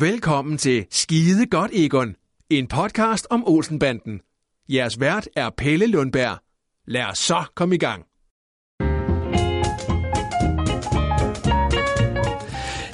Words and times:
Velkommen 0.00 0.58
til 0.58 0.86
Skide 0.90 1.46
Godt 1.46 1.70
Egon, 1.74 2.16
en 2.50 2.66
podcast 2.66 3.26
om 3.30 3.44
Olsenbanden. 3.46 4.20
Jeres 4.68 5.00
vært 5.00 5.28
er 5.36 5.50
Pelle 5.56 5.86
Lundberg. 5.86 6.38
Lad 6.86 7.04
os 7.04 7.18
så 7.18 7.44
komme 7.54 7.74
i 7.74 7.78
gang. 7.78 8.04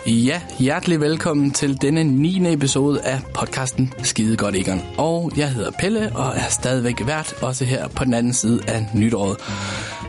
Ja, 0.06 0.42
hjertelig 0.58 1.00
velkommen 1.00 1.50
til 1.50 1.82
denne 1.82 2.04
9. 2.04 2.52
episode 2.52 3.02
af 3.02 3.20
podcasten 3.34 3.92
Skide 4.02 4.36
Godt 4.36 4.56
Egon. 4.56 4.80
Og 4.96 5.32
jeg 5.36 5.52
hedder 5.52 5.70
Pelle 5.70 6.12
og 6.16 6.36
er 6.36 6.48
stadigvæk 6.50 7.06
vært, 7.06 7.42
også 7.42 7.64
her 7.64 7.88
på 7.88 8.04
den 8.04 8.14
anden 8.14 8.32
side 8.32 8.60
af 8.68 8.86
nytåret. 8.94 9.36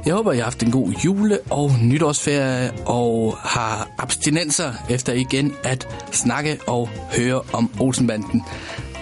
Jeg 0.06 0.14
håber, 0.14 0.32
I 0.32 0.38
har 0.38 0.44
haft 0.44 0.64
en 0.64 0.72
god 0.72 0.90
jule- 0.92 1.40
og 1.50 1.72
nytårsferie 1.82 2.72
og 2.86 3.38
har 3.38 3.90
abstinenser 3.98 4.74
efter 4.90 5.14
igen 5.14 5.54
at 5.64 5.88
snakke 6.12 6.60
og 6.68 6.90
høre 7.18 7.42
om 7.54 7.72
Olsenbanden. 7.80 8.44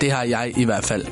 Det 0.02 0.12
har 0.12 0.24
jeg 0.24 0.54
i 0.58 0.64
hvert 0.64 0.84
fald. 0.86 1.05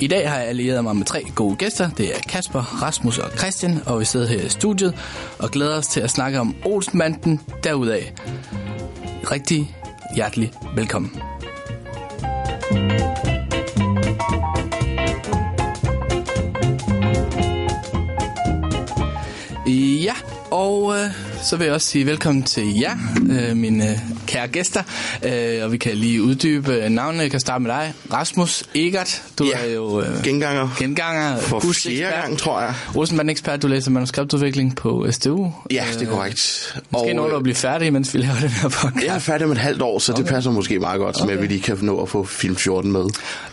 I 0.00 0.06
dag 0.06 0.30
har 0.30 0.38
jeg 0.38 0.48
allieret 0.48 0.84
mig 0.84 0.96
med 0.96 1.06
tre 1.06 1.24
gode 1.34 1.56
gæster. 1.56 1.90
Det 1.90 2.14
er 2.16 2.18
Kasper, 2.28 2.82
Rasmus 2.82 3.18
og 3.18 3.30
Christian, 3.38 3.78
og 3.86 4.00
vi 4.00 4.04
sidder 4.04 4.26
her 4.26 4.40
i 4.40 4.48
studiet 4.48 4.94
og 5.38 5.50
glæder 5.50 5.78
os 5.78 5.86
til 5.86 6.00
at 6.00 6.10
snakke 6.10 6.40
om 6.40 6.54
Olsenbanden 6.64 7.40
derudaf. 7.64 8.12
Rigtig 9.30 9.76
hjertelig 10.14 10.52
velkommen. 10.76 11.29
Ja, 19.78 20.12
og 20.50 20.94
øh, 20.96 21.10
så 21.42 21.56
vil 21.56 21.64
jeg 21.64 21.74
også 21.74 21.86
sige 21.86 22.06
velkommen 22.06 22.42
til 22.42 22.78
jer, 22.80 22.96
øh, 23.30 23.56
mine 23.56 23.90
øh, 23.90 23.96
kære 24.26 24.48
gæster. 24.48 24.82
Øh, 25.22 25.64
og 25.64 25.72
vi 25.72 25.76
kan 25.76 25.96
lige 25.96 26.22
uddybe 26.22 26.72
øh, 26.72 26.88
navnene. 26.90 27.22
Jeg 27.22 27.30
kan 27.30 27.40
starte 27.40 27.62
med 27.62 27.70
dig. 27.70 27.92
Rasmus 28.12 28.64
Egert, 28.74 29.22
du 29.38 29.44
Ja, 29.44 29.50
er 29.68 29.72
jo 29.72 30.00
øh, 30.00 30.22
Genganger. 30.22 30.68
genganger. 30.78 31.38
For 31.38 31.60
fjerde 31.84 32.16
gang, 32.22 32.38
tror 32.38 32.60
jeg. 32.60 32.74
Rosenband-ekspert, 32.96 33.62
du 33.62 33.66
læser 33.66 33.90
manuskriptudvikling 33.90 34.76
på 34.76 35.06
SDU. 35.10 35.52
Ja, 35.70 35.84
det 35.98 36.08
er 36.08 36.10
korrekt. 36.10 36.76
Måske 36.90 37.14
når 37.14 37.28
du 37.28 37.36
at 37.36 37.42
blive 37.42 37.54
færdig, 37.56 37.92
mens 37.92 38.14
vi 38.14 38.18
laver 38.18 38.34
den 38.40 38.48
her 38.50 38.68
podcast. 38.68 39.06
jeg 39.06 39.14
er 39.14 39.18
færdig 39.18 39.48
med 39.48 39.56
et 39.56 39.62
halvt 39.62 39.82
år, 39.82 39.98
så 39.98 40.12
okay. 40.12 40.22
det 40.22 40.30
passer 40.30 40.50
måske 40.50 40.78
meget 40.78 40.98
godt, 40.98 41.16
okay. 41.16 41.26
med 41.26 41.34
at 41.34 41.42
vi 41.42 41.46
lige 41.46 41.60
kan 41.62 41.78
nå 41.82 42.02
at 42.02 42.08
få 42.08 42.24
film 42.24 42.56
14 42.56 42.92
med. 42.92 43.04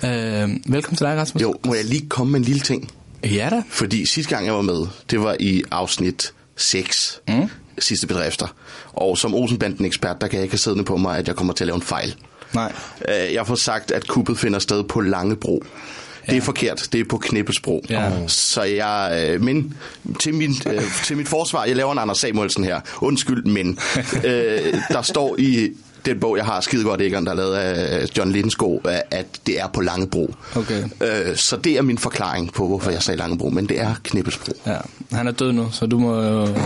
Øh, 0.03 0.73
velkommen 0.73 0.97
til 0.97 1.05
dig, 1.05 1.17
Rasmus. 1.17 1.41
Jo, 1.41 1.55
må 1.65 1.73
jeg 1.73 1.85
lige 1.85 2.09
komme 2.09 2.31
med 2.31 2.39
en 2.39 2.45
lille 2.45 2.61
ting? 2.61 2.91
Ja 3.23 3.47
da. 3.51 3.63
Fordi 3.69 4.05
sidste 4.05 4.35
gang, 4.35 4.45
jeg 4.45 4.53
var 4.53 4.61
med, 4.61 4.87
det 5.11 5.19
var 5.21 5.35
i 5.39 5.63
afsnit 5.71 6.33
6, 6.55 7.21
mm. 7.27 7.49
sidste 7.79 8.07
bedrifter. 8.07 8.47
Og 8.93 9.17
som 9.17 9.33
Olsenbanden-ekspert, 9.35 10.21
der 10.21 10.27
kan 10.27 10.37
jeg 10.37 10.43
ikke 10.43 10.53
have 10.53 10.59
siddende 10.59 10.83
på 10.83 10.97
mig, 10.97 11.17
at 11.17 11.27
jeg 11.27 11.35
kommer 11.35 11.53
til 11.53 11.63
at 11.63 11.67
lave 11.67 11.75
en 11.75 11.81
fejl. 11.81 12.15
Nej. 12.53 12.73
Øh, 13.09 13.33
Jeg 13.33 13.47
får 13.47 13.55
sagt, 13.55 13.91
at 13.91 14.07
kuppet 14.07 14.39
finder 14.39 14.59
sted 14.59 14.83
på 14.83 15.01
Langebro. 15.01 15.63
Det 16.29 16.37
er 16.37 16.41
forkert. 16.41 16.87
Det 16.91 16.99
er 17.01 17.05
på 17.09 17.17
Knippesbro. 17.17 17.85
Ja. 17.89 18.27
Så 18.27 18.63
jeg... 18.63 19.25
øh, 19.29 19.41
Men 19.41 19.77
til, 20.19 20.33
min, 20.33 20.55
øh, 20.67 20.81
til 21.03 21.17
mit 21.17 21.27
forsvar, 21.27 21.65
jeg 21.65 21.75
laver 21.75 21.91
en 21.91 21.99
Anders 21.99 22.17
Samuelsen 22.17 22.63
her. 22.63 22.79
Undskyld, 23.01 23.43
men 23.45 23.79
øh, 24.23 24.73
der 24.89 25.01
står 25.01 25.35
i 25.39 25.69
den 26.07 26.19
bog, 26.19 26.37
jeg 26.37 26.45
har, 26.45 26.61
skide 26.61 26.83
godt 26.83 27.01
Egon, 27.01 27.25
der 27.25 27.31
er 27.31 27.35
lavet 27.35 27.55
af 27.55 28.07
John 28.17 28.31
Lindskog, 28.31 28.81
at 29.11 29.25
det 29.47 29.59
er 29.61 29.67
på 29.67 29.81
Langebro. 29.81 30.33
Okay. 30.55 30.83
Øh, 31.01 31.35
så 31.35 31.57
det 31.57 31.71
er 31.77 31.81
min 31.81 31.97
forklaring 31.97 32.53
på, 32.53 32.67
hvorfor 32.67 32.91
jeg 32.91 33.01
sagde 33.03 33.17
Langebro, 33.17 33.49
men 33.49 33.69
det 33.69 33.79
er 33.81 33.95
Knippesbro. 34.03 34.53
Ja, 34.65 34.77
han 35.11 35.27
er 35.27 35.31
død 35.31 35.51
nu, 35.51 35.67
så 35.71 35.85
du 35.85 35.99
må 35.99 36.21
jo 36.23 36.41
øh, 36.47 36.57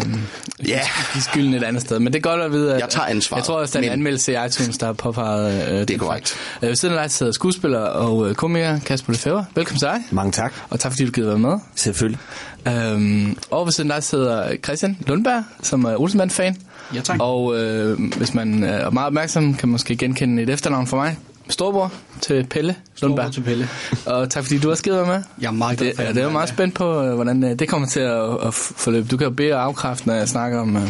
Ja. 0.67 0.79
give 1.13 1.21
skylden 1.23 1.53
et 1.53 1.63
andet 1.63 1.81
sted. 1.81 1.99
Men 1.99 2.13
det 2.13 2.19
er 2.19 2.23
godt 2.29 2.41
at 2.41 2.51
vide, 2.51 2.73
at... 2.73 2.79
Jeg 2.81 2.89
tager 2.89 3.05
ansvaret, 3.05 3.39
Jeg 3.39 3.45
tror 3.45 3.59
også, 3.59 3.79
der 3.79 3.79
er 3.85 3.87
en 3.87 3.93
anmeldelse 3.99 4.33
i 4.33 4.35
iTunes, 4.47 4.77
der 4.77 4.85
har 4.85 4.93
påpeget... 4.93 5.71
Øh, 5.71 5.79
det 5.79 5.91
er 5.91 5.97
korrekt. 5.97 6.35
Øh, 6.61 6.69
ved 6.69 6.75
siden 6.75 6.95
af 6.97 7.01
dig 7.03 7.11
sidder 7.11 7.31
skuespiller 7.31 7.79
og 7.79 8.29
øh, 8.29 8.35
komiker 8.35 8.79
Kasper 8.79 9.13
Lefebvre. 9.13 9.45
Velkommen 9.55 9.79
til 9.79 9.87
dig. 9.87 10.01
Mange 10.11 10.31
tak. 10.31 10.53
Og 10.69 10.79
tak 10.79 10.91
fordi 10.91 11.05
du 11.05 11.11
gider 11.11 11.27
være 11.27 11.39
med. 11.39 11.57
Selvfølgelig. 11.75 12.19
Øhm, 12.67 13.37
og 13.51 13.65
ved 13.65 13.71
siden 13.73 13.91
af 13.91 13.95
dig 13.95 14.03
sidder 14.03 14.55
Christian 14.63 14.97
Lundberg, 15.07 15.43
som 15.63 15.83
er 15.85 15.95
Olsenband-fan. 15.95 16.57
Ja, 16.95 17.01
tak. 17.01 17.19
Og 17.19 17.59
øh, 17.59 17.99
hvis 18.17 18.33
man 18.33 18.63
er 18.63 18.89
meget 18.89 19.07
opmærksom, 19.07 19.53
kan 19.53 19.69
man 19.69 19.71
måske 19.71 19.95
genkende 19.95 20.43
et 20.43 20.49
efternavn 20.49 20.87
for 20.87 20.97
mig. 20.97 21.17
Storbror 21.49 21.91
til 22.21 22.45
Pelle 22.49 22.75
Lundberg. 23.01 23.33
til 23.33 23.41
Pelle. 23.41 23.67
og 24.05 24.29
tak 24.29 24.43
fordi 24.43 24.59
du 24.59 24.67
har 24.67 24.75
skidt 24.75 24.95
med. 24.95 25.23
Jeg 25.41 25.47
er 25.47 25.51
meget 25.51 25.77
glad 25.77 25.87
det, 25.87 25.95
for, 25.95 26.01
at 26.01 26.05
ja, 26.05 26.09
jeg 26.09 26.15
det 26.15 26.21
er 26.21 26.25
jo 26.25 26.29
må 26.29 26.33
meget 26.33 26.49
spændt 26.49 26.73
på, 26.75 27.03
øh, 27.03 27.13
hvordan 27.15 27.43
øh, 27.43 27.59
det 27.59 27.67
kommer 27.69 27.87
til 27.87 27.99
at, 27.99 28.47
at 28.47 28.53
forløbe. 28.53 29.07
Du 29.07 29.17
kan 29.17 29.27
jo 29.27 29.31
bede 29.33 29.53
og 29.53 29.63
afkræfte, 29.63 30.07
når 30.07 30.13
jeg 30.13 30.29
snakker 30.29 30.59
om, 30.59 30.77
øh, 30.77 30.83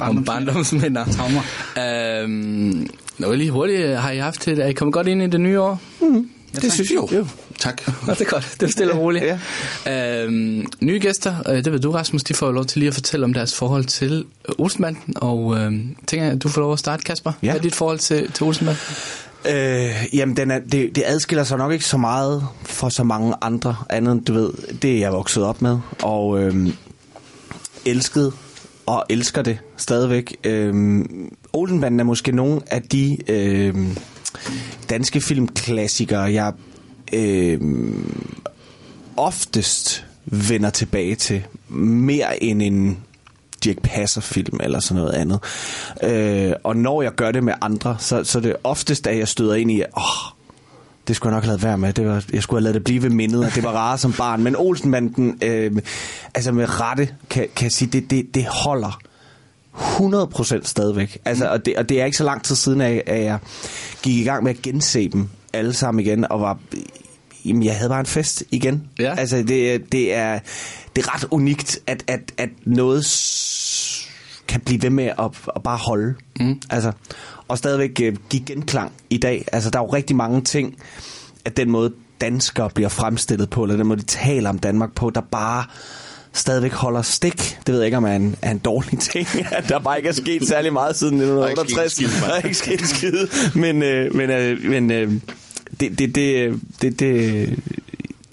om 0.00 0.24
barndomsminder. 0.24 1.04
Traumer. 1.04 1.42
Øhm, 2.22 2.90
nå, 3.18 3.32
lige 3.32 3.50
hurtigt, 3.50 3.98
har 3.98 4.10
I 4.10 4.18
haft 4.18 4.44
det? 4.44 4.58
Er 4.58 4.66
I 4.66 4.72
kommet 4.72 4.92
godt 4.92 5.08
ind 5.08 5.22
i 5.22 5.26
det 5.26 5.40
nye 5.40 5.60
år? 5.60 5.80
Det 6.62 6.72
synes 6.72 6.90
jeg 6.90 7.12
jo. 7.12 7.26
Tak. 7.58 7.88
Nå, 8.06 8.14
det 8.14 8.20
er 8.20 8.24
godt. 8.24 8.56
Det 8.60 8.66
er 8.66 8.70
stille 8.72 8.92
og 8.92 8.98
roligt. 8.98 9.24
Ja. 9.86 10.24
Øhm, 10.24 10.66
nye 10.80 10.98
gæster, 10.98 11.34
øh, 11.48 11.64
det 11.64 11.72
ved 11.72 11.80
du, 11.80 11.90
Rasmus, 11.90 12.22
de 12.22 12.34
får 12.34 12.46
jo 12.46 12.52
lov 12.52 12.64
til 12.64 12.78
lige 12.78 12.88
at 12.88 12.94
fortælle 12.94 13.24
om 13.24 13.32
deres 13.32 13.54
forhold 13.54 13.84
til 13.84 14.24
øh, 14.48 14.54
Olsenbanden. 14.58 15.14
Og 15.16 15.56
øh, 15.58 15.72
tænker 16.06 16.26
jeg, 16.26 16.42
du 16.42 16.48
får 16.48 16.60
lov 16.60 16.72
at 16.72 16.78
starte, 16.78 17.02
Kasper. 17.02 17.32
Ja. 17.42 17.50
Hvad 17.50 17.58
er 17.58 17.62
dit 17.62 17.74
forhold 17.74 17.98
til, 17.98 18.32
til 18.32 18.46
Olsenbanden? 18.46 18.82
Øh, 19.48 19.90
jamen, 20.12 20.36
den 20.36 20.50
er, 20.50 20.58
det, 20.58 20.96
det 20.96 21.02
adskiller 21.06 21.44
sig 21.44 21.58
nok 21.58 21.72
ikke 21.72 21.84
så 21.84 21.96
meget 21.96 22.46
for 22.62 22.88
så 22.88 23.04
mange 23.04 23.34
andre 23.40 23.76
andet, 23.90 24.12
end 24.12 24.24
du 24.24 24.32
ved, 24.32 24.50
det 24.82 24.94
er 24.94 24.98
jeg 24.98 25.12
vokset 25.12 25.44
op 25.44 25.62
med, 25.62 25.78
og 26.02 26.42
øh, 26.42 26.68
elsket 27.84 28.32
og 28.86 29.04
elsker 29.10 29.42
det 29.42 29.58
stadigvæk. 29.76 30.36
Øh, 30.44 31.04
Olsenbanden 31.52 32.00
er 32.00 32.04
måske 32.04 32.32
nogle 32.32 32.60
af 32.66 32.82
de 32.82 33.18
øh, 33.28 33.74
danske 34.90 35.20
filmklassikere, 35.20 36.20
jeg 36.20 36.52
øh, 37.12 37.60
oftest 39.16 40.06
vender 40.24 40.70
tilbage 40.70 41.14
til, 41.14 41.44
mere 41.68 42.42
end 42.42 42.62
en 42.62 42.98
Dirk 43.64 43.82
Passer-film 43.82 44.60
eller 44.62 44.80
sådan 44.80 45.02
noget 45.02 45.14
andet. 45.14 45.40
Øh, 46.02 46.52
og 46.64 46.76
når 46.76 47.02
jeg 47.02 47.12
gør 47.12 47.32
det 47.32 47.44
med 47.44 47.54
andre, 47.60 47.96
så, 47.98 48.24
så 48.24 48.40
det 48.40 48.50
er 48.50 48.56
oftest, 48.64 49.06
at 49.06 49.18
jeg 49.18 49.28
støder 49.28 49.54
ind 49.54 49.70
i, 49.70 49.82
åh, 49.96 50.34
det 51.08 51.16
skulle 51.16 51.30
jeg 51.30 51.36
nok 51.36 51.44
have 51.44 51.50
lavet 51.50 51.62
være 51.62 51.78
med. 51.78 51.92
Det 51.92 52.06
var, 52.06 52.24
jeg 52.32 52.42
skulle 52.42 52.58
have 52.58 52.64
lavet 52.64 52.74
det 52.74 52.84
blive 52.84 53.02
ved 53.02 53.10
mindet, 53.10 53.44
og 53.44 53.54
det 53.54 53.62
var 53.62 53.70
rare 53.70 53.98
som 53.98 54.12
barn. 54.12 54.42
Men 54.42 54.56
Olsenbanden, 54.56 55.38
øh, 55.42 55.72
altså 56.34 56.52
med 56.52 56.80
rette, 56.80 57.08
kan, 57.30 57.48
kan 57.56 57.64
jeg 57.64 57.72
sige, 57.72 57.90
det, 57.90 58.10
det, 58.10 58.34
det 58.34 58.46
holder 58.46 59.00
100% 59.74 60.60
stadigvæk. 60.62 61.18
Altså, 61.24 61.48
og, 61.48 61.66
det, 61.66 61.76
og 61.76 61.88
det 61.88 62.00
er 62.00 62.04
ikke 62.04 62.16
så 62.16 62.24
lang 62.24 62.44
tid 62.44 62.56
siden, 62.56 62.80
at, 62.80 63.02
at 63.06 63.24
jeg 63.24 63.38
gik 64.02 64.16
i 64.16 64.24
gang 64.24 64.44
med 64.44 64.50
at 64.50 64.62
gense 64.62 65.08
dem 65.08 65.28
alle 65.52 65.72
sammen 65.72 66.04
igen, 66.04 66.30
og 66.30 66.40
var 66.40 66.58
Jamen, 67.44 67.64
jeg 67.64 67.76
havde 67.76 67.88
bare 67.88 68.00
en 68.00 68.06
fest 68.06 68.44
igen. 68.50 68.88
Ja. 68.98 69.14
Altså, 69.14 69.36
det, 69.36 69.92
det, 69.92 70.14
er, 70.14 70.38
det 70.96 71.04
er 71.04 71.14
ret 71.14 71.24
unikt, 71.30 71.78
at, 71.86 72.04
at, 72.06 72.32
at 72.38 72.48
noget 72.64 73.04
kan 74.48 74.60
blive 74.60 74.82
ved 74.82 74.90
med 74.90 75.04
at, 75.04 75.30
at 75.56 75.62
bare 75.62 75.76
holde. 75.76 76.14
Mm. 76.40 76.60
Altså, 76.70 76.92
og 77.48 77.58
stadigvæk 77.58 78.00
øh, 78.02 78.16
give 78.30 78.42
genklang 78.44 78.92
i 79.10 79.18
dag. 79.18 79.44
Altså, 79.52 79.70
der 79.70 79.78
er 79.78 79.82
jo 79.82 79.92
rigtig 79.92 80.16
mange 80.16 80.40
ting, 80.40 80.76
at 81.44 81.56
den 81.56 81.70
måde 81.70 81.92
danskere 82.20 82.70
bliver 82.70 82.88
fremstillet 82.88 83.50
på, 83.50 83.62
eller 83.62 83.76
den 83.76 83.86
måde 83.86 84.00
de 84.00 84.06
taler 84.06 84.50
om 84.50 84.58
Danmark 84.58 84.92
på, 84.94 85.10
der 85.10 85.20
bare 85.20 85.64
stadigvæk 86.34 86.72
holder 86.72 87.02
stik. 87.02 87.58
Det 87.66 87.68
ved 87.68 87.76
jeg 87.76 87.86
ikke, 87.86 87.96
om 87.96 88.04
er 88.04 88.16
en, 88.16 88.36
er 88.42 88.50
en 88.50 88.58
dårlig 88.58 88.98
ting, 89.12 89.28
at 89.50 89.68
der 89.68 89.78
bare 89.78 89.96
ikke 89.96 90.08
er 90.08 90.12
sket 90.12 90.48
særlig 90.48 90.72
meget 90.72 90.96
siden 90.96 91.14
ikke 91.14 91.26
sket 91.26 91.48
1968. 91.60 91.98
en 91.98 92.08
skid, 92.08 92.20
mand. 92.20 92.30
Der 92.30 92.38
er 92.38 92.42
ikke 92.42 92.56
sket 92.56 92.80
en 92.80 92.86
skid. 92.86 93.60
Men, 93.60 93.82
øh, 93.82 94.14
men, 94.14 94.30
øh, 94.30 94.64
men 94.70 94.90
øh, 94.90 95.12
det, 95.80 95.98
det, 95.98 96.14
det, 96.14 96.60
det, 96.82 97.00
det, 97.00 97.58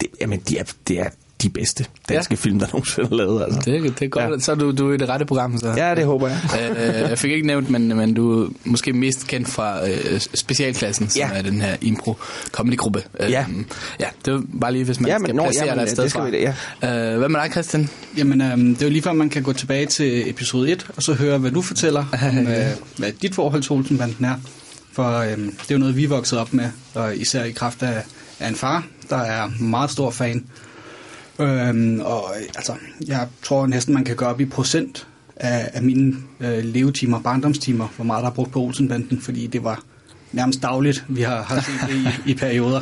det, 0.00 0.08
jamen, 0.20 0.40
de 0.40 0.58
er, 0.58 0.64
det 0.88 1.00
er 1.00 1.08
de 1.42 1.48
bedste 1.50 1.84
danske 2.08 2.32
ja. 2.34 2.36
film, 2.36 2.58
der 2.58 2.66
nogensinde 2.72 3.08
er 3.12 3.16
lavet. 3.16 3.42
Altså. 3.42 3.60
Det, 3.64 3.76
er- 3.76 3.80
det 3.82 4.02
er 4.02 4.08
godt. 4.08 4.24
Ja. 4.24 4.30
Ja. 4.30 4.38
Så 4.38 4.52
er 4.52 4.56
du, 4.56 4.70
du 4.72 4.90
er 4.90 4.94
i 4.94 4.96
det 4.96 5.08
rette 5.08 5.24
program. 5.26 5.58
Så. 5.58 5.74
Ja, 5.76 5.94
det 5.94 6.04
håber 6.04 6.28
jeg. 6.28 6.38
øh, 6.78 7.10
jeg 7.10 7.18
fik 7.18 7.30
ikke 7.32 7.46
nævnt, 7.46 7.70
men, 7.70 7.88
men 7.96 8.14
du 8.14 8.44
er 8.44 8.48
måske 8.64 8.92
mest 8.92 9.26
kendt 9.26 9.48
fra 9.48 9.88
øh, 9.90 10.20
Specialklassen, 10.34 11.08
som 11.08 11.18
Ja. 11.20 11.30
er 11.38 11.42
den 11.42 11.60
her 11.60 11.76
impro 11.80 12.16
comedy 12.52 12.76
gruppe. 12.76 13.02
Ja. 13.20 13.44
ja, 14.00 14.06
det 14.24 14.32
var 14.32 14.42
bare 14.60 14.72
lige, 14.72 14.84
hvis 14.84 15.00
man 15.00 15.08
Ja, 15.10 15.18
men 15.18 15.26
skal 15.26 15.34
nå, 15.36 15.42
placere 15.42 15.64
jamen, 15.66 15.78
dig 15.78 15.82
et 15.84 15.90
sted 15.90 16.02
det 16.02 16.10
skal 16.10 16.20
fra. 16.22 16.28
vi 16.30 16.36
det, 16.36 17.12
øh, 17.12 17.18
hvad 17.18 17.28
med 17.28 17.40
dig, 17.40 17.50
Christian? 17.52 17.88
Jamen, 18.16 18.40
øhm, 18.40 18.74
det 18.74 18.82
er 18.82 18.86
jo 18.86 18.92
lige 18.92 19.02
før, 19.02 19.12
man 19.12 19.28
kan 19.30 19.42
gå 19.42 19.52
tilbage 19.52 19.86
til 19.86 20.30
episode 20.30 20.72
1, 20.72 20.86
og 20.96 21.02
så 21.02 21.14
høre, 21.14 21.38
hvad 21.38 21.50
du 21.50 21.62
fortæller 21.62 22.04
om, 22.30 22.38
øh, 22.38 22.66
hvad 22.96 23.12
dit 23.22 23.34
forhold 23.34 23.62
til 23.62 23.72
Olsenbanden 23.72 24.24
er. 24.24 24.34
For 24.92 25.18
øhm, 25.18 25.42
det 25.62 25.70
er 25.70 25.74
jo 25.74 25.78
noget, 25.78 25.96
vi 25.96 26.04
er 26.04 26.08
vokset 26.08 26.38
op 26.38 26.52
med, 26.54 26.68
og 26.94 27.16
især 27.16 27.44
i 27.44 27.50
kraft 27.50 27.82
af, 27.82 28.02
af 28.40 28.48
en 28.48 28.54
far, 28.54 28.84
der 29.10 29.16
er 29.16 29.50
meget 29.60 29.90
stor 29.90 30.10
fan. 30.10 30.44
Øhm, 31.38 32.00
og 32.00 32.36
altså, 32.56 32.72
jeg 33.06 33.28
tror 33.42 33.66
næsten, 33.66 33.94
man 33.94 34.04
kan 34.04 34.16
gøre 34.16 34.28
op 34.28 34.40
i 34.40 34.44
procent 34.44 35.06
af, 35.36 35.70
af 35.72 35.82
mine 35.82 36.16
øh, 36.40 36.64
levetimer, 36.64 37.20
barndomstimer, 37.20 37.88
hvor 37.96 38.04
meget 38.04 38.22
der 38.22 38.30
er 38.30 38.34
brugt 38.34 38.52
på 38.52 38.60
Olsenbanden, 38.60 39.20
fordi 39.20 39.46
det 39.46 39.64
var 39.64 39.82
nærmest 40.32 40.62
dagligt, 40.62 41.04
vi 41.08 41.22
har, 41.22 41.42
har 41.42 41.60
set 41.60 41.88
det 41.88 41.94
i, 42.26 42.30
i 42.30 42.34
perioder. 42.34 42.80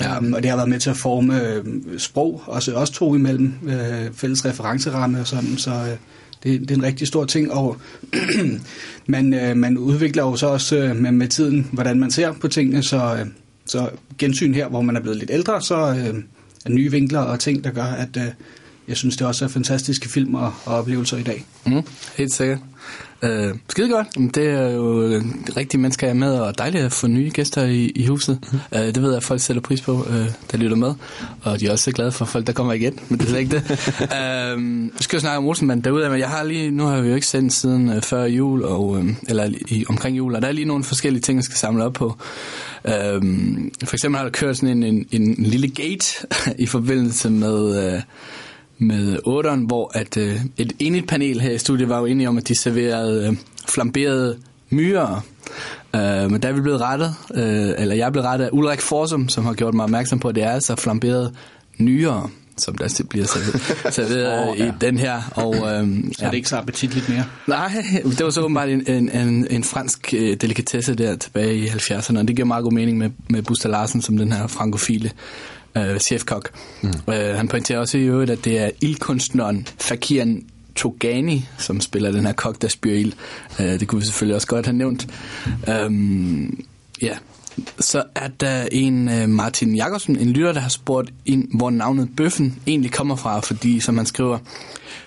Ja. 0.00 0.18
Um, 0.18 0.32
og 0.32 0.42
det 0.42 0.50
har 0.50 0.56
været 0.56 0.68
med 0.68 0.80
til 0.80 0.90
at 0.90 0.96
forme 0.96 1.42
øh, 1.42 1.64
sprog, 1.98 2.42
også, 2.46 2.74
også 2.74 2.92
to 2.92 3.14
imellem, 3.14 3.54
øh, 3.66 4.12
fælles 4.14 4.44
referenceramme 4.44 5.20
og 5.20 5.26
sådan, 5.26 5.56
så 5.56 5.70
øh, 5.70 5.96
det, 6.42 6.60
det 6.60 6.70
er 6.70 6.74
en 6.74 6.82
rigtig 6.82 7.06
stor 7.06 7.24
ting, 7.24 7.52
og 7.52 7.76
man, 9.06 9.34
øh, 9.34 9.56
man 9.56 9.78
udvikler 9.78 10.22
jo 10.22 10.36
så 10.36 10.46
også 10.46 10.76
øh, 10.76 10.96
med, 10.96 11.12
med 11.12 11.28
tiden, 11.28 11.68
hvordan 11.72 12.00
man 12.00 12.10
ser 12.10 12.32
på 12.32 12.48
tingene, 12.48 12.82
så, 12.82 13.16
øh, 13.20 13.26
så 13.66 13.90
gensyn 14.18 14.54
her, 14.54 14.68
hvor 14.68 14.80
man 14.80 14.96
er 14.96 15.00
blevet 15.00 15.18
lidt 15.18 15.30
ældre, 15.30 15.62
så 15.62 15.90
øh, 15.90 16.22
er 16.68 16.72
nye 16.72 16.90
vinkler 16.90 17.20
og 17.20 17.40
ting, 17.40 17.64
der 17.64 17.70
gør, 17.70 17.84
at 17.84 18.16
øh, 18.16 18.22
jeg 18.88 18.96
synes, 18.96 19.16
det 19.16 19.26
også 19.26 19.44
er 19.44 19.48
fantastiske 19.48 20.08
film 20.08 20.34
og, 20.34 20.52
og 20.64 20.74
oplevelser 20.74 21.16
i 21.16 21.22
dag. 21.22 21.44
Mm, 21.66 21.82
helt 22.16 22.32
sikkert. 22.32 22.58
Øh, 23.22 23.54
skide 23.68 23.88
godt. 23.88 24.34
Det 24.34 24.48
er 24.48 24.70
jo 24.70 25.02
øh, 25.02 25.24
rigtige 25.56 25.80
mennesker, 25.80 26.06
jeg 26.06 26.14
er 26.14 26.18
med, 26.18 26.38
og 26.38 26.58
dejligt 26.58 26.84
at 26.84 26.92
få 26.92 27.06
nye 27.06 27.30
gæster 27.34 27.64
i, 27.64 27.92
i 27.94 28.06
huset. 28.06 28.38
Mm. 28.52 28.58
Øh, 28.74 28.80
det 28.80 29.02
ved 29.02 29.08
jeg, 29.08 29.16
at 29.16 29.24
folk 29.24 29.40
sætter 29.40 29.62
pris 29.62 29.80
på, 29.80 30.06
øh, 30.10 30.26
der 30.52 30.58
lytter 30.58 30.76
med. 30.76 30.94
Og 31.42 31.60
de 31.60 31.66
er 31.66 31.72
også 31.72 31.92
glade 31.92 32.12
for 32.12 32.24
folk, 32.24 32.46
der 32.46 32.52
kommer 32.52 32.72
igen, 32.72 33.00
men 33.08 33.18
det 33.18 33.24
er 33.26 33.30
slet 33.30 33.40
ikke 33.40 33.56
det. 33.56 33.70
øh, 34.18 34.84
vi 34.84 35.02
skal 35.02 35.16
jo 35.16 35.20
snakke 35.20 35.38
om 35.38 35.46
Olsenmand 35.46 35.82
derude, 35.82 36.10
men 36.10 36.18
jeg 36.18 36.28
har 36.28 36.42
lige, 36.42 36.70
nu 36.70 36.84
har 36.84 37.00
vi 37.00 37.08
jo 37.08 37.14
ikke 37.14 37.26
sendt 37.26 37.52
siden 37.52 37.88
øh, 37.88 38.02
før 38.02 38.24
jul, 38.24 38.64
og, 38.64 38.98
øh, 38.98 39.08
eller 39.28 39.50
i, 39.68 39.84
omkring 39.88 40.16
jul, 40.16 40.34
og 40.34 40.42
der 40.42 40.48
er 40.48 40.52
lige 40.52 40.64
nogle 40.64 40.84
forskellige 40.84 41.22
ting, 41.22 41.36
jeg 41.36 41.44
skal 41.44 41.56
samle 41.56 41.84
op 41.84 41.92
på. 41.92 42.16
Øh, 42.84 43.22
for 43.84 43.94
eksempel 43.94 44.16
har 44.16 44.24
der 44.24 44.30
kørt 44.30 44.56
sådan 44.56 44.82
en, 44.82 45.06
en, 45.10 45.22
en 45.22 45.34
lille 45.38 45.68
gate 45.68 46.06
i 46.64 46.66
forbindelse 46.66 47.30
med... 47.30 47.94
Øh, 47.94 48.02
med 48.80 49.16
8'eren, 49.26 49.66
hvor 49.66 49.90
at, 49.94 50.16
øh, 50.16 50.40
et 50.56 50.72
enigt 50.78 51.08
panel 51.08 51.40
her 51.40 51.50
i 51.50 51.58
studiet 51.58 51.88
var 51.88 51.98
jo 51.98 52.04
enige 52.04 52.28
om, 52.28 52.38
at 52.38 52.48
de 52.48 52.54
serverede 52.54 53.28
øh, 53.28 53.36
flamberede 53.68 54.38
myrer. 54.70 55.24
Øh, 55.94 56.30
men 56.30 56.42
der 56.42 56.48
er 56.48 56.52
vi 56.52 56.60
blevet 56.60 56.80
rettet, 56.80 57.14
øh, 57.34 57.74
eller 57.78 57.94
jeg 57.94 58.06
er 58.06 58.10
blevet 58.10 58.26
rettet 58.26 58.46
af 58.46 58.50
Ulrik 58.52 58.80
Forsum, 58.80 59.28
som 59.28 59.44
har 59.44 59.54
gjort 59.54 59.74
mig 59.74 59.84
opmærksom 59.84 60.18
på, 60.18 60.28
at 60.28 60.34
det 60.34 60.42
er 60.42 60.50
altså 60.50 60.76
flamberede 60.76 61.34
nyere 61.78 62.30
som 62.58 62.78
der 62.78 63.04
bliver 63.08 63.26
serveret, 63.34 63.94
serveret 63.94 64.48
oh, 64.48 64.58
ja. 64.58 64.66
i 64.66 64.72
den 64.80 64.98
her. 64.98 65.22
Og, 65.34 65.54
øhm, 65.54 66.12
så 66.18 66.24
er 66.24 66.30
det 66.30 66.36
ikke 66.36 66.48
så 66.48 66.56
appetitligt 66.56 67.08
mere? 67.08 67.24
Nej, 67.46 67.84
det 68.04 68.24
var 68.24 68.30
så 68.30 68.40
åbenbart 68.40 68.68
en, 68.68 68.84
en, 68.86 69.10
en, 69.10 69.46
en 69.50 69.64
fransk 69.64 70.14
øh, 70.16 70.36
delikatesse 70.36 70.94
der 70.94 71.16
tilbage 71.16 71.56
i 71.56 71.66
70'erne, 71.66 72.18
og 72.18 72.28
det 72.28 72.36
giver 72.36 72.46
meget 72.46 72.64
god 72.64 72.72
mening 72.72 72.98
med, 72.98 73.10
med 73.28 73.42
Buster 73.42 73.68
Larsen 73.68 74.02
som 74.02 74.16
den 74.16 74.32
her 74.32 74.46
frankofile 74.46 75.10
øh, 75.76 75.98
chefkok. 75.98 76.50
Mm. 76.82 76.92
Øh, 77.08 77.36
han 77.36 77.48
pointerer 77.48 77.78
også 77.78 77.98
i 77.98 78.02
øvrigt, 78.02 78.30
at 78.30 78.44
det 78.44 78.58
er 78.58 78.70
ildkunstneren 78.80 79.66
Fakiran 79.80 80.44
Togani, 80.78 81.46
som 81.58 81.80
spiller 81.80 82.10
den 82.10 82.26
her 82.26 82.32
kok, 82.32 82.62
der 82.62 82.68
spyr 82.68 82.92
ild. 82.92 83.12
Øh, 83.60 83.80
det 83.80 83.88
kunne 83.88 84.00
vi 84.00 84.06
selvfølgelig 84.06 84.34
også 84.34 84.46
godt 84.46 84.66
have 84.66 84.76
nævnt. 84.76 85.06
Øhm, 85.68 86.64
ja, 87.02 87.16
så 87.80 88.02
er 88.14 88.28
der 88.28 88.68
en 88.72 89.08
uh, 89.08 89.28
Martin 89.28 89.74
Jakobsen, 89.74 90.18
en 90.18 90.30
lytter, 90.30 90.52
der 90.52 90.60
har 90.60 90.68
spurgt 90.68 91.10
ind, 91.26 91.48
hvor 91.56 91.70
navnet 91.70 92.08
Bøffen 92.16 92.58
egentlig 92.66 92.92
kommer 92.92 93.16
fra, 93.16 93.40
fordi, 93.40 93.80
som 93.80 93.96
han 93.96 94.06
skriver, 94.06 94.38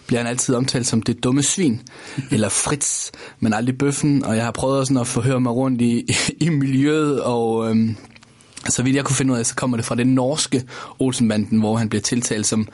bliver 0.07 0.19
han 0.19 0.27
altid 0.27 0.55
omtalt 0.55 0.87
som 0.87 1.01
det 1.01 1.23
dumme 1.23 1.43
svin, 1.43 1.81
eller 2.31 2.49
Fritz, 2.49 3.11
men 3.39 3.53
aldrig 3.53 3.77
Bøffen, 3.77 4.25
og 4.25 4.35
jeg 4.35 4.43
har 4.43 4.51
prøvet 4.51 4.87
sådan 4.87 5.01
at 5.01 5.07
forhøre 5.07 5.41
mig 5.41 5.51
rundt 5.53 5.81
i, 5.81 6.09
i 6.39 6.49
miljøet, 6.49 7.21
og 7.21 7.69
øhm, 7.69 7.95
så 8.69 8.83
vidt 8.83 8.95
jeg 8.95 9.05
kunne 9.05 9.15
finde 9.15 9.33
ud 9.33 9.39
af, 9.39 9.45
så 9.45 9.55
kommer 9.55 9.77
det 9.77 9.85
fra 9.85 9.95
den 9.95 10.07
norske 10.07 10.63
Olsenbanden, 10.99 11.59
hvor 11.59 11.77
han 11.77 11.89
bliver 11.89 12.01
tiltalt 12.01 12.47
som 12.47 12.67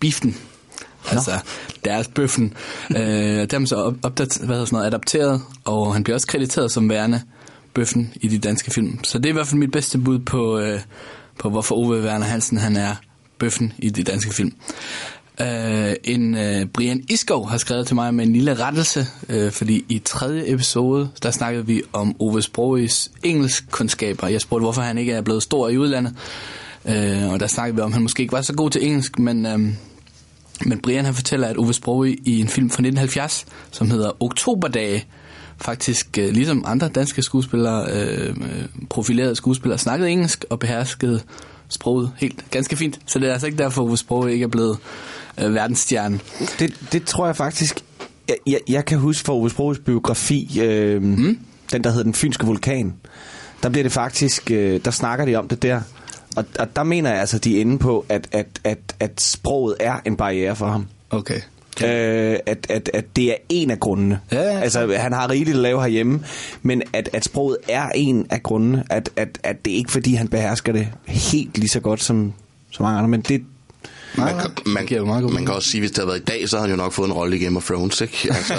Biffen. 0.00 0.36
Altså 1.10 1.30
deres 1.84 2.08
bøffen. 2.08 2.54
øh, 2.96 3.50
dem 3.50 3.66
så 3.66 3.94
opdat, 4.02 4.38
hvad 4.44 4.66
sådan 4.66 4.68
noget, 4.72 4.86
adapteret, 4.86 5.42
og 5.64 5.94
han 5.94 6.04
bliver 6.04 6.14
også 6.14 6.26
krediteret 6.26 6.72
som 6.72 6.88
værende 6.88 7.22
bøffen 7.76 8.12
i 8.14 8.28
de 8.28 8.38
danske 8.38 8.70
film. 8.70 9.04
Så 9.04 9.18
det 9.18 9.26
er 9.26 9.30
i 9.30 9.32
hvert 9.32 9.46
fald 9.46 9.58
mit 9.58 9.72
bedste 9.72 9.98
bud 9.98 10.18
på, 10.18 10.58
øh, 10.58 10.80
på 11.38 11.50
hvorfor 11.50 11.74
Ove 11.74 12.02
Werner 12.02 12.26
Hansen 12.26 12.58
han 12.58 12.76
er 12.76 12.94
bøffen 13.38 13.72
i 13.78 13.90
de 13.90 14.02
danske 14.02 14.34
film. 14.34 14.52
Øh, 15.40 15.94
en 16.04 16.36
øh, 16.36 16.66
Brian 16.66 17.04
Iskov 17.08 17.48
har 17.48 17.58
skrevet 17.58 17.86
til 17.86 17.94
mig 17.94 18.14
med 18.14 18.26
en 18.26 18.32
lille 18.32 18.54
rettelse, 18.54 19.06
øh, 19.28 19.52
fordi 19.52 19.84
i 19.88 19.98
tredje 19.98 20.42
episode, 20.46 21.08
der 21.22 21.30
snakkede 21.30 21.66
vi 21.66 21.82
om 21.92 22.16
Ove 22.18 22.42
Sprogis 22.42 23.10
engelskkundskaber. 23.22 24.28
Jeg 24.28 24.40
spurgte, 24.40 24.62
hvorfor 24.62 24.82
han 24.82 24.98
ikke 24.98 25.12
er 25.12 25.22
blevet 25.22 25.42
stor 25.42 25.68
i 25.68 25.78
udlandet. 25.78 26.14
øh, 26.84 27.32
og 27.32 27.40
der 27.40 27.46
snakkede 27.46 27.76
vi 27.76 27.80
om, 27.80 27.90
at 27.90 27.92
han 27.92 28.02
måske 28.02 28.20
ikke 28.20 28.32
var 28.32 28.42
så 28.42 28.54
god 28.54 28.70
til 28.70 28.86
engelsk, 28.86 29.18
men, 29.18 29.46
Øh, 29.46 29.58
men 30.66 30.80
Brian 30.82 31.04
han 31.04 31.14
fortæller, 31.14 31.48
at 31.48 31.58
Ove 31.58 31.74
Sprogø 31.74 32.14
i 32.24 32.40
en 32.40 32.48
film 32.48 32.70
fra 32.70 32.82
1970, 32.82 33.46
som 33.70 33.90
hedder 33.90 34.22
Oktoberdage, 34.22 35.06
faktisk 35.60 36.18
uh, 36.18 36.24
ligesom 36.24 36.64
andre 36.66 36.88
danske 36.88 37.22
skuespillere, 37.22 37.86
uh, 38.30 38.36
profilerede 38.90 39.36
skuespillere, 39.36 39.78
snakkede 39.78 40.10
engelsk 40.10 40.44
og 40.50 40.58
beherskede 40.58 41.20
sproget 41.68 42.10
helt 42.16 42.44
ganske 42.50 42.76
fint. 42.76 42.98
Så 43.06 43.18
det 43.18 43.28
er 43.28 43.32
altså 43.32 43.46
ikke 43.46 43.58
derfor, 43.58 43.82
Ove 43.82 43.96
Sprogø 43.96 44.28
ikke 44.28 44.42
er 44.42 44.48
blevet 44.48 44.78
øh, 45.40 45.54
verdensstjerne. 45.54 46.20
Det, 46.58 46.74
det 46.92 47.04
tror 47.04 47.26
jeg 47.26 47.36
faktisk... 47.36 47.80
Jeg, 48.28 48.36
jeg, 48.46 48.60
jeg 48.68 48.84
kan 48.84 48.98
huske 48.98 49.24
fra 49.24 49.32
Ove 49.32 49.50
Sprogs 49.50 49.78
biografi, 49.78 50.60
øh, 50.62 51.02
mm. 51.02 51.38
den 51.72 51.84
der 51.84 51.90
hedder 51.90 52.02
Den 52.02 52.14
Fynske 52.14 52.46
Vulkan. 52.46 52.94
Der 53.62 53.68
bliver 53.68 53.82
det 53.82 53.92
faktisk... 53.92 54.50
Øh, 54.50 54.80
der 54.84 54.90
snakker 54.90 55.24
de 55.24 55.36
om 55.36 55.48
det 55.48 55.62
der. 55.62 55.80
Og, 56.36 56.44
og 56.58 56.76
der 56.76 56.82
mener 56.82 57.10
jeg 57.10 57.20
altså, 57.20 57.38
de 57.38 57.56
er 57.56 57.60
inde 57.60 57.78
på, 57.78 58.06
at, 58.08 58.28
at, 58.32 58.46
at, 58.64 58.78
at 59.00 59.20
sproget 59.20 59.76
er 59.80 60.00
en 60.04 60.16
barriere 60.16 60.56
for 60.56 60.66
ham. 60.66 60.86
Okay. 61.10 61.40
Øh, 61.84 62.38
at, 62.46 62.66
at, 62.70 62.90
at 62.94 63.04
det 63.16 63.30
er 63.30 63.36
en 63.48 63.70
af 63.70 63.80
grundene. 63.80 64.20
Ja, 64.32 64.42
ja. 64.42 64.60
Altså, 64.60 64.96
han 64.96 65.12
har 65.12 65.30
rigeligt 65.30 65.56
at 65.56 65.62
lave 65.62 65.80
herhjemme, 65.80 66.24
men 66.62 66.82
at, 66.92 67.08
at 67.12 67.24
sproget 67.24 67.56
er 67.68 67.88
en 67.94 68.26
af 68.30 68.42
grundene. 68.42 68.84
At, 68.90 69.10
at, 69.16 69.38
at 69.42 69.64
det 69.64 69.72
er 69.72 69.76
ikke 69.76 69.92
fordi, 69.92 70.14
han 70.14 70.28
behersker 70.28 70.72
det 70.72 70.88
helt 71.06 71.58
lige 71.58 71.68
så 71.68 71.80
godt 71.80 72.02
som, 72.02 72.32
som 72.70 72.82
mange 72.82 72.98
andre, 72.98 73.08
men 73.08 73.20
det, 73.20 73.42
man, 74.16 74.38
kan, 74.38 74.50
man, 74.66 75.06
meget 75.06 75.32
man 75.32 75.46
kan 75.46 75.54
også 75.54 75.68
sige, 75.70 75.80
hvis 75.80 75.90
det 75.90 75.98
havde 75.98 76.08
været 76.08 76.20
i 76.20 76.24
dag, 76.24 76.48
så 76.48 76.56
havde 76.56 76.68
han 76.68 76.78
jo 76.78 76.82
nok 76.84 76.92
fået 76.92 77.06
en 77.06 77.12
rolle 77.12 77.36
i 77.36 77.44
Game 77.44 77.56
of 77.56 77.64
Thrones, 77.64 78.00
ikke? 78.00 78.28
Altså, 78.36 78.54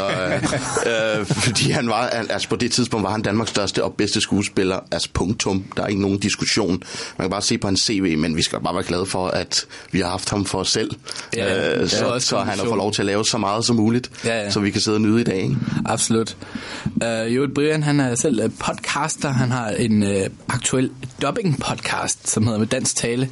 øh, 0.86 1.20
øh, 1.20 1.26
fordi 1.26 1.72
han 1.72 1.90
var, 1.90 2.02
altså 2.08 2.50
på 2.50 2.56
det 2.56 2.72
tidspunkt 2.72 3.04
var 3.04 3.12
han 3.12 3.22
Danmarks 3.22 3.50
største 3.50 3.84
og 3.84 3.94
bedste 3.94 4.22
skuespiller, 4.22 4.80
altså 4.92 5.10
punktum. 5.14 5.66
Der 5.78 5.84
er 5.84 5.88
ikke 5.88 6.02
nogen 6.02 6.20
diskussion. 6.20 6.84
Man 7.18 7.24
kan 7.26 7.30
bare 7.30 7.42
se 7.42 7.58
på 7.58 7.68
hans 7.68 7.82
CV, 7.82 8.18
men 8.18 8.38
vi 8.38 8.42
skal 8.42 8.60
bare 8.60 8.76
være 8.76 8.84
glade 8.84 9.06
for, 9.06 9.28
at 9.28 9.66
vi 9.92 10.00
har 10.00 10.10
haft 10.10 10.30
ham 10.30 10.46
for 10.46 10.60
os 10.60 10.70
selv. 10.70 10.92
Ja, 11.36 11.80
øh, 11.82 11.90
så, 11.90 12.16
så 12.20 12.40
han 12.40 12.60
har 12.60 12.66
fået 12.66 12.78
lov 12.78 12.92
til 12.92 13.02
at 13.02 13.06
lave 13.06 13.26
så 13.26 13.38
meget 13.38 13.66
som 13.66 13.76
muligt, 13.76 14.12
ja, 14.26 14.44
ja. 14.44 14.52
så 14.52 14.60
vi 14.60 14.72
kan 14.72 14.82
sidde 14.82 14.98
og 14.98 15.02
nyde 15.02 15.22
i 15.22 15.24
dag. 15.24 15.38
Ikke? 15.38 15.58
Absolut. 15.86 16.38
Uh, 16.86 17.36
jo, 17.36 17.48
Brian, 17.56 17.84
han 17.84 18.00
er 18.00 18.16
selv 18.16 18.50
podcaster. 18.50 19.30
Han 19.30 19.52
har 19.52 19.70
en 19.70 20.04
uh, 20.04 20.10
aktuel 20.50 20.92
dubbing 21.22 21.60
podcast, 21.60 22.30
som 22.30 22.44
hedder 22.44 22.60
Med 22.60 22.68
Dansk 22.68 22.96
Tale 22.96 23.30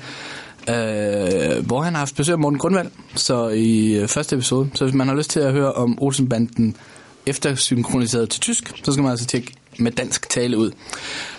øh, 0.69 1.65
hvor 1.65 1.81
han 1.81 1.93
har 1.93 1.99
haft 1.99 2.15
besøg 2.15 2.33
af 2.33 2.39
Morten 2.39 2.59
Grundvald, 2.59 2.91
så 3.15 3.47
i 3.47 3.95
øh, 3.95 4.07
første 4.07 4.35
episode. 4.35 4.69
Så 4.73 4.85
hvis 4.85 4.95
man 4.95 5.07
har 5.07 5.15
lyst 5.15 5.29
til 5.29 5.39
at 5.39 5.51
høre 5.51 5.73
om 5.73 5.97
Olsenbanden 6.01 6.75
efter 7.25 7.55
synkroniseret 7.55 8.29
til 8.29 8.41
tysk, 8.41 8.73
så 8.83 8.91
skal 8.91 9.01
man 9.01 9.11
altså 9.11 9.25
tjekke 9.25 9.53
med 9.79 9.91
dansk 9.91 10.29
tale 10.29 10.57
ud. 10.57 10.71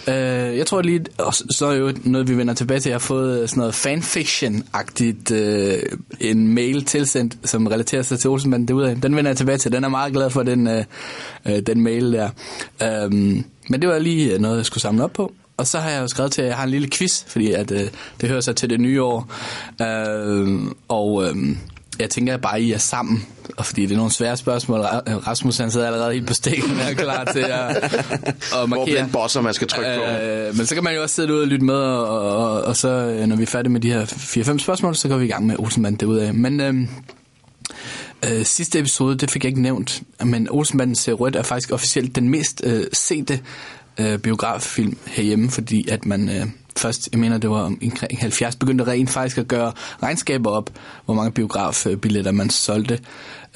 Øh, 0.09 0.57
jeg 0.59 0.67
tror 0.67 0.83
lige, 0.83 1.05
og 1.19 1.35
så 1.35 1.67
er 1.67 1.75
jo 1.75 1.93
noget, 2.05 2.29
vi 2.29 2.37
vender 2.37 2.55
tilbage 2.55 2.81
til, 2.81 2.91
jeg 2.91 2.95
har 2.95 2.99
fået 2.99 3.51
sådan 3.51 3.61
noget 3.61 3.75
fanfiction-agtigt 3.75 5.35
øh, 5.35 5.83
en 6.21 6.55
mail 6.55 6.85
tilsendt, 6.85 7.37
som 7.45 7.67
relaterer 7.67 8.03
sig 8.03 8.19
til 8.19 8.31
Olsenbanden 8.31 8.69
derude. 8.69 8.99
Den 9.03 9.17
vender 9.17 9.31
jeg 9.31 9.37
tilbage 9.37 9.59
til, 9.59 9.73
den 9.73 9.85
er 9.85 9.89
meget 9.89 10.13
glad 10.13 10.31
for, 10.31 10.43
den, 10.43 10.67
øh, 10.67 10.85
øh 11.47 11.61
den 11.67 11.81
mail 11.81 12.13
der. 12.13 12.31
Øh, 12.83 13.13
men 13.69 13.83
det 13.83 13.89
var 13.89 13.99
lige 13.99 14.35
øh, 14.35 14.41
noget, 14.41 14.57
jeg 14.57 14.67
skulle 14.67 14.83
samle 14.83 15.05
op 15.05 15.13
på. 15.13 15.33
Og 15.57 15.67
så 15.67 15.79
har 15.79 15.91
jeg 15.91 16.01
jo 16.03 16.09
skrevet 16.09 16.33
til, 16.33 16.43
at 16.43 16.49
jeg 16.49 16.57
har 16.57 16.65
en 16.65 16.71
lille 16.71 16.89
quiz, 16.91 17.25
fordi 17.27 17.53
at, 17.53 17.71
øh, 17.71 17.91
det 18.21 18.29
hører 18.29 18.41
sig 18.41 18.57
til 18.57 18.71
det 18.71 18.81
nye 18.81 19.03
år. 19.03 19.33
Øh, 19.83 20.61
og 20.89 21.25
øh, 21.25 21.37
jeg 21.99 22.11
tænker 22.11 22.35
at 22.35 22.41
bare, 22.41 22.63
I 22.63 22.73
er 22.73 22.79
sammen. 22.79 23.27
Og 23.57 23.67
fordi 23.67 23.83
det 23.87 23.93
er 23.93 23.97
nogle 23.97 24.13
svære 24.13 24.37
spørgsmål. 24.37 24.81
Rasmus 24.81 25.59
han 25.59 25.71
sidder 25.71 25.87
allerede 25.87 26.13
helt 26.13 26.27
på 26.27 26.35
stikken 26.35 26.71
og 26.71 26.91
er 26.91 26.95
klar 26.95 27.25
til 27.25 27.39
at, 27.39 27.77
at 28.63 28.69
markere. 28.69 29.05
Hvor 29.05 29.21
bosser, 29.21 29.41
man 29.41 29.55
skal 29.55 29.69
trykke 29.69 29.91
på. 29.97 30.03
Øh, 30.03 30.57
men 30.57 30.67
så 30.67 30.75
kan 30.75 30.85
man 30.85 30.95
jo 30.95 31.03
også 31.03 31.15
sidde 31.15 31.33
ude 31.33 31.43
og 31.43 31.49
lytte 31.49 31.65
med, 31.65 31.75
og, 31.75 32.37
og, 32.37 32.63
og 32.63 32.77
så 32.77 32.89
øh, 32.89 33.27
når 33.27 33.37
vi 33.37 33.43
er 33.43 33.47
færdige 33.47 33.73
med 33.73 33.81
de 33.81 33.93
her 33.93 34.05
4-5 34.05 34.59
spørgsmål, 34.59 34.97
så 34.97 35.09
går 35.09 35.17
vi 35.17 35.25
i 35.25 35.29
gang 35.29 35.47
med 35.47 35.57
Olsenmanden 35.59 36.01
derude 36.01 36.27
af. 36.27 36.35
Men 36.35 36.61
øh, 36.61 36.75
øh, 38.31 38.45
sidste 38.45 38.79
episode, 38.79 39.17
det 39.17 39.31
fik 39.31 39.45
jeg 39.45 39.49
ikke 39.49 39.63
nævnt, 39.63 40.03
men 40.25 40.49
Olsenmanden 40.51 40.97
ser 40.97 41.13
rødt 41.13 41.37
er 41.37 41.43
faktisk 41.43 41.73
officielt 41.73 42.17
den 42.17 42.29
mest 42.29 42.63
øh, 42.65 42.85
sete 42.93 43.41
øh, 44.01 44.19
biograffilm 44.19 44.99
herhjemme, 45.07 45.51
fordi 45.51 45.89
at 45.89 46.07
man 46.07 46.29
øh, 46.29 46.47
først, 46.77 47.09
jeg 47.13 47.21
mener 47.21 47.39
det 47.39 47.51
var 47.51 47.63
omkring 47.63 48.21
70, 48.21 48.57
begyndte 48.57 48.87
rent 48.87 49.11
faktisk 49.11 49.39
at 49.39 49.49
gøre 49.49 49.73
regnskaber 50.03 50.51
op, 50.51 50.71
hvor 51.05 51.15
mange 51.15 51.33
biografbilletter 51.33 52.33
man 52.33 52.51
solgte. 52.51 53.01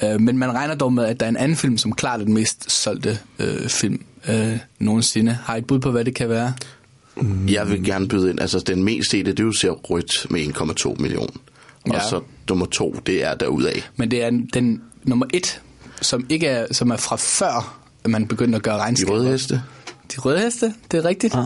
Øh, 0.03 0.21
men 0.21 0.37
man 0.37 0.51
regner 0.51 0.75
dog 0.75 0.93
med, 0.93 1.05
at 1.05 1.19
der 1.19 1.25
er 1.25 1.29
en 1.29 1.37
anden 1.37 1.57
film, 1.57 1.77
som 1.77 1.93
klart 1.93 2.21
er 2.21 2.25
den 2.25 2.33
mest 2.33 2.71
solgte 2.71 3.19
øh, 3.39 3.69
film 3.69 4.03
øh, 4.29 4.57
nogensinde. 4.79 5.37
Har 5.43 5.55
I 5.55 5.57
et 5.59 5.65
bud 5.65 5.79
på, 5.79 5.91
hvad 5.91 6.05
det 6.05 6.15
kan 6.15 6.29
være? 6.29 6.53
Jeg 7.47 7.69
vil 7.69 7.83
gerne 7.83 8.07
byde 8.07 8.29
ind, 8.29 8.39
altså 8.39 8.59
den 8.59 8.83
mest 8.83 9.11
sete, 9.11 9.31
det 9.31 9.39
er 9.39 9.43
jo 9.43 9.51
ser 9.51 9.69
rødt 9.69 10.27
med 10.29 10.41
1,2 10.41 11.01
million. 11.01 11.29
Ja. 11.87 11.93
Og 11.93 12.01
så 12.09 12.21
nummer 12.49 12.65
to, 12.65 12.95
det 13.05 13.23
er 13.23 13.35
derudaf. 13.35 13.89
Men 13.95 14.11
det 14.11 14.23
er 14.23 14.29
den 14.53 14.81
nummer 15.03 15.25
et, 15.33 15.61
som 16.01 16.25
ikke 16.29 16.47
er, 16.47 16.65
som 16.71 16.91
er 16.91 16.97
fra 16.97 17.15
før, 17.15 17.81
man 18.05 18.27
begyndte 18.27 18.55
at 18.55 18.63
gøre 18.63 18.77
regnskaber. 18.77 19.13
De 19.13 19.19
røde 19.19 19.31
heste? 19.31 19.61
De 20.15 20.21
røde 20.21 20.39
heste, 20.39 20.73
det 20.91 20.97
er 20.97 21.05
rigtigt. 21.05 21.35
Oh. 21.35 21.43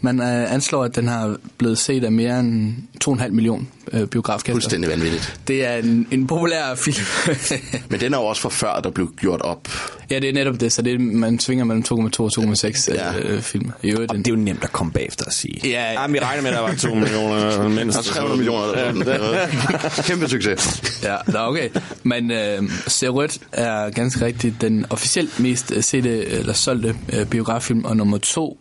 Man 0.00 0.20
øh, 0.20 0.52
anslår, 0.54 0.84
at 0.84 0.96
den 0.96 1.08
har 1.08 1.36
blevet 1.58 1.78
set 1.78 2.04
af 2.04 2.12
mere 2.12 2.40
end 2.40 2.74
2,5 3.04 3.28
million 3.28 3.68
øh, 3.92 4.06
biografkasser. 4.06 4.52
Fuldstændig 4.54 4.90
vanvittigt. 4.90 5.40
Det 5.48 5.66
er 5.66 5.74
en, 5.76 6.06
en 6.10 6.26
populær 6.26 6.74
film. 6.74 7.06
Men 7.90 8.00
den 8.00 8.14
er 8.14 8.18
jo 8.18 8.24
også 8.24 8.42
fra 8.42 8.48
før, 8.48 8.80
der 8.80 8.90
blev 8.90 9.12
gjort 9.16 9.40
op. 9.42 9.68
ja, 10.10 10.18
det 10.18 10.28
er 10.28 10.32
netop 10.32 10.60
det, 10.60 10.72
så 10.72 10.82
det 10.82 10.94
er, 10.94 10.98
man 10.98 11.38
svinger 11.40 11.64
mellem 11.64 11.84
2,2 11.88 11.92
og 12.20 12.30
2,6 12.38 12.94
Ja. 12.94 13.12
ja. 13.12 13.18
øh, 13.18 13.42
film. 13.42 13.70
I 13.82 13.90
øvrigt, 13.90 14.10
Og 14.12 14.18
det 14.18 14.26
er 14.26 14.30
jo 14.30 14.36
nemt 14.36 14.64
at 14.64 14.72
komme 14.72 14.92
bagefter 14.92 15.24
og 15.24 15.32
sige. 15.32 15.60
Ja. 15.64 15.92
Jamen, 15.92 16.14
vi 16.14 16.18
regner 16.18 16.42
med, 16.42 16.50
at 16.50 16.56
der 16.56 16.62
var 16.62 16.74
2 16.74 16.94
millioner 17.04 17.68
mindst. 17.68 17.98
Der 17.98 18.10
er 18.10 18.14
300 18.14 18.36
millioner. 18.36 18.66
Sådan. 18.74 20.04
Kæmpe 20.08 20.28
succes. 20.28 20.82
Ja, 21.02 21.16
nå, 21.26 21.38
okay. 21.38 21.68
Men 22.02 22.30
øh, 22.30 22.62
Se 22.86 23.08
Rødt 23.08 23.38
er 23.52 23.90
ganske 23.90 24.24
rigtigt 24.24 24.60
den 24.60 24.86
officielt 24.90 25.40
mest 25.40 25.72
øh, 25.76 25.82
sete 25.82 26.26
eller 26.26 26.52
solgte 26.52 26.94
øh, 27.12 27.26
biograffilm, 27.26 27.81
og 27.84 27.96
nummer 27.96 28.18
to 28.18 28.58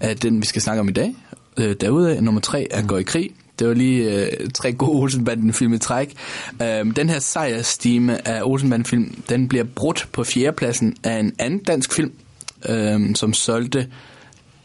er 0.00 0.14
den, 0.14 0.40
vi 0.40 0.46
skal 0.46 0.62
snakke 0.62 0.80
om 0.80 0.88
i 0.88 0.92
dag. 0.92 1.14
Øh, 1.56 1.76
derude, 1.80 2.22
nummer 2.22 2.40
tre 2.40 2.66
er 2.70 2.82
Gå 2.82 2.96
i 2.96 3.02
krig. 3.02 3.30
Det 3.58 3.68
var 3.68 3.74
lige 3.74 4.26
øh, 4.26 4.50
tre 4.54 4.72
gode 4.72 5.02
Olsenbanden-film 5.02 5.72
i 5.72 5.78
træk. 5.78 6.14
Øh, 6.62 6.96
den 6.96 7.08
her 7.08 7.18
sejrstime 7.18 8.28
af 8.28 8.42
Olsenbanden-film, 8.42 9.22
den 9.28 9.48
bliver 9.48 9.64
brudt 9.64 10.08
på 10.12 10.24
fjerdepladsen 10.24 10.96
af 11.04 11.18
en 11.18 11.32
anden 11.38 11.58
dansk 11.58 11.92
film, 11.92 12.12
øh, 12.68 13.14
som 13.14 13.32
solgte 13.32 13.88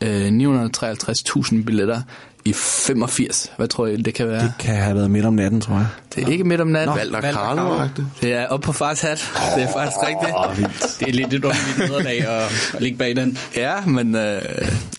øh, 0.01 0.27
953.000 0.27 1.63
billetter 1.63 2.01
i 2.45 2.53
85. 2.53 3.51
Hvad 3.57 3.67
tror 3.67 3.87
I, 3.87 3.95
det 3.95 4.13
kan 4.13 4.27
være? 4.27 4.43
Det 4.43 4.53
kan 4.59 4.75
have 4.75 4.95
været 4.95 5.11
midt 5.11 5.25
om 5.25 5.33
natten, 5.33 5.61
tror 5.61 5.75
jeg. 5.75 5.87
Det 6.15 6.23
er 6.23 6.31
ikke 6.31 6.43
midt 6.43 6.61
om 6.61 6.67
natten. 6.67 6.95
Valter 6.95 7.21
Valter 7.21 7.39
Carlo. 7.39 7.77
Carlo. 7.77 7.87
Det 8.21 8.33
er 8.33 8.47
op 8.47 8.61
på 8.61 8.71
fars 8.71 9.01
hat. 9.01 9.31
Det 9.55 9.63
er 9.63 9.73
faktisk 9.73 9.97
rigtigt. 10.07 10.99
Det 10.99 11.07
er 11.07 11.13
lidt 11.13 11.33
et 11.33 11.45
underligt 11.45 11.77
nederlag 11.77 12.27
at, 12.27 12.73
at 12.73 12.81
ligge 12.81 12.97
bag 12.97 13.15
den. 13.15 13.37
Ja, 13.55 13.85
men 13.85 14.15
øh, 14.15 14.41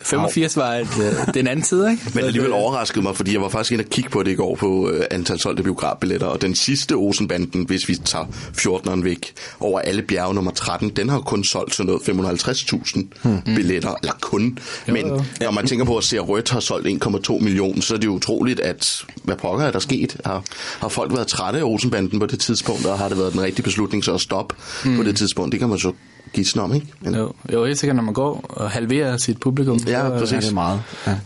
85 0.02 0.56
var 0.56 0.74
et, 0.74 0.88
øh, 0.98 1.26
det 1.26 1.36
er 1.36 1.40
en 1.40 1.46
anden 1.46 1.62
tid, 1.62 1.88
ikke? 1.88 2.02
Men 2.14 2.24
alligevel 2.24 2.52
overraskede 2.52 3.02
mig, 3.02 3.16
fordi 3.16 3.32
jeg 3.32 3.42
var 3.42 3.48
faktisk 3.48 3.72
inde 3.72 3.82
og 3.82 3.90
kigge 3.90 4.10
på 4.10 4.22
det 4.22 4.30
i 4.30 4.34
går 4.34 4.54
på 4.56 4.90
øh, 4.90 5.04
antal 5.10 5.38
solgte 5.38 5.62
biografbilletter, 5.62 6.26
og 6.26 6.42
den 6.42 6.54
sidste 6.54 6.92
Olsenbanden, 6.92 7.64
hvis 7.66 7.88
vi 7.88 7.94
tager 7.94 8.24
14'eren 8.58 9.02
væk, 9.02 9.32
over 9.60 9.80
alle 9.80 10.02
bjerge 10.02 10.34
nummer 10.34 10.50
13, 10.50 10.88
den 10.88 11.08
har 11.08 11.20
kun 11.20 11.44
solgt 11.44 11.74
sådan 11.74 11.86
noget 11.86 12.30
550.000 12.30 13.02
hmm. 13.22 13.42
billetter, 13.44 13.94
eller 14.02 14.14
kun. 14.20 14.58
Men 14.86 15.06
jo. 15.06 15.24
når 15.40 15.50
man 15.50 15.66
tænker 15.66 15.84
på, 15.84 15.96
at 15.96 16.04
Se 16.04 16.18
Rødt 16.18 16.50
har 16.50 16.60
solgt 16.60 17.04
1,2 17.04 17.31
millioner, 17.38 17.82
så 17.82 17.94
er 17.94 17.98
det 17.98 18.06
jo 18.06 18.12
utroligt, 18.12 18.60
at 18.60 19.04
hvad 19.24 19.36
pokker 19.36 19.66
er 19.66 19.70
der 19.70 19.78
sket? 19.78 20.16
Har, 20.24 20.44
har 20.80 20.88
folk 20.88 21.12
været 21.12 21.26
trætte 21.26 21.58
af 21.58 21.62
Olsenbanden 21.64 22.18
på 22.18 22.26
det 22.26 22.40
tidspunkt, 22.40 22.86
og 22.86 22.98
har 22.98 23.08
det 23.08 23.18
været 23.18 23.32
den 23.32 23.40
rigtige 23.40 23.62
beslutning 23.62 24.04
så 24.04 24.14
at 24.14 24.20
stoppe 24.20 24.54
hmm. 24.84 24.96
på 24.96 25.02
det 25.02 25.16
tidspunkt? 25.16 25.52
Det 25.52 25.60
kan 25.60 25.68
man 25.68 25.78
så 25.78 25.92
gisne 26.32 26.62
om, 26.62 26.74
ikke? 26.74 26.86
Men, 27.00 27.14
Jo, 27.14 27.32
jo, 27.52 27.64
helt 27.64 27.78
sikkert, 27.78 27.96
når 27.96 28.02
man 28.02 28.14
går 28.14 28.44
og 28.48 28.70
halverer 28.70 29.16
sit 29.16 29.40
publikum. 29.40 29.78
Ja, 29.86 30.02
så, 30.02 30.10
præcis. 30.18 30.32
Ja, 30.32 30.40
det 30.40 30.48
er 30.48 30.54
meget. 30.54 30.82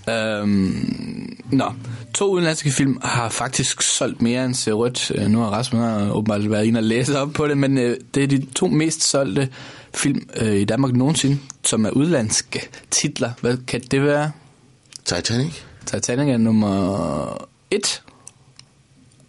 Ja. 0.06 0.40
Øhm, 0.40 1.38
nå, 1.50 1.72
to 2.14 2.30
udenlandske 2.30 2.70
film 2.70 2.98
har 3.02 3.28
faktisk 3.28 3.82
solgt 3.82 4.22
mere 4.22 4.44
end 4.44 4.54
Se 4.54 4.72
Rødt. 4.72 5.12
Øh, 5.14 5.26
Nu 5.28 5.38
har 5.38 5.46
Rasmus 5.46 5.80
har 5.80 6.10
åbenbart 6.10 6.50
været 6.50 6.64
inde 6.64 6.78
og 6.78 6.84
læse 6.84 7.18
op 7.18 7.32
på 7.32 7.48
det, 7.48 7.58
men 7.58 7.78
øh, 7.78 7.96
det 8.14 8.22
er 8.22 8.26
de 8.26 8.46
to 8.54 8.66
mest 8.66 9.10
solgte 9.10 9.48
film 9.94 10.28
øh, 10.36 10.54
i 10.54 10.64
Danmark 10.64 10.92
nogensinde, 10.94 11.38
som 11.64 11.84
er 11.86 11.90
udlandske 11.90 12.68
titler. 12.90 13.30
Hvad 13.40 13.56
kan 13.66 13.80
det 13.90 14.02
være? 14.02 14.30
Titanic, 15.04 15.52
Titanic 15.87 16.28
er 16.28 16.37
nummer 16.37 17.47
et, 17.71 18.02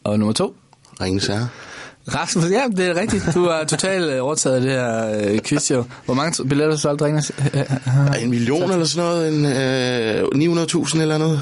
og 0.04 0.20
nummer 0.20 0.34
to. 0.34 0.56
Ringens 1.02 1.28
Herre. 1.28 1.48
Rasmus, 2.16 2.44
ja, 2.52 2.64
det 2.78 2.88
er 2.88 2.96
rigtigt. 2.96 3.24
Du 3.34 3.50
har 3.50 3.64
totalt 3.64 4.12
øh, 4.12 4.24
overtaget 4.24 4.64
det 4.64 4.72
her 4.72 5.20
øh, 5.20 5.40
quiz, 5.40 5.72
jo. 5.72 5.84
Hvor 6.06 6.14
mange 6.14 6.48
billetter 6.48 6.72
har 6.72 6.78
solgt, 6.78 7.02
Ringens? 7.02 7.32
En 8.22 8.30
million 8.30 8.72
eller 8.72 8.86
sådan 8.86 9.10
noget, 9.10 9.34
en, 9.34 9.46
øh, 9.46 10.64
900.000 10.64 11.02
eller 11.02 11.18
noget. 11.18 11.42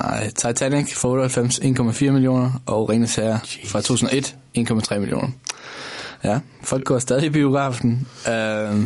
Nej, 0.00 0.30
Titanic 0.30 0.94
fra 0.94 1.08
98, 1.08 1.58
1,4 1.58 2.10
millioner, 2.10 2.62
og 2.66 2.88
Ringens 2.88 3.14
Herre 3.16 3.40
fra 3.66 3.80
2001, 3.80 4.36
1,3 4.58 4.98
millioner. 4.98 5.28
Ja, 6.24 6.38
folk 6.62 6.84
går 6.84 6.98
stadig 6.98 7.24
i 7.24 7.28
biografen. 7.28 8.08
Uh, 8.26 8.82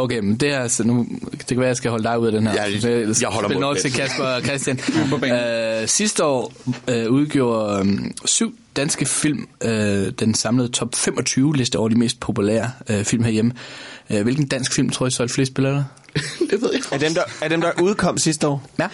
okay, 0.00 0.18
men 0.18 0.36
det 0.36 0.48
er 0.50 0.60
altså 0.60 0.84
nu, 0.84 1.06
det 1.32 1.46
kan 1.46 1.56
være, 1.56 1.66
at 1.66 1.68
jeg 1.68 1.76
skal 1.76 1.90
holde 1.90 2.04
dig 2.04 2.18
ud 2.18 2.26
af 2.26 2.32
den 2.32 2.46
her. 2.46 2.54
Ja, 2.54 2.62
jeg- 2.62 3.14
jeg 3.22 3.28
holder 3.28 3.48
mund 3.48 3.60
nok 3.60 3.76
til 3.78 3.92
Kasper 3.92 4.24
og 4.24 4.42
Christian. 4.42 4.78
uh, 5.82 5.88
sidste 5.88 6.24
år 6.24 6.52
uh, 6.66 7.12
udgjorde 7.12 7.80
um, 7.80 8.14
syv 8.24 8.54
danske 8.76 9.06
film 9.06 9.48
uh, 9.64 9.70
den 10.18 10.34
samlede 10.34 10.68
top 10.68 10.94
25 10.94 11.56
liste 11.56 11.78
over 11.78 11.88
de 11.88 11.94
mest 11.98 12.20
populære 12.20 12.70
uh, 12.90 13.02
film 13.04 13.24
herhjemme. 13.24 13.52
Uh, 14.10 14.20
hvilken 14.20 14.46
dansk 14.46 14.72
film 14.74 14.90
tror 14.90 15.06
I 15.06 15.10
solgte 15.10 15.34
flest 15.34 15.54
billetter? 15.54 15.84
det 16.50 16.62
ved 16.62 16.70
jeg 16.72 16.80
Er 16.92 16.98
dem, 16.98 17.14
der, 17.14 17.22
er 17.42 17.48
dem, 17.48 17.60
der 17.60 17.70
udkom 17.82 18.18
sidste 18.18 18.48
år? 18.48 18.70
Ja. 18.78 18.88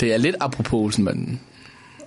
Det 0.00 0.12
er 0.12 0.16
lidt 0.16 0.36
apropos 0.40 0.72
Olsenbanden. 0.84 1.40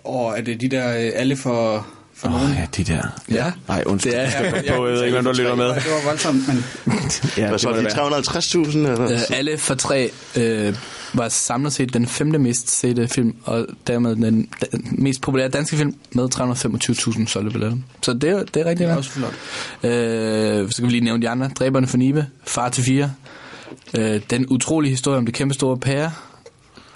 Og 0.03 0.37
er 0.37 0.41
det 0.41 0.61
de 0.61 0.67
der 0.69 0.87
øh, 0.89 1.11
alle 1.13 1.35
for, 1.35 1.87
for 2.17 2.29
nogen? 2.29 2.45
oh, 2.51 2.55
ja, 2.55 2.67
de 2.77 2.83
der. 2.83 3.01
Ja. 3.31 3.51
Nej, 3.67 3.83
undskyld. 3.85 4.11
Det 4.11 4.19
er- 4.19 4.23
Jeg 4.23 4.31
skal 4.31 4.51
på, 4.77 4.87
jeg 4.87 4.93
ved 4.93 5.03
ikke, 5.03 5.13
hvem 5.15 5.25
der 5.25 5.33
lytter 5.33 5.55
med. 5.55 5.65
Det 5.65 5.75
var 5.75 6.05
voldsomt, 6.05 6.47
men 6.47 6.63
Ja, 7.37 7.41
Hvad 7.41 7.51
det 7.51 7.61
så, 7.61 7.69
må 7.69 7.75
de 7.75 7.83
det 7.83 7.97
være. 7.97 8.21
350.000? 8.21 8.77
Eller? 8.77 9.11
Øh, 9.11 9.19
alle 9.29 9.57
for 9.57 9.75
tre 9.75 10.11
øh, 10.35 10.75
var 11.13 11.29
samlet 11.29 11.73
set 11.73 11.93
den 11.93 12.07
femte 12.07 12.39
mest 12.39 12.69
sete 12.79 13.07
film, 13.07 13.35
og 13.43 13.65
dermed 13.87 14.15
den, 14.15 14.23
den 14.71 14.87
mest 14.91 15.21
populære 15.21 15.49
danske 15.49 15.77
film 15.77 15.95
med 16.11 16.29
325.000 16.35 17.27
solgte 17.27 17.51
billetter. 17.51 17.77
Så 18.01 18.13
det 18.13 18.29
er, 18.29 18.43
det 18.43 18.55
er 18.61 18.65
rigtig 18.65 18.77
det 18.77 18.83
er 18.83 18.87
godt. 18.87 18.97
også 18.97 19.09
flot. 19.11 19.33
Øh, 19.83 20.69
så 20.71 20.75
kan 20.77 20.85
vi 20.85 20.91
lige 20.91 21.03
nævne 21.03 21.21
de 21.21 21.29
andre. 21.29 21.49
Dræberne 21.59 21.87
for 21.87 21.97
Nibe, 21.97 22.25
Far 22.47 22.69
til 22.69 22.83
fire, 22.83 23.11
øh, 23.97 24.21
Den 24.29 24.45
utrolige 24.49 24.89
historie 24.91 25.17
om 25.17 25.25
det 25.25 25.35
kæmpe 25.35 25.53
store 25.53 25.77
pære, 25.77 26.11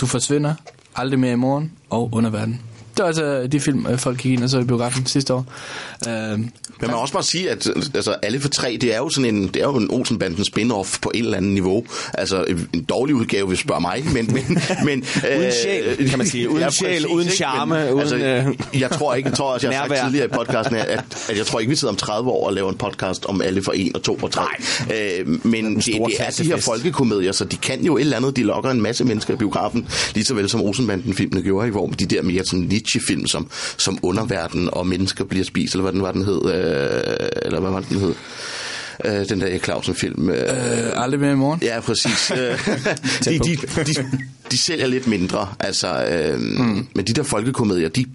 Du 0.02 0.06
forsvinder, 0.06 0.54
Aldrig 0.96 1.20
mere 1.20 1.32
i 1.32 1.36
morgen 1.36 1.72
og 1.90 2.10
Underverden. 2.14 2.62
Altså 3.06 3.48
de 3.48 3.60
film, 3.60 3.88
øh, 3.88 3.98
folk 3.98 4.18
gik 4.18 4.34
ind 4.34 4.44
og 4.44 4.50
så 4.50 4.60
i 4.60 4.64
biografen 4.64 5.06
sidste 5.06 5.34
år. 5.34 5.46
Øh, 6.08 6.14
Men 6.14 6.52
man 6.82 6.92
må 6.92 6.98
også 6.98 7.14
bare 7.14 7.24
sige, 7.24 7.50
at 7.50 7.68
altså, 7.96 8.16
alle 8.24 8.40
for 8.40 8.50
tre, 8.50 8.78
det 8.82 8.94
er 8.94 8.98
jo 8.98 9.10
sådan 9.10 9.36
en, 9.36 9.48
det 9.48 9.56
er 9.56 9.66
jo 9.66 9.76
en 9.76 9.92
Olsenbanden 9.92 10.44
spin-off 10.44 11.00
på 11.02 11.12
et 11.14 11.20
eller 11.20 11.38
andet 11.38 11.52
niveau. 11.52 11.86
Altså 12.14 12.46
en 12.74 12.84
dårlig 12.84 13.16
udgave, 13.16 13.48
hvis 13.48 13.60
du 13.60 13.64
spørger 13.64 13.82
mig, 13.82 14.04
men... 14.14 14.34
men, 14.34 14.58
men 14.88 15.04
Uden 15.38 15.52
sjæl, 15.64 16.10
kan 16.10 16.18
man 16.18 16.28
sige. 16.28 16.50
Uden 16.50 16.72
sjæl, 16.72 17.08
uden 17.08 17.30
charme, 17.30 17.76
Men, 17.76 17.90
uden, 17.90 18.00
altså, 18.00 18.16
øh, 18.16 18.82
jeg 18.82 18.92
tror 18.92 19.14
ikke, 19.16 19.30
jeg 19.30 19.38
tror 19.38 19.54
også, 19.54 19.70
jeg 19.70 19.80
har 19.80 19.88
sagt 19.88 20.02
tidligere 20.04 20.26
i 20.26 20.30
podcasten, 20.30 20.76
her, 20.76 20.84
at, 20.84 21.04
at 21.30 21.38
jeg 21.38 21.46
tror 21.46 21.60
ikke, 21.60 21.70
vi 21.70 21.76
sidder 21.76 21.92
om 21.92 21.98
30 21.98 22.30
år 22.30 22.48
og 22.48 22.54
laver 22.54 22.70
en 22.70 22.78
podcast 22.78 23.26
om 23.26 23.42
alle 23.42 23.64
for 23.64 23.72
en 23.72 23.96
og 23.96 24.04
to 24.04 24.20
og 24.22 24.32
tre. 24.32 24.44
Øh, 24.94 25.46
men 25.46 25.76
det, 25.76 25.86
det 25.86 25.96
er 26.20 26.30
de 26.30 26.44
her 26.44 26.58
folkekomedier, 26.58 27.32
så 27.32 27.46
de 27.46 27.58
kan 27.58 27.86
jo 27.86 27.98
et 27.98 28.02
eller 28.02 28.18
andet, 28.18 28.36
de 28.36 28.44
lokker 28.44 28.72
en 28.72 28.82
masse 28.82 29.06
mennesker 29.06 29.34
i 29.34 29.38
biografen, 29.38 29.88
lige 30.14 30.26
så 30.26 30.34
vel 30.34 30.50
som 30.50 30.62
Olsenbanden-filmene 30.62 31.42
gjorde, 31.42 31.68
i 31.68 31.72
hvor 31.72 31.88
de 31.88 32.06
der 32.06 32.22
mere 32.22 32.46
sådan 32.46 32.68
niche-film, 32.96 33.28
som, 33.28 33.50
som 33.78 34.00
underverden 34.02 34.70
og 34.72 34.88
mennesker 34.88 35.24
bliver 35.24 35.46
spist, 35.46 35.74
eller 35.74 35.82
hvad 35.82 35.94
den 35.94 36.02
var, 36.02 36.12
den 36.12 36.26
hed, 36.26 36.42
øh, 36.46 37.30
eller 37.46 37.60
hvad 37.60 37.72
var 37.72 37.80
den 37.80 38.00
hed? 38.00 38.14
Øh, 39.06 39.30
den 39.30 39.42
der 39.42 39.48
Erik 39.48 39.64
Clausen-film. 39.64 40.30
Øh, 40.30 40.38
øh, 40.38 41.04
Aldrig 41.04 41.20
mere 41.20 41.32
i 41.32 41.36
morgen. 41.36 41.60
Ja, 41.64 41.80
præcis. 41.80 42.32
Øh, 42.38 42.68
de, 43.26 43.40
de, 43.40 43.58
de, 43.86 43.94
de 44.52 44.58
sælger 44.58 44.88
lidt 44.88 45.08
mindre, 45.08 45.48
altså, 45.60 46.06
øh, 46.06 46.40
mm. 46.40 46.88
men 46.96 47.06
de 47.06 47.14
der 47.14 47.24
folkekomedier, 47.24 47.90
de, 47.90 48.06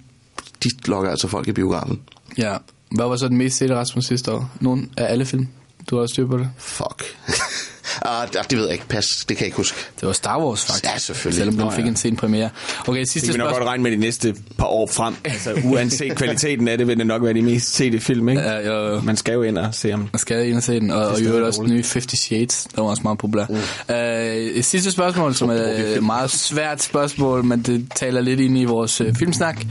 de 0.64 0.71
lokker 0.87 1.11
altså 1.11 1.28
folk 1.28 1.49
i 1.49 1.52
biografen. 1.52 2.00
Ja. 2.38 2.56
Hvad 2.90 3.06
var 3.06 3.16
så 3.16 3.28
den 3.28 3.37
mest 3.37 3.56
sete 3.56 3.75
Rasmus 3.75 4.04
sidste 4.04 4.33
år? 4.33 4.50
Nogen 4.61 4.90
af 4.97 5.12
alle 5.12 5.25
film? 5.25 5.49
Du 5.90 5.97
har 5.97 6.02
også 6.02 6.12
styr 6.12 6.26
på 6.26 6.38
det. 6.38 6.50
Fuck. 6.59 7.04
ah, 8.02 8.28
det 8.50 8.58
ved 8.58 8.64
jeg 8.64 8.72
ikke. 8.72 8.86
Pas, 8.88 9.24
det 9.28 9.36
kan 9.36 9.44
jeg 9.44 9.46
ikke 9.46 9.56
huske. 9.56 9.78
Det 10.00 10.06
var 10.06 10.12
Star 10.12 10.40
Wars, 10.40 10.64
faktisk. 10.64 10.84
Ja, 10.84 10.98
selvfølgelig. 10.98 11.38
Selvom 11.38 11.56
den 11.56 11.72
fik 11.72 11.84
ja. 11.84 11.88
en 11.88 11.96
sen 11.96 12.16
premiere. 12.16 12.50
Okay, 12.86 13.04
sidste 13.04 13.26
Det 13.26 13.34
vil 13.34 13.38
nok 13.38 13.52
godt 13.52 13.64
regne 13.64 13.82
med 13.82 13.90
de 13.90 13.96
næste 13.96 14.34
par 14.58 14.66
år 14.66 14.86
frem. 14.86 15.14
Altså, 15.36 15.60
uanset 15.64 16.16
kvaliteten 16.16 16.68
af 16.68 16.78
det, 16.78 16.86
vil 16.86 16.98
det 16.98 17.06
nok 17.06 17.22
være 17.22 17.34
de 17.34 17.42
mest 17.42 17.74
sete 17.74 18.00
film, 18.00 18.28
ikke? 18.28 18.42
Ja, 18.42 18.66
jo, 18.66 18.94
jo. 18.94 19.00
Man 19.00 19.16
skal 19.16 19.34
jo 19.34 19.42
ind 19.42 19.58
og 19.58 19.74
se 19.74 19.92
om... 19.92 20.00
Man 20.00 20.18
skal 20.18 20.48
ind 20.48 20.56
og 20.56 20.62
se 20.62 20.80
den, 20.80 20.90
og, 20.90 21.06
og 21.06 21.20
i 21.20 21.24
øvrigt 21.24 21.44
også 21.44 21.62
den 21.62 21.70
nye 21.70 21.84
50 21.92 22.18
Shades, 22.18 22.68
der 22.76 22.82
var 22.82 22.88
også 22.88 23.02
meget 23.02 23.18
populær. 23.18 23.46
Mm. 23.88 23.94
Øh, 23.94 24.62
sidste 24.62 24.90
spørgsmål, 24.90 25.34
som 25.34 25.50
er 25.50 25.54
et 25.54 26.02
meget 26.02 26.30
svært 26.30 26.82
spørgsmål, 26.82 27.44
men 27.44 27.62
det 27.62 27.86
taler 27.94 28.20
lidt 28.20 28.40
ind 28.40 28.58
i 28.58 28.64
vores 28.64 29.00
øh, 29.00 29.14
filmsnak. 29.14 29.66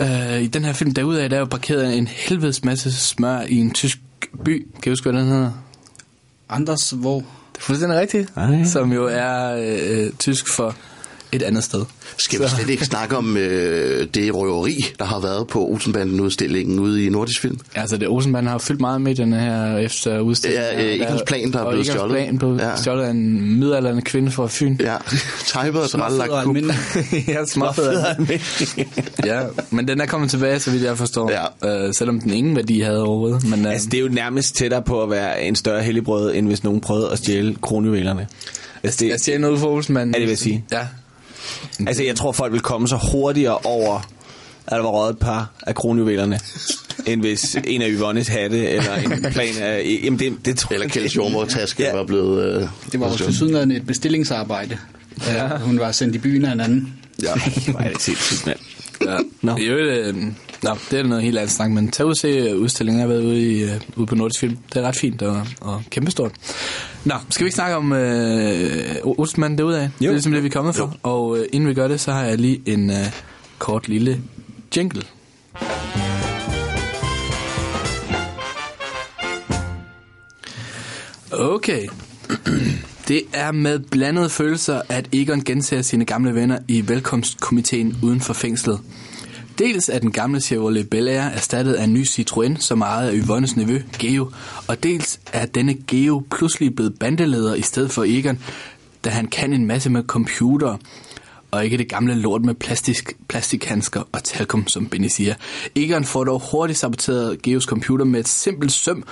Øh, 0.00 0.42
I 0.42 0.46
den 0.46 0.64
her 0.64 0.72
film 0.72 0.94
derudaf, 0.94 1.30
der 1.30 1.36
er 1.36 1.40
jo 1.40 1.46
parkeret 1.46 1.98
en 1.98 2.06
helvedes 2.06 2.64
masse 2.64 2.92
smør 2.92 3.40
i 3.48 3.56
en 3.56 3.70
tysk 3.70 3.98
by. 4.44 4.66
Kan 4.72 4.82
du 4.84 4.90
huske, 4.90 5.10
hvad 5.10 5.20
den 5.20 5.28
hedder? 5.28 5.50
Anders, 6.52 6.90
hvor... 6.90 7.16
Det 7.16 7.58
er 7.58 7.62
fuldstændig 7.62 7.98
rigtigt. 7.98 8.32
Ej. 8.36 8.64
Som 8.64 8.92
jo 8.92 9.06
er 9.06 9.56
øh, 9.58 10.12
tysk 10.18 10.56
for 10.56 10.74
et 11.32 11.42
andet 11.42 11.64
sted. 11.64 11.84
Skal 12.18 12.40
vi 12.40 12.44
slet 12.56 12.70
ikke 12.70 12.84
snakke 12.84 13.16
om 13.16 13.36
øh, 13.36 14.06
det 14.14 14.34
røveri, 14.34 14.76
der 14.98 15.04
har 15.04 15.20
været 15.20 15.46
på 15.46 15.66
Olsenbanden-udstillingen 15.66 16.78
ude 16.78 17.04
i 17.04 17.08
Nordisk 17.08 17.40
Film? 17.40 17.58
Altså, 17.74 17.96
det 17.96 18.08
Olsenbanden 18.08 18.50
har 18.50 18.58
fyldt 18.58 18.80
meget 18.80 18.98
i 18.98 19.02
medierne 19.02 19.40
her 19.40 19.76
efter 19.76 20.20
udstillingen. 20.20 20.70
Ja, 20.78 20.84
øh, 20.84 21.00
Egerns 21.00 21.22
plan, 21.26 21.52
der 21.52 21.58
er 21.58 21.62
og 21.62 21.70
blevet 21.72 21.86
stjålet. 21.86 22.16
plan 22.16 22.38
blev 22.38 22.56
Ja. 22.60 22.76
stjålet 22.76 23.02
af 23.04 23.10
en 23.10 23.60
midaldrende 23.60 24.02
kvinde 24.02 24.30
fra 24.30 24.46
Fyn. 24.50 24.76
Ja, 24.80 24.96
Tejbet 25.46 25.80
og 25.82 25.88
Småfed 25.88 26.18
og 26.20 26.28
lagt 26.28 26.44
kub. 26.44 26.56
ja, 27.28 27.44
småfed. 27.46 27.92
ja, 29.26 29.40
men 29.70 29.88
den 29.88 30.00
er 30.00 30.06
kommet 30.06 30.30
tilbage, 30.30 30.60
så 30.60 30.70
vidt 30.70 30.82
jeg 30.82 30.98
forstår. 30.98 31.30
Ja. 31.62 31.86
Øh, 31.86 31.94
selvom 31.94 32.20
den 32.20 32.32
ingen 32.32 32.56
værdi 32.56 32.80
havde 32.80 33.02
overhovedet. 33.02 33.48
Men, 33.50 33.66
øh, 33.66 33.72
Altså, 33.72 33.88
det 33.90 33.98
er 33.98 34.02
jo 34.02 34.08
nærmest 34.08 34.56
tættere 34.56 34.82
på 34.82 35.02
at 35.02 35.10
være 35.10 35.42
en 35.42 35.54
større 35.56 35.82
helligbrød, 35.82 36.34
end 36.34 36.46
hvis 36.46 36.64
nogen 36.64 36.80
prøvede 36.80 37.10
at 37.10 37.18
stjæle 37.18 37.56
kronjuvelerne. 37.62 38.26
Jeg, 38.82 38.92
jeg 39.02 39.20
siger 39.20 39.38
noget 39.38 39.58
for 39.60 39.66
Olsenmanden. 39.68 40.14
Ja, 40.14 40.18
det 40.20 40.22
vil 40.26 40.30
jeg 40.30 40.38
sige. 40.38 40.64
Ja. 40.72 40.86
Altså, 41.86 42.02
jeg 42.04 42.16
tror, 42.16 42.32
folk 42.32 42.52
vil 42.52 42.60
komme 42.60 42.88
så 42.88 42.98
hurtigere 43.12 43.58
over, 43.64 43.96
at 44.66 44.72
der 44.72 44.82
var 44.82 44.88
røget 44.90 45.12
et 45.12 45.18
par 45.18 45.50
af 45.66 45.74
kronjuvelerne, 45.74 46.40
end 47.06 47.20
hvis 47.20 47.56
en 47.64 47.82
af 47.82 47.88
Yvonnes 47.90 48.28
hatte, 48.28 48.68
eller 48.68 48.94
en 48.94 49.22
plan 49.32 49.56
af... 49.60 49.98
Jamen, 50.04 50.18
det, 50.18 50.32
det 50.44 50.56
tror 50.58 50.72
Eller 50.74 50.84
jeg 50.84 50.92
Kjelds 50.92 51.16
jordmortaske 51.16 51.82
Ja. 51.82 51.92
var 51.94 52.04
blevet... 52.04 52.56
Øh, 52.62 52.68
Det 52.92 53.00
var 53.00 53.08
jo 53.10 53.16
til 53.16 53.34
sydenladende 53.34 53.76
et 53.76 53.86
bestillingsarbejde. 53.86 54.78
Ja. 55.26 55.56
Hun 55.58 55.78
var 55.78 55.92
sendt 55.92 56.14
i 56.14 56.18
byen 56.18 56.44
af 56.44 56.52
en 56.52 56.60
anden. 56.60 56.92
Ja. 57.22 57.28
Hvor 57.70 57.80
er 57.80 57.88
det 57.92 58.02
sindssygt, 58.02 58.46
mand. 58.46 58.58
Ja. 59.06 59.16
No. 59.42 59.56
Øvrigt, 59.60 60.06
øh, 60.16 60.16
nå, 60.62 60.76
det 60.90 60.98
er 60.98 61.02
noget 61.02 61.24
helt 61.24 61.38
andet 61.38 61.52
snak, 61.52 61.70
men 61.70 61.90
tag 61.90 62.06
ud 62.06 62.10
og 62.10 62.16
se 62.16 62.28
øh, 62.28 62.58
udstillingen, 62.58 63.00
jeg 63.00 63.08
har 63.08 63.14
været 63.14 63.24
ude, 63.24 63.52
i, 63.52 63.62
øh, 63.62 63.80
ude 63.96 64.06
på 64.06 64.14
Nordisk 64.14 64.40
Film. 64.40 64.58
Det 64.74 64.76
er 64.82 64.88
ret 64.88 64.96
fint 64.96 65.22
og, 65.22 65.46
og 65.60 65.82
kæmpestort. 65.90 66.32
Nå, 67.04 67.14
skal 67.30 67.44
vi 67.44 67.46
ikke 67.46 67.54
snakke 67.54 67.76
om 67.76 67.92
øh, 67.92 68.96
Olsenmanden 69.04 69.58
derude 69.58 69.80
af? 69.80 69.90
Det 69.98 70.06
er 70.06 70.12
ligesom 70.12 70.32
det, 70.32 70.42
vi 70.42 70.48
er 70.48 70.52
kommet 70.52 70.74
for. 70.74 70.96
Og 71.02 71.38
øh, 71.38 71.44
inden 71.52 71.68
vi 71.68 71.74
gør 71.74 71.88
det, 71.88 72.00
så 72.00 72.12
har 72.12 72.24
jeg 72.24 72.38
lige 72.38 72.62
en 72.66 72.90
øh, 72.90 72.96
kort 73.58 73.88
lille 73.88 74.20
jingle. 74.76 75.02
Okay. 81.32 81.88
Det 83.08 83.22
er 83.32 83.52
med 83.52 83.78
blandede 83.78 84.30
følelser, 84.30 84.82
at 84.88 85.08
Egon 85.12 85.44
genser 85.44 85.82
sine 85.82 86.04
gamle 86.04 86.34
venner 86.34 86.58
i 86.68 86.88
velkomstkomiteen 86.88 87.96
uden 88.02 88.20
for 88.20 88.32
fængslet. 88.32 88.80
Dels 89.58 89.88
er 89.88 89.98
den 89.98 90.12
gamle 90.12 90.40
Chevrolet 90.40 90.90
Bel 90.90 91.08
Air 91.08 91.22
erstattet 91.22 91.74
af 91.74 91.84
en 91.84 91.92
ny 91.92 92.04
Citroën, 92.06 92.56
som 92.58 92.80
er 92.80 92.86
ejet 92.86 93.08
af 93.08 93.14
Yvonnes 93.24 93.56
nevø, 93.56 93.82
Geo, 93.98 94.30
og 94.68 94.82
dels 94.82 95.20
er 95.32 95.46
denne 95.46 95.74
Geo 95.86 96.22
pludselig 96.30 96.74
blevet 96.74 96.98
bandeleder 96.98 97.54
i 97.54 97.62
stedet 97.62 97.90
for 97.90 98.04
Egon, 98.04 98.38
da 99.04 99.10
han 99.10 99.26
kan 99.26 99.52
en 99.52 99.66
masse 99.66 99.90
med 99.90 100.02
computer, 100.02 100.76
og 101.50 101.64
ikke 101.64 101.78
det 101.78 101.88
gamle 101.88 102.14
lort 102.14 102.44
med 102.44 102.54
plastisk, 102.54 103.12
plastikhandsker 103.28 104.02
og 104.12 104.24
talkum, 104.24 104.68
som 104.68 104.86
Benny 104.86 105.08
siger. 105.08 105.34
Egon 105.76 106.04
får 106.04 106.24
dog 106.24 106.42
hurtigt 106.50 106.78
saboteret 106.78 107.42
Geos 107.42 107.64
computer 107.64 108.04
med 108.04 108.20
et 108.20 108.28
simpelt 108.28 108.72
søm, 108.72 109.04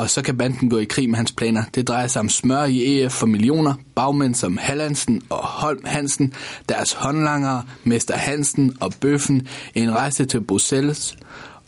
og 0.00 0.10
så 0.10 0.22
kan 0.22 0.36
banden 0.36 0.70
gå 0.70 0.78
i 0.78 0.84
krig 0.84 1.10
med 1.10 1.16
hans 1.16 1.32
planer. 1.32 1.62
Det 1.74 1.88
drejer 1.88 2.06
sig 2.06 2.20
om 2.20 2.28
smør 2.28 2.64
i 2.64 3.02
EF 3.02 3.12
for 3.12 3.26
millioner, 3.26 3.74
bagmænd 3.94 4.34
som 4.34 4.56
Hallandsen 4.56 5.22
og 5.28 5.38
Holm 5.38 5.84
Hansen, 5.84 6.34
deres 6.68 6.92
håndlangere, 6.92 7.62
Mester 7.84 8.16
Hansen 8.16 8.76
og 8.80 8.92
Bøffen, 9.00 9.48
en 9.74 9.90
rejse 9.90 10.24
til 10.24 10.40
Bruxelles 10.40 11.16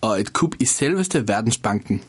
og 0.01 0.21
et 0.21 0.33
kup 0.33 0.55
i 0.61 0.65
selveste 0.65 1.29
Verdensbanken. 1.29 2.03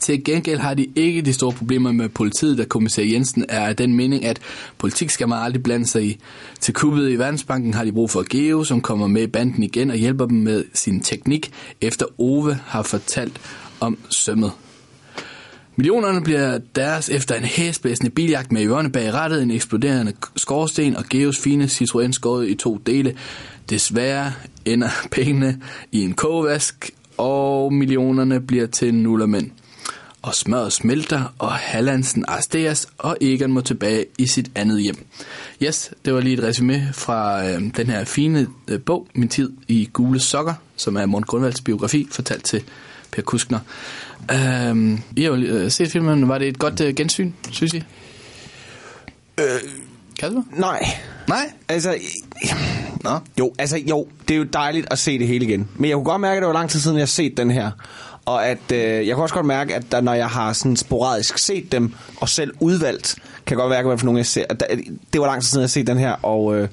Til 0.00 0.24
gengæld 0.24 0.58
har 0.58 0.74
de 0.74 0.86
ikke 0.96 1.22
de 1.22 1.32
store 1.32 1.52
problemer 1.52 1.92
med 1.92 2.08
politiet, 2.08 2.58
da 2.58 2.64
kommissær 2.64 3.02
Jensen 3.02 3.44
er 3.48 3.66
af 3.66 3.76
den 3.76 3.96
mening, 3.96 4.24
at 4.24 4.40
politik 4.78 5.10
skal 5.10 5.28
man 5.28 5.38
aldrig 5.38 5.62
blande 5.62 5.86
sig 5.86 6.04
i. 6.04 6.18
Til 6.60 6.74
kuppet 6.74 7.10
i 7.10 7.18
Verdensbanken 7.18 7.74
har 7.74 7.84
de 7.84 7.92
brug 7.92 8.10
for 8.10 8.24
Geo, 8.30 8.64
som 8.64 8.80
kommer 8.80 9.06
med 9.06 9.22
i 9.22 9.26
banden 9.26 9.62
igen 9.62 9.90
og 9.90 9.96
hjælper 9.96 10.26
dem 10.26 10.36
med 10.36 10.64
sin 10.74 11.00
teknik, 11.00 11.52
efter 11.80 12.06
Ove 12.18 12.58
har 12.66 12.82
fortalt 12.82 13.40
om 13.80 13.98
sømmet. 14.10 14.52
Millionerne 15.78 16.22
bliver 16.22 16.58
deres 16.74 17.08
efter 17.08 17.34
en 17.34 17.44
hæsblæsende 17.44 18.10
biljagt 18.10 18.52
med 18.52 18.66
Yvonne 18.66 18.92
bag 18.92 19.14
rattet, 19.14 19.42
en 19.42 19.50
eksploderende 19.50 20.12
skorsten 20.36 20.96
og 20.96 21.04
Geos 21.10 21.38
fine 21.38 21.64
Citroën 21.64 22.12
skåret 22.12 22.48
i 22.48 22.54
to 22.54 22.76
dele. 22.86 23.16
Desværre 23.70 24.32
ender 24.64 24.88
pengene 25.12 25.60
i 25.92 26.04
en 26.04 26.14
kogevask, 26.14 26.90
og 27.16 27.72
millionerne 27.72 28.40
bliver 28.40 28.66
til 28.66 28.94
nullermænd. 28.94 29.50
Og 30.22 30.34
smøret 30.34 30.72
smelter, 30.72 31.34
og 31.38 31.52
Hallandsen 31.52 32.24
arresteres, 32.28 32.88
og 32.98 33.16
Egon 33.20 33.52
må 33.52 33.60
tilbage 33.60 34.04
i 34.18 34.26
sit 34.26 34.50
andet 34.54 34.82
hjem. 34.82 35.06
Yes, 35.62 35.90
det 36.04 36.14
var 36.14 36.20
lige 36.20 36.36
et 36.36 36.42
resume 36.42 36.88
fra 36.92 37.48
øh, 37.48 37.62
den 37.76 37.86
her 37.86 38.04
fine 38.04 38.46
øh, 38.68 38.80
bog, 38.80 39.06
Min 39.14 39.28
tid 39.28 39.52
i 39.68 39.88
gule 39.92 40.20
sokker, 40.20 40.54
som 40.76 40.96
er 40.96 41.06
Morten 41.06 41.26
Grundvalds 41.26 41.60
biografi, 41.60 42.08
fortalt 42.10 42.44
til 42.44 42.62
Per 43.12 43.22
Kuskner. 43.22 43.58
Øhm, 44.32 45.00
I 45.16 45.22
har 45.22 45.30
jo 45.30 45.36
øh, 45.36 45.70
set 45.70 45.90
filmen. 45.90 46.28
Var 46.28 46.38
det 46.38 46.48
et 46.48 46.58
godt 46.58 46.80
øh, 46.80 46.94
gensyn, 46.94 47.32
synes 47.50 47.74
I? 47.74 47.82
Øh, 49.40 49.44
Kasper? 50.18 50.42
Nej. 50.56 50.86
Nej? 51.28 51.52
Altså, 51.68 51.96
Nå. 53.04 53.10
jo, 53.38 53.52
altså, 53.58 53.76
jo, 53.76 54.08
det 54.28 54.34
er 54.34 54.38
jo 54.38 54.44
dejligt 54.44 54.86
at 54.90 54.98
se 54.98 55.18
det 55.18 55.26
hele 55.26 55.44
igen. 55.44 55.68
Men 55.76 55.88
jeg 55.88 55.94
kunne 55.94 56.04
godt 56.04 56.20
mærke, 56.20 56.36
at 56.36 56.42
det 56.42 56.46
var 56.46 56.52
lang 56.52 56.70
tid 56.70 56.80
siden, 56.80 56.96
jeg 56.96 57.02
har 57.02 57.06
set 57.06 57.36
den 57.36 57.50
her. 57.50 57.70
Og 58.24 58.46
at 58.46 58.72
øh, 58.72 58.78
jeg 58.80 59.06
kan 59.06 59.16
også 59.16 59.34
godt 59.34 59.46
mærke, 59.46 59.74
at 59.74 59.92
der, 59.92 60.00
når 60.00 60.14
jeg 60.14 60.28
har 60.28 60.52
sådan 60.52 60.76
sporadisk 60.76 61.38
set 61.38 61.72
dem, 61.72 61.94
og 62.16 62.28
selv 62.28 62.54
udvalgt, 62.60 63.14
kan 63.46 63.56
jeg 63.56 63.56
godt 63.56 63.70
mærke, 63.70 63.88
hvad 63.88 63.98
for 63.98 64.04
nogle 64.04 64.18
jeg 64.18 64.26
ser. 64.26 64.44
At 64.48 64.60
der, 64.60 64.66
det 65.12 65.20
var 65.20 65.26
lang 65.26 65.42
tid 65.42 65.48
siden, 65.48 65.60
jeg 65.60 65.64
har 65.64 65.68
set 65.68 65.86
den 65.86 65.98
her, 65.98 66.12
og 66.12 66.56
øh, 66.56 66.68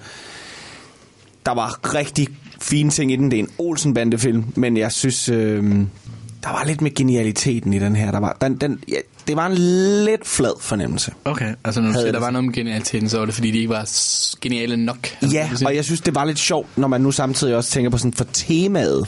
der 1.46 1.54
var 1.54 1.94
rigtig 1.96 2.28
fine 2.62 2.90
ting 2.90 3.12
i 3.12 3.16
den. 3.16 3.32
Det 3.32 3.40
er 3.40 3.44
en 3.44 3.50
Olsen-bandefilm, 3.58 4.44
men 4.56 4.78
jeg 4.78 4.92
synes, 4.92 5.30
øh, 5.30 5.86
der 6.46 6.52
var 6.52 6.64
lidt 6.64 6.82
med 6.82 6.96
genialiteten 6.96 7.74
i 7.74 7.80
den 7.80 7.96
her. 7.96 8.12
Der 8.12 8.20
var, 8.20 8.38
den, 8.42 8.56
den, 8.56 8.80
ja, 8.90 8.96
det 9.28 9.36
var 9.36 9.46
en 9.46 9.54
lidt 10.06 10.28
flad 10.28 10.54
fornemmelse. 10.62 11.12
Okay, 11.26 11.54
altså 11.64 11.82
når 11.82 11.88
du 11.88 11.94
siger, 11.94 12.12
der 12.12 12.20
var 12.20 12.32
noget 12.32 12.46
med 12.46 12.54
genialiteten, 12.54 13.10
så 13.10 13.18
var 13.18 13.26
det 13.26 13.36
fordi, 13.36 13.52
de 13.52 13.58
ikke 13.58 13.70
var 13.70 13.90
geniale 14.42 14.78
nok. 14.78 14.98
Altså, 15.22 15.38
Ja, 15.38 15.50
og 15.66 15.76
jeg 15.76 15.86
synes, 15.86 16.02
det 16.02 16.16
var 16.16 16.26
lidt 16.26 16.40
sjovt, 16.40 16.78
når 16.78 16.88
man 16.88 17.02
nu 17.02 17.12
samtidig 17.12 17.56
også 17.56 17.72
tænker 17.72 17.90
på 17.90 17.98
sådan 17.98 18.14
for 18.14 18.26
temaet 18.34 19.08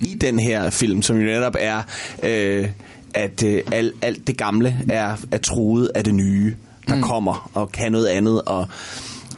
i 0.00 0.14
den 0.20 0.38
her 0.38 0.70
film, 0.70 1.02
som 1.02 1.16
jo 1.16 1.22
netop 1.22 1.54
er, 1.58 1.82
øh, 2.22 2.68
at 3.14 3.42
øh, 3.42 3.62
alt, 3.72 3.94
alt 4.02 4.26
det 4.26 4.36
gamle 4.36 4.76
er, 4.88 5.16
er 5.30 5.38
truet 5.38 5.90
af 5.94 6.04
det 6.04 6.14
nye, 6.14 6.54
der 6.88 6.94
mm. 6.94 7.02
kommer 7.02 7.50
og 7.54 7.72
kan 7.72 7.92
noget 7.92 8.06
andet. 8.06 8.42
Og, 8.42 8.68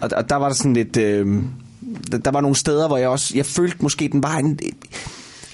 og, 0.00 0.10
og 0.16 0.30
der 0.30 0.36
var 0.36 0.48
der 0.48 0.54
sådan 0.54 0.74
lidt... 0.74 0.96
Øh, 0.96 1.42
der, 2.24 2.30
var 2.30 2.40
nogle 2.40 2.56
steder, 2.56 2.86
hvor 2.86 2.96
jeg 2.96 3.08
også... 3.08 3.32
Jeg 3.36 3.46
følte 3.46 3.76
måske, 3.80 4.08
den 4.08 4.22
var 4.22 4.36
en... 4.36 4.58
Jeg 4.62 4.70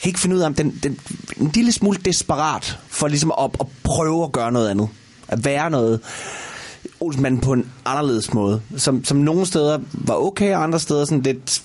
kan 0.02 0.08
ikke 0.08 0.20
finde 0.20 0.36
ud 0.36 0.40
af, 0.40 0.46
om 0.46 0.54
den, 0.54 0.80
den 0.82 0.98
en 1.40 1.50
lille 1.54 1.72
smule 1.72 1.98
desperat 2.04 2.78
for 2.88 3.08
ligesom 3.08 3.32
at, 3.40 3.50
at 3.60 3.66
prøve 3.84 4.24
at 4.24 4.32
gøre 4.32 4.52
noget 4.52 4.68
andet. 4.68 4.88
At 5.28 5.44
være 5.44 5.70
noget 5.70 6.00
Olsenmanden 7.00 7.40
på 7.40 7.52
en 7.52 7.66
anderledes 7.84 8.34
måde. 8.34 8.60
Som, 8.76 9.04
som 9.04 9.16
nogle 9.16 9.46
steder 9.46 9.78
var 9.92 10.14
okay, 10.14 10.54
og 10.54 10.62
andre 10.62 10.80
steder 10.80 11.04
sådan 11.04 11.22
lidt 11.22 11.62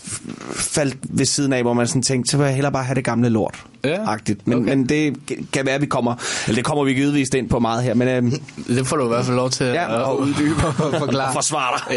faldt 0.56 0.98
ved 1.10 1.26
siden 1.26 1.54
af, 1.54 1.62
hvor 1.62 1.74
man 1.74 1.88
sådan 1.88 2.02
tænkte, 2.02 2.32
så 2.32 2.38
vil 2.38 2.44
jeg 2.46 2.54
hellere 2.56 2.72
bare 2.72 2.84
have 2.84 2.96
det 2.96 3.04
gamle 3.04 3.30
lort. 3.30 3.64
Ja, 3.84 3.98
Agtigt. 4.12 4.48
Men, 4.48 4.58
okay. 4.58 4.70
men 4.70 4.90
det 4.90 5.16
kan 5.54 5.66
være, 5.66 5.76
at 5.76 5.82
vi 5.82 5.86
kommer, 5.86 6.16
eller 6.48 6.56
det 6.56 6.66
kommer 6.66 6.84
vi 6.84 6.94
givetvis 6.94 7.30
ind 7.30 7.50
på 7.50 7.60
meget 7.60 7.84
her, 7.84 7.94
men 7.94 8.08
øhm, 8.08 8.32
Det 8.78 8.88
får 8.88 8.98
du 8.98 9.06
i 9.06 9.08
hvert 9.08 9.26
fald 9.26 9.36
lov 9.36 9.50
til 9.50 9.66
Ja, 9.66 9.86
at, 9.94 9.96
at 10.00 10.04
og- 10.06 10.20
uddybe 10.20 10.56
og 10.68 10.74
forklare. 11.00 11.28
og 11.28 11.34
forsvare 11.34 11.80
dig. 11.90 11.96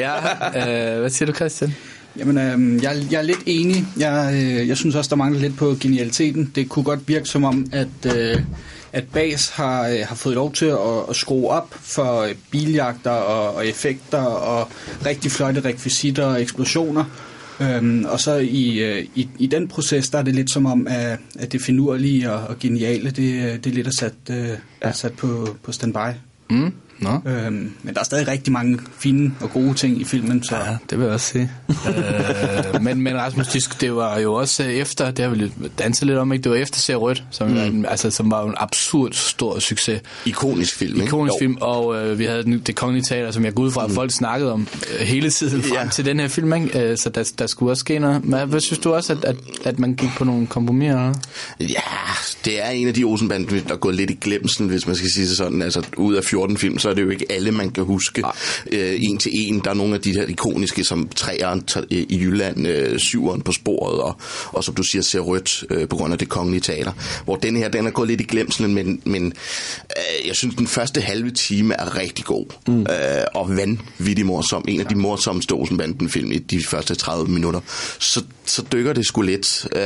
ja, 0.54 0.94
øh, 0.94 1.00
hvad 1.00 1.10
siger 1.10 1.26
du, 1.26 1.32
Christian? 1.32 1.74
Jamen, 2.18 2.38
øh, 2.38 2.82
jeg, 2.82 2.96
jeg 3.10 3.18
er 3.18 3.22
lidt 3.22 3.42
enig. 3.46 3.84
Jeg, 3.98 4.30
øh, 4.34 4.68
jeg 4.68 4.76
synes 4.76 4.94
også, 4.94 5.08
der 5.08 5.16
mangler 5.16 5.40
lidt 5.40 5.56
på 5.56 5.76
genialiteten. 5.80 6.52
Det 6.54 6.68
kunne 6.68 6.84
godt 6.84 7.08
virke 7.08 7.28
som 7.28 7.44
om, 7.44 7.66
at, 7.72 8.16
øh, 8.16 8.40
at 8.92 9.04
Bas 9.12 9.48
har, 9.48 9.88
øh, 9.88 9.98
har 10.08 10.14
fået 10.14 10.34
lov 10.34 10.52
til 10.52 10.66
at, 10.66 10.78
at 11.10 11.16
skrue 11.16 11.50
op 11.50 11.74
for 11.80 12.20
øh, 12.20 12.34
biljagter 12.50 13.10
og, 13.10 13.54
og 13.54 13.66
effekter 13.66 14.22
og 14.22 14.68
rigtig 15.06 15.30
flotte 15.30 15.60
rekvisitter 15.60 16.24
og 16.24 16.42
eksplosioner. 16.42 17.04
Øhm, 17.60 18.04
og 18.04 18.20
så 18.20 18.34
i, 18.36 18.78
øh, 18.78 19.06
i, 19.14 19.28
i 19.38 19.46
den 19.46 19.68
proces, 19.68 20.10
der 20.10 20.18
er 20.18 20.22
det 20.22 20.34
lidt 20.34 20.50
som 20.50 20.66
om, 20.66 20.86
at, 20.90 21.18
at 21.38 21.52
det 21.52 21.62
finurlige 21.62 22.32
og, 22.32 22.48
og 22.48 22.58
geniale, 22.58 23.04
det, 23.10 23.64
det 23.64 23.70
er 23.70 23.74
lidt 23.74 23.86
er 23.86 23.90
sat, 23.90 24.14
øh, 24.30 24.48
ja. 24.82 24.92
sat 24.92 25.12
på, 25.12 25.56
på 25.62 25.72
standby. 25.72 26.16
Mm, 26.50 26.72
nå. 26.98 27.20
Øhm, 27.26 27.72
men 27.82 27.94
der 27.94 28.00
er 28.00 28.04
stadig 28.04 28.28
rigtig 28.28 28.52
mange 28.52 28.78
fine 28.98 29.34
og 29.40 29.50
gode 29.50 29.74
ting 29.74 30.00
i 30.00 30.04
filmen, 30.04 30.42
så 30.42 30.56
Ja, 30.56 30.76
det 30.90 30.98
vil 30.98 31.04
jeg 31.04 31.14
også 31.14 31.26
sige. 31.32 31.50
øh, 32.74 32.82
men, 32.82 33.00
men 33.02 33.16
Rasmus, 33.16 33.46
det, 33.48 33.76
det 33.80 33.94
var 33.94 34.18
jo 34.18 34.34
også 34.34 34.62
øh, 34.64 34.68
efter, 34.70 35.10
det 35.10 35.22
har 35.24 35.30
vi 35.30 35.36
lidt 35.36 35.78
danset 35.78 36.06
lidt 36.06 36.18
om, 36.18 36.32
ikke? 36.32 36.42
Det 36.42 36.50
var 36.52 36.56
efter 36.58 36.78
Ser 36.80 36.96
Rødt, 36.96 37.24
som, 37.30 37.48
mm. 37.48 37.54
var, 37.56 37.62
en- 37.62 37.86
altså, 37.86 38.10
som 38.10 38.30
var 38.30 38.44
en 38.44 38.54
absurd 38.56 39.12
stor 39.12 39.58
succes. 39.58 40.00
Ikonisk 40.26 40.74
film, 40.74 40.94
ikke? 40.94 41.04
Ikonisk 41.04 41.32
Jo. 41.34 41.38
film, 41.38 41.56
og 41.60 41.96
øh, 42.06 42.18
vi 42.18 42.24
havde 42.24 42.42
den- 42.42 42.58
det 42.66 42.76
kongelige 42.76 43.04
teater, 43.04 43.30
som 43.30 43.44
jeg 43.44 43.54
går 43.54 43.62
ud 43.62 43.70
fra, 43.70 43.84
at 43.84 43.90
folk 43.90 44.10
snakkede 44.12 44.52
om 44.52 44.68
øh, 45.00 45.06
hele 45.06 45.30
tiden 45.30 45.62
frem 45.62 45.72
Ja. 45.84 45.88
til 45.92 46.04
den 46.04 46.20
her 46.20 46.28
film, 46.28 46.52
ikke? 46.52 46.90
Øh, 46.90 46.96
så 46.98 47.08
der, 47.10 47.30
der 47.38 47.46
skulle 47.46 47.72
også 47.72 47.80
ske 47.80 47.98
noget. 47.98 48.24
Men 48.24 48.48
hvad 48.48 48.60
synes 48.60 48.78
du 48.78 48.94
også, 48.94 49.12
at, 49.12 49.24
at, 49.24 49.36
at 49.64 49.78
man 49.78 49.94
gik 49.94 50.10
på 50.18 50.24
nogle 50.24 50.46
kompromiser? 50.46 51.14
Ja, 51.60 51.66
det 52.44 52.64
er 52.64 52.68
en 52.70 52.88
af 52.88 52.94
de 52.94 53.04
Olsenbanden, 53.04 53.62
der 53.68 53.74
er 53.74 53.78
gået 53.78 53.94
lidt 53.94 54.10
i 54.10 54.18
glemsen, 54.20 54.66
hvis 54.68 54.86
man 54.86 54.96
skal 54.96 55.10
sige 55.10 55.26
det 55.26 55.36
sådan. 55.36 55.62
Altså, 55.62 55.82
ud 55.96 56.14
af 56.14 56.24
14 56.24 56.56
film, 56.56 56.78
så 56.86 56.90
er 56.90 56.94
det 56.94 57.02
jo 57.02 57.10
ikke 57.10 57.26
alle, 57.32 57.52
man 57.52 57.70
kan 57.70 57.84
huske 57.84 58.22
øh, 58.72 58.98
en 59.02 59.18
til 59.18 59.32
en. 59.34 59.60
Der 59.64 59.70
er 59.70 59.74
nogle 59.74 59.94
af 59.94 60.00
de 60.00 60.12
her 60.12 60.26
ikoniske, 60.26 60.84
som 60.84 61.08
træeren 61.08 61.68
i 61.90 62.18
Jylland, 62.18 62.66
øh, 62.66 62.98
syveren 62.98 63.42
på 63.42 63.52
sporet, 63.52 64.00
og, 64.00 64.16
og 64.46 64.64
som 64.64 64.74
du 64.74 64.82
siger, 64.82 65.02
ser 65.02 65.20
rødt 65.20 65.64
øh, 65.70 65.88
på 65.88 65.96
grund 65.96 66.12
af 66.12 66.18
det 66.18 66.28
kongelige 66.28 66.60
teater. 66.60 66.92
Hvor 67.24 67.36
den 67.36 67.56
her, 67.56 67.68
den 67.68 67.86
er 67.86 67.90
gået 67.90 68.08
lidt 68.08 68.20
i 68.20 68.24
glemslen, 68.24 68.74
men, 68.74 69.00
men 69.04 69.32
øh, 69.96 70.28
jeg 70.28 70.36
synes, 70.36 70.54
den 70.54 70.66
første 70.66 71.00
halve 71.00 71.30
time 71.30 71.74
er 71.74 71.98
rigtig 71.98 72.24
god. 72.24 72.46
Mm. 72.68 72.80
Øh, 72.80 72.86
og 73.34 73.56
vanvittig 73.56 74.26
morsom. 74.26 74.64
En 74.68 74.80
af 74.80 74.86
de 74.86 74.94
morsomste 74.94 75.52
Olsenbanden-film 75.52 76.32
i 76.32 76.38
de 76.38 76.64
første 76.64 76.94
30 76.94 77.30
minutter. 77.30 77.60
Så, 77.98 78.22
så 78.44 78.62
dykker 78.72 78.92
det 78.92 79.06
sgu 79.06 79.22
lidt. 79.22 79.68
Øh, 79.72 79.80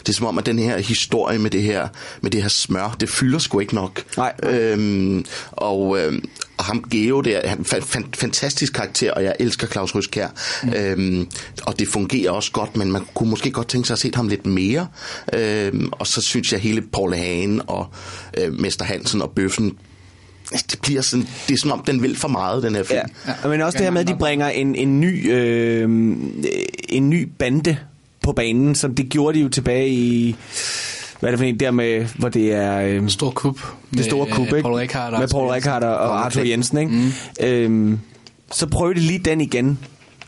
det 0.00 0.08
er 0.08 0.12
som 0.12 0.26
om, 0.26 0.38
at 0.38 0.46
den 0.46 0.58
her 0.58 0.78
historie 0.78 1.38
med 1.38 1.50
det 1.50 1.62
her, 1.62 1.88
med 2.20 2.30
det 2.30 2.42
her 2.42 2.48
smør, 2.48 2.96
det 3.00 3.10
fylder 3.10 3.38
sgu 3.38 3.60
ikke 3.60 3.74
nok. 3.74 4.02
Nej. 4.16 4.32
Øhm, 4.42 5.24
og, 5.50 5.98
øhm, 6.14 6.28
og 6.56 6.64
ham 6.64 6.84
Geo 6.90 7.20
der, 7.20 7.48
han 7.48 7.60
er 7.60 7.80
fan, 7.80 8.04
fantastisk 8.14 8.72
karakter, 8.72 9.12
og 9.12 9.24
jeg 9.24 9.34
elsker 9.40 9.66
Claus 9.66 9.94
Ryskær. 9.94 10.28
Mm. 10.62 10.72
Øhm, 10.72 11.28
og 11.62 11.78
det 11.78 11.88
fungerer 11.88 12.30
også 12.30 12.52
godt, 12.52 12.76
men 12.76 12.92
man 12.92 13.02
kunne 13.14 13.30
måske 13.30 13.50
godt 13.50 13.68
tænke 13.68 13.86
sig 13.86 13.94
at 13.94 13.98
se 13.98 14.10
ham 14.14 14.28
lidt 14.28 14.46
mere. 14.46 14.86
Øhm, 15.32 15.88
og 15.92 16.06
så 16.06 16.20
synes 16.20 16.52
jeg 16.52 16.60
hele 16.60 16.82
Paul 16.92 17.14
Hagen 17.14 17.60
og 17.66 17.86
øh, 18.38 18.52
Mester 18.52 18.84
Hansen 18.84 19.22
og 19.22 19.30
Bøffen 19.30 19.78
det 20.70 20.78
bliver 20.82 21.02
sådan, 21.02 21.26
det 21.48 21.54
er 21.54 21.58
som 21.58 21.72
om, 21.72 21.82
den 21.86 22.02
vil 22.02 22.16
for 22.16 22.28
meget, 22.28 22.62
den 22.62 22.74
her 22.74 22.82
film. 22.82 23.00
Ja. 23.26 23.32
ja. 23.42 23.48
Men 23.48 23.60
også 23.60 23.78
det 23.78 23.84
her 23.86 23.90
med, 23.90 24.00
at 24.00 24.08
de 24.08 24.16
bringer 24.18 24.48
en, 24.48 24.74
en, 24.74 25.00
ny, 25.00 25.32
øh, 25.32 25.82
en 26.88 27.10
ny 27.10 27.28
bande 27.38 27.76
på 28.22 28.32
banen, 28.32 28.74
som 28.74 28.94
det 28.94 29.08
gjorde 29.08 29.38
de 29.38 29.42
jo 29.42 29.48
tilbage 29.48 29.88
i 29.88 30.36
hvad 31.24 31.32
er 31.32 31.36
det 31.36 31.38
for 31.38 31.44
en 31.44 31.60
der 31.60 31.70
med, 31.70 32.06
hvor 32.18 32.28
det 32.28 32.52
er... 32.52 32.80
Øh, 32.80 33.08
Stor 33.08 33.30
Kup. 33.30 33.60
Det 33.94 34.04
store 34.04 34.26
kup, 34.30 34.46
ikke? 34.46 34.62
Paul 34.62 34.74
Rickard 34.74 35.18
med 35.18 35.28
Paul 35.28 35.50
Rickard 35.50 35.82
og, 35.82 35.96
og 35.96 36.24
Arthur 36.24 36.42
Jensen, 36.42 36.78
ikke? 36.78 36.92
Mm. 36.92 37.46
Øhm, 37.46 38.00
så 38.52 38.66
prøv 38.66 38.94
det 38.94 39.02
lige 39.02 39.18
den 39.18 39.40
igen. 39.40 39.78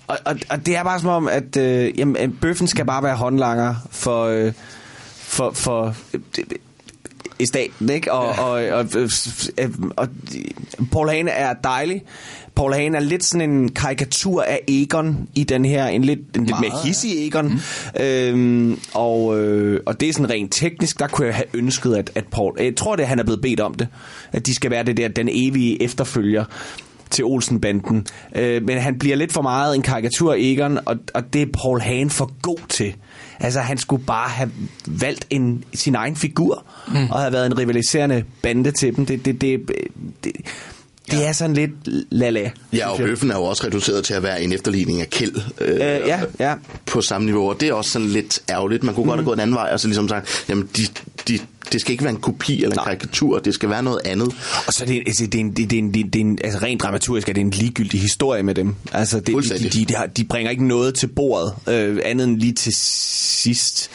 Og, 0.06 0.18
og, 0.24 0.36
og 0.50 0.66
det 0.66 0.76
er 0.76 0.84
bare 0.84 1.00
som 1.00 1.08
om, 1.08 1.28
at 1.28 1.56
øh, 1.56 1.98
jamen, 1.98 2.38
bøffen 2.40 2.66
skal 2.66 2.84
bare 2.84 3.02
være 3.02 3.16
håndlanger 3.16 3.74
for... 3.90 4.24
Øh, 4.24 4.52
for, 5.16 5.50
for 5.50 5.94
øh, 6.14 6.20
i 7.38 7.46
staten, 7.46 7.90
ikke? 7.90 8.12
Og, 8.12 8.34
ja. 8.34 8.74
og, 8.74 8.86
og, 8.96 9.10
og, 9.96 10.08
og 10.76 10.88
Paul 10.92 11.08
Hane 11.08 11.30
er 11.30 11.54
dejlig. 11.64 12.02
Paul 12.56 12.72
Hane 12.74 12.96
er 12.96 13.00
lidt 13.00 13.24
sådan 13.24 13.50
en 13.50 13.68
karikatur 13.68 14.42
af 14.42 14.60
Egon 14.68 15.28
i 15.34 15.44
den 15.44 15.64
her, 15.64 15.86
en 15.86 16.04
lidt, 16.04 16.36
en 16.36 16.46
lidt 16.46 16.60
mere 16.60 16.72
hissig 16.84 17.26
Egon. 17.26 17.48
Mm. 17.48 18.02
Øhm, 18.02 18.80
og, 18.94 19.40
øh, 19.40 19.80
og 19.86 20.00
det 20.00 20.08
er 20.08 20.12
sådan 20.12 20.30
rent 20.30 20.52
teknisk, 20.52 20.98
der 20.98 21.06
kunne 21.06 21.26
jeg 21.26 21.34
have 21.34 21.46
ønsket, 21.54 21.94
at, 21.94 22.10
at 22.14 22.24
Paul, 22.26 22.54
jeg 22.60 22.76
tror 22.76 22.96
det, 22.96 23.06
han 23.06 23.18
er 23.18 23.24
blevet 23.24 23.40
bedt 23.40 23.60
om 23.60 23.74
det, 23.74 23.88
at 24.32 24.46
de 24.46 24.54
skal 24.54 24.70
være 24.70 24.82
det 24.82 24.96
der, 24.96 25.08
den 25.08 25.28
evige 25.32 25.82
efterfølger 25.82 26.44
til 27.10 27.24
Olsenbanden. 27.24 28.06
Øh, 28.34 28.62
men 28.62 28.78
han 28.78 28.98
bliver 28.98 29.16
lidt 29.16 29.32
for 29.32 29.42
meget 29.42 29.76
en 29.76 29.82
karikatur 29.82 30.32
af 30.32 30.36
Egon, 30.38 30.78
og, 30.86 30.96
og 31.14 31.32
det 31.32 31.42
er 31.42 31.46
Paul 31.62 31.80
Hane 31.80 32.10
for 32.10 32.32
god 32.42 32.58
til. 32.68 32.94
Altså, 33.40 33.60
han 33.60 33.78
skulle 33.78 34.04
bare 34.04 34.28
have 34.28 34.50
valgt 34.86 35.26
en, 35.30 35.64
sin 35.74 35.94
egen 35.94 36.16
figur, 36.16 36.64
mm. 36.88 37.10
og 37.10 37.20
have 37.20 37.32
været 37.32 37.46
en 37.46 37.58
rivaliserende 37.58 38.24
bande 38.42 38.70
til 38.70 38.96
dem. 38.96 39.06
Det, 39.06 39.24
det, 39.24 39.40
det, 39.40 39.70
det, 40.24 40.32
det 41.10 41.26
er 41.26 41.32
sådan 41.32 41.56
lidt 41.56 41.70
lala. 42.12 42.50
Ja, 42.72 42.88
og 42.88 42.98
Bøffen 42.98 43.30
er 43.30 43.36
jo 43.36 43.42
også 43.44 43.66
reduceret 43.66 44.04
til 44.04 44.14
at 44.14 44.22
være 44.22 44.42
en 44.42 44.52
efterligning 44.52 45.00
af 45.00 45.10
Kjeld. 45.10 45.36
Øh, 45.60 45.74
øh, 45.74 45.80
ja, 45.80 46.20
ja. 46.40 46.54
På 46.86 47.00
samme 47.00 47.24
niveau, 47.24 47.48
og 47.48 47.60
det 47.60 47.68
er 47.68 47.72
også 47.72 47.90
sådan 47.90 48.08
lidt 48.08 48.40
ærgerligt. 48.50 48.82
Man 48.82 48.94
kunne 48.94 49.04
mm. 49.04 49.08
godt 49.08 49.18
have 49.20 49.24
gået 49.24 49.36
en 49.36 49.40
anden 49.40 49.56
vej, 49.56 49.70
og 49.72 49.80
så 49.80 49.88
ligesom 49.88 50.08
sagt, 50.08 50.44
jamen, 50.48 50.68
de, 50.76 50.82
de, 51.28 51.38
det 51.72 51.80
skal 51.80 51.92
ikke 51.92 52.04
være 52.04 52.12
en 52.12 52.20
kopi 52.20 52.54
eller 52.62 52.68
en 52.70 52.76
Nej. 52.76 52.84
karikatur, 52.84 53.38
det 53.38 53.54
skal 53.54 53.70
være 53.70 53.82
noget 53.82 54.00
andet. 54.04 54.28
Og 54.66 54.72
så 54.72 54.84
er 54.84 54.88
det, 54.88 55.02
altså, 55.06 55.26
det, 55.26 55.34
er 55.34 55.40
en, 55.40 55.52
det, 55.52 55.72
er 55.72 55.78
en, 55.78 55.94
det, 55.94 56.16
er 56.16 56.20
en, 56.20 56.38
altså 56.44 56.58
rent 56.62 56.82
dramaturgisk 56.82 57.28
er 57.28 57.32
det 57.32 57.40
en 57.40 57.50
ligegyldig 57.50 58.00
historie 58.00 58.42
med 58.42 58.54
dem. 58.54 58.74
Altså, 58.92 59.20
det, 59.20 59.26
de, 59.26 59.58
de, 59.58 59.84
de, 59.84 59.94
de 60.16 60.24
bringer 60.24 60.50
ikke 60.50 60.66
noget 60.66 60.94
til 60.94 61.06
bordet, 61.06 61.54
øh, 61.66 61.98
andet 62.04 62.24
end 62.24 62.38
lige 62.40 62.52
til 62.52 62.72
sidst. 62.76 63.90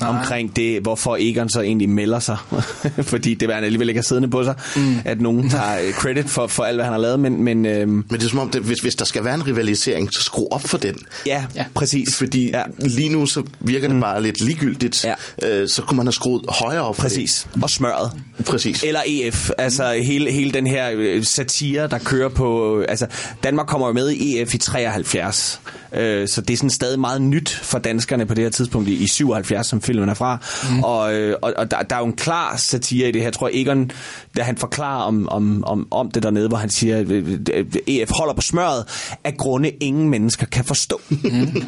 Nej. 0.00 0.10
omkring 0.10 0.56
det, 0.56 0.80
hvorfor 0.82 1.16
Egon 1.20 1.48
så 1.48 1.60
egentlig 1.60 1.88
melder 1.88 2.18
sig. 2.18 2.36
Fordi 3.12 3.34
det 3.34 3.48
vil 3.48 3.54
han 3.54 3.64
alligevel 3.64 3.88
ikke 3.88 4.02
siddende 4.02 4.28
på 4.28 4.44
sig, 4.44 4.54
mm. 4.76 4.96
at 5.04 5.20
nogen 5.20 5.50
tager 5.50 5.78
øh, 5.86 5.92
credit 5.92 6.30
for, 6.30 6.46
for 6.46 6.64
alt, 6.64 6.76
hvad 6.76 6.84
han 6.84 6.92
har 6.92 7.00
lavet. 7.00 7.20
Men, 7.20 7.42
men, 7.42 7.66
øhm, 7.66 7.90
men 7.90 8.04
det 8.10 8.22
er 8.22 8.28
som 8.28 8.38
om, 8.38 8.50
det, 8.50 8.62
hvis, 8.62 8.78
hvis 8.78 8.94
der 8.94 9.04
skal 9.04 9.24
være 9.24 9.34
en 9.34 9.46
rivalisering, 9.46 10.12
så 10.12 10.22
skru 10.22 10.48
op 10.50 10.62
for 10.62 10.78
den. 10.78 10.94
Ja, 11.26 11.44
ja. 11.54 11.64
præcis. 11.74 12.16
Fordi 12.16 12.50
ja. 12.50 12.62
lige 12.78 13.08
nu 13.08 13.26
så 13.26 13.42
virker 13.60 13.88
det 13.88 13.94
mm. 13.94 14.00
bare 14.00 14.22
lidt 14.22 14.40
ligegyldigt. 14.40 15.04
Ja. 15.04 15.14
Øh, 15.42 15.68
så 15.68 15.82
kunne 15.82 15.96
man 15.96 16.06
have 16.06 16.12
skruet 16.12 16.44
højere 16.48 16.82
op 16.82 16.96
Præcis. 16.96 17.48
Og 17.62 17.70
smøret. 17.70 18.12
Præcis. 18.46 18.82
Eller 18.82 19.00
EF. 19.06 19.50
Altså 19.58 19.92
hele, 19.92 20.32
hele 20.32 20.52
den 20.52 20.66
her 20.66 20.90
øh, 20.94 21.24
satire, 21.24 21.86
der 21.88 21.98
kører 21.98 22.28
på... 22.28 22.80
Altså, 22.88 23.06
Danmark 23.42 23.66
kommer 23.66 23.86
jo 23.86 23.92
med 23.92 24.10
i 24.10 24.40
EF 24.40 24.54
i 24.54 24.58
73. 24.58 25.60
Øh, 25.96 26.28
så 26.28 26.40
det 26.40 26.52
er 26.52 26.56
sådan 26.56 26.70
stadig 26.70 27.00
meget 27.00 27.22
nyt 27.22 27.50
for 27.50 27.78
danskerne 27.78 28.26
på 28.26 28.34
det 28.34 28.44
her 28.44 28.50
tidspunkt 28.50 28.88
i, 28.88 28.94
i 28.94 29.08
77, 29.08 29.66
som 29.66 29.80
filmen 29.80 30.08
er 30.08 30.14
fra. 30.14 30.38
Mm. 30.70 30.82
Og, 30.82 31.14
øh, 31.14 31.36
og, 31.42 31.52
og 31.56 31.70
der, 31.70 31.82
der 31.82 31.96
er 31.96 32.00
jo 32.00 32.06
en 32.06 32.16
klar 32.16 32.56
satire 32.56 33.08
i 33.08 33.12
det 33.12 33.20
her. 33.20 33.26
Jeg 33.26 33.32
tror, 33.32 33.50
Egon, 33.52 33.90
da 34.36 34.42
han 34.42 34.56
forklarer 34.56 35.02
om, 35.02 35.28
om, 35.28 35.64
om, 35.64 35.88
om 35.90 36.10
det 36.10 36.22
dernede, 36.22 36.48
hvor 36.48 36.56
han 36.56 36.70
siger, 36.70 36.98
at 36.98 37.10
øh, 37.10 37.38
øh, 37.52 37.64
EF 37.86 38.10
holder 38.10 38.34
på 38.34 38.40
smøret, 38.40 38.84
af 39.24 39.36
grunde 39.36 39.70
ingen 39.70 40.08
mennesker 40.10 40.46
kan 40.46 40.64
forstå. 40.64 41.00
Mm. 41.08 41.62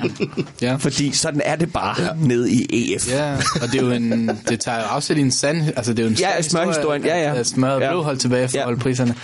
ja. 0.62 0.76
Fordi 0.76 1.12
sådan 1.12 1.40
er 1.44 1.56
det 1.56 1.72
bare 1.72 2.02
ja. 2.02 2.08
nede 2.16 2.50
i 2.50 2.94
EF. 2.94 3.10
Ja, 3.10 3.34
og 3.34 3.72
det 3.72 3.74
er 3.74 3.84
jo 3.84 3.90
en, 3.90 4.30
det 4.48 4.60
tager 4.60 4.78
jo 4.78 4.84
afsæt 4.84 5.16
i 5.16 5.20
en 5.20 5.30
sand, 5.30 5.62
altså 5.76 5.92
det 5.92 5.98
er 5.98 6.02
jo 6.02 6.10
en 6.10 6.16
ja, 6.16 6.42
smørhistorien, 6.42 7.04
ja, 7.04 7.34
ja. 7.34 7.42
Smøret 7.42 7.80
ja. 7.80 7.90
blev 7.90 8.02
holdt 8.02 8.20
tilbage 8.20 8.48
for 8.48 8.58
ja. 8.58 8.66
alle 8.66 8.78
priserne. 8.78 9.14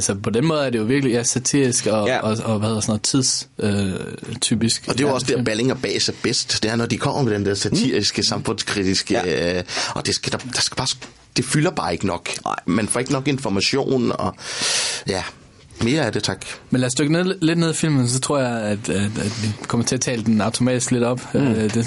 Så 0.00 0.14
på 0.22 0.30
den 0.30 0.46
måde 0.46 0.66
er 0.66 0.70
det 0.70 0.78
jo 0.78 0.84
virkelig 0.84 1.12
ja, 1.12 1.22
satirisk 1.22 1.86
og, 1.86 2.06
ja. 2.06 2.18
og, 2.18 2.36
og, 2.44 2.52
og 2.52 2.58
hvad 2.58 2.68
hedder 2.68 2.80
sådan 2.80 2.90
noget 2.90 3.02
tids 3.02 3.48
øh, 3.58 4.39
typisk. 4.40 4.84
Og 4.88 4.98
det 4.98 5.04
er 5.04 5.08
jo 5.08 5.14
også 5.14 5.26
der, 5.26 5.44
Balling 5.44 5.72
og 5.72 5.82
Bas 5.82 6.08
er 6.08 6.12
bedst. 6.22 6.62
Det 6.62 6.70
er, 6.70 6.76
når 6.76 6.86
de 6.86 6.96
kommer 6.96 7.22
med 7.22 7.34
den 7.34 7.46
der 7.46 7.54
satiriske, 7.54 8.18
mm. 8.18 8.24
samfundskritiske... 8.24 9.14
Ja. 9.14 9.58
Øh, 9.58 9.64
og 9.94 10.06
det 10.06 10.14
skal, 10.14 10.32
der, 10.32 10.38
der 10.38 10.60
skal 10.60 10.76
bare, 10.76 10.88
det 11.36 11.44
fylder 11.44 11.70
bare 11.70 11.92
ikke 11.92 12.06
nok. 12.06 12.30
Man 12.66 12.88
får 12.88 13.00
ikke 13.00 13.12
nok 13.12 13.28
information, 13.28 14.12
og 14.12 14.36
ja, 15.06 15.22
mere 15.84 16.06
af 16.06 16.12
det, 16.12 16.22
tak. 16.22 16.46
Men 16.70 16.80
lad 16.80 16.86
os 16.86 16.94
dykke 16.94 17.12
ned, 17.12 17.34
lidt 17.40 17.58
ned 17.58 17.70
i 17.70 17.74
filmen, 17.74 18.08
så 18.08 18.20
tror 18.20 18.38
jeg, 18.38 18.60
at, 18.60 18.88
at, 18.88 19.18
at 19.18 19.42
vi 19.42 19.52
kommer 19.66 19.86
til 19.86 19.94
at 19.94 20.00
tale 20.00 20.24
den 20.24 20.40
automatisk 20.40 20.90
lidt 20.90 21.04
op. 21.04 21.34
Mm. 21.34 21.40
Øh, 21.40 21.74
det, 21.74 21.86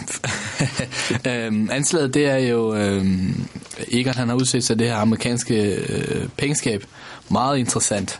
øhm, 1.28 1.70
anslaget, 1.72 2.14
det 2.14 2.26
er 2.26 2.38
jo, 2.38 2.76
øhm, 2.76 3.48
Egon 3.92 4.14
han 4.14 4.30
har 4.30 4.36
udset 4.36 4.64
sig 4.64 4.80
det 4.80 4.88
her 4.88 4.96
amerikanske 4.96 5.76
øh, 5.76 6.28
pengeskab. 6.38 6.86
Meget 7.30 7.58
interessant. 7.58 8.20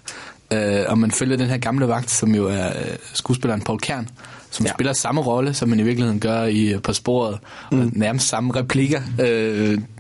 Øh, 0.54 0.86
og 0.88 0.98
man 0.98 1.12
følger 1.12 1.38
den 1.38 1.48
her 1.48 1.58
gamle 1.58 1.88
vagt, 1.88 2.12
som 2.12 2.36
jo 2.36 2.46
er 2.48 2.68
øh, 2.68 2.96
skuespilleren 3.14 3.62
Paul 3.62 3.80
Kern, 3.80 4.10
som 4.54 4.66
ja. 4.66 4.72
spiller 4.72 4.94
samme 4.94 5.22
rolle, 5.22 5.54
som 5.54 5.70
man 5.70 5.80
i 5.80 5.84
virkeligheden 5.84 6.20
gør 6.20 6.44
i 6.44 6.78
På 6.84 6.94
sporet, 6.94 7.38
mm. 7.72 7.80
og 7.80 7.88
nærmest 7.92 8.28
samme 8.28 8.56
replikker. 8.56 9.02
Øh, 9.20 9.28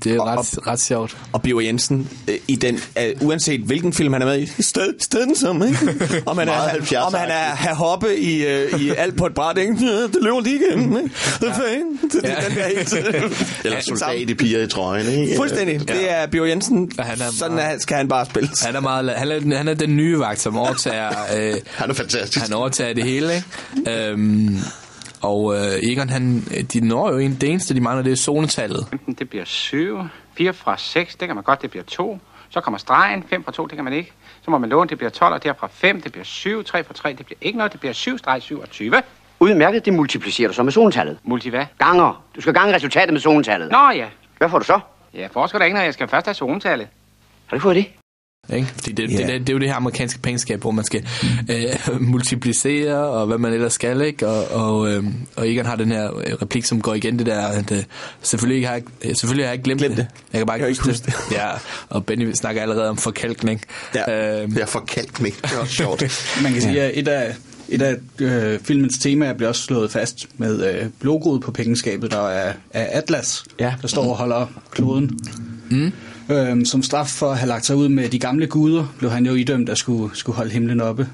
det 0.03 0.15
er 0.15 0.21
og, 0.21 0.27
ret, 0.27 0.57
og, 0.57 0.67
ret 0.67 0.79
sjovt. 0.79 1.17
Og 1.31 1.41
Bio 1.41 1.59
Jensen, 1.59 2.09
øh, 2.27 2.35
i 2.47 2.55
den, 2.55 2.75
øh, 2.75 3.11
uanset 3.21 3.61
hvilken 3.61 3.93
film 3.93 4.13
han 4.13 4.21
er 4.21 4.25
med 4.25 4.39
i, 4.41 4.61
sted, 4.61 4.93
stedet 4.99 5.37
som, 5.37 5.63
ikke? 5.63 5.77
Om 6.25 6.37
han 6.37 6.49
er, 6.49 7.03
om 7.05 7.13
han 7.13 7.29
er 7.29 7.55
her 7.55 7.75
hoppe 7.75 8.17
i, 8.17 8.45
øh, 8.45 8.81
i 8.81 8.89
alt 8.89 9.17
på 9.17 9.25
et 9.25 9.33
bræt, 9.33 9.57
ikke? 9.57 9.73
Det 9.73 10.17
løber 10.21 10.41
lige 10.41 10.55
igennem, 10.55 10.97
ikke? 10.97 11.09
Det 11.39 11.49
er 11.49 11.53
fan. 11.53 12.09
Det, 12.11 12.23
ja. 12.23 12.35
den 12.49 12.57
der 12.57 12.67
helt, 12.67 12.93
Eller 13.65 13.81
soldat 13.81 14.29
i 14.29 14.33
piger 14.33 14.63
i 14.63 14.67
trøjen, 14.67 15.07
ikke? 15.07 15.35
Fuldstændig. 15.35 15.89
Ja. 15.89 15.93
Det 15.93 16.11
er 16.11 16.27
Bio 16.27 16.45
Jensen. 16.45 16.91
Han 16.99 17.21
er 17.21 17.31
Sådan 17.31 17.55
meget, 17.55 17.81
skal 17.81 17.97
han 17.97 18.07
bare 18.07 18.25
spille. 18.25 18.49
Han 18.61 18.75
er, 18.75 18.79
meget, 18.79 19.11
han 19.11 19.31
er, 19.31 19.57
han 19.57 19.67
er 19.67 19.73
den 19.73 19.97
nye 19.97 20.19
vagt, 20.19 20.41
som 20.41 20.57
overtager... 20.57 21.09
Øh, 21.37 21.55
han 21.75 21.89
er 21.89 21.93
fantastisk. 21.93 22.45
Han 22.45 22.53
overtager 22.53 22.93
det 22.93 23.03
hele, 23.03 23.33
ikke? 23.35 24.09
Øhm, 24.09 24.42
og 25.21 25.55
øh, 25.55 25.89
Egon, 25.91 26.09
han, 26.09 26.39
de 26.73 26.81
når 26.81 27.11
jo 27.11 27.17
en, 27.17 27.35
det 27.41 27.49
eneste, 27.49 27.73
de 27.73 27.81
mangler, 27.81 28.03
det 28.03 28.11
er 28.11 28.15
zonetallet. 28.15 28.87
Det 29.19 29.29
bliver 29.29 29.45
7. 29.45 29.99
4 30.37 30.53
fra 30.53 30.77
6, 30.77 31.15
det 31.15 31.27
kan 31.27 31.35
man 31.35 31.43
godt, 31.43 31.61
det 31.61 31.69
bliver 31.69 31.83
2. 31.83 32.19
Så 32.49 32.61
kommer 32.61 32.77
stregen, 32.77 33.23
5 33.29 33.43
fra 33.43 33.51
2, 33.51 33.65
det 33.65 33.75
kan 33.75 33.83
man 33.83 33.93
ikke. 33.93 34.11
Så 34.41 34.51
må 34.51 34.57
man 34.57 34.69
låne, 34.69 34.89
det 34.89 34.97
bliver 34.97 35.09
12, 35.09 35.33
og 35.33 35.43
derfra 35.43 35.67
5, 35.71 36.01
det 36.01 36.11
bliver 36.11 36.25
7. 36.25 36.63
3 36.63 36.83
fra 36.83 36.93
3, 36.93 37.13
det 37.13 37.25
bliver 37.25 37.37
ikke 37.41 37.57
noget, 37.57 37.71
det 37.71 37.79
bliver 37.79 37.93
7 37.93 38.17
streg 38.17 38.41
27. 38.41 39.01
Udmærket, 39.39 39.85
det 39.85 39.93
multiplicerer 39.93 40.47
du 40.47 40.53
så 40.53 40.63
med 40.63 40.71
zonetallet. 40.71 41.17
Multi 41.23 41.49
hvad? 41.49 41.65
Ganger. 41.77 42.23
Du 42.35 42.41
skal 42.41 42.53
gange 42.53 42.75
resultatet 42.75 43.13
med 43.13 43.21
zonetallet. 43.21 43.71
Nå 43.71 43.91
ja. 43.95 44.07
Hvad 44.37 44.49
får 44.49 44.59
du 44.59 44.65
så? 44.65 44.79
Ja, 45.13 45.27
forsker 45.31 45.57
der 45.59 45.65
ikke, 45.65 45.75
når 45.75 45.83
jeg 45.83 45.93
skal 45.93 46.07
først 46.07 46.25
have 46.27 46.33
zonetallet. 46.33 46.87
Har 47.45 47.57
du 47.57 47.61
fået 47.61 47.75
det? 47.75 47.85
Ikke? 48.49 48.67
Fordi 48.67 48.91
det, 48.91 49.09
yeah. 49.09 49.21
det, 49.21 49.27
det, 49.27 49.39
det 49.39 49.49
er 49.49 49.53
jo 49.53 49.59
det 49.59 49.67
her 49.67 49.75
amerikanske 49.75 50.19
pengeskab, 50.19 50.61
hvor 50.61 50.71
man 50.71 50.85
skal 50.85 51.07
øh, 51.49 52.01
multiplicere, 52.11 52.95
og 52.95 53.27
hvad 53.27 53.37
man 53.37 53.53
ellers 53.53 53.73
skal, 53.73 54.01
ikke? 54.01 54.27
Og, 54.27 54.47
og, 54.51 54.91
øh, 54.91 55.03
og 55.35 55.49
Egon 55.49 55.65
har 55.65 55.75
den 55.75 55.91
her 55.91 56.09
replik, 56.41 56.65
som 56.65 56.81
går 56.81 56.93
igen, 56.93 57.19
det 57.19 57.25
der, 57.25 57.47
at 57.47 57.71
øh, 57.71 57.83
selvfølgelig, 58.21 58.67
har 58.67 58.73
jeg, 58.73 59.17
selvfølgelig 59.17 59.45
har 59.45 59.49
jeg 59.49 59.53
ikke 59.53 59.63
glemt, 59.63 59.79
glemt 59.79 59.97
det. 59.97 60.07
det. 60.11 60.33
Jeg 60.33 60.39
kan 60.39 60.47
bare 60.47 60.69
ikke 60.69 60.83
huske 60.85 61.05
det. 61.05 61.13
Ja, 61.31 61.49
og 61.89 62.05
Benny 62.05 62.31
snakker 62.31 62.61
allerede 62.61 62.89
om 62.89 62.97
forkalkning. 62.97 63.61
Ja, 63.95 64.43
øh, 64.43 64.57
ja 64.57 64.65
forkalkning. 64.65 65.35
Det 65.35 65.51
er 65.61 65.65
sjovt. 65.65 66.03
man 66.43 66.53
kan 66.53 66.61
sige, 66.61 66.81
at 66.81 66.91
et 66.93 67.07
af, 67.07 67.35
et 67.69 67.81
af 67.81 67.95
øh, 68.19 68.59
filmens 68.59 68.97
temaer 68.97 69.33
bliver 69.33 69.49
også 69.49 69.61
slået 69.61 69.91
fast 69.91 70.27
med 70.37 70.73
øh, 70.73 70.85
logoet 71.01 71.41
på 71.41 71.51
pengeskabet, 71.51 72.11
der 72.11 72.27
er, 72.27 72.53
er 72.71 72.99
Atlas, 72.99 73.43
ja. 73.59 73.73
der 73.81 73.87
står 73.87 74.09
og 74.09 74.17
holder 74.17 74.47
kloden. 74.71 75.19
Mm. 75.69 75.91
Øhm, 76.29 76.65
som 76.65 76.83
straf 76.83 77.07
for 77.07 77.31
at 77.31 77.37
have 77.37 77.47
lagt 77.47 77.65
sig 77.65 77.75
ud 77.75 77.89
med 77.89 78.09
de 78.09 78.19
gamle 78.19 78.47
guder, 78.47 78.93
blev 78.97 79.11
han 79.11 79.25
jo 79.25 79.33
idømt 79.33 79.69
at 79.69 79.77
skulle, 79.77 80.15
skulle 80.15 80.35
holde 80.35 80.51
himlen 80.51 80.81
oppe. 80.81 81.09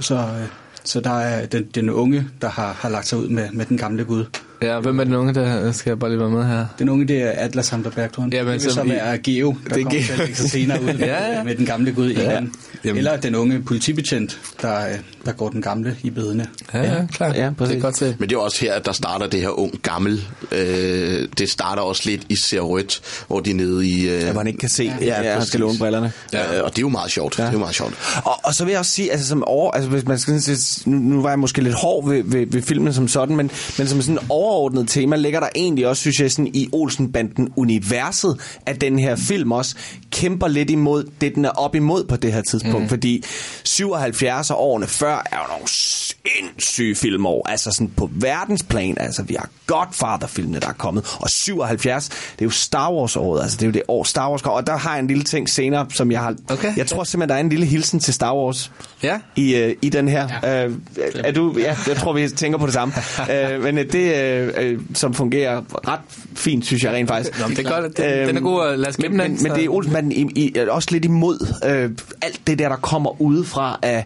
Så, 0.00 0.14
øh, 0.14 0.46
så 0.84 1.00
der 1.00 1.10
er 1.10 1.46
den, 1.46 1.64
den 1.74 1.90
unge, 1.90 2.28
der 2.40 2.48
har, 2.48 2.72
har 2.72 2.88
lagt 2.88 3.06
sig 3.06 3.18
ud 3.18 3.28
med, 3.28 3.50
med 3.52 3.66
den 3.66 3.78
gamle 3.78 4.04
gud. 4.04 4.24
Ja, 4.62 4.80
hvem 4.80 5.00
er 5.00 5.04
den 5.04 5.14
unge, 5.14 5.34
der 5.34 5.72
skal 5.72 5.90
jeg 5.90 5.98
bare 5.98 6.10
lige 6.10 6.20
være 6.20 6.30
med 6.30 6.44
her? 6.46 6.66
Den 6.78 6.88
unge, 6.88 7.08
det 7.08 7.22
er 7.22 7.30
Atlas 7.30 7.68
ham, 7.68 7.82
der 7.82 7.90
bærer 7.90 8.08
kloden. 8.08 8.32
Jamen, 8.32 8.46
det 8.52 8.62
vil 8.62 8.70
så 8.70 8.74
så 8.74 8.82
vi- 8.82 8.90
være 8.90 9.18
Geo, 9.18 9.56
der 9.68 9.74
Det 9.74 9.80
er 9.80 9.84
kommer 9.84 9.90
Geo. 10.00 10.16
til 10.16 10.22
at 10.30 10.36
sig 10.36 10.50
senere 10.50 10.82
ud 10.82 10.88
Ja, 10.98 11.32
ja. 11.36 11.42
med 11.44 11.54
den 11.54 11.66
gamle 11.66 11.92
gud 11.92 12.10
Ja. 12.12 12.30
Egon. 12.32 12.52
Jamen. 12.84 12.96
Eller 12.98 13.16
den 13.16 13.34
unge 13.34 13.62
politibetjent, 13.62 14.40
der, 14.62 14.76
øh, 14.88 14.94
der 15.26 15.32
går 15.32 15.48
den 15.48 15.62
gamle 15.62 15.96
i 16.02 16.10
bedene. 16.10 16.46
Ja, 16.74 16.82
ja, 16.94 17.06
klart. 17.12 17.36
Ja, 17.36 17.46
det 17.46 17.56
præcis. 17.56 17.76
er 17.76 17.80
godt 17.80 17.96
set. 17.98 18.16
Men 18.20 18.28
det 18.28 18.34
er 18.36 18.40
også 18.40 18.60
her, 18.60 18.74
at 18.74 18.86
der 18.86 18.92
starter 18.92 19.26
det 19.26 19.40
her 19.40 19.48
ung 19.48 19.74
gammel. 19.82 20.24
Øh, 20.52 21.28
det 21.38 21.50
starter 21.50 21.82
også 21.82 22.02
lidt 22.04 22.22
i 22.28 22.36
Ser 22.36 22.60
Rødt, 22.60 23.00
hvor 23.26 23.40
de 23.40 23.50
er 23.50 23.54
nede 23.54 23.86
i... 23.88 24.08
Øh, 24.08 24.20
Ja, 24.22 24.32
han 24.32 24.46
ikke 24.46 24.58
kan 24.58 24.68
se. 24.68 24.92
Ja, 25.00 25.06
Ja, 25.06 25.22
ja 25.30 25.34
præcis. 25.34 25.48
skal 25.48 25.60
låne 25.60 25.78
brillerne. 25.78 26.12
Ja. 26.32 26.60
Og 26.62 26.70
det 26.70 26.78
er 26.78 26.82
jo 26.82 26.88
meget 26.88 27.10
sjovt. 27.10 27.38
Ja. 27.38 27.42
Det 27.42 27.48
er 27.48 27.52
jo 27.52 27.58
meget 27.58 27.74
sjovt. 27.74 27.94
Og, 28.24 28.32
og 28.44 28.54
så 28.54 28.64
vil 28.64 28.70
jeg 28.70 28.78
også 28.78 28.92
sige, 28.92 29.12
altså 29.12 29.26
som 29.28 29.44
over, 29.44 29.70
altså 29.72 29.90
hvis 29.90 30.04
man 30.06 30.18
skal 30.18 30.40
nu, 30.86 30.98
nu 30.98 31.22
var 31.22 31.28
jeg 31.28 31.38
måske 31.38 31.60
lidt 31.62 31.74
hård 31.74 32.08
ved, 32.08 32.22
ved, 32.24 32.46
ved 32.50 32.62
filmen 32.62 32.92
som 32.92 33.08
sådan, 33.08 33.36
men, 33.36 33.50
men 33.78 33.86
som 33.88 34.02
sådan 34.02 34.18
overordnet 34.50 34.88
tema 34.88 35.16
ligger 35.16 35.40
der 35.40 35.48
egentlig 35.54 35.86
også, 35.86 36.00
synes 36.00 36.20
jeg, 36.20 36.30
sådan 36.32 36.50
i 36.54 36.68
Olsenbanden 36.72 37.48
universet, 37.56 38.40
at 38.66 38.80
den 38.80 38.98
her 38.98 39.16
film 39.16 39.52
også 39.52 39.76
kæmper 40.10 40.48
lidt 40.48 40.70
imod 40.70 41.04
det, 41.20 41.34
den 41.34 41.44
er 41.44 41.50
op 41.50 41.74
imod 41.74 42.04
på 42.04 42.16
det 42.16 42.32
her 42.32 42.42
tidspunkt, 42.42 42.82
mm. 42.82 42.88
fordi 42.88 43.24
77 43.64 44.50
årene 44.50 44.86
før 44.86 45.22
er 45.32 45.36
jo 45.36 45.52
nogle 45.52 45.68
sindssyge 45.68 46.94
filmår, 46.94 47.48
altså 47.48 47.70
sådan 47.70 47.90
på 47.96 48.10
verdensplan, 48.12 48.96
altså 49.00 49.22
vi 49.22 49.34
har 49.34 49.48
Godfather-filmene, 49.66 50.60
der 50.60 50.68
er 50.68 50.72
kommet, 50.72 51.16
og 51.20 51.30
77, 51.30 52.08
det 52.08 52.16
er 52.38 52.44
jo 52.44 52.50
Star 52.50 52.92
Wars-året, 52.92 53.42
altså 53.42 53.56
det 53.56 53.62
er 53.62 53.66
jo 53.66 53.72
det 53.72 53.82
år 53.88 54.04
Star 54.04 54.30
Wars 54.30 54.42
kommer, 54.42 54.56
og 54.56 54.66
der 54.66 54.76
har 54.76 54.90
jeg 54.90 55.00
en 55.00 55.06
lille 55.06 55.22
ting 55.24 55.48
senere, 55.48 55.86
som 55.94 56.12
jeg 56.12 56.20
har, 56.20 56.34
Okay. 56.50 56.76
jeg 56.76 56.86
tror 56.86 57.04
simpelthen, 57.04 57.28
der 57.28 57.34
er 57.34 57.40
en 57.40 57.48
lille 57.48 57.66
hilsen 57.66 58.00
til 58.00 58.14
Star 58.14 58.34
Wars 58.34 58.72
Ja. 59.02 59.18
i, 59.36 59.54
øh, 59.56 59.74
i 59.82 59.88
den 59.88 60.08
her. 60.08 60.28
Ja. 60.42 60.64
Øh, 60.66 60.72
er 61.14 61.32
du, 61.32 61.54
ja, 61.58 61.76
jeg 61.88 61.96
tror, 61.96 62.12
vi 62.12 62.28
tænker 62.28 62.58
på 62.58 62.66
det 62.66 62.74
samme. 62.74 62.94
øh, 63.32 63.62
men 63.62 63.78
øh, 63.78 63.92
det, 63.92 64.14
øh, 64.16 64.39
øh, 64.40 64.80
som 64.94 65.14
fungerer 65.14 65.62
ret 65.88 66.00
fint, 66.34 66.66
synes 66.66 66.82
jeg 66.82 66.92
rent 66.92 67.08
faktisk. 67.08 67.40
Nå, 67.40 67.48
det 67.48 67.58
er 67.66 67.80
godt, 67.80 67.96
den- 67.96 68.28
den 68.28 68.36
er 68.36 68.40
god, 68.40 68.60
og 68.60 68.78
lad 68.78 68.88
os 68.88 68.98
men, 68.98 69.16
men, 69.16 69.38
men 69.42 69.52
det 69.52 69.64
er 69.64 69.68
Olsenbanden 69.68 70.12
i, 70.12 70.30
i, 70.34 70.58
også 70.68 70.88
lidt 70.92 71.04
imod 71.04 71.54
øh, 71.64 71.90
alt 72.22 72.40
det 72.46 72.58
der, 72.58 72.68
der 72.68 72.76
kommer 72.76 73.20
udefra 73.22 73.78
af 73.82 74.04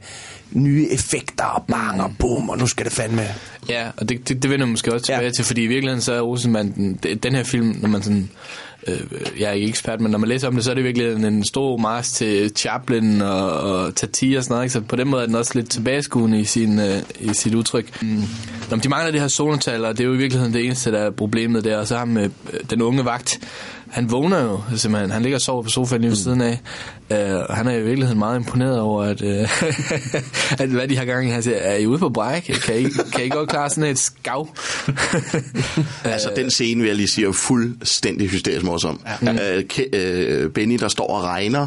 nye 0.52 0.86
effekter 0.90 1.44
og 1.44 1.64
bang 1.68 2.02
og 2.02 2.12
boom, 2.18 2.48
og 2.48 2.58
nu 2.58 2.66
skal 2.66 2.84
det 2.84 2.92
fandme... 2.92 3.22
Ja, 3.68 3.86
og 3.96 4.08
det, 4.08 4.28
det, 4.28 4.42
det 4.42 4.50
vender 4.50 4.66
jeg 4.66 4.70
måske 4.70 4.92
også 4.94 5.06
tilbage 5.06 5.24
Ja. 5.24 5.30
til, 5.30 5.44
fordi 5.44 5.62
i 5.62 5.66
virkeligheden 5.66 6.02
så 6.02 6.12
er 6.12 6.20
Rosenmanden, 6.20 6.98
den, 7.02 7.18
den 7.18 7.34
her 7.34 7.42
film, 7.44 7.76
når 7.80 7.88
man 7.88 8.02
sådan, 8.02 8.30
øh, 8.86 9.00
jeg 9.40 9.48
er 9.48 9.52
ikke 9.52 9.68
ekspert, 9.68 10.00
men 10.00 10.10
når 10.10 10.18
man 10.18 10.28
læser 10.28 10.48
om 10.48 10.54
det, 10.54 10.64
så 10.64 10.70
er 10.70 10.74
det 10.74 10.84
virkelig 10.84 11.26
en 11.26 11.44
stor 11.44 11.76
mars 11.76 12.12
til 12.12 12.52
Chaplin 12.56 13.22
og, 13.22 13.50
og 13.50 13.94
Tati 13.94 14.34
og 14.34 14.44
sådan 14.44 14.54
noget, 14.54 14.64
ikke? 14.64 14.72
så 14.72 14.80
på 14.80 14.96
den 14.96 15.08
måde 15.08 15.22
er 15.22 15.26
den 15.26 15.34
også 15.34 15.52
lidt 15.54 15.70
tilbageskuende 15.70 16.40
i, 16.40 16.44
sin, 16.44 16.78
øh, 16.78 16.98
i 17.20 17.34
sit 17.34 17.54
udtryk. 17.54 18.02
Mm. 18.02 18.08
Nå, 18.70 18.76
men 18.76 18.80
de 18.80 18.88
mangler 18.88 19.10
det 19.10 19.20
her 19.20 19.28
solotal, 19.28 19.84
og 19.84 19.98
det 19.98 20.04
er 20.04 20.08
jo 20.08 20.14
i 20.14 20.16
virkeligheden 20.16 20.54
det 20.54 20.64
eneste, 20.64 20.92
der 20.92 20.98
er 20.98 21.10
problemet 21.10 21.64
der, 21.64 21.78
og 21.78 21.86
så 21.86 21.96
har 21.96 22.04
med 22.04 22.30
øh, 22.52 22.60
den 22.70 22.82
unge 22.82 23.04
vagt, 23.04 23.40
han 23.94 24.10
vågner 24.10 24.42
jo 24.42 24.60
simpelthen, 24.76 25.10
han 25.10 25.22
ligger 25.22 25.36
og 25.38 25.42
sover 25.42 25.62
på 25.62 25.68
sofaen 25.68 26.00
lige 26.00 26.10
ved 26.10 26.16
siden 26.16 26.40
af, 26.40 26.60
øh, 27.10 27.40
og 27.48 27.56
han 27.56 27.66
er 27.68 27.72
i 27.72 27.82
virkeligheden 27.82 28.18
meget 28.18 28.38
imponeret 28.38 28.80
over, 28.80 29.02
at, 29.02 29.22
øh, 29.22 29.48
at 30.62 30.68
hvad 30.68 30.88
de 30.88 30.96
har 30.96 31.04
gang 31.04 31.28
i, 31.28 31.30
han 31.30 31.42
siger, 31.42 31.56
er 31.56 31.76
I 31.76 31.86
ude 31.86 31.98
på 31.98 32.08
bræk? 32.08 32.42
Kan 32.42 32.78
I, 32.80 32.86
kan 33.12 33.26
I 33.26 33.28
godt 33.28 33.48
klare 33.48 33.70
sådan 33.70 33.90
et 33.90 33.98
skav? 33.98 34.48
Altså, 36.04 36.30
den 36.36 36.50
scene, 36.50 36.80
vil 36.80 36.88
jeg 36.88 36.96
lige 36.96 37.08
sige, 37.08 37.26
er 37.26 37.32
fuldstændig 37.32 38.28
hysterisk 38.28 38.64
morsom. 38.64 39.00
Ja. 39.22 39.56
Øh, 39.56 39.64
Ke- 39.72 39.96
øh, 39.96 40.50
Benny, 40.50 40.78
der 40.78 40.88
står 40.88 41.06
og 41.06 41.22
regner, 41.22 41.66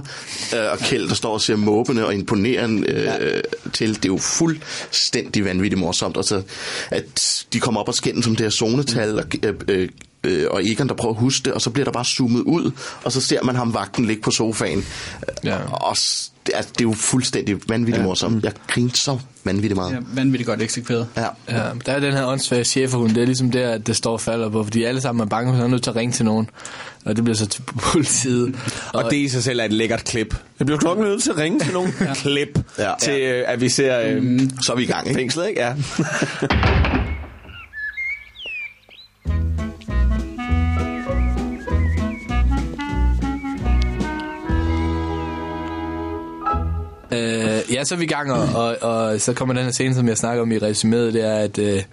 øh, 0.55 0.71
og 0.71 0.77
Kjeld, 0.79 1.09
der 1.09 1.15
står 1.15 1.33
og 1.33 1.41
ser 1.41 1.55
måbende 1.55 2.05
og 2.05 2.13
imponerende 2.13 2.89
øh, 2.91 3.03
ja. 3.03 3.13
til. 3.73 3.95
Det 3.95 4.05
er 4.05 4.09
jo 4.09 4.17
fuldstændig 4.17 5.45
vanvittigt 5.45 5.79
morsomt. 5.79 6.17
Altså, 6.17 6.41
at 6.91 7.45
de 7.53 7.59
kommer 7.59 7.81
op 7.81 7.87
og 7.87 7.93
skændes 7.93 8.27
om 8.27 8.35
det 8.35 8.43
her 8.43 8.49
zonetal, 8.49 9.19
og, 9.19 9.25
øh, 9.43 9.53
øh, 9.67 9.89
øh, 10.23 10.45
og 10.51 10.65
Egon, 10.65 10.87
der 10.87 10.93
prøver 10.93 11.13
at 11.13 11.19
huske 11.19 11.45
det, 11.45 11.53
og 11.53 11.61
så 11.61 11.69
bliver 11.69 11.85
der 11.85 11.91
bare 11.91 12.05
zoomet 12.05 12.41
ud, 12.41 12.71
og 13.03 13.11
så 13.11 13.21
ser 13.21 13.43
man 13.43 13.55
ham 13.55 13.73
vagten 13.73 14.05
ligge 14.05 14.21
på 14.21 14.31
sofaen. 14.31 14.85
Ja. 15.43 15.57
Og 15.71 15.97
s- 15.97 16.31
det 16.47 16.57
er, 16.57 16.61
det 16.61 16.79
er 16.79 16.83
jo 16.83 16.93
fuldstændig 16.93 17.57
vanvittigt 17.69 17.97
ja. 17.97 18.03
morsomt. 18.03 18.43
Jeg 18.43 18.53
grinte 18.67 18.99
så 18.99 19.19
vanvittigt 19.43 19.75
meget. 19.75 19.93
Ja, 19.93 19.97
vanvittigt 20.13 20.47
godt 20.47 20.61
eksekveret. 20.61 21.07
Ja. 21.17 21.25
Ja, 21.49 21.61
der 21.85 21.91
er 21.93 21.99
den 21.99 22.13
her 22.13 22.25
åndssvage 22.25 22.63
cheferhund, 22.63 23.09
det 23.15 23.21
er 23.21 23.25
ligesom 23.25 23.51
der, 23.51 23.69
at 23.71 23.87
det 23.87 23.95
står 23.95 24.11
og 24.13 24.21
falder 24.21 24.49
på, 24.49 24.63
fordi 24.63 24.83
alle 24.83 25.01
sammen 25.01 25.21
er 25.21 25.25
bange, 25.29 25.53
for 25.53 25.57
så 25.57 25.63
er 25.63 25.67
nødt 25.67 25.83
til 25.83 25.89
at 25.89 25.95
ringe 25.95 26.13
til 26.13 26.25
nogen, 26.25 26.49
og 27.05 27.15
det 27.15 27.23
bliver 27.23 27.35
så 27.37 27.45
til 27.47 27.61
politiet. 27.77 28.55
Og, 28.93 29.03
og 29.03 29.11
det 29.11 29.17
i 29.17 29.29
sig 29.29 29.43
selv 29.43 29.59
er 29.59 29.63
et 29.63 29.73
lækkert 29.73 30.03
klip. 30.03 30.35
Jeg 30.59 30.65
bliver 30.65 30.79
klokken 30.79 31.05
nødt 31.05 31.23
til 31.23 31.29
at 31.31 31.37
ringe 31.37 31.59
til 31.59 31.73
nogle 31.73 31.93
klip, 32.15 32.59
Ja. 32.77 32.91
til 33.01 33.21
øh, 33.21 33.43
at 33.47 33.61
vi 33.61 33.69
ser 33.69 33.99
øh, 34.05 34.39
Så 34.65 34.71
er 34.71 34.75
vi 34.77 34.83
i 34.83 34.87
gang, 34.87 35.07
ikke? 35.07 35.17
fængslet, 35.19 35.47
ikke? 35.49 35.61
Ja. 35.61 35.73
ja, 47.77 47.83
så 47.83 47.95
er 47.95 47.99
vi 47.99 48.03
i 48.03 48.07
gang, 48.07 48.31
og, 48.31 48.47
og, 48.53 48.77
og 48.81 49.21
så 49.21 49.33
kommer 49.33 49.53
den 49.53 49.63
her 49.63 49.71
scene, 49.71 49.95
som 49.95 50.07
jeg 50.07 50.17
snakker 50.17 50.41
om 50.41 50.51
i 50.51 50.57
resuméet, 50.57 51.13
det 51.13 51.25
er, 51.25 51.35
at, 51.35 51.57
øh, 51.59 51.83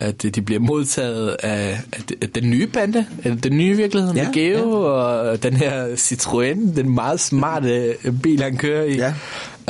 at 0.00 0.22
de 0.22 0.42
bliver 0.42 0.60
modtaget 0.60 1.36
af, 1.42 1.80
af 2.22 2.28
den 2.34 2.50
nye 2.50 2.66
bande, 2.66 3.06
eller 3.24 3.40
den 3.40 3.56
nye 3.58 3.76
virkelighed 3.76 4.12
Ja, 4.14 4.24
med 4.24 4.32
Geo, 4.34 4.82
og 4.82 5.42
den 5.42 5.56
her 5.56 5.86
Citroën, 5.94 6.76
den 6.76 6.94
meget 6.94 7.20
smarte 7.20 7.94
bil, 8.22 8.42
han 8.42 8.56
kører 8.56 8.84
i. 8.84 8.96
Ja. 8.96 9.14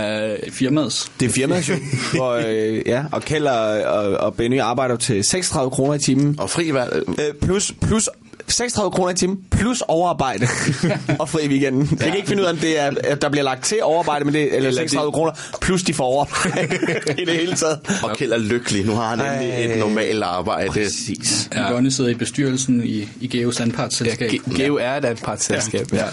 Øh, 0.01 0.53
Firmaets. 0.53 1.13
Det 1.21 1.27
er 1.29 1.33
firmaet 1.33 1.69
jo, 1.69 1.75
hvor, 2.15 2.33
øh, 2.47 2.83
ja, 2.87 3.05
og 3.13 3.23
Kjeld 3.23 3.47
og, 3.47 3.83
og, 3.83 4.17
og 4.17 4.35
Benny 4.35 4.61
arbejder 4.61 4.97
til 4.97 5.25
36 5.25 5.71
kroner 5.71 5.95
i 5.95 5.99
timen. 5.99 6.37
Og 6.39 6.51
fri 6.51 6.75
valg, 6.75 7.03
Øh, 7.09 7.35
plus, 7.43 7.73
plus 7.83 8.09
36 8.53 8.91
kroner 8.91 9.11
i 9.11 9.15
timen, 9.15 9.39
plus 9.51 9.83
overarbejde 9.89 10.47
og 11.21 11.29
fri 11.29 11.45
i 11.45 11.49
weekenden. 11.49 11.89
Jeg 11.91 11.99
kan 12.07 12.17
ikke 12.17 12.29
finde 12.29 12.43
ud 12.43 12.47
af, 12.47 12.51
om 12.53 12.59
det 12.59 12.81
er, 12.81 12.93
at 13.05 13.23
der 13.23 13.29
bliver 13.29 13.45
lagt 13.45 13.65
til 13.65 13.79
overarbejde, 13.83 14.25
men 14.25 14.35
det, 14.35 14.57
eller 14.57 14.73
36 14.73 15.13
kroner, 15.13 15.33
plus 15.61 15.83
de 15.83 15.95
får 15.95 16.05
overarbejde 16.05 16.75
i 17.23 17.25
det 17.25 17.35
hele 17.35 17.55
taget. 17.57 18.01
og 18.03 18.17
Kjeld 18.17 18.33
er 18.33 18.39
lykkelig. 18.39 18.87
Nu 18.87 18.93
har 18.95 19.09
han 19.17 19.21
endelig 19.21 19.65
Ej. 19.67 19.73
et 19.73 19.79
normalt 19.79 20.23
arbejde. 20.23 20.69
Præcis. 20.71 21.49
Ja. 21.55 21.71
Ronny 21.73 21.89
sidder 21.89 22.11
i 22.11 22.15
bestyrelsen 22.15 22.85
i, 22.85 23.09
i 23.21 23.27
Geos 23.29 23.61
anpartsselskab. 23.61 24.33
Ja, 24.33 24.37
Ge- 24.39 24.57
Geo 24.57 24.77
er 24.77 24.97
et 24.97 25.05
anpartsselskab, 25.05 25.93
ja. 25.93 26.05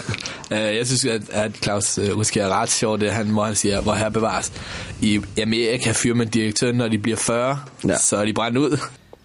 ja. 0.50 0.70
Uh, 0.70 0.76
jeg 0.76 0.86
synes, 0.86 1.04
at, 1.04 1.22
at 1.30 1.50
Claus 1.62 1.98
uh, 1.98 2.08
Huske 2.10 2.40
er 2.40 2.48
ret 2.48 2.70
sjovt, 2.70 3.00
det 3.00 3.12
han, 3.12 3.26
hvor 3.26 3.44
han 3.44 3.54
siger, 3.54 3.80
hvor 3.80 3.94
her 3.94 4.08
bevares. 4.08 4.52
I 5.00 5.20
Amerika 5.42 5.92
fyrer 5.92 6.14
man 6.14 6.28
direktøren, 6.28 6.76
når 6.76 6.88
de 6.88 6.98
bliver 6.98 7.16
40, 7.16 7.58
Ja. 7.84 7.88
ja. 7.88 7.98
så 7.98 8.16
er 8.16 8.24
de 8.24 8.32
brændt 8.32 8.58
ud. 8.58 8.78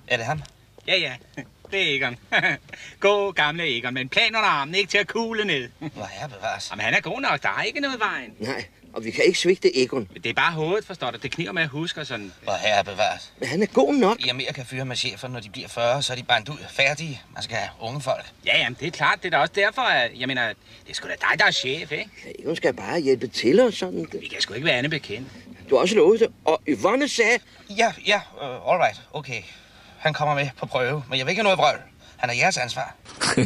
Er 0.08 0.17
det 0.17 0.26
ham? 0.26 0.41
Ja, 0.88 0.93
ja. 0.99 1.41
Det 1.74 1.92
er 1.92 1.96
Egon. 1.96 2.18
God 3.00 3.34
gamle 3.34 3.78
Egon, 3.78 3.94
men 3.94 4.10
plan 4.10 4.28
under 4.36 4.40
armen, 4.50 4.76
ikke 4.76 4.90
til 4.90 4.98
at 4.98 5.08
kugle 5.08 5.46
ned. 5.46 5.70
Hvor 5.94 6.10
er 6.22 6.28
bevares. 6.28 6.68
Jamen, 6.72 6.86
han 6.86 6.94
er 6.94 7.02
god 7.02 7.22
nok, 7.22 7.44
der 7.44 7.50
er 7.58 7.64
ikke 7.64 7.80
noget 7.80 8.00
vejen. 8.00 8.34
Nej, 8.40 8.66
og 8.94 9.04
vi 9.04 9.12
kan 9.12 9.24
ikke 9.24 9.40
svigte 9.40 9.78
Egon. 9.84 10.08
Men 10.14 10.22
det 10.24 10.30
er 10.30 10.34
bare 10.34 10.52
hovedet, 10.52 10.86
forstår 10.86 11.12
du. 11.12 11.18
Det 11.18 11.32
kniver 11.32 11.52
med 11.52 11.64
at 11.64 11.70
huske 11.70 12.02
og 12.02 12.08
sådan. 12.08 12.34
Hvor 12.44 12.54
er 12.64 12.84
bevares. 12.84 13.34
Men 13.40 13.50
han 13.50 13.62
er 13.62 13.66
god 13.66 13.94
nok. 13.94 14.26
I 14.26 14.30
Amerika 14.30 14.64
fyrer 14.64 14.84
man 14.84 14.98
chefer, 14.98 15.28
når 15.28 15.40
de 15.40 15.50
bliver 15.50 15.68
40, 15.68 16.02
så 16.04 16.14
er 16.14 16.18
de 16.18 16.24
brændt 16.24 16.50
ud. 16.50 16.58
Færdige. 16.70 17.22
Man 17.34 17.44
skal 17.44 17.58
have 17.58 17.70
unge 17.80 18.02
folk. 18.02 18.26
Ja, 18.46 18.58
jamen, 18.58 18.78
det 18.80 18.88
er 18.88 18.92
klart. 18.92 19.20
Det 19.24 19.34
er 19.34 19.38
da 19.38 19.42
også 19.42 19.54
derfor, 19.56 19.82
at, 19.82 20.12
jeg 20.20 20.28
mener, 20.28 20.48
det 20.48 20.90
er 20.90 20.94
sgu 20.94 21.08
da 21.08 21.16
dig, 21.30 21.40
der 21.40 21.46
er 21.46 21.52
chef, 21.52 21.92
ikke? 21.92 22.10
Egon 22.40 22.56
skal 22.56 22.74
bare 22.74 23.00
hjælpe 23.00 23.28
til 23.28 23.60
og 23.60 23.74
sådan. 23.74 24.08
Vi 24.22 24.28
kan 24.28 24.42
sgu 24.42 24.54
ikke 24.54 24.66
være 24.66 24.78
andet 24.78 24.90
bekendt. 24.92 25.28
Du 25.70 25.76
har 25.76 25.82
også 25.82 25.96
lovet 25.96 26.20
det. 26.20 26.28
Og 26.46 26.62
Yvonne 26.68 27.08
sagde, 27.08 27.40
Ja, 27.70 27.94
ja, 28.08 28.22
uh, 28.36 28.74
all 28.74 28.82
right. 28.82 29.02
Okay. 29.14 29.42
Han 30.04 30.13
kommer 30.13 30.36
med 30.36 30.48
på 30.60 30.66
prøve, 30.66 31.04
men 31.10 31.18
jeg 31.20 31.26
vil 31.26 31.32
ikke 31.32 31.39
have 31.39 31.44
noget 31.44 31.58
vrøvl. 31.58 31.80
Han 32.18 32.30
er 32.30 32.34
jeres 32.34 32.58
ansvar. 32.58 32.96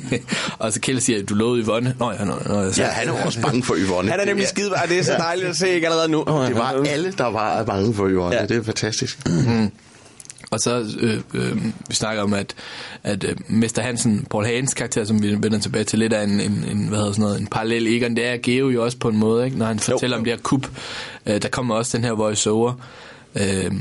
og 0.60 0.74
så 0.74 0.80
Kjeld 0.82 1.00
siger, 1.00 1.26
du 1.26 1.34
lovede 1.34 1.63
Yvonne. 1.63 1.96
Nå 2.00 2.12
ja, 2.12 2.24
nå, 2.24 2.34
nå, 2.46 2.72
så. 2.72 2.82
Ja, 2.82 2.88
han 2.88 3.10
er 3.10 3.26
også 3.26 3.41
bange 3.41 3.63
for 3.63 3.76
Yvonne. 3.78 4.12
Han 4.12 4.20
er 4.20 4.26
nemlig 4.26 4.48
skide, 4.48 4.72
og 4.72 4.89
det 4.89 5.00
er 5.00 5.04
så 5.04 5.13
dejligt 5.17 5.48
at 5.50 5.56
se 5.56 5.70
ikke 5.70 5.88
allerede 5.88 6.10
nu. 6.10 6.20
Det 6.20 6.56
var 6.56 6.86
alle, 6.88 7.12
der 7.12 7.26
var 7.26 7.63
bange 7.63 7.93
for 7.93 8.10
Yvonne. 8.10 8.36
Ja. 8.36 8.46
Det 8.46 8.58
er 8.58 8.63
fantastisk. 8.63 9.20
Og 10.52 10.60
så, 10.60 10.96
øh, 11.00 11.22
øh, 11.34 11.65
vi 11.89 11.96
snakker 11.96 12.24
om, 12.24 12.34
at, 12.34 12.56
at 13.04 13.24
øh, 13.24 13.36
Mester 13.48 13.82
Hansen, 13.82 14.28
Paul 14.30 14.46
Hagens 14.46 14.74
karakter, 14.74 15.04
som 15.04 15.24
vi 15.24 15.32
vender 15.32 15.60
tilbage 15.60 15.84
til, 15.84 16.00
lidt 16.00 16.13
af 16.13 16.24
en, 16.24 16.41
en, 16.41 16.65
en, 16.72 16.88
hvad 16.88 16.98
hedder 16.98 17.12
sådan 17.12 17.24
noget, 17.24 17.41
en 17.41 17.48
parallel 17.48 17.88
Egon, 17.88 18.15
det 18.15 18.26
er 18.26 18.38
Geo 18.43 18.70
jo 18.70 18.84
også 18.84 18.98
på 18.98 19.10
en 19.10 19.17
måde, 19.17 19.46
ikke? 19.46 19.58
når 19.58 19.65
han 19.65 19.80
fortæller 19.80 20.17
jo, 20.17 20.20
om 20.20 20.24
det 20.24 20.34
her 20.34 20.41
kup. 20.41 20.67
Øh, 21.26 21.41
der 21.41 21.50
kommer 21.50 21.76
også 21.76 21.98
den 21.98 22.06
her 22.06 22.12
voice-over, 22.12 22.74
øh, 23.36 23.72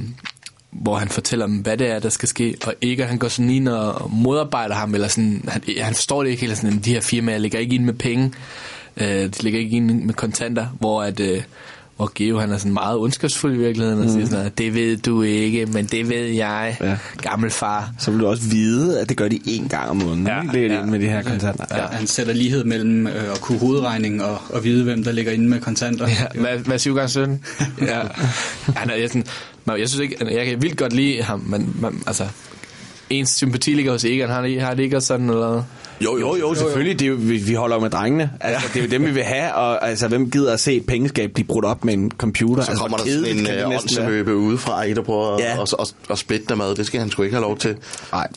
hvor 0.71 0.97
han 0.97 1.09
fortæller 1.09 1.47
dem, 1.47 1.57
hvad 1.57 1.77
det 1.77 1.89
er, 1.89 1.99
der 1.99 2.09
skal 2.09 2.29
ske, 2.29 2.57
og 2.67 2.75
ikke 2.81 3.05
han 3.05 3.19
går 3.19 3.29
sådan 3.29 3.51
ind 3.51 3.69
og 3.69 4.11
modarbejder 4.11 4.75
ham, 4.75 4.95
eller 4.95 5.09
sådan, 5.09 5.45
han, 5.49 5.63
han 5.81 5.95
forstår 5.95 6.23
det 6.23 6.31
ikke 6.31 6.41
helt, 6.41 6.59
sådan, 6.59 6.79
de 6.79 6.93
her 6.93 7.01
firmaer 7.01 7.39
ligger 7.39 7.59
ikke 7.59 7.75
ind 7.75 7.85
med 7.85 7.95
penge, 7.95 8.33
øh, 8.97 9.07
de 9.07 9.43
ligger 9.43 9.61
ikke 9.61 9.77
ind 9.77 10.05
med 10.05 10.15
kontanter, 10.15 10.67
hvor 10.81 11.03
at... 11.03 11.21
Øh, 11.21 11.43
hvor 11.97 12.11
Geo 12.15 12.39
han 12.39 12.53
er 12.53 12.59
sådan 12.59 12.73
meget 12.73 12.99
ondskabsfuld 12.99 13.55
i 13.55 13.59
virkeligheden, 13.59 14.03
og 14.05 14.11
siger 14.11 14.27
sådan, 14.27 14.53
det 14.59 14.75
ved 14.75 14.97
du 14.97 15.23
ikke, 15.23 15.67
men 15.67 15.85
det 15.87 16.09
ved 16.09 16.25
jeg, 16.27 16.77
Ja. 16.81 16.89
ja. 16.91 16.97
gammel 17.23 17.51
far. 17.51 17.93
Så 17.99 18.11
vil 18.11 18.21
du 18.21 18.27
også 18.27 18.43
vide, 18.43 19.01
at 19.01 19.09
det 19.09 19.17
gør 19.17 19.29
de 19.29 19.37
én 19.47 19.69
gang 19.69 19.91
om 19.91 19.97
måneden. 19.97 20.27
Ja, 20.27 20.37
Ja, 20.37 20.43
det 20.53 20.67
er 20.67 20.67
ja. 20.75 20.81
ja. 20.81 20.85
med 20.87 21.01
de 21.01 21.09
her 21.09 21.23
kontanter. 21.23 21.65
Ja. 21.71 21.87
Han 21.87 22.07
sætter 22.07 22.33
lighed 22.33 22.65
mellem 22.65 23.07
øh, 23.07 23.33
at 23.33 23.41
kunne 23.41 23.59
hovedregning 23.59 24.23
og, 24.25 24.39
og 24.51 24.65
vide, 24.65 24.85
hvem 24.85 25.05
der 25.05 25.13
ligger 25.13 25.33
inde 25.33 25.49
med 25.49 25.61
kontanter. 25.61 26.09
Ja, 26.09 26.41
hvad, 26.41 26.59
hvad 26.59 26.79
7 26.79 26.95
gange 26.95 27.09
17? 27.09 27.41
ja. 27.81 28.01
Han 28.77 28.91
er, 28.91 28.95
jeg, 28.95 29.09
sådan, 29.09 29.25
jeg 29.67 29.89
synes 29.89 29.99
ikke, 30.03 30.35
jeg 30.37 30.47
kan 30.47 30.63
vildt 30.63 30.77
godt 30.77 30.93
lide 30.93 31.23
ham, 31.23 31.43
men 31.47 31.77
man, 31.81 32.03
altså, 32.07 32.27
ens 33.11 33.31
sympati 33.31 33.71
ligger 33.75 33.93
hos 33.93 34.05
Egon. 34.05 34.29
Har 34.31 34.43
det, 34.43 34.61
har 34.63 34.75
det 34.75 34.83
ikke 34.83 34.97
også 34.97 35.07
sådan, 35.07 35.31
eller? 35.31 35.63
Jo, 36.01 36.19
jo, 36.19 36.37
jo, 36.37 36.55
selvfølgelig. 36.55 36.99
Det 36.99 37.07
er 37.07 37.11
jo, 37.11 37.17
vi, 37.19 37.37
vi 37.37 37.55
holder 37.55 37.77
jo 37.77 37.81
med 37.83 37.91
drengene. 37.91 38.31
Altså, 38.41 38.69
det 38.75 38.81
er 38.81 38.85
jo 38.85 38.91
dem, 38.91 39.07
vi 39.07 39.11
vil 39.11 39.23
have. 39.23 39.55
Og 39.55 39.89
altså, 39.89 40.09
hvem 40.09 40.31
gider 40.31 40.53
at 40.53 40.61
se 40.61 40.75
et 40.77 40.87
pengeskab 40.87 41.33
blive 41.35 41.47
brudt 41.47 41.65
op 41.65 41.85
med 41.85 41.95
en 41.95 42.11
computer? 42.19 42.63
Så 42.63 42.71
altså, 42.71 42.83
kommer 42.83 42.97
der 42.99 43.05
sådan 43.05 43.39
en 43.39 43.47
øh, 43.47 43.69
åndsløbe 43.69 44.37
udefra, 44.37 44.83
ikke, 44.83 44.95
der 44.97 45.03
prøver 45.03 45.37
Ja. 45.41 45.55
ja. 45.55 45.63
at, 45.63 45.75
at, 45.81 45.95
at 46.11 46.19
splitte 46.19 46.47
dem 46.49 46.61
ad. 46.61 46.75
Det 46.75 46.87
skal 46.87 47.01
han 47.01 47.11
sgu 47.11 47.23
ikke 47.23 47.35
have 47.35 47.43
lov 47.43 47.59
til. 47.59 47.77
Nej. 48.13 48.29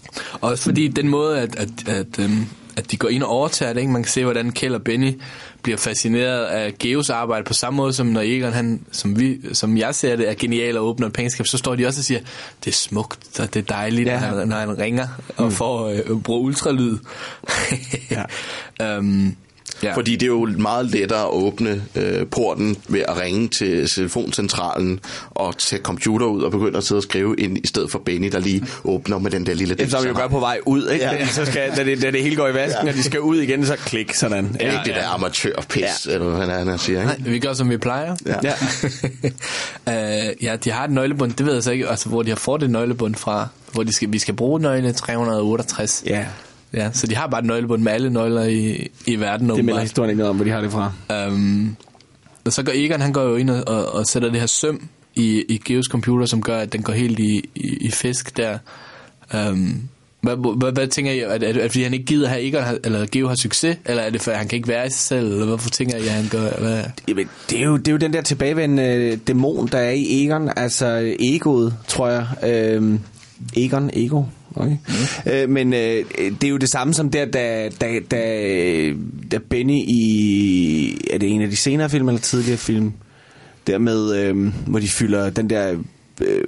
Også 0.41 0.63
fordi 0.63 0.88
den 0.88 1.10
måde, 1.10 1.39
at, 1.39 1.56
at, 1.56 1.69
at, 1.88 2.19
øhm, 2.19 2.45
at 2.77 2.91
de 2.91 2.97
går 2.97 3.10
ind 3.10 3.23
og 3.23 3.29
overtager 3.29 3.73
det, 3.73 3.79
ikke? 3.79 3.91
man 3.93 4.03
kan 4.03 4.12
se, 4.12 4.23
hvordan 4.23 4.51
Kjell 4.51 4.75
og 4.75 4.84
Benny 4.84 5.21
bliver 5.62 5.77
fascineret 5.77 6.45
af 6.45 6.77
Geos 6.79 7.10
arbejde 7.10 7.43
på 7.43 7.53
samme 7.53 7.77
måde, 7.77 7.93
som 7.93 8.08
når 8.08 8.21
Egon, 8.21 8.53
han, 8.53 8.86
som, 8.91 9.19
vi, 9.19 9.39
som 9.53 9.77
jeg 9.77 9.95
ser 9.95 10.15
det, 10.15 10.29
er 10.29 10.34
genial 10.34 10.77
og 10.77 10.86
åbner 10.86 11.08
et 11.08 11.13
pengeskab, 11.13 11.47
så 11.47 11.58
står 11.58 11.75
de 11.75 11.88
også 11.88 11.99
og 11.99 12.03
siger, 12.03 12.19
det 12.65 12.71
er 12.71 12.75
smukt, 12.75 13.39
og 13.39 13.53
det 13.53 13.60
er 13.60 13.75
dejligt, 13.75 14.08
Ja. 14.08 14.19
når, 14.19 14.38
han, 14.38 14.47
når 14.47 14.55
han 14.55 14.77
ringer 14.77 15.08
og 15.38 15.45
mm. 15.45 15.51
får 15.51 15.88
øh, 15.88 16.21
bruger 16.21 16.39
ultralyd. 16.39 16.97
Ja. 18.12 18.23
øhm, 18.95 19.36
ja. 19.83 19.95
Fordi 19.95 20.11
det 20.11 20.23
er 20.23 20.27
jo 20.27 20.49
meget 20.57 20.85
lettere 20.85 21.21
at 21.21 21.29
åbne 21.29 21.83
øh, 21.95 22.25
porten 22.27 22.77
ved 22.87 23.01
at 23.07 23.21
ringe 23.21 23.47
til 23.47 23.89
telefoncentralen 23.89 24.99
og 25.31 25.57
tage 25.57 25.81
computer 25.81 26.25
ud 26.25 26.41
og 26.41 26.51
begynde 26.51 26.77
at 26.77 26.83
sidde 26.83 26.99
og 26.99 27.03
skrive 27.03 27.35
ind, 27.37 27.57
i 27.57 27.67
stedet 27.67 27.91
for 27.91 27.99
Benny, 27.99 28.31
der 28.31 28.39
lige 28.39 28.65
åbner 28.83 29.17
med 29.17 29.31
den 29.31 29.45
der 29.45 29.53
lille... 29.53 29.75
Det 29.75 29.91
som 29.91 30.03
vi 30.03 30.07
jo 30.07 30.15
gør 30.15 30.27
på 30.27 30.39
vej 30.39 30.59
ud, 30.65 30.89
ikke? 30.89 31.05
Ja. 31.05 31.27
Så 31.27 31.45
skal, 31.45 31.71
da, 31.75 31.83
det, 31.83 32.01
da 32.01 32.11
det 32.11 32.23
hele 32.23 32.35
går 32.35 32.47
i 32.47 32.53
vasken, 32.53 32.85
ja. 32.85 32.91
og 32.91 32.97
de 32.97 33.03
skal 33.03 33.19
ud 33.19 33.37
igen, 33.37 33.65
så 33.65 33.75
klik 33.75 34.13
sådan. 34.13 34.57
Ja, 34.59 34.65
ikke 34.65 34.81
det 34.85 34.95
der 34.95 35.07
amatørpis, 35.07 36.07
ja. 36.07 36.13
eller 36.13 36.29
hvad 36.29 36.47
han, 36.47 36.67
han 36.67 36.79
siger, 36.79 36.99
ikke? 36.99 37.23
Nej, 37.23 37.31
vi 37.31 37.39
gør, 37.39 37.53
som 37.53 37.69
vi 37.69 37.77
plejer. 37.77 38.15
Ja. 38.25 38.35
Ja. 38.43 40.27
uh, 40.27 40.43
ja, 40.45 40.55
de 40.55 40.71
har 40.71 40.83
et 40.83 40.91
nøglebund, 40.91 41.33
det 41.33 41.45
ved 41.45 41.53
jeg 41.53 41.63
så 41.63 41.71
ikke, 41.71 41.89
altså, 41.89 42.09
hvor 42.09 42.23
de 42.23 42.29
har 42.29 42.35
fået 42.35 42.61
det 42.61 42.69
nøglebund 42.69 43.15
fra, 43.15 43.47
hvor 43.71 43.83
de 43.83 43.93
skal, 43.93 44.11
vi 44.11 44.19
skal 44.19 44.33
bruge 44.33 44.59
nøgle 44.59 44.93
368. 44.93 46.03
Ja, 46.05 46.25
Ja, 46.73 46.91
så 46.91 47.08
de 47.08 47.15
har 47.15 47.27
bare 47.27 47.39
et 47.39 47.45
nøglebund 47.45 47.82
med 47.82 47.91
alle 47.91 48.10
nøgler 48.10 48.43
i, 48.43 48.88
i 49.05 49.15
verden. 49.15 49.49
det 49.49 49.65
melder 49.65 49.82
historien 49.82 50.10
ikke 50.10 50.17
noget 50.17 50.29
om, 50.29 50.36
hvor 50.36 50.45
de 50.45 50.51
har 50.51 50.62
det 50.62 50.71
fra. 50.71 50.91
Øhm, 51.12 51.75
og 52.45 52.53
så 52.53 52.63
går 52.63 52.71
Egon, 52.75 53.01
han 53.01 53.13
går 53.13 53.23
jo 53.23 53.36
ind 53.36 53.49
og, 53.49 53.67
og, 53.67 53.95
og 53.95 54.05
sætter 54.05 54.29
det 54.29 54.39
her 54.39 54.47
søm 54.47 54.88
i, 55.15 55.43
i 55.49 55.62
Geos 55.65 55.86
computer, 55.86 56.25
som 56.25 56.41
gør, 56.41 56.58
at 56.58 56.73
den 56.73 56.84
går 56.84 56.93
helt 56.93 57.19
i, 57.19 57.49
i, 57.55 57.77
i 57.82 57.91
fisk 57.91 58.38
der. 58.38 58.58
Øhm, 59.34 59.82
hvad, 60.21 60.58
hvad, 60.58 60.71
hvad 60.71 60.88
tænker 60.88 61.12
I? 61.12 61.19
Er 61.19 61.38
det, 61.38 61.49
er 61.49 61.53
det 61.53 61.71
fordi, 61.71 61.84
han 61.84 61.93
ikke 61.93 62.05
gider 62.05 62.27
have 62.27 62.41
Egon, 62.41 62.63
eller 62.84 63.05
Geo 63.12 63.27
har 63.27 63.36
succes? 63.36 63.77
Eller 63.86 64.03
er 64.03 64.10
det, 64.10 64.21
for 64.21 64.32
han 64.32 64.47
kan 64.47 64.55
ikke 64.55 64.67
være 64.67 64.88
i 64.88 64.89
sig 64.89 64.99
selv? 64.99 65.32
Eller 65.32 65.45
hvorfor 65.45 65.69
tænker 65.69 65.97
I, 65.97 66.08
at 66.08 66.13
han 66.13 66.27
gør? 66.32 66.49
Hvad? 66.60 66.84
Jamen, 67.08 67.29
det 67.49 67.60
er, 67.60 67.63
jo, 67.63 67.77
det 67.77 67.88
er 67.88 67.91
jo 67.91 67.97
den 67.97 68.13
der 68.13 68.21
tilbagevendende 68.21 69.15
dæmon, 69.15 69.67
der 69.67 69.77
er 69.77 69.91
i 69.91 70.23
Egon, 70.25 70.49
altså 70.55 71.15
egoet, 71.19 71.73
tror 71.88 72.10
jeg. 72.10 72.27
Øhm, 72.43 72.99
Egon, 73.58 73.89
ego. 73.93 74.23
Okay. 74.56 74.78
Mm. 75.25 75.32
Øh, 75.32 75.49
men 75.49 75.73
øh, 75.73 76.06
det 76.19 76.43
er 76.43 76.49
jo 76.49 76.58
det 76.58 76.69
samme 76.69 76.93
som 76.93 77.12
der, 77.12 77.25
da, 77.25 77.69
da, 77.82 77.99
da, 78.12 78.93
da 79.32 79.38
Benny 79.49 79.84
i... 79.88 80.97
Er 81.12 81.17
det 81.17 81.30
en 81.30 81.41
af 81.41 81.49
de 81.49 81.56
senere 81.56 81.89
film 81.89 82.08
eller 82.08 82.21
tidligere 82.21 82.58
film? 82.58 82.93
Der 83.67 83.78
med, 83.78 84.15
øh, 84.15 84.54
hvor 84.67 84.80
de 84.80 84.88
fylder 84.88 85.30
den 85.30 85.49
der... 85.49 85.78
Øh, 86.21 86.43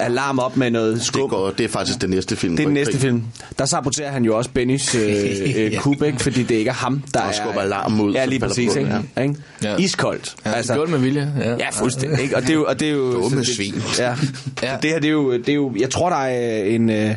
alarm 0.00 0.38
op 0.38 0.56
med 0.56 0.70
noget 0.70 0.94
Det, 0.94 1.02
skum. 1.02 1.28
går, 1.28 1.50
det 1.50 1.64
er 1.64 1.68
faktisk 1.68 2.00
det 2.00 2.10
næste 2.10 2.36
film. 2.36 2.56
Det 2.56 2.62
er 2.62 2.66
den 2.66 2.74
næste 2.74 2.98
film. 2.98 3.22
Der 3.58 3.64
saboterer 3.64 4.10
han 4.12 4.24
jo 4.24 4.36
også 4.36 4.50
Bennys 4.54 4.94
øh, 4.94 5.02
øh, 5.56 5.76
kub, 5.78 6.02
ikke? 6.02 6.18
Fordi 6.22 6.42
det 6.42 6.54
ikke 6.54 6.68
er 6.68 6.74
ham, 6.74 7.02
der 7.14 7.20
Og 7.20 7.28
er... 7.28 7.32
skubber 7.32 7.60
alarmen 7.60 8.00
ud, 8.00 8.12
Ja, 8.14 8.24
lige 8.24 8.38
præcis, 8.40 8.72
på, 8.72 8.78
ikke? 8.78 9.00
ja. 9.16 9.22
ikke? 9.22 9.34
Ja. 9.62 9.76
Iskoldt. 9.76 10.36
Ja, 10.44 10.52
altså, 10.52 10.74
gjorde 10.74 10.92
det 10.92 11.00
med 11.00 11.08
vilje. 11.08 11.32
Ja, 11.40 11.50
Ja, 11.56 11.70
fuldstændig. 11.72 12.20
Ikke? 12.20 12.36
Og 12.36 12.42
det 12.42 12.50
er 12.50 12.54
jo... 12.54 12.64
Og 12.68 12.80
det 12.80 12.88
er 12.88 12.92
jo 12.92 13.12
Dumme 13.12 13.38
det, 13.38 13.46
svin. 13.46 13.74
Ja. 13.98 14.04
Ja. 14.04 14.14
ja. 14.62 14.76
Det 14.82 14.90
her, 14.90 14.98
det 14.98 15.08
er, 15.08 15.12
jo, 15.12 15.32
det 15.32 15.48
er 15.48 15.54
jo... 15.54 15.74
Jeg 15.78 15.90
tror, 15.90 16.08
der 16.08 16.16
er 16.16 16.64
en... 16.64 16.90
Øh, 16.90 17.14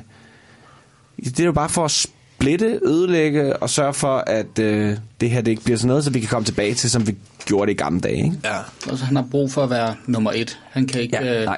det 1.25 1.39
er 1.39 1.45
jo 1.45 1.51
bare 1.51 1.69
for 1.69 1.85
at 1.85 1.91
splitte, 1.91 2.79
ødelægge 2.85 3.55
og 3.57 3.69
sørge 3.69 3.93
for, 3.93 4.17
at 4.27 4.59
øh, 4.59 4.97
det 5.21 5.29
her 5.29 5.41
det 5.41 5.51
ikke 5.51 5.63
bliver 5.63 5.77
sådan 5.77 5.87
noget, 5.87 6.03
så 6.03 6.09
vi 6.09 6.19
kan 6.19 6.29
komme 6.29 6.45
tilbage 6.45 6.73
til, 6.73 6.89
som 6.89 7.07
vi 7.07 7.15
gjorde 7.45 7.67
det 7.67 7.73
i 7.73 7.77
gamle 7.83 7.99
dage, 8.01 8.15
ikke? 8.17 8.31
Ja. 8.43 8.55
Altså, 8.89 9.05
han 9.05 9.15
har 9.15 9.25
brug 9.31 9.51
for 9.51 9.63
at 9.63 9.69
være 9.69 9.95
nummer 10.07 10.31
et. 10.35 10.59
Han 10.71 10.87
kan 10.87 11.01
ikke... 11.01 11.17
Ja, 11.25 11.39
øh, 11.39 11.45
nej. 11.45 11.57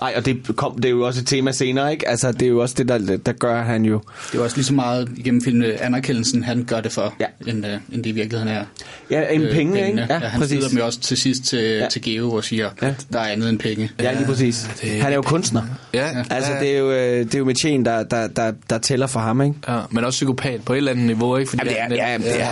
Nej, 0.00 0.12
og 0.16 0.26
det, 0.26 0.56
kom, 0.56 0.76
det 0.76 0.84
er 0.84 0.90
jo 0.90 1.06
også 1.06 1.20
et 1.20 1.26
tema 1.26 1.52
senere, 1.52 1.92
ikke? 1.92 2.08
Altså, 2.08 2.32
det 2.32 2.42
er 2.42 2.46
jo 2.48 2.58
også 2.62 2.74
det, 2.78 2.88
der, 2.88 3.16
der 3.26 3.32
gør 3.32 3.62
han 3.62 3.84
jo... 3.84 3.94
Det 4.26 4.34
er 4.34 4.38
jo 4.38 4.44
også 4.44 4.56
lige 4.56 4.64
så 4.64 4.74
meget 4.74 5.08
igennem 5.16 5.42
filmene 5.42 5.82
anerkendelsen, 5.82 6.42
han 6.42 6.64
gør 6.64 6.80
det 6.80 6.92
for, 6.92 7.14
Ja. 7.20 7.26
end, 7.46 7.66
øh, 7.66 7.72
end 7.92 8.04
det 8.04 8.06
i 8.10 8.12
virkeligheden 8.12 8.52
er. 8.54 8.64
Ja, 9.10 9.22
en 9.30 9.42
øh, 9.42 9.52
penge, 9.52 9.74
ikke? 9.76 9.84
pengene. 9.86 10.06
Ja, 10.10 10.14
ja, 10.14 10.20
han 10.28 10.40
præcis. 10.40 10.50
sidder 10.56 10.68
dem 10.68 10.78
jo 10.78 10.84
også 10.86 11.00
til 11.00 11.16
sidst 11.16 11.44
til, 11.44 11.58
Ja. 11.58 11.78
ja. 11.78 11.88
til 11.88 12.02
Geo 12.02 12.30
og 12.32 12.44
siger, 12.44 12.70
Ja. 12.82 12.94
der 13.12 13.20
er 13.20 13.24
andet 13.32 13.48
end 13.48 13.58
penge. 13.58 13.90
Ja, 14.02 14.12
lige 14.12 14.26
præcis. 14.26 14.70
det- 14.82 14.90
Han 15.02 15.10
er 15.12 15.16
jo 15.16 15.22
kunstner. 15.22 15.62
Ja, 15.94 16.24
Altså, 16.30 16.52
ja. 16.52 16.60
det 16.60 16.74
er 16.74 16.78
jo, 16.78 16.90
øh, 16.92 17.18
det 17.24 17.34
er 17.34 17.38
jo 17.38 17.44
Metjen, 17.44 17.84
der, 17.84 18.02
der, 18.02 18.26
der, 18.28 18.52
der 18.70 18.78
tæller 18.78 19.06
for 19.06 19.20
ham, 19.20 19.42
ikke? 19.42 19.54
Ja, 19.68 19.80
men 19.90 20.04
også 20.04 20.16
psykopat 20.16 20.60
på 20.64 20.72
et 20.72 20.76
eller 20.76 20.90
andet 20.92 21.06
niveau, 21.06 21.36
ikke? 21.36 21.50
Fordi 21.50 21.62
Jamen, 21.66 21.72
det 21.72 21.78
er- 21.78 21.82
han- 21.82 21.92
ja, 21.92 22.12
jamen, 22.12 22.26
det 22.26 22.42
er. 22.42 22.46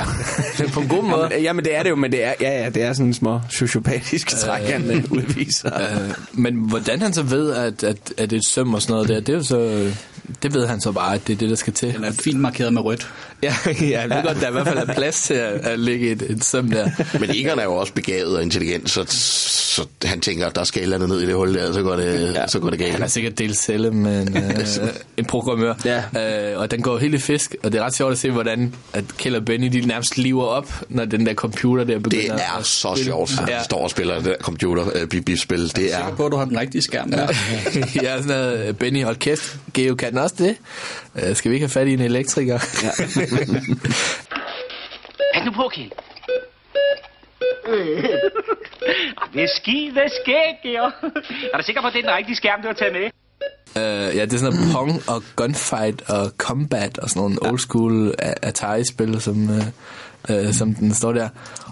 Ja. 0.61 0.69
på 0.73 0.81
en 0.81 0.89
god 0.89 1.03
måde. 1.05 1.29
Jamen, 1.31 1.43
Jamen, 1.43 1.65
det 1.65 1.77
er 1.79 1.83
det 1.83 1.91
jo, 1.91 1.97
men 1.97 2.13
det 2.13 2.25
er, 2.25 2.33
ja, 2.41 2.63
ja, 2.63 2.69
det 2.71 2.83
er 2.83 2.93
sådan 2.93 3.07
en 3.07 3.15
små 3.15 3.41
sociopatiske 3.51 4.37
træk, 4.37 4.63
han 4.69 4.91
øh, 4.91 5.05
udviser. 5.11 5.71
Øh, 5.81 6.11
men 6.33 6.55
hvordan 6.55 7.03
han 7.03 7.13
så 7.13 7.23
ved, 7.33 7.51
at, 7.51 7.85
at, 7.85 8.15
at 8.19 8.31
det 8.31 8.37
er 8.37 8.41
et 8.41 8.47
søm 8.47 8.75
og 8.75 8.83
sådan 8.83 8.93
noget 8.93 9.09
der, 9.09 9.21
det 9.21 9.29
er 9.29 9.37
jo 9.37 9.43
så... 9.43 9.91
Det 10.43 10.55
ved 10.55 10.67
han 10.67 10.81
så 10.81 10.93
bare, 10.93 11.15
at 11.15 11.27
det 11.27 11.33
er 11.33 11.37
det, 11.37 11.51
der 11.51 11.57
skal 11.57 11.73
til. 11.73 11.95
Den 11.95 12.05
er 12.05 12.13
fint 12.13 12.41
markeret 12.41 12.73
med 12.73 12.83
rødt. 12.83 13.13
Ja, 13.47 13.55
ja 13.81 14.01
jeg 14.01 14.11
ved 14.11 14.23
godt, 14.23 14.37
der 14.41 14.45
er 14.47 14.49
i 14.49 14.53
hvert 14.53 14.67
fald 14.67 14.79
er 14.89 14.95
plads 14.95 15.23
til 15.23 15.35
at, 15.35 15.67
at 15.67 15.79
lægge 15.79 16.11
et, 16.11 16.23
et 16.23 16.45
søm 16.45 16.71
der. 16.71 16.91
Men 17.21 17.31
Egon 17.35 17.59
er 17.59 17.65
jo 17.65 17.75
også 17.75 17.93
begavet 17.93 18.37
og 18.37 18.43
intelligent, 18.43 18.91
så, 18.91 19.05
så 19.09 19.87
han 20.05 20.21
tænker, 20.21 20.47
at 20.47 20.57
der 20.57 20.65
skal 20.65 20.81
et 20.81 20.83
eller 20.83 20.97
andet 20.97 21.09
ned 21.09 21.21
i 21.21 21.27
det 21.27 21.35
hul 21.35 21.55
der, 21.55 21.73
så 21.73 21.83
går 21.83 21.97
det, 21.97 22.35
ja. 22.35 22.47
så 22.47 22.59
går 22.59 22.71
det 22.71 22.79
galt. 22.79 22.93
Han 22.93 23.03
er 23.03 23.07
sikkert 23.07 23.39
delt 23.39 23.59
celle 23.59 23.91
med 23.91 24.23
en, 24.23 24.37
øh, 24.37 24.89
en 25.17 25.25
programmør. 25.25 25.75
Ja. 25.85 26.53
Øh, 26.53 26.59
og 26.61 26.71
den 26.71 26.83
går 26.83 26.99
helt 26.99 27.15
i 27.15 27.19
fisk, 27.19 27.55
og 27.63 27.73
det 27.73 27.79
er 27.81 27.85
ret 27.85 27.95
sjovt 27.95 28.13
at 28.13 28.19
se, 28.19 28.31
hvordan 28.31 28.75
at 28.93 29.05
Kjell 29.19 29.37
og 29.37 29.45
Benny 29.45 29.67
de 29.73 29.81
nærmest 29.87 30.19
liver 30.19 30.45
op, 30.45 30.73
når 30.89 31.05
den 31.05 31.27
der 31.27 31.35
computer 31.35 31.85
der 31.85 31.95
Det 31.95 32.03
begynder 32.03 32.35
er 32.35 32.59
at 32.59 32.67
så 32.67 32.89
spille. 32.95 33.05
sjovt, 33.05 33.33
at 33.43 33.49
Ja. 33.49 33.63
står 33.63 33.83
og 33.83 33.91
spiller 33.91 34.15
det 34.15 34.25
der 34.25 34.35
computer 34.41 34.85
øh, 34.95 35.07
bip-bip-spil. 35.09 35.59
Det 35.69 35.79
Jeg 35.79 35.85
er 35.85 35.89
sikker 35.89 36.05
er... 36.13 36.15
på, 36.17 36.27
at 36.27 36.33
du 36.33 36.37
har 36.37 36.45
den 36.45 36.59
rigtige 36.61 36.83
skærm. 36.83 37.13
Ja. 37.13 37.27
ja, 38.03 38.23
sådan 38.23 38.25
noget, 38.27 38.79
Benny, 38.79 39.05
hold 39.05 39.17
kæft, 39.17 39.57
Geo 39.75 39.95
kan 39.95 40.19
også 40.19 40.35
det. 40.39 40.57
Øh, 41.17 41.37
skal 41.37 41.51
vi 41.51 41.55
ikke 41.55 41.67
have 41.67 41.71
fat 41.71 41.89
i 41.89 41.93
en 41.93 42.01
elektriker? 42.01 42.59
Ja. 42.83 42.91
Pas 45.35 45.45
nu 45.45 45.53
på, 45.53 45.71
Kjeld. 45.75 45.91
det 49.35 49.43
er 49.43 49.49
skide 49.57 50.01
skæg, 50.23 50.55
Georg. 50.63 50.93
Er 51.53 51.59
du 51.59 51.63
sikker 51.65 51.81
på, 51.81 51.87
at 51.87 51.93
det 51.93 51.99
er 51.99 52.09
den 52.09 52.17
rigtige 52.17 52.37
skærm, 52.37 52.63
du 52.63 52.67
har 52.67 52.75
taget 52.75 52.93
med? 52.93 53.11
Uh, 53.77 54.17
ja, 54.17 54.25
det 54.25 54.33
er 54.33 54.39
sådan 54.39 54.59
noget 54.59 54.73
pong 54.73 55.03
og 55.09 55.23
gunfight 55.37 56.11
og 56.11 56.31
combat 56.39 56.99
og 56.99 57.09
sådan 57.11 57.21
nogle 57.21 57.37
old 57.49 57.59
school 57.59 58.15
Atari-spil, 58.19 59.21
som, 59.21 59.51
uh, 60.31 60.37
uh, 60.37 60.53
som 60.53 60.75
den 60.75 60.95
står 60.95 61.13
der. 61.13 61.29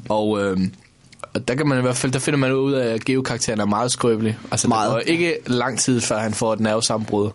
Og, 0.09 0.29
uh, 0.29 0.59
og 1.35 1.49
der 1.49 1.55
kan 1.55 1.67
man 1.69 1.79
i 1.79 1.83
hvert 1.83 1.97
fald, 1.97 2.13
der 2.13 2.19
finder 2.19 2.39
man 2.39 2.53
ud 2.53 2.73
af, 2.73 2.95
at 2.95 3.05
Geo-karakteren 3.05 3.61
er 3.61 3.65
meget 3.65 3.93
skrøbelig. 3.93 4.39
Altså, 4.51 4.69
Meget. 4.69 4.95
det 4.95 5.07
går 5.07 5.13
ikke 5.13 5.35
lang 5.47 5.79
tid, 5.79 6.01
før 6.01 6.19
han 6.19 6.35
får 6.35 6.53
et 6.53 6.61
nervesambrud. 6.61 7.31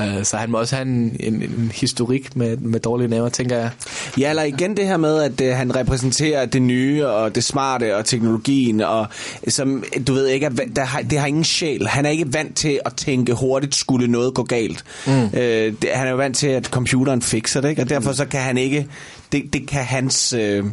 Uh, 0.00 0.22
så 0.22 0.36
han 0.36 0.50
må 0.50 0.58
også 0.58 0.76
have 0.76 0.88
en, 0.88 1.16
en, 1.20 1.34
en 1.34 1.72
historik 1.74 2.36
med, 2.36 2.56
med 2.56 2.80
dårlige 2.80 3.08
nerver, 3.08 3.28
tænker 3.28 3.56
jeg. 3.56 3.70
Ja, 4.18 4.30
eller 4.30 4.42
igen 4.42 4.76
det 4.76 4.86
her 4.86 4.96
med, 4.96 5.22
at 5.22 5.40
øh, 5.40 5.56
han 5.56 5.76
repræsenterer 5.76 6.46
det 6.46 6.62
nye 6.62 7.06
og 7.06 7.34
det 7.34 7.44
smarte 7.44 7.96
og 7.96 8.04
teknologien, 8.04 8.80
og 8.80 9.06
som 9.48 9.84
du 10.06 10.12
ved 10.12 10.26
ikke, 10.26 10.46
er, 10.46 10.50
der 10.76 10.84
har, 10.84 11.00
det 11.02 11.18
har 11.18 11.26
ingen 11.26 11.44
sjæl. 11.44 11.86
Han 11.86 12.06
er 12.06 12.10
ikke 12.10 12.34
vant 12.34 12.56
til 12.56 12.80
at 12.84 12.94
tænke 12.96 13.32
hurtigt, 13.32 13.74
skulle 13.74 14.08
noget 14.08 14.34
gå 14.34 14.42
galt. 14.42 14.84
Mm. 15.06 15.24
Øh, 15.24 15.74
det, 15.82 15.90
han 15.94 16.06
er 16.06 16.10
jo 16.10 16.16
vant 16.16 16.36
til, 16.36 16.48
at 16.48 16.66
computeren 16.66 17.22
fikser 17.22 17.60
det, 17.60 17.68
ikke? 17.68 17.82
og 17.82 17.88
derfor 17.88 18.12
så 18.12 18.24
kan 18.24 18.40
han 18.40 18.58
ikke, 18.58 18.86
det, 19.32 19.52
det 19.52 19.68
kan 19.68 19.84
hans... 19.84 20.32
Øh, 20.32 20.64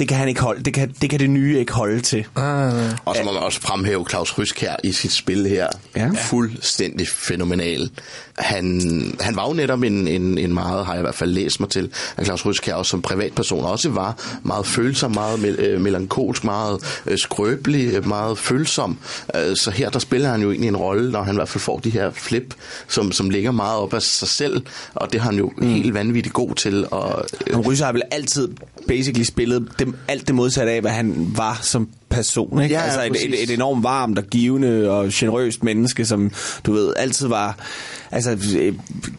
det 0.00 0.08
kan 0.08 0.16
han 0.16 0.28
ikke 0.28 0.40
holde. 0.40 0.62
Det 0.62 0.74
kan 0.74 0.94
det, 1.00 1.10
kan 1.10 1.20
det 1.20 1.30
nye 1.30 1.58
ikke 1.58 1.72
holde 1.72 2.00
til. 2.00 2.26
Ah, 2.36 2.72
Og 3.04 3.16
så 3.16 3.22
må 3.24 3.32
man 3.32 3.42
også 3.42 3.60
fremhæve 3.60 4.06
Claus 4.10 4.38
Ryskær 4.38 4.76
i 4.84 4.92
sit 4.92 5.12
spil 5.12 5.46
her. 5.46 5.66
Ja. 5.96 6.10
Fuldstændig 6.24 7.08
fænomenal. 7.08 7.90
Han, 8.38 8.80
han 9.20 9.36
var 9.36 9.46
jo 9.48 9.52
netop 9.54 9.82
en, 9.82 10.08
en, 10.08 10.38
en 10.38 10.54
meget, 10.54 10.86
har 10.86 10.92
jeg 10.92 11.00
i 11.00 11.02
hvert 11.02 11.14
fald 11.14 11.30
læst 11.30 11.60
mig 11.60 11.68
til, 11.68 11.90
at 12.16 12.24
Claus 12.26 12.46
Ryskær 12.46 12.74
også 12.74 12.90
som 12.90 13.02
privatperson 13.02 13.64
også 13.64 13.88
var 13.90 14.38
meget 14.42 14.66
følsom, 14.66 15.10
meget 15.14 15.40
mel- 15.40 15.60
øh, 15.60 15.80
melankolsk, 15.80 16.44
meget 16.44 17.00
øh, 17.06 17.18
skrøbelig, 17.18 17.94
øh, 17.94 18.08
meget 18.08 18.38
følsom. 18.38 18.98
Øh, 19.36 19.56
Så 19.56 19.70
her 19.70 19.90
der 19.90 19.98
spiller 19.98 20.28
han 20.30 20.42
jo 20.42 20.50
egentlig 20.50 20.68
en 20.68 20.76
rolle, 20.76 21.10
når 21.12 21.22
han 21.22 21.34
i 21.34 21.36
hvert 21.36 21.48
fald 21.48 21.62
får 21.62 21.78
de 21.78 21.90
her 21.90 22.10
flip, 22.10 22.54
som, 22.88 23.12
som 23.12 23.30
ligger 23.30 23.50
meget 23.50 23.78
op 23.78 23.94
af 23.94 24.02
sig 24.02 24.28
selv, 24.28 24.62
og 24.94 25.12
det 25.12 25.20
har 25.20 25.30
han 25.30 25.38
jo 25.38 25.52
mm. 25.56 25.68
helt 25.68 25.94
vanvittigt 25.94 26.32
god 26.34 26.54
til. 26.54 26.86
Og, 26.90 27.24
øh, 27.46 27.58
Ryser 27.58 27.84
har 27.84 27.92
vel 27.92 28.02
altid 28.10 28.48
basically 28.88 29.24
spillet 29.24 29.68
dem, 29.78 29.89
alt 30.08 30.26
det 30.26 30.34
modsatte 30.34 30.72
af, 30.72 30.80
hvad 30.80 30.90
han 30.90 31.32
var 31.36 31.58
som 31.62 31.88
person, 32.10 32.62
ikke? 32.62 32.74
Ja, 32.74 32.80
ja, 32.80 32.86
altså 32.86 33.02
et, 33.26 33.34
et, 33.34 33.42
et 33.42 33.50
enormt 33.50 33.82
varmt 33.84 34.18
og 34.18 34.24
givende 34.24 34.90
og 34.90 35.06
generøst 35.12 35.64
menneske, 35.64 36.04
som 36.06 36.30
du 36.66 36.72
ved, 36.72 36.92
altid 36.96 37.26
var... 37.28 37.56
Altså, 38.12 38.30
jeg 38.30 38.38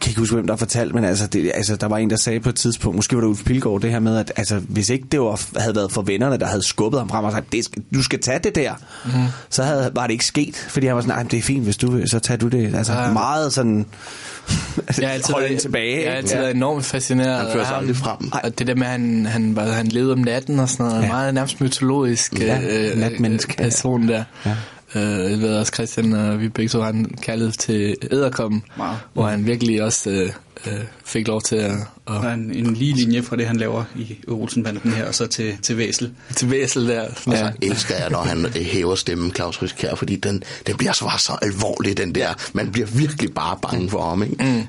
kan 0.00 0.08
ikke 0.10 0.18
huske, 0.20 0.34
hvem 0.34 0.46
der 0.46 0.56
fortalte, 0.56 0.94
men 0.94 1.04
altså, 1.04 1.26
det, 1.26 1.52
altså, 1.54 1.76
der 1.76 1.86
var 1.86 1.96
en, 1.98 2.10
der 2.10 2.16
sagde 2.16 2.40
på 2.40 2.48
et 2.48 2.54
tidspunkt, 2.54 2.96
måske 2.96 3.14
var 3.16 3.20
det 3.22 3.28
Ulf 3.28 3.44
Pilgaard, 3.44 3.80
det 3.80 3.90
her 3.90 4.00
med, 4.00 4.16
at 4.16 4.32
altså, 4.36 4.58
hvis 4.58 4.90
ikke 4.90 5.04
det 5.12 5.20
var, 5.20 5.40
havde 5.60 5.74
været 5.76 5.92
for 5.92 6.02
vennerne, 6.02 6.38
der 6.38 6.46
havde 6.46 6.62
skubbet 6.66 7.00
ham 7.00 7.08
frem 7.08 7.24
og 7.24 7.32
sagt, 7.32 7.52
det 7.52 7.68
du 7.94 8.02
skal 8.02 8.20
tage 8.20 8.38
det 8.38 8.54
der, 8.54 8.72
mm. 9.04 9.10
så 9.50 9.62
havde, 9.62 9.90
var 9.94 10.06
det 10.06 10.12
ikke 10.12 10.24
sket, 10.26 10.56
fordi 10.56 10.86
han 10.86 10.94
var 10.96 11.02
sådan, 11.02 11.14
nej, 11.16 11.22
det 11.22 11.38
er 11.38 11.42
fint, 11.42 11.64
hvis 11.64 11.76
du 11.76 11.90
vil, 11.90 12.08
så 12.08 12.18
tager 12.18 12.38
du 12.38 12.48
det. 12.48 12.74
Altså, 12.74 12.92
Ja. 12.92 13.12
meget 13.12 13.52
sådan... 13.52 13.86
Jeg 15.00 15.08
har 15.08 15.14
altid 15.14 15.32
holde 15.32 15.42
været- 15.44 15.50
den 15.52 15.58
tilbage. 15.60 16.02
Jeg 16.02 16.10
har 16.10 16.16
altid 16.18 16.36
været 16.36 16.54
enormt 16.56 16.84
fascineret 16.84 17.36
Han 17.36 17.46
fører 17.52 17.52
sig 17.52 17.60
af 17.60 17.66
ham. 17.66 17.78
aldrig 17.78 17.96
frem. 17.96 18.30
Og 18.44 18.58
det 18.58 18.66
der 18.66 18.74
med, 18.74 18.86
at 18.86 18.90
han, 18.92 19.26
han, 19.26 19.56
han 19.58 19.86
levede 19.86 20.12
om 20.12 20.18
natten 20.18 20.58
og 20.60 20.68
sådan 20.68 20.86
noget. 20.86 21.00
Ja. 21.00 21.06
Ja. 21.06 21.12
Meget 21.12 21.34
nærmest 21.34 21.60
mytologisk 21.60 22.40
Ja, 22.40 22.60
øh, 22.70 22.81
natmenneske. 22.96 23.56
person 23.56 24.08
der. 24.08 24.24
Ja. 24.46 24.56
Øh, 24.94 25.30
jeg 25.30 25.38
ved 25.40 25.56
også, 25.56 25.72
Christian 25.74 26.12
og 26.12 26.40
vi 26.40 26.48
begge 26.48 26.68
to 26.68 26.80
har 26.80 26.90
en 26.90 27.16
kærlighed 27.22 27.52
til 27.52 27.96
æderkommen, 28.10 28.62
Meget. 28.76 28.98
hvor 29.12 29.26
han 29.26 29.46
virkelig 29.46 29.82
også 29.82 30.10
øh, 30.10 30.30
øh, 30.66 30.72
fik 31.04 31.28
lov 31.28 31.42
til 31.42 31.56
at, 31.56 31.70
Der 32.08 32.18
at 32.20 32.24
er 32.24 32.32
en, 32.34 32.54
en 32.54 32.74
lige 32.74 32.94
linje 32.94 33.22
fra 33.22 33.36
det, 33.36 33.46
han 33.46 33.56
laver 33.56 33.84
i 33.96 34.16
Olsenbanden 34.28 34.92
her, 34.92 35.04
og 35.06 35.14
så 35.14 35.26
til, 35.26 35.58
til 35.62 35.78
Væsel. 35.78 36.10
til 36.36 36.50
væsel 36.50 36.88
der. 36.88 37.02
Og 37.08 37.36
så 37.36 37.52
elsker 37.62 37.94
jeg, 37.96 38.10
når 38.10 38.22
han 38.22 38.46
øh, 38.46 38.54
hæver 38.54 38.94
stemmen, 38.94 39.34
Claus 39.34 39.62
Riskær, 39.62 39.94
fordi 39.94 40.16
den, 40.16 40.42
den 40.66 40.76
bliver 40.76 40.92
så, 40.92 41.10
så 41.18 41.32
alvorlig, 41.42 41.96
den 41.96 42.14
der. 42.14 42.34
Man 42.52 42.72
bliver 42.72 42.86
virkelig 42.86 43.34
bare 43.34 43.58
bange 43.62 43.90
for 43.90 44.08
ham, 44.08 44.22
ikke? 44.22 44.36
Mm. 44.44 44.62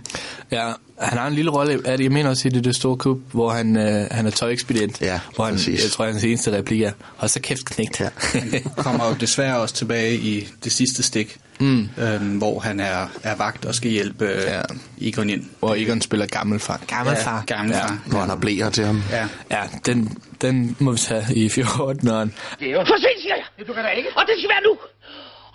Ja, 0.51 0.71
han 0.99 1.17
har 1.17 1.27
en 1.27 1.33
lille 1.33 1.51
rolle, 1.51 1.81
er 1.85 1.97
det, 1.97 2.03
jeg 2.03 2.11
mener 2.11 2.29
også 2.29 2.47
i 2.47 2.51
det, 2.51 2.63
det 2.63 2.75
store 2.75 2.97
kub, 2.97 3.19
hvor 3.31 3.49
han, 3.51 3.77
øh, 3.77 4.07
han 4.11 4.25
er 4.25 4.29
tøjekspedient, 4.31 5.01
Ja, 5.01 5.19
hvor 5.35 5.45
han, 5.45 5.53
præcis. 5.53 5.83
jeg 5.83 5.91
tror, 5.91 6.05
hans 6.05 6.23
eneste 6.23 6.57
replik 6.57 6.81
er, 6.81 6.91
og 7.17 7.29
så 7.29 7.39
kæft 7.39 7.65
knægt. 7.65 7.99
Ja. 7.99 8.09
kommer 8.77 9.07
jo 9.07 9.15
desværre 9.19 9.59
også 9.59 9.75
tilbage 9.75 10.15
i 10.15 10.47
det 10.63 10.71
sidste 10.71 11.03
stik, 11.03 11.37
mm. 11.63 11.89
øhm, 12.03 12.37
hvor 12.37 12.59
han 12.59 12.79
er, 12.79 13.07
er 13.23 13.35
vagt 13.35 13.65
og 13.65 13.75
skal 13.75 13.89
hjælpe 13.91 14.25
Ja. 14.25 14.55
ja. 14.57 14.61
Egon 15.01 15.29
ind. 15.29 15.43
hvor 15.59 15.75
Egon 15.75 16.01
spiller 16.01 16.25
gammelfar. 16.25 16.79
Gammelfar. 16.87 17.43
Ja, 17.49 17.55
gammelfar. 17.55 17.97
Hvor 18.09 18.19
han 18.19 18.29
har 18.29 18.35
blæer 18.35 18.69
til 18.69 18.85
ham. 18.85 19.03
Ja. 19.11 19.25
Ja, 19.51 19.61
den, 19.85 20.17
den 20.41 20.75
må 20.79 20.91
vi 20.91 20.97
tage 20.97 21.25
i 21.35 21.47
14'eren. 21.47 22.29
Det 22.59 22.67
er 22.69 22.71
jo 22.71 22.83
for 22.91 22.97
sent, 23.05 23.19
siger 23.21 23.35
jeg. 23.35 23.67
Du 23.67 23.73
kan 23.73 23.83
da 23.83 23.89
ikke. 23.89 24.09
Og 24.15 24.23
det 24.27 24.35
skal 24.37 24.49
være 24.55 24.63
nu. 24.69 24.73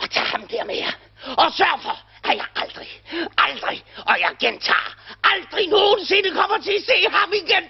Og 0.03 0.11
tag 0.11 0.23
ham 0.23 0.43
der 0.51 0.65
med 0.71 0.77
jer. 0.85 0.93
Og 1.43 1.49
sørg 1.59 1.79
for, 1.83 1.97
at 2.31 2.35
jeg 2.41 2.47
aldrig, 2.63 2.89
aldrig, 3.47 3.79
og 4.11 4.17
jeg 4.25 4.31
gentager, 4.45 4.89
aldrig 5.33 5.65
nogensinde 5.77 6.31
kommer 6.41 6.59
til 6.67 6.75
at 6.81 6.85
se 6.91 6.97
ham 7.19 7.31
igen. 7.43 7.65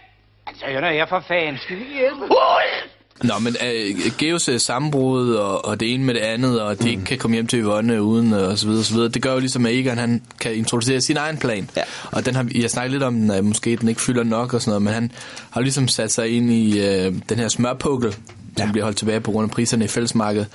Altså, 0.49 0.65
nu 0.81 0.87
her 0.99 1.07
for 1.07 1.21
fanden. 1.29 1.59
Skal 1.65 1.77
vi 1.77 1.85
hjælpe? 1.99 2.25
Ud! 2.25 2.98
Nå, 3.23 3.35
men 3.41 3.57
uh, 3.61 4.17
Geos 4.19 4.49
uh, 4.49 4.59
sammenbrud 4.59 5.31
og, 5.33 5.65
og 5.65 5.81
det 5.81 5.95
ene 5.95 6.05
med 6.05 6.15
det 6.15 6.21
andet, 6.21 6.61
og 6.61 6.83
de 6.83 6.91
ikke 6.91 7.05
kan 7.05 7.19
komme 7.19 7.35
hjem 7.35 7.47
til 7.47 7.61
Yvonne 7.63 8.03
uden, 8.03 8.33
uh, 8.33 8.39
og 8.39 8.59
så 8.59 8.67
videre, 8.67 8.81
og 8.81 8.85
så 8.85 8.95
videre. 8.95 9.09
Det 9.09 9.23
gør 9.23 9.33
jo 9.33 9.39
ligesom, 9.39 9.67
at 9.67 9.73
Egon 9.75 9.99
han 9.99 10.23
kan 10.41 10.55
introducere 10.55 11.01
sin 11.01 11.17
egen 11.17 11.37
plan. 11.37 11.71
Ja. 11.77 11.83
Og 12.11 12.27
den 12.27 12.35
har, 12.35 12.49
jeg 12.55 12.71
snakket 12.71 12.93
lidt 12.93 13.03
om, 13.03 13.31
at 13.31 13.45
måske 13.45 13.77
den 13.77 13.89
ikke 13.89 14.01
fylder 14.01 14.25
nok 14.25 14.55
og 14.55 14.61
sådan 14.61 14.71
noget, 14.71 14.83
men 14.83 14.93
han 14.93 15.13
har 15.51 15.61
ligesom 15.61 15.89
sat 15.89 16.13
sig 16.13 16.29
ind 16.29 16.53
i 16.53 16.81
uh, 16.81 17.15
den 17.29 17.39
her 17.39 17.49
smørpukkel, 17.49 18.13
som 18.13 18.67
Ja. 18.67 18.73
bliver 18.73 18.85
holdt 18.85 18.99
tilbage 18.99 19.21
på 19.21 19.31
grund 19.31 19.45
af 19.45 19.51
priserne 19.51 19.85
i 19.85 19.89
fællesmarkedet. 19.89 20.47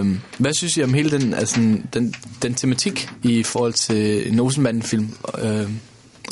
Um, 0.00 0.20
hvad 0.38 0.52
synes 0.52 0.76
I 0.76 0.82
om 0.82 0.94
hele 0.94 1.10
den, 1.10 1.34
altså, 1.34 1.60
den, 1.94 2.14
den 2.42 2.54
tematik 2.54 3.08
i 3.22 3.42
forhold 3.42 3.72
til 3.72 4.32
en 4.32 4.40
Olsenbanden-film, 4.40 5.08
uh, 5.34 5.40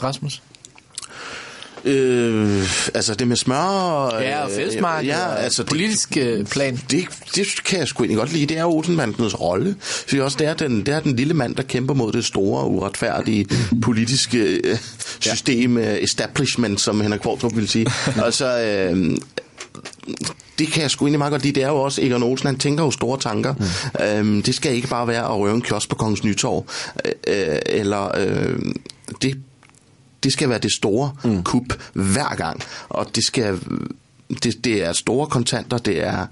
Rasmus? 0.02 0.42
Øh, 1.86 2.62
altså 2.94 3.14
det 3.14 3.28
med 3.28 3.36
smør... 3.36 3.56
og, 3.56 4.22
Ja, 4.22 4.42
og 4.42 4.50
øh, 4.50 4.56
fællesmarked 4.56 5.08
Ja, 5.10 5.26
og 5.26 5.42
altså 5.44 5.62
det, 5.62 5.70
politisk 5.70 6.16
øh, 6.16 6.44
plan. 6.44 6.80
det, 6.90 7.04
det 7.34 7.46
kan 7.64 7.78
jeg 7.78 7.88
sgu 7.88 8.02
egentlig 8.02 8.18
godt 8.18 8.32
lide. 8.32 8.46
Det 8.46 8.58
er 8.58 8.64
Olsenbandens 8.64 9.40
rolle. 9.40 9.76
Fordi 9.80 10.20
også 10.20 10.38
det 10.38 10.46
er, 10.46 10.54
den, 10.54 10.86
det 10.86 10.94
er 10.94 11.00
den 11.00 11.16
lille 11.16 11.34
mand, 11.34 11.54
der 11.54 11.62
kæmper 11.62 11.94
mod 11.94 12.12
det 12.12 12.24
store, 12.24 12.66
uretfærdige 12.66 13.46
politiske 13.82 14.38
øh, 14.38 14.78
system, 15.20 15.78
øh, 15.78 15.96
establishment, 16.00 16.80
som 16.80 17.00
Henrik 17.00 17.20
Kvartrup 17.20 17.56
vil 17.56 17.68
sige. 17.68 17.86
altså, 18.24 18.60
øh, 18.60 19.16
det 20.58 20.68
kan 20.68 20.82
jeg 20.82 20.90
sgu 20.90 21.04
egentlig 21.04 21.18
meget 21.18 21.30
godt 21.30 21.42
lide. 21.42 21.54
Det 21.54 21.62
er 21.62 21.68
jo 21.68 21.76
også 21.76 22.02
Egon 22.02 22.22
Olsen, 22.22 22.46
han 22.46 22.58
tænker 22.58 22.84
jo 22.84 22.90
store 22.90 23.18
tanker. 23.18 23.54
Mm. 23.54 24.04
Øhm, 24.04 24.42
det 24.42 24.54
skal 24.54 24.74
ikke 24.74 24.88
bare 24.88 25.08
være 25.08 25.24
at 25.24 25.38
røve 25.38 25.54
en 25.54 25.62
kiosk 25.62 25.88
på 25.88 25.96
Kongens 25.96 26.24
Nytorv. 26.24 26.66
Øh, 27.26 27.58
eller 27.66 28.18
øh, 28.18 28.58
det, 29.22 29.38
det 30.22 30.32
skal 30.32 30.48
være 30.48 30.58
det 30.58 30.72
store 30.72 31.12
mm. 31.24 31.42
kup 31.42 31.74
hver 31.92 32.36
gang. 32.36 32.60
Og 32.88 33.06
det 33.14 33.24
skal 33.24 33.60
det, 34.42 34.64
det 34.64 34.84
er 34.84 34.92
store 34.92 35.26
kontanter, 35.26 35.78
det 35.78 36.04
er, 36.06 36.26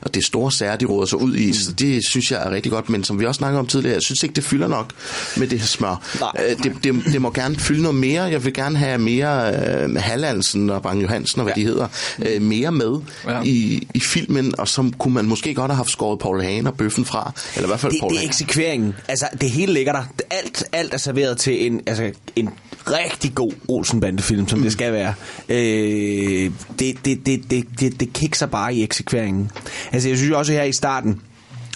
og 0.00 0.14
det 0.14 0.20
er 0.20 0.24
store 0.26 0.52
sager, 0.52 0.76
de 0.76 0.84
råder 0.84 1.06
sig 1.06 1.18
ud 1.20 1.36
i, 1.36 1.52
så 1.52 1.72
det 1.72 2.06
synes 2.08 2.30
jeg 2.32 2.42
er 2.46 2.50
rigtig 2.50 2.72
godt, 2.72 2.88
men 2.88 3.04
som 3.04 3.20
vi 3.20 3.26
også 3.26 3.38
snakkede 3.38 3.58
om 3.60 3.66
tidligere, 3.66 3.94
jeg 3.94 4.02
synes 4.02 4.22
ikke, 4.22 4.34
det 4.34 4.44
fylder 4.44 4.68
nok 4.68 4.90
med 5.36 5.46
det 5.46 5.58
her 5.60 5.66
smør. 5.66 6.02
Nej. 6.20 6.30
Øh, 6.50 6.56
Det, 6.64 6.72
det, 6.84 6.94
det 7.12 7.22
må 7.22 7.30
gerne 7.30 7.56
fylde 7.56 7.82
noget 7.82 7.94
mere, 7.98 8.22
jeg 8.22 8.44
vil 8.44 8.52
gerne 8.54 8.78
have 8.78 8.98
mere 8.98 9.54
øh, 9.84 9.94
Hallandsen 9.96 10.70
og 10.70 10.82
Bang 10.82 11.02
Johansen 11.02 11.40
og 11.40 11.44
hvad 11.44 11.54
ja. 11.56 11.60
de 11.62 11.66
hedder, 11.66 11.88
øh, 12.18 12.42
mere 12.42 12.72
med 12.72 12.96
Ja. 13.26 13.32
ja. 13.36 13.42
i, 13.44 13.88
i 13.94 14.00
filmen, 14.00 14.54
og 14.60 14.68
så 14.68 14.90
kunne 14.98 15.14
man 15.14 15.24
måske 15.24 15.54
godt 15.54 15.70
have 15.70 15.76
haft 15.76 15.90
skåret 15.90 16.18
Paul 16.18 16.42
Hagen 16.42 16.66
og 16.66 16.74
bøffen 16.76 17.04
fra, 17.04 17.32
eller 17.56 17.66
i 17.66 17.70
hvert 17.70 17.80
fald 17.80 17.92
det, 17.92 18.00
Paul 18.00 18.10
det 18.10 18.16
er 18.16 18.20
Hagen. 18.20 18.28
eksekveringen. 18.30 18.94
Altså, 19.08 19.26
det 19.40 19.50
hele 19.50 19.72
ligger 19.72 19.92
der. 19.92 20.02
Alt, 20.30 20.64
alt 20.72 20.94
er 20.94 20.98
serveret 20.98 21.38
til 21.38 21.66
en, 21.66 21.80
altså, 21.86 22.10
en 22.36 22.50
rigtig 22.86 23.34
god 23.34 23.52
Olsen-bandefilm, 23.68 24.48
som 24.48 24.58
mm. 24.58 24.62
det 24.62 24.72
skal 24.72 24.92
være. 24.92 25.14
Øh, 25.48 26.50
det, 26.78 27.04
det, 27.04 27.26
det, 27.26 27.35
det, 27.50 27.66
det, 27.80 28.00
det 28.00 28.12
kikser 28.12 28.46
bare 28.46 28.74
i 28.74 28.82
eksekveringen. 28.82 29.50
Altså, 29.92 30.08
jeg 30.08 30.18
synes 30.18 30.32
også 30.32 30.52
her 30.52 30.62
i 30.62 30.72
starten, 30.72 31.10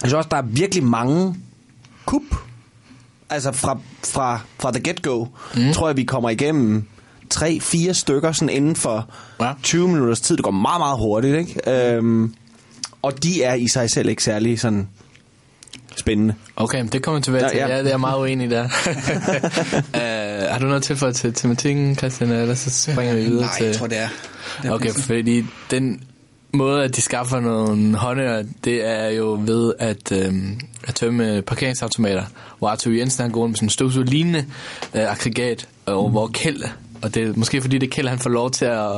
jeg 0.01 0.09
synes 0.09 0.13
også, 0.13 0.29
der 0.31 0.37
er 0.37 0.41
virkelig 0.41 0.83
mange 0.83 1.35
kup. 2.05 2.21
Altså, 3.29 3.51
fra, 3.51 3.79
fra, 4.03 4.39
fra 4.59 4.71
the 4.71 4.81
get-go, 4.83 5.25
mm. 5.55 5.73
tror 5.73 5.87
jeg, 5.89 5.97
vi 5.97 6.03
kommer 6.03 6.29
igennem 6.29 6.83
tre, 7.29 7.59
fire 7.59 7.93
stykker 7.93 8.31
sådan 8.31 8.49
inden 8.49 8.75
for 8.75 9.09
Ja. 9.39 9.45
ja. 9.45 9.53
20 9.63 9.87
minutters 9.87 10.21
tid. 10.21 10.37
Det 10.37 10.43
går 10.43 10.51
meget, 10.51 10.79
meget 10.79 10.97
hurtigt, 10.97 11.37
ikke? 11.37 11.71
Øhm, 11.95 12.33
og 13.01 13.23
de 13.23 13.43
er 13.43 13.53
i 13.53 13.67
sig 13.67 13.89
selv 13.89 14.09
ikke 14.09 14.23
særlig 14.23 14.59
sådan 14.59 14.87
spændende. 15.95 16.33
Okay, 16.55 16.85
det 16.91 17.03
kommer 17.03 17.21
tilbage 17.21 17.49
til. 17.49 17.57
Ja, 17.57 17.67
ja. 17.67 17.75
ja. 17.75 17.83
det 17.83 17.93
er 17.93 17.97
meget 17.97 18.19
uenig 18.19 18.49
der. 18.49 18.63
uh, 18.63 18.69
har 20.51 20.59
du 20.59 20.65
noget 20.65 20.83
til 20.83 20.95
for 20.95 21.11
til 21.11 21.33
tematikken, 21.33 21.95
Christian? 21.95 22.31
Eller 22.31 22.55
så 22.55 22.91
springer 22.91 23.15
vi 23.15 23.21
videre 23.21 23.41
Nej, 23.41 23.57
til... 23.57 23.65
jeg 23.65 23.75
tror, 23.75 23.87
det 23.87 23.97
er. 23.97 24.07
Det 24.61 24.69
er 24.69 24.73
Okay, 24.73 24.83
pladsen. 24.83 25.03
fordi 25.03 25.45
den 25.71 26.03
måde, 26.53 26.83
at 26.83 26.95
de 26.95 27.01
skaffer 27.01 27.39
nogle 27.39 27.95
håndører, 27.97 28.43
det 28.63 28.87
er 28.87 29.09
jo 29.09 29.39
ved 29.45 29.73
at, 29.79 30.11
øhm, 30.11 30.59
at 30.87 30.95
tømme 30.95 31.41
parkeringsautomater, 31.41 32.23
hvor 32.59 32.69
Arthur 32.69 32.91
Jensen 32.91 33.21
han 33.21 33.31
går 33.31 33.41
rundt 33.41 33.51
med 33.51 33.57
sådan 33.57 33.65
en 33.65 33.69
støvsug 33.69 34.03
lignende 34.03 34.45
øh, 34.95 35.11
aggregat, 35.11 35.67
og 35.85 36.09
hvor 36.09 36.27
Kjeld, 36.33 36.63
og 37.01 37.15
det 37.15 37.23
er 37.23 37.33
måske 37.35 37.61
fordi 37.61 37.77
det 37.77 37.87
er 37.87 37.91
Kjeld, 37.91 38.07
han 38.07 38.19
får 38.19 38.29
lov 38.29 38.51
til 38.51 38.65
at, 38.65 38.95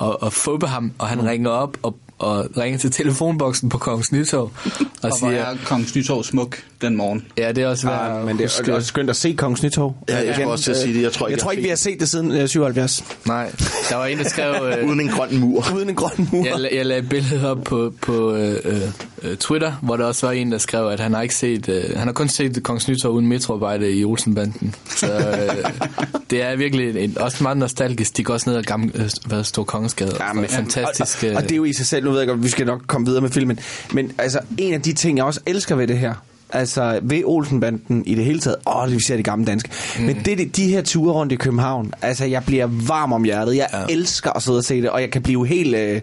at, 0.00 0.16
at 0.22 0.32
få 0.32 0.66
ham, 0.66 0.92
og 0.98 1.08
han 1.08 1.26
ringer 1.26 1.50
op 1.50 1.76
og, 1.82 1.96
og 2.18 2.46
ringer 2.56 2.78
til 2.78 2.90
telefonboksen 2.90 3.68
på 3.68 3.78
Kongens 3.78 4.12
Nytorv, 4.12 4.40
og, 4.42 4.50
Og 5.02 5.18
hvor 5.18 5.30
siger, 5.30 5.42
er 5.42 5.56
Kongens 5.66 5.94
Nytorv 5.96 6.24
smuk 6.24 6.58
den 6.80 6.96
morgen. 6.96 7.24
ja, 7.38 7.52
det 7.52 7.64
er 7.64 7.68
også 7.68 7.86
værd 7.88 8.18
at 8.18 8.24
men 8.26 8.38
det 8.38 8.44
er, 8.44 8.62
det 8.62 8.68
er 8.68 8.74
også 8.74 8.88
skønt 8.88 9.10
at 9.10 9.16
se 9.16 9.32
Kongens 9.38 9.62
Nytorv. 9.62 9.94
Ja, 10.08 10.14
jeg 10.16 10.22
skulle 10.24 10.36
Igen. 10.36 10.48
også 10.48 10.64
til 10.64 10.70
at 10.70 10.76
sige 10.76 10.94
det. 10.94 11.02
Jeg 11.02 11.12
tror 11.12 11.26
ikke, 11.26 11.32
jeg 11.32 11.36
jeg 11.36 11.40
tror 11.42 11.46
har 11.48 11.52
ikke, 11.52 11.60
set 11.62 11.64
vi 11.64 11.68
har 11.68 11.76
set 11.76 12.00
det 12.00 12.08
siden 12.08 12.32
øh, 12.32 12.48
77. 12.48 13.04
Nej, 13.26 13.50
der 13.90 13.96
var 13.96 14.06
en, 14.06 14.18
der 14.18 14.28
skrev... 14.28 14.54
Øh, 14.78 14.88
Uden 14.88 15.00
en 15.00 15.08
grøn 15.08 15.36
mur. 15.38 15.64
Uden 15.74 15.88
en 15.88 15.94
grøn 15.94 16.28
mur. 16.32 16.44
jeg, 16.44 16.68
jeg 16.72 16.86
lagde 16.86 17.02
et 17.02 17.08
billede 17.08 17.50
op 17.50 17.64
på, 17.64 17.92
på 18.02 18.34
øh, 18.34 18.82
øh, 19.22 19.36
Twitter, 19.36 19.72
hvor 19.82 19.96
der 19.96 20.04
også 20.04 20.26
var 20.26 20.32
en, 20.32 20.52
der 20.52 20.58
skrev, 20.58 20.86
at 20.86 21.00
han 21.00 21.14
har 21.14 21.22
ikke 21.22 21.34
set, 21.34 21.68
øh, 21.68 21.96
han 21.96 22.06
har 22.06 22.12
kun 22.12 22.28
set 22.28 22.62
Kongens 22.62 22.88
Nytorv 22.88 23.12
uden 23.12 23.26
metroarbejde 23.26 23.92
i 23.92 24.04
Olsenbanden. 24.04 24.74
Så 24.96 25.06
øh, 25.06 25.70
det 26.30 26.42
er 26.42 26.56
virkelig 26.56 27.04
en, 27.04 27.18
også 27.18 27.42
meget 27.42 27.58
nostalgisk. 27.58 28.16
De 28.16 28.24
går 28.24 28.34
også 28.34 28.50
ned 28.50 28.58
ad 28.58 28.62
gamle, 28.62 28.92
øh, 28.94 29.10
hvad 29.26 29.44
står 29.44 29.64
Kongensgade. 29.64 30.16
Ja, 30.20 30.32
men, 30.32 30.48
fantastisk. 30.48 31.24
Og, 31.24 31.30
og, 31.30 31.36
og 31.36 31.42
det 31.42 31.52
er 31.52 31.56
jo 31.56 31.64
i 31.64 31.72
sig 31.72 31.86
selv, 31.86 32.04
nu 32.04 32.10
ved 32.10 32.18
jeg 32.18 32.28
godt, 32.28 32.42
vi 32.42 32.48
skal 32.48 32.66
nok 32.66 32.82
komme 32.86 33.06
videre 33.06 33.22
med 33.22 33.30
filmen, 33.30 33.58
men 33.92 34.12
altså, 34.18 34.40
en 34.58 34.74
af 34.74 34.82
de 34.82 34.92
ting, 34.92 35.18
jeg 35.18 35.24
også 35.24 35.40
elsker 35.46 35.76
ved 35.76 35.86
det 35.86 35.98
her, 35.98 36.14
altså 36.50 37.00
ved 37.02 37.22
Olsenbanden 37.24 38.04
i 38.06 38.14
det 38.14 38.24
hele 38.24 38.40
taget, 38.40 38.56
åh, 38.66 38.92
vi 38.92 39.00
ser 39.00 39.16
det 39.16 39.24
gamle 39.24 39.46
danske, 39.46 39.70
mm. 39.98 40.04
men 40.04 40.16
det, 40.24 40.38
det, 40.38 40.56
de 40.56 40.68
her 40.68 40.82
ture 40.82 41.12
rundt 41.12 41.32
i 41.32 41.36
København, 41.36 41.92
altså 42.02 42.24
jeg 42.24 42.44
bliver 42.44 42.66
varm 42.66 43.12
om 43.12 43.24
hjertet, 43.24 43.56
jeg 43.56 43.68
ja. 43.72 43.94
elsker 43.94 44.30
at 44.30 44.42
sidde 44.42 44.58
og 44.58 44.64
se 44.64 44.82
det, 44.82 44.90
og 44.90 45.00
jeg 45.00 45.10
kan 45.10 45.22
blive 45.22 45.46
helt... 45.46 45.74
Øh, 45.74 46.00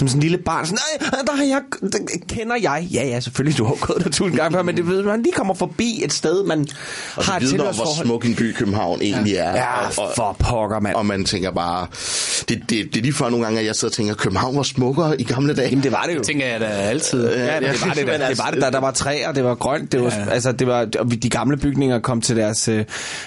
som 0.00 0.08
sådan 0.08 0.18
en 0.18 0.22
lille 0.22 0.38
barn, 0.38 0.66
sådan, 0.66 0.78
nej, 1.00 1.20
der 1.26 1.32
har 1.32 1.44
jeg, 1.44 1.62
der 1.92 1.98
kender 2.28 2.56
jeg. 2.56 2.88
Ja, 2.92 3.06
ja, 3.06 3.20
selvfølgelig, 3.20 3.58
du 3.58 3.64
har 3.64 3.74
gået 3.86 4.04
der 4.04 4.10
tusind 4.10 4.36
gange 4.36 4.56
før, 4.56 4.62
men 4.62 4.76
det 4.76 4.86
ved 4.88 5.02
man 5.02 5.22
lige 5.22 5.32
kommer 5.32 5.54
forbi 5.54 6.00
et 6.04 6.12
sted, 6.12 6.44
man 6.44 6.66
Og 7.16 7.24
har 7.24 7.36
et 7.36 7.60
om, 7.60 7.74
hvor 7.74 8.02
smuk 8.04 8.24
en 8.24 8.34
by 8.34 8.52
København 8.52 9.02
egentlig 9.02 9.34
er. 9.34 9.54
Ja, 9.54 9.80
og, 9.80 9.92
og, 9.98 10.12
for 10.16 10.36
pokker, 10.38 10.80
mand. 10.80 10.94
og 10.94 11.06
man 11.06 11.24
tænker 11.24 11.50
bare, 11.50 11.86
det, 12.48 12.62
det, 12.70 12.70
det 12.70 12.96
er 12.96 13.02
lige 13.02 13.12
før 13.12 13.30
nogle 13.30 13.44
gange, 13.44 13.60
at 13.60 13.66
jeg 13.66 13.74
sidder 13.74 13.92
og 13.92 13.96
tænker, 13.96 14.14
København 14.14 14.56
var 14.56 14.62
smukkere 14.62 15.20
i 15.20 15.24
gamle 15.24 15.54
dage. 15.54 15.68
Jamen, 15.68 15.82
det 15.82 15.92
var 15.92 16.04
det 16.08 16.14
jo. 16.14 16.22
tænker 16.22 16.46
jeg 16.46 16.60
da 16.60 16.66
altid. 16.66 17.28
Ja, 17.28 17.60
det, 17.60 17.62
det 17.62 17.86
var 17.86 17.92
det, 17.94 18.06
der. 18.06 18.28
det 18.28 18.38
var 18.38 18.50
det 18.50 18.62
der. 18.62 18.70
Der 18.70 18.80
var 18.80 18.90
træer, 18.90 19.32
det 19.32 19.44
var 19.44 19.54
grønt, 19.54 19.92
det 19.92 20.02
var, 20.02 20.14
ja. 20.16 20.30
altså, 20.30 20.52
det 20.52 20.66
var, 20.66 20.86
og 20.98 21.22
de 21.22 21.30
gamle 21.30 21.56
bygninger 21.56 21.98
kom 21.98 22.20
til 22.20 22.36
deres 22.36 22.68
øh, 22.68 22.84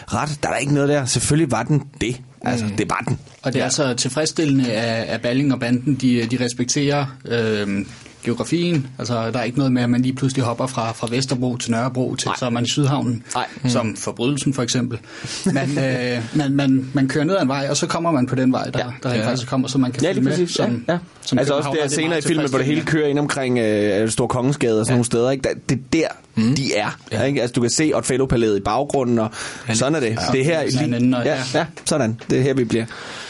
ret. 0.07 0.38
Der 0.43 0.49
er 0.49 0.53
der 0.53 0.59
ikke 0.59 0.74
noget 0.74 0.89
der. 0.89 1.05
Selvfølgelig 1.05 1.51
var 1.51 1.63
den 1.63 1.84
det. 2.01 2.21
Altså, 2.43 2.65
mm. 2.65 2.71
det 2.71 2.89
var 2.89 3.03
den. 3.07 3.19
Og 3.43 3.53
det 3.53 3.61
er 3.61 3.69
så 3.69 3.93
tilfredsstillende, 3.93 4.71
at, 4.71 5.03
at 5.07 5.21
Balling 5.21 5.53
og 5.53 5.59
banden, 5.59 5.95
de, 5.95 6.25
de 6.31 6.45
respekterer 6.45 7.05
øh, 7.25 7.85
geografien. 8.23 8.87
Altså, 8.99 9.31
der 9.31 9.39
er 9.39 9.43
ikke 9.43 9.57
noget 9.57 9.71
med, 9.73 9.81
at 9.81 9.89
man 9.89 10.01
lige 10.01 10.15
pludselig 10.15 10.43
hopper 10.45 10.67
fra, 10.67 10.91
fra 10.91 11.07
Vesterbro 11.11 11.57
til 11.57 11.71
Nørrebro 11.71 12.15
til, 12.15 12.31
så 12.39 12.45
er 12.45 12.49
man 12.49 12.63
i 12.63 12.67
Sydhavnen, 12.67 13.23
Nej. 13.35 13.45
som 13.67 13.95
forbrydelsen 13.95 14.53
for 14.53 14.63
eksempel. 14.63 14.99
Man, 15.45 15.69
øh, 15.77 16.23
man, 16.35 16.53
man, 16.55 16.89
man 16.93 17.07
kører 17.07 17.23
ned 17.25 17.35
ad 17.35 17.41
en 17.41 17.47
vej, 17.47 17.67
og 17.69 17.77
så 17.77 17.87
kommer 17.87 18.11
man 18.11 18.25
på 18.25 18.35
den 18.35 18.51
vej, 18.51 18.63
der, 18.69 18.79
ja. 18.79 18.85
der 19.03 19.09
rent 19.09 19.21
Ja. 19.21 19.29
faktisk 19.29 19.47
kommer, 19.49 19.67
så 19.67 19.77
man 19.77 19.91
kan 19.91 20.03
Ja, 20.03 20.09
følge 20.09 20.21
med. 20.21 20.47
Som, 20.47 20.85
ja, 20.87 20.93
ja. 20.93 20.99
som 21.21 21.39
altså 21.39 21.53
også 21.53 21.69
der 21.75 21.83
er 21.83 21.87
senere 21.87 22.17
i 22.17 22.21
filmen, 22.21 22.49
hvor 22.49 22.57
det 22.57 22.67
hele 22.67 22.81
kører 22.81 23.07
ind 23.07 23.19
omkring 23.19 23.59
øh, 23.59 24.09
Stor 24.09 24.27
Kongensgade 24.27 24.79
og 24.79 24.85
sådan 24.85 24.91
ja. 24.93 24.95
nogle 24.95 25.05
steder. 25.05 25.31
Ikke? 25.31 25.49
Det 25.69 25.75
er 25.75 25.81
der, 25.93 26.07
mm. 26.36 26.55
de 26.55 26.73
er. 26.73 26.97
Ja. 27.11 27.23
Ikke? 27.23 27.41
Altså, 27.41 27.53
du 27.53 27.61
kan 27.61 27.69
se 27.69 27.91
Otfello-palæet 27.95 28.57
i 28.57 28.61
baggrunden, 28.61 29.19
og 29.19 29.31
sådan 29.73 29.95
er 29.95 29.99
det. 29.99 30.19
det 30.31 30.41
er 30.41 30.45
her, 30.45 30.61
Ja, 30.61 30.86
lige, 30.86 31.17
ja, 31.17 31.23
ja. 31.23 31.43
ja, 31.53 31.65
sådan. 31.86 32.19
Det 32.29 32.39
er 32.39 32.43
her, 32.43 32.53
vi 32.53 32.63
bliver. 32.63 32.86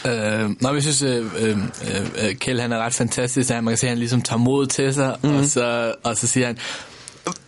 Øh, 0.06 0.50
nå, 0.60 0.72
jeg 0.72 0.82
synes, 0.82 1.02
øh, 1.02 1.26
øh, 1.40 1.58
øh, 2.22 2.34
Kjeld 2.34 2.60
han 2.60 2.72
er 2.72 2.78
ret 2.78 2.94
fantastisk, 2.94 3.50
at 3.50 3.64
man 3.64 3.72
kan 3.72 3.78
se, 3.78 3.86
at 3.86 3.90
han 3.90 3.98
ligesom 3.98 4.22
tager 4.22 4.38
mod 4.38 4.66
til 4.66 4.94
sig, 4.94 5.16
mm. 5.22 5.36
og, 5.36 5.44
så, 5.44 5.94
og 6.02 6.16
så 6.16 6.26
siger 6.26 6.46
han, 6.46 6.58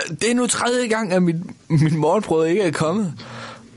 det 0.09 0.31
er 0.31 0.35
nu 0.35 0.47
tredje 0.47 0.87
gang, 0.87 1.13
at 1.13 1.23
mit, 1.23 1.37
min 1.69 1.97
morgenbrød 1.97 2.47
ikke 2.47 2.63
er 2.63 2.71
kommet. 2.71 3.13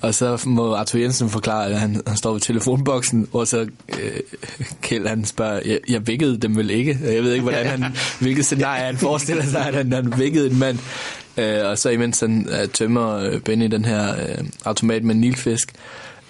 Og 0.01 0.15
så 0.15 0.43
må 0.45 0.73
Arthur 0.73 0.99
Jensen 0.99 1.29
forklare, 1.29 1.67
at 1.67 1.79
han, 1.79 2.01
han 2.07 2.17
står 2.17 2.31
ved 2.31 2.41
telefonboksen, 2.41 3.27
og 3.33 3.47
så 3.47 3.59
øh, 3.59 4.11
Kjeld 4.81 5.07
han 5.07 5.25
spørger, 5.25 5.61
jeg, 5.65 5.79
jeg 5.89 6.07
vækkede 6.07 6.37
dem 6.37 6.57
vel 6.57 6.69
ikke? 6.69 6.99
Jeg 7.03 7.23
ved 7.23 7.33
ikke, 7.33 7.43
hvordan 7.43 7.65
han, 7.65 7.85
hvilket 8.21 8.45
scenarie 8.45 8.83
han 8.83 8.97
forestiller 8.97 9.45
sig, 9.45 9.67
at 9.67 9.75
han, 9.75 9.91
han 9.91 10.13
vækkede 10.17 10.51
en 10.51 10.59
mand. 10.59 10.79
Øh, 11.39 11.69
og 11.69 11.77
så 11.77 11.89
imens 11.89 12.19
han 12.19 12.47
øh, 12.61 12.67
tømmer 12.67 13.15
øh, 13.17 13.39
Benny 13.39 13.65
den 13.65 13.85
her 13.85 14.09
øh, 14.09 14.45
automat 14.65 15.03
med 15.03 15.15
nilfisk, 15.15 15.73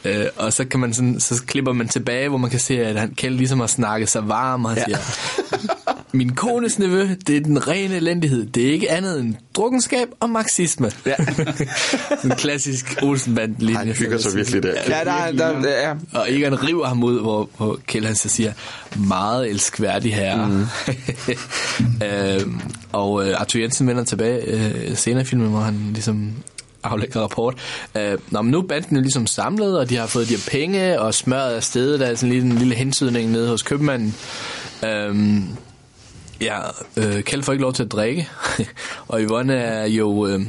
Øh, 0.05 0.26
og 0.36 0.53
så 0.53 0.66
kan 0.66 0.80
man 0.80 0.93
sådan, 0.93 1.20
så 1.20 1.43
klipper 1.47 1.74
man 1.74 1.88
tilbage, 1.88 2.30
hvor 2.30 2.38
man 2.38 2.49
kan 2.49 2.60
se, 2.60 2.86
at 2.86 2.99
han 2.99 3.14
Kjeld 3.16 3.36
ligesom 3.36 3.60
har 3.60 3.68
snakket 3.68 4.10
sig 4.10 4.28
varm, 4.28 4.66
og 4.66 4.72
han 4.72 4.78
ja. 4.78 4.84
siger, 4.86 4.97
min 6.12 6.36
kones 6.36 6.80
nevø, 6.80 7.07
det 7.28 7.38
er 7.38 7.41
den 7.41 7.68
rene 7.68 7.95
elendighed. 7.95 8.45
Det 8.45 8.68
er 8.68 8.72
ikke 8.72 8.91
andet 8.91 9.20
end 9.20 9.36
drukkenskab 9.55 10.07
og 10.20 10.30
marxisme. 10.30 10.91
Ja. 11.05 11.16
en 12.24 12.30
klassisk 12.30 12.99
Olsenband-linje. 13.01 13.78
Han 13.78 13.88
hygger 13.88 14.18
sig 14.18 14.36
virkelig 14.36 14.64
der. 14.64 14.74
Ja, 14.88 15.03
der, 15.03 15.12
er- 15.12 15.32
der, 15.32 15.62
der 15.62 15.70
er... 15.70 15.95
Og 16.14 16.34
Egon 16.34 16.64
river 16.68 16.86
ham 16.88 17.03
ud, 17.03 17.22
hvor, 17.22 17.49
hvor 17.57 17.80
Kjeld 17.88 18.05
han 18.05 18.16
så 18.16 18.30
siger, 18.30 18.53
meget 19.07 19.49
elskværdig 19.49 20.16
herre. 20.16 20.47
Mm. 20.47 20.66
øhm, 22.07 22.62
og 22.92 23.28
øh, 23.28 23.42
Arthur 23.42 23.60
Jensen 23.60 23.88
vender 23.88 24.04
tilbage 24.04 24.42
øh, 24.46 24.96
senere 24.96 25.22
i 25.22 25.26
filmen, 25.26 25.50
hvor 25.50 25.60
han 25.60 25.90
ligesom 25.94 26.34
aflægger 26.84 27.22
rapport. 27.22 27.56
Øh, 27.98 28.18
nå, 28.32 28.42
men 28.42 28.52
nu 28.52 28.58
er 28.58 28.68
banden 28.68 28.96
jo 28.96 29.02
ligesom 29.02 29.28
samlet, 29.28 29.80
og 29.80 29.90
de 29.90 29.96
har 29.96 30.08
fået 30.08 30.30
de 30.30 30.36
her 30.36 30.50
penge, 30.52 31.02
og 31.02 31.14
smøret 31.14 31.54
af 31.54 31.64
stedet, 31.64 32.00
der 32.00 32.06
er 32.06 32.16
sådan 32.16 32.30
lige 32.30 32.42
en 32.42 32.58
lille 32.58 32.76
hensydning 32.76 33.32
nede 33.32 33.50
hos 33.50 33.62
købmanden. 33.62 34.16
Øh, 34.86 35.42
ja, 36.42 36.60
øh, 36.98 37.24
Kjeld 37.24 37.44
får 37.44 37.54
ikke 37.54 37.64
lov 37.64 37.74
til 37.74 37.84
at 37.84 37.92
drikke, 37.92 38.30
og 39.08 39.22
Yvonne 39.22 39.54
er 39.54 39.86
jo... 39.88 40.28
Øh, 40.28 40.42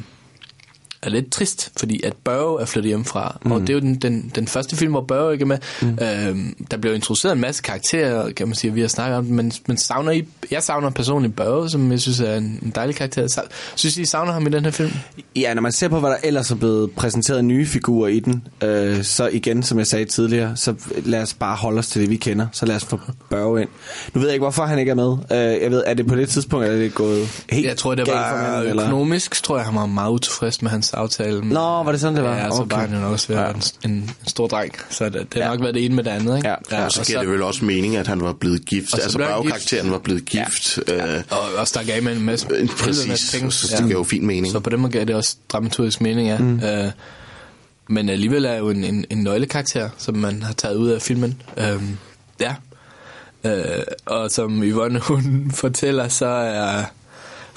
er 1.02 1.10
lidt 1.10 1.32
trist, 1.32 1.70
fordi 1.78 2.00
at 2.04 2.12
Børge 2.24 2.60
er 2.60 2.64
flyttet 2.66 2.88
hjemmefra. 2.88 3.38
Mm. 3.44 3.52
Og 3.52 3.60
det 3.60 3.70
er 3.70 3.74
jo 3.74 3.80
den, 3.80 3.94
den, 3.94 4.32
den 4.34 4.46
første 4.46 4.76
film, 4.76 4.92
hvor 4.92 5.00
Børge 5.08 5.32
ikke 5.32 5.42
er 5.42 5.46
med. 5.46 5.58
Mm. 5.82 5.88
Øhm, 6.02 6.66
der 6.70 6.76
bliver 6.76 6.94
introduceret 6.94 7.32
en 7.32 7.40
masse 7.40 7.62
karakterer, 7.62 8.30
kan 8.32 8.48
man 8.48 8.54
sige, 8.54 8.72
vi 8.74 8.80
har 8.80 8.88
snakket 8.88 9.18
om, 9.18 9.24
men, 9.24 9.52
men 9.66 9.76
savner 9.76 10.12
I, 10.12 10.24
jeg 10.50 10.62
savner 10.62 10.90
personligt 10.90 11.36
Børge, 11.36 11.70
som 11.70 11.92
jeg 11.92 12.00
synes 12.00 12.20
er 12.20 12.36
en, 12.36 12.58
en 12.62 12.72
dejlig 12.74 12.96
karakter. 12.96 13.24
Sa- 13.26 13.48
Synes 13.74 13.96
I, 13.96 14.00
I 14.02 14.04
savner 14.04 14.32
ham 14.32 14.46
i 14.46 14.50
den 14.50 14.64
her 14.64 14.70
film? 14.70 14.90
Ja, 15.36 15.54
når 15.54 15.62
man 15.62 15.72
ser 15.72 15.88
på, 15.88 16.00
hvad 16.00 16.10
der 16.10 16.16
ellers 16.24 16.50
er 16.50 16.54
blevet 16.54 16.90
præsenteret 16.90 17.44
nye 17.44 17.66
figurer 17.66 18.08
i 18.08 18.20
den, 18.20 18.42
øh, 18.62 19.02
så 19.04 19.28
igen, 19.28 19.62
som 19.62 19.78
jeg 19.78 19.86
sagde 19.86 20.04
tidligere, 20.04 20.56
så 20.56 20.74
lad 21.04 21.22
os 21.22 21.34
bare 21.34 21.56
holde 21.56 21.78
os 21.78 21.88
til 21.88 22.00
det, 22.02 22.10
vi 22.10 22.16
kender. 22.16 22.46
Så 22.52 22.66
lad 22.66 22.76
os 22.76 22.84
få 22.84 23.00
Børge 23.30 23.60
ind. 23.60 23.68
Nu 24.14 24.20
ved 24.20 24.28
jeg 24.28 24.34
ikke, 24.34 24.44
hvorfor 24.44 24.64
han 24.64 24.78
ikke 24.78 24.90
er 24.90 24.94
med. 24.94 25.12
Øh, 25.32 25.62
jeg 25.62 25.70
ved, 25.70 25.82
er 25.86 25.94
det 25.94 26.06
på 26.06 26.14
det 26.16 26.28
tidspunkt, 26.28 26.66
er 26.66 26.72
det 26.76 26.94
gået 26.94 27.44
helt 27.50 27.66
Jeg 27.66 27.76
tror, 27.76 27.94
det 27.94 28.06
var 28.06 28.30
for 28.30 28.50
manden, 28.52 28.70
eller? 28.70 28.82
økonomisk, 28.84 29.42
tror 29.42 29.56
jeg, 29.56 29.66
han 29.66 29.74
var 29.74 29.86
meget 29.86 30.10
utilfreds 30.12 30.62
med 30.62 30.70
hans 30.70 30.89
aftale. 30.94 31.40
Nå, 31.48 31.60
var 31.82 31.92
det 31.92 32.00
sådan, 32.00 32.16
det 32.16 32.24
var? 32.24 32.36
Ja, 32.36 32.50
så 32.50 32.62
Okay. 32.62 32.76
var 32.76 32.80
han 32.80 32.94
jo 32.94 33.00
nok 33.00 33.12
også 33.12 33.28
ved 33.28 33.36
være 33.36 33.54
en, 33.84 33.90
en 33.90 34.10
stor 34.26 34.46
dreng. 34.46 34.72
Så 34.90 35.04
det, 35.04 35.14
det 35.14 35.34
har 35.34 35.40
Ja. 35.40 35.48
nok 35.56 35.60
været 35.62 35.74
det 35.74 35.84
ene 35.84 35.94
med 35.94 36.04
det 36.04 36.10
andet, 36.10 36.36
ikke? 36.36 36.48
Ja. 36.72 36.84
Og 36.84 36.92
så 36.92 37.04
giver 37.04 37.20
det 37.20 37.30
vel 37.30 37.42
også 37.42 37.64
mening, 37.64 37.96
at 37.96 38.06
han 38.06 38.20
var 38.20 38.32
blevet 38.32 38.64
gift. 38.64 38.92
Og 38.94 38.98
så 38.98 39.02
Altså, 39.02 39.18
bagkarakteren 39.18 39.90
var 39.90 39.98
blevet 39.98 40.24
gift. 40.24 40.78
Ja. 40.88 41.16
Øh, 41.16 41.22
Og 41.30 41.38
også 41.58 41.78
der 41.78 41.86
gav 41.86 42.02
med 42.02 42.16
en 42.16 42.22
masse, 42.22 42.46
Øh, 42.50 42.60
en 42.60 42.68
præcis. 42.68 43.08
masse 43.08 43.38
penge. 43.38 43.52
Så 43.52 43.76
det 43.76 43.84
giver 43.86 43.98
jo 43.98 44.04
fin 44.04 44.26
mening. 44.26 44.52
Så 44.52 44.60
på 44.60 44.70
den 44.70 44.80
måde 44.80 44.92
gav 44.92 45.04
det 45.04 45.14
også 45.14 45.36
dramaturgisk 45.48 46.00
mening, 46.00 46.28
ja. 46.28 46.38
Mm. 46.38 46.60
Øh, 46.60 46.90
men 47.88 48.08
alligevel 48.08 48.44
er 48.44 48.54
jo 48.56 48.70
en, 48.70 48.84
en, 48.84 49.04
en 49.10 49.18
nøglekarakter, 49.18 49.88
som 49.98 50.16
man 50.16 50.42
har 50.42 50.52
taget 50.52 50.76
ud 50.76 50.88
af 50.88 51.02
filmen. 51.02 51.42
Øh, 51.56 51.82
ja. 52.40 52.54
Øh, 53.44 53.82
og 54.06 54.30
som 54.30 54.62
Yvonne 54.64 54.98
hun 54.98 55.50
fortæller, 55.54 56.08
så 56.08 56.26
er 56.26 56.82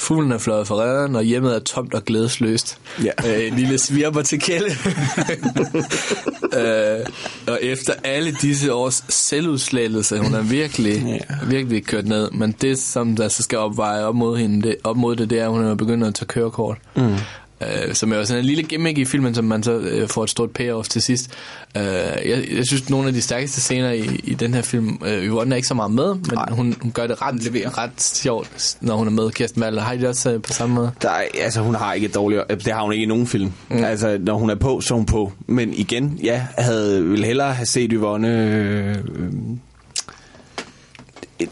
fuglen 0.04 0.32
er 0.32 0.38
fløjet 0.38 0.68
fra 0.68 0.76
redden, 0.76 1.16
og 1.16 1.24
hjemmet 1.24 1.56
er 1.56 1.60
tomt 1.60 1.94
og 1.94 2.06
glædesløst. 2.06 2.78
Ja. 3.04 3.12
Øh, 3.38 3.48
en 3.48 3.54
lille 3.56 3.78
svirper 3.78 4.22
til 4.22 4.40
kælde. 4.40 4.70
øh, 6.60 7.06
og 7.48 7.60
efter 7.62 7.94
alle 8.04 8.32
disse 8.42 8.74
års 8.74 9.04
selvudslættelse, 9.10 10.18
hun 10.20 10.34
er 10.34 10.42
virkelig, 10.42 11.04
Ja. 11.30 11.46
virkelig 11.48 11.86
kørt 11.86 12.08
ned. 12.08 12.32
Men 12.32 12.56
det, 12.62 12.80
som 12.80 13.16
der 13.16 13.28
så 13.28 13.44
skal 13.44 13.58
opveje 13.58 14.04
op 14.06 14.16
mod, 14.16 14.38
hende, 14.38 14.68
det, 14.68 14.76
op 14.84 14.98
mod 14.98 15.16
det, 15.16 15.30
det 15.30 15.40
er, 15.40 15.44
at 15.46 15.52
hun 15.52 15.64
er 15.66 15.76
begyndt 15.76 16.04
at 16.08 16.16
tage 16.16 16.28
kørekort. 16.28 16.78
Mm. 16.96 17.16
Øh, 17.64 17.94
som 17.94 18.14
er 18.14 18.18
jo 18.18 18.26
sådan 18.26 18.40
en 18.40 18.46
lille 18.46 18.64
gimmick 18.64 18.98
i 18.98 19.06
filmen, 19.06 19.36
som 19.36 19.46
man 19.46 19.64
så 19.64 19.72
øh, 19.72 20.08
får 20.08 20.24
et 20.24 20.30
stort 20.30 20.52
payoff 20.52 20.90
til 20.90 21.02
sidst. 21.02 21.30
Øh, 21.78 21.84
jeg, 21.84 22.46
jeg 22.56 22.68
synes, 22.68 22.90
nogle 22.90 23.08
af 23.08 23.14
de 23.14 23.22
stærkeste 23.22 23.62
scener 23.62 23.92
i, 23.92 24.20
i 24.24 24.34
den 24.34 24.54
her 24.54 24.62
film, 24.62 25.00
øh, 25.06 25.24
Yvonne 25.24 25.54
er 25.54 25.56
ikke 25.56 25.68
så 25.68 25.74
meget 25.74 25.92
med, 25.92 26.16
men 26.16 26.38
hun, 26.52 26.76
hun 26.82 26.92
gør 26.92 27.08
det 27.08 27.22
ret, 27.22 27.36
ret 27.78 28.02
sjovt, 28.02 28.78
når 28.82 28.96
hun 28.96 29.08
er 29.08 29.12
med, 29.12 29.32
Kirsten 29.32 29.62
Valder. 29.62 29.82
Har 29.82 29.94
I 29.94 29.98
det 29.98 30.08
også 30.08 30.32
øh, 30.32 30.42
på 30.42 30.54
samme 30.54 30.76
måde? 30.76 30.92
Der 31.02 31.10
er, 31.10 31.24
altså, 31.42 31.62
hun 31.62 31.76
har 31.76 31.94
ikke 31.94 32.06
et 32.06 32.16
dårligt... 32.16 32.42
Det 32.50 32.74
har 32.74 32.84
hun 32.84 32.94
ikke 32.94 33.04
i 33.04 33.08
nogen 33.08 33.28
film. 33.28 33.52
Mm. 33.70 33.84
Altså, 33.84 34.18
når 34.22 34.38
hun 34.38 34.50
er 34.50 34.56
på, 34.56 34.82
så 34.82 34.94
er 34.94 34.98
hun 34.98 35.06
på. 35.06 35.32
Men 35.48 35.74
igen, 35.74 36.20
ja, 36.24 36.48
havde 36.58 37.04
vil 37.06 37.26
hellere 37.26 37.54
have 37.54 37.66
set 37.66 37.92
Yvonne... 37.94 38.28
Øh, 38.28 38.96
øh, 39.16 39.32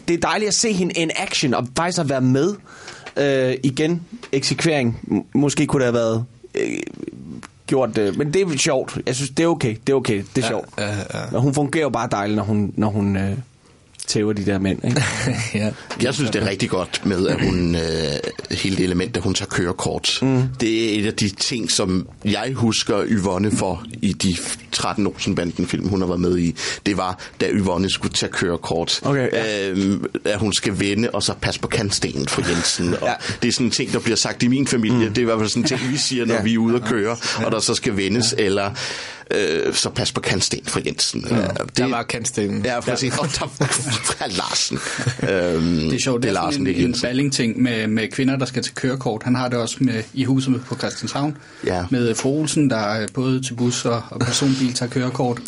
det 0.07 0.13
er 0.13 0.17
dejligt 0.17 0.47
at 0.47 0.53
se 0.53 0.73
hende 0.73 0.93
in 0.93 1.11
action, 1.15 1.53
og 1.53 1.67
faktisk 1.77 1.99
at 1.99 2.09
være 2.09 2.21
med. 2.21 2.55
Øh, 3.17 3.53
igen, 3.63 4.01
eksekvering. 4.31 4.99
M- 5.11 5.37
Måske 5.39 5.65
kunne 5.67 5.85
det 5.85 5.93
have 5.93 6.03
været... 6.05 6.25
Øh, 6.55 6.69
gjort 7.67 7.95
det, 7.95 8.17
men 8.17 8.33
det 8.33 8.41
er 8.41 8.57
sjovt. 8.57 8.97
Jeg 9.05 9.15
synes, 9.15 9.29
det 9.29 9.43
er 9.43 9.47
okay. 9.47 9.75
Det 9.87 9.93
er 9.93 9.97
okay. 9.97 10.17
Det 10.35 10.37
er 10.37 10.41
Ja, 10.41 10.47
sjovt. 10.47 10.69
ja, 10.77 10.87
ja. 10.89 11.35
Og 11.35 11.41
hun 11.41 11.53
fungerer 11.53 11.83
jo 11.83 11.89
bare 11.89 12.07
dejligt, 12.11 12.35
når 12.35 12.43
hun, 12.43 12.73
når 12.75 12.87
hun 12.87 13.17
øh, 13.17 13.37
tæver 14.07 14.33
de 14.33 14.45
der 14.45 14.59
mænd. 14.59 14.85
Ikke? 14.85 15.03
ja. 15.53 15.69
Jeg 16.01 16.13
synes, 16.13 16.31
det 16.31 16.43
er 16.43 16.49
rigtig 16.49 16.69
godt 16.69 17.05
med, 17.05 17.27
at 17.27 17.45
hun, 17.45 17.75
øh, 17.75 17.81
hele 18.51 18.75
det 18.77 18.83
element, 18.83 19.17
at 19.17 19.23
hun 19.23 19.33
tager 19.33 19.49
kørekort. 19.49 20.19
Mm. 20.21 20.43
Det 20.59 20.95
er 20.95 20.99
et 20.99 21.05
af 21.07 21.13
de 21.13 21.29
ting, 21.29 21.71
som 21.71 22.07
jeg 22.25 22.53
husker 22.55 23.03
Yvonne 23.07 23.51
for 23.51 23.85
i 24.01 24.13
de 24.13 24.35
13 24.71 25.07
Olsenbanden 25.07 25.67
film, 25.67 25.87
hun 25.87 26.01
har 26.01 26.07
været 26.07 26.19
med 26.19 26.37
i. 26.37 26.55
Det 26.85 26.97
var, 26.97 27.19
da 27.41 27.47
Yvonne 27.49 27.89
skulle 27.89 28.13
tage 28.13 28.31
kørekort. 28.31 28.99
Okay, 29.03 29.27
ja. 29.33 29.69
øhm, 29.69 30.05
at 30.25 30.39
hun 30.39 30.53
skal 30.53 30.79
vende, 30.79 31.09
og 31.09 31.23
så 31.23 31.33
passe 31.41 31.59
på 31.59 31.67
kantstenen 31.67 32.27
for 32.27 32.49
Jensen. 32.49 32.93
Og 33.01 33.07
Ja. 33.07 33.13
Det 33.41 33.47
er 33.47 33.51
sådan 33.51 33.67
en 33.67 33.71
ting, 33.71 33.93
der 33.93 33.99
bliver 33.99 34.15
sagt 34.15 34.43
i 34.43 34.47
min 34.47 34.67
familie. 34.67 35.07
Mm. 35.07 35.13
Det 35.13 35.17
er 35.17 35.21
i 35.21 35.25
hvert 35.25 35.39
fald 35.39 35.49
sådan 35.49 35.63
en 35.63 35.67
ting, 35.67 35.91
vi 35.91 35.97
siger, 35.97 36.25
når 36.25 36.35
Ja. 36.41 36.41
vi 36.41 36.53
er 36.53 36.57
ude 36.57 36.75
at 36.75 36.81
køre, 36.83 37.17
og 37.45 37.51
der 37.51 37.59
så 37.59 37.73
skal 37.75 37.97
vendes, 37.97 38.35
eller 38.37 38.71
øh, 39.35 39.73
så 39.73 39.89
pas 39.89 40.11
på 40.11 40.21
kantsten 40.21 40.65
for 40.65 40.81
Jensen. 40.85 41.25
Ja. 41.29 41.35
Det, 41.35 41.77
Der 41.77 41.89
var 41.89 42.03
kantstenen. 42.03 42.65
Ja, 42.65 42.79
præcis. 42.79 43.17
Og 43.17 43.27
der 43.27 43.45
var 44.19 44.27
Larsen. 44.27 44.79
Øhm, 45.29 45.75
Det 45.89 45.93
er 45.93 45.99
sjovt, 46.03 46.15
det 46.15 46.23
det 46.23 46.29
er 46.29 46.33
Larsen, 46.33 46.67
en, 46.67 46.75
en 46.75 46.95
balling-ting 47.01 47.61
med, 47.61 47.87
med 47.87 48.07
kvinder, 48.07 48.35
der 48.35 48.45
skal 48.45 48.63
til 48.63 48.75
kørekort. 48.75 49.23
Han 49.23 49.35
har 49.35 49.47
det 49.47 49.57
også 49.57 49.77
med, 49.79 50.03
i 50.13 50.23
huset 50.23 50.61
på 50.65 50.75
Christianshavn. 50.75 51.37
Ja. 51.65 51.85
Med 51.89 52.15
fru 52.15 52.39
Olsen, 52.39 52.69
der 52.69 53.01
øh, 53.01 53.07
både 53.13 53.41
til 53.43 53.53
bus 53.53 53.85
og, 53.85 54.03
og 54.09 54.19
personbil 54.19 54.73
tager 54.73 54.89
kørekort. 54.89 55.39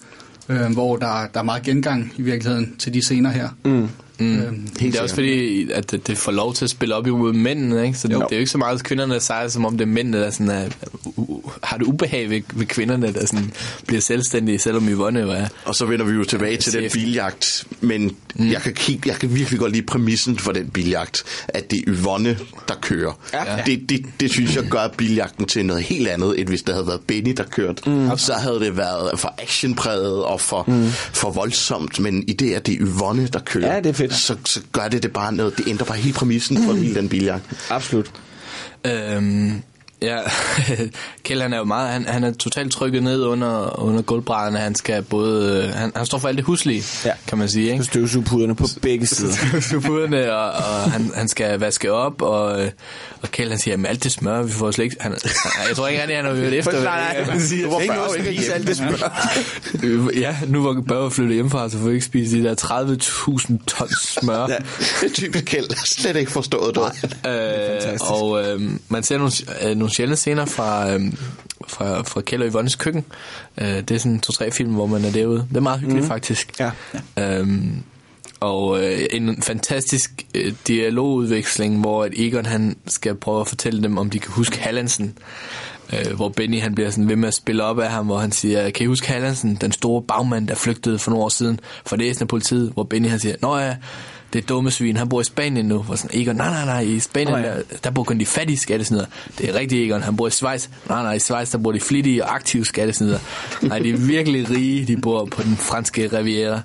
Øh, 0.50 0.72
hvor 0.72 0.96
der, 0.96 1.28
der 1.34 1.40
er 1.40 1.44
meget 1.44 1.64
gengang 1.64 2.14
i 2.18 2.22
virkeligheden 2.22 2.76
til 2.80 2.94
de 2.94 3.02
scener 3.06 3.30
her. 3.32 3.50
Mm. 3.66 3.90
Øhm, 4.20 4.68
det 4.80 4.96
er 4.96 5.02
også 5.02 5.16
fordi, 5.16 5.72
at 5.72 5.92
det, 5.92 6.08
det 6.08 6.18
får 6.18 6.32
lov 6.32 6.54
til 6.54 6.66
at 6.66 6.70
spille 6.70 6.96
op 6.96 7.08
imod 7.08 7.34
mændene, 7.34 7.86
ikke? 7.88 7.98
Så 7.98 8.08
det, 8.08 8.14
Jo. 8.14 8.20
det 8.20 8.32
er 8.32 8.36
jo 8.36 8.40
ikke 8.40 8.52
så 8.52 8.58
meget, 8.58 8.76
at 8.76 8.84
kvinderne 8.84 9.20
sejrer, 9.20 9.48
som 9.48 9.66
om 9.66 9.78
det 9.78 9.82
er 9.86 9.90
mændene, 9.90 10.18
der 10.18 10.30
sådan 10.32 10.50
er, 10.50 10.70
uh, 11.06 11.52
har 11.64 11.78
det 11.78 11.86
ubehag 11.86 12.30
ved, 12.30 12.42
ved 12.54 12.66
kvinderne, 12.66 13.14
der 13.14 13.26
sådan 13.26 13.54
bliver 13.88 14.02
selvstændige, 14.02 14.60
selvom 14.60 14.90
Yvonne 14.90 15.20
er. 15.20 15.48
Og 15.66 15.76
så 15.76 15.86
vender 15.86 16.06
vi 16.06 16.12
jo 16.14 16.24
tilbage 16.24 16.58
til 16.58 16.74
den 16.74 16.92
biljagt, 16.92 17.64
men 17.82 18.16
mm. 18.36 18.52
jeg, 18.52 18.62
kan, 18.62 18.74
kig- 18.80 19.02
jeg 19.06 19.16
kan 19.16 19.36
virkelig 19.36 19.60
godt 19.60 19.72
lide 19.72 19.86
præmissen 19.86 20.38
for 20.38 20.52
den 20.52 20.68
biljagt, 20.70 21.24
at 21.48 21.72
det 21.72 21.80
er 21.80 21.84
Yvonne, 21.88 22.38
der 22.68 22.76
kører. 22.82 23.20
Ja. 23.34 23.40
Det, 23.66 23.90
det, 23.90 24.06
det 24.20 24.32
synes 24.32 24.56
jeg 24.56 24.64
gør 24.64 24.88
biljagten 24.98 25.46
til 25.46 25.66
noget 25.66 25.84
helt 25.84 26.08
andet, 26.08 26.40
end 26.40 26.48
hvis 26.50 26.62
det 26.62 26.74
havde 26.74 26.88
været 26.88 27.02
Benny, 27.08 27.32
der 27.38 27.44
kørte. 27.44 27.90
Mm. 27.90 28.18
Så 28.18 28.34
havde 28.34 28.60
det 28.60 28.78
været 28.78 29.20
for 29.20 29.36
actionpræget 29.42 30.24
og 30.24 30.42
for, 30.42 30.64
mm. 30.68 30.88
for 30.90 31.32
voldsomt, 31.32 32.00
men 32.00 32.24
i 32.28 32.34
det, 32.34 32.54
at 32.54 32.66
det 32.68 32.74
er 32.74 32.78
Yvonne, 32.82 33.28
der 33.28 33.40
kører, 33.40 33.74
Ja, 33.74 33.80
det 33.80 33.90
er 33.90 33.94
fedt. 34.10 34.14
Så, 34.22 34.38
så 34.46 34.62
gør 34.72 34.88
det 34.88 35.04
det 35.04 35.14
bare 35.14 35.34
noget. 35.34 35.58
Det 35.58 35.68
ændrer 35.68 35.86
bare 35.86 35.98
hele 35.98 36.14
præmissen 36.14 36.64
for 36.64 36.74
hele 36.74 36.96
den 36.96 37.10
biljagt. 37.10 37.46
Absolut. 37.70 38.12
Øhm, 38.86 39.62
Ja, 40.04 40.18
Kjell 41.24 41.42
han 41.42 41.54
er 41.54 41.58
jo 41.58 41.64
meget, 41.64 41.90
han, 41.90 42.06
han 42.06 42.24
er 42.24 42.34
totalt 42.34 42.72
trykket 42.72 43.04
ned 43.04 43.24
under, 43.24 43.80
under 43.84 44.02
gulvbrædderne. 44.02 44.58
Han 44.60 44.76
skal 44.76 45.02
både, 45.04 45.68
han, 45.76 45.92
han 45.96 46.06
står 46.06 46.18
for 46.18 46.28
alt 46.28 46.38
det 46.38 46.46
huslige, 46.46 46.84
Ja. 47.06 47.12
kan 47.28 47.38
man 47.38 47.50
sige, 47.50 47.72
ikke? 47.72 47.84
Støvsugepuderne 47.84 48.56
på 48.56 48.68
begge 48.82 49.06
sider. 49.08 49.60
Stupuderne, 49.62 50.34
og, 50.34 50.52
og 50.52 50.92
han, 50.92 51.12
han 51.16 51.28
skal 51.28 51.60
vaske 51.60 51.92
op, 51.92 52.22
og, 52.22 52.62
øh, 52.66 52.72
og 53.22 53.32
Kjell 53.32 53.50
han 53.50 53.60
siger, 53.60 53.78
at 53.78 53.86
alt 53.90 54.04
det 54.04 54.12
smør, 54.12 54.44
vi 54.44 54.52
får 54.52 54.72
slet 54.72 54.86
ikke... 54.86 54.96
Han, 55.00 55.12
jeg 55.68 55.76
tror 55.76 55.88
ikke, 55.88 56.02
han, 56.02 56.10
han 56.16 56.26
har 56.26 56.34
hørt 56.34 56.54
efter. 56.54 56.72
Nej, 56.72 56.84
nej, 56.84 57.24
han 57.24 57.42
siger, 57.42 57.70
var 57.70 57.80
"Ikke 57.80 57.94
noget, 57.96 58.18
ikke 58.18 58.30
spis 58.30 58.40
hjemme." 58.40 58.56
alt 58.56 58.68
det 58.68 58.78
smør. 58.78 60.12
ja, 60.26 60.36
nu 60.48 60.64
var 60.64 60.82
Børge 60.88 61.12
flyttet 61.12 61.34
hjemmefra, 61.34 61.70
så 61.70 61.78
får 61.78 61.88
vi 61.88 61.94
ikke 61.94 62.06
spise 62.06 62.38
de 62.38 62.44
der 62.44 62.56
30.000 62.56 63.66
tons 63.68 64.18
smør. 64.22 64.40
Ja, 64.40 64.46
det 65.02 65.10
er 65.10 65.14
typisk 65.14 65.46
Kjeld. 65.46 65.86
Slet 65.86 66.16
ikke 66.16 66.32
forstået 66.32 66.76
det. 66.76 66.84
Øh, 67.28 68.00
og 68.02 68.44
øh, 68.44 68.62
man 68.90 69.04
ser 69.04 69.18
nogle, 69.18 69.32
øh, 69.62 69.76
nogle 69.78 69.93
sjældne 69.94 70.16
scener 70.16 70.46
fra, 70.46 70.94
øh, 70.94 71.02
fra, 71.68 72.02
fra 72.02 72.22
Kjell 72.22 72.44
og 72.44 72.50
Yvonnes 72.50 72.76
køkken. 72.76 73.06
Øh, 73.58 73.68
det 73.68 73.92
er 73.92 73.98
sådan 73.98 74.20
to-tre 74.20 74.52
film, 74.52 74.74
hvor 74.74 74.86
man 74.86 75.06
er 75.06 75.12
derude. 75.12 75.48
Det 75.50 75.58
er 75.58 75.62
meget 75.62 75.80
hyggeligt, 75.80 76.04
mm. 76.04 76.10
faktisk. 76.10 76.60
Ja. 76.60 76.72
Øhm, 77.18 77.84
og 78.40 78.84
øh, 78.84 79.00
en 79.12 79.42
fantastisk 79.42 80.12
øh, 80.36 80.54
dialogudveksling, 80.68 81.80
hvor 81.80 82.04
at 82.04 82.12
Egon 82.16 82.46
han 82.46 82.78
skal 82.88 83.16
prøve 83.16 83.42
at 83.42 83.48
fortælle 83.48 83.84
dem, 83.84 83.98
om 83.98 84.10
de 84.10 84.20
kan 84.20 84.32
huske 84.32 84.60
Hallandsen. 84.60 85.18
Øh, 85.94 86.16
hvor 86.16 86.30
Benny 86.30 86.62
han 86.62 86.76
bliver 86.76 86.90
sådan 86.90 87.10
ved 87.10 87.16
med 87.16 87.28
at 87.28 87.34
spille 87.34 87.64
op 87.64 87.80
af 87.80 87.90
ham, 87.90 88.06
hvor 88.06 88.18
han 88.18 88.32
siger, 88.32 88.70
kan 88.70 88.84
I 88.84 88.88
huske 88.88 89.08
Hallandsen, 89.08 89.56
den 89.62 89.72
store 89.72 90.02
bagmand, 90.02 90.48
der 90.48 90.56
flygtede 90.56 91.00
for 91.00 91.12
nogle 91.12 91.26
år 91.26 91.30
siden 91.30 91.60
fra 91.86 91.98
det 91.98 92.22
af 92.22 92.28
politiet, 92.28 92.72
hvor 92.74 92.84
Benny 92.84 93.10
han 93.10 93.20
siger, 93.20 93.36
nå 93.42 93.58
ja, 93.58 93.76
det 94.34 94.50
dumme 94.50 94.72
svin, 94.72 94.98
han 94.98 95.10
bor 95.10 95.22
i 95.22 95.24
Spanien 95.24 95.66
nu. 95.66 95.82
Hvor 95.82 95.96
sådan, 95.96 96.20
Egon, 96.20 96.36
nej, 96.36 96.50
nej, 96.50 96.66
nej, 96.66 96.80
i 96.80 97.00
Spanien, 97.00 97.32
Nå 97.32 97.38
ja. 97.38 97.54
der, 97.56 97.62
der 97.84 97.90
bor 97.90 98.04
kun 98.04 98.20
de 98.20 98.26
fattige 98.26 98.58
skattesnider. 98.58 99.06
Det 99.38 99.50
er 99.50 99.60
rigtigt, 99.60 99.86
Egon, 99.86 100.02
han 100.02 100.16
bor 100.16 100.28
i 100.28 100.32
Schweiz. 100.32 100.68
Nej, 100.90 101.04
nej, 101.04 101.14
i 101.14 101.20
Schweiz, 101.20 101.52
der 101.52 101.58
bor 101.58 101.72
de 101.72 101.80
flittige 101.80 102.24
og 102.24 102.36
aktive 102.36 102.66
skattesnider. 102.66 103.20
Nej, 103.62 103.80
de 103.80 103.90
er 103.90 103.98
virkelig 103.98 104.50
rige, 104.50 104.86
de 104.86 104.98
bor 105.02 105.26
på 105.26 105.44
den 105.44 105.58
franske 105.58 106.18
riviera. 106.18 106.62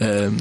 Ja. 0.00 0.24
Øhm, 0.24 0.40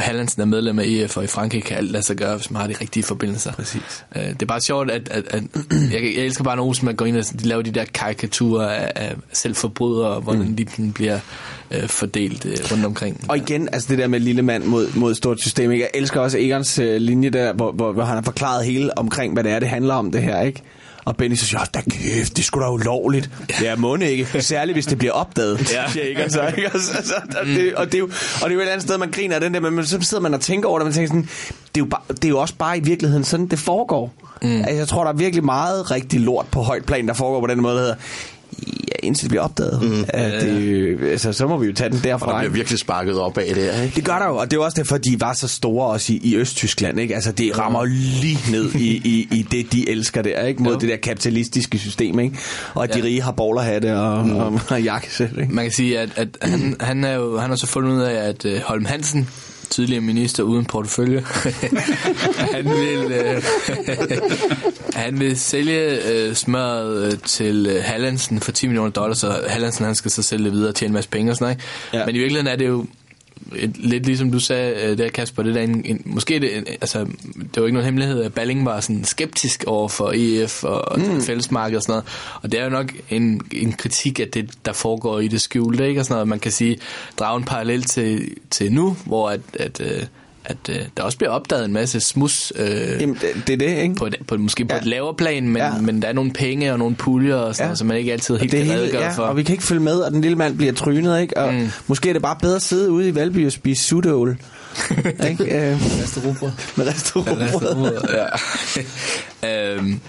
Hallandsen 0.00 0.42
er 0.42 0.46
medlem 0.46 0.78
af 0.78 0.84
EF, 0.86 1.16
og 1.16 1.24
i 1.24 1.26
Frankrig 1.26 1.64
kan 1.64 1.76
alt 1.76 1.90
lade 1.90 2.02
sig 2.02 2.16
gøre, 2.16 2.36
hvis 2.36 2.50
man 2.50 2.60
har 2.60 2.68
de 2.68 2.74
rigtige 2.80 3.02
forbindelser. 3.02 3.52
Præcis. 3.52 4.04
Øh, 4.16 4.22
det 4.22 4.42
er 4.42 4.46
bare 4.46 4.60
sjovt, 4.60 4.90
at, 4.90 5.08
at, 5.08 5.24
at 5.30 5.42
jeg, 5.92 6.02
jeg 6.02 6.24
elsker 6.24 6.44
bare, 6.44 6.56
når 6.56 6.64
Olsen 6.64 6.96
går 6.96 7.06
ind 7.06 7.16
og 7.16 7.24
de 7.40 7.48
laver 7.48 7.62
de 7.62 7.70
der 7.70 7.84
karikaturer 7.84 8.68
af, 8.68 8.92
af 8.94 9.16
selvforbrydere, 9.32 10.08
og 10.08 10.20
hvordan 10.20 10.42
mm. 10.42 10.56
de 10.56 10.92
bliver 10.94 11.18
øh, 11.70 11.88
fordelt 11.88 12.46
øh, 12.46 12.56
rundt 12.72 12.84
omkring. 12.84 13.24
Og 13.28 13.36
igen, 13.36 13.68
altså 13.72 13.88
det 13.88 13.98
der 13.98 14.06
med 14.06 14.20
lille 14.20 14.42
mand 14.42 14.64
mod, 14.64 14.88
mod 14.94 15.14
stort 15.14 15.40
system. 15.40 15.70
Ikke? 15.70 15.82
Jeg 15.82 15.90
elsker 15.94 16.20
også 16.20 16.38
Egons 16.38 16.78
øh, 16.78 17.00
linje 17.00 17.30
der, 17.30 17.52
hvor, 17.52 17.72
hvor, 17.72 17.92
hvor 17.92 18.04
han 18.04 18.14
har 18.14 18.22
forklaret 18.22 18.64
hele 18.64 18.98
omkring, 18.98 19.32
hvad 19.32 19.44
det 19.44 19.52
er, 19.52 19.58
det 19.58 19.68
handler 19.68 19.94
om 19.94 20.12
det 20.12 20.22
her, 20.22 20.40
ikke? 20.40 20.62
Og 21.04 21.16
Benny 21.16 21.34
så 21.34 21.46
siger, 21.46 21.64
da 21.74 21.80
kæft, 21.90 22.36
det 22.36 22.44
skulle 22.44 22.64
da 22.64 22.70
ulovligt. 22.70 23.30
Ja, 23.62 23.76
må 23.76 23.96
det 23.96 24.06
ikke. 24.06 24.42
Særligt, 24.42 24.76
hvis 24.76 24.86
det 24.86 24.98
bliver 24.98 25.12
opdaget. 25.12 25.72
Ja. 25.72 25.88
Siger 25.92 26.04
Egon 26.04 26.30
så, 26.30 26.46
ikke? 26.56 26.70
Og, 26.74 26.80
så, 26.80 26.92
så, 27.04 27.14
og, 27.40 27.46
det, 27.46 27.74
og, 27.74 27.86
det 27.86 27.94
er 27.94 27.98
jo, 27.98 28.10
og 28.42 28.50
det 28.50 28.50
er 28.50 28.54
jo 28.54 28.60
et 28.60 28.68
andet 28.68 28.82
sted, 28.82 28.98
man 28.98 29.10
griner 29.10 29.34
af 29.34 29.40
den 29.40 29.54
der, 29.54 29.60
men 29.60 29.86
så 29.86 29.98
sidder 30.00 30.22
man 30.22 30.34
og 30.34 30.40
tænker 30.40 30.68
over 30.68 30.78
det, 30.78 30.82
og 30.82 30.86
man 30.86 30.94
tænker 30.94 31.08
sådan, 31.08 31.28
det 31.74 31.80
er 31.80 31.84
jo, 31.84 31.84
bare, 31.84 32.02
det 32.08 32.24
er 32.24 32.28
jo 32.28 32.38
også 32.38 32.54
bare 32.54 32.78
i 32.78 32.80
virkeligheden 32.80 33.24
sådan, 33.24 33.46
det 33.46 33.58
foregår. 33.58 34.12
Mm. 34.42 34.56
Altså, 34.56 34.74
jeg 34.74 34.88
tror, 34.88 35.04
der 35.04 35.12
er 35.12 35.16
virkelig 35.16 35.44
meget 35.44 35.90
rigtig 35.90 36.20
lort 36.20 36.46
på 36.50 36.62
højt 36.62 36.84
plan, 36.84 37.08
der 37.08 37.14
foregår 37.14 37.40
på 37.40 37.46
den 37.46 37.60
måde, 37.60 37.74
der 37.74 37.80
hedder, 37.80 37.96
ja, 38.66 39.06
indtil 39.06 39.22
det 39.24 39.30
bliver 39.30 39.42
opdaget. 39.42 39.82
Mm. 39.82 40.04
At 40.08 40.42
det, 40.42 40.98
altså, 41.10 41.32
så 41.32 41.46
må 41.46 41.56
vi 41.58 41.66
jo 41.66 41.72
tage 41.72 41.88
den 41.90 41.96
Og 41.98 42.04
der 42.04 42.10
derfra. 42.10 42.38
bliver 42.38 42.52
virkelig 42.52 42.78
sparket 42.78 43.18
op 43.18 43.38
af 43.38 43.54
det 43.54 43.64
her, 43.64 43.82
ikke? 43.82 43.96
Det 43.96 44.04
gør 44.04 44.18
der 44.18 44.26
jo, 44.26 44.36
og 44.36 44.50
det 44.50 44.56
er 44.56 44.60
også 44.60 44.76
derfor, 44.76 44.98
de 44.98 45.20
var 45.20 45.32
så 45.32 45.48
store 45.48 45.86
også 45.86 46.12
i, 46.12 46.16
i 46.22 46.36
Østtyskland, 46.36 47.00
ikke? 47.00 47.14
Altså, 47.14 47.32
det 47.32 47.58
rammer 47.58 47.84
lige 48.20 48.38
ned 48.50 48.74
i, 48.74 48.96
i, 49.04 49.28
i 49.38 49.42
det, 49.50 49.72
de 49.72 49.90
elsker 49.90 50.22
der, 50.22 50.42
ikke? 50.46 50.62
Mod 50.62 50.72
Jo. 50.72 50.78
det 50.78 50.88
der 50.88 50.96
kapitalistiske 50.96 51.78
system, 51.78 52.18
ikke? 52.18 52.38
Og 52.74 52.84
at 52.84 52.94
de 52.94 52.98
Ja. 52.98 53.04
rige 53.04 53.22
har 53.22 53.32
bowlerhatte 53.32 53.96
og, 53.98 54.26
mm. 54.26 54.36
og, 54.36 54.60
og 54.70 54.82
jakkesæt, 54.82 55.30
ikke? 55.40 55.54
Man 55.54 55.64
kan 55.64 55.72
sige, 55.72 55.98
at, 55.98 56.08
at 56.16 56.28
han, 56.42 56.76
han, 56.80 57.04
er 57.04 57.12
jo, 57.14 57.38
han 57.38 57.50
har 57.50 57.56
så 57.56 57.66
fundet 57.66 57.92
ud 57.92 58.00
af, 58.00 58.28
at 58.28 58.44
øh, 58.44 58.60
Holm 58.64 58.84
Hansen, 58.84 59.28
tidligere 59.70 60.00
minister 60.00 60.42
uden 60.42 60.64
portefølje, 60.64 61.20
han, 62.54 62.64
vil, 62.64 63.12
øh, 63.12 63.42
han 65.04 65.20
vil 65.20 65.40
sælge 65.40 66.12
øh, 66.12 66.34
smøret 66.34 67.12
øh, 67.12 67.18
til 67.18 67.66
øh, 67.66 67.82
Hallandsen 67.84 68.40
for 68.40 68.52
10 68.52 68.66
millioner 68.66 68.90
dollars, 68.90 69.18
så 69.18 69.40
Hallandsen 69.48 69.84
han 69.84 69.94
skal 69.94 70.10
så 70.10 70.22
sælge 70.22 70.44
det 70.44 70.52
videre 70.52 70.68
og 70.68 70.74
tjene 70.74 70.88
en 70.88 70.94
masse 70.94 71.10
penge 71.10 71.32
og 71.32 71.36
sådan 71.36 71.44
noget. 71.44 71.56
Ikke? 71.56 71.66
Ja. 71.92 71.98
Ja. 71.98 72.06
Men 72.06 72.14
i 72.14 72.18
virkeligheden 72.18 72.52
er 72.52 72.56
det 72.56 72.66
jo 72.68 72.86
et, 73.56 73.76
lidt 73.78 74.06
ligesom 74.06 74.32
du 74.32 74.40
sagde 74.40 74.90
øh, 74.90 74.98
der 74.98 75.08
Kasper, 75.08 75.42
det 75.42 75.54
der 75.54 75.60
en, 75.60 75.82
en, 75.84 76.02
måske 76.04 76.40
det, 76.40 76.50
altså, 76.80 76.98
det 77.34 77.56
var 77.56 77.62
ikke 77.62 77.74
nogen 77.74 77.84
hemmelighed, 77.84 78.22
at 78.22 78.34
Balling 78.34 78.64
var 78.64 78.80
sådan 78.80 79.04
skeptisk 79.04 79.64
over 79.66 79.88
for 79.88 80.12
EF 80.14 80.64
og 80.64 81.00
mm. 81.00 81.20
fællesmarked 81.20 81.76
og 81.76 81.82
sådan 81.82 81.92
noget, 81.92 82.04
og 82.42 82.52
det 82.52 82.60
er 82.60 82.64
jo 82.64 82.70
nok 82.70 82.92
en, 83.10 83.40
en 83.52 83.72
kritik 83.72 84.20
af 84.20 84.28
det, 84.28 84.50
der 84.64 84.72
foregår 84.72 85.20
i 85.20 85.28
det 85.28 85.40
skjulte, 85.40 85.88
ikke? 85.88 86.00
Og 86.00 86.04
sådan 86.04 86.14
noget. 86.14 86.28
Man 86.28 86.40
kan 86.40 86.52
sige, 86.52 86.78
drage 87.18 87.38
en 87.38 87.44
parallel 87.44 87.82
til, 87.82 88.34
til 88.50 88.72
nu, 88.72 88.96
hvor 89.06 89.30
at, 89.30 89.40
at, 89.54 89.80
øh, 89.80 90.02
at 90.50 90.56
øh, 90.68 90.76
der 90.96 91.02
også 91.02 91.18
bliver 91.18 91.30
opdaget 91.30 91.64
en 91.64 91.72
masse 91.72 92.00
smus 92.00 92.52
øh, 92.56 92.68
Jamen, 93.00 93.14
det, 93.20 93.46
det 93.46 93.52
er 93.52 93.56
det, 93.56 93.82
ikke? 93.82 93.94
på, 93.94 94.06
et, 94.06 94.16
på 94.28 94.36
måske 94.36 94.64
på 94.64 94.74
Ja. 94.74 94.80
et 94.80 94.86
lavere 94.86 95.14
plan, 95.14 95.48
men, 95.48 95.56
Ja. 95.56 95.70
men 95.80 96.02
der 96.02 96.08
er 96.08 96.12
nogle 96.12 96.32
penge 96.32 96.72
og 96.72 96.78
nogle 96.78 96.94
puljer 96.94 97.34
og 97.36 97.54
sådan 97.54 97.64
Ja. 97.64 97.68
noget, 97.68 97.78
som 97.78 97.86
man 97.86 97.96
ikke 97.96 98.12
altid 98.12 98.34
Og 98.34 98.40
helt 98.40 98.52
det 98.52 98.66
kan 98.66 98.74
redegøre 98.74 99.02
ja, 99.02 99.10
for. 99.12 99.22
og 99.22 99.36
vi 99.36 99.42
kan 99.42 99.52
ikke 99.52 99.64
følge 99.64 99.80
med, 99.80 99.94
og 100.00 100.10
den 100.12 100.20
lille 100.20 100.36
mand 100.38 100.56
bliver 100.56 100.72
trynet, 100.72 101.20
ikke? 101.20 101.36
Og 101.36 101.54
mm. 101.54 101.68
måske 101.86 102.08
er 102.08 102.12
det 102.12 102.22
bare 102.22 102.36
bedre 102.40 102.56
at 102.56 102.62
sidde 102.62 102.90
ude 102.90 103.08
i 103.08 103.14
Valby 103.14 103.46
og 103.46 103.52
spise 103.52 103.84
sutteål. 103.84 104.38
ikke? 105.30 105.44
Øh, 105.70 105.76
Resterobrød. 106.02 106.50
med 106.76 106.86
restaurantbrød. 106.86 107.98
ja. 109.42 109.72
øhm, 109.74 110.00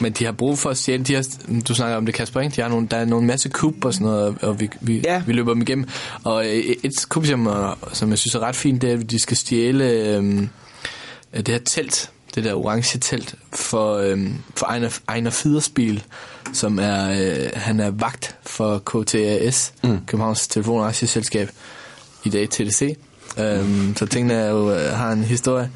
men 0.00 0.12
de 0.12 0.24
har 0.24 0.32
brug 0.32 0.58
for 0.58 0.70
at 0.70 0.76
stjæle, 0.78 1.04
de 1.04 1.14
har, 1.14 1.24
du 1.68 1.74
snakker 1.74 1.96
om 1.96 2.06
det 2.06 2.14
Kasper, 2.14 2.40
ikke? 2.40 2.56
De 2.56 2.60
har 2.60 2.68
nogle, 2.68 2.86
der 2.90 2.96
er 2.96 3.04
nogle 3.04 3.26
masse 3.26 3.48
kub 3.48 3.84
og 3.84 3.94
sådan 3.94 4.06
noget, 4.06 4.36
og 4.42 4.60
vi, 4.60 4.70
vi, 4.80 5.02
Ja. 5.04 5.22
vi 5.26 5.32
løber 5.32 5.52
dem 5.52 5.62
igennem. 5.62 5.88
Og 6.24 6.46
øh, 6.46 6.52
et 6.82 7.06
kub, 7.08 7.26
som, 7.26 7.48
som 7.92 8.10
jeg 8.10 8.18
synes 8.18 8.34
er 8.34 8.40
ret 8.40 8.56
fint, 8.56 8.82
det 8.82 8.90
er, 8.90 8.98
at 8.98 9.10
de 9.10 9.18
skal 9.18 9.36
stjæle 9.36 9.84
øhm, 9.90 10.48
det 11.36 11.48
her 11.48 11.58
telt, 11.58 12.10
det 12.34 12.44
der 12.44 12.54
orange 12.54 12.98
telt, 12.98 13.34
for, 13.52 13.96
øhm, 13.96 14.34
for 14.56 14.66
Ejner, 14.66 14.98
Ejner 15.08 15.30
Fidersbil, 15.30 16.02
som 16.52 16.78
er, 16.78 17.10
øh, 17.10 17.50
han 17.54 17.80
er 17.80 17.90
vagt 17.90 18.36
for 18.46 18.78
KTAS, 18.78 19.72
mm. 19.84 19.98
Københavns 20.06 20.48
Telefon- 20.48 20.80
og 20.80 20.88
Aktieselskab, 20.88 21.50
i 22.24 22.28
dag 22.30 22.48
TDC. 22.50 22.96
Øhm, 23.38 23.96
så 23.96 24.06
tingene 24.06 24.34
er 24.34 24.50
jo, 24.50 24.70
øh, 24.74 24.92
har 24.92 25.12
en 25.12 25.24
historie. 25.24 25.70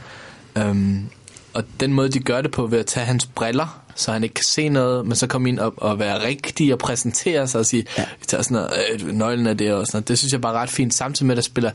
Øhm, 0.59 1.09
og 1.55 1.64
den 1.81 1.93
måde, 1.93 2.09
de 2.09 2.18
gør 2.21 2.41
det 2.41 2.51
på, 2.51 2.66
ved 2.66 2.79
at 2.79 2.87
tage 2.87 3.07
hans 3.07 3.27
briller, 3.27 3.81
så 4.01 4.12
han 4.12 4.22
ikke 4.22 4.34
kan 4.34 4.44
se 4.44 4.68
noget, 4.68 5.07
men 5.07 5.16
så 5.16 5.26
komme 5.26 5.48
ind 5.48 5.59
og, 5.59 5.74
og 5.76 5.98
være 5.98 6.26
rigtig 6.26 6.72
og 6.72 6.78
præsentere 6.78 7.48
sig 7.48 7.59
og 7.59 7.66
sige, 7.66 7.84
ja. 7.98 8.05
vi 8.20 8.26
tager 8.26 8.42
sådan 8.42 8.55
noget, 8.55 8.70
øh, 8.92 9.12
nøglen 9.12 9.46
af 9.46 9.59
det 9.59 9.72
og 9.72 9.86
sådan 9.86 9.96
noget. 9.96 10.09
Det 10.09 10.18
synes 10.18 10.32
jeg 10.32 10.40
bare 10.40 10.55
er 10.55 10.59
ret 10.59 10.70
fint, 10.70 10.94
samtidig 10.94 11.26
med, 11.26 11.34
at 11.34 11.36
der 11.36 11.42
spiller, 11.42 11.70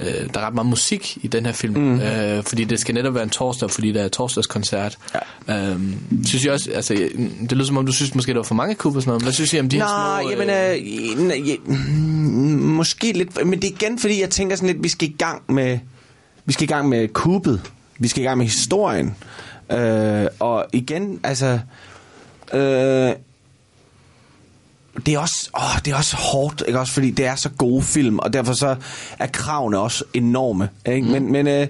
øh, 0.00 0.06
der 0.06 0.40
er 0.40 0.46
ret 0.46 0.54
meget 0.54 0.66
musik 0.66 1.18
i 1.24 1.26
den 1.26 1.46
her 1.46 1.52
film, 1.52 1.74
mm. 1.74 2.00
øh, 2.00 2.44
fordi 2.44 2.64
det 2.64 2.80
skal 2.80 2.94
netop 2.94 3.14
være 3.14 3.22
en 3.22 3.30
torsdag, 3.30 3.70
fordi 3.70 3.92
der 3.92 4.02
er 4.02 4.08
torsdagskoncert. 4.08 4.98
Ja. 5.48 5.70
Øhm, 5.70 6.24
synes 6.26 6.44
jeg 6.44 6.52
også, 6.52 6.70
altså, 6.70 6.94
det 7.40 7.52
lyder 7.52 7.64
som 7.64 7.76
om, 7.76 7.86
du 7.86 7.92
synes 7.92 8.14
måske, 8.14 8.32
der 8.32 8.38
var 8.38 8.42
for 8.42 8.54
mange 8.54 8.74
kub 8.74 8.96
og 8.96 9.02
sådan 9.02 9.08
noget, 9.08 9.20
men 9.20 9.24
hvad 9.24 9.32
synes 9.32 9.52
I 9.52 9.60
om 9.60 9.68
de 9.68 9.76
her 9.76 9.84
Nå, 9.84 10.22
små... 10.22 10.30
jamen, 10.30 10.50
øh, 10.50 11.36
øh, 11.36 11.48
ja, 11.48 11.54
mm, 11.66 11.74
måske 12.62 13.12
lidt, 13.12 13.46
men 13.46 13.62
det 13.62 13.70
er 13.70 13.74
igen, 13.80 13.98
fordi 13.98 14.20
jeg 14.20 14.30
tænker 14.30 14.56
sådan 14.56 14.68
lidt, 14.68 14.82
vi 14.82 14.88
skal 14.88 15.08
i 15.08 15.14
gang 15.18 15.42
med, 15.48 15.78
vi 16.44 16.52
skal 16.52 16.64
i 16.64 16.72
gang 16.72 16.88
med 16.88 17.08
kubet, 17.08 17.60
vi 17.98 18.08
skal 18.08 18.22
i 18.22 18.26
gang 18.26 18.38
med 18.38 18.46
historien, 18.46 19.16
øh, 19.72 20.26
og 20.40 20.66
igen, 20.72 21.20
altså, 21.24 21.60
øh, 22.52 23.12
det 25.06 25.14
er 25.14 25.18
også, 25.18 25.50
åh, 25.56 25.78
det 25.84 25.92
er 25.92 25.96
også 25.96 26.16
hårdt, 26.16 26.62
ikke 26.66 26.80
også, 26.80 26.92
fordi 26.92 27.10
det 27.10 27.26
er 27.26 27.34
så 27.34 27.50
gode 27.58 27.82
film, 27.82 28.18
og 28.18 28.32
derfor 28.32 28.52
så 28.52 28.76
er 29.18 29.26
kravene 29.26 29.78
også 29.78 30.04
enorme, 30.14 30.68
ikke? 30.86 31.06
Mm. 31.06 31.12
Men, 31.12 31.32
men 31.32 31.46
øh, 31.46 31.66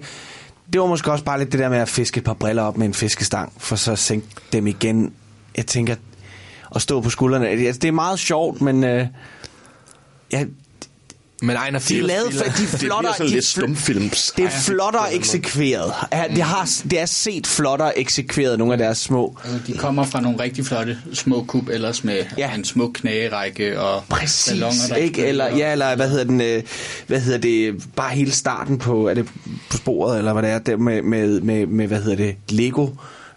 det 0.72 0.80
var 0.80 0.86
måske 0.86 1.12
også 1.12 1.24
bare 1.24 1.38
lidt 1.38 1.52
det 1.52 1.60
der 1.60 1.68
med 1.68 1.78
at 1.78 1.88
fiske 1.88 2.18
et 2.18 2.24
par 2.24 2.34
briller 2.34 2.62
op 2.62 2.76
med 2.76 2.86
en 2.86 2.94
fiskestang, 2.94 3.52
for 3.58 3.76
så 3.76 3.96
sænke 3.96 4.26
dem 4.52 4.66
igen. 4.66 5.12
Jeg 5.56 5.66
tænker, 5.66 5.94
at 6.74 6.82
stå 6.82 7.00
på 7.00 7.10
skuldrene, 7.10 7.48
altså, 7.48 7.80
det 7.80 7.88
er 7.88 7.92
meget 7.92 8.18
sjovt, 8.18 8.60
men 8.60 8.84
øh, 8.84 9.06
ja, 10.32 10.44
Men 11.42 11.56
Ejner 11.56 11.78
de 11.78 11.98
er 11.98 12.02
lavet 12.02 12.34
for, 12.34 12.44
de 12.44 12.48
er 12.48 12.52
Det 12.56 12.80
sådan 12.80 13.26
de, 13.26 13.28
lidt 13.32 13.44
stumfilms. 13.44 14.32
det 14.36 14.44
er 14.44 14.50
flottere 14.50 15.14
eksekveret. 15.14 15.92
Ja, 16.12 16.24
det, 16.34 16.42
har, 16.42 16.70
det 16.90 17.00
er 17.00 17.06
set 17.06 17.46
flottere 17.46 17.98
eksekveret, 17.98 18.58
nogle 18.58 18.72
af 18.74 18.78
deres 18.78 18.98
små. 18.98 19.36
Altså, 19.44 19.60
de 19.66 19.78
kommer 19.78 20.04
fra 20.04 20.20
nogle 20.20 20.40
rigtig 20.42 20.66
flotte 20.66 20.98
små 21.12 21.44
kub, 21.48 21.68
ellers 21.68 22.04
med 22.04 22.24
Ja. 22.38 22.54
en 22.54 22.64
smuk 22.64 22.90
knærække 22.94 23.80
og 23.80 24.04
Præcis, 24.08 24.48
balloner, 24.52 24.74
der 24.88 24.94
ikke? 24.96 25.26
Eller, 25.26 25.56
ja, 25.56 25.72
eller 25.72 25.96
hvad 25.96 26.08
hedder 26.10 26.24
den, 26.24 26.40
øh, 26.40 26.62
hvad 27.06 27.20
hedder 27.20 27.38
det, 27.38 27.82
bare 27.96 28.10
hele 28.14 28.32
starten 28.32 28.78
på, 28.78 29.08
er 29.08 29.14
det 29.14 29.26
på 29.70 29.76
sporet, 29.76 30.18
eller 30.18 30.32
hvad 30.32 30.42
det 30.42 30.50
er, 30.50 30.58
der 30.58 30.76
med, 30.76 31.02
med, 31.02 31.40
med, 31.40 31.66
med 31.66 31.86
hvad 31.86 32.02
hedder 32.02 32.16
det, 32.16 32.36
Lego, 32.48 32.86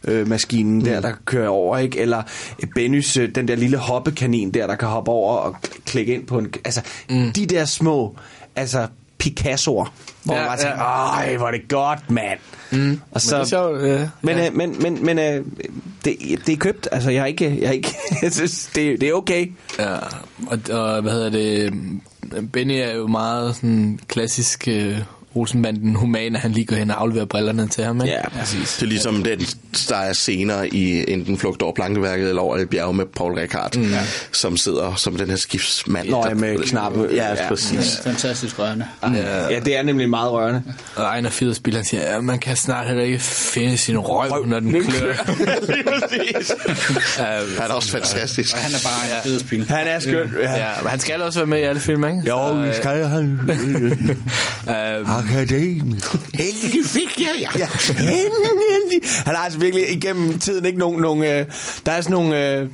øh, 0.07 0.27
maskinen 0.27 0.73
mm. 0.77 0.83
der, 0.83 0.99
der 1.01 1.11
kører 1.25 1.49
over, 1.49 1.77
ikke? 1.77 1.99
Eller 1.99 2.23
Bennys, 2.75 3.17
øh, 3.17 3.29
den 3.35 3.47
der 3.47 3.55
lille 3.55 3.77
hoppekanin 3.77 4.51
der, 4.51 4.67
der 4.67 4.75
kan 4.75 4.87
hoppe 4.87 5.11
over 5.11 5.37
og 5.37 5.55
klikke 5.85 6.13
ind 6.13 6.27
på 6.27 6.37
en... 6.37 6.53
Altså, 6.65 6.81
mm. 7.09 7.31
de 7.33 7.45
der 7.45 7.65
små, 7.65 8.15
altså 8.55 8.87
Picasso'er. 9.23 9.89
Hvor 10.23 10.33
Ja, 10.33 10.39
man 10.39 10.47
bare 10.47 10.57
tænker, 10.57 10.77
ja. 10.77 10.83
ej, 10.83 11.37
hvor 11.37 11.47
er 11.47 11.51
det 11.51 11.67
godt, 11.69 12.09
mand. 12.11 12.39
Mm, 12.71 12.99
og 13.11 13.21
så, 13.21 13.35
det 13.35 13.41
er 13.41 13.45
sjovt, 13.45 13.83
ja. 13.83 14.09
men, 14.21 14.37
Ja. 14.37 14.47
øh, 14.47 14.55
men, 14.55 14.75
men, 14.81 15.05
men 15.05 15.19
øh, 15.19 15.45
det, 16.05 16.15
det 16.45 16.53
er 16.53 16.57
købt. 16.57 16.87
Altså, 16.91 17.11
jeg 17.11 17.21
er 17.21 17.25
ikke... 17.25 17.57
Jeg, 17.61 17.67
er 17.67 17.71
ikke 17.71 17.95
jeg 18.21 18.33
synes, 18.33 18.69
det, 18.75 19.01
det 19.01 19.09
er 19.09 19.13
okay. 19.13 19.51
Ja, 19.79 19.95
og, 20.47 20.59
og 20.71 21.01
hvad 21.01 21.11
hedder 21.11 21.29
det? 21.29 21.73
Benny 22.53 22.73
er 22.73 22.95
jo 22.95 23.07
meget 23.07 23.55
sådan 23.55 23.99
klassisk 24.07 24.67
øh, 24.67 24.97
Olsenbanden 25.35 25.95
human, 25.95 26.35
at 26.35 26.41
han 26.41 26.51
lige 26.51 26.65
går 26.65 26.75
hen 26.75 26.91
og 26.91 27.01
afleverer 27.01 27.25
brillerne 27.25 27.67
til 27.67 27.83
ham, 27.83 28.01
ikke? 28.01 28.13
Ja, 28.13 28.29
præcis. 28.29 28.75
Det 28.75 28.83
er 28.83 28.87
ligesom 28.87 29.23
den, 29.23 29.39
der 29.89 29.95
er 29.95 30.13
scener 30.13 30.63
i 30.71 31.11
enten 31.13 31.37
Flugt 31.37 31.61
over 31.61 31.73
Plankeværket 31.73 32.29
eller 32.29 32.41
over 32.41 32.57
et 32.57 32.69
bjerg 32.69 32.95
med 32.95 33.05
Paul 33.15 33.33
Ricard, 33.39 33.75
mm. 33.77 33.91
som 34.31 34.57
sidder 34.57 34.95
som 34.95 35.15
den 35.15 35.29
her 35.29 35.35
skibsmand. 35.37 36.09
Nå, 36.09 36.21
der- 36.21 36.27
ja, 36.29 36.33
med 36.33 36.57
knappe. 36.57 37.09
Ja, 37.13 37.29
Ja. 37.29 37.47
præcis. 37.47 37.99
Fantastisk 38.03 38.59
rørende. 38.59 38.85
Ja, 39.49 39.59
det 39.59 39.77
er 39.77 39.83
nemlig 39.83 40.09
meget 40.09 40.31
rørende. 40.31 40.63
Og 40.95 41.03
Ejner 41.03 41.29
Fiederspil, 41.29 41.75
han 41.75 41.85
siger, 41.85 42.01
at 42.17 42.23
man 42.23 42.39
kan 42.39 42.55
snart 42.55 42.87
heller 42.87 43.03
ikke 43.03 43.19
finde 43.19 43.77
sin 43.77 43.97
røv, 43.99 44.45
når 44.45 44.59
den 44.59 44.71
klør. 44.83 45.13
Lige 45.73 45.83
præcis. 45.83 46.51
Han 47.59 47.69
er 47.69 47.73
også 47.73 47.91
fantastisk. 47.91 48.53
Og 48.55 48.59
han 48.61 48.71
er 48.73 48.77
bare 48.83 49.17
en 49.17 49.23
fedespil. 49.23 49.65
Han 49.69 49.87
er 49.87 49.99
skøn. 49.99 50.31
Ja. 50.41 50.51
Ja, 50.51 50.67
men 50.81 50.89
han 50.89 50.99
skal 50.99 51.21
også 51.21 51.39
være 51.39 51.47
med 51.47 51.59
i 51.59 51.61
alle 51.61 51.81
film, 51.81 52.03
ikke? 52.05 52.21
Jo, 52.27 52.53
vi 52.53 52.73
skal 52.73 53.05
han. 53.07 53.39
Øh, 55.21 55.35
Akademi. 55.37 55.95
Heldig 56.33 56.85
fik 56.85 57.19
jeg, 57.19 57.35
ja. 57.41 57.47
Ja, 57.59 57.67
endelig. 57.99 59.01
Han 59.25 59.35
har 59.35 59.43
altså 59.43 59.59
virkelig 59.59 59.89
igennem 59.91 60.39
tiden 60.39 60.65
ikke 60.65 60.79
nogen... 60.79 61.01
nogen 61.01 61.23
øh, 61.23 61.45
der 61.85 61.91
er 61.91 62.01
sådan 62.01 62.13
nogle... 62.13 62.55
Øh, 62.59 62.67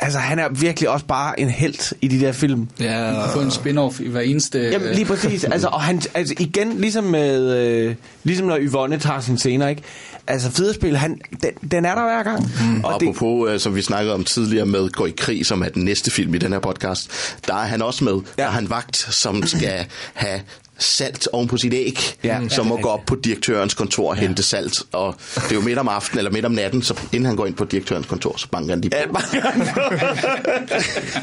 altså, 0.00 0.18
han 0.18 0.38
er 0.38 0.48
virkelig 0.48 0.88
også 0.88 1.06
bare 1.06 1.40
en 1.40 1.50
held 1.50 1.92
i 2.00 2.08
de 2.08 2.20
der 2.20 2.32
film. 2.32 2.68
ja, 2.80 3.12
Og 3.22 3.30
få 3.30 3.40
en 3.40 3.48
spin-off 3.50 4.02
i 4.02 4.08
hver 4.08 4.20
eneste... 4.20 4.58
Jamen 4.58 4.92
lige 4.94 5.04
præcis. 5.04 5.44
Altså, 5.54 5.68
og 5.68 5.80
han, 5.82 6.02
altså 6.14 6.34
igen, 6.38 6.80
ligesom 6.80 7.04
med, 7.04 7.56
øh, 7.56 7.94
ligesom 8.24 8.46
når 8.46 8.58
Yvonne 8.60 8.98
tager 8.98 9.20
sin 9.20 9.38
scener, 9.38 9.68
ikke? 9.68 9.82
Altså, 10.26 10.50
federspil, 10.50 10.96
han, 10.96 11.20
den, 11.42 11.70
den 11.70 11.84
er 11.84 11.94
der 11.94 12.02
hver 12.02 12.22
gang. 12.22 12.52
Mm, 12.60 12.84
Og 12.84 12.94
apropos, 12.94 13.50
øh, 13.50 13.60
som 13.60 13.74
vi 13.74 13.82
snakkede 13.82 14.14
om 14.14 14.24
tidligere 14.24 14.66
med 14.66 14.88
Gå 14.90 15.06
i 15.06 15.14
krig, 15.16 15.46
som 15.46 15.62
er 15.62 15.68
den 15.68 15.84
næste 15.84 16.10
film 16.10 16.34
i 16.34 16.38
den 16.38 16.52
her 16.52 16.58
podcast, 16.60 17.10
der 17.46 17.54
er 17.54 17.64
han 17.66 17.82
også 17.82 18.04
med. 18.04 18.12
Ja. 18.12 18.42
Der 18.42 18.48
er 18.48 18.52
han 18.52 18.70
vagt, 18.70 18.96
som 18.96 19.46
skal 19.46 19.86
have 20.14 20.40
salt 20.78 21.28
oven 21.32 21.48
på 21.48 21.56
sit 21.56 21.74
æg, 21.74 21.98
Ja. 22.24 22.38
som 22.48 22.66
må 22.66 22.76
gå 22.76 22.88
op 22.88 23.00
på 23.06 23.14
direktørens 23.24 23.74
kontor 23.74 24.10
og 24.10 24.16
hente 24.16 24.42
salt. 24.42 24.82
Og 24.92 25.14
det 25.34 25.50
er 25.50 25.54
jo 25.54 25.60
midt 25.60 25.78
om 25.78 25.88
aftenen, 25.88 26.18
eller 26.18 26.30
midt 26.30 26.44
om 26.44 26.52
natten, 26.52 26.82
så 26.82 26.94
inden 27.12 27.26
han 27.26 27.36
går 27.36 27.46
ind 27.46 27.54
på 27.54 27.64
direktørens 27.64 28.06
kontor, 28.06 28.34
så 28.36 28.48
banker 28.48 28.70
han 28.70 28.80
lige 28.80 28.90
på. 29.12 29.18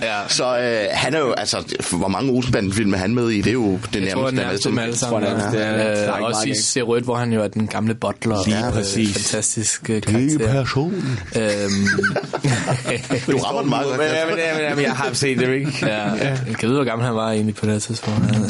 ja. 0.01 0.19
Så 0.27 0.57
øh, 0.59 0.85
han 0.91 1.13
er 1.13 1.19
jo, 1.19 1.31
altså, 1.31 1.57
hvor 1.91 2.07
mange 2.07 2.31
Olsenbanden-film 2.31 2.93
er 2.93 2.97
han 2.97 3.15
med 3.15 3.29
i? 3.29 3.37
Det 3.41 3.47
er 3.47 3.51
jo 3.53 3.79
det 3.93 4.01
Jeg 4.03 4.13
tror, 4.13 4.31
nærmeste. 4.31 4.35
nærmest 4.45 4.63
dem 4.63 4.79
alle 4.79 4.97
sammen. 4.97 5.21
tror, 5.23 5.29
nærmest, 5.29 5.51
det 5.51 5.65
er- 5.65 5.91
Øh, 6.01 6.07
trækker 6.07 6.27
også 6.27 6.45
i 6.45 6.49
væk. 6.49 6.55
Se 6.59 6.81
Rødt, 6.81 7.03
hvor 7.03 7.15
han 7.15 7.33
jo 7.33 7.41
er 7.43 7.47
den 7.47 7.67
gamle 7.67 7.93
butler. 7.95 8.37
Lige 8.45 8.65
og, 8.65 8.73
præcis. 8.73 9.13
Fantastisk 9.13 9.89
øh, 9.89 10.01
karakter. 10.01 10.37
person. 10.51 10.93
Øhm, 11.35 11.41
Du 13.31 13.37
rammer 13.37 13.61
den 13.61 13.69
meget 13.69 13.85
godt. 13.87 13.97
Men, 13.97 14.07
ja, 14.07 14.25
men, 14.25 14.37
ja, 14.37 14.53
men, 14.53 14.63
ja, 14.63 14.75
men 14.75 14.83
jeg 14.83 14.91
har 14.91 15.13
set 15.13 15.37
det, 15.39 15.49
ikke? 15.53 15.71
ja, 15.81 16.01
jeg 16.11 16.37
kan 16.59 16.69
vide, 16.69 16.73
hvor 16.77 16.83
gammel 16.83 17.05
han 17.07 17.15
var 17.15 17.31
egentlig 17.31 17.55
på 17.55 17.65
det 17.65 17.83
tidspunkt. 17.83 18.19
Han, 18.35 18.43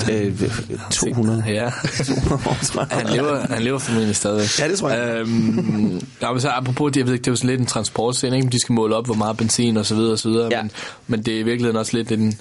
Øh, 1.07 1.13
200. 1.13 1.43
Ja. 1.47 1.69
Han 2.91 3.07
lever, 3.15 3.47
han 3.49 3.61
lever 3.63 3.79
formentlig 3.79 4.15
stadigvæk. 4.15 4.59
Ja, 4.59 4.67
det 4.69 4.79
tror 4.79 4.89
jeg. 4.89 5.15
Øhm, 5.17 6.01
ja, 6.21 6.31
men 6.31 6.41
så 6.41 6.49
apropos 6.49 6.91
det, 6.91 6.99
jeg 6.99 7.05
ved 7.07 7.13
ikke, 7.13 7.21
det 7.23 7.27
er 7.27 7.31
jo 7.31 7.35
sådan 7.35 7.49
lidt 7.49 7.59
en 7.61 7.65
transportscene, 7.65 8.35
ikke? 8.35 8.49
De 8.49 8.59
skal 8.59 8.73
måle 8.73 8.95
op, 8.95 9.05
hvor 9.05 9.15
meget 9.15 9.37
benzin 9.37 9.77
og 9.77 9.85
så 9.85 9.95
videre 9.95 10.11
og 10.11 10.19
så 10.19 10.29
videre. 10.29 10.47
Ja. 10.51 10.61
Men, 10.61 10.71
men 11.07 11.21
det 11.23 11.35
er 11.35 11.39
i 11.39 11.43
virkeligheden 11.43 11.77
også 11.77 11.97
lidt 11.97 12.11
en... 12.11 12.39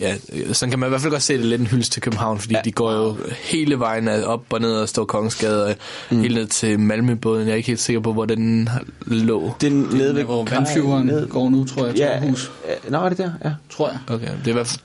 Ja, 0.00 0.14
sådan 0.52 0.70
kan 0.70 0.78
man 0.78 0.86
i 0.86 0.90
hvert 0.90 1.00
fald 1.00 1.12
godt 1.12 1.22
se 1.22 1.34
det 1.38 1.44
lidt 1.44 1.60
en 1.60 1.66
hyldest 1.66 1.92
til 1.92 2.02
København, 2.02 2.38
fordi 2.38 2.54
ja. 2.54 2.60
de 2.64 2.72
går 2.72 2.92
jo 2.92 3.16
hele 3.42 3.78
vejen 3.78 4.08
op 4.08 4.42
og 4.50 4.60
ned 4.60 4.72
og 4.72 4.88
står 4.88 5.04
Kongensgade 5.04 5.64
og 5.66 5.74
mm. 6.10 6.20
helt 6.20 6.34
ned 6.34 6.46
til 6.46 6.80
Malmøbåden. 6.80 7.46
Jeg 7.46 7.52
er 7.52 7.56
ikke 7.56 7.66
helt 7.66 7.80
sikker 7.80 8.00
på, 8.00 8.12
hvor 8.12 8.24
den 8.24 8.68
lå. 9.06 9.52
Den 9.60 9.72
nede 9.92 10.14
ved... 10.14 10.22
Hvor 10.24 10.44
vandflyveren 10.44 11.06
ned- 11.06 11.28
går 11.28 11.48
nu, 11.50 11.64
tror 11.64 11.84
jeg, 11.86 11.94
til 11.94 12.00
Ja, 12.02 12.08
Aarhus. 12.10 12.50
øh, 12.86 12.92
nå, 12.92 12.98
er 12.98 13.08
det 13.08 13.18
der? 13.18 13.30
Ja. 13.44 13.50
Tror 13.70 13.88
jeg. 13.88 13.98
Okay, 14.14 14.26
det 14.38 14.44
er 14.46 14.48
i 14.48 14.52
hvert 14.52 14.66
fald 14.66 14.80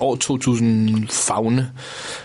over 0.00 0.16
2000 0.16 1.08
fagne. 1.10 1.72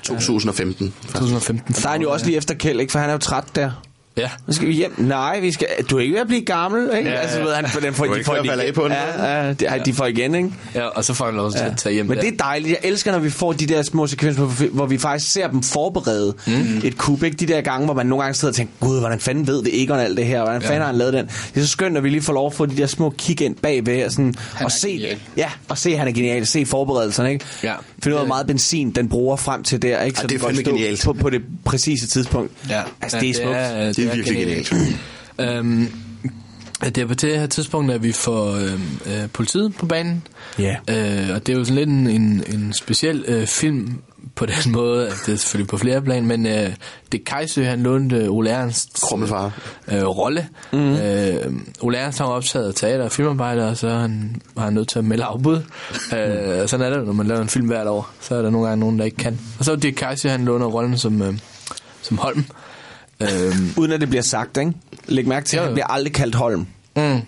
2015. 0.04 0.94
2015 1.08 1.74
Der 1.76 1.88
er 1.88 1.92
han 1.92 2.02
jo 2.02 2.12
også 2.12 2.26
lige 2.26 2.38
efter 2.38 2.54
Kjeld, 2.54 2.80
ikke? 2.80 2.92
For 2.92 3.00
han 3.00 3.10
er 3.10 3.14
jo 3.14 3.20
træt 3.20 3.44
der. 3.56 3.72
Ja. 4.18 4.30
Nu 4.48 4.54
skal 4.54 4.68
vi 4.68 4.74
hjem. 4.74 4.94
Nej, 4.98 5.40
vi 5.40 5.52
skal... 5.52 5.68
Du 5.90 5.98
er 5.98 6.02
ikke 6.02 6.14
ved 6.14 6.22
at 6.22 6.28
blive 6.28 6.42
gammel, 6.46 6.90
ikke? 6.98 7.10
Ja, 7.10 7.16
ja. 7.16 7.22
Altså, 7.22 7.42
ved 7.42 7.54
han, 7.54 7.70
for 7.70 7.80
den 7.80 7.94
får, 7.94 8.06
de 8.06 8.14
ikke 8.14 8.26
får 8.26 8.38
falde 8.48 8.64
af 8.64 8.74
på 8.74 8.84
den. 8.84 8.92
Ja, 8.92 9.46
ja, 9.46 9.54
de, 9.54 9.74
ja. 9.76 9.78
de 9.78 9.94
får 9.94 10.06
igen, 10.06 10.36
ikke? 10.36 10.50
ja, 10.76 10.82
og 10.86 11.06
så 11.06 11.14
får 11.14 11.26
han 11.26 11.36
lov 11.36 11.52
til 11.52 11.60
at 11.60 11.78
tage 11.78 11.94
hjem 11.94 12.06
Men 12.06 12.16
der. 12.18 12.24
det 12.24 12.34
er 12.34 12.38
dejligt. 12.38 12.70
Jeg 12.84 12.90
elsker, 12.90 13.12
når 13.12 13.20
vi 13.20 13.30
får 13.30 13.54
de 13.54 13.66
der 13.66 13.82
små 13.82 14.08
sekvenser, 14.08 14.42
hvor 14.72 14.86
vi- 14.86 14.98
faktisk 14.98 15.32
ser 15.32 15.48
dem 15.48 15.64
forberede 15.64 16.34
mm. 16.48 16.82
et 16.84 16.98
kub. 16.98 17.24
Ikke? 17.24 17.38
De 17.38 17.46
der 17.46 17.62
gange, 17.62 17.86
hvor 17.86 17.94
man 17.94 18.06
nogle 18.06 18.24
gange 18.24 18.36
sidder 18.36 18.52
og 18.52 18.56
tænker, 18.56 18.74
gud, 18.80 19.00
hvordan 19.00 19.20
fanden 19.20 19.48
ved 19.48 19.64
det 19.64 19.82
Egon 19.84 20.00
alt 20.00 20.18
det 20.18 20.26
her? 20.26 20.42
Hvordan 20.44 20.62
fanden 20.62 20.80
har 20.80 20.86
han 20.88 20.96
lavet 20.96 21.14
den? 21.14 21.26
Det 21.26 21.58
er 21.58 21.62
så 21.62 21.68
skønt, 21.68 21.94
når 21.94 22.02
vi 22.02 22.10
lige 22.10 22.22
får 22.22 22.34
lov 22.34 22.48
at 22.48 22.54
få 22.54 22.66
de 22.66 22.78
der 22.78 22.88
små 22.88 23.10
kig 23.18 23.42
ind 23.42 23.56
bagved, 23.56 24.06
og, 24.06 24.12
sådan, 24.12 24.34
Han 24.56 24.66
og 24.66 24.72
se, 24.72 24.90
genial. 24.90 25.18
ja, 25.38 25.50
og 25.70 25.78
se, 25.78 25.98
han 25.98 26.08
er 26.08 26.12
genial. 26.12 26.46
Se 26.46 26.66
forberedelserne, 26.66 27.32
ikke? 27.34 27.46
Ja. 27.64 27.74
Finde 28.04 28.16
ud 28.16 28.20
af, 28.20 28.26
hvor 28.26 28.28
meget 28.36 28.48
benzin 28.48 28.92
den 28.92 29.10
bruger 29.10 29.36
frem 29.36 29.64
til 29.64 29.82
der, 29.82 30.02
ikke? 30.02 30.18
Ja, 30.18 30.22
Så 30.22 30.28
det 30.28 30.36
er 30.36 30.40
fandme 30.40 30.64
genialt. 30.64 31.02
På, 31.06 31.14
på 31.14 31.30
det 31.30 31.42
præcise 31.66 32.08
tidspunkt. 32.08 32.52
Ja. 32.70 32.82
Altså, 33.02 33.20
det 33.20 33.30
er 33.30 33.34
smukt. 33.34 33.56
Ja, 33.58 33.88
Det 33.92 34.11
er 34.12 34.16
virkelig 34.16 34.66
genialt. 34.66 34.74
Øhm, 35.42 35.88
det 36.86 36.98
er 36.98 37.06
på 37.06 37.14
det 37.14 37.40
her 37.40 37.48
tidspunkt, 37.48 37.92
at 37.92 38.04
vi 38.04 38.12
får 38.12 38.52
øhm, 38.56 38.82
øh, 39.06 39.30
politiet 39.34 39.76
på 39.76 39.86
banen. 39.86 40.28
Ja. 40.60 40.76
Øh, 40.90 41.36
og 41.36 41.48
det 41.48 41.54
er 41.54 41.58
jo 41.58 41.64
sådan 41.64 41.76
lidt 41.76 41.90
en, 41.90 42.08
en, 42.08 42.44
en 42.54 42.74
speciel 42.74 43.24
øh, 43.28 43.48
film 43.48 43.94
på 44.36 44.46
den 44.46 44.72
måde, 44.78 45.08
at 45.08 45.14
det 45.26 45.34
er 45.34 45.38
selvfølgelig 45.38 45.68
på 45.68 45.78
flere 45.78 46.02
plan, 46.02 46.26
men 46.26 46.46
øh, 46.46 46.70
det 47.12 47.20
er 47.20 47.24
Kajsø, 47.26 47.64
han 47.64 47.84
lånte 47.84 48.28
Ole 48.28 48.50
Ernst 48.50 49.02
Krummelfar. 49.02 49.52
øh, 49.92 50.04
rolle. 50.04 50.48
Mm. 50.74 50.94
Øh, 50.96 51.52
Ole 51.82 51.98
Ernst 51.98 52.18
har 52.20 52.26
optaget 52.26 52.76
teater 52.76 53.04
og 53.04 53.12
filmarbejder, 53.12 53.70
og 53.70 53.78
så 53.78 53.88
er 53.88 54.00
han, 54.00 54.42
var 54.56 54.64
han 54.64 54.74
nødt 54.74 54.88
til 54.88 55.00
at 55.00 55.06
melde 55.06 55.24
afbud. 55.24 55.56
øh, 56.14 56.62
og 56.64 56.70
sådan 56.70 56.86
er 56.86 56.98
det, 56.98 57.06
når 57.06 57.14
man 57.14 57.28
laver 57.28 57.42
en 57.42 57.50
film 57.50 57.68
hvert 57.68 57.88
år. 57.88 58.12
Så 58.22 58.36
er 58.36 58.42
der 58.42 58.50
nogle 58.50 58.68
gange 58.68 58.80
nogen, 58.80 59.00
der 59.00 59.06
ikke 59.06 59.18
kan. 59.18 59.40
Og 59.60 59.66
så 59.66 59.72
er 59.72 59.76
det 59.76 59.96
Kajsø, 59.96 60.30
han 60.30 60.46
låner 60.46 60.66
rollen 60.66 60.98
som, 60.98 61.22
øh, 61.22 61.34
som 62.02 62.18
Holm. 62.18 62.46
Øh, 63.22 63.56
Uden 63.78 63.92
at 63.92 64.02
det 64.02 64.10
bliver 64.10 64.22
sagt, 64.24 64.58
ikke? 64.58 64.74
Læg 65.08 65.28
mærke 65.28 65.46
til, 65.46 65.58
at 65.58 65.64
han 65.64 65.74
bliver 65.74 65.88
aldrig 65.88 66.14
kaldt 66.14 66.36
Holm. 66.36 66.68
mm. 66.96 67.20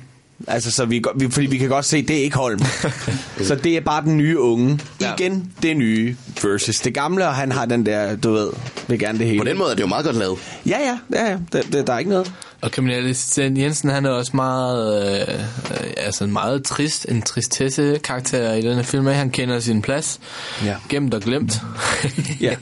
Altså, 0.47 0.71
så 0.71 0.85
vi, 0.85 1.01
vi, 1.15 1.31
fordi 1.31 1.45
vi 1.45 1.57
kan 1.57 1.69
godt 1.69 1.85
se, 1.85 2.01
det 2.01 2.17
er 2.19 2.23
ikke 2.23 2.35
Holm. 2.37 2.59
så 3.47 3.55
det 3.55 3.77
er 3.77 3.81
bare 3.81 4.03
den 4.03 4.17
nye 4.17 4.39
unge. 4.39 4.79
Ja. 5.01 5.13
Igen, 5.13 5.51
det 5.61 5.77
nye 5.77 6.15
versus 6.43 6.79
det 6.79 6.93
gamle, 6.93 7.27
og 7.27 7.35
han 7.35 7.51
har 7.51 7.65
den 7.65 7.85
der, 7.85 8.15
du 8.15 8.31
ved, 8.33 8.49
vil 8.87 8.99
gerne 8.99 9.19
det 9.19 9.27
hele. 9.27 9.39
På 9.39 9.45
den 9.45 9.57
måde 9.57 9.71
er 9.71 9.75
det 9.75 9.81
jo 9.81 9.87
meget 9.87 10.05
godt 10.05 10.15
lavet. 10.15 10.39
Ja, 10.65 10.77
ja, 10.79 10.97
ja, 11.19 11.29
ja. 11.31 11.37
Der, 11.53 11.61
der, 11.71 11.83
der 11.83 11.93
er 11.93 11.97
ikke 11.99 12.11
noget. 12.11 12.31
Og 12.63 12.71
kriminalassistent 12.71 13.57
Jensen, 13.57 13.89
han 13.89 14.05
er 14.05 14.09
også 14.09 14.31
meget, 14.35 15.05
øh, 15.05 15.39
øh, 15.71 15.93
altså 15.97 16.27
meget 16.27 16.63
trist, 16.63 17.05
en 17.09 17.21
tristesse 17.21 17.99
karakter 18.03 18.53
i 18.53 18.61
den 18.61 18.75
her 18.75 18.83
film. 18.83 19.05
Han 19.05 19.29
kender 19.29 19.59
sin 19.59 19.81
plads, 19.81 20.19
Ja. 20.65 20.75
gemt 20.89 21.13
og 21.13 21.21
glemt. 21.21 21.61
Ja. 22.41 22.55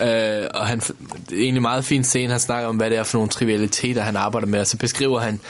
øh, 0.42 0.48
og 0.54 0.66
han, 0.66 0.78
det 0.80 1.38
er 1.38 1.42
egentlig 1.42 1.62
meget 1.62 1.84
fin 1.84 2.04
scene, 2.04 2.30
han 2.30 2.40
snakker 2.40 2.68
om, 2.68 2.76
hvad 2.76 2.90
det 2.90 2.98
er 2.98 3.02
for 3.02 3.18
nogle 3.18 3.28
trivialiteter, 3.28 4.02
han 4.02 4.16
arbejder 4.16 4.46
med, 4.46 4.60
og 4.60 4.66
så 4.66 4.76
beskriver 4.76 5.20
han, 5.20 5.40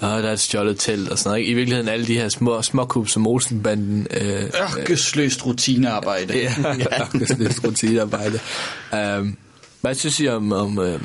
der 0.00 0.28
er 0.28 0.32
et 0.32 0.40
stjålet 0.40 0.78
telt 0.78 1.08
og 1.08 1.18
sådan 1.18 1.28
noget. 1.30 1.40
ikke? 1.40 1.50
I 1.50 1.54
virkeligheden 1.54 1.88
alle 1.88 2.06
de 2.06 2.14
her 2.14 2.28
små 2.28 2.62
småkub, 2.62 3.08
som 3.08 3.26
Olsenbanden 3.26 4.06
øh, 4.20 4.42
Ørkesløst 4.78 5.46
rutinearbejde. 5.46 6.34
Ja, 6.42 6.54
er 6.90 7.64
rutinearbejde. 7.64 8.40
Um, 9.18 9.36
hvad 9.80 9.94
synes 9.94 10.20
I 10.20 10.28
om, 10.28 10.52
om 10.52 10.78
uh, 10.78 11.00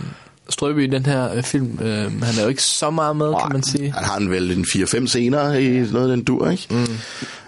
Strøby 0.51 0.83
i 0.83 0.87
den 0.87 1.05
her 1.05 1.33
øh, 1.33 1.43
film? 1.43 1.79
Uh, 1.81 1.87
han 2.23 2.39
er 2.39 2.43
jo 2.43 2.47
ikke 2.49 2.63
så 2.63 2.89
meget 2.89 3.15
med, 3.15 3.33
kan 3.41 3.53
man 3.53 3.63
sige. 3.63 3.91
Han 3.91 4.03
har 4.03 4.17
en 4.17 4.31
vel 4.31 4.51
en 4.51 4.65
4-5 4.65 5.07
scener 5.07 5.53
i 5.53 5.67
noget 5.91 6.11
af 6.11 6.17
den 6.17 6.23
dur, 6.23 6.49
ikke? 6.49 6.67
Mm. 6.69 6.97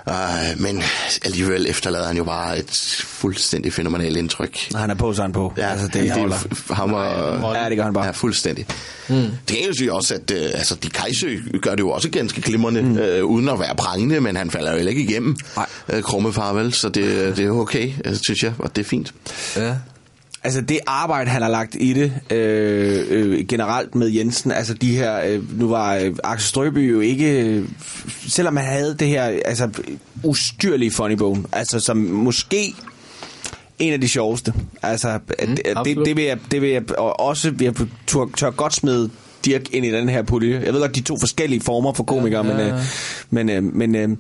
Uh, 0.08 0.62
men 0.62 0.84
alligevel 1.26 1.66
efterlader 1.70 2.08
han 2.08 2.18
jo 2.18 2.24
bare 2.24 2.60
et 2.60 3.02
fuldstændig 3.04 3.74
fænomenalt 3.74 4.18
indtryk. 4.18 4.58
Han 4.76 4.90
er 4.90 4.96
på, 4.96 5.14
så 5.14 5.22
han 5.22 5.32
på. 5.32 5.54
Ja, 5.58 5.70
altså, 5.70 5.88
det, 5.88 5.94
det, 5.94 6.10
er 6.10 6.74
ham 6.74 6.94
og... 6.94 7.56
Ja, 7.56 7.70
det 7.70 7.78
gør 7.78 7.84
han 7.84 7.94
bare. 7.94 8.06
Ja, 8.06 8.12
fuldstændig. 8.12 8.66
Mm. 9.10 9.16
Det 9.16 9.58
kan 9.58 9.68
jo 9.68 9.74
sige 9.74 9.94
også, 9.94 10.14
at 10.14 10.32
uh, 10.32 10.38
altså, 10.38 10.76
de 10.76 10.90
Kajsø 10.90 11.38
gør 11.62 11.72
det 11.72 11.80
jo 11.80 11.90
også 11.90 12.10
ganske 12.10 12.42
glimrende, 12.42 12.82
mm. 12.82 13.24
uh, 13.24 13.32
uden 13.32 13.50
at 13.50 13.60
være 13.60 13.76
prangende, 13.76 14.22
men 14.22 14.36
han 14.36 14.52
falder 14.52 14.72
jo 14.72 14.76
heller 14.76 14.90
ikke 14.90 15.04
igennem. 15.04 15.36
Nej. 15.56 15.66
Uh, 15.94 16.02
Krummefar, 16.02 16.54
vel? 16.54 16.74
Så 16.74 16.90
det, 16.90 17.38
det 17.38 17.40
er 17.40 17.48
jo 17.48 17.60
okay, 17.60 17.92
uh, 18.08 18.16
synes 18.26 18.44
jeg, 18.44 18.54
og 18.60 18.76
det 18.76 18.86
er 18.86 18.90
fint. 18.90 19.14
Ja. 19.56 19.76
Altså 20.46 20.62
det 20.62 20.80
arbejde, 20.88 21.30
han 21.30 21.42
har 21.42 21.50
lagt 21.50 21.76
i 21.80 21.94
det 21.94 22.14
øh, 22.30 23.06
øh, 23.10 23.46
generelt 23.48 23.96
med 23.96 24.08
Jensen, 24.10 24.52
altså 24.52 24.74
de 24.74 24.98
her, 24.98 25.22
øh, 25.26 25.60
nu 25.60 25.68
var 25.68 25.96
øh, 25.96 26.16
Axel 26.24 26.48
Strøby 26.48 26.92
jo 26.92 27.00
ikke, 27.00 27.42
øh, 27.42 27.70
selvom 28.28 28.58
han 28.58 28.66
havde 28.66 28.96
det 29.00 29.08
her 29.08 29.24
altså 29.24 29.70
ustyrlige 30.24 30.92
funny 30.92 31.14
bone, 31.16 31.44
altså 31.52 31.80
som 31.80 31.98
måske 31.98 32.74
en 33.80 33.94
af 33.94 34.02
de 34.02 34.08
sjoveste. 34.08 34.54
Altså 34.82 35.20
mm, 35.28 35.48
det, 35.48 35.58
det, 35.58 35.74
absolut. 35.76 36.06
det, 36.06 36.16
vil 36.16 36.24
jeg, 36.24 36.38
det 36.52 36.62
vil 36.62 36.70
jeg 36.70 37.00
og 37.00 37.20
også, 37.20 37.54
jeg 37.62 37.74
tør, 38.08 38.26
tør 38.38 38.50
godt 38.50 38.74
smide 38.74 39.10
Dirk 39.46 39.74
ind 39.74 39.86
i 39.86 39.92
den 39.92 40.10
her 40.10 40.22
pulje. 40.22 40.62
Jeg 40.66 40.74
ved 40.74 40.82
godt, 40.82 40.96
de 40.96 41.02
to 41.02 41.18
forskellige 41.20 41.62
former 41.62 41.94
for 41.94 42.04
komikere, 42.04 42.46
Ja, 42.46 42.60
ja, 42.60 42.74
men, 43.30 43.50
ja. 43.50 43.58
øh, 43.58 43.66
men, 43.70 43.76
øh, 43.76 43.76
men 43.76 43.96
øh, 43.96 44.18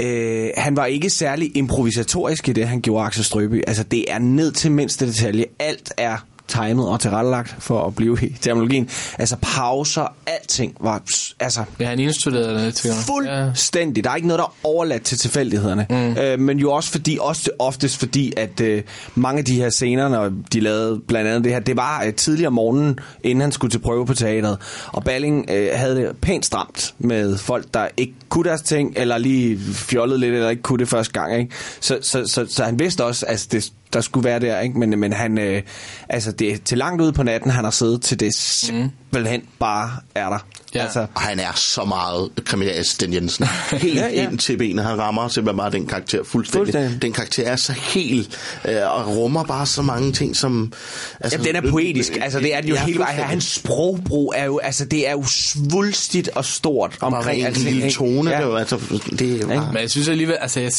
Øh, 0.00 0.50
han 0.56 0.76
var 0.76 0.86
ikke 0.86 1.10
særlig 1.10 1.56
improvisatorisk 1.56 2.48
i 2.48 2.52
det, 2.52 2.68
han 2.68 2.80
gjorde 2.80 3.06
Axel 3.06 3.24
Strøby. 3.24 3.62
Altså, 3.66 3.82
det 3.82 4.12
er 4.12 4.18
ned 4.18 4.52
til 4.52 4.72
mindste 4.72 5.06
detalje. 5.06 5.44
Alt 5.58 5.92
er 5.96 6.26
timet 6.50 6.88
og 6.88 7.00
tilrettelagt 7.00 7.56
for 7.58 7.86
at 7.86 7.94
blive 7.94 8.18
i 8.22 8.36
terminologien. 8.40 8.88
Altså 9.18 9.36
pauser, 9.42 10.14
alting 10.26 10.76
var... 10.80 11.02
Altså, 11.40 11.64
Ja, 11.80 11.86
han 11.86 11.98
indstuderede 11.98 12.66
det, 12.66 12.84
jeg. 12.84 12.94
Fuldstændig. 12.94 14.04
Der 14.04 14.10
er 14.10 14.16
ikke 14.16 14.28
noget, 14.28 14.38
der 14.38 14.44
er 14.44 14.54
overladt 14.64 15.02
til 15.02 15.18
tilfældighederne. 15.18 15.86
Mm. 15.90 16.22
Øh, 16.22 16.38
men 16.38 16.58
jo 16.58 16.72
også 16.72 16.90
fordi, 16.90 17.18
også 17.20 17.50
oftest 17.58 17.96
fordi, 17.96 18.32
at 18.36 18.60
øh, 18.60 18.82
mange 19.14 19.38
af 19.38 19.44
de 19.44 19.54
her 19.54 19.70
scener, 19.70 20.08
når 20.08 20.32
de 20.52 20.60
lavede 20.60 21.00
blandt 21.08 21.28
andet 21.28 21.44
det 21.44 21.52
her, 21.52 21.60
det 21.60 21.76
var 21.76 22.02
øh, 22.06 22.14
tidligere 22.14 22.46
om 22.46 22.52
morgenen, 22.52 22.98
inden 23.24 23.40
han 23.40 23.52
skulle 23.52 23.70
til 23.70 23.78
prøve 23.78 24.06
på 24.06 24.14
teateret. 24.14 24.58
Og 24.86 25.04
Balling 25.04 25.50
øh, 25.50 25.70
havde 25.74 25.96
det 25.96 26.16
pænt 26.22 26.46
stramt 26.46 26.94
med 26.98 27.38
folk, 27.38 27.74
der 27.74 27.88
ikke 27.96 28.14
kunne 28.28 28.48
deres 28.48 28.62
ting, 28.62 28.92
eller 28.96 29.18
lige 29.18 29.58
fjollede 29.72 30.20
lidt, 30.20 30.34
eller 30.34 30.50
ikke 30.50 30.62
kunne 30.62 30.78
det 30.78 30.88
første 30.88 31.12
gang. 31.12 31.38
Ikke? 31.38 31.54
Så, 31.80 31.98
så, 32.02 32.26
så, 32.26 32.46
så 32.48 32.64
han 32.64 32.78
vidste 32.78 33.04
også, 33.04 33.26
at 33.26 33.32
altså, 33.32 33.48
det, 33.52 33.72
der 33.92 34.00
skulle 34.00 34.24
være 34.24 34.40
der, 34.40 34.60
ikke? 34.60 34.78
Men, 34.78 34.98
men 34.98 35.12
han, 35.12 35.38
øh, 35.38 35.62
altså 36.08 36.32
det 36.32 36.52
er 36.52 36.56
til 36.64 36.78
langt 36.78 37.02
ude 37.02 37.12
på 37.12 37.22
natten, 37.22 37.50
han 37.50 37.64
har 37.64 37.70
siddet 37.70 38.02
til 38.02 38.20
det 38.20 38.34
simpelthen 38.34 39.42
bare 39.58 39.90
er 40.14 40.28
der. 40.28 40.38
Ja. 40.74 40.82
Altså, 40.82 41.06
Og 41.14 41.20
han 41.20 41.40
er 41.40 41.52
så 41.54 41.84
meget 41.84 42.28
kriminalassistent 42.44 43.14
Jensen. 43.14 43.46
Helt 43.72 43.94
Ja, 43.96 44.08
ja, 44.08 44.22
ind 44.30 44.38
til 44.38 44.56
benet. 44.56 44.84
Han 44.84 44.98
rammer 44.98 45.28
simpelthen 45.28 45.58
bare 45.58 45.70
den 45.70 45.86
karakter 45.86 46.24
fuldstændig. 46.24 46.66
Fuldstændig. 46.74 47.02
Den 47.02 47.12
karakter 47.12 47.44
er 47.44 47.56
så 47.56 47.72
helt, 47.72 48.38
øh, 48.68 48.74
og 48.90 49.16
rummer 49.16 49.44
bare 49.44 49.66
så 49.66 49.82
mange 49.82 50.12
ting, 50.12 50.36
som... 50.36 50.72
Altså, 51.20 51.38
Jamen, 51.38 51.54
den 51.54 51.66
er 51.66 51.70
poetisk. 51.70 52.18
Altså, 52.22 52.38
det 52.40 52.56
er 52.56 52.60
den 52.60 52.68
jo 52.70 52.74
Ja, 52.74 52.84
hele 52.84 52.98
vejen. 52.98 53.20
Hans 53.20 53.44
sprogbrug 53.44 54.34
er 54.36 54.44
jo, 54.44 54.58
altså, 54.58 54.84
det 54.84 55.08
er 55.08 55.12
jo 55.12 55.24
svulstigt 55.26 56.28
og 56.28 56.44
stort 56.44 56.96
Bare 57.00 57.16
omkring 57.16 57.40
en 57.40 57.46
alting, 57.46 57.70
lille 57.70 57.90
tone, 57.90 58.30
Ja. 58.30 58.36
det 58.36 58.44
er 58.44 58.48
jo, 58.48 58.56
altså, 58.56 58.78
det 59.18 59.40
er 59.42 59.46
bare... 59.46 59.70
Men 59.72 59.82
jeg 59.82 59.90
synes 59.90 60.08
alligevel, 60.08 60.36
altså 60.40 60.60
jeg, 60.60 60.72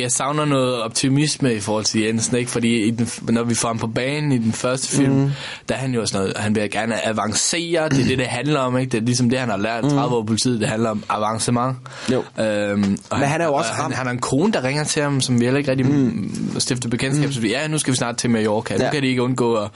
jeg 0.00 0.12
savner 0.12 0.44
noget 0.44 0.82
optimisme 0.82 1.54
i 1.54 1.60
forhold 1.60 1.84
til 1.84 2.00
Jensen, 2.00 2.36
ikke? 2.36 2.50
Fordi 2.50 2.82
i 2.82 2.90
den, 2.90 3.08
når 3.22 3.42
vi 3.44 3.54
får 3.54 3.68
ham 3.68 3.78
på 3.78 3.86
banen 3.86 4.32
i 4.32 4.38
den 4.38 4.52
første 4.52 4.88
film, 4.88 5.12
mm. 5.14 5.30
der 5.68 5.74
er 5.74 5.78
han 5.78 5.94
jo 5.94 6.00
også 6.00 6.16
noget, 6.18 6.32
han 6.36 6.54
vil 6.54 6.70
gerne 6.70 7.06
avancere, 7.06 7.88
det 7.88 8.00
er 8.00 8.04
det, 8.06 8.18
det 8.18 8.26
handler 8.26 8.60
om, 8.60 8.78
ikke? 8.80 8.92
Det 8.92 8.98
er 8.98 9.02
ligesom 9.06 9.30
det, 9.30 9.38
han 9.38 9.48
har 9.48 9.56
lært 9.56 9.82
30 9.84 10.00
år 10.16 10.20
på 10.20 10.26
politiet, 10.26 10.60
det 10.60 10.68
handler 10.68 10.90
om 10.90 11.02
avancement. 11.08 11.76
Jo. 12.12 12.18
Øhm, 12.38 12.80
Men 12.80 12.98
han 13.10 13.40
er 13.40 13.44
jo 13.44 13.50
og 13.52 13.56
også 13.58 13.72
han, 13.72 13.92
han 13.92 14.06
har 14.06 14.12
en 14.12 14.18
kone, 14.18 14.52
der 14.52 14.64
ringer 14.64 14.84
til 14.84 15.02
ham, 15.02 15.20
som 15.20 15.40
vi 15.40 15.44
heller 15.44 15.58
ikke 15.58 15.70
rigtig 15.70 15.86
mm. 15.86 16.54
stifter 16.60 16.88
bekendtskab. 16.88 17.26
Mm. 17.26 17.32
Så 17.32 17.40
vi, 17.40 17.50
ja, 17.50 17.68
nu 17.68 17.78
skal 17.78 17.90
vi 17.92 17.96
snart 17.96 18.16
til 18.16 18.30
Mallorca. 18.30 18.74
Nu 18.76 18.84
Ja. 18.84 18.90
kan 18.90 19.02
de 19.02 19.06
ikke 19.08 19.22
undgå 19.22 19.54
at, 19.54 19.70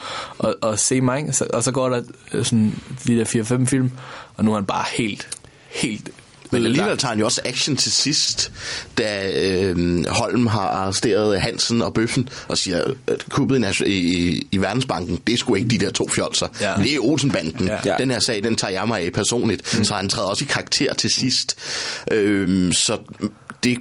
at, 0.44 0.54
at 0.62 0.78
se 0.78 1.00
mig, 1.00 1.18
ikke? 1.18 1.32
Så, 1.32 1.46
og 1.52 1.62
så 1.62 1.72
går 1.72 1.88
der 1.88 2.02
øh, 2.32 2.44
sådan 2.44 2.74
de 3.06 3.18
der 3.18 3.24
4-5 3.24 3.66
film, 3.66 3.90
og 4.36 4.44
nu 4.44 4.50
er 4.50 4.54
han 4.54 4.64
bare 4.64 4.84
helt, 4.98 5.28
helt 5.70 6.10
Men 6.54 6.66
alligevel 6.66 6.98
tager 6.98 7.10
han 7.10 7.18
jo 7.18 7.24
også 7.24 7.40
action 7.44 7.76
til 7.76 7.92
sidst, 7.92 8.52
da 8.98 9.30
øh, 9.34 10.06
Holm 10.08 10.46
har 10.46 10.68
arresteret 10.68 11.40
Hansen 11.40 11.82
og 11.82 11.94
Bøffen 11.94 12.28
og 12.48 12.58
siger, 12.58 12.84
at 13.06 13.24
kuppet 13.30 13.80
i, 13.80 13.92
i, 13.92 14.46
i 14.52 14.58
Verdensbanken, 14.58 15.20
det 15.26 15.32
er 15.32 15.36
sgu 15.36 15.54
ikke 15.54 15.68
de 15.68 15.78
der 15.78 15.90
to 15.90 16.08
fjolser. 16.08 16.48
Ja. 16.60 16.74
Det 16.78 16.94
er 16.94 16.98
Olsenbanden. 17.00 17.70
Ja. 17.84 17.94
Den 17.98 18.10
her 18.10 18.18
sag, 18.18 18.42
den 18.42 18.56
tager 18.56 18.72
jeg 18.72 18.88
mig 18.88 19.00
af 19.00 19.12
personligt. 19.12 19.78
Mm. 19.78 19.84
Så 19.84 19.94
han 19.94 20.08
træder 20.08 20.28
også 20.28 20.44
i 20.44 20.48
karakter 20.50 20.94
til 20.94 21.10
sidst. 21.10 21.56
Øh, 22.10 22.72
så 22.72 22.98
det, 23.64 23.78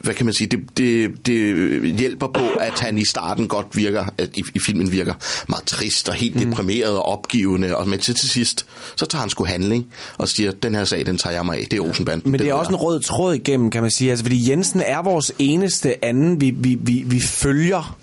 hvad 0.00 0.14
kan 0.14 0.26
man 0.26 0.34
sige, 0.34 0.48
det, 0.48 0.60
det, 0.76 1.26
det 1.26 1.96
hjælper 1.98 2.26
på, 2.26 2.48
at 2.60 2.80
han 2.80 2.98
i 2.98 3.04
starten 3.04 3.48
godt 3.48 3.66
virker, 3.76 4.04
at 4.18 4.30
i, 4.36 4.42
i 4.54 4.58
filmen 4.66 4.92
virker 4.92 5.14
meget 5.48 5.64
trist 5.64 6.08
og 6.08 6.14
helt 6.14 6.34
mm. 6.34 6.44
deprimeret 6.44 6.96
og 6.96 7.06
opgivende, 7.06 7.76
og 7.76 7.88
men 7.88 7.98
til, 7.98 8.14
til 8.14 8.28
sidst, 8.28 8.66
så 8.96 9.06
tager 9.06 9.20
han 9.20 9.30
sgu 9.30 9.44
handling 9.44 9.86
og 10.18 10.28
siger, 10.28 10.52
den 10.52 10.74
her 10.74 10.84
sag, 10.84 11.06
den 11.06 11.18
tager 11.18 11.34
jeg 11.34 11.46
mig 11.46 11.58
af, 11.58 11.66
det 11.70 11.76
er 11.76 11.82
Olsenbanden. 11.82 12.30
Men 12.30 12.40
det 12.40 12.48
er 12.48 12.54
også 12.54 12.70
jeg. 12.70 12.76
en 12.76 12.82
rød 12.82 13.00
tråd 13.00 13.34
igennem, 13.34 13.70
kan 13.70 13.82
man 13.82 13.90
sige. 13.90 14.10
Altså, 14.10 14.24
fordi 14.24 14.50
Jensen 14.50 14.80
er 14.80 15.02
vores 15.02 15.32
eneste 15.38 16.04
anden, 16.04 16.40
vi, 16.40 16.50
vi, 16.50 16.78
vi, 16.80 17.04
vi 17.06 17.20
følger 17.20 17.96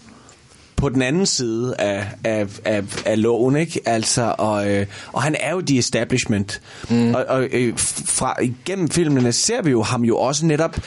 på 0.84 0.90
den 0.90 1.02
anden 1.02 1.26
side 1.26 1.76
af, 1.80 2.08
af, 2.24 2.48
af, 2.66 2.84
af 3.06 3.22
loven, 3.22 3.56
ikke? 3.56 3.82
Altså, 3.86 4.36
og, 4.38 4.70
øh, 4.70 4.86
og 5.14 5.24
han 5.24 5.36
er 5.40 5.52
jo 5.52 5.62
the 5.62 5.78
establishment. 5.78 6.62
Mm. 6.90 7.16
Og, 7.16 7.26
og 7.28 7.44
øh, 7.52 7.74
fra, 7.78 8.36
igennem 8.42 8.90
filmene 8.90 9.32
ser 9.32 9.62
vi 9.62 9.72
jo 9.72 9.84
ham 9.84 10.04
jo 10.04 10.18
også 10.18 10.46
netop 10.46 10.80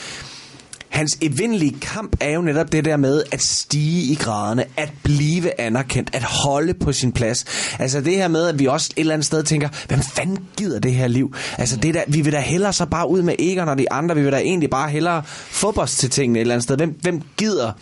Hans 0.89 1.19
evindelige 1.21 1.77
kamp 1.81 2.17
er 2.21 2.31
jo 2.31 2.43
netop 2.43 2.73
det 2.73 2.85
der 2.85 2.97
med 2.97 3.23
at 3.33 3.43
stige 3.43 4.13
i 4.13 4.15
graderne, 4.15 4.65
at 4.77 4.93
blive 5.03 5.61
anerkendt, 5.61 6.11
at 6.13 6.23
holde 6.23 6.75
på 6.75 6.93
sin 6.93 7.13
plads. 7.13 7.45
Altså 7.79 8.01
det 8.01 8.17
her 8.17 8.29
med, 8.29 8.49
at 8.49 8.59
vi 8.59 8.67
også 8.67 8.91
et 8.97 9.01
eller 9.01 9.15
andet 9.15 9.27
sted 9.27 9.43
tænker, 9.43 9.69
hvem 9.89 10.01
fanden 10.01 10.39
gider 10.57 10.81
det 10.81 10.93
her 10.93 11.09
liv? 11.09 11.35
Altså 11.59 11.77
det 11.77 11.95
der, 11.95 12.03
vi 12.09 12.21
vil 12.21 12.33
da 12.33 12.41
hellere 12.41 12.73
så 12.73 12.87
bare 12.87 13.11
ud 13.11 13.23
med 13.23 13.35
Egon 13.39 13.69
og 13.69 13.79
de 13.79 13.93
andre, 13.93 14.15
vi 14.15 14.23
vil 14.23 14.33
da 14.33 14.39
egentlig 14.39 14.71
bare 14.71 14.91
hellere 14.91 15.23
fodbold 15.27 15.89
til 15.89 16.11
tingene 16.11 16.39
et 16.39 16.41
eller 16.41 16.55
andet 16.55 16.65
sted. 16.65 16.77
Hvem, 16.77 16.99
hvem 17.03 17.23
gider 17.37 17.73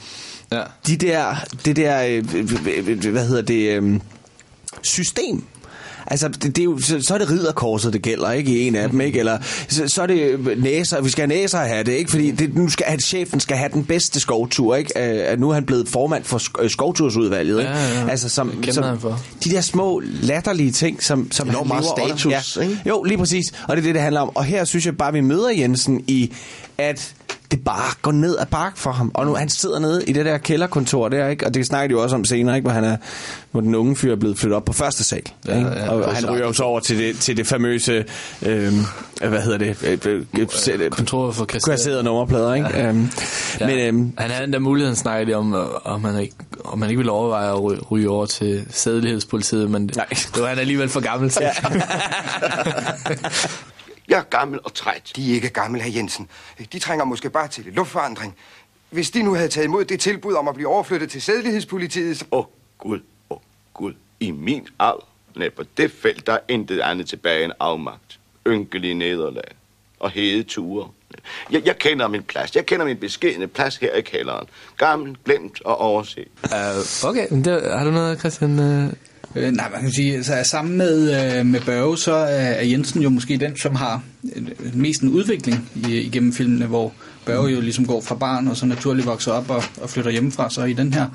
Ja. 0.52 0.62
de 0.86 0.96
der, 0.96 1.34
det 1.64 1.76
der, 1.76 2.04
øh, 2.06 3.10
hvad 3.12 3.26
hedder 3.26 3.42
det, 3.42 3.82
øh, 3.82 4.00
system? 4.82 5.44
Altså, 6.06 6.28
det, 6.28 6.42
det 6.42 6.58
er 6.58 6.64
jo, 6.64 6.78
så, 6.78 7.00
så 7.02 7.14
er 7.14 7.18
det 7.18 7.30
ridderkorset, 7.30 7.92
det 7.92 8.02
gælder, 8.02 8.30
ikke, 8.30 8.50
i 8.52 8.66
en 8.66 8.74
af 8.74 8.90
dem, 8.90 9.00
ikke? 9.00 9.18
Eller 9.18 9.38
så, 9.68 9.88
så 9.88 10.02
er 10.02 10.06
det 10.06 10.40
næser, 10.62 11.00
vi 11.00 11.10
skal 11.10 11.28
have 11.28 11.40
næser 11.40 11.58
have 11.58 11.84
det, 11.84 11.92
ikke? 11.92 12.10
Fordi 12.10 12.30
det, 12.30 12.54
nu 12.54 12.68
skal, 12.68 12.84
at 12.88 13.02
chefen 13.02 13.40
skal 13.40 13.56
have 13.56 13.70
den 13.72 13.84
bedste 13.84 14.20
skovtur, 14.20 14.74
ikke? 14.76 14.92
Øh, 14.98 15.32
At 15.32 15.40
nu 15.40 15.50
er 15.50 15.54
han 15.54 15.64
blevet 15.66 15.88
formand 15.88 16.24
for 16.24 16.38
sk- 16.38 16.62
øh, 16.64 16.70
skovtursudvalget, 16.70 17.58
ikke? 17.60 17.70
Ja, 17.72 18.00
ja. 18.02 18.08
Altså, 18.10 18.28
som, 18.28 18.64
som 18.72 18.84
han 18.84 19.00
for. 19.00 19.20
de 19.44 19.50
der 19.50 19.60
små 19.60 20.02
latterlige 20.04 20.72
ting, 20.72 21.02
som, 21.02 21.32
som 21.32 21.46
meget 21.46 21.58
lever 21.66 21.76
under. 22.14 22.16
status, 22.16 22.56
ikke? 22.62 22.80
Jo, 22.88 23.02
lige 23.02 23.18
præcis. 23.18 23.52
Og 23.68 23.76
det 23.76 23.82
er 23.82 23.86
det, 23.86 23.94
det 23.94 24.02
handler 24.02 24.20
om. 24.20 24.30
Og 24.36 24.44
her 24.44 24.64
synes 24.64 24.86
jeg 24.86 24.96
bare, 24.96 25.12
vi 25.12 25.20
møder 25.20 25.50
Jensen 25.50 26.04
i, 26.06 26.32
at 26.78 27.14
det 27.50 27.64
bare 27.64 27.94
går 28.02 28.12
ned 28.12 28.36
ad 28.38 28.46
bakke 28.46 28.78
for 28.78 28.92
ham. 28.92 29.10
Og 29.14 29.26
nu 29.26 29.34
han 29.34 29.48
sidder 29.48 29.78
nede 29.78 30.04
i 30.04 30.12
det 30.12 30.24
der 30.26 30.38
kælderkontor 30.38 31.08
der, 31.08 31.28
ikke? 31.28 31.46
Og 31.46 31.54
det 31.54 31.66
snakker 31.66 31.88
de 31.88 31.92
jo 31.92 32.02
også 32.02 32.16
om 32.16 32.24
senere, 32.24 32.56
ikke? 32.56 32.64
Hvor, 32.66 32.72
han 32.72 32.84
er, 32.84 32.96
hvor 33.50 33.60
den 33.60 33.74
unge 33.74 33.96
fyr 33.96 34.12
er 34.12 34.16
blevet 34.16 34.38
flyttet 34.38 34.56
op 34.56 34.64
på 34.64 34.72
første 34.72 35.04
sal. 35.04 35.22
Ja, 35.46 35.56
ikke? 35.58 35.70
ja, 35.70 35.88
og 35.90 36.02
og 36.04 36.14
han 36.14 36.30
ryger 36.30 36.46
jo 36.46 36.52
så 36.52 36.62
over 36.62 36.80
til 36.80 36.98
det, 36.98 37.18
til 37.18 37.36
det 37.36 37.46
famøse, 37.46 38.04
øh, 38.42 38.72
hvad 39.28 39.40
hedder 39.42 39.58
det? 39.58 40.00
Øh, 40.06 40.22
øh, 40.80 40.90
Kontoret 40.90 41.34
for 41.34 41.44
kasserede 41.44 42.02
nummerplader, 42.02 42.54
ikke? 42.54 42.68
Ja. 42.74 42.88
Øhm, 42.88 43.08
Ja. 43.60 43.66
Men 43.66 43.78
øhm, 43.78 44.12
han 44.18 44.30
havde 44.30 44.44
den 44.46 44.52
der 44.52 44.58
muligheden, 44.58 44.96
snakker 44.96 45.26
de 45.26 45.34
om, 45.34 45.54
øh, 45.54 45.66
om 45.84 46.00
man 46.00 46.18
ikke, 46.20 46.34
om 46.64 46.78
man 46.78 46.90
ikke 46.90 46.98
vil 46.98 47.10
overveje 47.10 47.48
at 47.52 47.58
ry- 47.58 47.78
ryge 47.90 48.10
over 48.10 48.26
til 48.26 48.64
sædelighedspolitiet, 48.70 49.70
men 49.70 49.88
det, 49.88 49.96
Nej. 49.96 50.06
det 50.10 50.42
var 50.42 50.48
han 50.48 50.58
alligevel 50.58 50.88
for 50.88 51.00
gammel 51.00 51.30
til. 51.30 51.42
Jeg 54.08 54.18
er 54.18 54.22
gammel 54.22 54.60
og 54.64 54.74
træt. 54.74 55.12
De 55.16 55.30
er 55.30 55.34
ikke 55.34 55.48
gamle, 55.48 55.80
herr 55.80 55.92
Jensen. 55.92 56.28
De 56.72 56.78
trænger 56.78 57.04
måske 57.04 57.30
bare 57.30 57.48
til 57.48 57.64
lidt 57.64 57.76
luftforandring. 57.76 58.36
Hvis 58.90 59.10
de 59.10 59.22
nu 59.22 59.34
havde 59.34 59.48
taget 59.48 59.64
imod 59.64 59.84
det 59.84 60.00
tilbud 60.00 60.34
om 60.34 60.48
at 60.48 60.54
blive 60.54 60.68
overflyttet 60.68 61.10
til 61.10 61.22
sædelighedspolitiet, 61.22 62.18
så... 62.18 62.24
Åh, 62.32 62.38
oh, 62.38 62.44
Gud, 62.78 63.00
åh, 63.30 63.36
oh, 63.36 63.42
Gud. 63.74 63.94
I 64.20 64.30
min 64.30 64.68
alder, 64.78 65.08
nej, 65.36 65.48
på 65.48 65.64
det 65.76 65.92
felt, 65.92 66.26
der 66.26 66.32
er 66.32 66.38
intet 66.48 66.80
andet 66.80 67.08
tilbage 67.08 67.44
end 67.44 67.52
afmagt, 67.60 68.18
ynkelige 68.46 68.94
nederlag 68.94 69.54
og 70.00 70.10
hede 70.10 70.42
ture. 70.42 70.88
Jeg, 71.50 71.66
jeg 71.66 71.78
kender 71.78 72.08
min 72.08 72.22
plads. 72.22 72.56
Jeg 72.56 72.66
kender 72.66 72.86
min 72.86 72.96
beskedne 72.96 73.48
plads 73.48 73.76
her 73.76 73.94
i 73.94 74.00
kælderen. 74.00 74.46
Gammel, 74.76 75.16
glemt 75.24 75.62
og 75.62 75.78
overset. 75.78 76.28
Uh, 76.44 77.08
okay, 77.10 77.26
men 77.30 77.44
det, 77.44 77.78
har 77.78 77.84
du 77.84 77.90
noget, 77.90 78.18
Christian? 78.18 78.58
Uh... 78.58 78.92
Øh, 79.36 79.52
nej, 79.52 79.70
man 79.70 79.80
kan 79.80 79.92
sige, 79.92 80.16
altså, 80.16 80.40
sammen 80.44 80.76
med, 80.76 81.24
øh, 81.38 81.46
med 81.46 81.60
Børge, 81.60 81.98
så 81.98 82.12
er, 82.14 82.62
Jensen 82.62 83.02
jo 83.02 83.10
måske 83.10 83.36
den, 83.36 83.56
som 83.56 83.74
har 83.74 84.02
øh, 84.36 84.42
mest 84.74 85.00
en 85.00 85.08
udvikling 85.08 85.70
i, 85.88 85.96
igennem 85.96 86.32
filmene, 86.32 86.66
hvor 86.66 86.92
Børge 87.24 87.50
jo 87.50 87.60
ligesom 87.60 87.86
går 87.86 88.00
fra 88.00 88.14
barn 88.14 88.48
og 88.48 88.56
så 88.56 88.66
naturligt 88.66 89.06
vokser 89.06 89.32
op 89.32 89.50
og, 89.50 89.62
og 89.80 89.90
flytter 89.90 90.10
hjemmefra. 90.10 90.50
Så 90.50 90.64
i 90.64 90.72
den 90.72 90.92
her, 90.94 91.06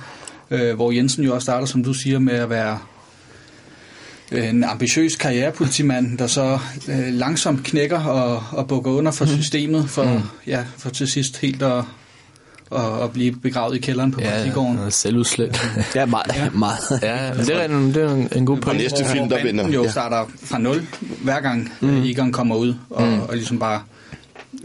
øh, 0.52 0.76
hvor 0.76 0.92
Jensen 0.92 1.24
jo 1.24 1.34
også 1.34 1.46
starter, 1.46 1.66
som 1.66 1.84
du 1.84 1.94
siger, 1.94 2.20
med 2.20 2.34
at 2.34 2.50
være 2.50 2.80
øh, 4.32 4.50
en 4.50 4.64
ambitiøs 4.64 5.16
karrierepolitimand, 5.16 6.18
der 6.18 6.28
så 6.28 6.60
øh, 6.88 7.14
langsomt 7.14 7.64
knækker 7.64 8.00
og, 8.00 8.44
og 8.52 8.68
bukker 8.68 8.92
under 8.92 9.12
for 9.12 9.26
systemet, 9.26 9.90
for, 9.90 10.04
mm. 10.04 10.22
ja, 10.48 10.64
for 10.78 10.90
til 10.90 11.08
sidst 11.08 11.38
helt 11.38 11.64
at, 11.64 11.84
at, 12.76 13.04
at 13.04 13.12
blive 13.12 13.36
begravet 13.36 13.76
i 13.76 13.80
kælderen 13.80 14.12
på 14.12 14.22
Ja, 14.22 14.90
selvudslet. 14.90 15.62
det 15.94 16.02
er 16.02 16.06
meget, 16.06 16.36
ja. 16.36 16.50
meget. 16.66 17.00
ja, 17.02 17.34
men 17.34 17.46
det 17.46 17.56
er 17.56 17.66
en, 17.66 17.94
det 17.94 18.04
er 18.04 18.10
en, 18.12 18.30
en 18.36 18.46
god 18.46 18.56
Og 18.58 18.62
pointe. 18.64 18.84
næste 18.84 19.06
film, 19.06 19.30
der 19.30 19.44
vinder. 19.44 19.68
jo 19.70 19.84
Ja. 19.84 19.90
starter 19.92 20.26
fra 20.44 20.58
nul, 20.58 20.88
hver 21.24 21.40
gang 21.42 21.72
mm. 21.82 22.04
Egon 22.04 22.32
kommer 22.32 22.56
ud, 22.56 22.74
og, 22.90 23.08
mm. 23.08 23.20
og 23.22 23.36
ligesom 23.36 23.60
bare 23.60 23.82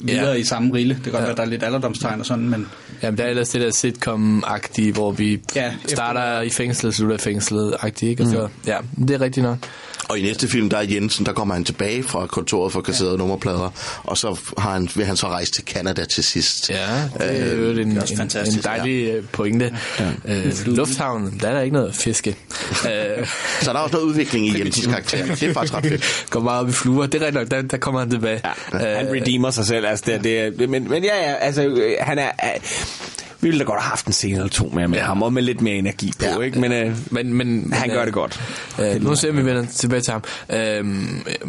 videre 0.03 0.25
Ja. 0.25 0.31
ja. 0.33 0.37
i 0.39 0.45
samme 0.45 0.75
rille. 0.75 0.95
Det 0.95 1.03
kan 1.03 1.13
godt 1.13 1.21
Ja. 1.23 1.25
ja. 1.25 1.27
være, 1.29 1.37
der 1.37 1.43
er 1.43 1.47
lidt 1.47 1.63
alderdomstegn 1.63 2.21
og 2.21 2.27
sådan, 2.27 2.49
men, 2.51 2.67
Jamen, 3.03 3.19
der 3.19 3.25
er 3.25 3.29
ellers 3.29 3.49
det 3.49 3.61
der 3.61 3.71
sitcom-agtige, 3.71 4.93
hvor 4.93 5.11
vi 5.13 5.41
Ja, 5.57 5.73
starter 5.87 6.41
i 6.41 6.51
fængslet, 6.51 6.95
slutter 6.95 7.17
i 7.17 7.19
fængslet-agtigt, 7.19 8.03
ikke? 8.11 8.23
Og 8.23 8.29
så, 8.29 8.49
ja, 8.67 8.77
det 8.99 9.11
er 9.11 9.21
rigtigt 9.21 9.45
nok. 9.45 9.59
Og 10.09 10.19
i 10.19 10.23
næste 10.23 10.49
film, 10.49 10.71
der 10.71 10.77
er 10.77 10.83
Jensen, 10.83 11.27
der 11.27 11.33
kommer 11.33 11.55
han 11.55 11.65
tilbage 11.65 12.03
fra 12.03 12.27
kontoret 12.27 12.73
for 12.73 12.81
kasserede 12.81 13.13
ja. 13.13 13.19
nummerplader, 13.19 13.71
og 14.05 14.19
så 14.19 14.39
har 14.59 14.73
han, 14.73 14.89
vil 14.95 15.07
han 15.07 15.17
så 15.17 15.29
rejse 15.29 15.53
til 15.53 15.65
Canada 15.65 16.05
til 16.05 16.25
sidst. 16.25 16.71
Ja, 16.71 16.77
det 17.19 17.53
er 17.53 17.55
jo 17.55 17.71
en, 17.71 17.79
en, 17.79 17.99
en 18.47 18.61
dejlig 18.65 19.07
ja. 19.07 19.21
pointe. 19.33 19.77
Ja. 19.99 20.11
Øh, 20.25 20.53
lufthavnen, 20.67 21.39
der 21.41 21.49
er 21.49 21.55
der 21.55 21.61
ikke 21.61 21.75
noget 21.75 21.89
at 21.89 21.95
fiske. 21.95 22.31
øh, 22.71 23.27
så 23.61 23.73
der 23.73 23.79
er 23.79 23.83
også 23.83 23.93
noget 23.97 24.07
udvikling 24.07 24.47
i 24.47 24.59
Jensens 24.59 24.87
karakter. 24.87 25.35
Det 25.35 25.43
er 25.43 25.53
faktisk 25.53 25.75
ret 25.75 25.87
fedt. 25.87 26.27
Går 26.31 26.41
meget 26.41 26.61
op 26.61 26.69
i 26.69 26.73
fluer. 26.73 27.07
Det 27.07 27.23
er 27.23 27.31
nok, 27.31 27.51
der, 27.51 27.63
der 27.63 27.77
kommer 27.77 28.01
han 28.01 28.11
tilbage. 28.11 28.41
Ja. 28.73 28.79
Han 28.97 29.13
redeemer 29.13 29.51
sig 29.51 29.67
selv. 29.67 29.87
Altså, 29.87 30.05
det, 30.07 30.25
det, 30.59 30.71
men, 30.71 30.91
men 30.91 31.05
ja, 31.05 31.31
ja, 31.31 31.35
altså, 31.35 31.63
øh, 31.63 31.97
han 32.01 32.19
er... 32.19 32.31
Vi 33.41 33.49
ville 33.49 33.59
da 33.59 33.65
godt 33.65 33.81
have 33.81 33.89
haft 33.89 34.07
en 34.07 34.13
scene 34.13 34.35
eller 34.35 34.49
to 34.49 34.71
mere 34.75 34.89
med 34.89 34.99
ja. 34.99 35.05
ham, 35.05 35.23
og 35.23 35.33
med 35.33 35.43
lidt 35.43 35.61
mere 35.61 35.75
energi 35.75 36.13
på, 36.19 36.25
ja. 36.25 36.41
ikke? 36.41 36.61
Men, 36.61 36.73
øh, 36.73 36.97
men, 37.11 37.35
men 37.35 37.73
han 37.73 37.89
men, 37.89 37.97
gør 37.97 38.05
det 38.05 38.15
godt. 38.15 38.41
Øh, 38.81 39.03
nu 39.03 39.15
ser 39.15 39.33
vi, 39.33 39.37
vi 39.37 39.45
vender 39.45 39.67
tilbage 39.67 40.01
til 40.01 40.13
ham. 40.13 40.23
Øh, 40.51 40.85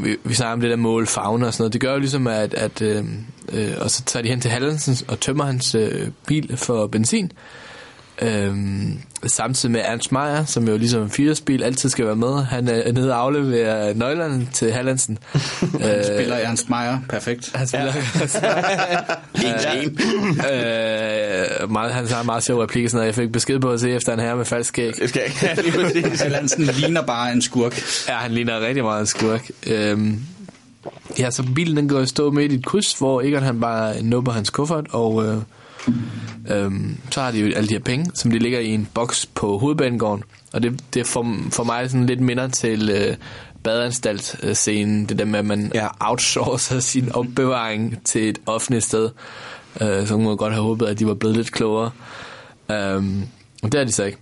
vi, 0.04 0.18
vi 0.24 0.34
snakker 0.34 0.54
om 0.54 0.62
det 0.62 0.70
der 0.70 0.76
mål, 0.76 1.08
fauna 1.08 1.46
og 1.48 1.54
sådan 1.54 1.62
noget. 1.62 1.74
Det 1.74 1.82
gør 1.82 1.92
jo 1.92 2.00
ligesom, 2.00 2.28
at, 2.28 2.54
at 2.54 2.82
øh, 2.82 3.06
øh, 3.52 3.72
og 3.80 3.92
så 3.92 4.04
tager 4.04 4.24
de 4.24 4.30
hen 4.30 4.42
til 4.42 4.52
Hallandsen 4.52 4.98
og 5.08 5.20
tømmer 5.20 5.46
hans 5.46 5.76
øh, 5.76 6.08
bil 6.28 6.58
for 6.58 6.88
benzin. 6.88 7.32
Øhm, 8.22 9.00
samtidig 9.26 9.72
med 9.72 9.82
Ernst 9.86 10.12
Meyer, 10.12 10.46
som 10.46 10.68
jo 10.68 10.78
ligesom 10.78 11.02
en 11.02 11.10
firersbil 11.10 11.64
altid 11.64 11.90
skal 11.90 12.06
være 12.06 12.16
med. 12.16 12.44
Han 12.44 12.68
er 12.68 12.92
nede 12.92 13.14
og 13.14 13.20
afleverer 13.20 13.94
nøglerne 13.94 14.48
til 14.54 14.72
Hallandsen. 14.72 15.18
han 15.82 16.04
spiller 16.04 16.36
Ernst 16.36 16.70
Meyer 16.70 16.98
perfekt. 17.10 17.52
Han 17.56 17.68
spiller 17.68 17.94
ja. 19.44 19.82
en 19.82 19.98
øh, 21.62 21.72
meget, 21.72 21.94
Han 21.94 22.08
har 22.08 22.24
meget 22.24 22.44
sjov 22.44 22.60
replik, 22.62 22.90
sådan 22.90 23.06
jeg 23.06 23.16
fik 23.16 23.32
besked 23.32 23.60
på 23.60 23.72
at 23.72 23.80
se 23.80 23.92
efter 23.92 24.14
en 24.14 24.20
herre 24.20 24.36
med 24.36 24.46
falsk 24.46 24.68
skæg. 24.68 24.94
Hallandsen 26.24 26.64
ligner 26.64 27.02
bare 27.02 27.32
en 27.32 27.42
skurk. 27.42 27.82
Ja, 28.08 28.14
han 28.14 28.32
ligner 28.32 28.60
rigtig 28.60 28.84
meget 28.84 29.00
en 29.00 29.08
skurk. 29.08 29.50
Øhm, 29.68 30.22
ja, 31.20 31.32
så 31.32 31.44
bilen 31.56 31.78
den 31.78 31.90
går 31.90 32.00
i 32.00 32.06
stå 32.06 32.32
midt 32.32 32.52
i 32.52 32.56
et 32.56 32.66
kryds, 32.66 32.94
hvor 32.94 33.22
Egon 33.22 33.44
han 33.44 33.60
bare 33.60 34.04
nupper 34.04 34.32
hans 34.32 34.50
kuffert, 34.50 34.86
og 34.92 35.26
øh, 35.26 35.38
Øhm, 36.50 36.98
så 37.12 37.22
har 37.22 37.32
de 37.32 37.40
jo 37.40 37.56
alle 37.56 37.70
de 37.70 37.74
her 37.74 37.80
penge, 37.80 38.12
som 38.14 38.32
de 38.32 38.40
ligger 38.40 38.60
i 38.60 38.68
en 38.68 38.88
boks 38.94 39.26
på 39.26 39.58
hovedbanegården. 39.58 40.24
Og 40.54 40.64
det, 40.64 40.84
det 40.94 41.00
er 41.00 41.06
for, 41.06 41.36
for 41.52 41.64
mig 41.64 41.90
sådan 41.90 42.06
lidt 42.06 42.22
minder 42.22 42.48
til 42.48 42.90
øh, 42.90 43.16
badeanstalt-scenen. 43.64 45.06
Det 45.06 45.20
der 45.20 45.26
med, 45.26 45.40
at 45.40 45.46
man 45.46 45.72
ja. 45.74 45.88
outsourcer 46.00 46.80
sin 46.94 47.12
opbevaring 47.16 48.04
til 48.04 48.30
et 48.30 48.40
offentligt 48.46 48.84
sted. 48.84 49.10
Øh, 49.82 50.08
så 50.08 50.14
kunne 50.14 50.26
man 50.26 50.38
godt 50.38 50.54
have 50.54 50.64
håbet, 50.64 50.86
at 50.86 51.00
de 51.00 51.08
var 51.08 51.14
blevet 51.14 51.38
lidt 51.38 51.52
klogere. 51.52 51.92
Øhm, 52.72 53.24
og 53.64 53.72
det 53.72 53.80
er 53.80 53.84
de 53.84 53.92
så 53.92 54.04
ikke. 54.04 54.18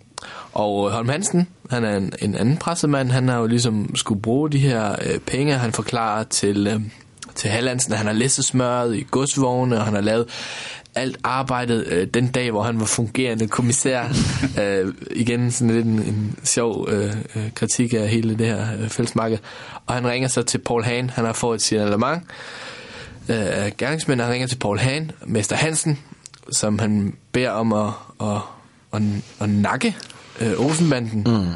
Og 0.54 0.92
Holm 0.92 1.10
Hansen, 1.10 1.48
han 1.70 1.84
er 1.84 1.98
en, 1.98 2.14
en 2.22 2.36
anden 2.36 2.58
pressemand, 2.58 3.12
han 3.12 3.28
har 3.28 3.40
jo 3.40 3.48
ligesom 3.48 3.96
skulle 3.96 4.22
bruge 4.22 4.50
de 4.50 4.60
her 4.60 4.92
øh, 4.92 5.20
penge, 5.20 5.54
han 5.54 5.72
forklarer 5.72 6.24
til, 6.24 6.68
øh, 6.68 6.82
til 7.36 7.50
Hallandsen, 7.50 7.94
han 7.94 8.06
har 8.06 8.14
læsset 8.14 8.46
smøret 8.46 8.96
i 8.96 9.06
godsvogne, 9.12 9.78
og 9.78 9.86
han 9.86 9.94
har 9.94 10.02
lavet 10.02 10.28
alt 10.96 11.18
arbejdet 11.24 11.88
øh, 11.88 12.08
den 12.08 12.28
dag, 12.28 12.52
hvor 12.52 12.64
han 12.64 12.80
var 12.80 12.86
fungerende 12.86 13.48
kommissær. 13.48 14.04
øh, 14.62 14.94
igen 15.12 15.52
sådan 15.52 15.76
lidt 15.76 15.86
en, 15.86 16.00
en 16.00 16.36
sjov 16.44 16.90
øh, 16.90 17.16
øh, 17.36 17.52
kritik 17.56 17.94
af 17.94 18.08
hele 18.10 18.38
det 18.38 18.48
her 18.48 18.68
øh, 18.80 18.90
fællesmarked. 18.90 19.38
Og 19.86 19.96
han 19.96 20.08
ringer 20.08 20.28
så 20.28 20.44
til 20.44 20.58
Paul 20.58 20.84
Hahn. 20.84 21.10
Han 21.10 21.26
har 21.26 21.34
fået 21.34 21.56
et 21.56 21.62
signalement 21.62 22.24
øh, 23.30 23.72
gerningsmænd. 23.78 24.22
Han 24.22 24.32
ringer 24.32 24.48
til 24.48 24.58
Paul 24.58 24.80
Hahn, 24.80 25.12
Mester 25.26 25.56
Hansen, 25.56 26.00
som 26.52 26.80
han 26.80 27.16
beder 27.32 27.52
om 27.52 27.74
at, 27.74 27.90
at, 28.22 28.38
at, 28.94 29.02
at 29.40 29.50
nakke 29.50 29.96
øh, 30.42 30.66
Olsenbanden. 30.66 31.24
Mm. 31.26 31.48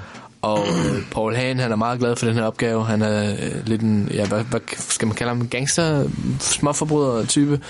Og 0.42 0.68
øh, 0.68 1.10
Paul 1.12 1.36
Hahn, 1.36 1.60
han 1.60 1.72
er 1.72 1.76
meget 1.76 2.00
glad 2.00 2.16
for 2.16 2.26
den 2.26 2.36
her 2.36 2.44
opgave. 2.44 2.86
Han 2.86 3.02
er 3.02 3.32
øh, 3.32 3.66
lidt 3.68 3.82
en, 3.82 4.10
ja, 4.14 4.28
hvad, 4.28 4.44
hvad 4.44 4.60
skal 4.78 5.08
man 5.08 5.16
kalde 5.16 5.30
ham, 5.30 5.48
gangster, 5.48 6.10
småforbryder 6.40 7.26
type. 7.26 7.62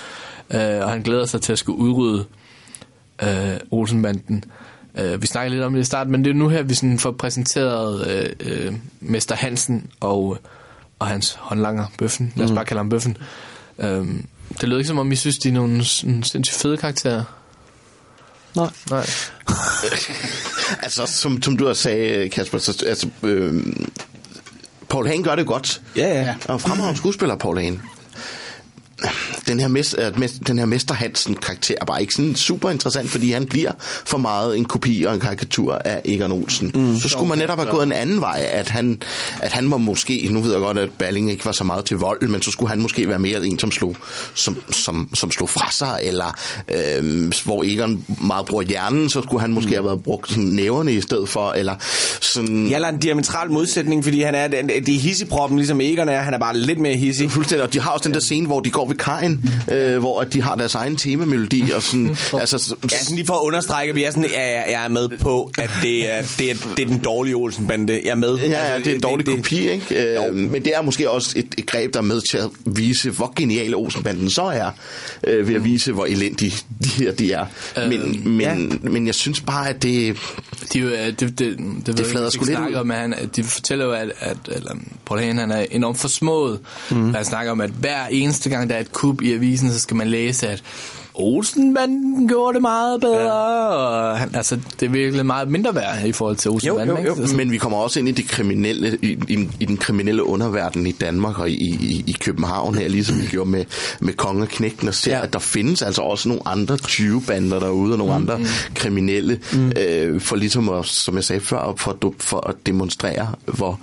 Øh, 0.50 0.60
og 0.60 0.90
han 0.90 1.02
glæder 1.02 1.26
sig 1.26 1.40
til 1.40 1.52
at 1.52 1.58
skulle 1.58 1.78
udrydde 1.78 2.24
øh, 3.22 3.56
Olsenbanden. 3.70 4.44
Øh, 4.98 5.22
vi 5.22 5.26
snakker 5.26 5.50
lidt 5.50 5.64
om 5.64 5.72
det 5.72 5.80
i 5.80 5.84
starten, 5.84 6.12
men 6.12 6.24
det 6.24 6.30
er 6.30 6.34
nu 6.34 6.48
her, 6.48 6.62
vi 6.62 6.74
sådan 6.74 6.98
får 6.98 7.10
præsenteret 7.10 8.06
øh, 8.08 8.30
øh, 8.40 8.74
Mester 9.00 9.34
Hansen 9.34 9.86
og, 10.00 10.38
og 10.98 11.06
hans 11.06 11.34
håndlanger, 11.34 11.86
Bøffen. 11.98 12.32
Lad 12.36 12.44
os 12.44 12.50
mm. 12.50 12.54
bare 12.54 12.64
kalde 12.64 12.78
ham 12.78 12.88
Bøffen. 12.88 13.16
Øh, 13.78 14.06
det 14.60 14.68
lød 14.68 14.78
ikke 14.78 14.88
som 14.88 14.98
om, 14.98 15.12
I 15.12 15.16
synes, 15.16 15.38
de 15.38 15.48
er 15.48 15.52
nogle 15.52 15.84
sindssygt 15.84 16.50
fede 16.50 16.76
karakterer. 16.76 17.24
Nej. 18.56 18.70
Nej. 18.90 19.06
altså, 20.84 21.06
som, 21.06 21.42
som 21.42 21.56
du 21.56 21.66
har 21.66 21.74
sagt, 21.74 22.32
Kasper, 22.32 22.58
så, 22.58 22.84
altså, 22.86 23.08
øh, 23.22 23.66
Paul 24.88 25.06
Hagen 25.06 25.22
gør 25.22 25.34
det 25.34 25.46
godt. 25.46 25.82
Ja, 25.96 26.20
ja. 26.22 26.34
Og 26.48 26.60
fremragende 26.60 26.98
skuespiller, 26.98 27.36
Paul 27.36 27.58
Hagen 27.58 27.82
den 29.48 29.60
her, 29.60 29.68
mester, 29.68 30.10
den 30.46 30.58
her 30.58 30.66
Mester 30.66 30.94
Hansen 30.94 31.34
karakter 31.34 31.74
er 31.80 31.84
bare 31.84 32.00
ikke 32.00 32.14
sådan 32.14 32.34
super 32.34 32.70
interessant, 32.70 33.10
fordi 33.10 33.32
han 33.32 33.46
bliver 33.46 33.72
for 33.78 34.18
meget 34.18 34.58
en 34.58 34.64
kopi 34.64 35.04
og 35.08 35.14
en 35.14 35.20
karikatur 35.20 35.74
af 35.74 36.00
Egon 36.04 36.32
Olsen. 36.32 36.70
Mm. 36.74 36.98
Så 36.98 37.08
skulle 37.08 37.28
man 37.28 37.38
netop 37.38 37.58
have 37.58 37.70
gået 37.70 37.86
en 37.86 37.92
anden 37.92 38.20
vej, 38.20 38.48
at 38.52 38.68
han, 38.68 39.02
at 39.40 39.52
han 39.52 39.70
var 39.70 39.76
måske, 39.76 40.28
nu 40.30 40.40
ved 40.40 40.52
jeg 40.52 40.60
godt, 40.60 40.78
at 40.78 40.90
Balling 40.98 41.30
ikke 41.30 41.44
var 41.44 41.52
så 41.52 41.64
meget 41.64 41.84
til 41.84 41.96
vold, 41.96 42.28
men 42.28 42.42
så 42.42 42.50
skulle 42.50 42.70
han 42.70 42.80
måske 42.80 43.08
være 43.08 43.18
mere 43.18 43.46
en, 43.46 43.58
som 43.58 43.70
slog, 43.70 43.96
som, 44.34 44.56
som, 44.70 45.08
som 45.14 45.30
slog 45.30 45.48
fra 45.48 45.70
sig, 45.70 45.98
eller 46.02 46.38
øh, 46.68 47.32
hvor 47.44 47.64
Egon 47.66 48.04
meget 48.22 48.46
bruger 48.46 48.62
hjernen, 48.62 49.08
så 49.08 49.22
skulle 49.22 49.40
han 49.40 49.52
måske 49.52 49.68
mm. 49.68 49.74
have 49.74 49.84
været 49.84 50.02
brugt 50.02 50.28
sådan 50.28 50.44
næverne 50.44 50.92
i 50.92 51.00
stedet 51.00 51.28
for, 51.28 51.52
eller 51.52 51.74
sådan... 52.20 52.66
Ja, 52.66 52.74
eller 52.74 52.88
en 52.88 52.98
diametral 52.98 53.50
modsætning, 53.50 54.04
fordi 54.04 54.22
han 54.22 54.34
er, 54.34 54.48
det 54.48 54.88
er 54.88 54.98
hisseproppen, 54.98 55.58
ligesom 55.58 55.80
Egon 55.80 56.08
er, 56.08 56.20
han 56.20 56.34
er 56.34 56.38
bare 56.38 56.56
lidt 56.56 56.78
mere 56.78 56.96
hissig. 56.96 57.30
Fuldstændig, 57.30 57.66
og 57.66 57.72
de 57.72 57.80
har 57.80 57.90
også 57.90 58.08
den 58.08 58.14
der 58.14 58.20
scene, 58.20 58.46
hvor 58.46 58.60
de 58.60 58.70
går 58.70 58.88
ved 58.88 58.96
kajen, 58.96 59.37
øh, 59.70 59.98
hvor 59.98 60.22
de 60.22 60.42
har 60.42 60.54
deres 60.54 60.74
egen 60.74 60.96
temamelodi. 60.96 61.70
Og 61.74 61.82
sådan, 61.82 62.08
altså, 62.40 62.76
ja, 62.92 62.98
sådan 62.98 63.16
lige 63.16 63.26
for 63.26 63.34
at 63.34 63.42
understrege, 63.42 63.88
at 63.88 63.94
vi 63.94 64.04
er 64.04 64.10
sådan, 64.10 64.30
ja, 64.30 64.52
jeg, 64.52 64.64
jeg 64.68 64.84
er 64.84 64.88
med 64.88 65.08
på, 65.08 65.52
at 65.58 65.70
det 65.82 66.12
er, 66.12 66.22
det 66.38 66.50
er, 66.50 66.54
det 66.76 66.82
er 66.82 66.86
den 66.86 66.98
dårlige 66.98 67.36
Olsen-bande. 67.36 68.00
Jeg 68.04 68.10
er 68.10 68.14
med. 68.14 68.38
Ja, 68.38 68.72
ja 68.72 68.78
det 68.78 68.86
er 68.86 68.94
en 68.94 69.00
dårlig 69.00 69.26
det, 69.26 69.36
kopi, 69.36 69.68
ikke? 69.68 70.18
Øh, 70.18 70.34
men 70.34 70.64
det 70.64 70.72
er 70.74 70.82
måske 70.82 71.10
også 71.10 71.32
et, 71.36 71.54
et 71.58 71.66
greb, 71.66 71.94
der 71.94 71.98
er 71.98 72.04
med 72.04 72.20
til 72.20 72.38
at 72.38 72.50
vise, 72.66 73.10
hvor 73.10 73.32
genial 73.36 73.74
Olsen-banden 73.74 74.30
så 74.30 74.42
er, 74.42 74.70
øh, 75.24 75.48
ved 75.48 75.54
at 75.54 75.64
vise, 75.64 75.92
hvor 75.92 76.06
elendige 76.06 76.52
de 76.84 76.88
her 76.88 77.12
de 77.12 77.32
er. 77.32 77.46
Øh, 77.78 77.88
men, 77.88 78.22
men, 78.24 78.40
ja. 78.40 78.90
men 78.90 79.06
jeg 79.06 79.14
synes 79.14 79.40
bare, 79.40 79.68
at 79.68 79.82
det... 79.82 80.16
De, 80.72 80.82
det, 80.82 81.20
det, 81.20 81.38
det, 81.38 81.58
det, 81.86 81.98
det 81.98 82.06
flader 82.06 82.30
sgu 82.30 82.44
lidt 82.44 82.58
ud. 82.58 82.74
Om, 82.74 82.90
at 82.90 82.98
han, 82.98 83.14
de 83.36 83.44
fortæller 83.44 83.84
jo, 83.84 83.92
at, 83.92 84.12
at 84.20 84.36
eller, 84.46 84.74
Paul 85.06 85.20
Hagen, 85.20 85.38
han 85.38 85.50
er 85.50 85.66
enormt 85.70 85.98
forsmået. 85.98 86.60
Mm. 86.90 87.14
Han 87.14 87.24
snakker 87.24 87.52
om, 87.52 87.60
at 87.60 87.70
hver 87.70 88.06
eneste 88.10 88.50
gang, 88.50 88.70
der 88.70 88.76
er 88.76 88.80
et 88.80 88.92
kub 88.92 89.22
i 89.28 89.34
avisen, 89.34 89.72
så 89.72 89.80
skal 89.80 89.96
man 89.96 90.08
læse, 90.08 90.48
at 90.48 90.62
Olsenbanden 91.20 92.28
gjorde 92.28 92.54
det 92.54 92.62
meget 92.62 93.00
bedre. 93.00 93.20
Ja. 93.20 93.32
Og 93.32 94.18
han, 94.18 94.34
altså, 94.34 94.58
det 94.80 94.86
er 94.86 94.90
virkelig 94.90 95.26
meget 95.26 95.48
mindre 95.48 95.74
værd 95.74 96.06
i 96.06 96.12
forhold 96.12 96.36
til 96.36 96.50
Olsenbanden. 96.50 96.96
Jo, 96.96 97.02
jo, 97.02 97.22
jo. 97.22 97.36
Men 97.36 97.50
vi 97.50 97.58
kommer 97.58 97.78
også 97.78 97.98
ind 97.98 98.08
i, 98.08 98.12
det 98.12 98.28
kriminelle, 98.28 98.98
i, 99.02 99.18
i, 99.28 99.48
i 99.60 99.64
den 99.64 99.76
kriminelle 99.76 100.24
underverden 100.24 100.86
i 100.86 100.92
Danmark 100.92 101.38
og 101.38 101.50
i, 101.50 101.54
i, 101.54 102.04
i 102.06 102.16
København 102.20 102.74
her, 102.74 102.88
ligesom 102.88 103.20
vi 103.20 103.26
gjorde 103.26 103.50
med, 103.50 103.64
med 104.00 104.12
Konge 104.12 104.42
og 104.42 104.48
Knægten, 104.48 104.88
og 104.88 104.94
ser, 104.94 105.16
ja. 105.16 105.22
at 105.22 105.32
der 105.32 105.38
findes 105.38 105.82
altså 105.82 106.02
også 106.02 106.28
nogle 106.28 106.48
andre 106.48 106.74
20-bander 106.74 107.60
derude, 107.60 107.92
og 107.92 107.98
nogle 107.98 108.18
mm. 108.18 108.22
andre 108.22 108.40
kriminelle, 108.74 109.40
mm. 109.52 109.72
øh, 109.76 110.20
for 110.20 110.36
ligesom 110.36 110.68
at, 110.68 110.86
som 110.86 111.14
jeg 111.14 111.24
sagde 111.24 111.40
før, 111.40 111.74
for, 111.76 112.14
for 112.18 112.48
at 112.48 112.54
demonstrere, 112.66 113.28
hvor, 113.46 113.80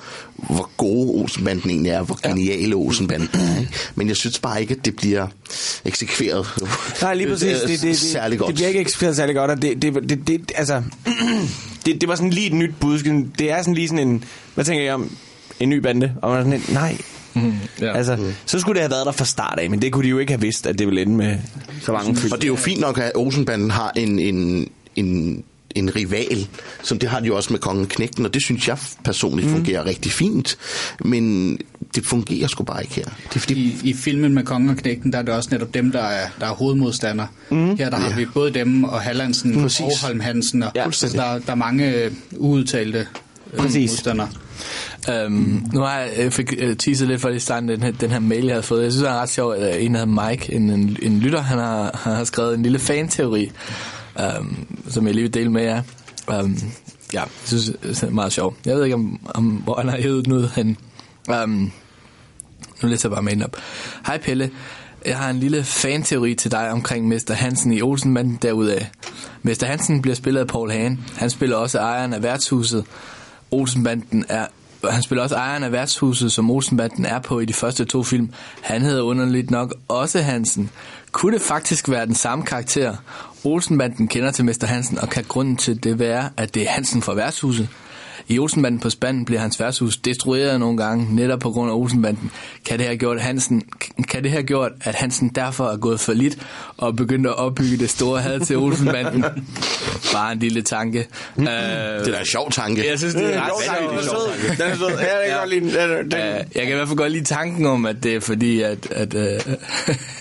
hvor 0.49 0.69
gode 0.77 1.21
Olsenbanden 1.21 1.69
egentlig 1.69 1.91
er, 1.91 2.01
hvor 2.01 2.27
geniale 2.27 2.75
Olsenbanden 2.75 3.29
er. 3.33 3.59
Ikke? 3.59 3.71
Men 3.95 4.07
jeg 4.07 4.15
synes 4.15 4.39
bare 4.39 4.61
ikke, 4.61 4.75
at 4.79 4.85
det 4.85 4.95
bliver 4.95 5.27
eksekveret 5.85 6.47
Nej, 7.01 7.13
lige 7.13 7.27
præcis. 7.31 7.59
Det, 7.59 7.69
det, 7.69 7.81
det, 7.81 7.97
særlig 7.97 8.39
godt. 8.39 8.47
Det 8.47 8.55
bliver 8.55 8.67
ikke 8.67 8.79
eksekveret 8.79 9.15
særlig 9.15 9.35
godt, 9.35 9.51
og 9.51 9.61
det, 9.61 9.81
det, 9.81 10.09
det, 10.09 10.27
det 10.27 10.51
altså... 10.55 10.83
det, 11.85 12.01
det 12.01 12.09
var 12.09 12.15
sådan 12.15 12.29
lige 12.29 12.47
et 12.47 12.53
nyt 12.53 12.73
budskab. 12.79 13.13
Det 13.39 13.51
er 13.51 13.61
sådan 13.61 13.73
lige 13.73 13.87
sådan 13.87 14.07
en... 14.07 14.23
Hvad 14.55 14.65
tænker 14.65 14.83
jeg 14.83 14.93
om? 14.93 15.17
En 15.59 15.69
ny 15.69 15.77
bande? 15.77 16.13
Og 16.21 16.29
man 16.29 16.39
er 16.39 16.43
sådan 16.43 16.59
en, 16.59 16.73
nej, 16.73 16.97
Mm, 17.35 17.53
ja. 17.81 17.97
Altså, 17.97 18.15
mm. 18.15 18.33
så 18.45 18.59
skulle 18.59 18.73
det 18.73 18.81
have 18.81 18.91
været 18.91 19.05
der 19.05 19.11
fra 19.11 19.25
start 19.25 19.59
af, 19.59 19.69
men 19.69 19.81
det 19.81 19.91
kunne 19.91 20.03
de 20.03 20.09
jo 20.09 20.19
ikke 20.19 20.31
have 20.33 20.41
vidst, 20.41 20.67
at 20.67 20.79
det 20.79 20.87
ville 20.87 21.01
ende 21.01 21.15
med 21.15 21.37
så 21.81 21.91
mange 21.91 22.15
fyld. 22.15 22.31
Og 22.31 22.37
det 22.37 22.43
er 22.43 22.47
jo 22.47 22.55
fint 22.55 22.79
nok, 22.79 22.97
at 22.97 23.11
Olsenbanden 23.15 23.71
har 23.71 23.91
en, 23.95 24.19
en, 24.19 24.69
en 24.95 25.43
en 25.75 25.95
rival, 25.95 26.47
som 26.83 26.99
det 26.99 27.09
har 27.09 27.19
de 27.19 27.27
jo 27.27 27.35
også 27.35 27.53
med 27.53 27.59
Kongen 27.59 27.87
Knægten, 27.87 28.25
og 28.25 28.33
det 28.33 28.43
synes 28.43 28.67
jeg 28.67 28.77
personligt 29.03 29.47
mm. 29.47 29.55
fungerer 29.55 29.85
rigtig 29.85 30.11
fint, 30.11 30.57
men 31.05 31.57
det 31.95 32.05
fungerer 32.05 32.47
sgu 32.47 32.63
bare 32.63 32.83
ikke 32.83 32.95
her. 32.95 33.03
Det 33.03 33.35
er 33.35 33.39
fordi... 33.39 33.53
I, 33.53 33.89
I 33.89 33.93
filmen 33.93 34.33
med 34.33 34.43
Kongen 34.43 34.69
og 34.69 34.77
Knægten, 34.77 35.13
der 35.13 35.17
er 35.19 35.21
det 35.21 35.33
også 35.33 35.49
netop 35.51 35.73
dem, 35.73 35.91
der 35.91 36.01
er, 36.03 36.27
der 36.39 36.45
er 36.45 36.53
hovedmodstander. 36.53 37.27
Mm. 37.49 37.77
Her 37.77 37.89
der 37.89 37.97
har 37.97 38.09
ja. 38.09 38.15
vi 38.15 38.25
både 38.25 38.53
dem 38.53 38.83
og 38.83 39.01
Hallandsen 39.01 39.61
Præcis. 39.61 39.79
og 39.79 39.91
Holm 40.01 40.19
Hansen, 40.19 40.63
og 40.63 40.71
ja, 40.75 40.91
så 40.91 41.07
der, 41.07 41.39
der 41.39 41.51
er 41.51 41.55
mange 41.55 42.11
uudtalte 42.37 43.07
øh, 43.53 43.59
Præcis. 43.59 43.91
modstandere. 43.91 44.29
Um, 45.25 45.65
nu 45.73 45.79
har 45.79 45.99
jeg, 45.99 46.09
jeg 46.17 46.33
fik 46.33 46.53
uh, 46.63 46.75
teaset 46.75 47.07
lidt 47.07 47.21
for 47.21 47.29
i 47.29 47.39
starten 47.39 47.69
den 47.69 47.83
her, 47.83 47.91
den 47.91 48.11
her 48.11 48.19
mail, 48.19 48.45
jeg 48.45 48.53
havde 48.53 48.63
fået. 48.63 48.83
Jeg 48.83 48.91
synes, 48.91 49.03
det 49.03 49.11
er 49.11 49.21
ret 49.21 49.29
sjovt, 49.29 49.57
at 49.57 49.81
en 49.81 49.95
af 49.95 50.07
Mike, 50.07 50.53
en, 50.53 50.69
en, 50.69 50.97
en 51.01 51.19
lytter, 51.19 51.41
han 51.41 51.57
har, 51.57 51.99
han 52.03 52.15
har 52.15 52.23
skrevet 52.23 52.53
en 52.53 52.63
lille 52.63 52.79
fan-teori, 52.79 53.51
um, 54.39 54.67
som 54.89 55.05
jeg 55.05 55.13
lige 55.13 55.23
vil 55.23 55.33
dele 55.33 55.51
med 55.51 55.63
jer. 55.63 55.81
Um, 56.27 56.57
ja, 57.13 57.19
jeg 57.19 57.29
synes, 57.43 57.71
det 57.83 58.03
er 58.03 58.09
meget 58.09 58.33
sjovt. 58.33 58.57
Jeg 58.65 58.75
ved 58.75 58.83
ikke, 58.83 58.95
om, 58.95 59.19
om 59.25 59.45
hvor 59.45 59.75
han 59.75 59.89
har 59.89 59.97
hævet 59.97 60.25
den 60.25 60.33
ud 60.33 60.49
hen. 60.55 60.77
Um, 61.43 61.71
nu 62.81 62.89
læser 62.89 63.09
jeg 63.09 63.13
bare 63.13 63.23
mailen 63.23 63.43
op. 63.43 63.57
Hej 64.07 64.17
Pelle, 64.17 64.51
jeg 65.05 65.17
har 65.17 65.29
en 65.29 65.39
lille 65.39 65.63
fanteori 65.63 66.35
til 66.35 66.51
dig 66.51 66.71
omkring 66.71 67.07
Mester 67.07 67.33
Hansen 67.33 67.73
i 67.73 67.81
Olsenbanden 67.81 68.39
derudaf. 68.41 68.89
Mester 69.41 69.67
Hansen 69.67 70.01
bliver 70.01 70.15
spillet 70.15 70.41
af 70.41 70.47
Paul 70.47 70.71
Hane. 70.71 70.97
Han 71.17 71.29
spiller 71.29 71.55
også 71.55 71.79
ejeren 71.79 72.13
af 72.13 72.23
værtshuset. 72.23 72.85
Olsenbanden 73.51 74.25
er 74.29 74.47
han 74.91 75.03
spiller 75.03 75.23
også 75.23 75.35
ejeren 75.35 75.63
af 75.63 75.71
værtshuset, 75.71 76.31
som 76.31 76.51
Olsenbanden 76.51 77.05
er 77.05 77.19
på 77.19 77.39
i 77.39 77.45
de 77.45 77.53
første 77.53 77.85
to 77.85 78.03
film. 78.03 78.29
Han 78.61 78.81
hedder 78.81 79.01
underligt 79.01 79.51
nok 79.51 79.75
også 79.87 80.21
Hansen. 80.21 80.69
Kunne 81.11 81.33
det 81.33 81.41
faktisk 81.41 81.89
være 81.89 82.05
den 82.05 82.15
samme 82.15 82.45
karakter? 82.45 82.95
Olsenbanden 83.43 84.07
kender 84.07 84.31
til 84.31 84.45
Mr. 84.45 84.65
Hansen, 84.65 84.99
og 84.99 85.09
kan 85.09 85.23
grunden 85.27 85.57
til 85.57 85.83
det 85.83 85.99
være, 85.99 86.29
at 86.37 86.55
det 86.55 86.63
er 86.63 86.69
Hansen 86.69 87.01
fra 87.01 87.13
værtshuset? 87.13 87.69
I 88.27 88.39
Olsenbanden 88.39 88.79
på 88.79 88.89
spanden 88.89 89.25
bliver 89.25 89.41
hans 89.41 89.59
værtshus 89.59 89.97
destrueret 89.97 90.59
nogle 90.59 90.77
gange, 90.77 91.15
netop 91.15 91.39
på 91.39 91.51
grund 91.51 91.71
af 91.71 91.75
Olsenbanden. 91.75 92.31
Kan 92.65 92.77
det 92.79 92.85
have 92.85 92.97
gjort, 92.97 93.21
Hansen, 93.21 93.63
kan 94.09 94.23
det 94.23 94.31
have 94.31 94.43
gjort 94.43 94.71
at 94.81 94.95
Hansen 94.95 95.29
derfor 95.35 95.65
er 95.69 95.77
gået 95.77 95.99
for 95.99 96.13
lidt 96.13 96.37
og 96.77 96.95
begyndt 96.95 97.27
at 97.27 97.35
opbygge 97.37 97.77
det 97.77 97.89
store 97.89 98.21
had 98.21 98.39
til 98.39 98.57
Olsenbanden? 98.57 99.25
Bare 100.13 100.31
en 100.31 100.39
lille 100.39 100.61
tanke. 100.61 101.07
Mm. 101.35 101.43
Uh, 101.43 101.49
Det 101.49 101.53
er 102.07 102.11
da 102.11 102.19
en 102.19 102.25
sjov 102.25 102.51
tanke. 102.51 102.87
Jeg 102.89 102.99
synes, 102.99 103.13
det 103.15 103.23
er 103.23 103.27
Den 103.29 103.37
er 103.37 103.49
sjovt. 104.01 104.03
sød. 104.03 104.49
Den 104.57 104.71
er 104.71 104.75
sød. 104.75 104.85
Det 104.87 104.97
kan 104.99 105.07
jeg 105.07 105.35
godt 105.39 105.49
lide. 105.49 105.65
Den- 105.99 106.11
den- 106.11 106.19
Øh, 106.19 106.35
jeg 106.55 106.63
kan 106.63 106.69
i 106.71 106.73
hvert 106.75 106.87
fald 106.87 106.97
godt 106.97 107.11
lide 107.11 107.23
tanken 107.25 107.65
om, 107.65 107.85
at 107.85 108.03
det 108.03 108.15
er 108.15 108.19
fordi, 108.19 108.61
at, 108.61 108.91
at 108.91 109.13
uh, 109.13 109.21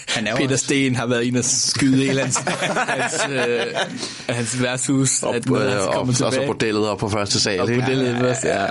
Han 0.09 0.27
er 0.27 0.37
Peter 0.37 0.57
Sten 0.57 0.97
har 0.97 1.07
været 1.07 1.23
inde 1.25 1.39
og 1.39 1.45
skyde 1.45 1.97
hele 1.97 2.21
hans, 2.21 2.37
hans, 2.89 3.15
uh, 3.29 4.35
hans 4.35 4.63
værtshus, 4.63 5.23
Og, 5.23 5.37
at 5.37 5.47
øh, 5.51 5.53
og, 5.53 5.95
kommer 5.95 6.13
og 6.27 6.33
så 6.33 6.43
bordellet 6.47 6.89
op 6.89 6.99
på 6.99 7.09
første 7.09 7.41
sal. 7.41 7.61
Og 7.61 7.69
ikke? 8.01 8.13
bordellet 8.13 8.37
først, 8.43 8.45
ja. 8.45 8.67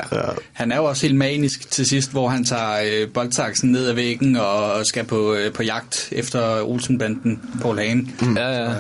Han 0.54 0.72
er 0.72 0.76
jo 0.76 0.86
også 0.86 1.02
helt 1.02 1.18
manisk 1.18 1.72
til 1.72 1.86
sidst, 1.86 2.12
hvor 2.12 2.30
han 2.30 2.46
tager 2.46 2.82
øh, 2.86 3.08
boldsaksen 3.14 3.72
ned 3.72 3.88
ad 3.88 3.94
væggen 3.94 4.36
og 4.36 4.86
skal 4.86 5.04
på, 5.04 5.34
øh, 5.34 5.54
på 5.54 5.64
jagt 5.64 6.10
efter 6.12 6.64
Olsenbanden, 6.64 7.42
Paul 7.62 7.80
Hane. 7.80 8.08
Mm. 8.22 8.38
Ja, 8.38 8.64
ja. 8.64 8.72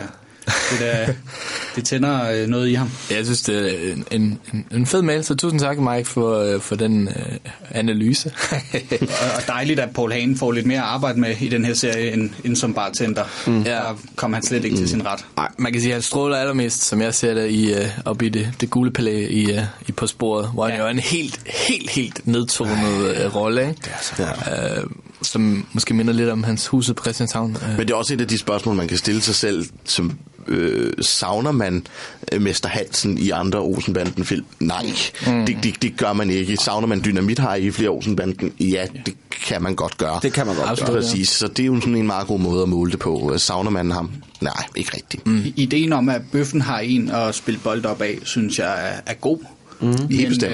Det, 0.45 0.79
der, 0.79 1.13
det 1.75 1.85
tænder 1.85 2.31
øh, 2.31 2.47
noget 2.47 2.69
i 2.69 2.73
ham. 2.73 2.91
Jeg 3.11 3.25
synes, 3.25 3.41
det 3.41 3.87
er 3.89 3.93
en, 4.11 4.37
en, 4.53 4.65
en- 4.71 4.85
fed 4.85 5.01
mail, 5.01 5.23
så 5.23 5.35
tusind 5.35 5.59
tak, 5.59 5.77
Mike, 5.79 6.09
for, 6.09 6.39
øh, 6.39 6.61
for 6.61 6.75
den 6.75 7.07
øh, 7.07 7.13
analyse. 7.71 8.31
og, 9.37 9.47
dejligt, 9.47 9.79
at 9.79 9.89
Paul 9.95 10.11
Hane 10.11 10.37
får 10.37 10.51
lidt 10.51 10.65
mere 10.65 10.77
at 10.79 10.83
arbejde 10.85 11.19
med 11.19 11.35
i 11.41 11.47
den 11.49 11.65
her 11.65 11.73
serie, 11.73 12.11
end, 12.13 12.29
end 12.43 12.55
som 12.55 12.73
bartender. 12.73 13.23
Mm. 13.47 13.61
Ja. 13.61 13.71
Der 13.71 13.97
kom 14.15 14.33
han 14.33 14.43
slet 14.43 14.63
ikke 14.63 14.73
mm. 14.75 14.77
til 14.81 14.89
sin 14.89 15.05
ret. 15.05 15.25
Nej, 15.37 15.47
man 15.57 15.71
kan 15.71 15.81
sige, 15.81 15.91
at 15.91 15.95
han 15.95 16.01
stråler 16.01 16.37
allermest, 16.37 16.83
som 16.83 17.01
jeg 17.01 17.13
ser 17.13 17.33
det, 17.33 17.49
i, 17.51 17.73
øh, 17.73 17.85
op 18.05 18.21
i 18.21 18.29
det, 18.29 18.51
det 18.61 18.69
gule 18.69 18.91
palæ 18.91 19.27
i, 19.27 19.51
øh, 19.51 19.61
i 19.87 19.91
På 19.91 20.07
Sporet, 20.07 20.49
hvor 20.53 20.67
han 20.67 20.79
jo 20.79 20.85
er 20.85 20.89
en 20.89 20.99
helt, 20.99 21.39
helt, 21.67 21.89
helt 21.89 22.27
nedtonet 22.27 23.15
øh, 23.17 23.35
rolle, 23.35 23.69
ikke? 23.69 23.81
Ja. 24.19 24.77
Øh, 24.77 24.83
som 25.21 25.65
måske 25.73 25.93
minder 25.93 26.13
lidt 26.13 26.29
om 26.29 26.43
hans 26.43 26.67
huset 26.67 26.95
på 26.95 27.03
Christianshavn. 27.03 27.57
Øh, 27.63 27.69
Men 27.77 27.87
det 27.87 27.93
er 27.93 27.97
også 27.97 28.13
et 28.13 28.21
af 28.21 28.27
de 28.27 28.37
spørgsmål, 28.37 28.75
man 28.75 28.87
kan 28.87 28.97
stille 28.97 29.21
sig 29.21 29.35
selv, 29.35 29.65
som 29.85 30.17
øh, 30.47 30.93
savner 31.01 31.51
man 31.51 31.87
øh, 32.31 32.41
Mester 32.41 32.69
Hansen 32.69 33.17
i 33.17 33.29
andre 33.29 33.59
Olsenbanden-film? 33.59 34.45
Nej, 34.59 34.85
mm. 35.27 35.45
det, 35.45 35.57
det, 35.63 35.81
det 35.81 35.97
gør 35.97 36.13
man 36.13 36.29
ikke. 36.29 36.57
Savner 36.57 36.87
man 36.87 37.01
Dynamit 37.05 37.39
har 37.39 37.55
i 37.55 37.71
flere 37.71 37.89
Olsenbanden? 37.89 38.53
Ja, 38.59 38.85
det 39.05 39.13
kan 39.47 39.63
man 39.63 39.75
godt 39.75 39.97
gøre. 39.97 40.19
Det 40.21 40.33
kan 40.33 40.47
man 40.47 40.55
godt 40.55 40.69
Absolut, 40.69 40.91
gøre. 40.91 41.01
Præcis, 41.01 41.29
så 41.29 41.47
det 41.47 41.59
er 41.59 41.67
jo 41.67 41.79
sådan 41.79 41.95
en 41.95 42.07
meget 42.07 42.27
god 42.27 42.39
måde 42.39 42.63
at 42.63 42.69
måle 42.69 42.91
det 42.91 42.99
på. 42.99 43.31
Øh, 43.33 43.39
Savner 43.39 43.71
man 43.71 43.91
ham? 43.91 44.11
Nej, 44.41 44.63
ikke 44.75 44.95
rigtigt. 44.95 45.27
Mm. 45.27 45.43
Ideen 45.55 45.93
om, 45.93 46.09
at 46.09 46.21
bøffen 46.31 46.61
har 46.61 46.79
en 46.79 47.09
at 47.09 47.35
spille 47.35 47.59
bold 47.63 47.85
op 47.85 48.01
af, 48.01 48.19
synes 48.23 48.59
jeg 48.59 48.89
er, 48.89 49.01
er 49.05 49.13
god. 49.13 49.37
Mm. 49.81 50.07
Helt 50.09 50.29
bestemt. 50.29 50.53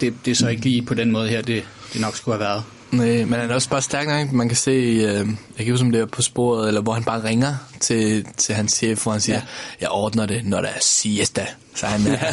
det, 0.00 0.14
det 0.24 0.30
er 0.30 0.34
så 0.34 0.48
ikke 0.48 0.62
lige 0.62 0.82
på 0.82 0.94
den 0.94 1.10
måde 1.10 1.28
her, 1.28 1.42
det, 1.42 1.64
det 1.92 2.00
nok 2.00 2.16
skulle 2.16 2.38
have 2.38 2.48
været. 2.48 2.62
Nej, 2.96 3.24
men 3.24 3.32
han 3.32 3.50
er 3.50 3.54
også 3.54 3.70
bare 3.70 3.82
stærk 3.82 4.06
nok. 4.06 4.32
Man 4.32 4.48
kan 4.48 4.56
se, 4.56 4.70
øh, 4.70 5.28
jeg 5.58 5.64
kan 5.66 5.70
huske, 5.70 5.86
om 5.86 5.92
det 5.92 6.00
er 6.00 6.06
på 6.06 6.22
sporet, 6.22 6.68
eller 6.68 6.80
hvor 6.80 6.92
han 6.92 7.04
bare 7.04 7.24
ringer 7.24 7.54
til, 7.80 8.26
til 8.36 8.54
hans 8.54 8.72
chef, 8.72 9.02
hvor 9.02 9.12
han 9.12 9.20
siger, 9.20 9.36
ja. 9.36 9.42
jeg 9.80 9.88
ordner 9.90 10.26
det, 10.26 10.44
når 10.44 10.60
der 10.60 10.68
er 10.68 10.80
siesta. 10.82 11.46
Så 11.74 11.86
han, 11.86 12.00
er, 12.06 12.28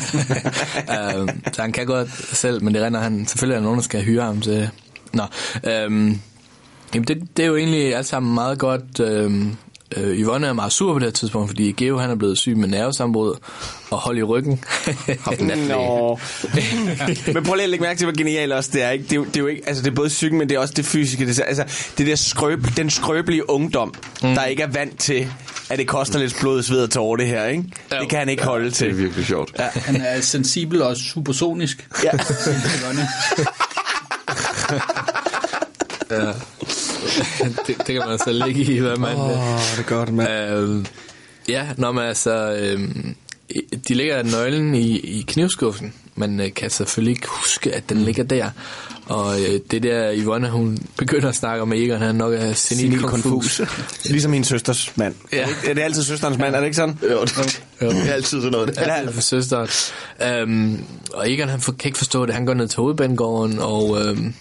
øh, 1.21 1.29
så 1.53 1.61
han 1.61 1.71
kan 1.71 1.85
godt 1.85 2.37
selv, 2.37 2.63
men 2.63 2.73
det 2.73 2.81
render 2.81 2.99
han, 2.99 3.25
selvfølgelig 3.27 3.55
er 3.55 3.59
der 3.59 3.63
nogen, 3.63 3.77
der 3.77 3.83
skal 3.83 4.03
hyre 4.03 4.23
ham 4.23 4.41
til. 4.41 4.69
Nå, 5.13 5.23
øh, 5.63 5.91
jamen 6.93 7.07
det, 7.07 7.37
det 7.37 7.43
er 7.43 7.47
jo 7.47 7.55
egentlig 7.55 7.95
alt 7.95 8.07
sammen 8.07 8.33
meget 8.33 8.59
godt. 8.59 8.99
Øh, 8.99 9.47
øh, 9.97 10.17
Yvonne 10.19 10.47
er 10.47 10.53
meget 10.53 10.73
sur 10.73 10.93
på 10.93 10.99
det 10.99 11.05
her 11.05 11.11
tidspunkt, 11.11 11.49
fordi 11.49 11.71
Geo 11.71 11.97
han 11.97 12.09
er 12.09 12.15
blevet 12.15 12.37
syg 12.37 12.57
med 12.57 12.67
nervesambrud 12.67 13.35
og 13.89 13.97
hold 13.97 14.17
i 14.17 14.23
ryggen. 14.23 14.63
Nå. 15.69 16.19
men 17.33 17.43
prøv 17.43 17.55
lige 17.55 17.63
at 17.63 17.69
lægge 17.69 17.83
mærke 17.83 17.97
til, 17.97 18.05
hvor 18.05 18.17
genialt 18.17 18.53
også 18.53 18.69
det 18.73 18.83
er. 18.83 18.89
Ikke? 18.89 19.03
Det, 19.03 19.11
er 19.11 19.15
jo, 19.15 19.23
det 19.23 19.37
er 19.37 19.41
jo 19.41 19.47
ikke, 19.47 19.61
altså 19.67 19.83
det 19.83 19.91
er 19.91 19.95
både 19.95 20.09
psyken, 20.09 20.37
men 20.37 20.49
det 20.49 20.55
er 20.55 20.59
også 20.59 20.73
det 20.77 20.85
fysiske. 20.85 21.27
Det, 21.27 21.39
er, 21.39 21.43
altså, 21.43 21.63
det 21.97 22.07
der 22.07 22.15
skrøb, 22.15 22.65
den 22.77 22.89
skrøbelige 22.89 23.49
ungdom, 23.49 23.93
mm. 24.23 24.33
der 24.35 24.45
ikke 24.45 24.63
er 24.63 24.67
vant 24.71 24.99
til, 24.99 25.27
at 25.69 25.79
det 25.79 25.87
koster 25.87 26.19
lidt 26.19 26.37
blod, 26.39 26.63
sved 26.63 26.83
og 26.83 26.89
tårer 26.89 27.15
det 27.15 27.27
her. 27.27 27.45
Ikke? 27.45 27.63
Det 27.89 28.09
kan 28.09 28.19
han 28.19 28.29
ikke 28.29 28.43
holde 28.43 28.65
Det 28.65 28.73
til. 28.73 28.89
er 28.89 28.93
virkelig 28.93 29.25
sjovt. 29.25 29.53
Ja. 29.59 29.67
Han 29.75 30.01
er 30.01 30.21
sensibel 30.21 30.81
og 30.81 30.97
supersonisk. 30.97 31.87
Ja. 32.03 32.11
Yvonne. 32.83 33.07
det, 37.67 37.77
det 37.77 37.85
kan 37.85 37.97
man 37.99 38.09
altså 38.09 38.31
lægge 38.31 38.61
i, 38.61 38.79
hvad 38.79 38.95
man... 38.95 39.15
Åh, 39.15 39.29
det 39.29 39.79
er 39.79 39.83
godt, 39.87 40.13
mand. 40.13 40.29
Øh, 40.29 40.85
ja, 41.49 41.67
når 41.77 41.91
man 41.91 42.07
altså... 42.07 42.57
Øh, 42.61 42.89
de 43.87 43.93
lægger 43.93 44.23
nøglen 44.23 44.75
i, 44.75 44.97
i 44.97 45.25
knivskuffen, 45.27 45.93
men 46.15 46.39
øh, 46.39 46.53
kan 46.53 46.69
selvfølgelig 46.69 47.11
ikke 47.11 47.27
huske, 47.29 47.75
at 47.75 47.89
den 47.89 47.97
ligger 47.97 48.23
der. 48.23 48.49
Og 49.05 49.41
øh, 49.41 49.59
det 49.71 49.83
der, 49.83 50.13
Yvonne, 50.15 50.49
hun 50.49 50.77
begynder 50.97 51.29
at 51.29 51.35
snakke 51.35 51.61
om 51.61 51.73
Egon, 51.73 52.01
han 52.01 52.15
nok 52.15 52.33
er 52.33 52.53
senil 52.53 52.55
Senil 52.55 53.01
konfus. 53.01 53.61
Ligesom 54.05 54.31
min 54.31 54.43
søsters 54.43 54.97
mand. 54.97 55.15
Ja. 55.31 55.41
Er, 55.41 55.45
det, 55.45 55.69
er 55.69 55.73
det 55.73 55.81
altid 55.81 56.03
søsterens 56.03 56.37
mand? 56.37 56.55
Er 56.55 56.59
det 56.59 56.65
ikke 56.65 56.75
sådan? 56.75 56.99
Jo, 57.11 57.21
det, 57.21 57.61
det 57.79 58.09
er 58.09 58.13
altid 58.13 58.41
sådan 58.41 58.51
noget. 58.51 58.67
Det. 58.67 58.77
Ja, 58.77 59.09
for 59.09 59.21
søsteren. 59.21 59.69
Øhm, 60.23 60.83
og 61.13 61.31
Egon, 61.31 61.49
han 61.49 61.61
for, 61.61 61.71
kan 61.71 61.89
ikke 61.89 61.97
forstå 61.97 62.25
det. 62.25 62.35
Han 62.35 62.45
går 62.45 62.53
ned 62.53 62.67
til 62.67 62.77
hovedbanegården, 62.77 63.59
og 63.59 64.05
øhm, 64.05 64.33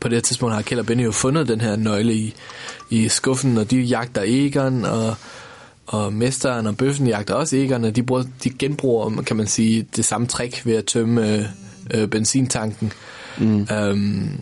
på 0.00 0.08
det 0.08 0.16
her 0.16 0.20
tidspunkt 0.20 0.54
har 0.54 0.62
Kjeld 0.62 0.80
og 0.80 0.86
Benny 0.86 1.04
jo 1.04 1.12
fundet 1.12 1.48
den 1.48 1.60
her 1.60 1.76
nøgle 1.76 2.14
i, 2.14 2.34
i 2.90 3.08
skuffen, 3.08 3.58
og 3.58 3.70
de 3.70 3.80
jagter 3.80 4.22
Egon, 4.24 4.84
og, 4.84 5.14
og 5.86 6.12
mesteren 6.12 6.66
og 6.66 6.76
bøffen 6.76 7.06
jagter 7.06 7.34
også 7.34 7.56
Egon, 7.56 7.84
og 7.84 7.96
de, 7.96 8.02
bruger, 8.02 8.24
de 8.44 8.50
genbruger, 8.50 9.22
kan 9.22 9.36
man 9.36 9.46
sige, 9.46 9.86
det 9.96 10.04
samme 10.04 10.26
trick 10.26 10.66
ved 10.66 10.74
at 10.74 10.84
tømme 10.84 11.34
øh, 11.34 11.44
øh, 11.94 12.08
benzintanken. 12.08 12.92
Mm. 13.38 13.68
Øhm, 13.72 14.40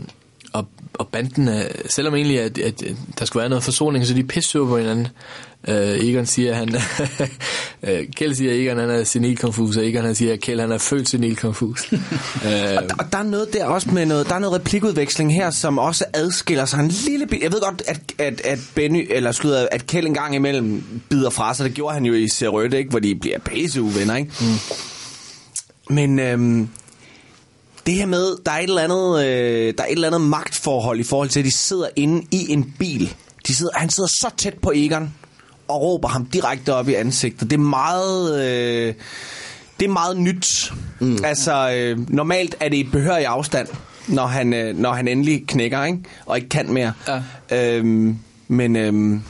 og, 0.52 0.68
og 0.94 1.08
banden 1.08 1.48
er, 1.48 1.62
selvom 1.88 2.14
egentlig 2.14 2.40
at, 2.40 2.58
at, 2.58 2.82
der 3.18 3.24
skulle 3.24 3.40
være 3.40 3.48
noget 3.48 3.64
forsoning, 3.64 4.06
så 4.06 4.14
de 4.14 4.24
pisse 4.24 4.58
på 4.58 4.78
hinanden. 4.78 5.08
Øh, 5.68 5.76
Egon 6.08 6.26
siger, 6.26 6.50
at 6.50 6.56
han 6.56 6.68
øh, 7.82 8.04
Kjeld 8.16 8.34
siger, 8.34 8.52
at 8.52 8.58
Egon 8.58 8.78
han 8.78 8.90
er 8.90 9.04
senilkonfus, 9.04 9.76
og 9.76 9.86
Egon 9.86 10.04
han 10.04 10.14
siger, 10.14 10.32
at 10.32 10.40
Kjeld 10.40 10.60
han 10.60 10.72
er 10.72 10.78
født 10.78 11.08
senilkonfus. 11.08 11.88
øh, 11.92 11.98
Og 12.98 13.12
der 13.12 13.18
er 13.18 13.22
noget 13.22 13.52
der 13.52 13.64
også 13.66 13.90
med 13.90 14.06
noget, 14.06 14.28
der 14.28 14.34
er 14.34 14.38
noget 14.38 14.60
replikudveksling 14.60 15.34
her, 15.34 15.50
som 15.50 15.78
også 15.78 16.04
adskiller 16.14 16.64
sig 16.64 16.80
en 16.80 16.88
lille 16.88 17.26
bit. 17.26 17.42
Jeg 17.42 17.52
ved 17.52 17.60
godt, 17.60 17.82
at, 17.86 18.00
at, 18.18 18.40
at 18.40 18.58
Benny, 18.74 19.06
eller 19.10 19.32
slutter, 19.32 19.68
at 19.72 19.86
Kjeld 19.86 20.06
en 20.06 20.14
gang 20.14 20.34
imellem 20.34 20.82
bider 21.08 21.30
fra 21.30 21.54
sig. 21.54 21.64
Det 21.66 21.74
gjorde 21.74 21.94
han 21.94 22.04
jo 22.04 22.14
i 22.14 22.28
Serøt, 22.28 22.74
ikke? 22.74 22.90
Hvor 22.90 22.98
de 22.98 23.14
bliver 23.14 23.38
pisse 23.38 23.82
uvenner, 23.82 24.16
ikke? 24.16 24.32
Mm. 24.40 25.94
Men 25.94 26.18
øhm, 26.18 26.68
det 27.86 27.94
her 27.94 28.06
med, 28.06 28.36
der 28.46 28.52
er 28.52 28.58
et 28.58 28.62
eller 28.68 28.82
andet, 28.82 29.26
øh, 29.26 29.74
der 29.78 29.82
er 29.82 29.86
et 29.86 29.92
eller 29.92 30.08
andet 30.08 30.20
magtforhold 30.20 31.00
i 31.00 31.02
forhold 31.02 31.28
til, 31.28 31.38
at 31.40 31.44
de 31.46 31.50
sidder 31.50 31.86
inde 31.96 32.26
i 32.30 32.52
en 32.52 32.74
bil. 32.78 33.14
De 33.46 33.54
sidder, 33.54 33.72
han 33.74 33.90
sidder 33.90 34.08
så 34.08 34.30
tæt 34.36 34.54
på 34.62 34.72
Egon 34.74 35.14
og 35.68 35.82
råber 35.82 36.08
ham 36.08 36.26
direkte 36.26 36.74
op 36.74 36.88
i 36.88 36.94
ansigtet. 36.94 37.50
Det 37.50 37.56
er 37.56 37.60
meget... 37.60 38.44
Øh, 38.44 38.94
det 39.80 39.86
er 39.86 39.92
meget 39.92 40.16
nyt. 40.16 40.72
Mm. 41.00 41.18
Altså, 41.24 41.70
øh, 41.76 42.10
normalt 42.14 42.56
er 42.60 42.68
det 42.68 42.76
i 42.76 42.84
behørig 42.84 43.26
afstand, 43.26 43.68
når 44.08 44.26
han, 44.26 44.54
øh, 44.54 44.78
når 44.78 44.92
han 44.92 45.08
endelig 45.08 45.44
knækker, 45.46 45.84
ikke? 45.84 45.98
Og 46.26 46.36
ikke 46.36 46.48
kan 46.48 46.72
mere. 46.72 46.92
Ja. 47.50 47.76
Øhm, 47.76 48.18
men... 48.48 48.76
Øhm, 48.76 49.22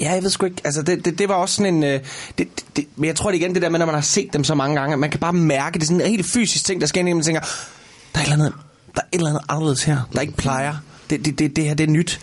Ja, 0.00 0.12
jeg 0.12 0.22
ved 0.22 0.30
sgu 0.30 0.46
ikke. 0.46 0.62
Altså, 0.64 0.82
det, 0.82 1.04
det, 1.04 1.18
det 1.18 1.28
var 1.28 1.34
også 1.34 1.54
sådan 1.56 1.74
en... 1.74 1.84
Øh, 1.84 2.00
det, 2.38 2.48
det, 2.76 2.86
men 2.96 3.04
jeg 3.04 3.16
tror 3.16 3.30
det 3.30 3.38
igen, 3.38 3.54
det 3.54 3.62
der 3.62 3.68
med, 3.68 3.78
når 3.78 3.86
man 3.86 3.94
har 3.94 4.02
set 4.02 4.32
dem 4.32 4.44
så 4.44 4.54
mange 4.54 4.80
gange, 4.80 4.96
man 4.96 5.10
kan 5.10 5.20
bare 5.20 5.32
mærke, 5.32 5.74
det 5.74 5.82
er 5.82 5.86
sådan 5.86 6.00
en 6.00 6.06
helt 6.10 6.26
fysisk 6.26 6.64
ting, 6.64 6.80
der 6.80 6.86
sker 6.86 7.00
ind, 7.00 7.08
og 7.08 7.16
man 7.16 7.24
tænker, 7.24 7.40
der 8.14 8.20
er 8.20 8.22
et 8.24 8.32
eller 8.32 8.44
andet, 8.44 8.52
der 8.94 9.00
er 9.00 9.06
et 9.12 9.18
eller 9.18 9.28
andet 9.30 9.42
anderledes 9.48 9.82
her, 9.82 9.98
der 10.12 10.20
ikke 10.20 10.32
plejer. 10.36 10.74
Det, 11.10 11.24
det, 11.24 11.38
det, 11.38 11.56
det 11.56 11.64
her, 11.64 11.74
det 11.74 11.84
er 11.84 11.90
nyt. 11.92 12.20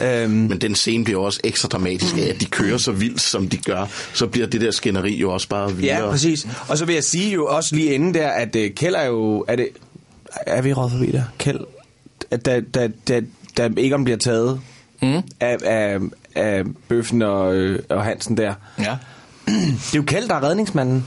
Øhm, 0.00 0.30
Men 0.30 0.58
den 0.60 0.74
scene 0.74 1.04
bliver 1.04 1.20
også 1.20 1.40
ekstra 1.44 1.68
dramatisk 1.68 2.16
af, 2.18 2.22
at 2.34 2.40
de 2.40 2.44
kører 2.46 2.78
så 2.78 2.92
vildt, 2.92 3.20
som 3.20 3.48
de 3.48 3.56
gør. 3.56 3.86
Så 4.14 4.26
bliver 4.26 4.46
det 4.46 4.60
der 4.60 4.70
skænderi 4.70 5.14
jo 5.16 5.32
også 5.32 5.48
bare 5.48 5.72
vildere. 5.76 6.04
Ja, 6.04 6.10
præcis. 6.10 6.46
Og 6.68 6.78
så 6.78 6.84
vil 6.84 6.94
jeg 6.94 7.04
sige 7.04 7.32
jo 7.32 7.46
også 7.46 7.74
lige 7.76 7.94
inden 7.94 8.14
der, 8.14 8.28
at 8.28 8.56
uh, 8.56 8.62
Kjeld 8.76 8.94
er 8.94 9.04
jo... 9.06 9.44
Er, 9.48 9.56
det, 9.56 9.68
er 10.46 10.62
vi 10.62 10.72
råd 10.72 10.90
forbi 10.90 11.10
der? 11.12 11.22
Kjeld? 11.38 11.60
At 12.30 12.44
da, 12.46 12.60
da, 12.60 12.88
da, 13.08 13.20
da 13.56 13.70
Egon 13.76 14.04
bliver 14.04 14.18
taget 14.18 14.60
Mm. 15.02 15.22
af, 15.40 15.56
af, 15.64 15.98
af 16.34 16.62
Bøffen 16.88 17.22
og, 17.22 17.54
øh, 17.54 17.78
og 17.90 18.04
Hansen 18.04 18.36
der, 18.36 18.54
ja. 18.78 18.96
det 19.46 19.54
er 19.92 19.96
jo 19.96 20.02
Kjeld, 20.02 20.28
der 20.28 20.34
er 20.34 20.42
redningsmanden. 20.42 21.06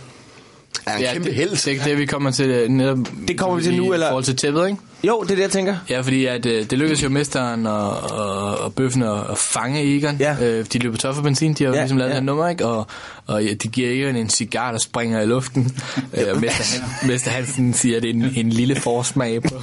Er 0.85 0.95
en 0.95 1.01
Ja, 1.01 1.13
kæmpe 1.13 1.27
det, 1.27 1.35
held. 1.35 1.49
det 1.51 1.67
er 1.67 1.71
ikke 1.71 1.83
det, 1.83 1.97
vi 1.97 2.05
kommer 2.05 2.31
til 2.31 2.49
øh, 2.49 2.69
netop... 2.69 2.97
Det 3.27 3.37
kommer 3.37 3.55
vi 3.57 3.63
til 3.63 3.75
nu, 3.75 3.91
i 3.91 3.93
eller? 3.93 4.07
forhold 4.07 4.23
til 4.23 4.35
tæppet, 4.35 4.67
ikke? 4.67 4.79
Jo, 5.03 5.21
det 5.23 5.31
er 5.31 5.35
det, 5.35 5.41
jeg 5.43 5.51
tænker. 5.51 5.75
Ja, 5.89 6.01
fordi 6.01 6.25
at, 6.25 6.45
øh, 6.45 6.65
det 6.69 6.77
lykkedes 6.77 7.03
jo 7.03 7.09
mesteren 7.09 7.67
og, 7.67 7.89
og, 8.11 8.57
og 8.57 8.73
bøffen 8.73 9.03
at, 9.03 9.17
at 9.31 9.37
fange 9.37 9.95
Egon. 9.97 10.17
Ja. 10.19 10.35
Øh, 10.41 10.65
de 10.73 10.79
løber 10.79 10.97
tør 10.97 11.11
for 11.13 11.21
benzin, 11.21 11.53
de 11.53 11.63
har 11.63 11.71
Ja, 11.73 11.79
ligesom 11.79 11.97
lavet 11.97 12.09
ja. 12.09 12.15
ja. 12.15 12.21
nummer, 12.21 12.47
ikke? 12.49 12.65
Og, 12.65 12.87
og 13.27 13.43
ja, 13.45 13.53
de 13.53 13.67
giver 13.67 13.89
Egon 13.91 14.15
en 14.15 14.29
cigar, 14.29 14.71
der 14.71 14.79
springer 14.79 15.21
i 15.21 15.25
luften. 15.25 15.63
øh, 16.13 16.23
og 16.33 16.39
Mester, 16.41 16.81
Han, 16.81 17.09
Mester 17.09 17.31
Hansen 17.31 17.73
siger, 17.73 17.97
at 17.97 18.03
det 18.03 18.09
er 18.09 18.13
en, 18.13 18.31
en 18.35 18.49
lille 18.49 18.75
forsmag 18.75 19.43
på. 19.43 19.55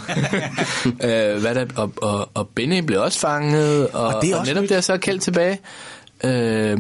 øh, 1.07 1.40
hvad 1.40 1.55
der, 1.55 1.66
og, 1.77 1.93
og, 2.03 2.28
og 2.35 2.49
Benny 2.55 2.78
blev 2.81 3.01
også 3.03 3.19
fanget, 3.20 3.89
og, 3.89 4.07
Og 4.07 4.23
det 4.23 4.31
er 4.31 4.35
og 4.35 4.40
også 4.40 4.53
netop 4.53 4.62
nyt. 4.62 4.70
der 4.70 4.81
så 4.81 4.93
er 4.93 4.97
Kjeld 4.97 5.19
tilbage. 5.20 5.59
Øh, 6.24 6.78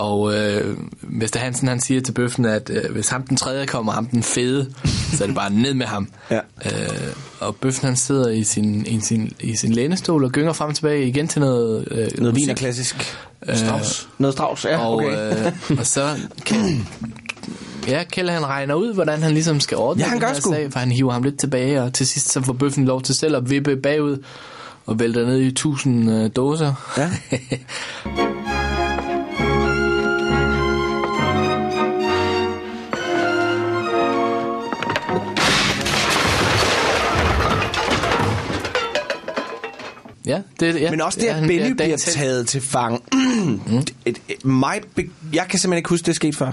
og 0.00 0.34
øh, 0.34 0.76
Mester 1.02 1.40
Hansen 1.40 1.68
han 1.68 1.80
siger 1.80 2.00
til 2.00 2.12
bøffen, 2.12 2.44
at 2.44 2.70
øh, 2.70 2.92
hvis 2.92 3.08
ham 3.08 3.22
den 3.22 3.36
tredje 3.36 3.66
kommer, 3.66 3.92
ham 3.92 4.06
den 4.06 4.22
fede, 4.22 4.72
så 5.16 5.24
er 5.24 5.26
det 5.26 5.36
bare 5.36 5.52
ned 5.52 5.74
med 5.74 5.86
ham. 5.86 6.08
Ja. 6.30 6.40
Øh, 6.64 7.12
og 7.40 7.56
bøffen 7.56 7.86
han 7.86 7.96
sidder 7.96 8.30
i 8.30 8.44
sin, 8.44 8.86
i, 8.86 9.00
sin, 9.00 9.32
i 9.40 9.56
sin 9.56 9.72
lænestol 9.72 10.24
og 10.24 10.30
gynger 10.30 10.52
frem 10.52 10.68
og 10.68 10.74
tilbage 10.74 11.08
igen 11.08 11.28
til 11.28 11.40
noget 11.40 11.88
øh, 11.90 12.08
Noget 12.18 12.36
viner 12.36 12.54
klassisk. 12.54 13.16
Øh, 13.48 13.56
Strauss. 13.56 14.08
Noget 14.18 14.34
Strauss, 14.34 14.64
ja, 14.64 14.78
og, 14.78 14.94
okay. 14.94 15.46
øh, 15.46 15.78
og 15.78 15.86
så 15.86 16.16
kan, 16.46 16.86
ja, 17.88 18.04
Kjell 18.04 18.30
han 18.30 18.46
regner 18.46 18.74
ud, 18.74 18.94
hvordan 18.94 19.22
han 19.22 19.32
ligesom 19.32 19.60
skal 19.60 19.76
ordne 19.76 20.02
Ja, 20.02 20.08
han 20.08 20.20
den 20.20 20.28
her 20.28 20.34
sag, 20.34 20.72
for 20.72 20.78
han 20.78 20.92
hiver 20.92 21.12
ham 21.12 21.22
lidt 21.22 21.38
tilbage, 21.38 21.82
og 21.82 21.92
til 21.92 22.06
sidst 22.06 22.32
så 22.32 22.42
får 22.42 22.52
bøffen 22.52 22.84
lov 22.84 23.02
til 23.02 23.14
selv 23.14 23.36
at 23.36 23.50
vippe 23.50 23.76
bagud 23.76 24.24
og 24.86 24.98
vælter 24.98 25.26
ned 25.26 25.40
i 25.40 25.50
tusind 25.50 26.10
øh, 26.10 26.30
dåser. 26.36 26.74
Ja. 26.96 27.10
ja, 40.26 40.38
det, 40.60 40.80
ja, 40.80 40.90
Men 40.90 41.00
også 41.00 41.20
det, 41.20 41.26
ja, 41.26 41.36
at 41.40 41.48
Benny 41.48 41.72
bliver 41.72 41.86
helt. 41.88 42.00
taget 42.00 42.46
til 42.48 42.60
fange. 42.60 42.98
et, 43.78 43.94
et, 44.06 44.18
et, 44.28 44.44
mig, 44.44 44.80
be- 44.94 45.10
jeg 45.32 45.46
kan 45.50 45.58
simpelthen 45.58 45.78
ikke 45.78 45.88
huske, 45.88 46.04
det 46.06 46.10
er 46.10 46.14
sket 46.14 46.36
før. 46.36 46.52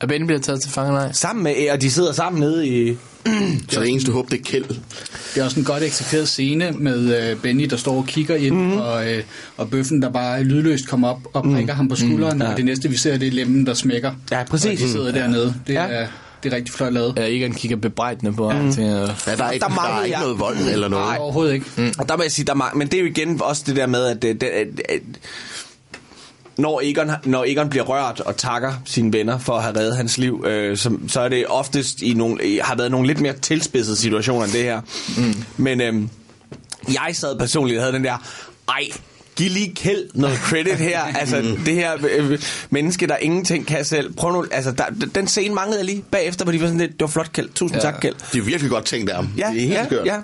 At 0.00 0.08
Benny 0.08 0.26
bliver 0.26 0.40
taget 0.40 0.60
til 0.62 0.70
fange, 0.70 0.92
nej. 0.92 1.12
Sammen 1.12 1.42
med, 1.44 1.54
og 1.72 1.80
de 1.82 1.90
sidder 1.90 2.12
sammen 2.12 2.40
nede 2.40 2.66
i... 2.68 2.96
Så 3.68 3.80
det 3.80 3.88
eneste 3.88 4.12
håb, 4.12 4.30
det 4.30 4.38
er 4.40 4.44
Kjeld. 4.44 4.64
Det 5.34 5.40
er 5.40 5.44
også 5.44 5.60
en 5.60 5.66
godt 5.66 5.82
eksekveret 5.82 6.28
scene 6.28 6.70
med 6.72 7.30
øh, 7.30 7.36
Benny, 7.36 7.64
der 7.64 7.76
står 7.76 7.96
og 7.96 8.06
kigger 8.06 8.36
ind, 8.36 8.54
Mhm. 8.54 8.64
mm. 8.72 8.76
og, 8.78 9.12
øh, 9.12 9.22
og 9.56 9.70
bøffen, 9.70 10.02
der 10.02 10.10
bare 10.10 10.42
lydløst 10.42 10.88
kommer 10.88 11.08
op 11.08 11.20
og 11.32 11.42
prikker 11.42 11.72
mm. 11.72 11.76
ham 11.76 11.88
på 11.88 11.96
skulderen, 11.96 12.36
mm. 12.36 12.42
ja. 12.42 12.50
og 12.50 12.56
det 12.56 12.64
næste, 12.64 12.88
vi 12.90 12.96
ser, 12.96 13.16
det 13.18 13.28
er 13.28 13.32
lemmen, 13.32 13.66
der 13.66 13.74
smækker. 13.74 14.12
Ja, 14.30 14.44
præcis. 14.44 14.80
Og 14.80 14.86
de 14.86 14.92
sidder 14.92 15.12
dernede. 15.12 15.54
Det 15.66 15.74
Ja. 15.74 15.86
er, 15.90 16.06
det 16.42 16.52
er 16.52 16.56
rigtig 16.56 16.74
flot 16.74 16.92
lavet. 16.92 17.14
Ja, 17.16 17.26
Egon 17.28 17.52
kigger 17.52 17.76
bebrejdende 17.76 18.32
på 18.32 18.50
ham. 18.50 18.64
Mm. 18.64 18.70
Ja, 18.70 18.84
der 18.84 19.06
er 19.26 19.50
ikke, 19.50 19.62
Der 19.64 19.68
der 19.68 19.82
er 19.82 20.04
ikke 20.04 20.18
noget 20.18 20.38
vold 20.38 20.56
eller 20.72 20.88
noget. 20.88 21.06
Nej, 21.06 21.16
overhovedet 21.20 21.54
ikke. 21.54 21.66
Mm. 21.76 21.92
Og 21.98 22.08
der 22.08 22.16
må 22.16 22.22
jeg 22.22 22.32
sige, 22.32 22.44
der 22.44 22.52
er, 22.52 22.74
men 22.74 22.88
det 22.88 22.94
er 22.96 23.00
jo 23.00 23.06
igen 23.06 23.42
også 23.42 23.62
det 23.66 23.76
der 23.76 23.86
med, 23.86 24.06
at, 24.06 24.22
det, 24.22 24.40
det, 24.40 24.46
at, 24.46 24.66
at 24.88 25.00
når, 26.56 26.80
Egon, 26.84 27.10
når 27.24 27.44
Egon 27.48 27.68
bliver 27.68 27.84
rørt 27.84 28.20
og 28.20 28.36
takker 28.36 28.72
sine 28.84 29.12
venner 29.12 29.38
for 29.38 29.52
at 29.56 29.62
have 29.62 29.78
reddet 29.78 29.96
hans 29.96 30.18
liv, 30.18 30.44
øh, 30.46 30.76
så, 30.76 30.98
så 31.08 31.20
er 31.20 31.28
det 31.28 31.46
oftest 31.46 32.02
i 32.02 32.14
nogle, 32.14 32.60
har 32.62 32.74
været 32.76 32.90
nogle 32.90 33.06
lidt 33.06 33.20
mere 33.20 33.32
tilspidsede 33.32 33.96
situationer 33.96 34.44
end 34.44 34.52
det 34.52 34.62
her. 34.62 34.80
Mm. 35.18 35.44
Men 35.56 35.80
øh, 35.80 35.94
jeg 36.88 37.10
sad 37.12 37.38
personligt 37.38 37.78
og 37.78 37.84
havde 37.84 37.96
den 37.96 38.04
der, 38.04 38.16
ej, 38.68 38.82
giv 39.36 39.50
lige 39.50 39.74
Kjeld 39.74 40.04
noget 40.14 40.36
credit 40.38 40.74
her. 40.74 41.00
altså, 41.20 41.42
det 41.66 41.74
her 41.74 41.92
øh, 42.10 42.38
menneske, 42.70 43.06
der 43.06 43.16
ingenting 43.16 43.66
kan 43.66 43.84
selv. 43.84 44.12
Prøv 44.14 44.32
nu, 44.32 44.46
altså, 44.50 44.70
der, 44.72 44.84
den 45.14 45.26
scene 45.26 45.54
manglede 45.54 45.78
jeg 45.78 45.86
lige 45.86 46.04
bagefter, 46.10 46.44
hvor 46.44 46.52
de 46.52 46.60
var 46.60 46.66
sådan 46.66 46.80
lidt, 46.80 46.92
det 46.92 47.00
var 47.00 47.06
flot 47.06 47.32
Kjeld. 47.32 47.48
Tusind 47.54 47.76
ja. 47.82 47.90
tak, 47.90 47.94
Kjeld. 48.00 48.14
Det 48.32 48.38
er 48.38 48.42
virkelig 48.44 48.70
godt 48.70 48.84
tænkt 48.84 49.10
af 49.10 49.16
ham. 49.16 49.28
Ja, 49.38 49.46
det 49.46 49.56
er 49.56 49.60
helt 49.60 49.72
ja, 49.72 49.84
skørt. 49.86 50.06
ja. 50.06 50.16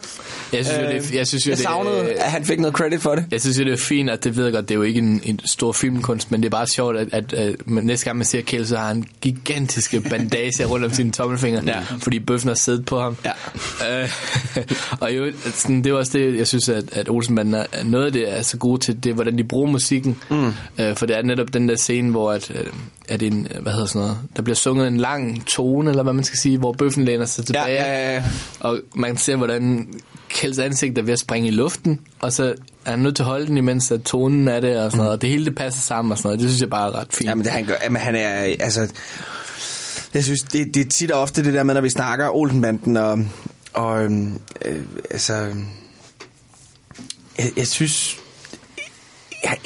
Jeg 0.53 0.65
synes, 0.67 0.79
jo, 0.79 0.87
det, 0.87 0.97
er- 0.97 1.17
jeg 1.17 1.27
synes 1.27 1.47
jo, 1.47 1.51
jeg 1.51 1.57
det, 1.59 1.65
savnede, 1.65 2.13
at 2.13 2.31
han 2.31 2.45
fik 2.45 2.61
noget 2.61 2.77
credit 2.77 3.01
for 3.03 3.15
det. 3.15 3.25
Jeg 3.31 3.41
synes 3.41 3.59
jo, 3.59 3.65
det 3.65 3.73
er 3.73 3.77
fint, 3.77 4.11
at 4.11 4.25
det 4.25 4.37
ved 4.37 4.45
jeg 4.45 4.53
godt, 4.53 4.69
det 4.69 4.75
er 4.75 4.79
jo 4.79 4.83
ikke 4.83 4.99
en, 4.99 5.21
en 5.25 5.41
stor 5.45 5.73
filmkunst, 5.73 6.31
men 6.31 6.41
det 6.43 6.47
er 6.47 6.51
bare 6.51 6.67
sjovt, 6.67 6.97
at, 6.97 7.09
at, 7.13 7.33
at 7.33 7.55
næste 7.67 8.05
gang 8.05 8.17
man 8.19 8.25
ser 8.27 8.41
Kjell, 8.41 8.67
så 8.67 8.77
har 8.77 8.89
han 8.89 9.05
gigantiske 9.21 10.01
bandager 10.11 10.67
rundt 10.67 10.85
om 10.85 10.93
sine 10.93 11.13
tommelfingre, 11.13 11.63
ja. 11.67 11.81
fordi 11.99 12.19
bøffen 12.19 12.49
har 12.49 12.55
siddet 12.55 12.85
på 12.85 13.01
ham. 13.01 13.17
Ja. 13.25 14.03
Øh, 14.03 14.09
og 15.01 15.17
jo, 15.17 15.33
sådan, 15.55 15.77
det 15.79 15.87
er 15.87 15.91
jo 15.91 15.99
også 15.99 16.19
det, 16.19 16.39
jeg 16.39 16.47
synes, 16.47 16.69
at, 16.69 16.85
at 16.93 17.09
Olsenbanden 17.09 17.55
er 17.55 17.85
noget 17.85 18.07
af 18.07 18.13
det 18.13 18.39
er 18.39 18.43
så 18.43 18.57
gode 18.57 18.81
til, 18.81 19.02
det 19.05 19.11
er, 19.11 19.15
hvordan 19.15 19.39
de 19.39 19.45
bruger 19.45 19.71
musikken. 19.71 20.19
Mm. 20.31 20.53
Øh, 20.79 20.97
for 20.97 21.07
det 21.07 21.17
er 21.17 21.23
netop 21.23 21.53
den 21.53 21.69
der 21.69 21.77
scene, 21.77 22.11
hvor 22.11 22.33
at, 22.33 22.51
øh, 22.51 22.67
at 23.09 23.23
en, 23.23 23.49
hvad 23.61 23.73
hedder 23.73 23.87
sådan 23.87 24.01
noget, 24.01 24.19
der 24.37 24.43
bliver 24.43 24.57
sunget 24.57 24.89
en 24.89 24.97
lang 24.97 25.47
tone, 25.47 25.91
eller 25.91 26.03
hvad 26.03 26.13
man 26.13 26.25
skal 26.25 26.39
sige, 26.39 26.59
hvor 26.59 26.73
bøffen 26.73 27.05
læner 27.05 27.25
sig 27.25 27.47
tilbage. 27.47 27.67
Ja, 27.67 27.93
ja, 27.93 28.15
ja. 28.15 28.25
Og 28.61 28.81
man 28.95 29.17
ser, 29.17 29.37
hvordan 29.37 29.89
Kjelds 30.29 30.59
ansigt 30.59 30.99
er 30.99 31.03
ved 31.03 31.13
at 31.13 31.19
springe 31.19 31.49
i 31.49 31.51
luften, 31.51 32.01
og 32.21 32.33
så 32.33 32.55
er 32.85 32.91
han 32.91 32.99
nødt 32.99 33.17
til 33.17 33.23
at 33.23 33.27
holde 33.27 33.47
den, 33.47 33.57
imens 33.57 33.91
at 33.91 34.03
tonen 34.03 34.49
er 34.49 34.61
det, 34.61 34.77
og 34.77 34.91
sådan 34.91 34.99
noget. 34.99 35.13
Og 35.13 35.23
det 35.23 35.31
hele 35.31 35.45
det 35.45 35.55
passer 35.55 35.81
sammen 35.81 36.13
og 36.13 36.19
sådan 36.19 36.29
noget. 36.29 36.41
Det 36.41 36.49
synes 36.49 36.61
jeg 36.61 36.71
bare 36.71 36.89
er 36.89 37.01
ret 37.01 37.09
fint. 37.11 37.29
Jamen, 37.29 37.45
det 37.45 37.53
han 37.53 37.65
gør, 37.65 37.75
jamen, 37.85 38.03
han 38.03 38.15
er, 38.15 38.55
altså... 38.61 38.93
Jeg 40.15 40.25
synes, 40.25 40.43
det, 40.43 40.75
det 40.75 40.87
er 40.87 40.91
tit 40.91 41.11
og 41.11 41.21
ofte 41.21 41.45
det 41.45 41.55
der 41.55 41.63
med, 41.63 41.75
når 41.75 41.81
vi 41.81 41.91
snakker 41.91 42.37
Olsenbanden, 42.37 42.97
og, 42.97 43.19
og 43.73 44.05
øhm, 44.05 44.41
øh, 44.65 44.83
altså... 45.11 45.35
Jeg, 47.39 47.51
jeg 47.57 47.67
synes... 47.67 48.22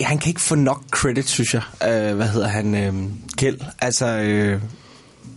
Han 0.01 0.19
kan 0.19 0.29
ikke 0.29 0.41
få 0.41 0.55
nok 0.55 0.83
credit, 0.91 1.29
synes 1.29 1.55
jeg. 1.55 1.63
Øh, 1.89 2.17
hvad 2.17 2.29
hedder 2.29 2.49
han? 2.49 2.75
Øh, 2.75 2.95
Kjeld. 3.37 3.61
Altså, 3.79 4.07
øh, 4.07 4.61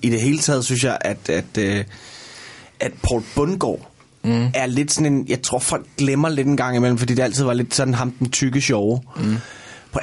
i 0.01 0.09
det 0.09 0.21
hele 0.21 0.39
taget 0.39 0.65
synes 0.65 0.83
jeg, 0.83 0.97
at, 1.01 1.29
at, 1.29 1.57
øh, 1.57 1.85
at 2.79 2.91
Paul 3.03 3.23
Bundgaard 3.35 3.91
mm. 4.23 4.47
er 4.53 4.65
lidt 4.65 4.91
sådan 4.91 5.13
en... 5.13 5.25
Jeg 5.27 5.41
tror, 5.41 5.59
folk 5.59 5.87
glemmer 5.97 6.29
lidt 6.29 6.47
en 6.47 6.57
gang 6.57 6.75
imellem, 6.75 6.97
fordi 6.97 7.13
det 7.13 7.23
altid 7.23 7.43
var 7.43 7.53
lidt 7.53 7.75
sådan 7.75 7.93
ham 7.93 8.11
den 8.11 8.29
tykke 8.29 8.61
sjove. 8.61 9.01
Mm. 9.15 9.37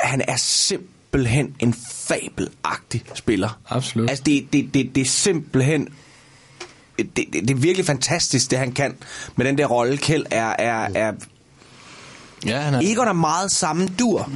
Han 0.02 0.22
er 0.28 0.36
simpelthen 0.36 1.54
en 1.58 1.74
fabelagtig 1.94 3.02
spiller. 3.14 3.58
Absolut. 3.68 4.10
Altså, 4.10 4.24
det, 4.26 4.46
det, 4.52 4.74
det, 4.74 4.94
det 4.94 5.00
er 5.00 5.04
simpelthen... 5.04 5.88
Det, 6.98 7.16
det, 7.16 7.26
det 7.32 7.50
er 7.50 7.54
virkelig 7.54 7.86
fantastisk, 7.86 8.50
det 8.50 8.58
han 8.58 8.72
kan 8.72 8.94
med 9.36 9.46
den 9.46 9.58
der 9.58 9.66
rolle. 9.66 9.96
Kjeld 9.96 10.26
er, 10.30 10.54
er, 10.58 10.88
er 10.94 11.12
Ja, 12.46 12.60
han 12.60 12.74
er... 12.74 12.80
Egon 12.84 13.08
er 13.08 13.12
meget 13.12 13.50
samme 13.52 13.88
dur. 13.98 14.30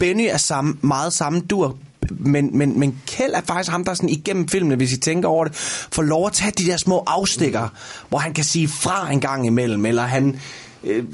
Benny 0.00 0.26
er 0.30 0.36
samme, 0.36 0.76
meget 0.82 1.12
samme 1.12 1.40
dur. 1.40 1.76
Men, 2.10 2.58
men, 2.58 2.78
men 2.78 2.98
Kjeld 3.06 3.34
er 3.34 3.40
faktisk 3.46 3.70
ham, 3.70 3.84
der 3.84 3.94
sådan 3.94 4.08
igennem 4.08 4.48
filmene, 4.48 4.76
hvis 4.76 4.92
I 4.92 4.96
tænker 4.96 5.28
over 5.28 5.44
det, 5.44 5.54
får 5.92 6.02
lov 6.02 6.26
at 6.26 6.32
tage 6.32 6.50
de 6.50 6.66
der 6.66 6.76
små 6.76 7.04
afstikker, 7.06 7.68
hvor 8.08 8.18
han 8.18 8.32
kan 8.32 8.44
sige 8.44 8.68
fra 8.68 9.12
en 9.12 9.20
gang 9.20 9.46
imellem, 9.46 9.86
eller 9.86 10.02
han 10.02 10.40
øh, 10.84 11.04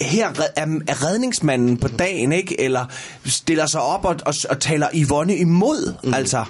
her 0.00 0.28
er, 0.56 0.66
er 0.88 1.04
redningsmanden 1.04 1.76
på 1.76 1.88
dagen, 1.88 2.32
ikke? 2.32 2.60
Eller 2.60 2.86
stiller 3.24 3.66
sig 3.66 3.80
op 3.80 4.04
og, 4.04 4.16
og, 4.26 4.34
og 4.50 4.60
taler 4.60 4.88
Yvonne 4.94 5.36
imod, 5.36 5.94
mm. 6.04 6.14
altså. 6.14 6.44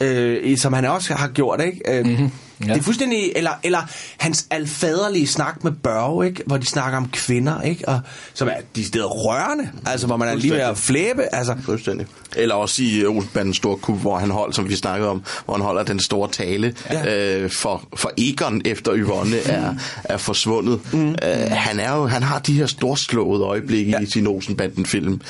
Øh, 0.00 0.58
som 0.58 0.72
han 0.72 0.84
også 0.84 1.14
har 1.14 1.28
gjort, 1.28 1.60
ikke? 1.60 1.98
Øh, 1.98 2.06
mm-hmm. 2.06 2.30
Ja. 2.60 2.72
Det 2.72 2.78
er 2.78 2.82
fuldstændig, 2.82 3.32
eller, 3.36 3.50
eller 3.62 3.80
hans 4.16 4.46
alfaderlige 4.50 5.26
snak 5.26 5.64
med 5.64 5.72
Børge, 5.72 6.26
ikke? 6.26 6.42
hvor 6.46 6.56
de 6.56 6.66
snakker 6.66 6.98
om 6.98 7.08
kvinder, 7.08 7.62
ikke? 7.62 7.88
Og, 7.88 8.00
som 8.34 8.48
er 8.48 8.52
de 8.76 8.84
steder 8.84 9.06
rørende, 9.06 9.70
altså 9.86 10.06
hvor 10.06 10.16
man 10.16 10.28
er 10.28 10.34
lige 10.34 10.52
ved 10.52 10.60
at 10.60 10.78
flæbe. 10.78 11.34
Altså. 11.34 11.56
Fuldstændig. 11.64 12.06
Eller 12.36 12.54
også 12.54 12.82
i 12.82 13.04
Olsenbandens 13.04 13.56
store 13.56 13.76
kub, 13.76 14.00
hvor 14.00 14.18
han 14.18 14.30
holder, 14.30 14.54
som 14.54 14.68
vi 14.68 14.76
snakkede 14.76 15.10
om, 15.10 15.22
hvor 15.44 15.54
han 15.54 15.62
holder 15.62 15.82
den 15.82 16.00
store 16.00 16.30
tale 16.30 16.74
ja. 16.90 17.38
øh, 17.38 17.50
for, 17.50 17.82
for 17.96 18.10
Egon, 18.18 18.62
efter 18.64 18.96
Yvonne 18.96 19.36
er, 19.36 19.74
er 20.04 20.16
forsvundet. 20.16 20.80
Mm. 20.92 21.10
Øh, 21.10 21.16
han, 21.50 21.80
er 21.80 21.96
jo, 21.96 22.06
han 22.06 22.22
har 22.22 22.38
de 22.38 22.52
her 22.52 22.66
storslåede 22.66 23.44
øjeblikke 23.44 23.90
ja. 23.90 23.98
i 23.98 24.06
sin 24.06 24.26
Olsenbanden-film. 24.26 25.20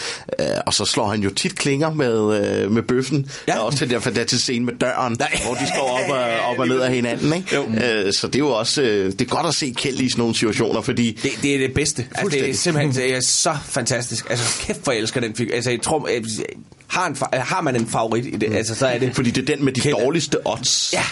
Øh, 0.40 0.46
og 0.66 0.74
så 0.74 0.84
slår 0.84 1.09
han 1.09 1.20
jo 1.20 1.30
tit 1.30 1.59
klinger 1.59 1.94
med, 1.94 2.40
øh, 2.40 2.70
med 2.70 2.82
bøffen. 2.82 3.30
Ja. 3.48 3.52
Der 3.52 3.59
er 3.59 3.62
også 3.62 3.84
den 3.84 3.94
der 3.94 4.01
fantastiske 4.01 4.42
scene 4.42 4.64
med 4.64 4.74
døren, 4.74 5.16
Nej. 5.18 5.40
hvor 5.46 5.55
de 5.55 5.66
står 5.66 6.01
op 6.05 6.10
og, 6.16 6.51
op 6.51 6.59
og 6.59 6.68
ned 6.68 6.80
af 6.80 6.94
hinanden. 6.94 7.23
Ikke? 7.32 7.59
Øh, 7.59 8.12
så 8.12 8.26
det 8.26 8.34
er 8.34 8.38
jo 8.38 8.51
også 8.51 8.82
øh, 8.82 9.12
det 9.12 9.20
er 9.20 9.24
godt 9.24 9.46
at 9.46 9.55
se 9.55 9.74
Kjeld 9.76 10.01
i 10.01 10.09
sådan 10.09 10.20
nogle 10.20 10.34
situationer, 10.34 10.80
fordi... 10.80 11.18
Det, 11.22 11.32
det 11.42 11.55
er 11.55 11.59
det 11.59 11.74
bedste. 11.74 12.06
Altså, 12.14 12.38
det 12.38 12.51
er 12.51 12.55
simpelthen 12.55 12.94
det 12.94 13.14
er 13.16 13.20
så 13.20 13.56
fantastisk. 13.64 14.30
Altså, 14.30 14.60
kæft 14.60 14.84
for 14.84 14.92
jeg 14.92 15.01
elsker 15.01 15.20
den 15.20 15.34
film. 15.34 15.51
Altså, 15.52 15.70
jeg 15.70 15.80
tror, 15.82 16.09
jeg, 16.09 16.22
har, 16.86 17.06
en, 17.06 17.16
har 17.32 17.60
man 17.60 17.76
en 17.76 17.86
favorit 17.86 18.26
i 18.26 18.30
det, 18.30 18.48
mm. 18.48 18.56
altså, 18.56 18.74
så 18.74 18.86
er 18.86 18.98
det... 18.98 19.14
Fordi 19.14 19.30
det 19.30 19.51
er 19.51 19.56
den 19.56 19.64
med 19.64 19.72
de 19.72 19.80
Kjeld. 19.80 19.96
dårligste 19.96 20.38
odds. 20.46 20.92
Ja. 20.92 21.05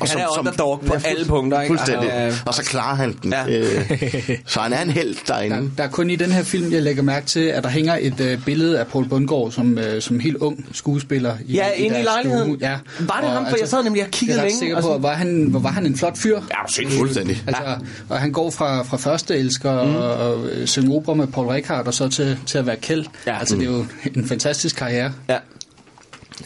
Og 0.00 0.08
han 0.08 0.18
er 0.18 0.38
underdog 0.38 0.80
på 0.86 0.94
alle 1.04 1.24
punkter, 1.24 1.60
ikke? 1.60 1.70
Fuldstændig. 1.70 2.12
Altså, 2.12 2.40
og 2.46 2.54
så 2.54 2.64
klarer 2.64 2.94
han 2.96 3.16
den. 3.22 3.32
Ja. 3.32 3.58
Øh, 3.58 4.38
så 4.46 4.60
han 4.60 4.72
er 4.72 4.82
en 4.82 4.90
held 4.90 5.16
derinde. 5.28 5.56
Der, 5.56 5.62
der 5.76 5.84
er 5.84 5.88
kun 5.88 6.10
i 6.10 6.16
den 6.16 6.32
her 6.32 6.42
film, 6.42 6.72
jeg 6.72 6.82
lægger 6.82 7.02
mærke 7.02 7.26
til, 7.26 7.40
at 7.40 7.62
der 7.62 7.68
hænger 7.68 7.96
et 8.00 8.20
øh, 8.20 8.44
billede 8.44 8.78
af 8.80 8.86
Paul 8.86 9.08
Bundgaard 9.08 9.50
som, 9.52 9.78
øh, 9.78 10.02
som 10.02 10.20
helt 10.20 10.36
ung 10.36 10.66
skuespiller. 10.72 11.36
I, 11.46 11.54
Ja, 11.54 11.68
inde 11.70 11.86
i 11.86 11.90
deres 11.90 12.04
lejligheden. 12.04 12.46
stue. 12.58 12.68
Ja. 12.70 12.76
Var 13.00 13.18
det 13.22 13.30
ham? 13.30 13.46
For 13.50 13.56
jeg 13.60 13.68
sad 13.68 13.82
nemlig 13.84 14.02
og 14.04 14.10
kiggede 14.10 14.38
jeg 14.38 14.44
er 14.44 14.48
længe, 14.48 14.58
sikker 14.58 14.76
og 14.76 14.82
på, 14.82 14.88
sådan- 14.88 15.02
var 15.02 15.12
han, 15.14 15.46
var, 15.52 15.58
var 15.58 15.70
han 15.70 15.86
en 15.86 15.96
flot 15.96 16.18
fyr? 16.18 16.34
Ja, 16.50 16.56
sindssygt. 16.68 16.98
Fuldstændig. 17.00 17.42
Altså, 17.46 17.62
og 18.08 18.18
han 18.20 18.32
går 18.32 18.50
fra, 18.50 18.82
fra 18.82 18.96
første 18.96 19.36
elsker 19.36 19.84
mm. 19.84 19.94
og, 19.94 20.12
og 20.14 20.46
øh, 20.46 20.66
synge 20.66 20.96
opera 20.96 21.14
med 21.14 21.26
Paul 21.26 21.46
Rickard, 21.46 21.86
og 21.86 21.94
så 21.94 22.08
til, 22.08 22.38
til 22.46 22.58
at 22.58 22.66
være 22.66 22.76
Kjeld. 22.76 23.04
Ja. 23.26 23.38
Altså, 23.38 23.56
det 23.56 23.62
er 23.68 23.70
jo 23.72 23.84
en 24.14 24.28
fantastisk 24.28 24.76
karriere. 24.76 25.12
Ja. 25.28 25.36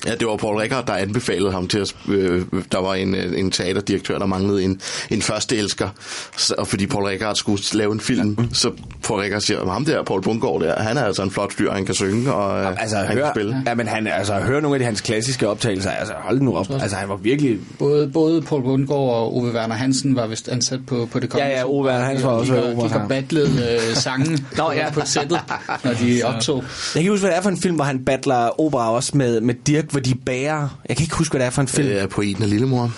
Ja, 0.07 0.15
det 0.15 0.27
var 0.29 0.37
Paul 0.37 0.57
Rickard, 0.57 0.87
der 0.87 0.93
anbefalede 0.95 1.53
ham 1.53 1.69
til 1.69 1.79
at... 1.79 1.95
Øh, 2.09 2.43
der 2.73 2.79
var 2.81 2.95
en, 2.95 3.15
øh, 3.15 3.39
en 3.41 3.51
teaterdirektør, 3.51 4.19
der 4.19 4.27
manglede 4.27 4.63
en, 4.65 4.81
en 5.11 5.23
første 5.23 5.57
elsker. 5.57 5.89
Så, 6.37 6.55
og 6.59 6.67
fordi 6.67 6.87
Paul 6.87 7.05
Rickard 7.05 7.35
skulle 7.37 7.63
lave 7.73 7.93
en 7.93 8.01
film, 8.01 8.37
ja. 8.39 8.45
så 8.53 8.71
Paul 9.05 9.21
Rickard 9.21 9.41
siger, 9.41 9.71
ham 9.71 9.85
der, 9.85 10.03
Paul 10.03 10.23
Bundgaard 10.23 10.61
der, 10.61 10.83
han 10.83 10.97
er 10.97 11.05
altså 11.05 11.23
en 11.23 11.31
flot 11.31 11.53
fyr, 11.53 11.73
han 11.73 11.85
kan 11.87 11.95
synge, 11.95 12.33
og 12.33 12.61
øh, 12.63 12.81
Altså, 12.83 12.97
han 12.97 13.17
hør, 13.17 13.23
kan 13.25 13.33
spille. 13.35 13.63
ja, 13.67 13.75
men 13.75 13.87
han, 13.89 14.07
altså, 14.07 14.35
hør 14.35 14.61
nogle 14.61 14.75
af 14.75 14.79
de, 14.79 14.85
hans 14.85 15.01
klassiske 15.01 15.49
optagelser. 15.49 15.91
Altså, 15.91 16.15
hold 16.19 16.41
nu 16.41 16.57
op. 16.57 16.67
Altså, 16.81 16.97
han 16.97 17.09
var 17.09 17.17
virkelig... 17.17 17.59
Både, 17.79 18.09
både 18.09 18.43
Paul 18.43 18.63
Bundgaard 18.63 19.01
og 19.01 19.37
Ove 19.37 19.53
Werner 19.55 19.75
Hansen 19.75 20.17
var 20.17 20.27
vist 20.27 20.49
ansat 20.49 20.81
på, 20.87 21.09
på 21.13 21.21
det 21.21 21.35
Ja, 21.35 21.49
ja, 21.49 21.65
Ove 21.69 21.85
Werner 21.87 22.05
Hansen 22.05 22.27
var 22.27 22.33
også 22.35 22.53
De 22.55 22.59
gik 22.59 22.67
og- 22.67 22.73
operasanger. 22.77 22.99
gik 22.99 23.03
og 23.03 23.09
battlede 23.09 23.79
øh, 23.89 23.97
sange 23.97 24.39
Nå, 24.59 24.73
ja. 24.73 24.91
på 24.93 25.01
sættet, 25.05 25.39
når 25.85 25.93
de 25.93 26.23
optog. 26.35 26.65
Jeg 26.95 27.03
kan 27.03 27.11
huske, 27.13 27.23
hvad 27.23 27.31
det 27.31 27.39
er 27.39 27.43
for 27.43 27.51
en 27.51 27.59
film, 27.61 27.75
hvor 27.75 27.85
han 27.85 28.05
battler 28.05 28.61
opera 28.61 28.93
også 28.95 29.17
med, 29.17 29.41
med 29.41 29.55
Dirk, 29.67 29.78
hvor 29.87 30.01
de 30.01 30.15
bærer... 30.15 30.81
Jeg 30.89 30.97
kan 30.97 31.05
ikke 31.05 31.15
huske, 31.17 31.33
hvad 31.33 31.41
det 31.41 31.47
er 31.47 31.51
for 31.51 31.63
en 31.63 31.69
film. 31.69 31.89
Det 31.89 32.01
er 32.01 32.07
poeten 32.07 32.43
og 32.43 32.49
lillemor. 32.49 32.93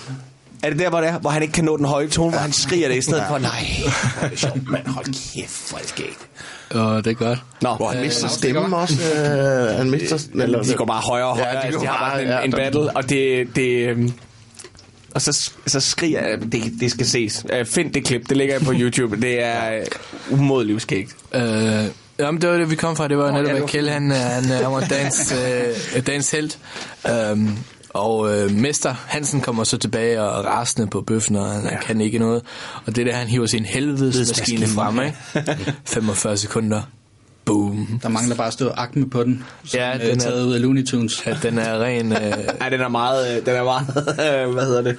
Er 0.62 0.70
det 0.70 0.78
der, 0.78 0.89
hvor 0.89 1.01
det 1.01 1.09
er, 1.09 1.19
hvor 1.19 1.31
han 1.31 1.43
ikke 1.43 1.52
kan 1.52 1.65
nå 1.65 1.77
den 1.77 1.85
høje 1.86 2.09
tone, 2.09 2.31
hvor 2.31 2.39
han 2.40 2.52
skriger 2.52 2.89
det 2.89 2.97
i 2.97 3.01
stedet 3.01 3.24
for? 3.28 3.39
Nej, 3.39 3.66
hvor 4.19 4.24
er 4.24 4.28
det 4.28 4.39
sjovt, 4.39 4.69
mand. 4.70 4.86
Hold 4.86 5.07
kæft, 5.07 5.70
hvor 5.70 5.78
er 5.78 5.82
det 5.82 5.89
skægt. 5.90 6.19
Og 6.70 7.05
det 7.05 7.11
er 7.11 7.15
godt. 7.15 7.39
Nå, 7.62 7.74
Hvor 7.74 7.89
han 7.89 7.98
Øh, 7.98 8.05
mister 8.05 8.23
nå, 8.23 8.28
stemmen 8.28 8.73
også. 8.74 8.94
Øh, 9.15 9.77
han 9.77 9.90
mister... 9.90 10.19
eller, 10.43 10.62
de 10.62 10.74
går 10.74 10.85
bare 10.85 11.01
højere 11.01 11.27
og 11.27 11.36
højere. 11.36 11.51
Ja, 11.55 11.59
de 11.61 11.65
altså, 11.65 11.81
de 11.81 11.86
har 11.86 11.98
bare- 11.98 12.11
bare 12.11 12.23
en, 12.23 12.28
ja, 12.28 12.40
en 12.40 12.51
battle, 12.52 12.97
og 12.97 13.11
det... 13.11 13.48
det 13.57 13.89
øhm, 13.89 14.12
og 15.15 15.23
så, 15.23 15.51
så 15.66 15.81
skriger 15.81 16.28
jeg, 16.28 16.52
det, 16.52 16.62
det 16.81 16.90
skal 16.90 17.07
ses. 17.07 17.44
Uh, 17.61 17.66
find 17.66 17.93
det 17.93 18.05
klip, 18.05 18.28
det 18.28 18.36
ligger 18.36 18.59
på 18.61 18.73
YouTube. 18.81 19.16
Det 19.20 19.44
er 19.44 19.81
uh, 20.31 20.39
umådeligt 20.40 20.82
skægt. 20.82 21.16
Øh, 21.35 21.85
jamen, 22.21 22.41
det 22.41 22.51
var 22.51 22.57
det, 22.57 22.71
vi 22.71 22.77
kom 22.77 22.97
fra. 22.97 23.09
Det 23.09 23.19
var 23.19 23.31
Nå, 23.31 23.37
netop, 23.39 23.57
ja, 23.57 23.63
at 23.63 23.69
Kjell, 23.69 23.89
han, 23.91 24.11
øh, 24.11 24.17
han, 24.17 24.45
øh, 24.45 24.51
han 24.59 24.73
var 24.73 24.81
dans, 24.81 25.33
øh, 25.97 26.07
dans 26.07 26.31
held. 26.31 26.51
Um, 27.33 27.59
og 27.95 28.39
øh, 28.39 28.51
Mester 28.51 28.95
Hansen 29.07 29.41
kommer 29.41 29.65
så 29.65 29.79
tilbage 29.79 30.23
og 30.23 30.45
rasende 30.45 30.91
på 30.91 31.01
bøffen, 31.01 31.37
og 31.37 31.47
han 31.51 31.65
ja. 31.65 31.81
kan 31.81 32.01
ikke 32.01 32.19
noget. 32.19 32.43
Og 32.87 32.97
det 32.97 32.99
er 33.07 33.13
der, 33.13 33.19
han 33.19 33.27
hiver 33.29 33.47
sin 33.47 33.65
helvedesmaskine 33.65 34.67
frem, 34.67 35.01
ikke? 35.01 35.17
45 35.95 36.37
sekunder. 36.37 36.83
Boom. 37.45 38.01
Der 38.03 38.09
mangler 38.09 38.37
bare 38.37 38.47
at 38.47 38.53
stå 38.53 38.69
akme 38.77 39.11
på 39.11 39.25
den, 39.25 39.45
som 39.65 39.81
Ja, 39.81 39.89
ja, 39.91 39.99
den 39.99 40.03
er 40.09 40.11
er- 40.15 40.19
taget 40.19 40.45
ud 40.47 40.53
af 40.55 40.63
Looney 40.63 40.87
Tunes. 40.87 41.27
Ja, 41.27 41.37
den 41.43 41.59
er 41.59 41.83
ren... 41.83 42.13
Øh, 42.13 42.19
Ja, 42.63 42.69
den 42.71 42.81
er 42.81 42.89
meget, 42.89 43.37
øh, 43.37 43.47
den 43.47 43.55
er 43.57 43.65
meget, 43.65 43.89
øh, 44.47 44.53
hvad 44.53 44.65
hedder 44.67 44.83
det? 44.83 44.97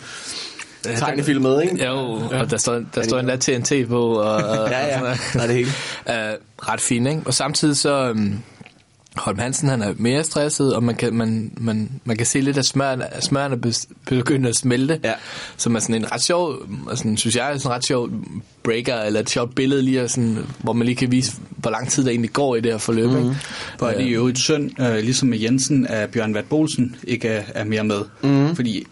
Tegnefilmet, 0.84 1.64
ikke? 1.64 1.86
Jo, 1.86 1.98
og 2.32 2.52
der 2.52 2.58
står, 2.58 2.82
der 2.96 3.04
står 3.04 3.20
endda 3.20 3.36
TNT 3.36 3.88
på. 3.90 4.14
Og, 4.14 4.36
og, 4.36 4.70
Ja, 4.70 4.86
ja. 4.86 5.02
og 5.02 5.18
er 5.34 5.48
det 5.48 5.56
hele. 5.56 5.70
Uh, 6.06 6.14
ret 6.70 6.82
fint, 6.82 7.08
ikke? 7.08 7.22
Og 7.26 7.34
samtidig 7.34 7.78
så... 7.78 8.10
Um, 8.12 8.44
Holm 9.16 9.40
Hansen, 9.40 9.70
han 9.70 9.82
er 9.82 9.94
mere 9.98 10.24
stresset, 10.24 10.76
og 10.76 10.84
man 10.84 10.96
kan, 10.96 11.14
man, 11.14 11.52
man, 11.58 11.90
man 12.06 12.18
kan 12.18 12.26
se 12.26 12.42
lidt 12.42 12.58
af 12.58 12.64
smøren, 12.64 13.02
at 13.02 13.24
smøren 13.24 13.52
er 13.52 13.86
begyndt 14.06 14.48
at 14.48 14.56
smelte. 14.56 15.00
Ja. 15.04 15.14
Som 15.58 15.76
er 15.76 15.80
sådan 15.80 15.96
en 15.96 16.12
ret 16.12 16.22
sjov, 16.22 16.56
sådan, 16.96 17.18
synes 17.18 17.36
jeg, 17.36 17.54
er 17.54 17.58
sådan 17.58 17.72
en 17.72 17.76
ret 17.76 17.86
sjov 17.86 18.10
breaker, 18.64 18.96
eller 19.02 19.20
et 19.20 19.30
sjovt 19.30 19.56
billede 19.56 19.82
lige, 19.82 20.02
at 20.02 20.12
sådan, 20.12 20.38
hvor 20.60 20.74
man 20.74 20.86
lige 20.86 20.96
kan 20.96 21.12
vise, 21.12 21.34
hvor 21.50 21.72
lang 21.72 21.90
tid 21.90 22.04
der 22.04 22.10
egentlig 22.10 22.34
går 22.34 22.56
i 22.56 22.62
det 22.62 22.72
her 22.72 22.78
forløb. 22.78 23.10
Mm-hmm. 23.10 23.26
Ikke? 23.30 23.40
Hvor 23.78 23.88
er 23.88 23.98
det 23.98 24.06
jo 24.06 24.28
et 24.28 24.38
synd, 24.38 24.82
øh, 24.82 24.96
ligesom 24.96 25.30
med 25.30 25.38
Jensen, 25.38 25.88
at 25.88 26.10
Bjørn 26.10 26.34
Vat 26.34 26.46
Bolsen 26.46 26.96
ikke 27.04 27.28
er, 27.28 27.44
er 27.56 27.64
mere 27.64 27.84
med. 27.84 28.02
Mm. 28.24 28.56
Fordi 28.56 28.88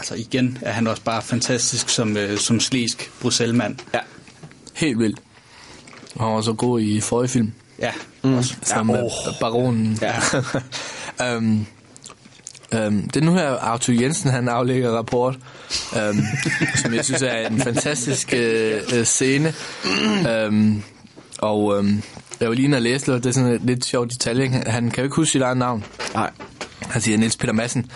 altså 0.00 0.14
igen 0.14 0.58
er 0.62 0.72
han 0.72 0.86
også 0.86 1.02
bare 1.02 1.22
fantastisk 1.22 1.88
som, 1.88 2.16
øh, 2.16 2.38
som 2.38 2.60
slæsk 2.60 3.10
Bruxelles-mand. 3.20 3.76
Ja. 3.94 3.98
Helt 4.74 4.98
vildt. 4.98 5.18
Og 6.14 6.26
han 6.26 6.34
var 6.34 6.40
så 6.40 6.52
god 6.52 6.80
i 6.80 7.00
forrige 7.00 7.28
film. 7.28 7.52
Ja, 7.78 7.90
mm. 8.24 8.34
også. 8.34 8.54
Sammen 8.62 8.96
Ja, 8.96 9.02
med 9.02 9.10
åh. 9.10 9.34
baronen. 9.40 9.98
Ja. 10.02 11.36
um, 11.36 11.66
um, 12.86 13.02
det 13.08 13.16
er 13.16 13.24
nu 13.24 13.34
her, 13.34 13.48
Arthur 13.50 13.92
Jensen, 14.00 14.30
han 14.30 14.48
aflægger 14.48 14.90
rapport, 14.96 15.34
um, 16.10 16.20
som 16.82 16.94
jeg 16.94 17.04
synes 17.04 17.22
er 17.22 17.46
en 17.48 17.60
fantastisk 17.60 18.34
uh, 18.96 19.02
scene. 19.04 19.54
Um, 20.48 20.82
og 21.38 21.64
um, 21.64 22.02
jeg 22.40 22.48
var 22.48 22.54
lige 22.54 22.64
inde 22.64 22.76
og 22.76 22.82
læse 22.82 23.12
lidt, 23.12 23.24
det 23.24 23.30
er 23.30 23.34
sådan 23.34 23.52
et 23.52 23.60
lidt 23.64 23.84
sjovt 23.84 24.10
detalje. 24.12 24.48
Han, 24.48 24.66
han 24.66 24.90
kan 24.90 24.98
jo 25.02 25.04
ikke 25.04 25.16
huske 25.16 25.32
sit 25.32 25.42
eget 25.42 25.56
navn. 25.56 25.84
Nej. 26.14 26.30
Han 26.88 27.02
siger 27.02 27.18
Niels 27.18 27.36
Peter 27.36 27.52
Madsen. 27.52 27.90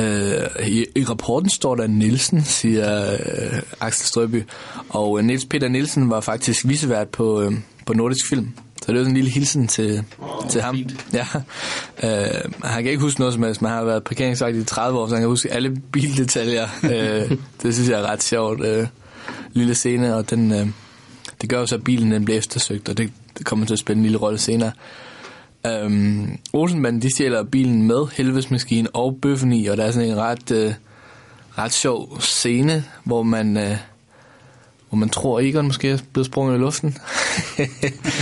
Øh, 0.00 0.68
i, 0.68 0.86
I 0.96 1.04
rapporten 1.04 1.50
står 1.50 1.74
der 1.74 1.86
Nielsen, 1.86 2.44
siger 2.44 3.12
øh, 3.12 3.62
Axel 3.80 4.06
Strøby. 4.06 4.42
Og 4.88 5.18
øh, 5.18 5.24
Niels 5.24 5.44
Peter 5.44 5.68
Nielsen 5.68 6.10
var 6.10 6.20
faktisk 6.20 6.68
visevært 6.68 7.08
på, 7.08 7.42
øh, 7.42 7.52
på 7.86 7.92
Nordisk 7.92 8.28
Film. 8.28 8.48
Så 8.82 8.92
det 8.92 8.94
var 8.94 9.00
sådan 9.00 9.10
en 9.10 9.16
lille 9.16 9.30
hilsen 9.30 9.68
til, 9.68 10.04
oh, 10.18 10.48
til 10.48 10.62
ham. 10.62 10.78
Ja. 11.12 11.26
Øh, 12.02 12.52
han 12.64 12.82
kan 12.82 12.90
ikke 12.90 13.02
huske 13.02 13.20
noget 13.20 13.34
som 13.34 13.42
helst, 13.42 13.62
men 13.62 13.68
han 13.68 13.78
har 13.78 13.84
været 13.84 14.04
parkeringsvagt 14.04 14.56
i 14.56 14.64
30 14.64 14.98
år, 14.98 15.06
så 15.06 15.14
han 15.14 15.22
kan 15.22 15.28
huske 15.28 15.52
alle 15.52 15.76
bildetaljer. 15.92 16.68
øh, 16.84 17.36
det 17.62 17.74
synes 17.74 17.88
jeg 17.88 18.00
er 18.00 18.06
ret 18.06 18.22
sjovt. 18.22 18.64
Øh, 18.64 18.86
lille 19.52 19.74
scene, 19.74 20.16
og 20.16 20.30
den, 20.30 20.52
øh, 20.52 20.66
det 21.40 21.50
gør 21.50 21.58
jo 21.60 21.66
så, 21.66 21.74
at 21.74 21.84
bilen 21.84 22.10
den 22.12 22.24
bliver 22.24 22.38
eftersøgt, 22.38 22.88
og 22.88 22.98
det, 22.98 23.12
det 23.38 23.46
kommer 23.46 23.66
til 23.66 23.72
at 23.72 23.78
spille 23.78 23.98
en 23.98 24.02
lille 24.02 24.18
rolle 24.18 24.38
senere. 24.38 24.72
Øhm, 25.66 26.38
Olsenbanden, 26.52 27.02
de 27.02 27.10
stjæler 27.10 27.42
bilen 27.42 27.82
med 27.82 28.06
helvedesmaskinen 28.12 28.88
og 28.92 29.18
bøffen 29.22 29.52
i, 29.52 29.66
og 29.66 29.76
der 29.76 29.84
er 29.84 29.90
sådan 29.90 30.08
en 30.08 30.16
ret, 30.16 30.50
øh, 30.50 30.74
ret 31.58 31.72
sjov 31.72 32.20
scene, 32.20 32.84
hvor 33.04 33.22
man, 33.22 33.56
øh, 33.56 33.76
hvor 34.88 34.96
man 34.96 35.08
tror, 35.08 35.38
at 35.38 35.44
Egon 35.44 35.66
måske 35.66 35.90
er 35.90 35.98
blevet 36.12 36.26
sprunget 36.26 36.54
i 36.54 36.58
luften. 36.58 36.98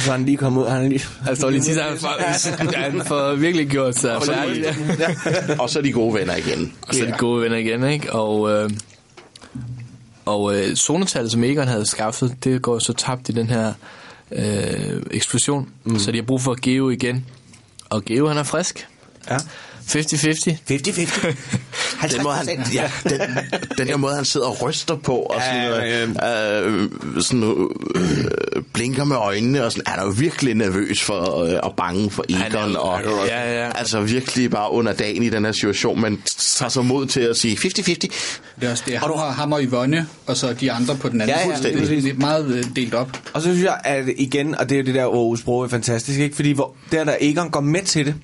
Så 0.05 0.13
han 0.13 0.25
lige 0.25 0.37
kommet 0.37 0.63
ud. 0.63 0.67
Han 0.69 0.89
lige... 0.89 1.05
Han 1.23 1.37
står 1.37 1.51
lige 1.51 1.61
til, 1.61 1.83
han 1.83 1.99
får, 1.99 2.77
han 2.77 3.03
får 3.07 3.35
virkelig 3.35 3.69
gjort 3.69 3.97
sig 3.97 4.23
færdig. 4.23 4.65
og 5.61 5.71
så 5.71 5.79
er 5.79 5.83
de 5.83 5.93
gode 5.93 6.15
venner 6.15 6.37
igen. 6.37 6.73
Og 6.89 6.95
så 6.95 7.05
er 7.05 7.11
de 7.11 7.19
gode 7.19 7.43
venner 7.43 7.57
igen, 7.57 7.85
ikke? 7.85 8.13
Og, 8.13 8.51
øh, 8.51 8.71
og 10.25 10.57
øh, 10.57 10.75
zonetallet, 10.75 11.33
som 11.33 11.45
Egon 11.45 11.69
havde 11.69 11.87
skaffet, 11.87 12.35
det 12.45 12.63
går 12.63 12.79
så 12.79 12.93
tabt 12.93 13.29
i 13.29 13.33
den 13.33 13.47
her 13.47 13.73
øh, 14.33 15.03
eksplosion. 15.11 15.69
Mm. 15.85 15.99
Så 15.99 16.13
de 16.13 16.19
har 16.19 16.23
brug 16.23 16.41
for 16.41 16.57
Geo 16.63 16.91
igen. 16.91 17.27
Og 17.91 18.05
Geo, 18.05 18.29
han 18.29 18.37
er 18.37 18.43
frisk. 18.43 18.89
Ja. 19.31 19.37
50-50. 19.97 20.57
50-50. 20.71 21.35
Den 22.15 22.23
måde, 22.23 22.35
han, 22.35 22.49
ja, 22.75 22.91
den, 23.05 23.21
den 23.79 23.87
der 23.89 23.97
måde, 23.97 24.15
han 24.15 24.25
sidder 24.25 24.47
og 24.47 24.63
ryster 24.63 24.97
på, 24.97 25.17
og 25.17 25.43
sådan, 25.43 25.61
Ja, 25.63 26.63
øh, 26.63 26.83
øh, 26.85 27.23
sådan 27.23 27.69
øh, 27.95 28.63
blinker 28.73 29.05
med 29.05 29.17
øjnene, 29.17 29.65
og 29.65 29.73
sådan, 29.73 29.85
han 29.87 29.99
er 29.99 30.05
jo 30.05 30.15
virkelig 30.19 30.55
nervøs 30.55 31.03
for, 31.03 31.43
øh, 31.43 31.59
og 31.63 31.75
bange 31.77 32.11
for 32.11 32.25
Egon, 32.29 32.77
og 32.77 33.01
Ja, 33.27 33.63
ja. 33.63 33.71
altså 33.79 34.01
virkelig 34.01 34.51
bare 34.51 34.73
under 34.73 34.93
dagen 34.93 35.23
i 35.23 35.29
den 35.29 35.45
her 35.45 35.53
situation, 35.53 36.01
men 36.01 36.23
tager 36.37 36.69
så 36.69 36.83
mod 36.83 37.07
til 37.07 37.21
at 37.21 37.37
sige 37.37 37.57
50-50. 37.57 37.95
Det 37.95 38.11
er 38.61 38.71
også 38.71 38.85
det. 38.87 39.03
Og, 39.03 39.35
ham 39.35 39.53
og 39.53 39.63
Yvonne, 39.63 40.07
og 40.27 40.37
så 40.37 40.53
de 40.53 40.73
andre 40.73 40.97
på 40.97 41.09
den 41.09 41.21
anden. 41.21 41.37
Ja, 41.37 41.49
ja, 41.49 41.57
side. 41.57 41.69
det 41.73 41.83
er 41.83 41.87
det, 41.87 42.03
det 42.03 42.13
er 42.13 42.19
meget 42.19 42.47
øh, 42.55 42.65
delt 42.77 42.95
op. 42.95 43.19
Og 43.33 43.43
så 43.43 43.49
synes 43.49 43.65
jeg, 43.65 43.81
at 43.85 44.05
igen, 44.17 44.55
og 44.55 44.69
det 44.69 44.75
er 44.75 44.81
jo 44.81 44.87
det 44.87 44.95
der, 44.95 45.07
hvor 45.07 45.37
sprog 45.37 45.65
er 45.65 45.69
fantastisk, 45.69 46.21
ikke? 46.21 46.37
Fordi 46.37 46.53
hvor, 46.53 46.75
der, 46.93 47.05
der 47.05 47.15
Egon 47.21 47.51
går 47.51 47.61
med 47.61 47.83
til 47.83 48.07
det, 48.07 48.15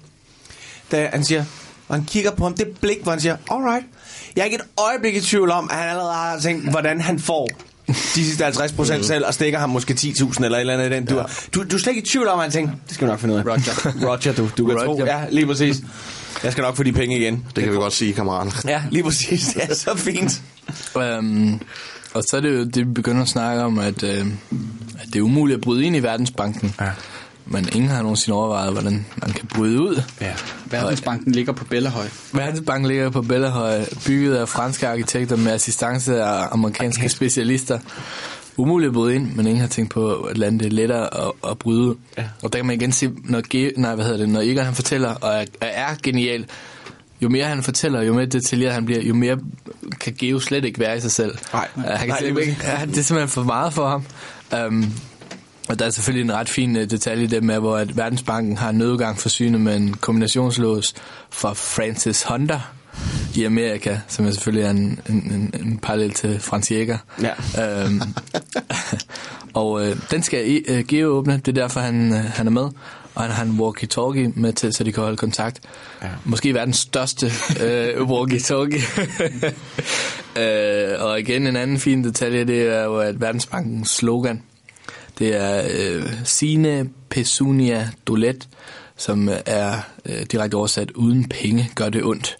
da 0.93 1.09
han 1.13 1.25
siger, 1.25 1.45
og 1.89 1.95
han 1.95 2.05
kigger 2.05 2.31
på 2.31 2.45
ham, 2.45 2.55
det 2.55 2.67
blik, 2.81 3.03
hvor 3.03 3.13
han 3.13 3.21
siger, 3.21 3.37
alright, 3.51 3.87
jeg 4.37 4.43
er 4.43 4.45
ikke 4.45 4.57
et 4.57 4.63
øjeblik 4.79 5.17
i 5.17 5.21
tvivl 5.21 5.51
om, 5.51 5.69
at 5.73 5.77
han 5.77 5.89
allerede 5.89 6.13
har 6.15 6.41
tænkt, 6.41 6.71
hvordan 6.71 7.01
han 7.01 7.19
får 7.19 7.49
de 7.87 7.95
sidste 8.25 8.45
50 8.45 8.73
procent 8.73 9.07
selv, 9.07 9.25
og 9.27 9.35
stikker 9.35 9.59
ham 9.59 9.71
måske 9.71 9.95
10.000 9.95 10.45
eller 10.45 10.57
et 10.59 10.61
eller 10.61 10.75
andet 10.75 10.87
i 10.87 10.95
den 10.95 11.07
dur. 11.07 11.31
Du, 11.55 11.63
du 11.63 11.77
er 11.77 11.81
slet 11.81 11.93
ikke 11.97 12.03
i 12.03 12.11
tvivl 12.11 12.29
om, 12.29 12.39
at 12.39 12.45
han 12.45 12.53
tænker, 12.53 12.73
det 12.87 12.95
skal 12.95 13.07
vi 13.07 13.11
nok 13.11 13.21
finde 13.21 13.35
ud 13.35 13.39
af. 13.41 13.45
Roger. 13.47 14.07
Roger, 14.09 14.33
du, 14.33 14.49
du 14.59 14.67
kan 14.67 14.77
Roger. 14.77 14.87
tro. 14.87 15.05
Ja, 15.05 15.21
lige 15.31 15.47
præcis. 15.47 15.77
Jeg 16.43 16.53
skal 16.53 16.63
nok 16.63 16.77
få 16.77 16.83
de 16.83 16.93
penge 16.93 17.19
igen. 17.19 17.45
Det 17.57 17.65
kan 17.65 17.73
vi 17.73 17.77
godt 17.79 17.93
sige, 17.93 18.13
kammerater. 18.13 18.51
Ja, 18.69 18.83
lige 18.91 19.03
præcis. 19.03 19.45
Det 19.47 19.63
er 19.71 19.75
så 19.75 19.97
fint. 19.97 20.43
Øhm, 20.97 21.61
og 22.15 22.23
så 22.23 22.37
er 22.37 22.41
det 22.41 22.49
jo 22.59 22.65
det, 22.65 22.77
vi 22.89 22.93
begynder 22.93 23.23
at 23.23 23.29
snakke 23.29 23.63
om, 23.63 23.79
at, 23.79 24.03
øh, 24.03 24.27
at 25.01 25.07
det 25.07 25.17
er 25.17 25.23
umuligt 25.23 25.57
at 25.57 25.63
bryde 25.63 25.85
ind 25.85 25.97
i 25.97 26.01
Verdensbanken. 26.03 26.75
Ja. 26.81 26.91
Men 27.47 27.68
ingen 27.73 27.90
har 27.90 28.02
nogensinde 28.02 28.39
overvejet, 28.39 28.73
hvordan 28.73 29.06
man 29.23 29.31
kan 29.32 29.47
bryde 29.55 29.81
ud. 29.81 30.02
Ja. 30.20 30.32
Verdensbanken 30.70 31.32
ligger 31.32 31.52
på 31.52 31.64
Bellahøj. 31.64 32.06
Verdensbanken 32.32 32.89
ligger 32.89 33.10
på 33.10 33.23
Bellahøj, 33.23 33.85
bygget 34.06 34.35
af 34.36 34.48
franske 34.48 34.89
arkitekter 34.89 35.36
med 35.36 35.52
assistance 35.52 36.23
af 36.23 36.48
amerikanske 36.51 37.09
specialister. 37.09 37.78
Umuligt 38.56 38.89
at 38.89 38.94
bryde 38.94 39.14
ind, 39.14 39.32
men 39.35 39.47
ingen 39.47 39.60
har 39.60 39.68
tænkt 39.68 39.90
på, 39.90 40.14
at 40.14 40.39
lande 40.39 40.59
det 40.59 40.66
er 40.66 40.70
lettere 40.70 41.27
at, 41.27 41.32
at 41.51 41.59
bryde 41.59 41.81
ud. 41.81 41.94
Ja. 42.18 42.24
Og 42.43 42.52
der 42.52 42.59
kan 42.59 42.66
man 42.66 42.77
igen 42.77 42.93
se, 42.93 43.10
når, 43.24 43.40
Ge- 43.55 43.81
nej, 43.81 43.94
hvad 43.94 44.05
hedder 44.05 44.18
det, 44.18 44.28
når 44.28 44.40
Egon 44.40 44.64
han 44.64 44.74
fortæller, 44.74 45.14
og 45.14 45.35
er, 45.35 45.44
er 45.60 45.94
genial, 46.02 46.47
jo 47.20 47.28
mere 47.28 47.44
han 47.44 47.62
fortæller, 47.62 48.02
jo 48.02 48.14
mere 48.14 48.27
detaljeret 48.27 48.74
han 48.74 48.85
bliver, 48.85 49.02
jo 49.02 49.14
mere 49.14 49.39
kan 50.01 50.14
Geo 50.18 50.40
slet 50.40 50.64
ikke 50.64 50.81
være 50.81 50.97
i 50.97 51.01
sig 51.01 51.10
selv. 51.10 51.39
Nej. 51.52 51.68
Han 51.74 51.98
kan 51.98 52.09
Nej, 52.09 52.18
det 52.18 52.32
er 52.32 52.39
ikke, 52.39 52.56
ja, 52.64 52.85
det 52.86 52.98
er 52.98 53.02
simpelthen 53.02 53.28
for 53.28 53.43
meget 53.43 53.73
for 53.73 53.89
ham. 53.89 54.05
Um, 54.66 54.93
og 55.69 55.79
der 55.79 55.87
er 55.87 55.91
selvfølgelig 55.91 56.25
en 56.25 56.37
ret 56.37 56.49
fin 56.49 56.77
uh, 56.77 56.83
detalje 56.83 57.25
i 57.25 57.27
det 57.27 57.43
med, 57.43 57.59
hvor 57.59 57.77
at 57.77 57.97
Verdensbanken 57.97 58.57
har 58.57 58.73
nødgang 58.73 59.19
forsynet 59.19 59.61
med 59.61 59.77
en 59.77 59.95
kombinationslås 59.95 60.95
fra 61.31 61.53
Francis 61.53 62.23
Honda 62.23 62.61
i 63.35 63.45
Amerika, 63.45 63.99
som 64.09 64.27
er 64.27 64.31
selvfølgelig 64.31 64.65
er 64.65 64.71
en, 64.71 65.01
en, 65.09 65.17
en, 65.17 65.55
en 65.67 65.79
parallel 65.79 66.13
til 66.13 66.41
Franz 66.41 66.71
Jäger. 66.71 66.99
Ja. 67.23 67.83
Øhm, 67.85 68.01
og 69.55 69.87
øh, 69.87 69.97
den 70.11 70.23
skal 70.23 70.63
uh, 70.71 70.79
Geo 70.79 71.09
åbne, 71.09 71.33
det 71.33 71.49
er 71.49 71.63
derfor, 71.63 71.81
han, 71.81 72.13
øh, 72.13 72.25
han 72.25 72.47
er 72.47 72.51
med. 72.51 72.69
og 73.15 73.23
han 73.23 73.31
har 73.31 73.45
en 73.45 73.61
walkie-talkie 73.61 74.41
med 74.41 74.53
til, 74.53 74.73
så 74.73 74.85
de 74.85 74.93
kan 74.93 75.03
holde 75.03 75.17
kontakt. 75.17 75.61
Ja. 76.03 76.09
Måske 76.25 76.55
verdens 76.55 76.77
største 76.77 77.33
øh, 77.61 78.01
walkie-talkie. 78.13 79.01
øh, 80.43 81.05
og 81.05 81.21
igen 81.21 81.47
en 81.47 81.57
anden 81.57 81.79
fin 81.79 82.05
detalje, 82.05 82.45
det 82.45 82.63
er 82.63 82.85
jo, 82.85 82.99
at 82.99 83.21
Verdensbankens 83.21 83.91
slogan, 83.91 84.43
det 85.19 85.37
er 85.37 85.63
øh, 85.79 86.03
Sine 86.25 86.89
Pesunia 87.11 87.89
Dolet, 88.07 88.49
som 88.97 89.29
er 89.47 89.73
øh, 90.07 90.23
direkte 90.33 90.55
oversat, 90.55 90.91
uden 90.91 91.29
penge 91.29 91.71
gør 91.75 91.89
det 91.89 92.05
ondt. 92.05 92.37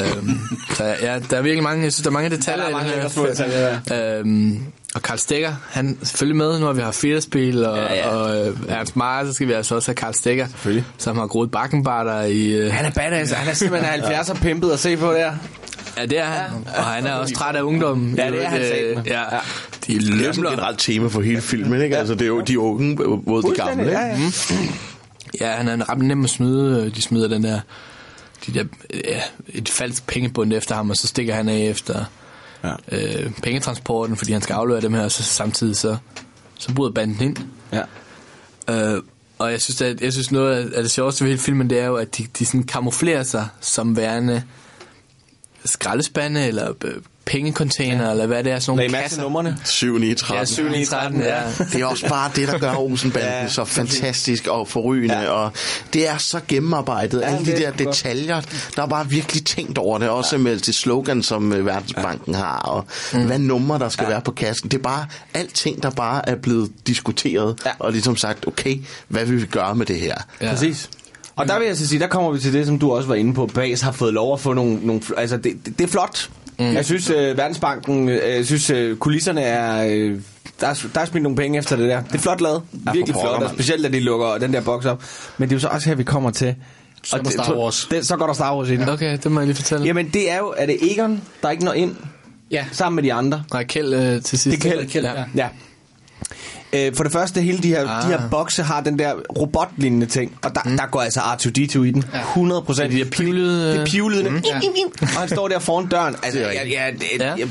øhm, 0.00 0.38
så 0.76 0.84
ja, 0.84 1.18
der 1.30 1.36
er 1.36 1.42
virkelig 1.42 1.62
mange, 1.62 1.84
jeg 1.84 1.92
synes, 1.92 2.02
der 2.04 2.10
er 2.10 2.12
mange 2.12 2.30
detaljer 2.30 2.64
Ja, 2.64 2.70
der 2.70 2.76
er 2.76 2.82
mange 2.82 3.06
i 3.06 3.10
små 3.10 3.22
den 3.26 3.30
detaljer. 3.30 4.18
Øhm, 4.18 4.62
og 4.94 5.02
Karl 5.02 5.18
Stegger, 5.18 5.54
han 5.70 5.98
er 6.02 6.06
selvfølgelig 6.06 6.36
med, 6.36 6.58
nu 6.60 6.66
har 6.66 6.72
vi 6.72 6.80
haft 6.80 6.96
Federspil 6.96 7.64
og, 7.66 7.76
Ja, 7.76 7.94
ja. 7.94 8.08
og 8.08 8.46
øh, 8.48 8.56
Ernst 8.68 8.96
Meier, 8.96 9.24
så 9.26 9.32
skal 9.32 9.48
vi 9.48 9.52
altså 9.52 9.74
også 9.74 9.88
have 9.90 9.94
Karl 9.96 10.14
Stegger, 10.14 10.46
som 10.98 11.18
har 11.18 11.26
groet 11.26 11.50
bakkenbarter 11.50 12.22
i... 12.22 12.46
Øh, 12.46 12.72
Han 12.72 12.84
er 12.84 12.90
badass, 12.90 13.32
han 13.32 13.48
er 13.48 13.54
simpelthen 13.54 14.00
70'er 14.04 14.34
pimpet 14.42 14.70
at 14.70 14.78
se 14.78 14.96
på 14.96 15.12
der. 15.12 15.32
Ja, 15.96 16.06
det 16.06 16.18
er 16.18 16.24
han. 16.24 16.50
Og 16.76 16.84
han 16.84 17.06
er 17.06 17.12
også 17.14 17.34
træt 17.34 17.56
af 17.56 17.62
ungdommen. 17.62 18.14
Ja, 18.16 18.30
det 18.30 18.44
er 18.44 18.48
han 18.48 18.60
Øh. 18.60 18.96
Ja, 19.06 19.20
Ja. 19.34 19.40
De 19.86 19.98
Det 19.98 20.20
er 20.22 20.26
jo 20.26 20.32
sådan 20.32 20.44
et 20.44 20.50
generelt 20.50 20.78
tema 20.78 21.08
for 21.08 21.20
hele 21.20 21.40
filmen, 21.40 21.82
ikke? 21.82 21.96
Altså, 21.96 22.14
det 22.14 22.22
er 22.22 22.26
jo 22.26 22.40
de 22.40 22.58
unge 22.58 22.94
mod 23.26 23.42
de 23.42 23.56
gamle, 23.56 23.84
ikke? 23.84 23.98
Ja, 23.98 24.06
ja. 24.06 24.16
Ja, 25.40 25.50
han 25.52 25.68
er 25.68 25.90
ret 25.90 25.98
nem 25.98 26.24
at 26.24 26.30
snyde. 26.30 26.90
De 26.90 27.02
smider 27.02 27.28
den 27.28 27.44
der, 27.44 27.60
de 28.46 28.54
der 28.54 28.64
ja, 29.04 29.20
et 29.48 29.68
falsk 29.68 30.06
pengebund 30.06 30.52
efter 30.52 30.74
ham, 30.74 30.90
og 30.90 30.96
så 30.96 31.06
stikker 31.06 31.34
han 31.34 31.48
af 31.48 31.58
efter 31.58 32.04
Ja. 32.64 32.72
øh, 32.92 33.30
pengetransporten, 33.42 34.16
fordi 34.16 34.32
han 34.32 34.42
skal 34.42 34.54
aflevere 34.54 34.80
dem 34.82 34.94
her, 34.94 35.02
og 35.02 35.12
så 35.12 35.22
samtidig 35.22 35.76
så, 35.76 35.96
så 36.58 36.74
bryder 36.74 36.92
banden 36.92 37.22
ind. 37.22 37.36
Ja. 37.72 37.82
Øh, 38.94 39.02
og 39.38 39.50
jeg 39.52 39.60
synes, 39.60 39.80
at, 39.82 40.00
jeg 40.00 40.12
synes 40.12 40.32
noget 40.32 40.54
af 40.56 40.76
af 40.76 40.82
det 40.82 40.90
sjoveste 40.90 41.24
ved 41.24 41.30
hele 41.30 41.40
filmen, 41.42 41.70
det 41.70 41.78
er 41.78 41.86
jo, 41.86 41.94
at 41.96 42.18
de, 42.18 42.26
de 42.38 42.46
sådan 42.46 42.62
kamuflerer 42.62 43.22
sig 43.22 43.48
som 43.60 43.96
værende 43.96 44.42
skraldespande, 45.64 46.46
eller 46.46 46.72
øh, 46.84 46.94
pengecontainer, 47.26 48.04
ja. 48.04 48.10
eller 48.10 48.26
hvad 48.26 48.44
det 48.44 48.52
er, 48.52 48.58
sådan 48.58 48.76
nogle 48.76 48.90
til 48.92 48.98
kasser. 49.02 49.22
numrene? 49.22 49.56
7, 49.64 49.98
9, 49.98 50.14
13. 50.14 50.38
Ja, 50.38 50.44
7, 50.44 50.68
9, 50.68 50.84
13, 50.84 51.20
ja. 51.20 51.42
Det 51.72 51.80
er 51.80 51.86
også 51.86 52.08
bare 52.08 52.30
det, 52.36 52.48
der 52.48 52.58
gør 52.58 52.74
Olsenbanden 52.86 53.30
Ja, 53.30 53.42
ja, 53.42 53.48
så 53.48 53.64
fantastisk 53.64 54.46
og 54.46 54.68
forrygende, 54.68 55.18
ja. 55.18 55.30
og 55.30 55.52
det 55.92 56.08
er 56.08 56.16
så 56.18 56.40
gennemarbejdet. 56.48 57.20
Ja, 57.20 57.30
Ja, 57.30 57.36
Alle 57.36 57.46
de 57.46 57.58
der 57.60 57.66
er 57.66 57.72
detaljer, 57.72 58.40
der 58.76 58.82
er 58.82 58.86
bare 58.86 59.08
virkelig 59.10 59.44
tænkt 59.44 59.78
over 59.78 59.98
det, 59.98 60.08
også 60.08 60.36
ja. 60.36 60.42
med 60.42 60.58
det 60.58 60.74
slogan, 60.74 61.22
som 61.22 61.52
øh, 61.52 61.66
Verdensbanken 61.66 62.34
har, 62.34 62.58
og 62.58 62.84
mm. 63.12 63.26
hvad 63.26 63.38
nummer 63.38 63.78
der 63.78 63.88
skal 63.88 64.04
ja. 64.04 64.10
være 64.10 64.20
på 64.20 64.30
kassen. 64.32 64.70
Det 64.70 64.78
er 64.78 64.82
bare 64.82 65.06
alting, 65.34 65.82
der 65.82 65.90
bare 65.90 66.28
er 66.28 66.34
blevet 66.34 66.70
diskuteret, 66.86 67.58
Ja. 67.64 67.70
ja. 67.70 67.74
og 67.78 67.92
ligesom 67.92 68.16
sagt, 68.16 68.46
okay, 68.46 68.76
hvad 69.08 69.24
vil 69.24 69.40
vi 69.40 69.46
gøre 69.46 69.74
med 69.74 69.86
det 69.86 69.96
her? 70.00 70.14
Ja. 70.40 70.50
Præcis. 70.50 70.90
Og 71.36 71.48
der 71.48 71.58
vil 71.58 71.66
jeg 71.66 71.76
så 71.76 71.86
sige, 71.88 71.98
der 71.98 72.06
kommer 72.06 72.30
vi 72.30 72.38
til 72.40 72.52
det, 72.52 72.66
som 72.66 72.78
du 72.78 72.92
også 72.92 73.08
var 73.08 73.14
inde 73.14 73.34
på. 73.34 73.46
Bas 73.46 73.80
har 73.80 73.92
fået 73.92 74.14
lov 74.14 74.32
at 74.34 74.40
få 74.40 74.52
nogle... 74.52 74.78
nogle 74.82 75.00
altså, 75.16 75.36
det, 75.36 75.52
det, 75.66 75.78
det 75.78 75.84
er 75.84 75.88
flot. 75.88 76.30
Mm. 76.58 76.64
Jeg 76.74 76.84
synes, 76.84 77.10
øh, 77.10 77.36
Verdensbanken... 77.38 78.08
Øh, 78.08 78.36
jeg 78.36 78.46
synes, 78.46 78.70
øh, 78.70 78.96
kulisserne 78.96 79.40
er... 79.42 79.86
Øh, 79.90 80.20
der, 80.60 80.66
er, 80.66 80.86
der 80.94 81.00
er 81.00 81.04
smidt 81.04 81.22
nogle 81.22 81.36
penge 81.36 81.58
efter 81.58 81.76
det 81.76 81.88
der. 81.88 82.02
Det 82.02 82.14
er 82.14 82.18
flot 82.18 82.40
lavet. 82.40 82.62
for 82.86 82.92
Virkelig 82.92 83.14
flot. 83.22 83.42
Og 83.42 83.50
specielt, 83.50 83.84
da 83.84 83.88
de 83.88 84.00
lukker 84.00 84.38
den 84.38 84.52
der 84.52 84.60
boks 84.60 84.86
op. 84.86 85.02
Men 85.38 85.48
det 85.48 85.54
er 85.54 85.56
jo 85.56 85.60
så 85.60 85.68
også 85.68 85.88
her, 85.88 85.96
vi 85.96 86.04
kommer 86.04 86.30
til... 86.30 86.54
Så 87.02 87.16
der 87.16 87.22
det- 87.22 87.32
Star 87.32 87.56
Wars. 87.58 87.88
Det, 87.90 88.06
så 88.06 88.16
går 88.16 88.26
der 88.26 88.32
Star 88.34 88.56
Wars 88.56 88.68
ind. 88.70 88.88
Okay, 88.88 89.18
det 89.22 89.32
må 89.32 89.40
jeg 89.40 89.46
lige 89.46 89.56
fortælle. 89.56 89.86
Jamen, 89.86 90.08
det 90.08 90.30
er 90.30 90.36
jo... 90.38 90.54
Er 90.56 90.66
det 90.66 90.92
Egon, 90.92 91.22
der 91.42 91.50
ikke 91.50 91.64
når 91.64 91.72
ind 91.72 91.96
Ja. 92.50 92.64
sammen 92.72 92.94
med 92.96 93.02
de 93.02 93.12
andre? 93.12 93.42
Nej, 93.52 93.64
Kjeld 93.64 93.94
øh, 93.94 94.22
til 94.22 94.38
sidst. 94.38 94.44
Det 94.62 94.66
er 94.66 94.70
Kjeld, 94.76 94.88
Kjeld, 94.90 95.06
ja. 95.06 95.24
Ja. 95.34 95.48
Øh, 96.72 96.94
for 96.94 97.02
det 97.04 97.12
første, 97.12 97.40
hele 97.40 97.58
de 97.58 97.68
her, 97.68 97.88
Ah. 97.88 98.02
de 98.02 98.08
her 98.08 98.28
bokse 98.30 98.62
har 98.62 98.80
den 98.80 98.98
der 98.98 99.12
robotlignende 99.38 100.06
ting, 100.06 100.38
og 100.42 100.54
der, 100.54 100.60
mm. 100.64 100.76
der 100.76 100.86
går 100.86 101.00
altså 101.00 101.20
R2-D2 101.20 101.82
i 101.82 101.90
den. 101.90 102.04
100 102.14 102.62
procent. 102.62 102.92
De 102.92 102.98
der 102.98 103.04
pivlede- 103.04 103.70
Det 103.72 103.80
er 103.80 103.86
pivlede. 103.86 104.30
Mm. 104.30 104.42
Ja. 104.46 104.60
Og 105.00 105.08
han 105.08 105.28
står 105.28 105.48
der 105.48 105.58
foran 105.58 105.86
døren. 105.88 106.14
Altså, 106.22 106.38
Det 106.38 106.46
er 106.48 106.52
ja, 106.52 106.60
rigtigt. 106.60 106.80
ja, 106.80 106.90
det, 106.90 107.20
Ja. 107.20 107.34
ja. 107.38 107.46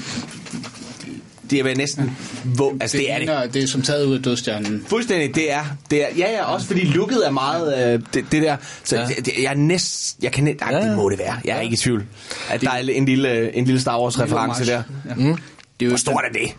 det 1.52 1.60
er 1.60 1.64
vel 1.64 1.78
næsten... 1.78 2.18
Hvor, 2.44 2.74
altså, 2.82 2.98
det, 2.98 3.12
er 3.12 3.18
det. 3.18 3.26
ligner- 3.28 3.48
det 3.48 3.64
er 3.64 3.68
som 3.68 3.82
taget 3.82 4.06
ud 4.06 4.16
af 4.18 4.24
dødstjernen. 4.24 4.86
Fuldstændig, 4.88 5.36
det 5.36 5.52
er, 5.54 5.64
det 5.92 6.04
er, 6.04 6.08
ja, 6.18 6.32
ja, 6.32 6.44
også 6.54 6.68
fordi 6.68 6.84
looket 6.86 7.28
er 7.28 7.32
meget, 7.32 7.94
øh, 7.94 8.00
det, 8.14 8.26
det 8.32 8.44
der, 8.44 8.56
så 8.84 8.96
Ja. 8.96 9.02
ja. 9.02 9.08
det, 9.08 9.26
det, 9.26 9.34
jeg 9.44 9.52
er 9.52 9.56
næst, 9.58 10.16
jeg 10.22 10.32
kan 10.32 10.44
næ- 10.44 10.54
ej, 10.62 10.68
Ja, 10.72 10.78
det 10.82 10.90
ja. 10.90 10.96
må 10.96 11.10
det 11.10 11.20
være, 11.20 11.36
jeg 11.46 11.58
er 11.58 11.62
ikke 11.62 11.74
i 11.74 11.78
tvivl, 11.78 12.04
at 12.50 12.62
der 12.62 12.70
er 12.72 12.78
en 12.78 13.06
lille, 13.06 13.56
en 13.56 13.66
lille 13.66 13.82
Star 13.82 14.02
Wars 14.02 14.20
reference 14.20 14.66
der. 14.66 14.82
Ja. 15.10 15.14
Mm. 15.16 15.24
Det 15.24 15.32
er 15.32 15.86
jo 15.86 15.90
Hvor 15.90 15.98
stort 15.98 16.24
er 16.30 16.40
det? 16.40 16.52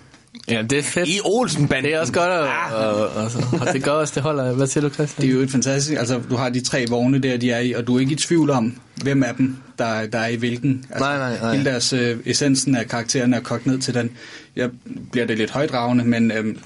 Ja, 0.48 0.62
det 0.62 0.78
er 0.78 0.82
fedt. 0.82 1.09
I 1.09 1.20
Olsenbanden. 1.24 1.85
Det 1.85 1.94
er 1.94 2.01
også 2.01 2.12
godt, 2.12 2.31
og, 2.31 2.48
Ah. 2.48 2.73
og, 2.74 3.09
og, 3.09 3.31
og 3.60 3.73
det 3.73 3.82
gør 3.82 3.90
også, 3.90 4.12
det 4.14 4.23
holder. 4.23 4.52
Hvad 4.52 4.66
siger 4.66 4.89
du, 4.89 4.94
Christian? 4.94 5.23
Det 5.27 5.31
er 5.31 5.35
jo 5.39 5.40
et 5.43 5.51
fantastisk, 5.51 5.98
altså 5.98 6.20
du 6.31 6.36
har 6.36 6.48
de 6.48 6.60
tre 6.60 6.85
vogne 6.89 7.18
der, 7.18 7.36
de 7.36 7.51
er 7.51 7.59
i, 7.59 7.73
og 7.73 7.86
du 7.86 7.97
er 7.97 8.01
ikke 8.01 8.12
i 8.12 8.16
tvivl 8.16 8.51
om, 8.51 8.78
hvem 9.02 9.23
af 9.23 9.35
dem, 9.35 9.56
der, 9.78 10.06
der 10.06 10.18
er 10.18 10.27
i 10.27 10.36
hvilken. 10.36 10.85
Altså, 10.90 11.05
Nej, 11.05 11.18
nej, 11.18 11.39
nej. 11.40 11.52
Hele 11.52 11.64
deres 11.70 11.93
øh, 11.93 12.16
essensen 12.24 12.77
af 12.77 12.89
karaktererne 12.89 13.36
er 13.36 13.40
kogt 13.40 13.66
ned 13.66 13.78
til 13.78 13.94
den. 13.94 14.10
Jeg 14.56 14.70
bliver 15.12 15.27
det 15.27 15.39
lidt 15.39 15.51
højdragende, 15.51 16.05
men 16.05 16.31
øh, 16.32 16.56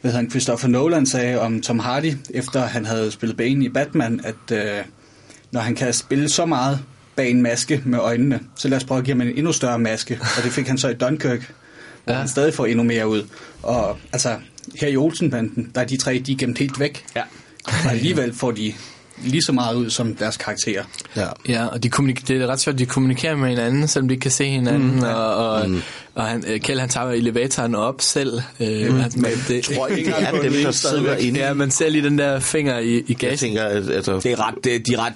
hvad 0.00 0.12
han, 0.12 0.30
Christopher 0.30 0.68
Nolan 0.68 1.06
sagde 1.06 1.40
om 1.40 1.62
Tom 1.62 1.78
Hardy, 1.78 2.12
efter 2.34 2.60
han 2.66 2.84
havde 2.84 3.10
spillet 3.10 3.36
Bane 3.36 3.64
i 3.64 3.68
Batman, 3.68 4.20
at 4.24 4.56
øh, 4.56 4.84
når 5.52 5.60
han 5.60 5.74
kan 5.74 5.92
spille 5.92 6.28
så 6.28 6.46
meget 6.46 6.78
bag 7.16 7.30
en 7.30 7.42
maske 7.42 7.82
med 7.84 7.98
øjnene, 7.98 8.40
så 8.56 8.68
lad 8.68 8.76
os 8.76 8.84
prøve 8.84 8.98
at 8.98 9.04
give 9.04 9.16
ham 9.16 9.28
en 9.28 9.36
endnu 9.36 9.52
større 9.52 9.78
maske, 9.78 10.18
og 10.38 10.44
det 10.44 10.52
fik 10.52 10.66
han 10.68 10.78
så 10.78 10.88
i 10.88 10.94
Dunkirk, 10.94 11.52
hvor 12.04 12.12
Ja. 12.12 12.18
han 12.18 12.28
stadig 12.28 12.54
får 12.54 12.66
endnu 12.66 12.84
mere 12.84 13.08
ud. 13.08 13.22
Og 13.62 13.98
altså, 14.12 14.36
her 14.80 14.88
i 14.88 14.96
Olsenbanden, 14.96 15.70
der 15.74 15.80
er 15.80 15.84
de 15.84 15.96
tre, 15.96 16.18
de 16.26 16.32
er 16.32 16.36
gemt 16.36 16.58
helt 16.58 16.80
væk. 16.80 17.04
Ja. 17.16 17.22
Og 17.64 17.90
alligevel 17.90 18.34
får 18.34 18.50
de 18.50 18.72
lige 19.24 19.42
så 19.42 19.52
meget 19.52 19.74
ud 19.74 19.90
som 19.90 20.14
deres 20.16 20.36
karakterer. 20.36 20.84
Ja. 21.16 21.26
Ja, 21.48 21.66
og 21.66 21.82
de 21.82 21.90
kommunik- 21.90 22.28
det 22.28 22.42
er 22.42 22.46
ret 22.46 22.60
sjovt, 22.60 22.78
de 22.78 22.86
kommunikerer 22.86 23.36
med 23.36 23.48
hinanden, 23.48 23.88
selvom 23.88 24.08
de 24.08 24.14
ikke 24.14 24.22
kan 24.22 24.30
se 24.30 24.48
hinanden, 24.48 24.90
mm, 24.94 24.98
ja. 25.02 25.12
og, 25.14 25.52
og, 25.62 25.70
mm. 25.70 25.80
Og 26.14 26.24
han, 26.26 26.44
øh, 26.48 26.60
Kjeld 26.60 26.80
han 26.80 26.88
tager 26.88 27.10
elevatoren 27.10 27.74
op 27.74 27.94
selv. 28.00 28.40
Øh, 28.60 28.88
mm. 28.88 28.94
Men 28.94 29.30
det, 29.48 29.64
Tror 29.64 29.88
I, 29.88 29.94
det 30.04 30.14
er 30.18 30.30
dem, 30.42 30.52
der 30.52 30.70
sidder 30.70 31.16
inde? 31.16 31.40
Ja, 31.40 31.54
man 31.54 31.70
ser 31.70 31.88
lige 31.88 32.04
den 32.04 32.18
der 32.18 32.40
finger 32.40 32.78
i, 32.78 32.88
i 32.98 33.04
Jeg 33.08 33.16
gassen. 33.16 33.48
tænker, 33.48 33.64
at 33.64 33.90
altså, 33.90 34.20
Det 34.22 34.26
er 34.32 34.48
ret, 34.48 34.54
det, 34.64 34.86
de 34.86 34.94
er 34.94 34.98
ret, 35.06 35.12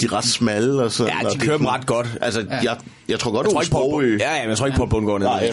de, 0.00 0.06
er 0.06 0.12
ret 0.12 0.24
smalle 0.24 0.82
og 0.82 0.92
sådan. 0.92 1.12
ja, 1.22 1.28
de 1.28 1.38
kører 1.38 1.56
dem 1.56 1.66
ret 1.66 1.86
godt. 1.86 2.06
Altså, 2.20 2.40
sådan- 2.40 2.64
Jeg, 2.64 2.76
jeg 3.08 3.18
tror 3.20 3.30
godt, 3.32 3.44
jeg 3.44 3.50
du 3.50 3.54
tror 3.54 3.62
ikke 3.62 4.18
på, 4.18 4.24
ja, 4.24 4.34
ja, 4.36 4.40
men 4.42 4.48
jeg 4.50 4.58
tror 4.58 4.66
ikke 4.66 4.76
på, 4.76 4.82
at 4.82 4.88
bundgående. 4.88 5.26
Nej. 5.26 5.52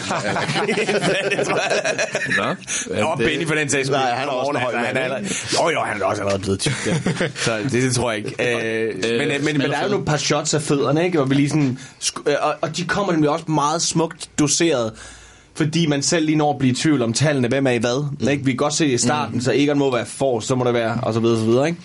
Nå. 2.36 3.02
Og 3.06 3.18
Benny 3.18 3.46
for 3.46 3.54
den 3.54 3.68
sags. 3.70 3.90
Nej, 3.90 4.10
han 4.10 4.28
er 4.28 4.32
også 4.32 4.58
høj 4.60 4.74
Han 4.76 4.96
er 4.96 5.18
Jo, 5.62 5.70
jo, 5.70 5.80
han 5.80 6.02
er 6.02 6.06
også 6.06 6.22
allerede 6.22 6.42
blevet 6.42 6.60
tyk. 6.60 6.72
Ja. 6.86 6.94
Så 7.44 7.56
det, 7.62 7.72
det 7.72 7.94
tror 7.94 8.10
jeg 8.12 8.18
ikke. 8.26 8.86
Øh, 8.88 8.94
men, 9.18 9.28
men, 9.28 9.44
men, 9.44 9.58
men 9.58 9.70
der 9.70 9.76
er 9.76 9.82
jo 9.84 9.90
nogle 9.90 10.04
par 10.04 10.16
shots 10.16 10.54
af 10.54 10.62
fødderne, 10.62 11.04
ikke? 11.04 11.18
Hvor 11.18 11.26
vi 11.26 11.34
lige 11.34 11.48
sådan, 11.48 11.78
øh, 12.26 12.34
og, 12.40 12.54
og 12.60 12.76
de 12.76 12.84
kommer 12.84 13.12
nemlig 13.12 13.30
også 13.30 13.44
meget 13.48 13.82
smukt 13.82 14.28
doseret. 14.38 14.75
Fordi 15.54 15.86
man 15.86 16.02
selv 16.02 16.26
lige 16.26 16.36
når 16.36 16.52
at 16.52 16.58
blive 16.58 16.72
i 16.72 16.74
tvivl 16.74 17.02
om 17.02 17.12
tallene, 17.12 17.48
hvem 17.48 17.66
er 17.66 17.70
i 17.70 17.78
hvad. 17.78 18.04
Mm. 18.20 18.28
Ikke? 18.28 18.44
Vi 18.44 18.50
kan 18.50 18.56
godt 18.56 18.74
se 18.74 18.86
i 18.86 18.98
starten, 18.98 19.34
mm. 19.34 19.40
så 19.40 19.52
Egon 19.54 19.78
må 19.78 19.92
være 19.92 20.06
for, 20.06 20.40
så 20.40 20.54
må 20.54 20.64
det 20.64 20.74
være, 20.74 20.98
og 21.02 21.14
så 21.14 21.20
videre, 21.20 21.38
så 21.38 21.44
videre, 21.44 21.66
ikke? 21.68 21.80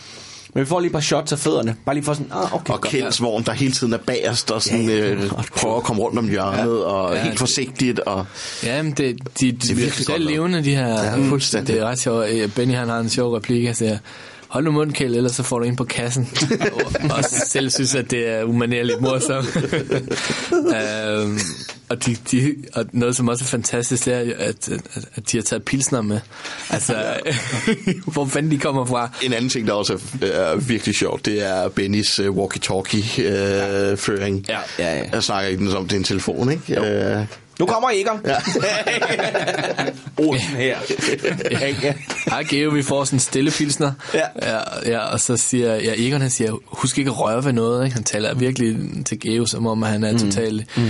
Men 0.54 0.62
vi 0.62 0.66
får 0.66 0.80
lige 0.80 0.88
et 0.88 0.94
par 0.94 1.00
shots 1.00 1.32
af 1.32 1.40
fødderne. 1.40 1.76
Bare 1.86 1.96
lige 1.96 2.06
for 2.06 2.14
sådan, 2.14 2.32
ah, 2.32 2.54
okay, 2.56 2.74
Og 2.74 2.82
godt. 2.82 2.92
Kjelds 2.92 3.22
vogn, 3.22 3.44
der 3.44 3.52
hele 3.52 3.72
tiden 3.72 3.94
er 3.94 3.98
bagerst 3.98 4.52
og 4.52 4.62
sådan, 4.62 4.86
Ja, 4.90 4.96
ja. 4.96 5.12
øh, 5.12 5.32
prøver 5.58 5.78
at 5.78 5.84
komme 5.84 6.02
rundt 6.02 6.20
om 6.20 6.30
hjørnet, 6.30 6.84
og 6.84 7.14
Ja, 7.16 7.20
helt 7.22 7.32
det- 7.32 7.40
forsigtigt. 7.40 8.00
Og, 8.00 8.26
Ja, 8.64 8.82
men 8.82 8.92
det, 8.92 8.98
de, 8.98 9.16
de, 9.46 9.52
de 9.52 9.68
virkelig 9.76 9.92
bliver 10.06 10.18
godt 10.18 10.22
levende, 10.32 10.64
de 10.64 10.76
her. 10.76 10.88
Ja, 10.88 11.04
Ja, 11.04 11.30
fuldstændig. 11.30 11.76
det 11.76 11.82
er 11.82 11.86
ret 11.86 12.00
sjovt. 12.00 12.26
Øh, 12.30 12.50
Benny 12.56 12.74
han 12.76 12.90
har 12.90 13.00
en 13.00 13.10
sjov 13.10 13.34
replik, 13.36 13.76
siger, 13.76 13.98
hold 14.52 14.66
nu 14.66 14.86
Kjeld, 14.86 15.16
ellers 15.16 15.32
så 15.32 15.44
får 15.44 15.60
du 15.60 15.66
ind 15.66 15.78
på 15.78 15.84
kassen. 15.84 16.30
og, 16.72 16.82
og 17.18 17.24
selv 17.24 17.70
synes, 17.70 17.96
at 17.96 18.12
det 18.12 18.28
er 18.28 18.44
umanerligt 18.44 19.02
morsomt. 19.02 19.56
øhm, 20.78 21.40
og, 21.90 22.06
de, 22.06 22.18
de, 22.32 22.56
og 22.74 22.86
noget, 22.92 23.16
som 23.16 23.28
også 23.28 23.46
er 23.46 23.48
fantastisk, 23.48 24.06
det 24.06 24.14
er, 24.14 24.20
at, 24.20 24.70
at, 24.70 24.82
at 25.16 25.32
de 25.32 25.38
har 25.38 25.42
taget 25.42 25.64
pilsner 25.64 26.02
med. 26.02 26.20
Altså, 26.70 27.20
hvor 28.14 28.26
fanden 28.26 28.52
de 28.52 28.58
kommer 28.58 28.86
fra. 28.86 29.10
en 29.24 29.34
anden 29.34 29.50
ting, 29.50 29.68
der 29.68 29.74
også 29.74 30.00
er, 30.22 30.28
er 30.28 30.56
virkelig 30.56 30.96
sjovt, 30.96 31.26
det 31.26 31.48
er 31.48 31.70
Bennys 31.70 32.20
uh, 32.20 32.38
walkie-talkie-føring. 32.38 34.46
Ja. 34.50 34.60
Ja, 34.80 34.98
ja. 34.98 35.04
Jeg 35.12 35.24
snakker 35.24 35.50
ikke 35.50 35.72
som 35.72 35.84
det 35.84 35.94
er 35.94 35.98
en 35.98 36.04
telefon, 36.04 36.52
ikke? 36.52 36.82
Uh, 36.82 36.88
Nu 37.62 37.66
kommer 37.68 37.90
Egon. 37.94 38.20
Ja. 38.26 38.36
Olsen 40.28 40.56
her. 40.56 40.78
ja. 41.52 41.94
Hej 42.30 42.44
Geo, 42.50 42.70
vi 42.72 42.82
får 42.84 43.04
sådan 43.04 43.16
en 43.16 43.20
stille 43.20 43.52
pilsner. 43.52 43.92
Ja. 44.14 44.20
ja. 44.42 44.58
ja. 44.86 45.00
og 45.00 45.20
så 45.20 45.38
siger 45.38 45.76
ja, 45.76 45.94
Egon, 45.98 46.22
han 46.22 46.30
siger, 46.30 46.52
husk 46.66 46.98
ikke 46.98 47.12
at 47.12 47.20
røre 47.20 47.46
ved 47.46 47.54
noget. 47.54 47.86
Ikke? 47.86 47.94
Han 47.96 48.04
taler 48.04 48.34
virkelig 48.36 48.78
til 49.06 49.20
Geo, 49.20 49.46
som 49.46 49.68
om 49.68 49.82
han 49.82 50.04
er 50.04 50.18
totalt... 50.18 50.78
Mm. 50.78 50.84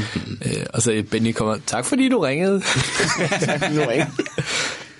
Øh, 0.45 0.65
og 0.73 0.81
så 0.81 1.03
Benny 1.11 1.31
kommer, 1.33 1.57
tak 1.67 1.85
fordi 1.85 2.09
du 2.09 2.19
ringede. 2.19 2.61
nu 3.75 3.81
ikke. 3.89 4.07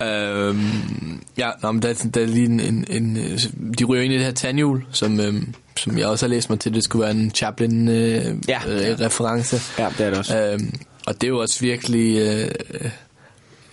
øhm, 0.04 1.22
ja, 1.38 1.50
nå, 1.64 1.72
men 1.72 1.82
der, 1.82 1.90
er- 1.90 2.10
der 2.14 2.22
er 2.22 2.26
lige 2.26 2.46
en, 2.46 2.60
en, 2.60 2.86
en... 2.90 3.18
øh, 3.18 3.40
De 3.80 3.84
ryger 3.84 4.04
ind 4.04 4.14
i 4.14 4.18
det 4.18 4.26
her 4.26 4.32
tandhjul, 4.34 4.84
som, 4.92 5.20
øhm, 5.20 5.54
som 5.78 5.98
jeg 5.98 6.08
også 6.08 6.26
har 6.26 6.30
læst 6.30 6.50
mig 6.50 6.60
til, 6.60 6.74
det 6.74 6.84
skulle 6.84 7.04
være 7.04 7.12
en 7.16 7.32
Chaplin-reference. 7.36 8.30
Øh, 8.30 8.36
Ja. 8.48 8.92
øh, 8.92 9.00
reference. 9.00 9.62
Ja, 9.80 9.88
det 9.98 10.06
er 10.06 10.10
det 10.10 10.20
også. 10.20 10.38
Øhm, 10.38 10.74
og 11.06 11.22
det 11.22 11.24
er 11.24 11.28
jo 11.28 11.40
også 11.40 11.60
virkelig... 11.60 12.18
Øh, 12.18 12.52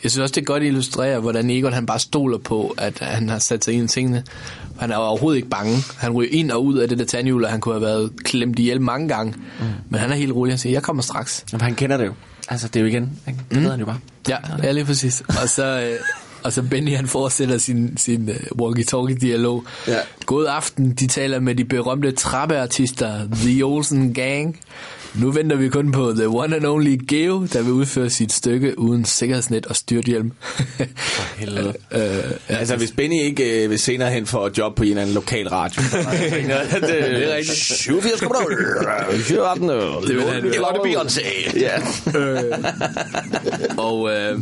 jeg 0.02 0.10
synes 0.10 0.22
også, 0.22 0.32
det 0.32 0.46
godt 0.46 0.62
illustrerer, 0.62 1.18
hvordan 1.18 1.50
Egon 1.50 1.72
han 1.72 1.86
bare 1.86 1.98
stoler 1.98 2.38
på, 2.38 2.74
at 2.78 2.98
han 2.98 3.28
har 3.28 3.38
sat 3.38 3.64
sig 3.64 3.74
ind 3.74 3.84
i 3.84 3.88
tingene. 3.88 4.24
Han 4.78 4.90
er 4.90 4.96
overhovedet 4.96 5.36
ikke 5.36 5.48
bange. 5.48 5.76
Han 5.98 6.12
ryger 6.12 6.30
ind 6.32 6.50
og 6.50 6.64
ud 6.64 6.78
af 6.78 6.88
det 6.88 6.98
der 6.98 7.04
tandhjul, 7.04 7.44
og 7.44 7.50
han 7.50 7.60
kunne 7.60 7.74
have 7.74 7.82
været 7.82 8.10
klemt 8.24 8.58
ihjel 8.58 8.80
mange 8.80 9.08
gange. 9.08 9.34
Mm. 9.60 9.66
Men 9.90 10.00
han 10.00 10.10
er 10.10 10.14
helt 10.14 10.32
rolig. 10.32 10.52
Han 10.52 10.58
siger, 10.58 10.72
jeg 10.72 10.82
kommer 10.82 11.02
straks. 11.02 11.44
Jamen, 11.52 11.60
han 11.60 11.74
kender 11.74 11.96
det 11.96 12.06
jo. 12.06 12.12
Altså, 12.48 12.68
det 12.68 12.76
er 12.76 12.80
jo 12.80 12.86
igen. 12.86 13.10
ikke? 13.28 13.40
Det 13.50 13.62
ved 13.62 13.70
han 13.70 13.80
jo 13.80 13.86
bare. 13.86 13.98
Ja, 14.28 14.36
ja 14.62 14.72
lige 14.72 14.84
præcis. 14.84 15.22
Og 15.28 15.48
så, 15.48 15.80
øh, 15.80 15.98
og 16.42 16.52
så 16.52 16.62
Benny 16.62 16.96
han 16.96 17.06
fortsætter 17.06 17.58
sin, 17.58 17.96
sin 17.96 18.28
uh, 18.28 18.60
walkie-talkie-dialog. 18.62 19.64
Ja. 19.88 19.98
God 20.26 20.46
aften, 20.46 20.94
de 20.94 21.06
taler 21.06 21.40
med 21.40 21.54
de 21.54 21.64
berømte 21.64 22.12
trappeartister, 22.12 23.28
The 23.32 23.64
Olsen 23.64 24.14
Gang. 24.14 24.60
Nu 25.14 25.30
venter 25.30 25.56
vi 25.56 25.68
kun 25.68 25.92
på 25.92 26.12
The 26.12 26.28
One 26.28 26.56
and 26.56 26.66
Only 26.66 26.96
Geo, 27.08 27.46
der 27.52 27.62
vil 27.62 27.72
udføre 27.72 28.10
sit 28.10 28.32
stykke 28.32 28.78
uden 28.78 29.04
sikkerhedsnet 29.04 29.66
og 29.66 29.76
styrthjelm. 29.76 30.32
helvede. 31.36 31.68
øh, 31.92 32.00
ja, 32.50 32.56
Altså, 32.56 32.76
hvis 32.76 32.92
Benny 32.92 33.22
ikke 33.22 33.64
øh, 33.64 33.70
vil 33.70 33.78
senere 33.78 34.10
hen 34.10 34.26
for 34.26 34.46
et 34.46 34.58
job 34.58 34.74
på 34.74 34.82
en 34.82 34.88
eller 34.88 35.02
anden 35.02 35.14
lokal 35.14 35.48
radio. 35.48 35.82
det, 35.92 36.82
det 36.90 37.32
er 37.32 37.36
rigtigt. 37.36 37.58
87 37.58 38.20
kommer 38.20 38.36
der. 38.36 38.46
Det 40.06 40.14
vil 40.16 40.22
han. 40.24 40.42
Det 40.42 40.52
Beyoncé. 40.84 41.58
Ja. 41.58 41.78
og 43.78 44.10
øh, 44.10 44.38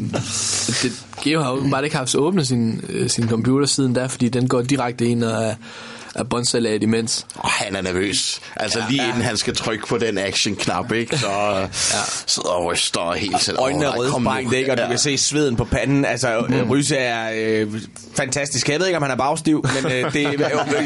det, 0.82 1.04
Geo 1.24 1.40
har 1.40 1.52
åbenbart 1.52 1.84
ikke 1.84 1.96
haft 1.96 2.14
åbnet 2.14 2.46
sin, 2.46 2.84
øh, 2.88 3.10
sin 3.10 3.28
computer 3.28 3.66
siden 3.66 3.94
da, 3.94 4.06
fordi 4.06 4.28
den 4.28 4.48
går 4.48 4.62
direkte 4.62 5.06
ind 5.06 5.24
og 5.24 5.54
er, 6.16 6.20
er 6.20 6.24
båndsalat 6.24 6.82
imens. 6.82 7.26
Og 7.36 7.48
han 7.50 7.76
er 7.76 7.82
nervøs. 7.82 8.40
Altså 8.56 8.78
ja, 8.78 8.84
lige 8.90 9.08
inden 9.08 9.22
han 9.22 9.36
skal 9.36 9.56
trykke 9.56 9.86
på 9.86 9.98
den 9.98 10.18
action-knap, 10.18 10.92
ikke? 10.92 11.18
Så 11.18 11.28
ja. 11.30 11.66
sidder 12.26 12.48
og 12.48 12.64
ryster 12.64 13.12
helt 13.12 13.40
selv. 13.42 13.56
Øjnene 13.60 13.84
er 13.84 13.90
rødsprængte, 13.96 14.58
ikke? 14.58 14.70
Og 14.72 14.76
du 14.78 14.82
Ja. 14.82 14.88
kan 14.88 14.98
se 14.98 15.18
sveden 15.18 15.56
på 15.56 15.64
panden. 15.64 16.04
Altså, 16.04 16.44
mm. 16.48 16.70
Ryse 16.70 16.96
er 16.96 17.30
øh, 17.36 17.80
fantastisk. 18.16 18.68
Jeg 18.68 18.80
ved 18.80 18.86
ikke, 18.86 18.96
om 18.96 19.02
han 19.02 19.12
er 19.12 19.16
bagstiv, 19.16 19.64
men 19.82 19.92
øh, 19.92 20.12
det, 20.12 20.22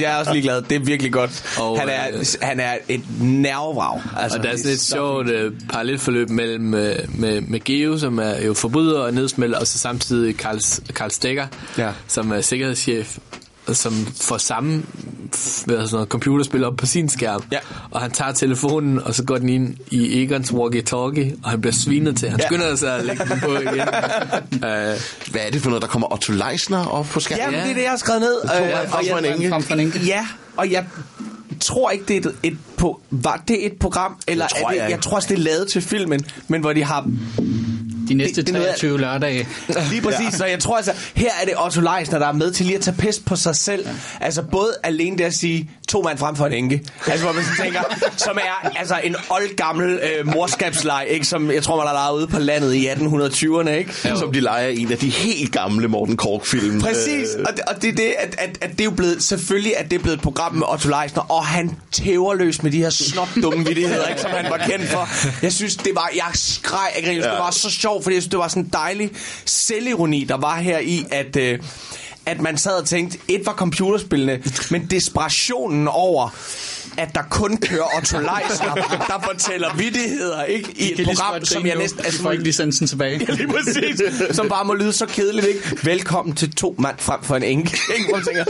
jeg 0.00 0.12
er 0.12 0.16
også 0.16 0.32
ligeglad. 0.32 0.62
Det 0.62 0.76
er 0.76 0.80
virkelig 0.80 1.12
godt. 1.12 1.58
Og, 1.58 1.80
han, 1.80 1.88
er, 1.88 2.06
øh, 2.12 2.24
han 2.42 2.60
er 2.60 2.76
et 2.88 3.00
nervevrag. 3.20 4.00
Altså, 4.18 4.38
og 4.38 4.44
der 4.44 4.50
er 4.50 4.56
sådan 4.56 4.66
det 4.70 4.74
et 4.74 4.80
sjovt 4.80 5.28
øh, 5.30 5.52
parallelforløb 5.70 6.30
mellem 6.30 6.74
øh, 6.74 6.96
med, 7.08 7.40
med 7.40 7.60
Geo, 7.64 7.98
som 7.98 8.18
er 8.18 8.40
jo 8.46 8.54
forbryder 8.54 9.00
og 9.00 9.14
nedsmelter, 9.14 9.58
og 9.58 9.66
så 9.66 9.78
samtidig 9.78 10.36
Karl, 10.36 10.60
Karl 10.94 11.10
Stegger, 11.10 11.46
Ja. 11.78 11.90
som 12.08 12.32
er 12.32 12.40
sikkerhedschef, 12.40 13.18
som 13.72 14.06
får 14.20 14.38
samme 14.38 14.82
hvad 15.64 15.76
sådan 15.76 15.88
noget, 15.92 16.08
computerspil 16.08 16.64
op 16.64 16.76
på 16.76 16.86
sin 16.86 17.08
skærm. 17.08 17.42
Ja. 17.52 17.58
Og 17.90 18.00
han 18.00 18.10
tager 18.10 18.32
telefonen, 18.32 18.98
og 19.02 19.14
så 19.14 19.24
går 19.24 19.38
den 19.38 19.48
ind 19.48 19.76
i 19.90 20.22
Egons 20.22 20.50
walkie-talkie, 20.50 21.38
og 21.44 21.50
han 21.50 21.60
bliver 21.60 21.74
svinet 21.74 22.16
til. 22.16 22.30
Han 22.30 22.40
Ja. 22.40 22.46
skynder 22.46 22.76
sig 22.76 22.96
at 22.96 23.04
lægge 23.04 23.24
den 23.24 23.40
på 23.40 23.52
igen. 23.52 23.80
uh, 24.52 24.60
Hvad 25.32 25.40
er 25.46 25.50
det 25.52 25.62
for 25.62 25.68
noget, 25.70 25.82
der 25.82 25.88
kommer 25.88 26.12
Otto 26.12 26.32
Leisner 26.32 26.86
op 26.86 27.06
på 27.06 27.20
skærmen? 27.20 27.44
Jamen, 27.44 27.60
det 27.60 27.70
er 27.70 27.74
det, 27.74 27.82
jeg 27.82 27.90
har 27.90 27.96
skrevet 27.96 28.20
ned. 28.20 28.58
To 28.58 28.64
Øh, 28.64 28.88
frem 28.88 29.06
for 29.10 29.18
en 29.18 29.24
jeg- 29.24 29.34
enke. 29.34 29.48
Frem 29.48 29.62
for 29.62 29.74
en 29.74 29.80
enke. 29.80 29.98
Ja, 29.98 30.26
og 30.56 30.70
jeg 30.70 30.84
tror 31.60 31.90
ikke, 31.90 32.04
det 32.08 32.26
er 32.26 32.28
et, 32.30 32.34
et 32.42 32.58
på, 32.76 33.00
var 33.10 33.42
det 33.48 33.66
et 33.66 33.72
program, 33.80 34.16
eller 34.28 34.46
Det 34.46 34.56
tror 34.56 34.66
er 34.68 34.70
det, 34.70 34.76
jeg 34.78 34.84
jeg, 34.84 34.90
jeg 34.90 35.00
tror 35.00 35.16
også, 35.16 35.28
det 35.28 35.38
er 35.38 35.42
lavet 35.42 35.68
til 35.72 35.82
filmen, 35.82 36.24
men 36.48 36.60
hvor 36.60 36.72
de 36.72 36.84
har 36.84 37.06
De 38.10 38.14
næste 38.14 38.36
Det- 38.36 38.46
det 38.46 38.52
er 38.54 38.58
noget 38.58 38.66
af- 38.66 38.74
23 38.78 38.98
lørdage. 39.00 39.48
Lige 39.90 40.02
præcis, 40.02 40.20
ja. 40.24 40.30
så 40.30 40.44
jeg 40.44 40.58
tror 40.58 40.76
altså, 40.76 40.92
her 41.14 41.30
er 41.40 41.44
det 41.44 41.54
Otto 41.64 41.80
Leisner, 41.80 42.18
der 42.18 42.26
er 42.26 42.32
med 42.32 42.50
til 42.52 42.66
lige 42.66 42.76
at 42.76 42.82
tage 42.82 42.96
pis 42.96 43.18
på 43.26 43.36
sig 43.36 43.56
selv. 43.56 43.86
Ja. 43.86 43.92
Altså 44.20 44.42
både 44.42 44.72
alene 44.82 45.18
det 45.18 45.24
at 45.24 45.34
sige, 45.34 45.70
to 45.90 46.02
mand 46.02 46.18
frem 46.18 46.36
for 46.36 46.46
en 46.46 46.52
enke. 46.52 46.82
Altså 47.06 47.24
hvor 47.24 47.32
man 47.34 47.44
sådan 47.44 47.64
tænker, 47.64 47.82
som 48.16 48.36
er 48.36 48.78
altså 48.78 49.00
en 49.04 49.16
oldgammel 49.30 50.00
øh, 50.02 50.26
morskabsleg, 50.26 51.06
ikke? 51.08 51.26
Som 51.26 51.50
jeg 51.50 51.62
tror, 51.62 51.76
man 51.76 51.86
har 51.86 51.94
lejet 51.94 52.16
ude 52.16 52.26
på 52.26 52.38
landet 52.38 52.74
i 52.74 52.88
1820'erne, 52.88 53.70
ikke? 53.70 53.92
Ja, 54.04 54.16
som 54.16 54.32
de 54.32 54.40
leger 54.40 54.68
i 54.68 54.78
en 54.78 54.92
af 54.92 54.98
de 54.98 55.08
helt 55.10 55.52
gamle 55.52 55.88
Morten 55.88 56.16
Kork-film. 56.16 56.80
Præcis, 56.80 57.28
Øh, 57.38 57.44
og 57.48 57.52
det, 57.56 57.64
og 57.64 57.82
det 57.82 57.88
er 57.88 57.92
det, 57.94 58.14
at, 58.18 58.34
at, 58.38 58.58
at 58.60 58.70
det 58.70 58.80
er 58.80 58.84
jo 58.84 58.90
blevet, 58.90 59.22
selvfølgelig 59.22 59.76
at 59.78 59.90
det 59.90 59.98
er 59.98 60.02
blevet 60.02 60.16
et 60.16 60.22
program 60.22 60.54
med 60.54 60.66
Otto 60.72 60.88
Leisner, 60.88 61.22
og 61.22 61.46
han 61.46 61.76
tæver 61.92 62.34
løs 62.34 62.62
med 62.62 62.70
de 62.70 62.78
her 62.78 62.90
snopdumme 62.90 63.66
vittigheder, 63.66 64.06
ikke, 64.08 64.20
som 64.20 64.30
han 64.30 64.50
var 64.50 64.56
kendt 64.56 64.88
for. 64.88 65.08
Jeg 65.42 65.52
synes, 65.52 65.76
det 65.76 65.92
var, 65.94 66.10
jeg 66.14 66.30
skreg 66.34 66.88
af 66.96 67.04
grin, 67.04 67.16
ja. 67.18 67.22
det 67.22 67.30
var 67.38 67.50
så 67.50 67.70
sjovt, 67.70 68.02
fordi 68.02 68.14
jeg 68.14 68.22
synes, 68.22 68.30
det 68.30 68.38
var 68.38 68.48
sådan 68.48 68.62
en 68.62 68.70
dejlig 68.72 69.10
selvironi, 69.44 70.24
der 70.24 70.36
var 70.36 70.56
her 70.56 70.78
i, 70.78 71.04
at... 71.10 71.36
Øh, 71.36 71.58
at 72.26 72.40
man 72.40 72.58
sad 72.58 72.72
og 72.72 72.86
tænkte, 72.86 73.18
et 73.28 73.46
var 73.46 73.52
computerspillene, 73.52 74.42
men 74.70 74.86
desperationen 74.86 75.88
over, 75.88 76.34
at 76.96 77.14
der 77.14 77.22
kun 77.30 77.56
kører 77.56 77.96
Otto 77.96 78.18
Leisner, 78.18 78.74
der 79.08 79.22
fortæller 79.24 79.74
vittigheder, 79.76 80.44
ikke? 80.44 80.72
I 80.76 81.00
et 81.00 81.06
program, 81.06 81.44
som 81.44 81.66
jeg 81.66 81.76
næsten... 81.76 82.04
Altså, 82.04 82.22
får 82.22 82.32
ikke 82.32 82.44
licensen 82.44 82.86
tilbage. 82.86 83.26
Ja, 83.28 83.34
lige 83.34 83.48
præcis. 83.48 84.00
Som 84.36 84.48
bare 84.48 84.64
må 84.64 84.74
lyde 84.74 84.92
så 84.92 85.06
kedeligt, 85.06 85.46
ikke? 85.46 85.78
Velkommen 85.84 86.34
til 86.34 86.54
to 86.54 86.74
mand 86.78 86.96
frem 86.98 87.22
for 87.22 87.36
en 87.36 87.42
enke. 87.42 87.78
Ikke? 87.96 88.08
Hvor 88.08 88.16
man 88.16 88.24
tænker, 88.24 88.44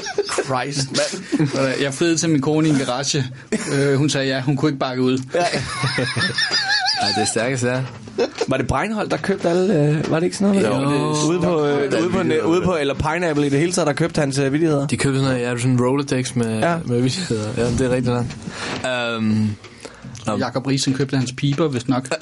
Christ, 0.45 0.89
mand. 0.91 1.81
Jeg 1.81 1.95
friede 1.95 2.17
til 2.17 2.29
min 2.29 2.41
kone 2.41 2.69
i 2.69 2.71
en 2.71 2.79
garage. 2.79 3.25
Øh, 3.73 3.95
hun 3.95 4.11
sagde 4.11 4.27
ja, 4.27 4.41
hun 4.41 4.57
kunne 4.57 4.69
ikke 4.69 4.79
bakke 4.79 5.03
ud. 5.03 5.19
Ja. 5.35 5.45
Ja, 7.03 7.07
det 7.09 7.23
er 7.23 7.25
stærkest, 7.25 7.65
ja. 7.65 7.83
Var 8.49 8.57
det 8.57 8.67
Breinholt, 8.67 9.11
der 9.11 9.17
købte 9.17 9.49
alle... 9.49 9.75
Øh, 9.75 10.11
var 10.11 10.17
det 10.21 10.25
ikke 10.27 10.37
sådan 10.37 10.55
noget? 10.63 10.69
Jo, 10.69 10.91
det- 10.91 11.29
ude 11.29 11.41
på, 11.41 11.65
øh, 11.67 11.77
ude 12.03 12.11
på, 12.11 12.19
ude 12.19 12.41
på, 12.43 12.49
ude 12.49 12.63
på, 12.63 12.77
eller 12.77 12.95
Pineapple 12.95 13.47
i 13.47 13.51
det 13.51 13.59
hele 13.59 13.73
taget, 13.73 13.87
der 13.87 13.93
købte 13.93 14.21
hans 14.21 14.39
øh, 14.39 14.53
vittigheder. 14.53 14.87
De 14.87 14.97
købte 14.97 15.19
sådan, 15.19 15.33
noget, 15.35 15.47
ja, 15.53 15.59
sådan 15.59 15.71
en 15.73 15.81
Rolodex 15.85 16.35
med, 16.35 16.59
Ja. 16.59 16.71
ja. 16.71 16.79
med 16.85 17.01
vittigheder. 17.01 17.49
Ja, 17.57 17.71
det 17.71 17.81
er 17.81 17.91
rigtigt 17.91 18.15
nok. 18.15 18.27
Um, 19.19 19.57
Jakob 20.39 20.67
Riesen 20.67 20.95
købte 20.95 21.17
hans 21.17 21.33
piber, 21.37 21.69
hvis 21.69 21.89
nok. 21.89 22.09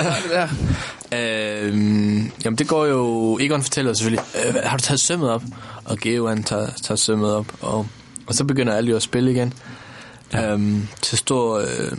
Øhm, 1.13 2.31
jamen 2.45 2.59
det 2.59 2.69
går 2.69 2.87
jo... 2.87 3.39
Egon 3.41 3.63
fortæller 3.63 3.93
selvfølgelig, 3.93 4.25
øh, 4.49 4.55
har 4.65 4.77
du 4.77 4.83
taget 4.83 5.01
sømmet 5.01 5.31
op? 5.31 5.43
Og 5.85 5.97
Geo 5.99 6.27
han 6.29 6.43
tager, 6.43 6.67
tager 6.83 6.97
sømmet 6.97 7.35
op, 7.35 7.47
og, 7.61 7.87
og 8.27 8.35
så 8.35 8.45
begynder 8.45 8.73
alle 8.75 8.91
jo 8.91 8.97
at 8.97 9.03
spille 9.03 9.31
igen. 9.33 9.53
Ja. 10.33 10.53
Øhm, 10.53 10.89
til 11.03 11.19
stor 11.19 11.59
øh, 11.59 11.99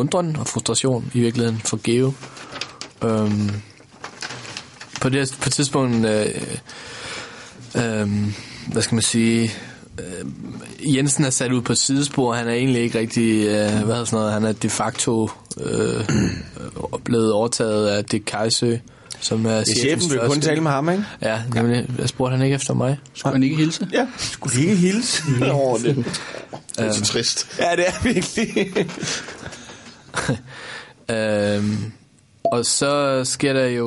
undren 0.00 0.36
og 0.36 0.46
frustration 0.46 1.10
i 1.14 1.20
virkeligheden 1.20 1.60
for 1.64 1.80
Geo. 1.82 2.12
Øhm, 3.04 3.50
på 5.00 5.08
det 5.08 5.36
på 5.40 5.48
et 5.48 5.52
tidspunkt, 5.52 6.06
øh, 6.06 6.26
øh, 7.74 8.08
hvad 8.72 8.82
skal 8.82 8.94
man 8.94 9.02
sige, 9.02 9.52
øh, 9.98 10.96
Jensen 10.96 11.24
er 11.24 11.30
sat 11.30 11.52
ud 11.52 11.60
på 11.62 11.72
et 11.72 11.78
sidespor. 11.78 12.34
Han 12.34 12.48
er 12.48 12.52
egentlig 12.52 12.82
ikke 12.82 12.98
rigtig, 12.98 13.46
øh, 13.46 13.50
hvad 13.50 13.66
hedder 13.66 14.04
sådan 14.04 14.18
noget, 14.18 14.32
han 14.32 14.44
er 14.44 14.52
de 14.52 14.70
facto 14.70 15.30
øh, 15.60 16.08
blevet 17.04 17.32
overtaget 17.32 17.88
af 17.88 18.04
Dick 18.04 18.24
Kajsø, 18.26 18.76
som 19.20 19.46
er 19.46 19.50
Det 19.50 19.68
er 19.68 19.80
chefen, 19.80 20.10
vil 20.10 20.20
kun 20.26 20.40
tale 20.40 20.60
med 20.60 20.70
ham, 20.70 20.88
ikke? 20.90 21.04
Ja, 21.22 21.42
nemlig. 21.54 21.86
Jeg 21.98 22.08
spurgte 22.08 22.36
han 22.36 22.44
ikke 22.44 22.54
efter 22.54 22.74
mig. 22.74 22.98
Skulle 23.14 23.32
han 23.32 23.42
ikke 23.42 23.56
hilse? 23.56 23.88
Ja, 23.92 24.06
skulle 24.16 24.60
ikke 24.60 24.74
hilse. 24.74 25.22
Åh, 25.52 25.80
det, 25.80 25.96
det 26.76 26.86
er 26.86 26.92
så 26.92 27.04
trist. 27.04 27.58
Ja, 27.58 27.76
det 27.76 27.84
er 27.88 28.02
virkelig. 28.02 28.86
øhm, 31.14 31.92
og 32.44 32.64
så 32.66 33.20
sker 33.24 33.52
der 33.52 33.66
jo, 33.66 33.86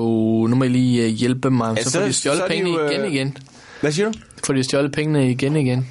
nu 0.49 0.55
må 0.55 0.63
I 0.63 0.67
lige 0.67 1.03
øh, 1.03 1.09
hjælpe 1.09 1.49
mig, 1.49 1.77
Ja, 1.77 1.83
så, 1.83 1.89
så- 1.91 1.99
får 1.99 2.05
de 2.05 2.13
stjålet 2.13 2.39
er 2.41 2.43
de 2.47 2.49
pengene 2.49 2.69
jo, 2.69 2.79
øh, 2.85 2.91
igen 2.91 3.11
igen. 3.13 3.37
Hvad 3.81 3.91
siger 3.91 4.11
du? 4.11 4.17
Får 4.45 4.53
de 4.53 4.63
stjålet 4.63 4.91
pengene 4.91 5.31
igen 5.31 5.55
igen. 5.55 5.87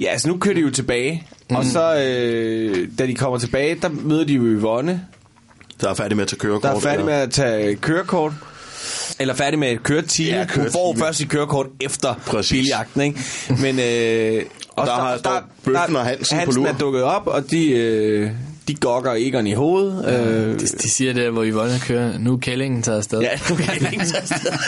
Ja, 0.00 0.06
altså 0.06 0.28
nu 0.28 0.36
kører 0.38 0.54
de 0.54 0.60
jo 0.60 0.70
tilbage. 0.70 1.26
Mm. 1.50 1.56
Og 1.56 1.64
så, 1.64 1.96
øh, 2.06 2.88
da 2.98 3.06
de 3.06 3.14
kommer 3.14 3.38
tilbage, 3.38 3.74
der 3.82 3.88
møder 3.88 4.24
de 4.24 4.32
jo 4.34 4.42
Yvonne, 4.44 5.04
Der 5.80 5.88
er 5.90 5.94
færdig 5.94 6.16
med 6.16 6.22
at 6.24 6.28
tage 6.28 6.38
kørekort. 6.38 6.62
der 6.62 6.76
er 6.76 6.80
færdig 6.80 7.04
med 7.04 7.14
at 7.14 7.30
tage 7.30 7.76
kørekort. 7.76 8.32
Eller 9.20 9.34
færdig 9.34 9.58
med 9.58 9.72
et 9.72 9.82
køretime. 9.82 10.28
Ja, 10.28 10.38
Ja, 10.38 10.46
Hun 10.62 10.70
får 10.72 10.96
først 10.98 11.18
sit 11.18 11.28
kørekort 11.28 11.66
efter 11.80 12.14
Præcis. 12.26 12.50
biljagten, 12.50 13.00
ikke? 13.02 13.20
Men, 13.48 13.78
øh, 13.80 14.42
og 14.70 14.86
der 14.86 14.92
har- 14.92 15.18
står 15.18 15.42
Bøffen 15.64 15.96
og 15.96 16.04
Hansen 16.04 16.36
på 16.36 16.40
Hansen 16.40 16.62
lur. 16.62 16.70
er 16.70 16.78
dukket 16.78 17.02
op, 17.02 17.26
og 17.26 17.50
de, 17.50 17.70
øh, 17.70 18.30
de 18.68 18.74
gokker 18.74 19.12
Egon 19.16 19.46
i 19.46 19.52
hovedet. 19.52 20.04
Øh, 20.08 20.60
De, 20.60 20.66
de 20.66 20.90
siger 20.90 21.12
der, 21.12 21.30
hvor 21.30 21.44
Yvonne 21.44 21.80
kører, 21.86 22.18
nu 22.18 22.32
er 22.32 22.36
kællingen 22.38 22.82
taget 22.82 22.98
afsted. 22.98 23.20
ja, 23.20 23.28
nu 23.50 23.56
kan 23.56 23.82
jeg 23.82 23.92
ikke 23.92 24.04
tage 24.04 24.20
afsted. 24.20 24.52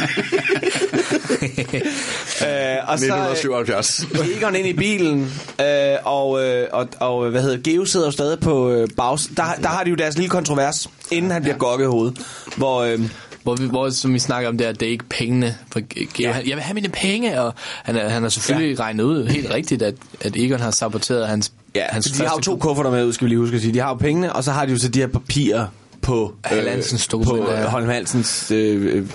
øh, 2.49 2.89
og 2.89 2.99
så, 2.99 3.05
1977. 3.05 4.07
øh, 4.13 4.37
Egon 4.37 4.57
ind 4.57 4.67
i 4.67 4.73
bilen, 4.73 5.33
øh, 5.61 5.67
og, 6.05 6.45
øh, 6.45 6.67
og, 6.73 6.89
og 7.01 7.31
hvad 7.31 7.43
hedder 7.43 7.71
Geo 7.71 7.85
sidder 7.85 8.07
jo 8.07 8.13
stadig 8.13 8.41
på 8.41 8.71
øh, 8.71 8.89
bags. 8.97 9.31
Der, 9.37 9.43
der 9.63 9.69
har 9.69 9.85
de 9.85 9.91
jo 9.91 9.97
deres 9.97 10.17
lille 10.17 10.31
kontrovers, 10.31 10.89
inden 11.11 11.31
han 11.31 11.43
bliver 11.43 11.57
gokket 11.57 11.85
i 11.85 11.89
hovedet. 11.89 12.19
Hvor, 12.57 12.81
øh, 12.83 13.01
Hvor, 13.43 13.55
vi, 13.55 13.67
hvor 13.67 13.91
som 13.91 14.15
vi 14.15 14.19
snakker 14.19 14.49
om, 14.49 14.59
det 14.59 14.65
er, 14.65 14.69
at 14.71 14.81
det 14.81 14.87
er 14.89 14.93
ikke 14.93 15.05
pengene. 15.05 15.57
For 15.73 15.81
Geo, 15.95 16.07
Ja. 16.21 16.29
ja. 16.29 16.35
jeg 16.49 16.57
vil 16.57 16.63
have 16.63 16.75
mine 16.75 16.89
penge, 16.89 17.41
og 17.41 17.55
han, 17.83 17.95
han 17.97 18.23
har 18.23 18.29
selvfølgelig 18.29 18.77
ja. 18.77 18.83
regnet 18.83 19.05
ud 19.05 19.27
helt 19.27 19.51
rigtigt, 19.51 19.83
at, 19.83 19.95
at 20.21 20.37
Egon 20.37 20.61
har 20.61 20.71
saboteret 20.71 21.29
hans, 21.29 21.53
ja, 21.75 21.85
hans 21.91 22.07
de 22.07 22.27
har 22.27 22.35
jo 22.37 22.41
to 22.41 22.57
kufferter 22.57 22.91
med, 22.91 23.13
skal 23.13 23.25
vi 23.25 23.29
lige 23.29 23.39
huske 23.39 23.57
at 23.57 23.63
sige. 23.63 23.75
De 23.75 23.79
har 23.79 23.89
jo 23.89 23.95
pengene, 23.95 24.33
og 24.33 24.45
så 24.45 24.53
har 24.53 24.67
de 24.67 24.73
jo 24.73 24.79
så 24.79 24.89
de 24.89 24.99
her 24.99 25.07
papirer 25.07 25.67
på 26.03 26.35
Halv 26.45 26.69
Hansens 26.69 27.09
på 27.09 27.17
dokumenter, 27.17 27.53
øh, 27.53 27.61
ja. 27.61 27.69
Holm 27.69 27.89
Hansens 27.89 28.51
øh, 28.51 28.97
øh, 28.97 29.07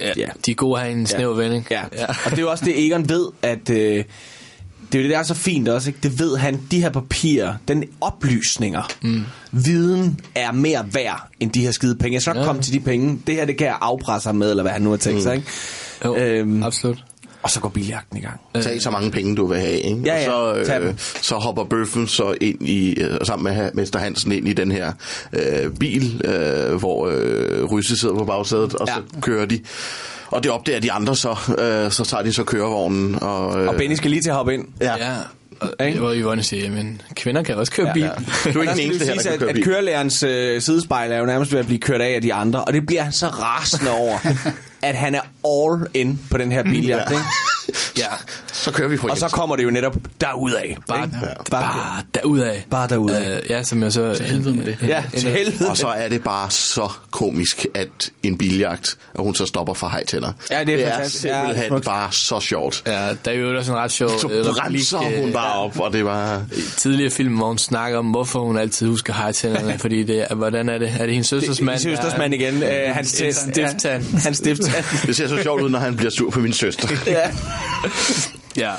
Ja, 0.00 0.12
ja. 0.16 0.26
De 0.46 0.50
er 0.50 0.54
gode 0.54 0.78
at 0.80 0.86
have 0.86 0.98
en 0.98 1.06
snæver 1.06 1.34
vending. 1.34 1.66
Ja. 1.70 1.82
ja. 1.92 2.06
Og 2.24 2.30
det 2.30 2.38
er 2.38 2.42
jo 2.42 2.50
også 2.50 2.64
det, 2.64 2.86
Egon 2.86 3.08
ved, 3.08 3.26
at... 3.42 3.70
Øh, 3.70 4.04
det 4.92 4.98
er 4.98 5.02
jo 5.02 5.08
det, 5.08 5.10
der 5.12 5.18
er 5.18 5.22
så 5.22 5.34
fint 5.34 5.68
også, 5.68 5.90
ikke? 5.90 5.98
Det 6.02 6.18
ved 6.20 6.36
han, 6.36 6.60
de 6.70 6.80
her 6.80 6.90
papirer, 6.90 7.54
den 7.68 7.84
oplysninger, 8.00 8.82
mm. 9.02 9.22
viden 9.52 10.20
er 10.34 10.52
mere 10.52 10.84
værd 10.92 11.28
end 11.40 11.50
de 11.50 11.60
her 11.60 11.70
skide 11.70 11.96
penge. 11.96 12.14
Jeg 12.14 12.22
skal 12.22 12.34
nok 12.34 12.42
Ja. 12.42 12.46
komme 12.46 12.62
til 12.62 12.72
de 12.72 12.80
penge. 12.80 13.20
Det 13.26 13.34
her, 13.34 13.44
det 13.44 13.56
kan 13.56 13.66
jeg 13.66 13.76
afpresse 13.80 14.28
ham 14.28 14.36
med, 14.36 14.50
eller 14.50 14.62
hvad 14.62 14.72
han 14.72 14.82
nu 14.82 14.90
har 14.90 14.96
tænkt 14.96 15.16
mm. 15.18 15.22
sig, 15.22 15.34
ikke? 15.36 15.46
Jo, 16.04 16.16
Øhm, 16.16 16.62
absolut. 16.62 16.98
og 17.42 17.50
så 17.50 17.60
går 17.60 17.68
biljagten 17.68 18.18
i 18.18 18.20
gang. 18.20 18.40
Tag 18.62 18.82
så 18.82 18.90
mange 18.90 19.10
penge, 19.10 19.36
du 19.36 19.46
vil 19.46 19.58
have, 19.58 19.78
ikke? 19.80 20.00
Ja, 20.04 20.22
ja, 20.22 20.30
og 20.32 20.66
så, 20.66 20.78
øh, 20.78 20.94
så 21.22 21.34
hopper 21.34 21.64
bøffen 21.64 22.06
så 22.06 22.34
ind 22.40 22.68
i, 22.68 22.94
øh, 23.00 23.18
sammen 23.24 23.54
med 23.54 23.70
Mester 23.74 23.98
Hansen 23.98 24.32
ind 24.32 24.48
i 24.48 24.52
den 24.52 24.70
her 24.72 24.92
øh, 25.32 25.70
bil, 25.80 26.22
øh, 26.24 26.74
hvor 26.74 27.06
øh, 27.12 27.64
Rysse 27.64 27.96
sidder 27.96 28.14
på 28.14 28.24
bagsædet, 28.24 28.74
og 28.74 28.86
ja. 28.88 28.94
så 28.94 29.00
kører 29.20 29.46
de. 29.46 29.60
Og 30.30 30.42
det 30.42 30.50
opdager 30.52 30.80
de 30.80 30.92
andre 30.92 31.16
så, 31.16 31.30
øh, 31.58 31.90
så 31.92 32.04
tager 32.04 32.22
de 32.22 32.32
så 32.32 32.44
kørevognen. 32.44 33.22
Og, 33.22 33.60
øh, 33.60 33.68
Og 33.68 33.74
Benny 33.74 33.94
skal 33.94 34.10
lige 34.10 34.22
til 34.22 34.30
at 34.30 34.36
hoppe 34.36 34.54
ind. 34.54 34.64
Ja. 34.80 34.94
Ja, 35.80 35.96
hvor 35.98 36.14
Yvonne 36.14 36.42
siger, 36.42 36.70
men 36.70 37.02
kvinder 37.16 37.42
kan 37.42 37.54
også 37.54 37.72
køre 37.72 37.90
bil. 37.94 38.02
Du 38.54 38.58
er 38.58 38.62
ikke 38.62 38.66
Der 38.66 38.74
den 38.74 38.80
eneste 38.80 39.04
her, 39.06 39.14
der 39.14 39.22
kan 39.30 39.38
køre 39.38 39.52
bil. 39.52 39.58
at 39.58 39.64
kørelærerens 39.64 40.22
øh, 40.22 40.60
sidespejl 40.60 41.12
er 41.12 41.18
jo 41.18 41.26
nærmest 41.26 41.52
ved 41.52 41.60
at 41.60 41.66
blive 41.66 41.78
kørt 41.78 42.00
af 42.00 42.14
af 42.14 42.22
de 42.22 42.34
andre, 42.34 42.64
og 42.64 42.72
det 42.72 42.86
bliver 42.86 43.02
han 43.02 43.12
så 43.12 43.26
rasende 43.26 43.90
over, 43.90 44.18
at 44.88 44.94
han 44.94 45.14
er 45.14 45.20
all 45.46 45.86
in 45.94 46.20
på 46.30 46.38
den 46.38 46.52
her 46.52 46.62
biljagt, 46.62 47.10
Ja. 47.10 47.16
ikke? 47.16 47.24
Ja, 47.98 48.06
Så 48.52 48.72
kører 48.72 48.88
vi 48.88 48.96
fra 48.96 49.08
Og 49.10 49.18
så 49.18 49.28
kommer 49.28 49.56
det 49.56 49.64
jo 49.64 49.70
netop 49.70 49.96
derudad. 50.20 50.56
bare, 50.88 51.04
ikke? 51.04 51.50
bare 51.50 52.02
derudad. 52.14 52.56
Bare 52.70 52.88
derudad. 52.88 53.36
Øh, 53.36 53.50
ja, 53.50 53.62
som 53.62 53.82
jeg 53.82 53.92
så... 53.92 54.14
Til 54.14 54.26
helvede 54.26 54.54
med 54.56 54.64
det. 54.64 54.78
Ja, 54.88 55.02
til 55.16 55.30
helvede. 55.30 55.70
Og 55.70 55.76
så 55.76 55.86
er 55.88 56.08
det 56.08 56.22
bare 56.24 56.50
så 56.50 56.88
komisk, 57.10 57.66
at 57.74 58.10
en 58.22 58.38
biljagt, 58.38 58.98
og 59.14 59.24
hun 59.24 59.34
så 59.34 59.46
stopper 59.46 59.74
for 59.74 59.88
hejtænder. 59.88 60.32
Ja, 60.50 60.60
det 60.64 60.72
er 60.72 60.76
det 60.76 60.86
er 60.86 60.92
fantastisk. 60.92 61.24
Ja, 61.24 61.38
simpelthen 61.40 61.68
smukt. 61.70 61.84
bare 61.84 62.12
så 62.12 62.40
sjovt. 62.40 62.82
Ja, 62.86 62.92
der 63.24 63.30
er 63.30 63.34
jo 63.34 63.56
også 63.58 63.72
en 63.72 63.78
ret 63.78 63.92
sjov 63.92 64.10
Så 64.20 64.28
øh, 64.28 64.46
replik, 64.46 64.54
bremser 64.62 64.98
hun 64.98 65.28
øh, 65.28 65.32
bare 65.32 65.52
op, 65.52 65.80
og 65.80 65.92
det 65.92 66.04
var... 66.04 66.44
i 66.52 66.60
tidligere 66.76 67.10
film, 67.10 67.34
hvor 67.36 67.46
hun 67.46 67.58
snakker 67.58 67.98
om, 67.98 68.06
hvorfor 68.06 68.40
hun 68.40 68.58
altid 68.58 68.86
husker 68.88 69.12
hejtænderne, 69.14 69.78
fordi 69.78 70.02
det 70.02 70.26
er, 70.30 70.34
hvordan 70.34 70.68
er 70.68 70.78
det? 70.78 70.88
Er 70.98 71.04
det 71.04 71.10
hendes 71.14 71.26
søsters 71.28 71.60
mand? 71.60 71.84
Min 71.86 71.96
søsters 71.96 72.18
mand 72.18 72.34
igen. 72.34 72.62
Øh, 72.62 72.70
hans. 72.94 73.20
Ja, 73.20 73.32
hans 74.22 74.36
stifttand. 74.38 74.75
Det 75.06 75.16
ser 75.16 75.28
så 75.28 75.42
sjovt 75.42 75.62
ud, 75.62 75.70
når 75.70 75.78
han 75.78 75.96
bliver 75.96 76.10
sur 76.10 76.30
på 76.30 76.40
min 76.40 76.52
søster. 76.52 76.88
ja. 77.06 77.30
Ja, 78.56 78.72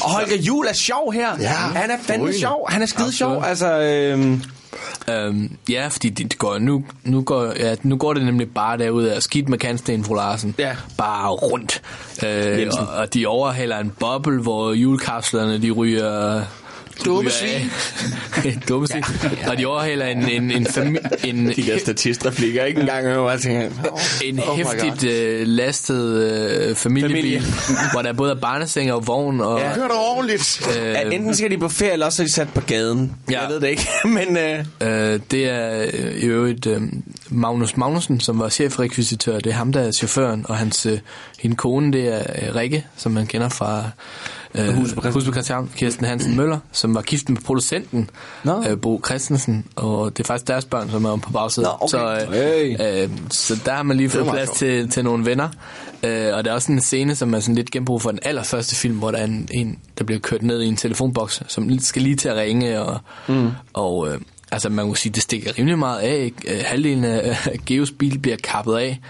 Og 0.00 0.10
Holger 0.10 0.36
Jul 0.36 0.66
er 0.66 0.72
sjov 0.72 1.12
her. 1.12 1.28
Ja, 1.40 1.48
han 1.48 1.90
er 1.90 1.96
fandme 2.02 2.06
forrygende. 2.06 2.40
sjov. 2.40 2.66
Han 2.70 2.82
er 2.82 2.86
skide 2.86 3.12
sjov. 3.12 3.44
Altså, 3.44 3.80
øhm, 3.80 4.42
Øhm, 5.08 5.56
ja, 5.68 5.88
fordi 5.88 6.08
det, 6.08 6.38
går, 6.38 6.58
nu, 6.58 6.84
nu, 7.04 7.22
går, 7.22 7.52
ja, 7.58 7.74
nu 7.82 7.96
går 7.96 8.12
det 8.14 8.24
nemlig 8.24 8.50
bare 8.54 8.78
derud 8.78 9.04
af 9.04 9.22
skidt 9.22 9.48
med 9.48 9.58
kantsten, 9.58 10.04
fru 10.04 10.14
Larsen. 10.14 10.54
Ja. 10.58 10.76
Bare 10.98 11.28
rundt. 11.28 11.82
Øh, 12.24 12.70
og, 12.78 12.86
og, 12.88 13.14
de 13.14 13.26
overhaler 13.26 13.78
en 13.78 13.92
boble, 14.00 14.42
hvor 14.42 14.72
julekapslerne 14.72 15.62
de 15.62 15.70
ryger... 15.70 16.42
Dumme 17.04 17.30
svin. 17.30 17.70
Dumme 18.68 18.86
svin. 18.86 19.04
Og 19.48 19.56
de 19.58 19.66
overhaler 19.66 20.06
en, 20.06 20.28
en, 20.28 20.50
en, 20.50 20.66
fami- 20.66 21.26
en, 21.28 21.46
de 21.48 21.62
der 21.62 21.78
statistreplikker 21.78 22.64
ikke 22.64 22.80
engang. 22.80 23.06
Og 23.08 23.30
jeg 23.32 23.40
tænker, 23.40 23.70
en 24.24 24.40
Oh 24.48 24.56
hæftigt 24.56 25.04
øh, 25.04 25.46
lastet 25.46 26.22
øh, 26.22 26.74
familiebil, 26.76 27.16
Familie. 27.16 27.42
hvor 27.92 28.02
der 28.02 28.12
både 28.12 28.30
er 28.30 28.40
barneseng 28.40 28.92
og 28.92 29.06
vogn. 29.06 29.40
Og, 29.40 29.58
Ja. 29.60 29.74
Kør 29.74 29.88
da 29.88 29.94
ordentligt. 29.94 30.68
øh, 30.80 30.86
Ja, 30.86 31.00
enten 31.10 31.34
skal 31.34 31.50
de 31.50 31.58
på 31.58 31.68
ferie, 31.68 31.92
eller 31.92 32.06
også 32.06 32.22
er 32.22 32.26
de 32.26 32.32
sat 32.32 32.48
på 32.54 32.60
gaden. 32.60 33.12
Ja. 33.30 33.40
Jeg 33.40 33.48
ved 33.50 33.60
det 33.60 33.68
ikke, 33.68 33.88
men... 34.04 34.36
Øh, 34.36 34.64
Øh, 34.80 35.20
det 35.30 35.48
er 35.48 35.82
øh, 35.82 36.14
i 36.14 36.24
øvrigt 36.26 36.66
øh, 36.66 36.80
Magnus 37.28 37.76
Magnussen, 37.76 38.20
som 38.20 38.38
var 38.38 38.48
chefrekvisitør. 38.48 39.38
Det 39.38 39.46
er 39.46 39.54
ham, 39.54 39.72
der 39.72 39.80
er 39.80 39.92
chaufføren, 39.92 40.46
og 40.48 40.56
hans 40.56 40.86
øh, 40.86 40.98
hende 41.40 41.56
kone, 41.56 41.92
det 41.92 42.08
er 42.14 42.18
øh, 42.48 42.54
Rikke, 42.54 42.86
som 42.96 43.12
man 43.12 43.26
kender 43.26 43.48
fra 43.48 43.84
øh, 44.54 44.76
på 44.94 45.32
Christian, 45.32 45.70
Kirsten 45.76 46.06
Hansen 46.06 46.36
Møller, 46.36 46.58
som 46.72 46.94
var 46.94 47.02
gift 47.02 47.28
med 47.28 47.38
producenten 47.44 48.10
Nå. 48.44 48.64
øh, 48.68 48.80
Bo 48.80 49.02
Christensen, 49.06 49.64
og 49.76 50.16
det 50.16 50.22
er 50.22 50.26
faktisk 50.26 50.48
deres 50.48 50.64
børn, 50.64 50.90
som 50.90 51.04
er 51.04 51.16
på 51.16 51.32
bagsædet. 51.32 51.68
Nå, 51.68 51.76
okay. 51.80 51.88
Så, 51.88 52.26
øh, 52.26 52.32
Hey. 52.32 53.04
øh, 53.04 53.10
så 53.30 53.60
der 53.64 53.72
har 53.72 53.82
man 53.82 53.96
lige 53.96 54.10
fået 54.10 54.26
plads 54.26 54.50
til, 54.50 54.90
til 54.90 55.04
nogle 55.04 55.26
venner. 55.26 55.48
Øh, 56.02 56.34
og 56.34 56.44
der 56.44 56.50
er 56.50 56.54
også 56.54 56.72
en 56.72 56.80
scene, 56.80 57.14
som 57.14 57.34
er 57.34 57.40
sådan 57.40 57.54
lidt 57.54 57.70
genbrug 57.70 58.02
for 58.02 58.10
den 58.10 58.20
allerførste 58.22 58.76
film, 58.76 58.98
hvor 58.98 59.10
der 59.10 59.18
er 59.18 59.24
en, 59.24 59.48
en 59.50 59.78
der 59.98 60.04
bliver 60.04 60.20
kørt 60.20 60.42
ned 60.42 60.62
i 60.62 60.66
en 60.66 60.76
telefonboks, 60.76 61.42
som 61.48 61.78
skal 61.78 62.02
lige 62.02 62.16
til 62.16 62.28
at 62.28 62.36
ringe, 62.36 62.80
og, 62.80 63.00
mm. 63.28 63.50
og 63.72 64.08
øh, 64.08 64.20
altså 64.52 64.68
man 64.68 64.86
må 64.86 64.94
sige, 64.94 65.12
det 65.12 65.22
stikker 65.22 65.58
rimelig 65.58 65.78
meget 65.78 66.00
af. 66.00 66.16
Ikke? 66.16 66.54
Øh, 66.58 66.64
Halvdelen 66.66 67.04
af 67.04 67.36
Geos 67.66 67.90
bil 67.90 68.18
bliver 68.18 68.36
kappet 68.36 68.76
af. 68.76 69.00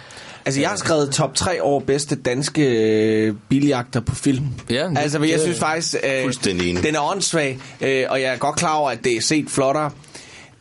Altså, 0.44 0.60
jeg 0.60 0.70
har 0.70 0.77
skrevet 0.77 1.10
top 1.10 1.35
3 1.35 1.62
over 1.62 1.81
bedste 1.81 2.14
danske 2.14 2.62
øh, 2.62 3.35
biljagter 3.48 4.01
på 4.01 4.14
film. 4.14 4.44
Ja, 4.70 4.89
det- 4.89 4.98
altså, 4.98 5.19
jeg 5.19 5.28
det- 5.28 5.40
synes 5.40 5.59
faktisk, 5.59 5.94
øh, 6.05 6.23
Fuldstændig 6.23 6.70
enig. 6.70 6.82
den 6.82 6.94
er 6.94 7.10
åndssvag, 7.10 7.59
øh, 7.81 8.05
og 8.10 8.20
jeg 8.20 8.32
er 8.32 8.36
godt 8.36 8.56
klar 8.56 8.74
over, 8.74 8.90
at 8.90 9.05
det 9.05 9.16
er 9.16 9.20
set 9.20 9.51
flottere. 9.51 9.90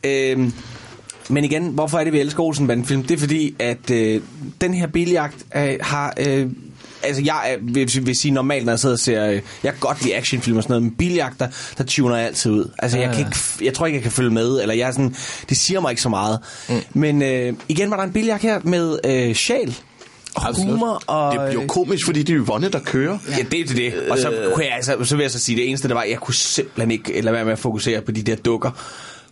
Øh, 0.04 0.40
men 1.30 1.44
igen, 1.44 1.68
hvorfor 1.68 2.00
er 2.00 2.04
det, 2.04 2.14
vi 2.14 2.20
elsker 2.20 2.44
Olsenbanden-film? 2.44 3.04
Det 3.04 3.12
er 3.16 3.20
fordi, 3.20 3.56
at 3.60 3.92
øh, 3.92 4.22
den 4.62 4.74
her 4.74 4.88
biljagt 4.88 5.36
øh, 5.56 5.74
har... 5.82 6.14
Øh, 6.28 6.48
altså, 7.04 7.22
jeg 7.26 7.58
vil, 7.62 7.90
vil 8.06 8.16
sige 8.16 8.32
normalt, 8.32 8.66
når 8.66 8.72
jeg 8.72 8.80
sidder 8.80 8.96
og 8.96 9.00
ser... 9.00 9.26
Øh, 9.28 9.34
jeg 9.64 9.72
kan 9.72 9.80
godt 9.80 10.02
lide 10.04 10.16
actionfilm 10.16 10.58
og 10.58 10.64
sådan 10.64 10.72
noget, 10.72 10.84
men 10.84 10.92
biljagter, 10.92 11.48
der 11.78 11.84
tuner 11.84 12.16
jeg 12.16 12.26
altid 12.28 12.52
ud. 12.52 12.72
Altså, 12.80 12.98
Ja, 12.98 13.04
jeg, 13.04 13.12
kan 13.16 13.22
ja. 13.22 13.28
ikke, 13.28 13.66
jeg 13.66 13.74
tror 13.74 13.86
ikke, 13.86 13.96
jeg 13.96 14.04
kan 14.04 14.12
følge 14.12 14.30
med, 14.32 14.62
eller 14.62 14.76
jeg 14.76 14.88
er 14.88 14.92
sådan... 14.92 15.16
Det 15.50 15.58
siger 15.58 15.80
mig 15.80 15.90
ikke 15.90 16.02
så 16.02 16.10
meget. 16.10 16.40
Mm. 16.70 16.76
Men 16.94 17.22
øh, 17.22 17.54
igen 17.70 17.92
var 17.92 17.98
der 17.98 18.04
en 18.04 18.14
biljagt 18.14 18.42
her 18.42 18.60
med 18.64 19.00
øh, 19.06 19.36
sjæl 19.36 19.78
og 20.36 20.48
Absolut. 20.48 20.72
humor. 20.72 21.02
Og, 21.08 21.34
Det 21.36 21.50
bliver 21.50 21.68
komisk, 21.68 22.06
fordi 22.06 22.24
det 22.24 22.36
er 22.36 22.40
Yvonne, 22.46 22.70
der 22.70 22.80
kører. 22.80 23.18
Ja, 23.38 23.44
det 23.52 23.60
er 23.60 23.66
det. 23.76 23.94
Og 24.10 24.18
så, 24.18 24.50
kunne 24.54 24.66
jeg, 24.66 24.74
altså, 24.76 25.04
så 25.04 25.16
vil 25.16 25.24
jeg 25.24 25.32
så 25.32 25.40
sige, 25.40 25.56
det 25.56 25.70
eneste, 25.70 25.88
der 25.88 25.94
var, 25.94 26.04
jeg 26.04 26.18
kunne 26.18 26.34
simpelthen 26.34 26.92
ikke 26.92 27.22
lade 27.22 27.34
være 27.36 27.46
med 27.46 27.54
at 27.54 27.60
fokusere 27.60 28.02
på 28.02 28.12
de 28.12 28.22
der 28.22 28.36
dukker 28.36 28.72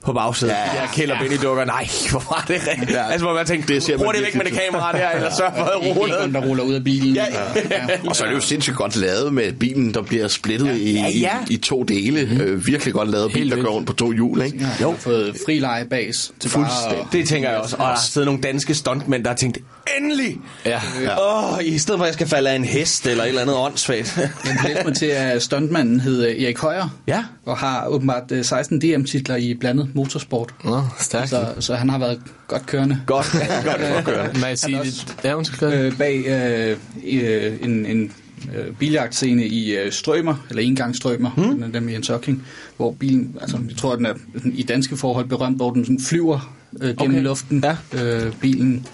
på 0.05 0.13
bagsædet. 0.13 0.53
Ja, 0.53 0.57
de 0.57 0.81
der 0.81 0.87
Kjeld 0.93 1.11
og 1.11 1.17
Benny 1.21 1.37
dukker. 1.43 1.65
Nej, 1.65 1.87
hvor 2.11 2.19
var 2.29 2.45
det 2.47 2.61
rigtigt. 2.67 2.91
Ja. 2.91 3.11
Altså, 3.11 3.25
hvor 3.25 3.35
man 3.35 3.45
tænkte, 3.45 3.73
Det 3.73 3.83
ser 3.83 3.97
hurtigt 3.97 4.25
væk 4.25 4.35
med 4.35 4.45
det 4.45 4.53
kamera 4.53 4.91
der, 4.91 5.09
eller 5.09 5.29
sørg 5.35 5.53
for 5.57 5.63
at 5.63 5.97
rulle. 5.97 6.15
Egon, 6.15 6.33
der 6.33 6.41
ruller 6.41 6.63
ud 6.63 6.73
af 6.73 6.83
bilen. 6.83 7.15
Ja, 7.15 7.25
Og 8.09 8.15
så 8.15 8.23
er 8.23 8.27
det 8.27 8.35
jo 8.35 8.41
sindssygt 8.41 8.75
godt 8.75 8.95
lavet 8.95 9.33
med 9.33 9.53
bilen, 9.53 9.93
der 9.93 10.01
bliver 10.01 10.27
splittet 10.27 10.67
ja. 10.67 10.73
I, 10.73 10.93
Ja, 10.93 11.09
ja. 11.09 11.37
I, 11.49 11.53
i 11.53 11.57
to 11.57 11.83
dele. 11.83 12.25
Mm. 12.31 12.41
Øh, 12.41 12.67
virkelig 12.67 12.93
godt 12.93 13.09
lavet 13.09 13.31
bil, 13.33 13.51
der 13.51 13.63
går 13.63 13.69
rundt 13.69 13.87
på 13.87 13.93
to 13.93 14.11
hjul, 14.11 14.41
ikke? 14.41 14.57
Ja, 14.59 14.69
jo. 14.81 14.95
fået 14.99 15.35
fri 15.45 15.59
leje 15.59 15.85
bas 15.85 16.31
til 16.39 16.49
Fuldstændig. 16.49 17.05
Det 17.11 17.27
tænker 17.27 17.49
jeg 17.49 17.59
også. 17.59 17.75
Og 17.75 17.79
der 17.79 17.87
har 17.87 17.99
siddet 18.01 18.25
nogle 18.25 18.41
danske 18.41 18.75
stuntmænd, 18.75 19.23
der 19.23 19.29
har 19.29 19.35
tænkt, 19.35 19.57
endelig! 19.97 20.37
Ja. 20.65 20.79
Åh, 21.21 21.53
oh, 21.53 21.65
i 21.65 21.77
stedet 21.77 21.99
for, 21.99 22.03
at 22.03 22.07
jeg 22.07 22.13
skal 22.13 22.27
falde 22.27 22.49
af 22.49 22.55
en 22.55 22.65
hest 22.65 23.07
eller 23.07 23.23
et 23.23 23.29
eller 23.29 23.41
andet 23.41 23.55
åndssvagt. 23.55 24.17
Jeg 24.45 24.81
mig 24.85 24.95
til, 24.95 25.05
at 25.05 25.41
stuntmanden 25.43 25.99
hed 25.99 26.25
øh, 26.25 26.43
Erik 26.43 26.57
Højer. 26.57 26.97
Ja. 27.07 27.23
Og 27.45 27.57
har 27.57 27.87
åbenbart 27.87 28.31
øh, 28.31 28.45
16 28.45 28.81
DM-titler 28.81 29.35
i 29.35 29.53
blandet 29.53 29.88
motorsport. 29.95 30.53
Nå, 30.63 30.81
stærkt. 30.99 31.29
Så, 31.29 31.55
så 31.59 31.75
han 31.75 31.89
har 31.89 31.97
været 31.97 32.21
godt 32.47 32.65
kørende. 32.65 33.01
godt, 33.05 33.31
godt, 33.65 33.65
godt 33.65 34.05
kørende. 34.15 34.39
Må 34.39 34.45
jeg 34.45 34.59
sige 34.59 34.77
Han 34.77 34.85
er 34.85 34.89
det? 34.89 35.15
Ja, 35.23 35.33
undskyld. 35.35 35.73
Øh, 35.73 35.97
bag 35.97 36.25
øh, 36.25 36.77
øh, 37.21 37.57
en, 37.61 37.85
en 37.85 38.11
øh, 38.55 38.73
biljagtscene 38.75 39.45
i 39.47 39.75
øh, 39.75 39.91
Strømer, 39.91 40.35
eller 40.49 40.63
engangsstrømer, 40.63 41.29
hmm. 41.29 41.71
dem 41.71 41.89
i 41.89 41.95
en 41.95 42.03
Hocking, 42.09 42.43
hvor 42.77 42.91
bilen, 42.91 43.35
altså 43.41 43.57
jeg 43.69 43.77
tror, 43.77 43.95
den 43.95 44.05
er 44.05 44.13
sådan, 44.35 44.53
i 44.55 44.63
danske 44.63 44.97
forhold 44.97 45.25
berømt, 45.27 45.55
hvor 45.55 45.71
den 45.71 45.85
sådan 45.85 45.99
flyver 45.99 46.55
øh, 46.81 46.95
gennem 46.97 47.15
Okay. 47.15 47.23
luften, 47.23 47.63
Ja. 47.93 48.03
øh, 48.03 48.33
bilen. 48.41 48.87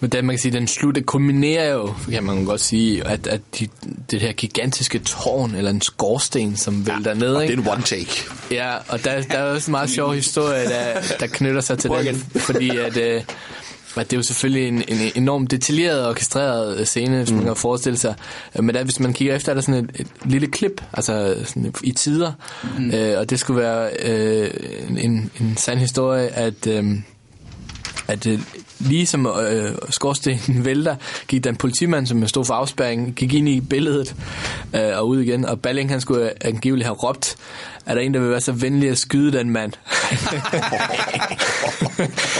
Men 0.00 0.10
det, 0.10 0.24
man 0.24 0.34
kan 0.34 0.40
sige, 0.40 0.52
den 0.52 0.66
slut, 0.68 0.94
det 0.94 1.06
kulminerer 1.06 1.72
jo, 1.72 1.94
kan 2.10 2.24
man 2.24 2.44
godt 2.44 2.60
sige, 2.60 3.06
at, 3.06 3.26
at 3.26 3.40
de, 3.58 3.68
det 4.10 4.20
her 4.20 4.32
gigantiske 4.32 4.98
tårn, 4.98 5.54
eller 5.54 5.70
en 5.70 5.80
skorsten, 5.80 6.56
som 6.56 6.86
vælter 6.86 7.14
ned, 7.14 7.34
Og 7.34 7.42
det 7.42 7.50
ikke? 7.50 7.62
er 7.62 7.66
en 7.66 7.72
one 7.72 7.82
take. 7.82 8.22
Ja, 8.50 8.74
og 8.88 9.04
der, 9.04 9.22
der 9.22 9.38
er 9.38 9.42
også 9.42 9.70
en 9.70 9.72
meget 9.72 9.90
sjov 9.90 10.12
historie, 10.14 10.64
der, 10.64 11.00
der 11.20 11.26
knytter 11.26 11.60
sig 11.60 11.78
til 11.78 11.90
den, 11.90 12.16
fordi 12.40 12.70
at, 12.76 12.96
øh, 12.96 13.22
at 13.96 14.10
det 14.10 14.16
er 14.16 14.18
jo 14.18 14.22
selvfølgelig 14.22 14.68
en, 14.68 14.82
en 14.88 15.12
enormt 15.14 15.50
detaljeret 15.50 16.02
og 16.02 16.08
orkestreret 16.08 16.88
scene, 16.88 17.16
hvis 17.18 17.32
man 17.32 17.44
kan 17.44 17.56
forestille 17.56 17.98
sig. 17.98 18.14
Øh, 18.58 18.64
Men 18.64 18.74
der, 18.74 18.84
hvis 18.84 19.00
man 19.00 19.12
kigger 19.12 19.34
efter, 19.36 19.52
er 19.52 19.54
der 19.54 19.62
sådan 19.62 19.84
et, 19.84 19.90
et 20.00 20.06
lille 20.24 20.46
klip, 20.46 20.84
altså 20.92 21.36
sådan 21.44 21.74
i 21.84 21.92
tider, 21.92 22.32
mm. 22.78 22.90
øh, 22.90 23.18
og 23.18 23.30
det 23.30 23.40
skulle 23.40 23.62
være 23.62 23.90
øh, 24.04 24.50
en, 24.98 25.30
en 25.40 25.56
sand 25.56 25.78
historie, 25.78 26.28
at... 26.28 26.66
Øh, 26.66 26.84
at 28.08 28.26
øh, 28.26 28.40
lige 28.78 29.06
som 29.06 29.26
øh, 29.26 29.74
skorstenen 29.90 30.64
vælter, 30.64 30.96
gik 31.28 31.44
den 31.44 31.56
politimand, 31.56 32.06
som 32.06 32.28
stod 32.28 32.44
for 32.44 32.54
afspærringen, 32.54 33.12
gik 33.12 33.34
ind 33.34 33.48
i 33.48 33.60
billedet 33.60 34.14
øh, 34.74 34.98
og 34.98 35.08
ud 35.08 35.20
igen, 35.20 35.44
og 35.44 35.60
Balling 35.60 35.90
han 35.90 36.00
skulle 36.00 36.32
angiveligt 36.46 36.86
have 36.86 36.96
råbt, 36.96 37.36
er 37.86 37.94
der 37.94 38.00
en, 38.00 38.14
der 38.14 38.20
vil 38.20 38.30
være 38.30 38.40
så 38.40 38.52
venlig 38.52 38.90
at 38.90 38.98
skyde 38.98 39.32
den 39.38 39.50
mand? 39.50 39.72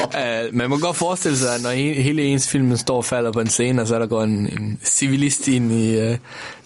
uh, 0.07 0.55
man 0.59 0.71
må 0.71 0.79
godt 0.79 0.97
forestille 0.97 1.39
sig, 1.39 1.55
at 1.55 1.63
når 1.63 1.71
he- 1.71 2.01
hele 2.01 2.23
ens 2.23 2.49
film 2.49 2.77
står 2.77 2.97
og 2.97 3.05
falder 3.05 3.33
på 3.33 3.41
en 3.41 3.49
scene, 3.49 3.83
og 3.83 3.89
så 3.89 3.95
er 3.95 3.99
der 3.99 4.07
går 4.07 4.23
en, 4.23 4.31
en 4.31 4.81
civilist 4.85 5.49
ind 5.49 5.73
i, 5.73 6.11
uh, 6.11 6.17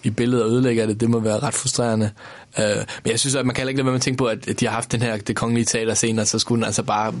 i 0.03 0.09
billedet 0.09 0.43
og 0.43 0.51
ødelægger 0.51 0.85
det, 0.85 1.01
det 1.01 1.09
må 1.09 1.19
være 1.19 1.39
ret 1.39 1.53
frustrerende. 1.53 2.11
Uh, 2.59 2.63
men 3.03 3.11
jeg 3.11 3.19
synes, 3.19 3.35
at 3.35 3.45
man 3.45 3.55
kan 3.55 3.61
heller 3.61 3.69
ikke 3.69 3.77
lade 3.77 3.85
være 3.85 3.91
med 3.91 3.99
at 3.99 4.01
tænke 4.03 4.17
på, 4.17 4.25
at 4.25 4.59
de 4.59 4.65
har 4.67 4.73
haft 4.73 4.91
den 4.91 5.01
her 5.01 5.17
Det 5.17 5.35
Kongelige 5.35 5.65
Teater 5.65 5.93
scene, 5.93 6.21
og 6.21 6.27
så 6.27 6.39
skulle 6.39 6.59
den 6.59 6.65
altså 6.65 6.83
bare, 6.83 7.13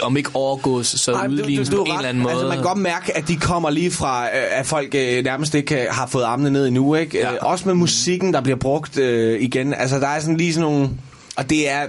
om 0.00 0.16
ikke 0.16 0.30
overgås, 0.34 0.86
så 0.86 1.12
Ej, 1.12 1.26
udlignes 1.26 1.68
du- 1.68 1.76
du 1.76 1.84
på 1.84 1.90
er 1.90 1.92
en 1.92 1.92
ret. 1.92 1.98
eller 1.98 2.08
anden 2.08 2.22
måde. 2.22 2.32
Altså, 2.32 2.46
man 2.48 2.56
kan 2.56 2.64
godt 2.64 2.78
mærke, 2.78 3.16
at 3.16 3.28
de 3.28 3.36
kommer 3.36 3.70
lige 3.70 3.90
fra, 3.90 4.24
øh, 4.24 4.30
at 4.50 4.66
folk 4.66 4.94
øh, 4.94 5.24
nærmest 5.24 5.54
ikke 5.54 5.82
øh, 5.82 5.86
har 5.90 6.06
fået 6.06 6.22
armene 6.24 6.50
ned 6.50 6.66
endnu. 6.66 6.94
Ikke? 6.94 7.18
Ja. 7.18 7.44
Også 7.44 7.64
med 7.68 7.74
musikken, 7.74 8.32
der 8.34 8.40
bliver 8.40 8.56
brugt 8.58 8.98
øh, 8.98 9.42
igen. 9.42 9.74
Altså, 9.74 9.98
der 10.00 10.06
er 10.08 10.20
sådan 10.20 10.36
lige 10.36 10.54
sådan 10.54 10.70
nogle... 10.70 10.90
Og 11.36 11.50
det 11.50 11.70
er... 11.70 11.86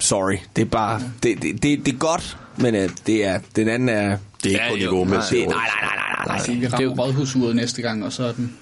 Sorry, 0.00 0.36
det 0.56 0.62
er 0.62 0.66
bare... 0.66 1.00
Det, 1.22 1.42
det, 1.42 1.62
det, 1.62 1.86
det 1.86 1.94
er 1.94 1.98
godt, 1.98 2.36
men 2.56 2.74
øh, 2.74 2.88
det 3.06 3.24
er, 3.26 3.38
den 3.56 3.68
anden 3.68 3.88
er... 3.88 4.16
Det 4.44 4.46
er 4.46 4.50
ikke 4.50 4.62
Ja, 4.64 4.70
på 4.70 4.74
jo. 4.76 4.78
niveau 4.80 5.04
med 5.04 5.16
Det, 5.30 5.32
nej, 5.32 5.42
nej, 5.42 5.56
nej, 5.82 5.96
nej, 5.96 6.26
nej, 6.26 6.36
nej. 6.36 6.44
Så 6.46 6.52
vi 6.52 6.66
rammer 6.86 7.04
rådhusuret 7.04 7.56
næste 7.56 7.82
gang, 7.82 8.04
og 8.04 8.12
så 8.12 8.24
er 8.24 8.32
den 8.32 8.52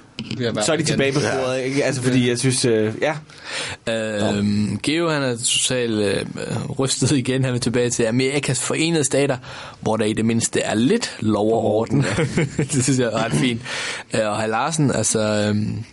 Så 0.63 0.73
er 0.73 0.77
de 0.77 0.83
tilbage 0.83 1.13
på 1.13 1.21
sporet, 1.21 1.61
ikke? 1.63 1.85
Altså, 1.85 2.03
fordi 2.03 2.29
jeg 2.29 2.39
synes, 2.39 2.65
øh, 2.65 2.95
ja. 3.03 3.15
Øhm, 3.93 4.79
Geo 4.83 5.09
han 5.09 5.23
er 5.23 5.37
totalt 5.37 5.93
øh, 5.93 6.27
rystet 6.79 7.11
igen. 7.11 7.45
Han 7.45 7.55
er 7.55 7.59
tilbage 7.59 7.91
til 7.91 8.03
Amerikas 8.03 8.61
forenede 8.61 9.05
stater, 9.05 9.37
hvor 9.81 9.97
der 9.97 10.05
i 10.05 10.13
det 10.13 10.25
mindste 10.25 10.61
er 10.61 10.75
lidt 10.75 11.17
lov 11.21 11.53
og 11.53 11.65
orden. 11.65 12.05
det 12.73 12.85
synes 12.85 12.99
jeg 12.99 13.07
er 13.07 13.25
ret 13.25 13.33
fint. 13.33 13.61
Øh, 14.15 14.29
og 14.29 14.37
Hal 14.37 14.51
Larsen, 14.51 14.91
altså... 14.91 15.21
øhm, 15.21 15.85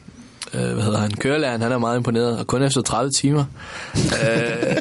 øh, 0.53 0.73
hvad 0.73 0.83
hedder 0.83 0.99
han, 0.99 1.11
kørelæreren, 1.11 1.61
han 1.61 1.71
er 1.71 1.77
meget 1.77 1.97
imponeret, 1.97 2.39
og 2.39 2.47
kun 2.47 2.63
efter 2.63 2.81
30 2.81 3.11
timer. 3.11 3.45
øh, 3.95 4.77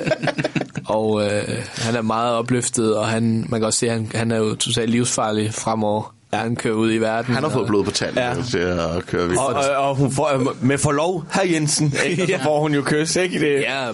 og 0.86 1.24
øh, 1.24 1.64
han 1.76 1.94
er 1.96 2.02
meget 2.02 2.34
opløftet, 2.34 2.96
og 2.96 3.08
han, 3.08 3.46
man 3.48 3.60
kan 3.60 3.66
også 3.66 3.78
se, 3.78 3.86
at 3.86 3.92
han, 3.92 4.10
han 4.14 4.30
er 4.30 4.36
jo 4.36 4.54
totalt 4.54 4.90
livsfarlig 4.90 5.54
fremover. 5.54 6.14
Ja. 6.32 6.38
Han 6.38 6.56
kører 6.56 6.74
ud 6.74 6.92
i 6.92 6.98
verden. 6.98 7.34
Han 7.34 7.42
har 7.42 7.50
fået 7.50 7.62
og- 7.62 7.68
blod 7.68 7.84
på 7.84 7.90
tanden 7.90 8.18
ja. 8.18 8.34
til 8.50 8.58
at 8.58 9.06
køre 9.06 9.26
vildt. 9.26 9.40
Og, 9.40 9.46
og, 9.46 9.88
og 9.88 9.96
hun 9.96 10.12
får, 10.12 10.30
øh, 10.34 10.64
med 10.64 10.78
forlov, 10.78 11.24
herr 11.32 11.44
Jensen, 11.52 11.86
ikke? 12.06 12.22
Og 12.22 12.26
så 12.28 12.32
Ja. 12.34 12.44
får 12.44 12.60
hun 12.60 12.74
jo 12.74 12.82
kys, 12.86 13.16
ikke? 13.16 13.40
Det, 13.40 13.60
Ja, 13.60 13.92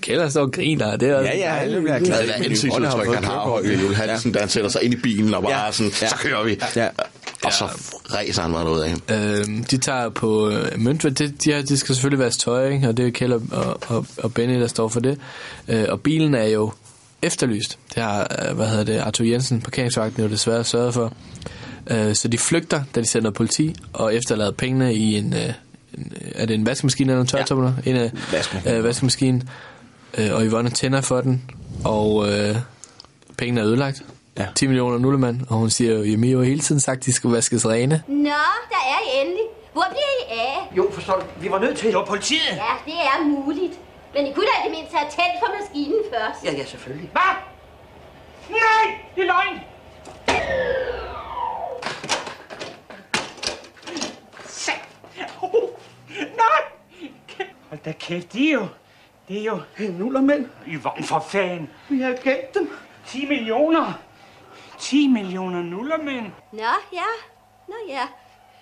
Kjell 0.00 0.30
står 0.30 0.40
og 0.40 0.52
griner. 0.52 0.92
og 0.92 1.00
Det 1.00 1.08
er, 1.08 1.20
Ja, 1.20 1.36
ja, 1.36 1.56
alle 1.56 1.80
bliver 1.80 1.98
glade. 1.98 2.22
Det 2.22 2.30
er 2.30 2.34
ansigtsudtryk, 2.50 3.14
han 3.14 3.24
har, 3.24 3.38
Holger 3.38 3.78
Jule 3.82 3.94
Hansen, 3.96 4.32
da 4.32 4.38
han 4.40 4.48
sætter 4.48 4.70
sig 4.70 4.82
ind 4.82 4.94
i 4.94 4.96
bilen 4.96 5.34
og 5.34 5.42
bare 5.42 5.64
Ja. 5.66 5.72
sådan, 5.72 5.92
Ja. 6.02 6.08
så 6.08 6.16
kører 6.16 6.44
vi. 6.44 6.58
Ja. 6.76 6.88
Og 7.44 7.52
så 7.52 7.64
ræser 8.14 8.42
han 8.42 8.50
meget 8.50 8.68
ud 8.68 8.80
af 8.80 8.88
ham. 8.90 9.00
Øhm, 9.10 9.64
de 9.64 9.76
tager 9.78 10.08
på 10.08 10.50
øh, 10.50 10.66
møntvægt, 10.80 11.18
det, 11.18 11.44
de, 11.44 11.52
har, 11.52 11.62
de 11.62 11.76
skal 11.76 11.94
selvfølgelig 11.94 12.18
være 12.18 12.30
tøj, 12.30 12.68
ikke? 12.70 12.88
og 12.88 12.96
det 12.96 13.06
er 13.06 13.10
Kjell 13.10 13.32
og, 13.32 13.42
og, 13.52 13.80
og, 13.86 14.06
og 14.22 14.34
Benny, 14.34 14.60
der 14.60 14.66
står 14.66 14.88
for 14.88 15.00
det. 15.00 15.18
Øh, 15.68 15.84
og 15.88 16.00
bilen 16.00 16.34
er 16.34 16.44
jo 16.46 16.72
efterlyst. 17.22 17.78
Det 17.94 18.02
har, 18.02 18.26
øh, 18.48 18.56
hvad 18.56 18.68
hedder 18.68 18.84
det, 18.84 18.98
Arthur 18.98 19.24
Jensen, 19.24 19.60
parkeringsvagten, 19.60 20.22
jo 20.22 20.28
desværre 20.28 20.64
sørget 20.64 20.94
for. 20.94 21.12
Øh, 21.90 22.14
så 22.14 22.28
de 22.28 22.38
flygter, 22.38 22.82
da 22.94 23.00
de 23.00 23.06
sender 23.06 23.30
politi, 23.30 23.74
og 23.92 24.14
efterlader 24.14 24.50
pengene 24.52 24.94
i 24.94 25.14
en, 25.18 25.34
øh, 25.34 25.52
en 25.98 26.12
er 26.34 26.46
det 26.46 26.54
en 26.54 26.66
vaskemaskine 26.66 27.12
eller 27.12 27.20
en 27.20 27.26
tørretumler? 27.26 27.72
Ja. 27.86 27.90
En 27.90 27.96
af 27.96 28.10
Vaskemaskine. 28.32 28.76
øh, 28.76 28.84
vaskemaskinen. 28.84 29.48
Øh, 30.18 30.34
og 30.34 30.42
Yvonne 30.44 30.70
tænder 30.70 31.00
for 31.00 31.20
den, 31.20 31.50
og 31.84 32.28
øh, 32.32 32.56
pengene 33.38 33.60
er 33.60 33.66
ødelagt. 33.66 34.02
Ja. 34.38 34.46
10 34.54 34.66
millioner 34.66 34.98
nullemand, 34.98 35.40
og 35.48 35.56
hun 35.56 35.70
siger 35.70 35.92
jo, 35.92 36.02
jamen 36.02 36.24
I 36.24 36.28
har 36.28 36.38
jo 36.38 36.42
hele 36.42 36.60
tiden 36.60 36.80
sagt, 36.80 36.98
at 36.98 37.04
de 37.06 37.12
skal 37.12 37.30
vaskes 37.30 37.66
rene. 37.66 38.02
Nå, 38.08 38.24
der 38.74 38.82
er 38.94 38.98
I 39.06 39.20
endelig. 39.20 39.44
Hvor 39.72 39.84
bliver 39.90 40.12
I 40.20 40.38
af? 40.38 40.76
Jo, 40.76 40.90
forstår 40.92 41.14
du, 41.14 41.42
vi 41.42 41.50
var 41.50 41.58
nødt 41.60 41.76
til. 41.78 41.92
Var 41.92 42.04
politiet. 42.04 42.40
Ja, 42.50 42.72
det 42.86 42.94
er 42.94 43.24
muligt. 43.24 43.72
Men 44.14 44.26
I 44.26 44.32
kunne 44.32 44.46
da 44.46 44.52
i 44.60 44.68
det 44.68 44.76
mindste 44.76 44.96
have 44.96 45.10
tændt 45.10 45.34
for 45.42 45.48
maskinen 45.60 46.00
først. 46.12 46.44
Ja, 46.44 46.52
ja, 46.58 46.64
selvfølgelig. 46.66 47.10
Hvad? 47.12 47.34
Nej, 48.50 48.84
det 49.14 49.22
er 49.22 49.26
løgn. 49.26 49.60
Sat. 54.48 54.74
Oh, 55.42 55.50
nej. 56.36 57.48
Hold 57.68 57.80
da 57.84 57.92
kæft, 57.92 58.32
de 58.32 58.48
er 58.48 58.54
jo... 58.54 58.66
Det 59.28 59.38
er 59.38 59.44
jo... 59.44 59.60
Nullermænd. 59.92 60.46
Yvonne, 60.66 61.06
for 61.06 61.20
fanden. 61.20 61.70
Vi 61.88 62.00
har 62.00 62.10
gemt 62.10 62.54
dem. 62.54 62.70
10 63.06 63.26
millioner. 63.26 63.92
10 64.78 65.08
millioner 65.08 65.62
nullermænd. 65.62 66.26
Nå, 66.52 66.62
ja. 66.92 67.10
Nå, 67.68 67.74
ja. 67.88 68.02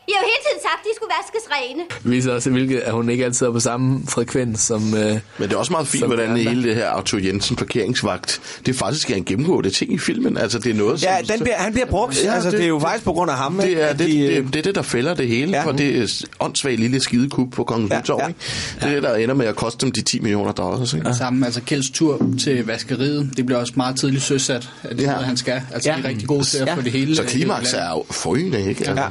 I 0.09 0.13
har 0.17 0.23
jo 0.23 0.27
hele 0.27 0.43
tiden 0.51 0.63
sagt, 0.63 0.81
at 0.81 0.85
de 0.85 0.91
skulle 0.97 1.13
vaskes 1.21 1.51
rene. 1.53 1.83
Det 2.03 2.11
viser 2.11 2.33
også, 2.33 2.51
hvilket, 2.51 2.79
at 2.79 2.93
hun 2.93 3.09
ikke 3.11 3.25
altid 3.25 3.47
er 3.47 3.51
på 3.53 3.61
samme 3.61 4.01
frekvens 4.09 4.61
som... 4.61 4.95
Øh, 4.95 5.01
Men 5.11 5.21
det 5.39 5.53
er 5.53 5.57
også 5.57 5.73
meget 5.73 5.89
fint, 5.89 6.01
Som 6.01 6.09
hvordan 6.11 6.27
de 6.29 6.31
andre. 6.41 6.51
hele 6.51 6.63
det 6.69 6.75
her 6.75 6.89
Arthur 6.89 7.19
Jensen 7.19 7.57
parkeringsvagt, 7.57 8.41
det 8.67 8.77
faktisk 8.77 9.11
er 9.11 9.15
en 9.15 9.25
gennemgående 9.25 9.71
ting 9.71 9.93
i 9.93 9.99
filmen. 9.99 10.37
Altså, 10.39 10.59
det 10.59 10.71
er 10.71 10.75
noget, 10.75 11.01
som... 11.01 11.09
Ja, 11.29 11.33
den 11.35 11.41
bliver, 11.43 11.57
han 11.57 11.73
bliver 11.73 11.87
brugt. 11.87 12.25
Ja, 12.25 12.33
altså, 12.35 12.51
det, 12.51 12.59
det 12.59 12.65
er 12.65 12.69
jo 12.69 12.79
faktisk 12.79 13.05
på 13.05 13.13
grund 13.13 13.31
af 13.31 13.37
ham. 13.37 13.59
Det 13.63 13.83
er 13.83 13.87
at 13.87 13.99
det, 13.99 14.07
de, 14.07 14.13
det, 14.27 14.47
det, 14.53 14.57
er 14.59 14.63
det, 14.63 14.75
der 14.75 14.83
fælder 14.83 15.15
det 15.15 15.29
hele, 15.29 15.51
Ja. 15.53 15.59
ja. 15.59 15.65
for 15.65 15.73
det 15.73 15.99
er 16.03 16.25
åndssvagt 16.41 16.81
lille 16.81 17.01
skidekub 17.03 17.53
på 17.55 17.65
Kongens 17.65 17.91
Ja, 17.91 17.95
ja, 17.97 18.01
Nytorv, 18.01 18.19
ja. 18.23 18.29
ikke? 18.29 18.41
Det 18.81 18.89
er 18.89 18.95
det, 18.95 19.03
der 19.03 19.15
ender 19.15 19.35
med 19.35 19.47
at 19.47 19.57
koste 19.57 19.87
dem 19.87 19.93
de 19.93 20.03
10 20.03 20.21
millioner 20.21 20.53
dollars, 20.53 20.95
ikke? 20.95 21.09
Ja. 21.09 21.15
Sammen, 21.15 21.45
altså 21.45 21.61
Kjelds 21.61 21.91
tur 21.91 22.21
til 22.41 22.67
vaskeriet, 22.67 23.31
det 23.37 23.47
bliver 23.47 23.59
også 23.61 23.73
meget 23.77 23.97
tidligt 23.97 24.23
søsat, 24.25 24.69
at 24.83 24.91
det 24.91 24.99
er 25.01 25.03
Ja. 25.05 25.11
noget, 25.13 25.27
han 25.27 25.37
skal. 25.37 25.63
Altså, 25.73 25.91
Ja. 25.91 25.97
ja. 25.97 26.03
de 26.03 26.07
er 26.07 26.11
rigtig 26.11 26.29
gode 26.29 26.45
til 26.45 26.59
at 26.59 26.69
Ja. 26.69 26.75
få 26.75 26.81
det 26.81 26.93
hele. 26.93 27.17
Så 27.17 27.23
øh, 27.23 27.29
klimaks 27.29 27.73
er 27.73 27.89
jo 27.91 28.05
forrygende, 28.11 28.69
ikke? 28.69 28.91
Ja. 28.91 29.07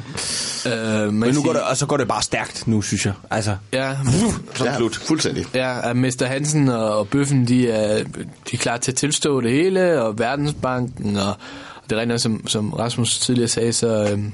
Øh, 0.82 1.14
Men 1.14 1.34
nu 1.34 1.44
går 1.44 1.54
det, 1.54 1.62
og 1.62 1.78
så 1.78 1.86
går 1.86 1.98
det 1.98 2.08
bare 2.08 2.22
stærkt 2.22 2.68
nu, 2.68 2.82
synes 2.82 3.06
jeg. 3.06 3.14
Altså, 3.32 3.56
Ja, 3.74 3.96
Så 4.56 4.66
ja. 4.66 4.78
slut, 4.78 4.96
fuldstændig. 4.96 5.46
ja, 5.54 5.94
Mr. 5.94 6.26
Hansen 6.26 6.70
og, 6.70 6.98
og 6.98 7.08
Bøffen, 7.08 7.48
de 7.48 7.72
er, 7.72 8.04
de 8.04 8.54
er 8.54 8.58
klar 8.58 8.78
til 8.78 8.92
at 8.92 8.96
tilstå 8.98 9.42
det 9.42 9.52
hele, 9.52 10.02
og 10.02 10.20
Verdensbanken, 10.20 11.18
og, 11.18 11.28
og 11.76 11.90
det 11.90 11.96
er 11.96 12.00
rent 12.00 12.10
nok, 12.10 12.20
som, 12.20 12.48
som 12.48 12.74
Rasmus 12.74 13.20
tidligere 13.20 13.48
sagde, 13.48 13.74
så 13.74 14.10
øhm, 14.12 14.34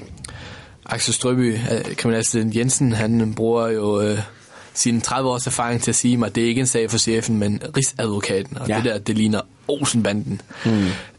Axel 0.85 1.13
Strøby, 1.13 1.53
øh, 1.53 1.95
kriminalassistent 1.95 2.55
Jensen, 2.55 2.91
han 2.91 3.33
bruger 3.33 3.67
jo 3.67 4.01
øh, 4.01 4.19
sin 4.73 5.01
30 5.01 5.29
års 5.29 5.47
erfaring 5.47 5.81
til 5.81 5.91
at 5.91 5.95
sige 5.95 6.17
mig, 6.17 6.27
at 6.27 6.35
det 6.35 6.43
er 6.43 6.47
ikke 6.47 6.61
en 6.61 6.67
sag 6.67 6.91
for 6.91 6.97
chefen, 6.97 7.37
men 7.37 7.61
Rigsadvokaten, 7.77 8.57
og 8.57 8.67
ja. 8.67 8.75
det 8.75 8.85
der, 8.85 8.97
det 8.97 9.17
ligner 9.17 9.41
Olsenbanden. 9.68 10.41
Mm. 10.65 10.72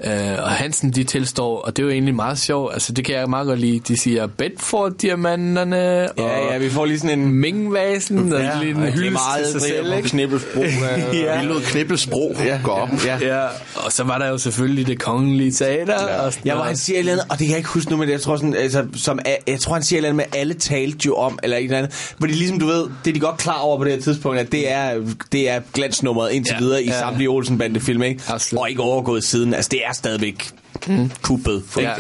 Øh, 0.05 0.13
og 0.39 0.51
Hansen, 0.51 0.91
de 0.91 1.05
tilstår, 1.05 1.61
og 1.61 1.77
det 1.77 1.83
er 1.83 1.87
jo 1.87 1.93
egentlig 1.93 2.15
meget 2.15 2.39
sjovt, 2.39 2.73
altså 2.73 2.93
det 2.93 3.05
kan 3.05 3.15
jeg 3.15 3.31
meget 3.31 3.47
godt 3.47 3.61
lide, 3.61 3.81
de 3.89 3.97
siger 3.97 4.27
Bedford-diamanterne, 4.27 5.77
ja, 5.77 6.53
ja, 6.53 6.59
vi 6.59 6.71
får 6.71 6.85
lige 6.85 6.99
sådan 6.99 7.19
en... 7.19 7.33
Ming-vasen, 7.33 8.33
og 8.33 8.41
Ja, 8.41 8.59
lige 8.61 8.71
en 8.71 8.77
og 8.77 8.83
det 8.83 8.89
er 8.89 8.93
hyldest 8.93 9.23
til 9.53 9.61
sig 9.61 9.61
selv, 9.61 9.97
ikke? 9.97 10.09
Knibbelsbro. 10.09 10.63
Ja. 11.13 11.41
Vi 11.41 11.47
lød 11.47 11.63
Knibbelsbro 11.63 12.37
ja. 12.45 12.61
gå 12.65 12.71
op. 12.71 12.89
Ja. 13.07 13.19
Ja, 13.23 13.47
og 13.75 13.93
så 13.93 14.05
var 14.05 14.19
der 14.19 14.29
jo 14.29 14.39
selvfølgelig 14.39 14.87
det 14.87 14.99
kongelige 15.01 15.53
teater. 15.53 15.95
Ja. 16.09 16.21
Og 16.21 16.33
sådan 16.33 16.43
hvor 16.45 16.53
noget. 16.53 16.67
han 16.67 16.77
siger 16.77 16.97
et 16.97 17.01
eller 17.01 17.13
andet, 17.13 17.27
og 17.31 17.39
det 17.39 17.47
kan 17.47 17.49
jeg 17.51 17.59
ikke 17.59 17.71
huske 17.71 17.91
nu, 17.91 17.97
men 17.97 18.11
jeg 18.11 18.21
tror, 18.21 18.37
sådan, 18.37 18.55
altså, 18.55 18.87
som, 18.97 19.19
jeg 19.47 19.61
tror 19.61 19.75
han 19.75 19.83
siger 19.83 19.97
et 19.97 19.99
eller 20.07 20.09
andet 20.09 20.29
med, 20.33 20.41
alle 20.41 20.55
talte 20.55 20.99
jo 21.07 21.15
om, 21.15 21.39
eller 21.43 21.57
et 21.57 21.65
eller 21.65 21.79
andet. 21.79 22.13
Hvor 22.19 22.27
de 22.27 22.33
ligesom, 22.33 22.59
du 22.59 22.67
ved, 22.67 22.85
det 23.05 23.11
er 23.11 23.15
de 23.15 23.21
godt 23.21 23.37
klar 23.37 23.59
over 23.59 23.79
på 23.79 23.85
det 23.85 23.93
her 23.93 24.01
tidspunkt, 24.01 24.39
at 24.39 24.53
det 24.53 24.73
er, 24.73 24.95
det 25.33 25.49
er 25.51 25.61
glansnummeret 25.73 26.31
indtil 26.33 26.55
Ja, 26.55 26.65
videre 26.65 26.83
i 26.83 26.87
ja. 26.87 26.99
samtlige 26.99 27.29
Olsen-bande-film, 27.29 28.03
ikke? 28.03 28.23
Absolut. 28.39 28.61
Og 28.61 28.71
ikke 28.71 28.83
overgået 28.83 29.25
siden. 29.25 29.55
Altså, 29.55 29.69
det 29.69 29.81
er 29.87 29.93
stadigvæk 29.93 30.51
mm. 30.87 31.11
kuppet. 31.23 31.63
Ja. 31.77 31.93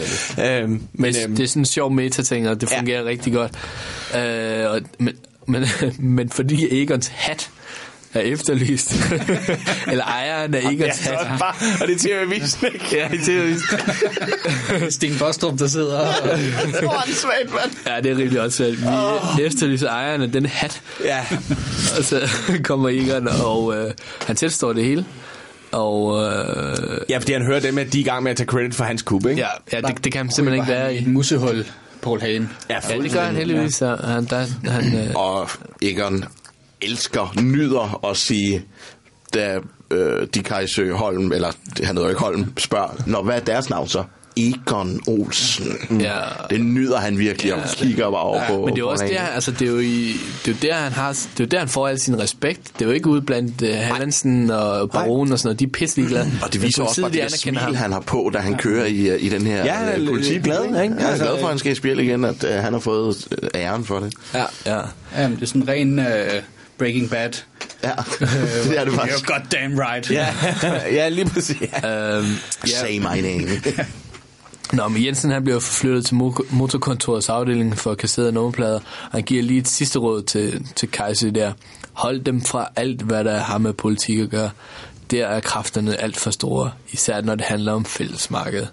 Øhm, 0.62 0.70
men, 0.70 0.82
Men 0.92 1.14
øhm, 1.24 1.36
det 1.36 1.44
er 1.44 1.48
sådan 1.48 1.62
en 1.62 1.66
sjov 1.66 1.90
meta-ting, 1.92 2.48
og 2.48 2.60
det 2.60 2.68
fungerer 2.68 3.00
ja. 3.02 3.06
rigtig 3.08 3.32
godt. 3.32 3.52
Øh, 4.16 4.70
og, 4.70 4.80
men, 4.98 5.14
men, 5.46 5.66
men 6.16 6.30
fordi 6.30 6.82
Egons 6.82 7.06
hat 7.06 7.50
er 8.14 8.20
efterlyst, 8.20 8.94
eller 9.90 10.04
ejeren 10.04 10.54
er 10.54 10.60
hat, 10.60 10.70
det 10.72 11.38
bare, 11.38 11.54
og 11.80 11.88
det 11.88 11.94
er 11.94 11.98
TV-avisen, 11.98 12.66
ikke? 12.74 12.86
Ja, 12.92 13.08
det 13.12 13.28
er 13.28 13.44
jo- 14.84 14.90
Sten 14.96 15.18
Bostrup, 15.18 15.58
der 15.58 15.66
sidder 15.66 15.98
og... 15.98 16.14
Åndssvagt, 16.82 17.50
mand. 17.50 17.70
ja, 17.86 18.00
det 18.00 18.10
er 18.10 18.16
rimelig 18.16 18.40
også 18.40 18.64
Vi 18.64 18.76
oh. 18.86 19.40
efterlyser 19.46 19.88
ejeren 19.88 20.22
af 20.22 20.32
den 20.32 20.46
hat, 20.46 20.80
Ja. 21.04 21.26
og 21.98 22.04
så 22.04 22.28
kommer 22.64 22.88
Egon, 22.88 23.28
og 23.28 23.76
øh, 23.76 23.92
han 24.26 24.36
tilstår 24.36 24.72
det 24.72 24.84
hele. 24.84 25.04
Og 25.72 26.24
øh, 26.24 27.00
ja, 27.08 27.18
fordi 27.18 27.32
han 27.32 27.42
hører 27.46 27.60
dem, 27.60 27.78
at 27.78 27.92
de 27.92 27.98
er 27.98 28.00
i 28.00 28.04
gang 28.04 28.22
med 28.22 28.30
at 28.30 28.36
tage 28.36 28.46
credit 28.46 28.74
for 28.74 28.84
hans 28.84 29.02
kub, 29.02 29.26
ikke? 29.26 29.40
ja, 29.40 29.48
ja 29.72 29.80
det, 29.80 30.04
det 30.04 30.12
kan 30.12 30.18
han 30.26 30.30
simpelthen 30.30 30.62
ikke 30.64 30.72
være 30.72 30.94
i. 30.94 30.98
Et 30.98 31.06
musehul, 31.06 31.66
Paul 32.02 32.20
Hagen. 32.20 32.50
Ja, 32.70 32.78
det 33.02 33.12
gør 33.12 33.20
han 33.20 33.36
heldigvis. 33.36 33.74
Så 33.74 33.96
han, 34.04 34.24
der, 34.24 34.70
han, 34.70 35.08
øh, 35.08 35.14
Og 35.14 35.50
Egon 35.82 36.24
elsker, 36.82 37.34
nyder 37.42 38.06
at 38.10 38.16
sige, 38.16 38.64
da 39.34 39.58
øh, 39.90 40.26
de 40.34 40.42
Kajsø 40.42 40.92
Holm, 40.92 41.32
eller 41.32 41.52
han 41.76 41.86
hedder 41.86 42.02
jo 42.02 42.08
ikke 42.08 42.20
Holm, 42.20 42.52
spørger, 42.58 43.02
Nå, 43.06 43.22
hvad 43.22 43.36
er 43.36 43.40
deres 43.40 43.70
navn 43.70 43.88
så? 43.88 44.04
Egon 44.38 45.00
Olsen. 45.06 46.00
Ja. 46.00 46.14
Det 46.50 46.60
nyder 46.60 46.98
han 46.98 47.18
virkelig, 47.18 47.54
og 47.54 47.60
kigger 47.76 48.10
bare 48.10 48.20
over 48.20 48.40
på. 48.48 48.58
Men 48.58 48.68
det 48.68 48.74
er 48.74 48.78
jo 48.78 48.88
også 48.88 49.04
der, 49.04 49.20
altså 49.20 49.50
det 49.50 49.62
er 49.62 49.72
jo, 49.72 49.78
i, 49.78 50.16
det 50.46 50.48
er 50.48 50.68
jo 50.68 50.72
der, 50.72 50.74
han 50.74 50.92
har, 50.92 51.12
det 51.12 51.40
er 51.40 51.44
jo 51.44 51.46
der, 51.46 51.58
han 51.58 51.68
får 51.68 51.88
al 51.88 52.00
sin 52.00 52.20
respekt. 52.20 52.60
Det 52.78 52.82
er 52.82 52.86
jo 52.86 52.92
ikke 52.92 53.08
ude 53.08 53.22
blandt 53.22 53.62
uh, 53.62 53.68
Hallandsen 53.68 54.50
og 54.50 54.90
Baron 54.90 55.32
og 55.32 55.38
sådan 55.38 55.46
noget. 55.48 55.60
De 55.60 55.64
er 55.64 55.68
pisselig 55.68 56.08
glade. 56.08 56.30
Og 56.42 56.52
det 56.52 56.62
viser 56.62 56.82
også 56.82 57.00
bare 57.00 57.10
det 57.10 57.22
der 57.22 57.36
smil, 57.36 57.76
han 57.76 57.92
har 57.92 58.00
på, 58.00 58.30
da 58.34 58.38
han 58.38 58.56
kører 58.56 58.86
i, 58.86 59.08
øh, 59.08 59.22
i 59.22 59.28
den 59.28 59.46
her 59.46 59.64
Ja, 59.64 59.72
han 59.72 59.88
er 59.88 59.94
øh, 59.94 60.42
glad, 60.42 60.64
ikke? 60.64 60.74
Ja, 60.74 60.78
han 60.78 60.98
er 60.98 61.08
Altså, 61.08 61.24
glad 61.24 61.38
for, 61.38 61.46
at 61.46 61.52
han 61.52 61.58
skal 61.58 61.72
i 61.72 61.74
spil 61.74 61.98
igen, 61.98 62.24
at 62.24 62.44
øh, 62.44 62.50
han 62.50 62.72
har 62.72 62.80
fået 62.80 63.28
æren 63.54 63.84
for 63.84 64.00
det. 64.00 64.14
Ja, 64.34 64.44
ja. 64.66 64.80
Ja, 65.16 65.28
men 65.28 65.36
det 65.36 65.42
er 65.42 65.46
sådan 65.46 65.68
ren 65.68 65.98
uh, 65.98 66.04
Breaking 66.78 67.10
Bad. 67.10 67.30
Ja, 67.84 67.90
det 68.70 68.78
er 68.78 68.84
det 68.84 68.94
faktisk. 68.94 69.24
You're 69.24 69.32
goddamn 69.32 69.80
right. 69.80 70.10
Ja, 70.10 70.26
ja 70.98 71.08
lige 71.08 71.26
præcis. 71.26 71.56
Ja. 71.82 72.16
Øhm, 72.16 72.26
Say 72.64 72.98
my 72.98 73.20
name. 73.20 73.48
Nå, 74.78 74.88
men 74.88 75.04
Jensen 75.04 75.30
han 75.30 75.44
bliver 75.44 75.58
forflyttet 75.60 76.06
til 76.06 76.14
mo- 76.14 76.54
motorkontorets 76.54 77.28
afdeling 77.28 77.78
for 77.78 77.94
kasserede 77.94 78.32
nummerplader. 78.32 78.74
og 78.76 79.12
Han 79.12 79.22
giver 79.22 79.42
lige 79.42 79.60
et 79.60 79.68
sidste 79.68 79.98
råd 79.98 80.22
til, 80.22 80.66
til 80.76 80.90
Kajse 80.90 81.30
der. 81.30 81.52
Hold 81.92 82.20
dem 82.20 82.40
fra 82.40 82.68
alt, 82.76 83.02
hvad 83.02 83.24
der 83.24 83.38
har 83.38 83.58
med 83.58 83.72
politik 83.72 84.18
at 84.18 84.30
gøre. 84.30 84.50
Der 85.10 85.26
er 85.26 85.40
kræfterne 85.40 85.96
alt 86.02 86.16
for 86.16 86.30
store, 86.30 86.70
især 86.90 87.20
når 87.20 87.34
det 87.34 87.44
handler 87.44 87.72
om 87.72 87.84
fællesmarkedet. 87.84 88.68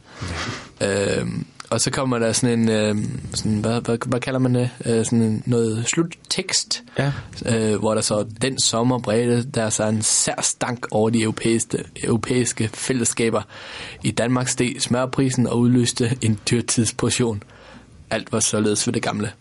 Øhm, 0.81 1.45
og 1.69 1.81
så 1.81 1.91
kommer 1.91 2.19
der 2.19 2.31
sådan 2.33 2.59
en, 2.59 2.69
øhm, 2.69 3.19
sådan, 3.33 3.57
hvad, 3.59 3.81
hvad, 3.81 3.97
hvad 4.05 4.19
kalder 4.19 4.39
man 4.39 4.55
det? 4.55 4.69
Øh, 4.85 5.05
sådan 5.05 5.43
noget 5.45 5.83
sluttekst, 5.87 6.83
Ja. 6.99 7.11
øh, 7.45 7.79
hvor 7.79 7.93
der 7.93 8.01
så 8.01 8.25
den 8.41 8.59
sommer 8.59 8.99
bredte 8.99 9.43
der 9.43 9.63
er 9.63 9.69
så 9.69 9.87
en 9.87 10.01
sær 10.01 10.41
stank 10.41 10.87
over 10.91 11.09
de 11.09 11.21
europæiske, 11.21 11.83
europæiske 12.03 12.69
fællesskaber. 12.73 13.41
I 14.03 14.11
Danmark 14.11 14.47
steg 14.47 14.75
smørprisen 14.79 15.47
og 15.47 15.59
udløste 15.59 16.17
en 16.21 16.39
dyrtidsportion. 16.51 17.43
Alt 18.09 18.31
var 18.31 18.39
således 18.39 18.87
ved 18.87 18.93
det 18.93 19.01
gamle. 19.03 19.31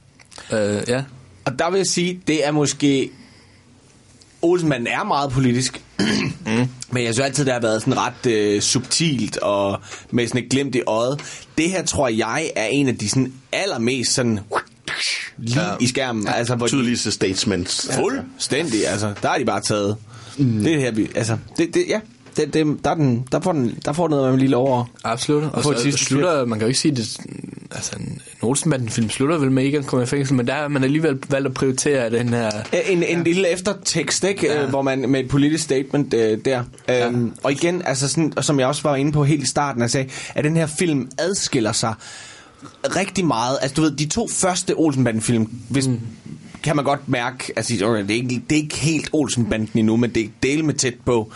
Øh, 0.52 0.82
ja, 0.88 1.04
Og 1.44 1.58
der 1.58 1.70
vil 1.70 1.76
jeg 1.78 1.86
sige, 1.86 2.20
det 2.26 2.46
er 2.46 2.50
måske... 2.50 3.10
Olsenmanden 4.44 4.86
er 4.86 5.04
meget 5.04 5.30
politisk, 5.30 5.82
mm. 5.98 6.04
men 6.92 7.04
jeg 7.04 7.14
synes 7.14 7.18
altid, 7.18 7.44
det 7.44 7.52
har 7.52 7.60
været 7.60 7.82
sådan 7.82 7.98
ret 7.98 8.26
øh, 8.26 8.62
subtilt 8.62 9.36
og 9.36 9.80
med 10.10 10.28
sådan 10.28 10.44
et 10.44 10.50
glimt 10.50 10.74
i 10.74 10.82
øjet. 10.86 11.20
Det 11.58 11.70
her 11.70 11.84
tror 11.84 12.08
jeg 12.08 12.50
er 12.56 12.66
en 12.66 12.88
af 12.88 12.96
de 12.98 13.08
sådan 13.08 13.32
allermest 13.52 14.12
sådan 14.12 14.40
lige 15.36 15.62
ja. 15.62 15.76
i 15.80 15.86
skærmen. 15.86 16.28
Altså, 16.28 16.54
hvor 16.54 16.66
Tydeligste 16.66 17.10
statements. 17.10 17.90
Fuldstændig, 17.92 18.88
altså. 18.88 19.14
Der 19.22 19.28
er 19.28 19.38
de 19.38 19.44
bare 19.44 19.60
taget. 19.60 19.96
Mm. 20.38 20.62
Det 20.62 20.80
her, 20.80 20.90
vi, 20.90 21.10
altså, 21.14 21.38
det, 21.56 21.74
det, 21.74 21.84
ja. 21.88 22.00
Det, 22.36 22.54
det, 22.54 22.84
der, 22.84 22.90
er 22.90 22.94
den, 22.94 23.28
der, 23.32 23.40
får 23.40 23.52
den, 23.52 23.78
der 23.84 23.92
får 23.92 24.08
noget 24.08 24.32
med 24.32 24.40
lige 24.40 24.56
over. 24.56 24.84
Absolut. 25.04 25.42
Og 25.52 25.62
få 25.62 25.72
så 25.72 25.82
sidste 25.82 26.04
slutter, 26.04 26.44
man 26.44 26.58
kan 26.58 26.66
jo 26.66 26.68
ikke 26.68 26.80
sige, 26.80 26.96
det, 26.96 27.16
altså 27.70 27.92
en, 28.00 28.06
en 28.06 28.20
Olsenbanden-film 28.42 29.10
slutter 29.10 29.38
vel 29.38 29.52
med 29.52 29.64
ikke 29.64 29.78
at 29.78 29.86
komme 29.86 30.02
i 30.02 30.06
fængsel, 30.06 30.34
men 30.36 30.46
der 30.46 30.54
har 30.54 30.68
man 30.68 30.84
alligevel 30.84 31.18
valgt 31.30 31.46
at 31.46 31.54
prioritere 31.54 32.10
den 32.10 32.28
her... 32.28 32.50
En, 32.88 33.02
en 33.02 33.18
ja. 33.18 33.22
lille 33.22 33.48
eftertekst, 33.48 34.24
ikke? 34.24 34.46
Ja. 34.46 34.62
Øh, 34.62 34.68
hvor 34.68 34.82
man 34.82 35.10
med 35.10 35.20
et 35.20 35.28
politisk 35.28 35.64
statement 35.64 36.14
øh, 36.14 36.38
der. 36.44 36.64
Ja. 36.88 37.06
Øhm, 37.06 37.32
og 37.42 37.52
igen, 37.52 37.82
altså 37.84 38.08
sådan, 38.08 38.32
og 38.36 38.44
som 38.44 38.60
jeg 38.60 38.68
også 38.68 38.82
var 38.82 38.96
ine 38.96 39.12
på 39.12 39.24
helt 39.24 39.42
i 39.42 39.46
starten, 39.46 39.82
jeg 39.82 39.90
sagde, 39.90 40.10
at 40.34 40.44
den 40.44 40.56
her 40.56 40.66
film 40.66 41.08
adskiller 41.18 41.72
sig 41.72 41.94
rigtig 42.96 43.26
meget. 43.26 43.58
Altså 43.62 43.74
du 43.74 43.82
ved, 43.82 43.90
de 43.90 44.06
to 44.06 44.28
første 44.28 44.74
Olsenbanden-film, 44.76 45.50
hvis, 45.68 45.88
mm. 45.88 46.00
Kan 46.64 46.76
man 46.76 46.84
godt 46.84 47.08
mærke, 47.08 47.52
altså 47.56 47.86
okay, 47.86 48.02
det, 48.02 48.10
er 48.10 48.14
ikke, 48.14 48.42
det 48.50 48.58
er 48.58 48.62
ikke 48.62 48.76
helt 48.76 49.08
Olsenbanden 49.12 49.70
endnu, 49.74 49.96
men 49.96 50.14
det 50.14 50.24
er 50.24 50.28
del 50.42 50.64
med 50.64 50.74
tæt 50.74 50.94
på. 51.04 51.32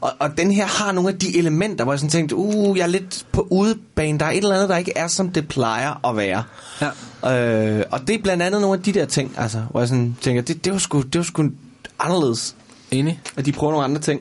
Og, 0.00 0.12
og 0.18 0.38
den 0.38 0.50
her 0.50 0.66
har 0.66 0.92
nogle 0.92 1.10
af 1.10 1.18
de 1.18 1.38
elementer, 1.38 1.84
hvor 1.84 1.92
jeg 1.92 2.00
sådan 2.00 2.10
tænkte, 2.10 2.36
uh, 2.36 2.78
jeg 2.78 2.82
er 2.82 2.88
lidt 2.88 3.26
på 3.32 3.46
udebane. 3.50 4.18
Der 4.18 4.26
er 4.26 4.30
et 4.30 4.36
eller 4.36 4.54
andet, 4.54 4.68
der 4.68 4.76
ikke 4.76 4.92
er, 4.96 5.06
som 5.06 5.30
det 5.30 5.48
plejer 5.48 6.08
at 6.08 6.16
være. 6.16 6.42
Ja. 6.80 7.78
Øh, 7.78 7.84
og 7.90 8.00
det 8.06 8.14
er 8.14 8.22
blandt 8.22 8.42
andet 8.42 8.60
nogle 8.60 8.78
af 8.78 8.82
de 8.82 8.92
der 8.92 9.04
ting, 9.04 9.34
altså, 9.38 9.62
hvor 9.70 9.80
jeg 9.80 9.88
sådan 9.88 10.16
tænker, 10.20 10.42
det, 10.42 10.64
det, 10.64 10.72
var 10.72 10.78
sgu, 10.78 11.00
det 11.00 11.18
var 11.18 11.22
sgu 11.22 11.50
anderledes. 11.98 12.56
Enig. 12.90 13.20
At 13.36 13.46
de 13.46 13.52
prøver 13.52 13.72
nogle 13.72 13.84
andre 13.84 14.00
ting. 14.00 14.20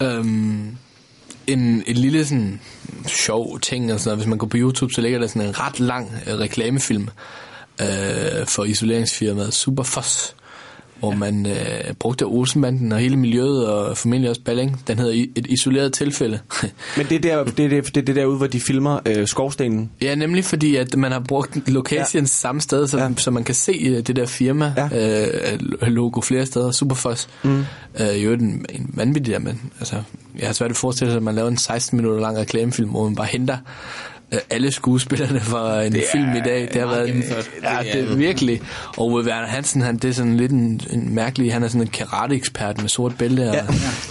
Øhm, 0.00 0.76
en, 1.46 1.82
en 1.86 1.96
lille 1.96 2.24
sådan 2.24 2.60
sjov 3.06 3.60
ting, 3.60 3.92
og 3.92 4.00
sådan 4.00 4.08
noget. 4.08 4.18
hvis 4.18 4.28
man 4.28 4.38
går 4.38 4.46
på 4.46 4.56
YouTube, 4.56 4.92
så 4.94 5.00
ligger 5.00 5.18
der 5.18 5.26
sådan 5.26 5.42
en 5.42 5.60
ret 5.60 5.80
lang 5.80 6.10
øh, 6.26 6.38
reklamefilm 6.38 7.08
øh, 7.80 8.46
for 8.46 8.64
isoleringsfirmaet 8.64 9.54
Superfoss, 9.54 10.34
hvor 10.98 11.10
ja. 11.10 11.16
man 11.16 11.46
øh, 11.46 11.94
brugte 11.98 12.24
Olsenbanden 12.24 12.92
og 12.92 12.98
hele 12.98 13.16
miljøet, 13.16 13.66
og 13.66 13.96
formentlig 13.96 14.30
også 14.30 14.42
Balling. 14.44 14.82
Den 14.86 14.98
hedder 14.98 15.26
Et 15.36 15.46
isoleret 15.48 15.92
tilfælde. 15.92 16.38
Men 16.96 17.06
det 17.06 17.12
er 17.12 17.20
der, 17.20 17.44
det, 17.44 17.56
det, 17.56 17.70
det 17.70 17.96
er 17.96 18.02
det 18.02 18.16
derude, 18.16 18.36
hvor 18.36 18.46
de 18.46 18.60
filmer 18.60 19.00
øh, 19.06 19.26
skovstenen. 19.26 19.90
Ja, 20.02 20.14
nemlig 20.14 20.44
fordi, 20.44 20.76
at 20.76 20.96
man 20.96 21.12
har 21.12 21.20
brugt 21.28 21.68
locations 21.68 22.14
ja. 22.14 22.26
samme 22.26 22.60
sted, 22.60 22.86
så, 22.86 22.98
ja. 22.98 23.10
så 23.16 23.30
man 23.30 23.44
kan 23.44 23.54
se 23.54 23.72
øh, 23.72 24.06
det 24.06 24.16
der 24.16 24.26
firma 24.26 24.74
ja. 24.76 25.52
øh, 25.52 25.60
logo 25.82 26.20
flere 26.20 26.46
steder. 26.46 26.70
Superfoss. 26.70 27.28
Mm. 27.42 27.64
Øh, 28.00 28.24
jo, 28.24 28.32
en, 28.32 28.66
en 28.68 28.90
vanvittig 28.94 29.32
der, 29.32 29.38
men 29.38 29.60
altså, 29.78 29.96
jeg 30.38 30.48
har 30.48 30.52
svært 30.52 30.70
at 30.70 30.76
forestille 30.76 31.10
sig, 31.10 31.16
at 31.16 31.22
man 31.22 31.34
laver 31.34 31.48
en 31.48 31.56
16 31.56 31.96
minutter 31.96 32.20
lang 32.20 32.38
reklamefilm, 32.38 32.90
hvor 32.90 33.04
man 33.04 33.14
bare 33.14 33.26
henter 33.26 33.56
alle 34.50 34.72
skuespillerne 34.72 35.40
fra 35.40 35.82
en 35.82 35.92
Det 35.92 36.04
film 36.12 36.28
i 36.36 36.40
dag. 36.40 36.68
Det 36.72 36.80
har 36.80 36.88
været 36.88 37.08
en, 37.16 37.22
ja, 37.62 37.78
det 37.92 38.10
er 38.10 38.14
virkelig. 38.16 38.60
Og 38.96 39.12
Werner 39.14 39.46
Hansen, 39.46 39.82
han, 39.82 39.96
det 39.96 40.04
er 40.10 40.12
sådan 40.14 40.36
lidt 40.36 40.52
en, 40.52 40.80
en 40.90 41.14
mærkelig, 41.14 41.52
han 41.52 41.62
er 41.62 41.68
sådan 41.68 41.80
en 41.80 41.86
karate-ekspert 41.88 42.80
med 42.80 42.88
sort 42.88 43.18
bælte, 43.18 43.48
og 43.48 43.54
Ja. 43.54 43.64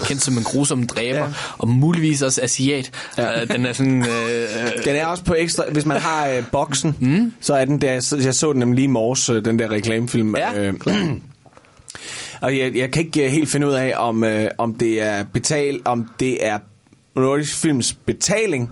kendt 0.06 0.22
som 0.22 0.38
en 0.38 0.44
grusom 0.44 0.88
dræber, 0.88 1.18
ja. 1.20 1.26
og 1.58 1.68
muligvis 1.68 2.22
også 2.22 2.42
asiat. 2.44 2.92
Ja. 3.18 3.42
Øh, 3.42 3.48
den 3.48 3.66
er 3.66 3.74
sådan... 3.74 4.02
Øh, 4.02 4.86
Den 4.86 4.96
er 4.96 5.06
også 5.06 5.24
på 5.24 5.36
ekstra, 5.38 5.64
hvis 5.72 5.86
man 5.86 5.98
har 6.02 6.28
øh, 6.28 6.44
boksen, 6.52 6.96
mm. 7.00 7.34
så 7.42 7.54
er 7.54 7.66
den 7.66 7.82
der, 7.82 7.92
jeg 7.92 8.04
så- 8.04 8.18
jeg 8.18 8.36
så 8.36 8.52
den 8.52 8.60
nemlig 8.60 8.76
lige 8.76 8.84
i 8.84 8.88
morges, 8.88 9.30
øh, 9.30 9.46
den 9.46 9.60
der 9.60 9.72
reklamefilm. 9.72 10.36
Ja, 10.36 10.62
øh, 10.62 10.74
og 12.42 12.58
jeg, 12.58 12.76
jeg 12.76 12.92
kan 12.92 13.06
ikke 13.06 13.26
øh, 13.26 13.32
helt 13.32 13.50
finde 13.50 13.68
ud 13.68 13.74
af, 13.74 13.94
om, 13.98 14.24
øh, 14.24 14.48
om 14.58 14.74
det 14.76 15.02
er 15.02 15.24
betal, 15.34 15.80
om 15.86 16.10
det 16.20 16.46
er 16.48 16.60
Nordisk 17.16 17.56
Films 17.58 17.94
betaling 17.94 18.72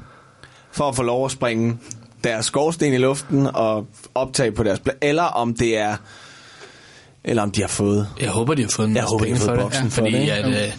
for 0.73 0.89
at 0.89 0.95
få 0.95 1.03
lov 1.03 1.25
at 1.25 1.31
springe 1.31 1.77
deres 2.23 2.45
skorsten 2.45 2.93
i 2.93 2.97
luften 2.97 3.47
og 3.53 3.87
optage 4.15 4.51
på 4.51 4.63
deres 4.63 4.79
pla- 4.79 4.97
eller 5.01 5.23
om 5.23 5.53
det 5.53 5.77
er 5.77 5.95
eller 7.23 7.43
om 7.43 7.51
de 7.51 7.61
har 7.61 7.67
fået 7.67 8.07
Jeg 8.21 8.29
håber, 8.29 8.53
de 8.53 8.61
har 8.61 8.69
fået 8.69 8.87
en 8.89 8.95
Jeg 8.95 9.03
håber, 9.03 9.25
de 9.25 9.31
har 9.31 9.37
fået 9.39 9.57
for 9.57 9.63
boksen 9.63 9.83
det. 9.85 9.93
for 9.93 10.01
fordi 10.01 10.11
det, 10.17 10.29
at, 10.29 10.47
øh, 10.47 10.73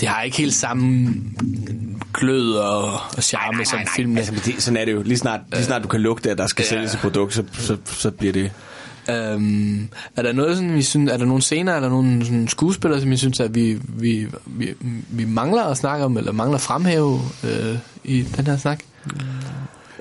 det 0.00 0.08
har 0.08 0.22
ikke 0.22 0.36
helt 0.36 0.54
samme 0.54 1.14
glød 2.14 2.52
og, 2.54 2.92
og 3.16 3.22
charme 3.22 3.64
som 3.64 3.78
filmen. 3.96 4.18
altså, 4.18 4.32
det, 4.46 4.62
sådan 4.62 4.76
er 4.76 4.84
det 4.84 4.92
jo 4.92 5.02
lige 5.02 5.18
snart, 5.18 5.40
lige 5.52 5.64
snart 5.64 5.82
du 5.82 5.88
kan 5.88 6.00
lugte 6.00 6.30
at 6.30 6.38
der 6.38 6.46
skal 6.46 6.62
Ja. 6.62 6.68
sælges 6.68 6.94
et 6.94 7.00
produkt 7.00 7.34
så, 7.34 7.44
så, 7.52 7.76
så 7.84 8.10
bliver 8.10 8.32
det 8.32 8.50
Øhm, 9.10 9.88
er 10.16 10.22
der 10.22 10.32
noget 10.32 10.56
sådan, 10.56 10.74
vi 10.74 10.82
synes, 10.82 11.12
er 11.12 11.16
der 11.16 11.24
nogle 11.24 11.42
scener, 11.42 11.72
er 11.72 11.80
der 11.80 11.88
nogle 11.88 12.24
sådan 12.24 12.48
skuespillere, 12.48 13.00
som 13.00 13.10
vi 13.10 13.16
synes, 13.16 13.40
at 13.40 13.54
vi, 13.54 13.78
vi, 13.88 14.26
vi, 14.46 14.74
vi 15.10 15.24
mangler 15.24 15.62
at 15.64 15.76
snakke 15.76 16.04
om, 16.04 16.16
eller 16.16 16.32
mangler 16.32 16.54
at 16.54 16.60
fremhæve 16.60 17.20
øh, 17.44 17.76
i 18.04 18.22
den 18.36 18.46
her 18.46 18.56
snak? 18.56 18.80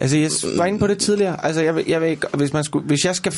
Altså, 0.01 0.17
jeg 0.17 0.30
var 0.57 0.65
inde 0.65 0.80
på 0.80 0.88
det 0.88 0.97
tidligere. 0.97 1.45
Altså, 1.45 1.61
jeg, 1.61 1.76
vil- 1.76 1.84
jeg 1.88 2.01
vil 2.01 2.17
hvis, 2.34 2.53
man 2.53 2.63
skulle, 2.63 2.88
hvis 2.88 3.05
jeg 3.05 3.15
skal... 3.15 3.34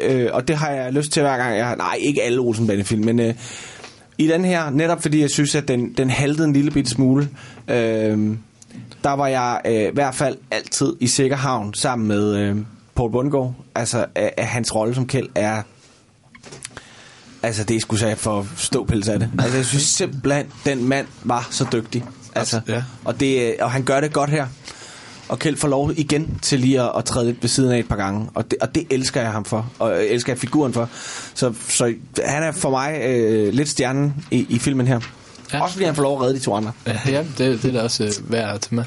Øh, 0.00 0.28
og 0.32 0.48
det 0.48 0.56
har 0.56 0.70
jeg 0.70 0.92
lyst 0.92 1.12
til 1.12 1.22
hver 1.22 1.36
gang. 1.36 1.56
Jeg 1.56 1.66
har, 1.66 1.76
nej, 1.76 1.96
ikke 2.00 2.22
alle 2.22 2.38
Olsenbande-film, 2.40 3.04
men 3.04 3.20
øh, 3.20 3.34
i 4.18 4.26
den 4.26 4.44
her, 4.44 4.70
netop 4.70 5.02
fordi 5.02 5.20
jeg 5.20 5.30
synes, 5.30 5.54
at 5.54 5.68
den, 5.68 5.92
den 5.92 6.10
haltede 6.10 6.44
en 6.48 6.52
lille 6.52 6.70
bitte 6.70 6.90
smule, 6.90 7.28
øh, 7.68 8.36
der 9.04 9.10
var 9.12 9.26
jeg 9.26 9.60
øh, 9.64 9.72
i 9.82 9.90
hvert 9.94 10.14
fald 10.14 10.36
altid 10.50 10.92
i 11.00 11.06
sikker 11.06 11.36
havn 11.36 11.74
sammen 11.74 12.08
med 12.08 12.36
øh, 12.36 12.56
Paul 12.94 13.12
Bundgaard. 13.12 13.54
Altså, 13.74 14.06
øh, 14.18 14.28
hans 14.38 14.74
rolle 14.74 14.94
som 14.94 15.06
Kjeld 15.06 15.28
er... 15.34 15.62
Altså, 17.42 17.64
det 17.64 17.76
er 17.76 17.80
sgu 17.80 17.96
sige 17.96 18.16
for 18.16 18.46
ståpels 18.56 19.08
af 19.08 19.18
det. 19.18 19.30
Altså, 19.38 19.56
jeg 19.56 19.66
synes 19.66 19.82
simpelthen, 19.82 20.46
den 20.64 20.84
mand 20.88 21.06
var 21.24 21.48
så 21.50 21.66
dygtig. 21.72 22.04
Altså, 22.34 22.60
Ja. 22.68 22.82
og, 23.04 23.20
det, 23.20 23.48
øh, 23.48 23.52
og 23.60 23.70
han 23.70 23.82
gør 23.82 24.00
det 24.00 24.12
godt 24.12 24.30
her. 24.30 24.46
Og 25.28 25.38
Kjeld 25.38 25.56
får 25.56 25.68
lov 25.68 25.92
igen 25.96 26.38
til 26.42 26.60
lige 26.60 26.82
at, 26.82 26.90
at 26.96 27.04
træde 27.04 27.26
lidt 27.26 27.42
ved 27.42 27.48
siden 27.48 27.72
af 27.72 27.78
et 27.78 27.88
par 27.88 27.96
gange. 27.96 28.28
Og 28.34 28.50
det, 28.50 28.58
og 28.60 28.74
det 28.74 28.86
elsker 28.90 29.20
jeg 29.20 29.32
ham 29.32 29.44
for. 29.44 29.70
Og 29.78 30.04
elsker 30.04 30.32
jeg 30.32 30.38
figuren 30.38 30.72
for. 30.72 30.88
Så, 31.34 31.52
så 31.68 31.94
han 32.24 32.42
er 32.42 32.52
for 32.52 32.70
mig 32.70 33.00
øh, 33.04 33.52
lidt 33.52 33.68
stjernen 33.68 34.14
i, 34.30 34.46
i 34.48 34.58
filmen 34.58 34.86
her. 34.86 35.00
Ja. 35.52 35.62
Også 35.62 35.72
fordi 35.72 35.84
han 35.84 35.94
får 35.94 36.02
lov 36.02 36.16
at 36.16 36.22
redde 36.22 36.34
de 36.34 36.40
to 36.40 36.54
andre. 36.54 36.72
Ja, 36.86 36.98
ja 37.06 37.24
det, 37.38 37.62
det 37.62 37.64
er 37.64 37.72
da 37.72 37.82
også 37.82 38.04
øh, 38.04 38.32
værd 38.32 38.54
at 38.54 38.60
tage 38.60 38.74
med. 38.74 38.84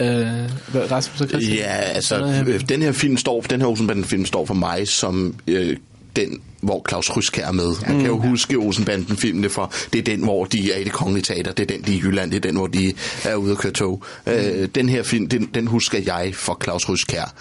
Øh, 0.00 0.90
Rasmus 0.90 1.20
og 1.20 1.28
Christian? 1.28 1.56
Ja, 1.56 1.72
altså, 1.72 2.44
øh, 2.46 2.68
den 2.68 2.82
her 2.82 2.92
film 2.92 3.16
står, 3.16 3.40
den 3.40 3.60
her 3.60 3.68
Olsenbanden-film 3.68 4.26
står 4.26 4.46
for 4.46 4.54
mig 4.54 4.88
som 4.88 5.34
øh, 5.46 5.76
den, 6.16 6.40
hvor 6.60 6.86
Claus 6.88 7.16
Ryskær 7.16 7.46
er 7.46 7.52
med. 7.52 7.74
Jeg 7.86 7.96
kan 7.96 8.06
jo 8.06 8.16
huske 8.16 8.56
Olsenbanden-filmene, 8.56 9.48
for 9.48 9.72
det 9.92 9.98
er 9.98 10.02
den, 10.02 10.22
hvor 10.24 10.44
de 10.44 10.72
er 10.72 10.78
i 10.78 10.84
det 10.84 10.92
kongelige 10.92 11.22
teater, 11.22 11.52
det 11.52 11.70
er 11.70 11.76
den, 11.76 11.86
de 11.86 11.92
er 11.92 11.96
i 11.96 12.00
Jylland, 12.00 12.30
det 12.30 12.36
er 12.36 12.40
den, 12.40 12.56
hvor 12.56 12.66
de 12.66 12.92
er 13.24 13.34
ude 13.34 13.52
at 13.52 13.58
køre 13.58 13.72
tog. 13.72 14.02
Øh, 14.26 14.68
den 14.74 14.88
her 14.88 15.02
film, 15.02 15.28
den, 15.28 15.50
den 15.54 15.66
husker 15.66 15.98
jeg 16.06 16.34
for 16.34 16.58
Claus 16.64 16.88
Ryskær. 16.88 17.34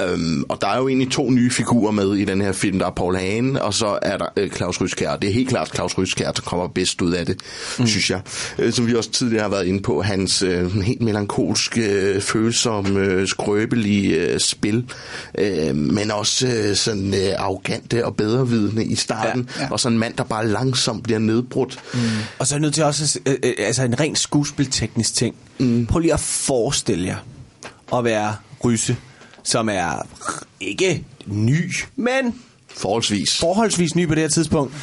Øhm, 0.00 0.44
og 0.48 0.58
der 0.60 0.68
er 0.68 0.78
jo 0.78 0.88
egentlig 0.88 1.10
to 1.10 1.30
nye 1.30 1.50
figurer 1.50 1.90
med 1.90 2.14
i 2.14 2.24
den 2.24 2.40
her 2.40 2.52
film. 2.52 2.78
Der 2.78 2.86
er 2.86 2.90
Paul 2.90 3.16
Hagen, 3.16 3.56
og 3.56 3.74
så 3.74 3.98
er 4.02 4.16
der 4.16 4.26
øh, 4.36 4.50
Claus 4.50 4.80
Ryskær. 4.80 5.10
Og 5.10 5.22
det 5.22 5.30
er 5.30 5.34
helt 5.34 5.48
klart 5.48 5.74
Claus 5.74 5.98
Ryskær, 5.98 6.30
der 6.30 6.42
kommer 6.42 6.68
bedst 6.68 7.02
ud 7.02 7.12
af 7.12 7.26
det, 7.26 7.40
mm. 7.78 7.86
synes 7.86 8.10
jeg. 8.10 8.20
Øh, 8.58 8.72
som 8.72 8.86
vi 8.86 8.94
også 8.94 9.10
tidligere 9.10 9.42
har 9.42 9.48
været 9.48 9.66
inde 9.66 9.82
på, 9.82 10.02
hans 10.02 10.42
øh, 10.42 10.80
helt 10.80 11.02
melankolske, 11.02 11.80
øh, 11.80 12.20
følsomme, 12.20 13.00
øh, 13.00 13.28
skrøbelige 13.28 14.14
øh, 14.14 14.40
spil, 14.40 14.84
øh, 15.38 15.76
men 15.76 16.10
også 16.10 16.46
øh, 16.46 16.76
sådan 16.76 17.14
øh, 17.14 17.32
arrogante 17.38 18.06
og 18.06 18.16
bedrevidende 18.16 18.84
i 18.84 18.94
starten, 18.94 19.48
ja, 19.56 19.62
ja. 19.62 19.70
og 19.70 19.80
sådan 19.80 19.94
en 19.94 19.98
mand, 19.98 20.14
der 20.14 20.24
bare 20.24 20.48
langsomt 20.48 21.02
bliver 21.02 21.18
nedbrudt. 21.18 21.78
Mm. 21.94 22.00
Og 22.38 22.46
så 22.46 22.54
er 22.54 22.58
jeg 22.58 22.62
nødt 22.62 22.74
til 22.74 22.84
også, 22.84 23.18
øh, 23.26 23.34
øh, 23.42 23.52
altså 23.58 23.82
en 23.82 24.00
ren 24.00 24.16
skuespilteknisk 24.16 25.14
ting. 25.14 25.34
Mm. 25.58 25.86
Prøv 25.86 26.00
lige 26.00 26.12
at 26.12 26.20
forestille 26.20 27.06
jer 27.06 27.16
at 27.98 28.04
være 28.04 28.34
Rysse, 28.64 28.96
som 29.44 29.68
er 29.68 30.06
ikke 30.60 31.04
ny, 31.26 31.74
men 31.96 32.40
forholdsvis, 32.68 33.38
forholdsvis 33.38 33.94
ny 33.94 34.06
på 34.06 34.14
det 34.14 34.22
her 34.22 34.28
tidspunkt, 34.28 34.74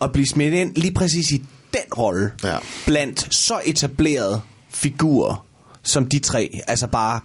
og 0.00 0.12
blive 0.12 0.26
smidt 0.26 0.54
ind 0.54 0.76
lige 0.76 0.94
præcis 0.94 1.30
i 1.32 1.36
den 1.72 1.92
rolle, 1.98 2.32
ja. 2.44 2.56
blandt 2.86 3.34
så 3.34 3.60
etablerede 3.64 4.40
figurer, 4.70 5.46
som 5.82 6.08
de 6.08 6.18
tre, 6.18 6.60
altså 6.66 6.86
bare 6.86 7.20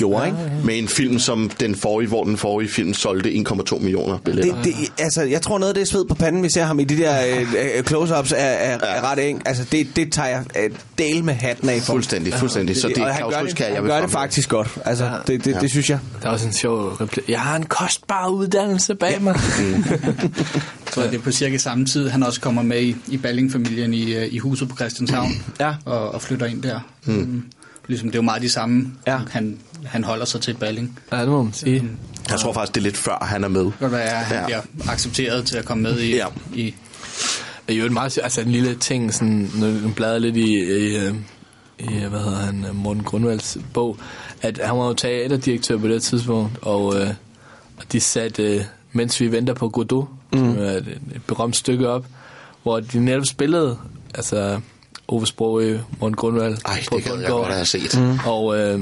gjorde, 0.00 0.26
ikke? 0.26 0.38
Med 0.64 0.78
en 0.78 0.88
film 0.88 1.18
som 1.18 1.50
den 1.60 1.74
forrige, 1.74 2.08
hvor 2.08 2.24
den 2.24 2.36
forrige 2.36 2.68
film 2.70 2.94
solgte 2.94 3.30
1,2 3.30 3.78
millioner 3.78 4.18
billetter. 4.18 4.54
Det, 4.62 4.64
det, 4.64 4.92
altså, 4.98 5.22
jeg 5.22 5.42
tror 5.42 5.58
noget 5.58 5.70
af 5.70 5.74
det 5.74 5.88
sved 5.88 6.04
på 6.04 6.14
panden, 6.14 6.42
vi 6.42 6.48
ser 6.50 6.64
ham 6.64 6.80
i 6.80 6.84
de 6.84 6.96
der 6.96 7.14
øh, 7.26 7.40
øh, 7.40 7.84
close-ups, 7.90 8.32
er, 8.36 8.36
er, 8.36 8.78
er 8.82 9.10
ret 9.10 9.28
eng. 9.28 9.42
Altså, 9.46 9.64
det, 9.72 9.86
det 9.96 10.12
tager 10.12 10.28
jeg 10.28 10.44
øh, 10.64 10.70
del 10.98 11.24
med 11.24 11.34
hatten 11.34 11.68
af 11.68 11.80
for. 11.82 11.92
Fuldstændig, 11.92 12.34
fuldstændig. 12.34 12.76
Så 12.76 12.88
det 12.88 12.98
er 12.98 13.16
Claus 13.16 13.34
gør 13.34 13.42
Ryskær, 13.44 13.64
det, 13.64 13.68
jeg 13.70 13.74
han 13.76 13.84
vil 13.84 13.90
gør 13.92 14.00
det 14.00 14.10
faktisk 14.10 14.48
godt. 14.48 14.78
Altså, 14.84 15.04
Ja. 15.04 15.10
det, 15.26 15.44
det, 15.44 15.52
Ja. 15.52 15.58
det 15.58 15.70
synes 15.70 15.90
jeg. 15.90 15.98
Der 16.22 16.28
er 16.28 16.32
også 16.32 16.46
en 16.46 16.52
sjov 16.52 16.78
replik. 16.88 17.28
Jeg 17.28 17.40
har 17.40 17.56
en 17.56 17.66
kostbar 17.66 18.28
uddannelse 18.28 18.94
bag 18.94 19.22
mig. 19.22 19.34
Jeg 20.86 20.94
tror, 20.94 21.02
det 21.02 21.14
er 21.14 21.18
på 21.18 21.30
cirka 21.32 21.58
samme 21.58 21.86
tid, 21.86 22.08
han 22.08 22.22
også 22.22 22.40
kommer 22.40 22.62
med 22.62 22.82
i, 22.82 22.96
i 23.08 23.16
Balling-familien 23.16 23.94
i, 23.94 24.14
øh, 24.14 24.26
i 24.34 24.38
huset 24.38 24.68
på 24.68 24.76
Christianshavn 24.76 25.30
Ja. 25.60 25.74
og, 25.84 26.14
og 26.14 26.22
flytter 26.22 26.46
ind 26.46 26.62
der. 26.62 26.80
Mm. 27.04 27.42
Ligesom 27.86 28.08
det 28.08 28.14
er 28.14 28.18
jo 28.18 28.22
meget 28.22 28.42
de 28.42 28.48
samme, 28.50 28.86
ja. 29.06 29.18
han, 29.30 29.58
han 29.86 30.04
holder 30.04 30.24
sig 30.24 30.40
til 30.40 30.54
Balling. 30.54 30.98
Ja, 31.12 31.20
det 31.20 31.28
må 31.28 31.42
man 31.42 31.52
sige. 31.52 31.84
Jeg 32.30 32.38
tror 32.40 32.52
faktisk, 32.52 32.74
det 32.74 32.80
er 32.80 32.84
lidt 32.84 32.96
før, 32.96 33.24
han 33.24 33.44
er 33.44 33.48
med. 33.48 33.64
Det 33.64 33.72
kan 33.78 33.90
godt 33.90 33.92
være, 33.92 34.02
at 34.10 34.24
han 34.24 34.36
Ja. 34.36 34.44
bliver 34.44 34.92
accepteret 34.92 35.46
til 35.46 35.56
at 35.56 35.64
komme 35.64 35.82
med 35.82 35.98
i... 36.00 36.14
Ja. 36.16 36.26
i 36.54 36.74
Det 37.68 37.74
er 37.76 37.80
jo 37.80 37.86
en 37.86 37.92
meget, 37.94 38.18
altså 38.22 38.40
en 38.40 38.50
lille 38.50 38.74
ting, 38.74 39.14
sådan, 39.14 39.50
når 39.54 39.66
du 39.82 39.92
bladrer 39.96 40.18
lidt 40.18 40.36
i, 40.36 40.58
i, 40.58 40.96
øh, 40.96 41.14
i, 41.78 41.84
hvad 42.08 42.20
hedder 42.20 42.38
han, 42.38 42.64
øh, 42.68 42.74
Morten 42.76 43.02
Grundvalds 43.02 43.58
bog, 43.72 43.96
at 44.42 44.60
han 44.64 44.78
var 44.78 44.86
jo 44.86 44.92
teaterdirektør 44.94 45.78
på 45.78 45.88
det 45.88 46.02
tidspunkt, 46.02 46.58
og, 46.62 47.00
øh, 47.00 47.08
og 47.76 47.84
de 47.92 48.00
satte, 48.00 48.42
øh, 48.42 48.60
mens 48.92 49.20
vi 49.20 49.32
venter 49.32 49.54
på 49.54 49.68
Godot, 49.68 50.08
mm. 50.32 50.38
som 50.38 50.58
er 50.58 50.62
et, 50.70 50.86
et 51.14 51.22
berømt 51.26 51.56
stykke 51.56 51.88
op, 51.88 52.06
hvor 52.62 52.80
de 52.80 53.00
netop 53.04 53.26
spillede, 53.26 53.78
altså 54.14 54.60
Ove 55.08 55.26
Sprogø, 55.26 55.78
Morten 56.00 56.16
Grundvald, 56.16 56.56
Ej, 56.66 56.84
det 56.92 57.04
gad 57.04 57.18
jeg 57.20 57.28
godt 57.30 57.52
have 57.52 57.64
set. 57.66 57.98
Mm. 58.00 58.18
Og 58.26 58.58
øh, 58.58 58.80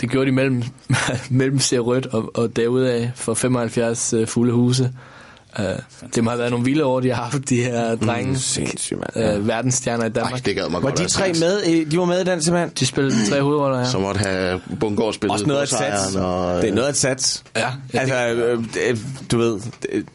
det 0.00 0.10
gjorde 0.10 0.26
de 0.26 0.32
mellem, 0.32 0.62
mellem 1.30 1.58
Se 1.58 1.78
Rødt 1.78 2.06
og, 2.06 2.30
og 2.34 2.56
derudaf 2.56 3.10
for 3.14 3.34
75 3.34 4.12
øh, 4.12 4.26
fulde 4.26 4.52
huse. 4.52 4.92
Uh, 5.58 5.64
det 6.14 6.24
må 6.24 6.30
have 6.30 6.38
været 6.38 6.50
nogle 6.50 6.64
vilde 6.64 6.84
år, 6.84 7.00
de 7.00 7.08
har 7.14 7.22
haft, 7.22 7.48
de 7.48 7.56
her 7.56 7.94
drenge. 7.96 8.30
Mm, 8.30 8.36
sindssygt, 8.36 9.00
mand. 9.16 9.38
Uh, 9.38 9.48
verdensstjerner 9.48 10.04
i 10.04 10.08
Danmark. 10.08 10.32
Ej, 10.32 10.38
det 10.44 10.54
gad 10.54 10.62
mig 10.68 10.72
Var 10.82 10.88
godt 10.88 10.98
de 10.98 11.06
tre 11.08 11.32
med? 11.40 11.62
i- 11.62 11.84
De 11.84 11.98
var 11.98 12.04
med 12.04 12.20
i 12.20 12.24
den 12.24 12.42
simpelthen? 12.42 12.70
De 12.80 12.86
spillede 12.86 13.26
tre 13.30 13.42
hovedroller, 13.42 13.78
ja. 13.78 13.84
Så 13.90 13.98
måtte 13.98 14.18
have 14.18 14.60
Bungård 14.80 15.12
spillet 15.12 15.32
Også 15.32 15.46
noget 15.46 15.58
af 15.60 15.62
et 15.64 15.68
sats. 15.68 16.16
og, 16.16 16.62
Det 16.62 16.70
er 16.70 16.74
noget 16.74 16.86
af 16.86 16.90
et 16.92 16.96
sats. 16.96 17.44
Ja, 17.56 17.68
ja 17.94 17.98
Altså, 17.98 18.28
øh, 18.34 18.64
øh, 18.88 18.96
du 19.30 19.38
ved, 19.38 19.60
det, 19.82 20.06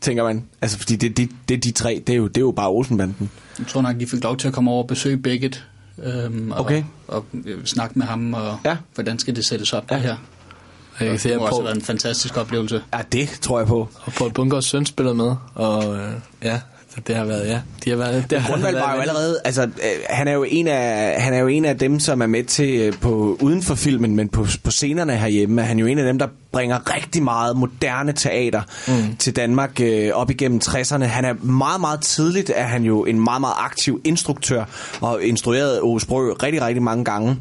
tænker 0.00 0.24
man. 0.24 0.44
Altså, 0.62 0.78
fordi 0.78 0.96
det, 0.96 1.16
det, 1.16 1.28
det 1.48 1.54
er 1.56 1.58
de 1.60 1.70
tre, 1.70 2.02
det 2.06 2.12
er 2.12 2.16
jo, 2.16 2.26
det 2.28 2.36
er 2.36 2.40
jo 2.40 2.50
bare 2.50 2.68
Olsenbanden. 2.70 3.30
jeg 3.58 3.66
tror 3.66 3.82
nok, 3.82 4.00
de 4.00 4.06
fik 4.06 4.24
lov 4.24 4.36
til 4.36 4.48
at 4.48 4.54
komme 4.54 4.70
over 4.70 4.82
og 4.82 4.88
besøge 4.88 5.16
Beckett. 5.16 5.64
Øhm, 6.02 6.50
og, 6.52 6.60
Okay. 6.60 6.84
og, 7.08 7.24
øh, 7.44 7.64
snakke 7.64 7.98
med 7.98 8.06
ham, 8.06 8.34
og 8.34 8.58
Ja. 8.64 8.76
hvordan 8.94 9.18
skal 9.18 9.36
det 9.36 9.46
sættes 9.46 9.72
op, 9.72 9.84
ja. 9.90 9.94
det 9.94 10.02
her. 10.02 10.16
Jeg 11.00 11.08
kan 11.08 11.18
se, 11.18 11.28
det 11.28 11.38
må 11.38 11.46
også 11.46 11.62
været 11.62 11.76
en 11.76 11.82
fantastisk 11.82 12.36
oplevelse. 12.36 12.82
Ja, 12.94 12.98
det 13.12 13.28
tror 13.40 13.58
jeg 13.58 13.68
på. 13.68 13.88
og 14.04 14.12
Paul 14.12 14.32
Bungårds 14.32 14.64
søn 14.64 14.86
spiller 14.86 15.12
med, 15.12 15.34
og 15.54 15.96
øh, 15.96 16.12
ja, 16.42 16.60
så 16.94 17.00
det 17.06 17.16
har 17.16 17.24
været, 17.24 17.48
ja. 17.48 17.60
De 17.84 17.90
har 17.90 17.96
været, 17.96 18.24
det 18.30 18.40
har 18.40 18.50
Grundvald 18.50 18.74
var 18.74 18.94
jo 18.94 19.00
allerede, 19.00 19.40
altså, 19.44 19.62
øh, 19.62 19.68
han 20.08 20.28
er 20.28 20.32
jo 20.32 20.44
en 20.48 20.66
af, 20.66 21.20
han 21.20 21.34
er 21.34 21.38
jo 21.38 21.46
en 21.46 21.64
af 21.64 21.78
dem, 21.78 22.00
som 22.00 22.22
er 22.22 22.26
med 22.26 22.44
til 22.44 22.80
øh, 22.80 22.92
på 23.00 23.38
uden 23.40 23.62
for 23.62 23.74
filmen, 23.74 24.16
men 24.16 24.28
på, 24.28 24.46
på 24.64 24.70
scenerne 24.70 25.16
herhjemme, 25.16 25.62
er 25.62 25.66
han 25.66 25.78
jo 25.78 25.86
en 25.86 25.98
af 25.98 26.04
dem, 26.04 26.18
der 26.18 26.26
bringer 26.52 26.94
rigtig 26.94 27.22
meget 27.22 27.56
moderne 27.56 28.12
teater 28.12 28.62
mm. 28.88 29.16
til 29.16 29.36
Danmark 29.36 29.80
øh, 29.80 30.10
op 30.14 30.30
igennem 30.30 30.60
60'erne. 30.64 31.04
Han 31.04 31.24
er 31.24 31.34
meget, 31.42 31.80
meget 31.80 32.00
tidligt, 32.00 32.52
er 32.54 32.66
han 32.66 32.82
jo 32.82 33.04
en 33.04 33.20
meget, 33.20 33.40
meget 33.40 33.54
aktiv 33.58 34.00
instruktør, 34.04 34.64
og 35.00 35.22
instrueret 35.22 35.80
Ove 35.80 36.00
Sprø 36.00 36.32
rigtig, 36.42 36.62
rigtig 36.62 36.82
mange 36.82 37.04
gange. 37.04 37.36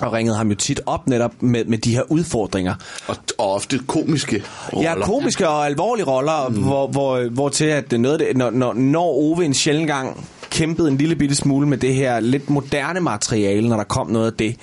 Og 0.00 0.12
ringede 0.12 0.36
ham 0.36 0.48
jo 0.48 0.54
tit 0.54 0.80
op 0.86 1.06
netop 1.06 1.32
med, 1.40 1.64
med 1.64 1.78
de 1.78 1.94
her 1.94 2.02
udfordringer. 2.08 2.74
og, 3.06 3.16
og 3.38 3.54
ofte 3.54 3.78
komiske 3.86 4.42
roller. 4.72 4.90
Ja, 4.90 5.04
komiske 5.04 5.48
og 5.48 5.66
alvorlige 5.66 6.06
roller, 6.06 6.48
mm. 6.48 6.62
hvor, 6.62 6.86
hvor, 6.86 7.28
hvor 7.28 7.48
til 7.48 7.64
at 7.64 7.92
noget 7.92 8.20
det, 8.20 8.36
når, 8.36 8.50
når, 8.50 8.72
når 8.72 9.04
Ove 9.04 9.44
en 9.44 9.54
sjældent 9.54 9.86
gang 9.86 10.28
kæmpede 10.50 10.88
en 10.88 10.96
lille 10.96 11.16
bitte 11.16 11.34
smule 11.34 11.68
med 11.68 11.78
det 11.78 11.94
her 11.94 12.20
lidt 12.20 12.50
moderne 12.50 13.00
materiale, 13.00 13.68
når 13.68 13.76
der 13.76 13.84
kom 13.84 14.10
noget 14.10 14.26
af 14.26 14.32
det, 14.32 14.56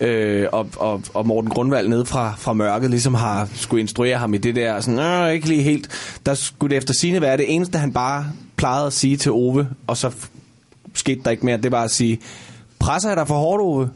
øh, 0.00 0.46
og, 0.52 0.68
og, 0.76 1.02
og 1.14 1.26
Morten 1.26 1.50
Grundvald 1.50 1.88
nede 1.88 2.06
fra, 2.06 2.34
fra 2.38 2.52
mørket 2.52 2.90
ligesom 2.90 3.14
har 3.14 3.48
skulle 3.54 3.80
instruere 3.80 4.18
ham 4.18 4.34
i 4.34 4.38
det 4.38 4.54
der, 4.54 4.80
sådan, 4.80 4.98
øh, 4.98 5.32
ikke 5.32 5.48
lige 5.48 5.62
helt, 5.62 5.88
der 6.26 6.34
skulle 6.34 6.70
det 6.70 6.76
efter 6.76 6.94
sine 6.94 7.20
være 7.20 7.36
det 7.36 7.54
eneste, 7.54 7.78
han 7.78 7.92
bare 7.92 8.26
plejede 8.56 8.86
at 8.86 8.92
sige 8.92 9.16
til 9.16 9.32
Ove, 9.32 9.68
og 9.86 9.96
så 9.96 10.10
skete 10.94 11.20
der 11.24 11.30
ikke 11.30 11.46
mere, 11.46 11.56
det 11.56 11.72
var 11.72 11.82
at 11.82 11.90
sige, 11.90 12.20
presser 12.78 13.08
jeg 13.08 13.16
dig 13.16 13.28
for 13.28 13.38
hårdt, 13.38 13.62
Ove? 13.62 13.90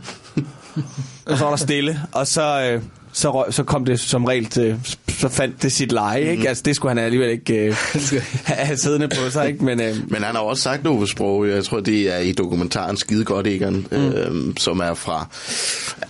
Og 1.27 1.39
så 1.39 1.45
var 1.45 1.51
der 1.51 1.57
stille, 1.57 2.01
og 2.13 2.27
så, 2.27 2.63
øh, 2.63 2.83
så, 3.13 3.31
røg, 3.31 3.55
så 3.55 3.65
kom 3.65 3.85
det 3.85 4.01
som 4.01 4.25
regel 4.25 4.47
til, 4.47 4.81
så 5.23 5.29
fandt 5.29 5.63
det 5.63 5.73
sit 5.73 5.93
leje, 5.93 6.31
ikke? 6.31 6.49
Altså, 6.49 6.63
det 6.67 6.77
skulle 6.77 6.91
han 6.91 7.05
alligevel 7.05 7.31
ikke 7.31 7.67
øh, 7.67 7.77
have 8.45 8.77
siddende 8.77 9.09
på 9.09 9.31
sig, 9.31 9.49
ikke? 9.49 9.65
Men, 9.65 9.81
øh, 9.81 9.97
Men 10.09 10.23
han 10.23 10.35
har 10.35 10.43
også 10.43 10.63
sagt 10.63 10.87
Ove 10.87 11.09
Sprog, 11.09 11.49
jeg 11.49 11.65
tror 11.65 11.81
det 11.81 12.15
er 12.15 12.19
i 12.19 12.33
dokumentaren 12.33 12.97
Skide 12.97 13.25
godt 13.25 13.47
Egon, 13.47 13.87
mm. 13.91 13.97
øh, 13.97 14.55
som 14.59 14.81
er 14.81 14.95
fra, 14.95 15.27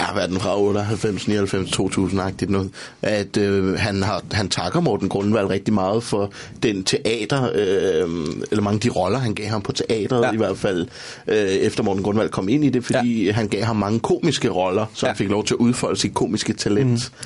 ja, 0.01 0.13
hvad 0.13 0.23
er 0.23 0.27
den 0.27 0.41
fra 0.41 0.61
98, 0.61 1.29
99, 1.29 1.71
2000-agtigt 1.71 2.51
noget, 2.51 2.71
at 3.03 3.37
øh, 3.37 3.79
han, 3.79 4.03
har, 4.03 4.23
han 4.33 4.49
takker 4.49 4.81
Morten 4.81 5.09
Grundvald 5.09 5.47
rigtig 5.47 5.75
meget 5.75 6.03
for 6.03 6.33
den 6.63 6.85
teater, 6.85 7.51
øh, 7.55 8.09
eller 8.51 8.63
mange 8.63 8.77
af 8.77 8.81
de 8.81 8.89
roller, 8.89 9.19
han 9.19 9.35
gav 9.35 9.47
ham 9.47 9.63
på 9.63 9.73
teateret 9.73 10.23
ja. 10.23 10.33
i 10.33 10.37
hvert 10.37 10.59
fald, 10.59 10.87
øh, 11.29 11.37
efter 11.37 11.83
Morten 11.83 12.03
Grundvald 12.03 12.29
kom 12.29 12.49
ind 12.49 12.65
i 12.65 12.69
det, 12.69 12.85
fordi 12.85 13.25
ja. 13.25 13.33
han 13.33 13.49
gav 13.49 13.65
ham 13.65 13.77
mange 13.77 14.01
komiske 14.01 14.49
roller, 14.49 14.87
så 14.95 15.07
ja. 15.07 15.11
han 15.11 15.17
fik 15.17 15.29
lov 15.29 15.45
til 15.45 15.55
at 15.55 15.59
udfolde 15.59 16.01
sit 16.01 16.15
komiske 16.15 16.53
talent. 16.53 16.91
Mm. 16.91 17.23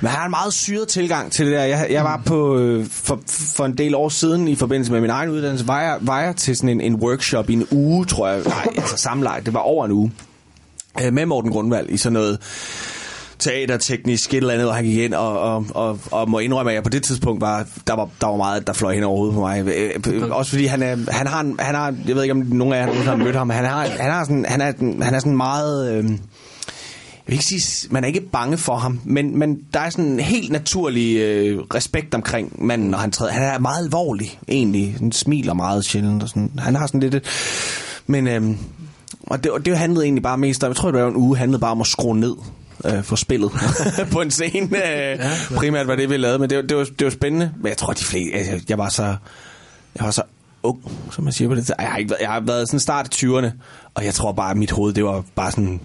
Men 0.00 0.10
han 0.10 0.18
har 0.18 0.24
en 0.24 0.30
meget 0.30 0.52
syret 0.52 0.88
tilgang 0.88 1.21
til 1.30 1.46
det 1.46 1.54
der. 1.54 1.62
Jeg, 1.64 1.86
jeg 1.90 2.04
var 2.04 2.22
på, 2.26 2.58
øh, 2.58 2.86
for, 2.90 3.20
for 3.26 3.64
en 3.64 3.78
del 3.78 3.94
år 3.94 4.08
siden, 4.08 4.48
i 4.48 4.54
forbindelse 4.54 4.92
med 4.92 5.00
min 5.00 5.10
egen 5.10 5.30
uddannelse, 5.30 5.68
var 5.68 5.80
jeg, 5.82 5.96
var 6.00 6.20
jeg 6.20 6.36
til 6.36 6.56
sådan 6.56 6.68
en, 6.68 6.80
en 6.80 6.94
workshop 6.94 7.50
i 7.50 7.52
en 7.52 7.66
uge, 7.70 8.04
tror 8.04 8.28
jeg. 8.28 8.42
Nej, 8.46 8.66
altså 8.76 8.96
sammenlagt. 8.96 9.46
Det 9.46 9.54
var 9.54 9.60
over 9.60 9.84
en 9.84 9.92
uge. 9.92 10.12
Øh, 11.04 11.12
med 11.12 11.26
Morten 11.26 11.50
Grundvald 11.50 11.88
i 11.90 11.96
sådan 11.96 12.12
noget 12.12 12.38
teaterteknisk 13.38 14.34
et 14.34 14.36
eller 14.36 14.52
andet, 14.54 14.68
og 14.68 14.74
han 14.74 14.84
gik 14.84 14.98
ind 14.98 15.14
og, 15.14 15.40
og, 15.40 15.66
og, 15.74 15.98
og 16.10 16.30
må 16.30 16.38
indrømme, 16.38 16.70
at 16.70 16.74
jeg 16.74 16.82
på 16.82 16.88
det 16.88 17.02
tidspunkt 17.02 17.40
var, 17.40 17.66
der 17.86 17.94
var, 17.94 18.08
der 18.20 18.26
var 18.26 18.36
meget, 18.36 18.66
der 18.66 18.72
fløj 18.72 18.94
hen 18.94 19.04
over 19.04 19.16
hovedet 19.16 19.34
på 19.34 19.40
mig. 19.40 19.66
Øh, 19.68 20.30
Også 20.30 20.50
fordi 20.50 20.66
han, 20.66 20.82
er, 20.82 20.96
han, 21.08 21.26
har, 21.26 21.40
en, 21.40 21.56
han 21.58 21.74
har, 21.74 21.94
jeg 22.08 22.16
ved 22.16 22.22
ikke 22.22 22.32
om 22.32 22.38
nogen 22.38 22.74
af 22.74 22.86
jer 22.86 22.92
har 23.02 23.16
mødt 23.16 23.36
ham, 23.36 23.46
men 23.46 23.56
han, 23.56 23.64
har, 23.64 23.86
han, 23.86 24.10
har 24.10 24.24
sådan, 24.24 24.44
han, 24.48 24.60
er, 24.60 24.72
han 25.04 25.14
er 25.14 25.18
sådan 25.18 25.36
meget... 25.36 25.92
Øh, 25.92 26.10
jeg 27.26 27.32
vil 27.32 27.34
ikke 27.34 27.44
sige, 27.44 27.88
man 27.90 28.04
er 28.04 28.08
ikke 28.08 28.20
bange 28.20 28.56
for 28.58 28.76
ham, 28.76 29.00
men, 29.04 29.38
men 29.38 29.58
der 29.74 29.80
er 29.80 29.90
sådan 29.90 30.04
en 30.04 30.20
helt 30.20 30.52
naturlig 30.52 31.16
øh, 31.16 31.58
respekt 31.74 32.14
omkring 32.14 32.64
manden, 32.64 32.88
når 32.90 32.98
han 32.98 33.10
træder. 33.10 33.32
Han 33.32 33.42
er 33.42 33.58
meget 33.58 33.84
alvorlig, 33.84 34.38
egentlig. 34.48 34.94
Han 34.98 35.12
smiler 35.12 35.54
meget 35.54 35.84
sjældent. 35.84 36.22
Og 36.22 36.28
sådan. 36.28 36.50
Han 36.58 36.74
har 36.74 36.86
sådan 36.86 37.00
lidt... 37.00 37.14
et- 37.14 37.24
Men, 38.06 38.26
øh, 38.28 38.42
og, 39.26 39.44
det, 39.44 39.52
og 39.52 39.64
det 39.64 39.78
handlede 39.78 40.04
egentlig 40.04 40.22
bare 40.22 40.38
mest 40.38 40.64
om, 40.64 40.68
jeg 40.68 40.76
tror, 40.76 40.90
det 40.90 41.02
var 41.02 41.08
en 41.08 41.16
uge, 41.16 41.36
handlede 41.36 41.60
bare 41.60 41.70
om 41.70 41.80
at 41.80 41.86
skrue 41.86 42.16
ned 42.20 42.34
øh, 42.84 43.02
for 43.02 43.16
spillet 43.16 43.50
på 44.12 44.20
en 44.20 44.30
scene. 44.30 45.10
Øh, 45.12 45.18
primært 45.56 45.86
var 45.86 45.96
det, 45.96 46.10
vi 46.10 46.16
lavede, 46.16 46.38
men 46.38 46.50
det, 46.50 46.56
var- 46.58 46.62
det, 46.64 46.76
var, 46.76 46.84
det 46.84 47.04
var 47.04 47.10
spændende. 47.10 47.52
Men 47.60 47.68
jeg 47.68 47.76
tror, 47.76 47.92
de 47.92 48.04
flere... 48.04 48.30
Jeg, 48.34 48.60
jeg 48.68 48.78
var 48.78 48.88
så... 48.88 49.02
Jeg 49.96 50.04
var 50.04 50.10
så 50.10 50.22
ung, 50.62 50.78
som 51.10 51.24
man 51.24 51.32
siger 51.32 51.48
på 51.48 51.54
det. 51.54 51.70
Jeg 51.78 51.88
har, 51.88 51.96
ikke, 51.98 52.10
været- 52.10 52.20
jeg 52.20 52.30
har 52.30 52.40
været 52.40 52.68
sådan 52.68 52.80
start 52.80 53.06
af 53.22 53.26
20'erne, 53.26 53.50
og 53.94 54.04
jeg 54.04 54.14
tror 54.14 54.32
bare, 54.32 54.50
at 54.50 54.56
mit 54.56 54.70
hoved, 54.70 54.92
det 54.92 55.04
var 55.04 55.24
bare 55.34 55.50
sådan... 55.50 55.80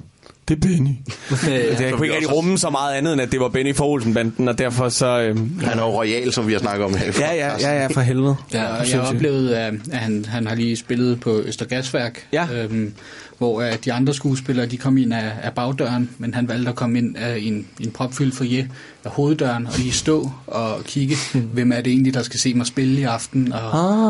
Det 0.47 0.55
er 0.55 0.59
Benny. 0.59 0.89
jeg 1.83 1.91
kunne 1.93 2.05
ikke 2.05 2.15
rigtig 2.15 2.33
rumme 2.33 2.57
så 2.57 2.69
meget 2.69 2.93
andet, 2.95 3.13
end 3.13 3.21
at 3.21 3.31
det 3.31 3.39
var 3.39 3.47
Benny 3.49 3.75
for 3.75 3.85
Olsenbanden, 3.85 4.47
og 4.47 4.57
derfor 4.57 4.89
så... 4.89 5.21
Øhm, 5.21 5.59
Han 5.63 5.79
er 5.79 5.83
jo 5.83 5.89
royal, 6.01 6.33
som 6.33 6.47
vi 6.47 6.51
har 6.53 6.59
snakket 6.59 6.85
om 6.85 6.95
her. 6.95 7.05
ja, 7.19 7.33
ja, 7.35 7.51
ja, 7.59 7.81
ja, 7.81 7.87
for 7.87 8.01
helvede. 8.01 8.35
Ja, 8.53 8.63
og 8.65 8.77
jeg 8.79 8.87
sindssygt. 8.87 9.15
oplevede, 9.15 9.57
at 9.57 9.73
at 9.91 9.97
han, 9.97 10.25
han 10.27 10.47
har 10.47 10.55
lige 10.55 10.75
spillet 10.77 11.19
på 11.19 11.41
Østergasværk, 11.45 12.27
Ja. 12.33 12.47
øhm, 12.53 12.93
hvor 13.37 13.61
øh, 13.61 13.73
de 13.85 13.93
andre 13.93 14.13
skuespillere 14.13 14.65
de 14.65 14.77
kom 14.77 14.97
ind 14.97 15.13
af, 15.13 15.31
af 15.43 15.53
bagdøren, 15.53 16.09
men 16.17 16.33
han 16.33 16.47
valgte 16.47 16.69
at 16.69 16.75
komme 16.75 16.97
ind 16.97 17.17
af 17.17 17.37
en, 17.41 17.67
en 17.79 17.91
propfyldt 17.91 18.35
foyer 18.35 18.63
af 19.05 19.11
hoveddøren 19.11 19.67
og 19.67 19.73
lige 19.77 19.91
stå 19.91 20.31
og 20.47 20.83
kigge, 20.85 21.15
hvem 21.53 21.71
er 21.71 21.81
det 21.81 21.87
egentlig, 21.91 22.13
der 22.13 22.21
skal 22.23 22.39
se 22.39 22.53
mig 22.53 22.65
spille 22.67 22.99
i 23.01 23.03
aften, 23.03 23.53
og, 23.53 23.59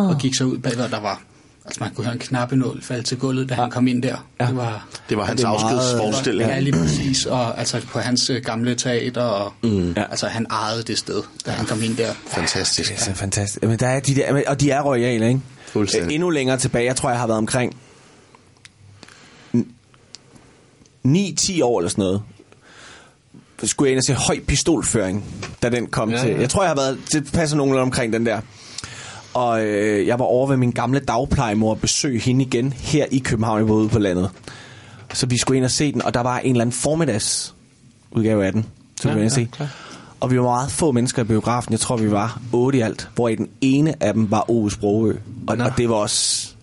Ah. 0.03 0.09
og 0.09 0.17
kigge 0.19 0.37
sig 0.37 0.45
ud 0.45 0.57
bagved, 0.57 0.83
og 0.83 0.91
der 0.91 0.99
var 1.01 1.21
Altså 1.67 1.83
man 1.83 1.93
kunne 1.93 2.05
høre 2.05 2.13
en 2.13 2.19
knappenål 2.19 2.81
falde 2.81 3.03
til 3.03 3.17
gulvet, 3.17 3.49
da 3.49 3.53
han 3.53 3.69
kom 3.71 3.87
ind 3.87 4.03
der. 4.03 4.27
Ja. 4.39 4.45
Det 4.47 4.55
var, 4.55 4.87
Det 5.09 5.17
var 5.17 5.25
hans 5.25 5.43
er 5.43 5.47
afskedsforestilling. 5.47 6.49
Ja, 6.49 6.59
lige 6.59 6.73
præcis. 6.73 7.25
Og 7.25 7.59
altså 7.59 7.81
på 7.87 7.99
hans 7.99 8.29
øh, 8.29 8.41
gamle 8.43 8.75
teater, 8.75 9.21
og 9.21 9.53
mm. 9.63 9.93
altså 9.97 10.27
han 10.27 10.45
ejede 10.51 10.83
det 10.83 10.97
sted, 10.97 11.23
da 11.45 11.51
han 11.51 11.65
kom 11.65 11.83
ind 11.83 11.97
der. 11.97 12.13
Fantastisk. 12.27 12.89
Det 12.89 12.97
er 12.97 13.01
så 13.03 13.13
fantastisk. 13.13 13.63
Men 13.63 13.79
der 13.79 13.87
er 13.87 13.99
de 13.99 14.15
der, 14.15 14.43
og 14.47 14.61
de 14.61 14.71
er 14.71 14.81
royale, 14.81 15.27
ikke? 15.27 15.41
Fuldstændig. 15.67 16.13
Endnu 16.15 16.29
længere 16.29 16.57
tilbage, 16.57 16.85
jeg 16.85 16.95
tror, 16.95 17.09
jeg 17.09 17.19
har 17.19 17.27
været 17.27 17.37
omkring 17.37 17.75
9-10 21.07 21.63
år 21.63 21.79
eller 21.79 21.89
sådan 21.89 22.01
noget. 22.03 22.21
Skulle 23.63 23.87
jeg 23.87 23.91
ind 23.91 23.99
og 23.99 24.03
se 24.03 24.13
høj 24.13 24.39
pistolføring, 24.47 25.25
da 25.63 25.69
den 25.69 25.87
kom 25.87 26.11
Ja, 26.11 26.21
til. 26.21 26.29
ja. 26.29 26.39
Jeg 26.39 26.49
tror, 26.49 26.61
jeg 26.63 26.69
har 26.69 26.75
været, 26.75 26.97
det 27.11 27.31
passer 27.33 27.57
nogenlunde 27.57 27.81
omkring 27.81 28.13
den 28.13 28.25
der. 28.25 28.41
Og 29.37 29.65
øh, 29.65 30.07
jeg 30.07 30.19
var 30.19 30.25
over 30.25 30.47
ved 30.47 30.57
min 30.57 30.71
gamle 30.71 30.99
dagplejemor 30.99 31.69
og 31.69 31.79
besøge 31.79 32.19
hende 32.19 32.45
igen 32.45 32.73
her 32.73 33.05
i 33.11 33.19
København, 33.19 33.59
jeg 33.59 33.69
var 33.69 33.75
ude 33.75 33.89
på 33.89 33.99
landet. 33.99 34.29
Så 35.13 35.25
vi 35.25 35.37
skulle 35.37 35.57
ind 35.57 35.65
og 35.65 35.71
se 35.71 35.91
den, 35.93 36.01
og 36.01 36.13
der 36.13 36.19
var 36.19 36.39
en 36.39 36.51
eller 36.51 36.61
anden 36.61 36.73
formiddags 36.73 37.55
udgave 38.11 38.45
af 38.45 38.51
den, 38.51 38.65
så 39.01 39.13
vi 39.13 39.21
Ja, 39.21 39.29
se. 39.29 39.41
ja, 39.41 39.47
klar. 39.51 39.67
Og 40.19 40.31
vi 40.31 40.37
var 40.37 40.43
meget 40.43 40.71
få 40.71 40.91
mennesker 40.91 41.21
i 41.21 41.25
biografen. 41.25 41.71
Jeg 41.71 41.79
tror, 41.79 41.97
vi 41.97 42.11
var 42.11 42.41
otte 42.53 42.77
i 42.79 42.81
alt. 42.81 43.09
Hvor 43.15 43.27
i 43.27 43.35
den 43.35 43.47
ene 43.61 44.03
af 44.03 44.13
dem 44.13 44.31
var 44.31 44.49
Ove 44.49 44.71
Sprogø. 44.71 45.15
Og, 45.47 45.57
og 45.59 45.71
det 45.77 45.89
var 45.89 45.95
også... 45.95 46.53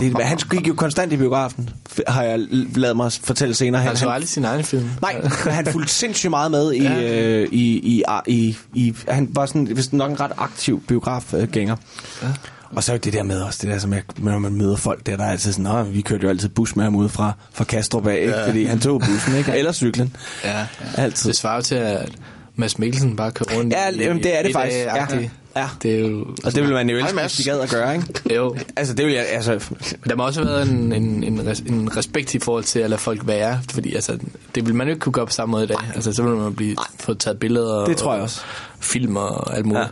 Det, 0.00 0.24
han 0.24 0.38
gik 0.50 0.68
jo 0.68 0.74
konstant 0.74 1.12
i 1.12 1.16
biografen, 1.16 1.70
har 2.08 2.22
jeg 2.22 2.38
lavet 2.74 2.96
mig 2.96 3.12
fortælle 3.12 3.54
senere. 3.54 3.82
Han 3.82 3.96
så 3.96 4.08
aldrig 4.08 4.28
sin 4.28 4.44
egen 4.44 4.64
film. 4.64 4.90
Nej, 5.02 5.20
men 5.22 5.52
han 5.52 5.66
fulgte 5.66 5.92
sindssygt 5.92 6.30
meget 6.30 6.50
med 6.50 6.72
i, 6.72 6.82
ja. 6.82 7.02
øh, 7.02 7.48
i, 7.52 7.78
i, 7.78 8.02
i, 8.26 8.56
i, 8.74 8.94
han 9.08 9.28
var 9.30 9.46
sådan, 9.46 9.76
vist 9.76 9.92
nok 9.92 10.10
en 10.10 10.20
ret 10.20 10.32
aktiv 10.36 10.82
biografgænger. 10.88 11.76
Ja. 12.22 12.28
Og 12.70 12.84
så 12.84 12.92
er 12.92 12.96
det 12.96 13.12
der 13.12 13.22
med 13.22 13.40
også, 13.40 13.58
det 13.62 13.70
der 13.70 13.78
som 13.78 13.92
jeg, 13.92 14.02
når 14.18 14.38
man 14.38 14.52
møder 14.52 14.76
folk, 14.76 15.06
der, 15.06 15.16
der 15.16 15.24
er 15.24 15.30
altid 15.30 15.52
sådan, 15.52 15.64
Nå, 15.64 15.82
vi 15.82 16.00
kørte 16.00 16.22
jo 16.22 16.28
altid 16.28 16.48
bus 16.48 16.76
med 16.76 16.84
ham 16.84 16.96
ude 16.96 17.08
fra, 17.08 17.32
fra 17.52 17.64
Kastrup 17.64 18.06
af, 18.06 18.14
ikke? 18.20 18.32
Ja. 18.32 18.46
fordi 18.46 18.64
han 18.64 18.80
tog 18.80 19.00
bussen, 19.00 19.36
ikke? 19.36 19.52
eller 19.58 19.72
cyklen. 19.72 20.16
Ja, 20.44 20.58
ja. 20.58 20.66
Altid. 20.94 21.28
Det 21.28 21.38
svarer 21.38 21.56
jo 21.56 21.62
til, 21.62 21.74
at 21.74 22.12
Mads 22.56 22.78
Mikkelsen 22.78 23.16
bare 23.16 23.30
kører 23.30 23.58
rundt 23.58 23.72
Ja, 23.72 23.88
i, 23.90 23.98
jamen, 23.98 24.22
det 24.22 24.38
er 24.38 24.42
det 24.42 24.52
faktisk. 24.52 24.78
Ja. 24.78 25.28
Ja. 25.56 25.68
Det 25.82 25.94
er 25.94 25.98
jo... 26.08 26.26
Og 26.44 26.54
det 26.54 26.62
ville 26.62 26.74
man 26.74 26.90
jo 26.90 26.96
elske, 26.96 27.20
hvis 27.20 27.32
de 27.32 27.44
gad 27.44 27.60
at 27.60 27.70
gøre, 27.70 27.94
ikke? 27.96 28.34
Jo. 28.34 28.56
Altså, 28.76 28.94
det 28.94 29.06
vil 29.06 29.14
jeg, 29.14 29.26
altså... 29.30 29.64
Der 30.08 30.16
må 30.16 30.26
også 30.26 30.40
have 30.44 30.52
været 30.52 30.68
en, 30.70 30.92
en, 30.92 31.24
en, 31.24 31.46
res, 31.46 31.60
en 31.60 31.96
respekt 31.96 32.34
i 32.34 32.38
forhold 32.38 32.64
til 32.64 32.78
at 32.78 32.90
lade 32.90 33.00
folk 33.00 33.26
være, 33.26 33.60
fordi 33.70 33.94
altså, 33.94 34.18
det 34.54 34.66
vil 34.66 34.74
man 34.74 34.86
jo 34.86 34.90
ikke 34.92 35.00
kunne 35.00 35.12
gøre 35.12 35.26
på 35.26 35.32
samme 35.32 35.50
måde 35.50 35.64
i 35.64 35.66
dag. 35.66 35.76
Altså, 35.94 36.12
så 36.12 36.22
vil 36.22 36.34
man 36.36 36.54
blive 36.54 36.76
fået 37.00 37.18
taget 37.18 37.38
billeder 37.38 37.84
Det 37.84 37.96
tror 37.96 38.10
jeg 38.12 38.18
og 38.20 38.22
også. 38.24 38.40
film 38.80 39.16
og 39.16 39.56
alt 39.56 39.66
muligt. 39.66 39.88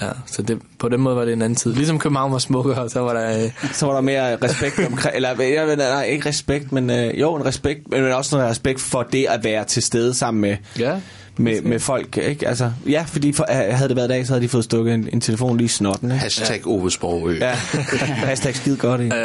Ja. 0.00 0.06
ja 0.06 0.12
så 0.26 0.42
det, 0.42 0.58
på 0.78 0.88
den 0.88 1.00
måde 1.00 1.16
var 1.16 1.24
det 1.24 1.32
en 1.32 1.42
anden 1.42 1.56
tid. 1.56 1.72
Ligesom 1.72 1.98
København 1.98 2.32
var 2.32 2.38
smukkere, 2.38 2.88
så 2.90 3.00
var 3.00 3.12
der... 3.12 3.44
Øh, 3.44 3.50
Så 3.72 3.86
var 3.86 3.94
der 3.94 4.00
mere 4.00 4.36
respekt 4.36 4.78
omkring, 4.86 5.16
eller 5.16 5.28
jeg 5.42 5.66
ved, 5.66 5.76
nej, 5.76 6.04
ikke 6.04 6.28
respekt, 6.28 6.72
men 6.72 6.90
øh, 6.90 7.20
jo, 7.20 7.34
en 7.34 7.44
respekt, 7.46 7.80
men 7.90 8.04
også 8.04 8.36
noget 8.36 8.50
respekt 8.50 8.80
for 8.80 9.02
det 9.02 9.26
at 9.30 9.44
være 9.44 9.64
til 9.64 9.82
stede 9.82 10.14
sammen 10.14 10.40
med, 10.40 10.56
ja. 10.78 11.00
Med, 11.38 11.62
med 11.62 11.78
folk, 11.80 12.16
ikke? 12.16 12.48
Altså, 12.48 12.70
ja, 12.88 13.04
fordi 13.08 13.32
for, 13.32 13.46
øh, 13.50 13.74
havde 13.76 13.88
det 13.88 13.96
været 13.96 14.08
i 14.08 14.12
dag, 14.12 14.26
så 14.26 14.32
havde 14.32 14.42
de 14.42 14.48
fået 14.48 14.64
stukket 14.64 14.94
en, 14.94 15.08
en 15.12 15.20
telefon 15.20 15.56
lige 15.56 15.64
i 15.64 15.68
snotten, 15.68 16.10
ikke? 16.10 16.18
Hashtag 16.20 16.66
Ove 16.66 16.90
Sprogø. 16.90 17.38
Ja, 17.40 17.50
hashtag 18.30 18.56
skide 18.56 18.76
godt, 18.76 19.00
ikke? 19.00 19.16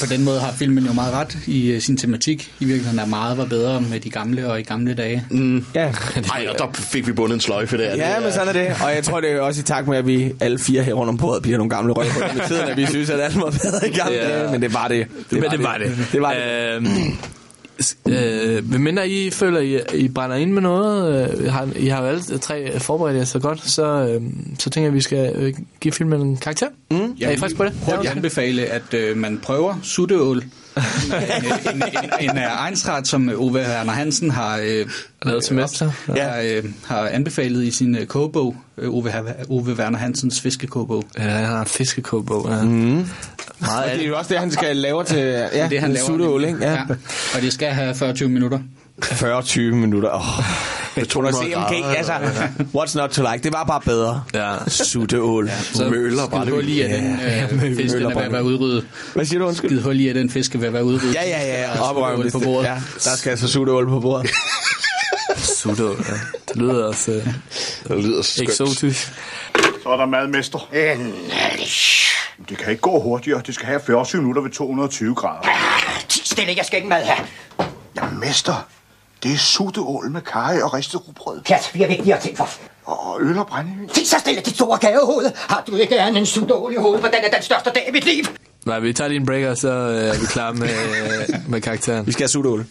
På 0.00 0.06
den 0.14 0.24
måde 0.24 0.40
har 0.40 0.52
filmen 0.52 0.84
jo 0.86 0.92
meget 0.92 1.12
ret 1.14 1.38
i 1.46 1.74
uh, 1.76 1.82
sin 1.82 1.96
tematik. 1.96 2.52
I 2.60 2.64
virkeligheden 2.64 2.98
er 2.98 3.06
meget 3.06 3.38
var 3.38 3.44
bedre 3.44 3.80
med 3.80 4.00
de 4.00 4.10
gamle 4.10 4.46
og 4.50 4.60
i 4.60 4.62
gamle 4.62 4.94
dage. 4.94 5.24
Mm. 5.30 5.64
Ja. 5.74 5.92
Ej, 6.32 6.46
og 6.52 6.58
der 6.58 6.66
fik 6.74 7.06
vi 7.06 7.12
bundet 7.12 7.34
en 7.34 7.40
sløjfe 7.40 7.78
der. 7.78 7.96
Ja, 7.96 8.20
men 8.20 8.32
sådan 8.32 8.48
er 8.48 8.52
det. 8.52 8.66
Og 8.84 8.94
jeg 8.94 9.04
tror, 9.04 9.20
det 9.20 9.30
er 9.32 9.40
også 9.40 9.60
i 9.60 9.64
takt 9.64 9.88
med, 9.88 9.98
at 9.98 10.06
vi 10.06 10.32
alle 10.40 10.58
fire 10.58 10.82
her 10.82 10.92
rundt 10.94 11.08
om 11.08 11.16
bordet 11.16 11.42
bliver 11.42 11.58
nogle 11.58 11.70
gamle 11.70 11.92
røvhuller 11.92 12.34
med 12.34 12.42
tiden, 12.48 12.68
at 12.68 12.76
vi 12.76 12.86
synes, 12.86 13.10
at 13.10 13.20
alt 13.20 13.36
var 13.36 13.50
bedre 13.50 13.88
i 13.88 13.92
gamle 13.92 14.14
Ja. 14.14 14.28
dage. 14.38 14.52
Men 14.52 14.62
det 14.62 14.74
var 14.74 14.88
det. 14.88 15.06
det, 15.30 15.40
men 15.40 15.50
det 15.50 15.62
var 15.62 15.76
det. 15.78 15.92
Det 16.12 16.20
var 16.20 16.32
det. 16.34 16.74
Øhm, 16.76 16.86
s- 16.86 16.98
øh, 16.98 17.12
Hvem 18.62 18.80
mindre 18.80 19.08
I 19.08 19.30
føler, 19.30 19.60
I, 19.60 19.80
I 19.94 20.08
brænder 20.08 20.36
ind 20.36 20.52
med 20.52 20.62
noget, 20.62 21.30
øh, 21.38 21.52
har, 21.52 21.68
I 21.76 21.86
har 21.86 22.02
jo 22.02 22.08
alle 22.08 22.22
tre 22.22 22.80
forberedt 22.80 23.16
jer 23.16 23.24
så 23.24 23.38
godt, 23.38 23.70
så, 23.70 23.84
øh, 23.84 24.22
så 24.58 24.70
tænker 24.70 24.84
jeg, 24.84 24.88
at 24.88 24.94
vi 24.94 25.00
skal 25.00 25.32
øh, 25.36 25.54
give 25.80 25.92
filmen 25.92 26.20
en 26.20 26.36
karakter. 26.36 26.66
Mm. 26.90 27.16
Er 27.22 27.30
I 27.30 27.36
friske 27.36 27.56
på 27.56 27.64
det? 27.64 27.72
Hurtigt 27.82 28.16
anbefale, 28.16 28.62
at 28.62 28.94
øh, 28.94 29.16
man 29.16 29.38
prøver 29.42 29.74
sutteål 29.82 30.44
en, 31.72 31.74
en, 31.74 31.82
en, 32.20 32.30
en 32.30 32.38
egensret, 32.38 33.08
som 33.08 33.28
Ove 33.36 33.52
Werner 33.52 33.92
Hansen 33.92 34.30
har, 34.30 34.58
øh, 34.62 34.86
Lavet 35.24 35.44
til 35.44 35.54
mester. 35.54 35.90
har, 36.18 36.40
øh, 36.44 36.64
har 36.86 37.08
anbefalet 37.08 37.64
i 37.64 37.70
sin 37.70 37.96
øh, 37.96 38.06
kogebog. 38.06 38.56
Ove, 38.82 39.12
Ove 39.48 39.72
Werner 39.74 39.98
Hansens 39.98 40.40
fiskekogebog. 40.40 41.04
Ja, 41.18 41.22
han 41.22 41.44
har 41.46 41.60
en 41.60 41.66
fiskekogebog. 41.66 42.48
Ja. 42.50 42.62
Mm. 42.62 42.70
Meget 42.70 43.06
Og 43.84 43.90
det 43.94 44.02
er 44.04 44.08
jo 44.08 44.18
også 44.18 44.28
det, 44.32 44.38
han 44.38 44.50
skal 44.50 44.76
lave 44.76 45.04
til 45.04 45.18
ja, 45.18 45.68
det 45.68 45.80
han 45.80 45.92
laver. 45.92 46.06
sutteål, 46.06 46.44
ikke? 46.44 46.58
Ja. 46.60 46.72
Ja. 46.72 46.80
Og 47.34 47.42
det 47.42 47.52
skal 47.52 47.68
have 47.68 47.94
40 47.94 48.28
minutter. 48.28 48.58
40-20 49.04 49.60
minutter. 49.60 50.10
Oh. 50.14 50.44
Tror, 51.08 51.24
at 51.24 51.34
CMG, 51.34 51.84
altså, 51.96 52.12
what's 52.74 52.98
not 52.98 53.10
to 53.10 53.22
like? 53.32 53.44
Det 53.44 53.52
var 53.52 53.64
bare 53.64 53.80
bedre. 53.80 54.22
Ja. 54.34 54.54
Sutteål. 54.68 55.46
Ja, 55.46 55.52
Så 55.74 55.88
Møller, 55.90 56.26
skid 56.42 56.52
hul 56.52 56.68
i, 56.68 56.80
at 56.80 56.90
den 56.90 57.60
øh, 57.64 57.76
fisk 57.76 57.94
den 57.94 58.02
er 58.06 58.14
ved 58.14 58.22
at 58.22 58.32
være 58.32 58.44
udryddet. 58.44 58.86
Hvad 59.14 59.24
siger 59.24 59.38
du, 59.40 59.46
undskyld? 59.46 59.70
Skid 59.70 59.80
hul 59.82 60.00
i, 60.00 60.08
at 60.08 60.14
den 60.14 60.30
fisk 60.30 60.54
er 60.54 60.58
ved 60.58 60.66
at 60.66 60.72
være 60.72 60.84
udryddet. 60.84 61.14
Ja, 61.14 61.28
ja, 61.28 61.60
ja. 61.62 61.80
Og 61.80 61.88
Oprøm, 61.88 62.16
sutteål 62.16 62.30
på 62.30 62.38
bordet. 62.44 62.68
Ja, 62.68 62.74
der 63.04 63.16
skal 63.16 63.30
altså 63.30 63.48
sutteål 63.48 63.88
på 63.88 64.00
bordet. 64.00 64.30
Sudo, 65.36 65.88
ja. 65.88 65.94
Det 66.48 66.56
lyder 66.56 66.88
øh, 67.08 67.14
Det 67.96 68.04
lyder 68.04 68.22
skønt. 68.22 68.48
eksotisk. 68.48 69.12
Så 69.82 69.88
er 69.88 69.96
der 69.96 70.06
madmester. 70.06 70.68
Det 72.48 72.58
kan 72.58 72.70
ikke 72.70 72.80
gå 72.80 73.00
hurtigere. 73.00 73.42
Det 73.46 73.54
skal 73.54 73.66
have 73.66 73.80
40 73.86 74.06
minutter 74.14 74.42
ved 74.42 74.50
220 74.50 75.14
grader. 75.14 75.48
Ti 76.08 76.20
stille, 76.24 76.54
jeg 76.56 76.64
skal 76.64 76.76
ikke 76.76 76.88
mad 76.88 77.04
her. 77.04 77.24
Jamen, 77.96 78.20
mester. 78.20 78.66
Det 79.22 79.32
er 79.32 79.36
sutteål 79.36 80.10
med 80.10 80.20
kaj 80.20 80.60
og 80.62 80.74
ristet 80.74 81.08
rugbrød. 81.08 81.40
Pjat, 81.40 81.70
vi 81.74 81.80
har 81.80 81.88
vigtigere 81.88 82.20
ting 82.20 82.36
for. 82.36 82.48
Og 82.84 83.18
øl 83.20 83.38
og 83.38 83.46
brændevin. 83.46 83.88
Ti 83.88 84.04
så 84.04 84.16
stille, 84.18 84.40
dit 84.40 84.54
store 84.54 84.78
gavehoved. 84.78 85.32
Har 85.36 85.64
du 85.66 85.76
ikke 85.76 86.00
andet 86.00 86.18
end 86.18 86.26
sutteål 86.26 86.72
i 86.72 86.76
hovedet, 86.76 87.00
for 87.00 87.08
den 87.08 87.20
er 87.24 87.30
den 87.30 87.42
største 87.42 87.70
dag 87.70 87.86
i 87.88 87.92
mit 87.92 88.04
liv. 88.04 88.24
Nej, 88.66 88.78
vi 88.80 88.92
tager 88.92 89.08
lige 89.08 89.20
en 89.20 89.26
break, 89.26 89.44
og 89.44 89.56
så 89.56 89.68
øh, 89.68 90.04
er 90.04 90.20
vi 90.20 90.26
klar 90.26 90.52
med, 90.52 90.68
med 91.52 91.60
karakteren. 91.60 92.06
Vi 92.06 92.12
skal 92.12 92.22
have 92.22 92.28
sutteål. 92.28 92.66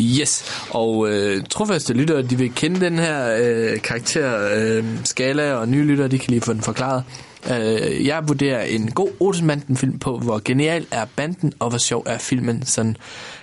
Yes, 0.00 0.64
og 0.70 1.08
øh, 1.08 1.42
trofaste 1.50 1.92
lyttere, 1.94 2.22
de 2.22 2.38
vil 2.38 2.52
kende 2.54 2.80
den 2.80 2.98
her 2.98 3.36
øh, 3.40 3.80
karakter, 3.80 4.48
øh, 4.54 4.84
skala, 5.04 5.52
og 5.52 5.68
nye 5.68 5.84
lyttere, 5.84 6.08
de 6.08 6.18
kan 6.18 6.30
lige 6.30 6.40
få 6.40 6.52
den 6.52 6.62
forklaret. 6.62 7.04
Øh, 7.50 8.06
jeg 8.06 8.28
vurderer 8.28 8.62
en 8.62 8.90
god 8.90 9.08
Olsenbanden-film 9.20 9.98
på, 9.98 10.18
hvor 10.18 10.42
genial 10.44 10.86
er 10.90 11.04
banden, 11.16 11.52
og 11.58 11.68
hvor 11.68 11.78
sjov 11.78 12.02
er 12.06 12.18
filmen 12.18 12.66
sådan 12.66 12.96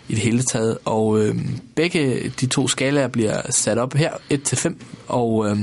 i 0.08 0.14
det 0.14 0.24
hele 0.24 0.44
taget. 0.44 0.78
Og 0.86 1.20
øh, 1.20 1.36
begge 1.76 2.30
de 2.40 2.46
to 2.46 2.68
skalaer 2.68 3.08
bliver 3.08 3.42
sat 3.50 3.78
op 3.78 3.94
her, 3.94 4.12
1-5, 4.34 4.74
og... 5.08 5.50
Øh, 5.50 5.58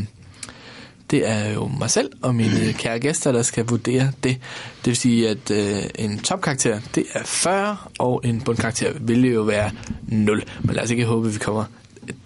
det 1.11 1.29
er 1.29 1.53
jo 1.53 1.71
mig 1.79 1.91
selv 1.91 2.11
og 2.23 2.35
mine 2.35 2.73
kære 2.79 2.99
gæster, 2.99 3.33
der 3.33 3.43
skal 3.43 3.67
vurdere 3.67 4.13
det. 4.23 4.37
Det 4.77 4.87
vil 4.87 4.97
sige, 4.97 5.29
at 5.29 5.51
øh, 5.51 5.83
en 5.95 6.19
topkarakter, 6.19 6.81
det 6.95 7.05
er 7.13 7.25
40, 7.25 7.77
og 7.99 8.21
en 8.25 8.41
bundkarakter 8.41 8.93
vil 9.01 9.33
jo 9.33 9.43
være 9.43 9.71
0. 10.03 10.45
Men 10.63 10.75
lad 10.75 10.83
os 10.85 10.91
ikke 10.91 11.05
håbe, 11.05 11.29
at 11.29 11.35
vi 11.35 11.39
kommer 11.39 11.65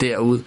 derud. 0.00 0.40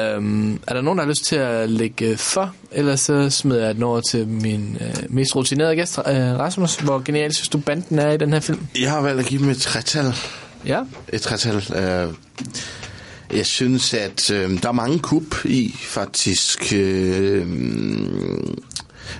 Øhm, 0.00 0.54
er 0.66 0.74
der 0.74 0.80
nogen, 0.80 0.98
der 0.98 1.04
har 1.04 1.10
lyst 1.10 1.24
til 1.24 1.36
at 1.36 1.70
lægge 1.70 2.16
for? 2.16 2.54
Ellers 2.72 3.00
så 3.00 3.30
smider 3.30 3.66
jeg 3.66 3.74
den 3.74 3.82
over 3.82 4.00
til 4.00 4.28
min 4.28 4.78
øh, 4.80 4.94
mest 5.08 5.36
rutinerede 5.36 5.76
gæst, 5.76 5.98
øh, 5.98 6.04
Rasmus. 6.14 6.76
Hvor 6.76 6.98
genial 7.04 7.34
synes 7.34 7.48
du, 7.48 7.58
banden 7.58 7.98
er 7.98 8.10
i 8.10 8.16
den 8.16 8.32
her 8.32 8.40
film? 8.40 8.66
Jeg 8.80 8.90
har 8.90 9.00
valgt 9.00 9.20
at 9.20 9.26
give 9.26 9.42
dem 9.42 9.50
et 9.50 9.58
tretal. 9.58 10.14
Ja. 10.66 10.80
Et 11.12 11.22
tretal. 11.22 11.74
Øh, 11.76 12.14
jeg 13.36 13.46
synes, 13.46 13.94
at 13.94 14.30
øh, 14.30 14.62
der 14.62 14.68
er 14.68 14.72
mange 14.72 14.98
kup 14.98 15.44
i, 15.44 15.74
faktisk. 15.80 16.72
Øh, 16.72 17.46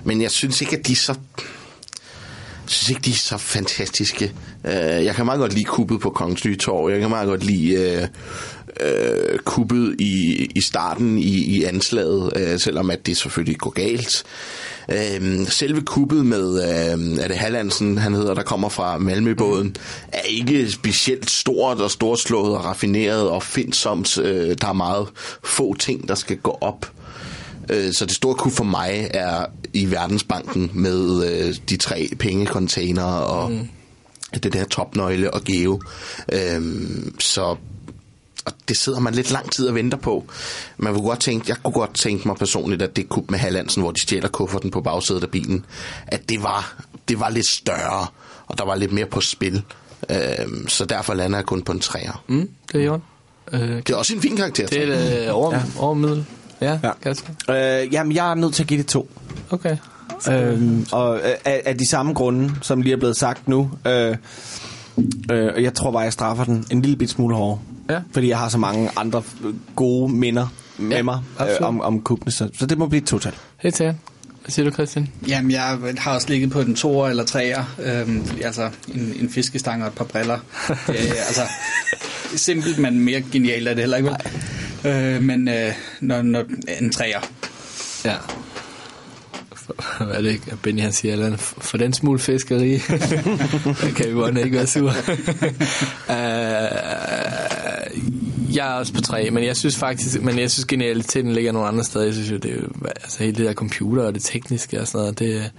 men 0.05 0.23
jeg 0.23 0.31
synes 0.31 0.61
ikke, 0.61 0.77
at 0.77 0.87
de 0.87 0.93
er 0.93 0.97
så... 0.97 1.15
Jeg 2.63 2.71
synes 2.71 2.89
ikke, 2.91 3.01
de 3.01 3.11
er 3.11 3.15
så 3.15 3.39
fantastiske. 3.39 4.33
Øh, 4.65 5.05
jeg 5.05 5.15
kan 5.15 5.25
meget 5.25 5.41
godt 5.41 5.53
lide 5.53 5.65
kuppet 5.65 6.01
på 6.01 6.11
Kongens 6.11 6.45
Nye 6.45 6.57
Torv. 6.57 6.91
Jeg 6.91 7.01
kan 7.01 7.11
meget 7.11 7.29
godt 7.29 7.45
lide 7.45 7.75
øh, 7.75 8.09
øh, 8.81 9.39
kuppet 9.39 9.97
i, 9.99 10.47
i 10.55 10.61
starten 10.61 11.19
i, 11.19 11.45
i 11.45 11.65
anslaget, 11.65 12.33
øh, 12.37 12.59
selvom 12.59 12.91
at 12.91 13.07
det 13.07 13.17
selvfølgelig 13.17 13.59
går 13.59 13.71
galt. 13.71 14.25
Øh, 14.89 15.47
selve 15.47 15.81
kuppet 15.81 16.27
med, 16.27 16.63
øh, 16.63 17.19
er 17.25 17.29
det 17.29 17.37
Hallandsen, 17.37 17.99
han 17.99 18.15
hedder, 18.15 18.35
der 18.35 18.43
kommer 18.43 18.69
fra 18.69 18.99
Malmøbåden, 18.99 19.77
er 20.13 20.21
ikke 20.23 20.71
specielt 20.73 21.31
stort 21.31 21.81
og 21.81 21.91
storslået 21.91 22.57
og 22.57 22.65
raffineret 22.65 23.29
og 23.29 23.43
findsomt. 23.43 24.19
Øh, 24.19 24.57
der 24.61 24.69
er 24.69 24.73
meget 24.73 25.09
få 25.45 25.75
ting, 25.75 26.09
der 26.09 26.15
skal 26.15 26.37
gå 26.37 26.59
op. 26.61 26.91
Øh, 27.71 27.93
Så 27.93 28.07
det 28.07 28.15
store 28.15 28.35
kub 28.35 28.53
for 28.53 28.65
mig 28.65 29.11
er 29.15 29.47
i 29.75 29.91
Verdensbanken 29.91 30.71
med 30.75 31.25
øh, 31.31 31.55
de 31.69 31.77
tre 31.77 32.09
pengecontainer 32.19 33.05
og 33.05 33.51
mm. 33.51 33.69
Det 34.41 34.53
der 34.53 34.65
topnøgle 34.65 35.35
og 35.35 35.45
geo. 35.45 35.81
Øhm, 36.33 37.15
så 37.21 37.57
og 38.45 38.53
det 38.69 38.77
sidder 38.77 39.01
man 39.01 39.15
lidt 39.15 39.31
lang 39.31 39.51
tid 39.53 39.69
og 39.69 39.75
venter 39.75 39.99
på. 39.99 40.25
Man 40.77 40.95
kunne 40.95 41.05
godt 41.09 41.21
tænke, 41.21 41.45
jeg 41.49 41.57
kunne 41.63 41.73
godt 41.73 41.95
tænke 41.95 42.29
mig 42.29 42.37
personligt, 42.37 42.83
at 42.83 42.97
det 42.97 43.09
kub 43.09 43.31
med 43.31 43.39
Hallandsen, 43.39 43.83
hvor 43.83 43.91
de 43.91 44.01
stjæler 44.01 44.29
kufferten 44.29 44.71
på 44.71 44.81
bagsædet 44.81 45.23
af 45.23 45.31
bilen, 45.31 45.65
at 46.07 46.29
det 46.29 46.43
var, 46.43 46.83
det 47.09 47.21
var 47.21 47.31
lidt 47.31 47.47
større, 47.49 48.07
og 48.47 48.59
der 48.59 48.65
var 48.65 48.75
lidt 48.75 48.93
mere 48.93 49.07
på 49.07 49.21
spil. 49.21 49.63
Øhm, 50.11 50.69
så 50.69 50.85
derfor 50.85 51.15
lander 51.15 51.39
jeg 51.39 51.47
kun 51.47 51.63
på 51.63 51.73
en 51.73 51.81
træer. 51.81 52.25
Mm, 52.29 52.49
det 52.73 52.81
er 52.81 52.85
Jørgen. 52.85 53.03
Øh, 53.53 53.61
Det 53.77 53.91
er 53.91 53.97
også 53.97 54.15
en 54.15 54.21
fin 54.23 54.37
karakter. 54.37 54.67
det 54.67 54.89
er 54.89 54.97
et 54.97 55.27
øh, 55.29 55.35
over, 55.37 55.55
ja. 55.55 55.63
overmiddel. 55.79 56.25
Ja, 56.61 56.79
ja. 56.83 56.91
Kasper. 57.03 57.33
Øh, 57.83 57.93
jamen, 57.95 58.15
jeg 58.15 58.31
er 58.31 58.35
nødt 58.35 58.55
til 58.55 58.63
at 58.63 58.67
give 58.69 58.79
det 58.79 58.87
to. 58.87 59.11
Okay. 59.51 59.77
Øhm, 60.31 60.87
og 60.93 61.17
øh, 61.17 61.35
af, 61.45 61.63
af 61.65 61.79
de 61.79 61.89
samme 61.91 62.13
grunde, 62.13 62.51
som 62.63 62.83
lige 62.83 62.93
er 62.93 62.97
blevet 62.97 63.17
sagt 63.17 63.49
nu. 63.49 63.71
Øh, 63.87 64.17
øh, 65.33 65.51
og 65.55 65.63
jeg 65.63 65.75
tror 65.75 65.91
bare, 65.91 66.03
jeg 66.03 66.13
straffer 66.13 66.45
den 66.45 66.67
en 66.71 66.83
lille 66.83 66.97
bit 66.97 67.11
smule 67.11 67.35
hårdere. 67.35 67.59
Ja. 67.91 68.01
Fordi 68.13 68.29
jeg 68.29 68.39
har 68.39 68.49
så 68.49 68.59
mange 68.59 68.91
andre 68.97 69.23
øh, 69.45 69.55
gode 69.77 70.13
minder 70.13 70.47
med 70.79 70.97
Ja, 70.97 71.03
mig 71.03 71.21
øh, 71.41 71.47
om, 71.61 71.81
om 71.81 72.01
kuppene. 72.01 72.33
Så, 72.33 72.49
så 72.59 72.67
det 72.67 72.79
må 72.79 72.87
blive 72.87 73.03
et 73.03 73.09
total. 73.09 73.33
Helt 73.57 73.77
sikkert. 73.77 73.97
Hvad 74.43 74.51
siger 74.51 74.71
du, 74.71 74.75
Christian? 74.75 75.09
Jamen, 75.29 75.51
jeg 75.51 75.79
har 75.99 76.15
også 76.15 76.29
ligget 76.29 76.51
på 76.51 76.63
den 76.63 76.75
toer 76.75 77.09
eller 77.09 77.25
treer. 77.25 77.65
Øhm, 77.83 78.25
altså, 78.45 78.71
en, 78.95 79.15
en 79.21 79.31
fiskestang 79.31 79.83
og 79.83 79.89
et 79.89 79.95
par 79.95 80.05
briller. 80.05 80.39
Det 80.69 80.77
er, 81.11 81.25
altså, 81.27 81.43
simpelt, 82.37 82.79
men 82.79 83.01
mere 83.01 83.23
genialt 83.33 83.69
er 83.69 83.75
det 83.75 83.83
heller 83.83 83.97
ikke, 83.97 84.11
vel? 84.11 84.17
Øh, 84.93 85.23
men 85.23 85.49
øh, 85.49 85.73
når, 86.01 86.23
når, 86.23 86.45
en 86.81 86.93
treer. 86.93 87.21
Ja. 88.05 88.15
Hvad 90.05 90.17
er 90.19 90.23
det 90.23 90.41
Benny 90.63 90.81
han 90.81 90.93
siger? 90.93 91.13
Eller, 91.13 91.37
for 91.37 91.79
den 91.79 91.93
smule 91.93 92.19
fiskeri, 92.19 92.79
kan 93.97 94.09
vi 94.09 94.13
godt 94.13 94.39
ikke 94.39 94.57
være 94.57 94.67
sur. 94.67 94.89
uh, 94.89 95.09
øh, 96.11 96.17
jeg 98.57 98.69
er 98.69 98.73
også 98.73 98.93
på 98.95 99.01
tre, 99.01 99.31
men 99.31 99.45
jeg 99.45 99.57
synes 99.57 99.77
faktisk, 99.77 100.23
men 100.23 100.39
jeg 100.39 100.51
synes 100.51 100.67
genialiteten 100.67 101.33
ligger 101.33 101.53
nogle 101.53 101.69
andre 101.69 101.85
steder. 101.85 102.05
Jeg 102.05 102.15
synes 102.15 102.31
jo, 102.31 102.37
det 102.37 102.51
er 102.51 102.55
jo, 102.55 102.69
altså 103.03 103.25
hele 103.25 103.37
det 103.37 103.47
der 103.47 103.55
computer 103.55 104.03
og 104.03 104.15
det 104.15 104.23
tekniske 104.23 104.81
og 104.81 104.87
sådan 104.87 105.01
noget, 105.01 105.19
det, 105.19 105.51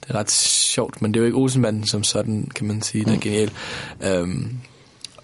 det 0.00 0.10
er 0.10 0.14
ret 0.14 0.30
sjovt, 0.30 1.02
men 1.02 1.14
det 1.14 1.20
er 1.20 1.22
jo 1.22 1.26
ikke 1.26 1.38
Olsenbanden 1.38 1.86
som 1.86 2.04
sådan, 2.04 2.48
kan 2.54 2.66
man 2.66 2.82
sige, 2.82 3.04
der 3.04 3.12
er 3.12 3.20
genial. 3.20 3.50
Um, 4.22 4.50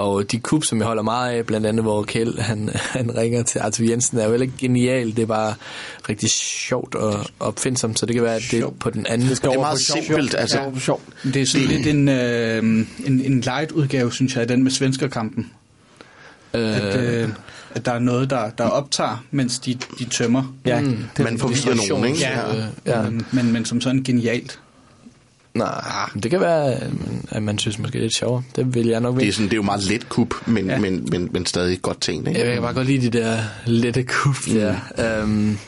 og 0.01 0.32
de 0.32 0.39
kub, 0.39 0.64
som 0.64 0.78
jeg 0.78 0.86
holder 0.86 1.02
meget 1.02 1.32
af, 1.32 1.47
blandt 1.47 1.66
andet 1.66 1.85
hvor 1.85 2.02
Kjeld, 2.02 2.39
han, 2.39 2.68
han 2.98 3.16
ringer 3.16 3.43
til 3.43 3.59
Arthur 3.59 3.85
Jensen, 3.85 4.18
er 4.18 4.24
jo 4.24 4.31
heller 4.31 4.44
ikke 4.44 4.59
genial. 4.59 5.16
Det 5.16 5.22
er 5.22 5.27
bare 5.27 5.55
rigtig 6.09 6.31
sjovt 6.31 6.94
og 6.94 7.24
opfindsomt, 7.40 7.98
så 7.98 8.06
det 8.06 8.14
kan 8.14 8.24
være, 8.24 8.36
at 8.36 8.43
det 8.51 8.60
er 8.62 8.70
på 8.81 8.90
den 8.90 9.06
anden. 9.06 9.28
Det 9.28 9.43
Det 9.43 9.48
er 9.55 9.59
meget 9.60 9.81
simpelt, 9.81 10.35
altså. 10.39 10.59
sjov. 10.78 11.01
Det 11.24 11.36
er 11.36 11.47
sådan 11.47 11.66
lidt 11.66 11.86
en, 11.86 12.09
øh, 12.09 12.86
en, 13.06 13.20
en 13.24 13.40
light 13.40 13.72
udgave, 13.72 14.12
synes 14.12 14.35
jeg, 14.35 14.40
af 14.43 14.48
den 14.48 14.62
med 14.62 14.70
svenskerkampen. 14.70 15.51
Øh, 16.55 16.77
At, 16.77 16.97
øh, 17.01 17.28
at 17.74 17.85
der 17.86 17.93
er 17.93 17.98
noget, 17.98 18.31
der, 18.31 18.51
der 18.51 18.64
optager, 18.64 19.24
mens 19.31 19.59
de, 19.59 19.78
de 19.98 20.05
tømmer. 20.05 20.55
Ja, 20.66 20.81
Mm. 20.81 20.97
det, 21.16 21.24
Man 21.24 21.39
forvirrer 21.39 21.89
nogen, 21.89 22.05
ikke? 22.09 22.20
Ja, 22.20 22.55
ja. 22.56 22.64
ja. 22.86 23.02
Men, 23.10 23.27
men, 23.32 23.52
men 23.52 23.64
som 23.64 23.81
sådan 23.81 24.02
genialt. 24.02 24.59
Nej, 25.55 26.09
det 26.22 26.31
kan 26.31 26.40
være, 26.40 26.81
at 27.31 27.43
man 27.43 27.59
synes 27.59 27.78
måske 27.78 27.93
det 27.93 27.98
er 27.98 28.02
lidt 28.02 28.14
sjovere. 28.16 28.43
Det 28.56 28.74
vil 28.74 28.86
jeg 28.86 29.01
nok 29.01 29.14
Det 29.14 29.20
er, 29.20 29.24
vide. 29.24 29.32
sådan, 29.32 29.47
det 29.47 29.52
er 29.52 29.56
jo 29.56 29.62
meget 29.62 29.82
let 29.85 30.09
kub, 30.09 30.35
men, 30.47 30.66
Ja. 30.66 30.72
ja. 30.72 30.78
men, 30.81 31.06
men, 31.10 31.28
men 31.32 31.47
stadig 31.47 31.82
godt 31.82 32.01
tænkt. 32.01 32.28
Ikke? 32.28 32.40
Jeg 32.44 32.52
kan 32.55 32.62
bare 32.62 32.74
godt 32.74 32.86
lide 32.86 33.10
de 33.10 33.18
der 33.18 33.39
lette 33.66 34.02
kub 34.02 34.35
der. 34.47 34.74
Mm. 34.98 35.05
Øhm, 35.05 35.59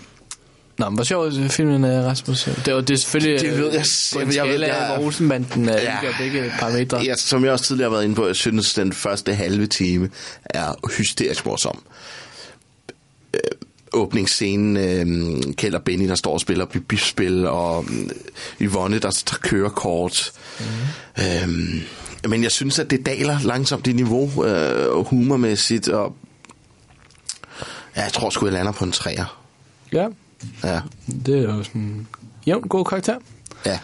Nå, 0.79 0.89
men 0.89 0.95
hvor 0.95 1.05
sjov 1.05 1.25
er 1.27 1.49
filmen, 1.49 1.85
øh, 1.85 2.05
Rasmus? 2.05 2.49
Det, 2.65 2.75
var, 2.75 2.81
det 2.81 2.95
er 2.95 2.99
selvfølgelig 2.99 3.41
Det 3.41 3.59
ved 3.59 3.67
jeg- 3.73 3.79
øh, 3.79 3.85
på 4.13 4.19
en 4.21 4.35
jeg 4.35 4.45
ved- 4.49 4.61
jeg- 4.61 4.69
af, 4.77 4.97
hvor 4.97 5.07
Olsenbanden 5.07 5.69
er 5.69 5.73
Ja. 5.81 5.93
ja. 6.03 6.09
begge 6.19 6.53
parametre. 6.59 6.99
Ja, 7.05 7.15
som 7.17 7.45
jeg 7.45 7.53
også 7.53 7.65
tidligere 7.65 7.91
har 7.91 7.97
været 7.97 8.05
inde 8.05 8.15
på, 8.15 8.27
jeg 8.27 8.37
synes, 8.37 8.75
den 8.75 8.93
første 8.93 9.35
halve 9.35 9.67
time 9.67 10.11
er 10.45 10.97
hysterisk 10.99 11.47
morsom. 11.47 11.83
Åbningsscenen, 13.95 14.77
øh, 14.77 15.55
Kjeld 15.55 15.75
og 15.75 15.83
Benny, 15.83 16.09
der 16.09 16.15
står 16.15 16.33
og 16.33 16.41
spiller 16.41 16.65
bibspil, 16.89 17.47
og 17.47 17.85
øh, 17.91 18.11
Yvonne, 18.61 18.99
der 18.99 19.11
tager 19.11 19.39
kørekort. 19.41 20.33
Mm. 20.61 20.65
Øh, 21.23 22.29
men 22.29 22.43
jeg 22.43 22.51
synes, 22.53 22.79
at 22.79 22.91
det 22.91 23.07
daler 23.07 23.39
langsomt 23.45 23.87
i 23.87 23.93
niveau, 23.93 24.45
øh, 24.45 25.05
humormæssigt, 25.07 25.89
og 25.89 26.15
ja, 27.97 28.03
jeg 28.03 28.13
tror 28.13 28.31
sgu, 28.31 28.47
jeg 28.47 28.53
lander 28.53 28.73
på 28.73 28.85
en 28.85 28.93
træer. 28.93 29.39
Ja, 29.93 30.07
Ja. 30.65 30.81
det 31.27 31.39
er 31.39 31.43
jo 31.43 31.63
sådan 31.65 32.07
jævn 32.47 32.63
god 32.69 32.85
karakter. 32.85 33.17
ja. 33.67 33.79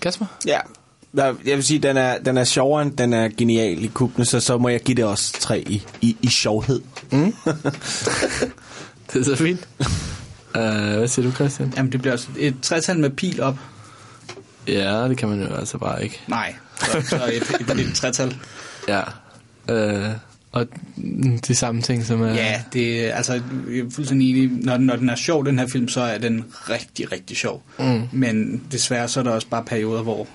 Kasper? 0.00 0.26
ja. 0.46 0.58
Jeg 1.16 1.56
vil 1.56 1.64
sige, 1.64 1.78
den 1.78 1.96
er, 1.96 2.18
den 2.18 2.36
er 2.36 2.44
sjovere, 2.44 2.82
end 2.82 2.96
den 2.96 3.12
er 3.12 3.28
genial 3.38 3.84
i 3.84 3.86
kubene, 3.86 4.24
så, 4.24 4.40
så 4.40 4.58
må 4.58 4.68
jeg 4.68 4.80
give 4.80 4.94
det 4.96 5.04
også 5.04 5.32
tre 5.40 5.60
i, 5.60 5.86
i, 6.00 6.16
i 6.22 6.28
sjovhed. 6.28 6.80
Det 9.14 9.20
er 9.20 9.24
så 9.24 9.36
fint. 9.36 9.68
uh, 9.80 10.62
hvad 10.98 11.08
siger 11.08 11.28
du, 11.28 11.34
Christian? 11.34 11.72
Jamen, 11.76 11.92
det 11.92 12.00
bliver 12.00 12.12
også 12.12 12.28
et 12.38 12.54
tretal 12.62 12.98
med 12.98 13.10
pil 13.10 13.42
op. 13.42 13.58
Ja, 14.68 15.08
det 15.08 15.16
kan 15.16 15.28
man 15.28 15.42
jo 15.42 15.54
altså 15.54 15.78
bare 15.78 16.04
ikke. 16.04 16.20
Nej, 16.28 16.54
så, 16.80 17.02
så 17.08 17.16
et, 17.32 17.60
et, 17.60 17.80
et 17.80 17.94
tretal. 17.94 18.36
Ja. 18.88 19.02
Uh, 19.72 20.14
og 20.52 20.66
de 21.48 21.54
samme 21.54 21.82
ting, 21.82 22.06
som 22.06 22.22
er... 22.22 22.34
Ja, 22.34 22.62
det 22.72 23.06
er 23.06 23.14
altså 23.14 23.32
jeg 23.32 23.78
er 23.78 23.90
fuldstændig 23.90 24.30
enig. 24.30 24.64
Når, 24.64 24.76
når 24.76 24.96
den 24.96 25.08
er 25.08 25.14
sjov, 25.14 25.46
den 25.46 25.58
her 25.58 25.66
film, 25.66 25.88
så 25.88 26.00
er 26.00 26.18
den 26.18 26.44
rigtig, 26.70 27.12
rigtig 27.12 27.36
sjov. 27.36 27.62
Mm. 27.78 28.02
Men 28.12 28.62
desværre 28.72 29.08
så 29.08 29.20
er 29.20 29.24
der 29.24 29.30
også 29.30 29.48
bare 29.48 29.64
perioder, 29.64 30.02
hvor 30.02 30.28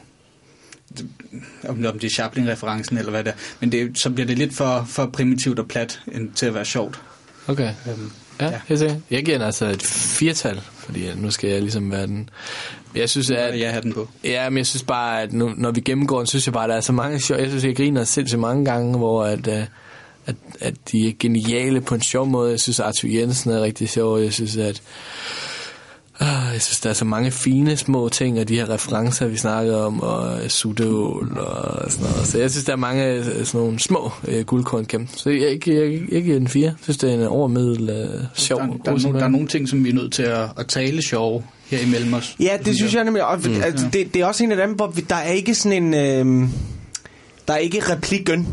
om, 1.68 1.86
om 1.86 2.00
det 2.00 2.04
er 2.04 2.10
Chaplin-referencen 2.10 2.98
eller 2.98 3.12
hvad 3.12 3.24
det 3.24 3.30
er. 3.32 3.36
Men 3.60 3.72
det, 3.72 4.00
så 4.00 4.10
bliver 4.10 4.28
det 4.28 4.38
lidt 4.38 4.56
for, 4.56 4.86
for 4.90 5.06
primitivt 5.06 5.60
og 5.60 5.68
plat 5.68 6.02
end 6.12 6.32
til 6.32 6.46
at 6.46 6.54
være 6.54 6.66
sjovt. 6.66 7.02
Okay. 7.48 7.74
Øhm, 7.90 8.12
Ja, 8.42 8.46
Ja. 8.70 8.76
ja. 8.86 8.96
jeg 9.12 9.26
giver 9.26 9.38
den 9.38 9.46
altså 9.46 9.66
et 9.66 9.84
firtal, 9.84 10.62
fordi 10.76 11.06
nu 11.16 11.32
skal 11.32 11.50
jeg 11.50 11.62
ligesom 11.62 11.92
være 11.92 12.08
den... 12.08 12.30
Jeg 12.96 13.10
synes, 13.10 13.32
at... 13.32 13.60
jeg 13.60 13.74
har 13.74 13.82
den 13.82 13.94
på. 13.94 14.08
Ja, 14.24 14.50
men 14.50 14.58
jeg 14.58 14.68
synes 14.68 14.84
bare, 14.84 15.22
at 15.22 15.34
nu, 15.34 15.52
når 15.58 15.72
vi 15.72 15.82
gennemgår 15.82 16.18
den, 16.18 16.28
synes 16.28 16.48
jeg 16.48 16.54
bare, 16.54 16.64
at 16.64 16.70
der 16.70 16.76
er 16.76 16.82
så 16.82 16.94
mange 16.94 17.20
sjov... 17.22 17.38
Jeg 17.40 17.48
synes, 17.50 17.64
jeg 17.64 17.76
griner 17.76 18.04
sindssygt 18.04 18.40
mange 18.40 18.66
gange, 18.66 18.98
hvor 18.98 19.24
at, 19.24 19.48
øh, 19.48 19.64
at, 20.26 20.36
at 20.62 20.74
de 20.92 21.08
er 21.08 21.14
geniale 21.20 21.82
på 21.82 21.96
en 21.96 22.02
sjov 22.04 22.28
måde. 22.28 22.52
Jeg 22.52 22.60
synes, 22.60 22.80
Arthur 22.80 23.10
Jensen 23.10 23.52
er 23.52 23.62
rigtig 23.62 23.90
sjov. 23.90 24.20
Jeg 24.20 24.34
synes, 24.34 24.58
at... 24.58 24.82
Uh, 26.22 26.54
jeg 26.54 26.62
synes, 26.62 26.80
der 26.80 26.90
er 26.90 26.94
så 26.94 27.06
mange 27.06 27.32
fine 27.32 27.78
små 27.78 28.10
ting, 28.10 28.40
og 28.40 28.48
de 28.48 28.56
her 28.56 28.70
referencer, 28.70 29.28
vi 29.28 29.38
snakker 29.38 29.76
om, 29.76 30.02
og 30.02 30.44
øh, 30.44 30.50
Sudål 30.50 31.38
og 31.38 31.92
sådan 31.92 32.12
noget. 32.12 32.28
Så 32.28 32.38
jeg 32.38 32.52
synes, 32.52 32.66
der 32.66 32.72
er 32.72 32.78
mange 32.78 33.06
øh, 33.06 33.24
sådan 33.24 33.46
nogle 33.54 33.80
små 33.80 34.12
uh, 34.28 34.40
guldkorn 34.46 34.86
gennem. 34.86 35.08
Så 35.16 35.30
jeg, 35.30 35.68
jeg, 35.68 35.74
jeg, 35.74 36.00
jeg 36.12 36.24
giver 36.24 36.40
den 36.40 36.48
fire. 36.48 36.66
Jeg 36.66 36.74
synes, 36.82 36.98
det 36.98 37.10
er 37.10 37.14
en 37.14 37.28
overmiddel 37.28 37.90
uh, 37.90 38.26
sjov. 38.34 38.60
Der, 38.60 38.66
der, 38.86 38.92
er 38.92 38.98
nogle, 39.04 39.20
der 39.20 39.26
er 39.26 39.30
nogle 39.30 39.48
ting, 39.48 39.70
som 39.70 39.84
vi 39.84 39.90
er 39.90 39.94
nødt 39.94 40.14
til 40.14 40.24
at, 40.24 40.50
at 40.58 40.68
tale 40.68 41.02
sjov 41.02 41.44
her 41.70 41.80
imellem 41.80 42.14
os. 42.14 42.36
Ja, 42.40 42.58
det 42.66 42.76
synes 42.76 42.94
jeg 42.94 43.04
nemlig. 43.04 43.26
Og, 43.26 43.40
mm. 43.46 43.62
altså, 43.62 43.86
det, 43.94 44.14
det 44.14 44.22
er 44.22 44.26
også 44.26 44.44
en 44.44 44.52
af 44.52 44.68
dem, 44.68 44.76
hvor 44.76 44.88
vi, 44.88 45.02
der 45.10 45.16
er 45.16 45.32
ikke 45.32 45.56
sådan 45.56 45.84
en... 45.84 45.94
Øh, 45.94 46.50
der 47.48 47.54
er 47.54 47.58
ikke 47.58 47.92
replikken. 47.92 48.48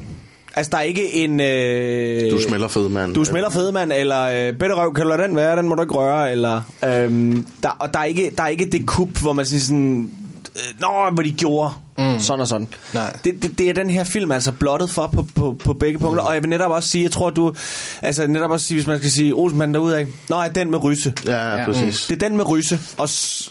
Altså, 0.56 0.70
der 0.70 0.78
er 0.78 0.82
ikke 0.82 1.14
en... 1.14 1.40
Øh, 1.40 2.30
Du 2.30 2.40
smelter 2.48 2.68
fed, 2.68 2.88
mand. 2.88 3.14
Du 3.14 3.24
smelter 3.24 3.50
fed, 3.50 3.72
mand, 3.72 3.92
eller 3.92 4.22
øh, 4.48 4.52
bedre 4.58 4.74
røv, 4.74 4.94
kan 4.94 5.02
du 5.04 5.08
lade 5.08 5.22
den 5.22 5.36
være, 5.36 5.56
den 5.56 5.68
må 5.68 5.74
du 5.74 5.82
ikke 5.82 5.94
røre, 5.94 6.32
eller... 6.32 6.60
Øh, 6.84 7.36
der, 7.62 7.68
og 7.78 7.94
der 7.94 8.00
er, 8.00 8.04
ikke, 8.04 8.30
der 8.36 8.42
er 8.42 8.48
ikke 8.48 8.66
det 8.70 8.86
kup, 8.86 9.18
hvor 9.22 9.32
man 9.32 9.46
siger 9.46 9.60
sådan... 9.60 10.10
Øh, 10.56 10.80
Nå, 10.80 11.10
hvor 11.12 11.22
de 11.22 11.32
gjorde 11.32 11.70
mm. 11.98 12.20
sådan 12.20 12.40
og 12.40 12.48
sådan. 12.48 12.68
Nej. 12.94 13.16
Det, 13.24 13.42
det, 13.42 13.58
det 13.58 13.68
er 13.68 13.74
den 13.74 13.90
her 13.90 14.04
film 14.04 14.32
altså 14.32 14.52
blottet 14.52 14.90
for 14.90 15.06
på, 15.06 15.26
på, 15.34 15.56
på 15.64 15.72
begge 15.72 15.98
punkter. 15.98 16.22
Og 16.22 16.34
jeg 16.34 16.42
vil 16.42 16.50
netop 16.50 16.70
også 16.70 16.88
sige, 16.88 17.04
jeg 17.04 17.10
tror 17.10 17.30
du... 17.30 17.54
Altså 18.02 18.26
netop 18.26 18.50
også 18.50 18.66
sige, 18.66 18.76
hvis 18.76 18.86
man 18.86 18.98
skal 18.98 19.10
sige 19.10 19.32
Olsenmanden 19.32 19.74
derude 19.74 19.98
af. 19.98 20.06
Nå, 20.28 20.36
er 20.36 20.48
den 20.48 20.70
med 20.70 20.84
ryse. 20.84 21.12
Ja, 21.26 21.56
ja, 21.56 21.64
præcis. 21.64 22.06
Det 22.06 22.22
er 22.22 22.28
den 22.28 22.36
med 22.36 22.48
ryse, 22.48 22.80
også 22.96 23.50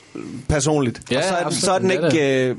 personligt. 0.50 1.02
Ja, 1.12 1.18
og 1.18 1.24
så 1.24 1.30
er, 1.30 1.38
den, 1.38 1.46
absolut, 1.46 1.64
så 1.64 1.72
er 1.72 1.80
den 1.80 1.92
ikke 1.92 2.46
øh, 2.46 2.56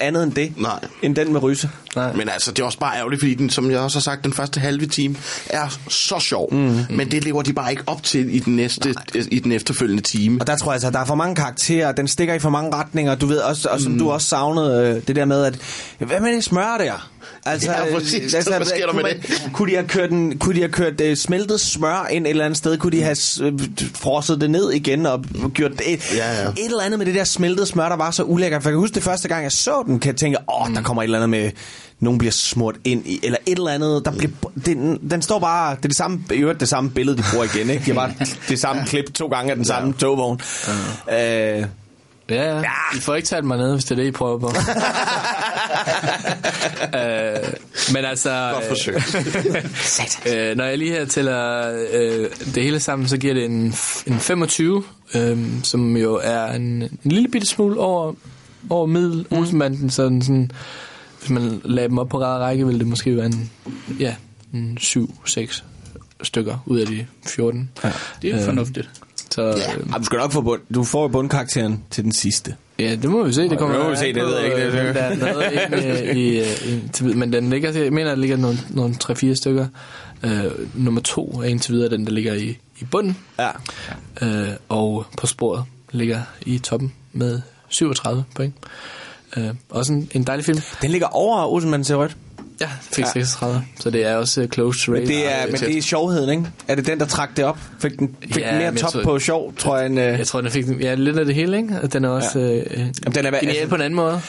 andet 0.00 0.22
end 0.22 0.32
det, 0.32 0.52
Nej. 0.56 0.78
end 1.02 1.16
den 1.16 1.32
med 1.32 1.42
ryse. 1.42 1.70
Nej. 1.96 2.12
Men 2.12 2.28
altså, 2.28 2.50
det 2.50 2.62
er 2.62 2.66
også 2.66 2.78
bare 2.78 2.96
ærgerligt, 2.96 3.20
fordi 3.20 3.34
den, 3.34 3.50
som 3.50 3.70
jeg 3.70 3.78
også 3.78 3.98
har 3.98 4.02
sagt, 4.02 4.24
den 4.24 4.32
første 4.32 4.60
halve 4.60 4.86
time 4.86 5.16
er 5.50 5.78
så 5.88 6.18
sjov. 6.18 6.54
Mm. 6.54 6.78
Men 6.90 7.10
det 7.10 7.24
lever 7.24 7.42
de 7.42 7.52
bare 7.52 7.70
ikke 7.70 7.82
op 7.86 8.02
til 8.02 8.34
i 8.34 8.38
den, 8.38 8.56
næste, 8.56 8.94
i 9.30 9.38
den 9.38 9.52
efterfølgende 9.52 10.02
time. 10.02 10.40
Og 10.40 10.46
der 10.46 10.56
tror 10.56 10.70
jeg 10.70 10.74
altså, 10.74 10.90
der 10.90 10.98
er 10.98 11.04
for 11.04 11.14
mange 11.14 11.34
karakterer, 11.34 11.92
den 11.92 12.08
stikker 12.08 12.34
i 12.34 12.38
for 12.38 12.50
mange 12.50 12.76
retninger. 12.76 13.14
Du 13.14 13.26
ved 13.26 13.38
også, 13.38 13.68
og 13.68 13.80
som 13.80 13.92
mm. 13.92 13.98
du 13.98 14.10
også 14.10 14.26
savnede, 14.26 14.94
øh, 14.96 15.02
det 15.06 15.16
der 15.16 15.24
med, 15.30 15.44
at 15.44 15.58
hvad 15.98 16.20
med 16.20 16.32
det 16.36 16.44
smør 16.44 16.76
der? 16.78 17.08
Altså, 17.46 17.70
Ja, 17.72 17.94
præcis. 17.94 18.32
Hvad 18.32 18.42
sker 18.64 18.86
der 18.86 18.92
med 18.92 19.02
man- 19.02 19.52
Kunne 19.52 19.70
de 19.70 19.76
have 19.76 19.88
kørt, 19.88 20.10
en, 20.10 20.38
kunne 20.38 20.54
de 20.54 20.60
have 20.60 20.72
kørt 20.72 21.00
uh, 21.00 21.14
smeltet 21.14 21.60
smør 21.60 22.06
ind 22.10 22.26
et 22.26 22.30
eller 22.30 22.44
andet 22.44 22.56
sted? 22.58 22.76
Kunne 22.78 22.92
de 22.92 23.02
have 23.02 23.16
uh, 23.44 23.60
frosset 23.94 24.40
det 24.40 24.50
ned 24.50 24.70
igen 24.72 25.06
og 25.06 25.24
gjort 25.54 25.70
det? 25.78 25.92
Et, 25.92 26.14
Ja, 26.16 26.42
ja. 26.42 26.48
et 26.48 26.64
eller 26.64 26.80
andet 26.82 26.98
med 26.98 27.06
det 27.06 27.14
der 27.14 27.24
smeltede 27.24 27.66
smør, 27.66 27.88
der 27.88 27.96
var 27.96 28.10
så 28.10 28.22
ulækkert. 28.22 28.62
For 28.62 28.68
jeg 28.70 28.74
kan 28.74 28.80
huske 28.80 28.94
det 28.94 29.02
første 29.02 29.28
gang, 29.28 29.42
jeg 29.42 29.52
så 29.52 29.82
den, 29.86 30.00
kan 30.00 30.08
jeg 30.12 30.16
tænke, 30.16 30.38
åh, 30.48 30.62
oh, 30.68 30.74
der 30.74 30.82
kommer 30.82 31.02
et 31.02 31.04
eller 31.04 31.18
andet 31.18 31.30
med, 31.30 31.50
nogen 32.00 32.18
bliver 32.18 32.32
smurt 32.32 32.74
ind 32.84 33.06
i, 33.06 33.20
eller 33.22 33.38
et 33.46 33.58
eller 33.58 33.70
andet, 33.70 34.04
der 34.04 34.10
bliver, 34.10 34.30
den, 34.66 34.98
den 35.10 35.22
står 35.22 35.38
bare, 35.38 35.70
det 35.76 35.84
er 35.84 35.88
det 35.88 35.96
samme, 35.96 36.24
i 36.30 36.34
øvrigt 36.34 36.60
det 36.60 36.68
samme 36.68 36.90
billede, 36.90 37.16
de 37.18 37.22
bruger 37.32 37.44
igen, 37.54 37.70
ikke? 37.70 37.82
De 37.84 37.90
har 37.90 37.94
bare 37.94 38.12
det 38.48 38.58
samme 38.60 38.82
klip 38.86 39.14
to 39.14 39.26
gange 39.26 39.50
af 39.50 39.56
den 39.56 39.64
samme 39.64 39.92
togvogn. 39.92 40.40
Øh, 41.12 41.64
Ja, 42.30 42.56
ja. 42.58 42.62
I 42.96 43.00
får 43.00 43.14
ikke 43.14 43.28
talt 43.28 43.44
mig 43.44 43.58
ned, 43.58 43.72
hvis 43.72 43.84
det 43.84 43.90
er 43.90 43.96
det, 43.96 44.04
I 44.06 44.10
prøver 44.10 44.38
på. 44.38 44.46
øh, 46.98 47.36
men 47.94 48.04
altså... 48.04 48.50
Godt 48.52 48.64
forsøg. 48.64 48.94
øh, 50.34 50.56
når 50.56 50.64
jeg 50.64 50.78
lige 50.78 50.90
her 50.90 51.04
tæller 51.04 51.72
øh, 51.92 52.26
det 52.54 52.62
hele 52.62 52.80
sammen, 52.80 53.08
så 53.08 53.16
giver 53.16 53.34
det 53.34 53.44
en, 53.44 53.74
en 54.06 54.20
25, 54.20 54.84
øh, 55.14 55.38
som 55.62 55.96
jo 55.96 56.20
er 56.22 56.46
en, 56.46 56.62
en 56.82 56.90
lille 57.04 57.28
bitte 57.28 57.46
smule 57.46 57.80
over, 57.80 58.12
over 58.70 58.86
middel 58.86 59.26
Olsenbanden, 59.30 59.90
sådan, 59.90 60.22
sådan, 60.22 60.50
hvis 61.18 61.30
man 61.30 61.60
lagde 61.64 61.88
dem 61.88 61.98
op 61.98 62.08
på 62.08 62.20
ræd 62.20 62.38
række, 62.38 62.66
ville 62.66 62.78
det 62.78 62.86
måske 62.86 63.16
være 63.16 63.26
en, 63.26 63.50
ja, 64.00 64.14
en 64.54 64.78
7-6 64.80 65.62
stykker 66.22 66.58
ud 66.66 66.78
af 66.78 66.86
de 66.86 67.06
14. 67.26 67.70
Ja, 67.84 67.92
det 68.22 68.30
er 68.30 68.38
Øh, 68.38 68.44
fornuftigt. 68.44 68.90
Så, 69.34 69.42
ja. 69.42 69.52
øh, 69.52 69.92
du 69.98 70.04
skal 70.04 70.18
nok 70.18 70.32
få 70.32 70.40
bund, 70.40 70.60
du 70.74 70.84
får 70.84 71.02
jo 71.02 71.08
bundkarakteren 71.08 71.84
til 71.90 72.04
den 72.04 72.12
sidste. 72.12 72.54
Ja, 72.78 72.90
det 72.90 73.04
må 73.10 73.22
vi 73.24 73.32
se. 73.32 73.48
Det 73.48 73.58
kommer 73.58 73.84
an 73.90 73.96
se, 73.96 74.12
det 74.14 74.22
ved 74.22 74.36
jeg 74.36 74.44
ikke. 74.44 74.56
øh, 74.66 74.72
Det- 74.86 74.94
Der 74.94 75.00
er 75.02 75.16
noget 75.32 76.14
i, 76.14 76.20
i, 76.20 76.40
i, 76.74 76.88
til, 76.92 77.16
men 77.16 77.32
den 77.32 77.50
ligger, 77.50 77.72
jeg 77.82 77.92
mener, 77.92 78.08
der 78.08 78.16
ligger 78.16 78.36
nogle, 78.36 78.58
nogle 78.70 78.94
3-4 79.04 79.34
stykker. 79.34 79.66
Øh, 80.22 80.44
nummer 80.74 81.00
to 81.00 81.26
er 81.26 81.42
indtil 81.44 81.74
videre 81.74 81.88
den, 81.90 82.06
der 82.06 82.12
ligger 82.12 82.34
i, 82.34 82.58
i 82.80 82.84
bunden. 82.90 83.16
Ja. 83.38 83.48
Øh, 84.22 84.48
og 84.68 85.06
på 85.18 85.26
sporet 85.26 85.64
ligger 85.92 86.20
i 86.46 86.58
toppen 86.58 86.92
med 87.12 87.40
37 87.68 88.24
point. 88.34 88.54
Øh, 89.36 89.48
også 89.70 89.92
en, 89.92 90.08
en 90.14 90.24
dejlig 90.24 90.44
film. 90.44 90.58
Den 90.82 90.90
ligger 90.90 91.06
over 91.06 91.52
Olsenmanden 91.52 91.84
til 91.86 91.96
rødt. 91.96 92.16
Ja, 92.60 92.66
det 92.88 92.94
fik 92.96 93.04
36. 93.06 93.64
Så 93.80 93.90
det 93.90 94.06
er 94.06 94.16
også 94.16 94.40
uh, 94.42 94.48
close 94.48 94.84
to 94.86 94.92
Men 94.92 95.00
rate. 95.00 95.12
det 95.12 95.32
er, 95.34 95.46
men 95.46 95.54
det 95.60 95.76
er 95.78 95.82
sjovheden, 95.82 96.30
ikke? 96.30 96.42
Er 96.68 96.74
det 96.74 96.86
den, 96.86 97.00
der 97.00 97.06
trak 97.06 97.36
det 97.36 97.44
op? 97.44 97.58
Fik 97.78 97.98
den, 97.98 98.16
fik 98.32 98.42
Ja, 98.42 98.48
den 98.50 98.58
mere 98.58 98.70
men 98.70 98.80
top 98.80 98.92
tror- 98.92 99.02
på 99.02 99.18
sjov, 99.18 99.54
tror 99.56 99.76
jeg, 99.76 99.86
end... 99.86 100.00
Øh, 100.00 100.18
Jeg 100.18 100.26
tror, 100.26 100.40
den 100.40 100.50
fik 100.50 100.64
ja, 100.80 100.94
lidt 100.94 101.18
af 101.18 101.24
det 101.24 101.34
hele, 101.34 101.56
ikke? 101.56 101.78
Og 101.82 101.92
den 101.92 102.04
er 102.04 102.08
også 102.08 102.38
Ja. 102.38 102.46
ja. 102.46 102.54
øh, 102.60 102.70
Jamen, 102.78 102.92
den 103.14 103.26
er, 103.26 103.40
genial 103.40 103.68
på 103.68 103.74
en 103.74 103.80
anden 103.80 103.96
måde. 103.96 104.20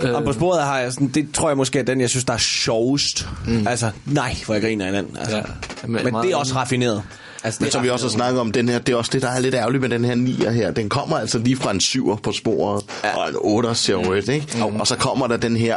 Øh, 0.00 0.14
og 0.14 0.24
på 0.24 0.32
sporet 0.32 0.62
har 0.62 0.78
jeg 0.78 0.92
sådan, 0.92 1.08
det 1.08 1.28
tror 1.34 1.48
jeg 1.48 1.56
måske 1.56 1.78
er 1.78 1.82
den, 1.82 2.00
jeg 2.00 2.10
synes, 2.10 2.24
der 2.24 2.32
er 2.32 2.38
sjovest. 2.38 3.28
Mm. 3.46 3.66
Altså, 3.66 3.90
nej, 4.06 4.36
hvor 4.46 4.54
jeg 4.54 4.62
griner 4.62 4.86
af 4.86 4.92
den. 4.92 5.16
Altså. 5.20 5.36
Ja. 5.36 5.42
Men, 5.86 6.04
men 6.04 6.14
det 6.14 6.32
er 6.32 6.36
også 6.36 6.54
raffineret. 6.54 7.02
Altså, 7.44 7.62
Men 7.62 7.70
som 7.70 7.82
vi 7.82 7.90
også 7.90 8.06
har 8.06 8.10
snakket 8.10 8.40
om, 8.40 8.52
den 8.52 8.68
her, 8.68 8.78
det 8.78 8.92
er 8.92 8.96
også 8.96 9.10
det, 9.14 9.22
der 9.22 9.28
er 9.28 9.38
lidt 9.38 9.54
ærgerligt 9.54 9.80
med 9.80 9.88
den 9.90 10.04
her 10.04 10.14
9'er 10.14 10.50
her. 10.50 10.70
Den 10.70 10.88
kommer 10.88 11.18
altså 11.18 11.38
lige 11.38 11.56
fra 11.56 11.70
en 11.70 11.80
7'er 11.80 12.16
på 12.20 12.32
sporet, 12.32 12.84
ja. 13.04 13.16
og 13.16 13.28
en 13.58 13.64
8'er 13.64 13.74
ser 13.74 13.94
rødt, 13.94 14.28
ikke? 14.28 14.46
Mm. 14.56 14.80
Og 14.80 14.86
så 14.86 14.96
kommer 14.96 15.26
der 15.26 15.36
den 15.36 15.56
her 15.56 15.76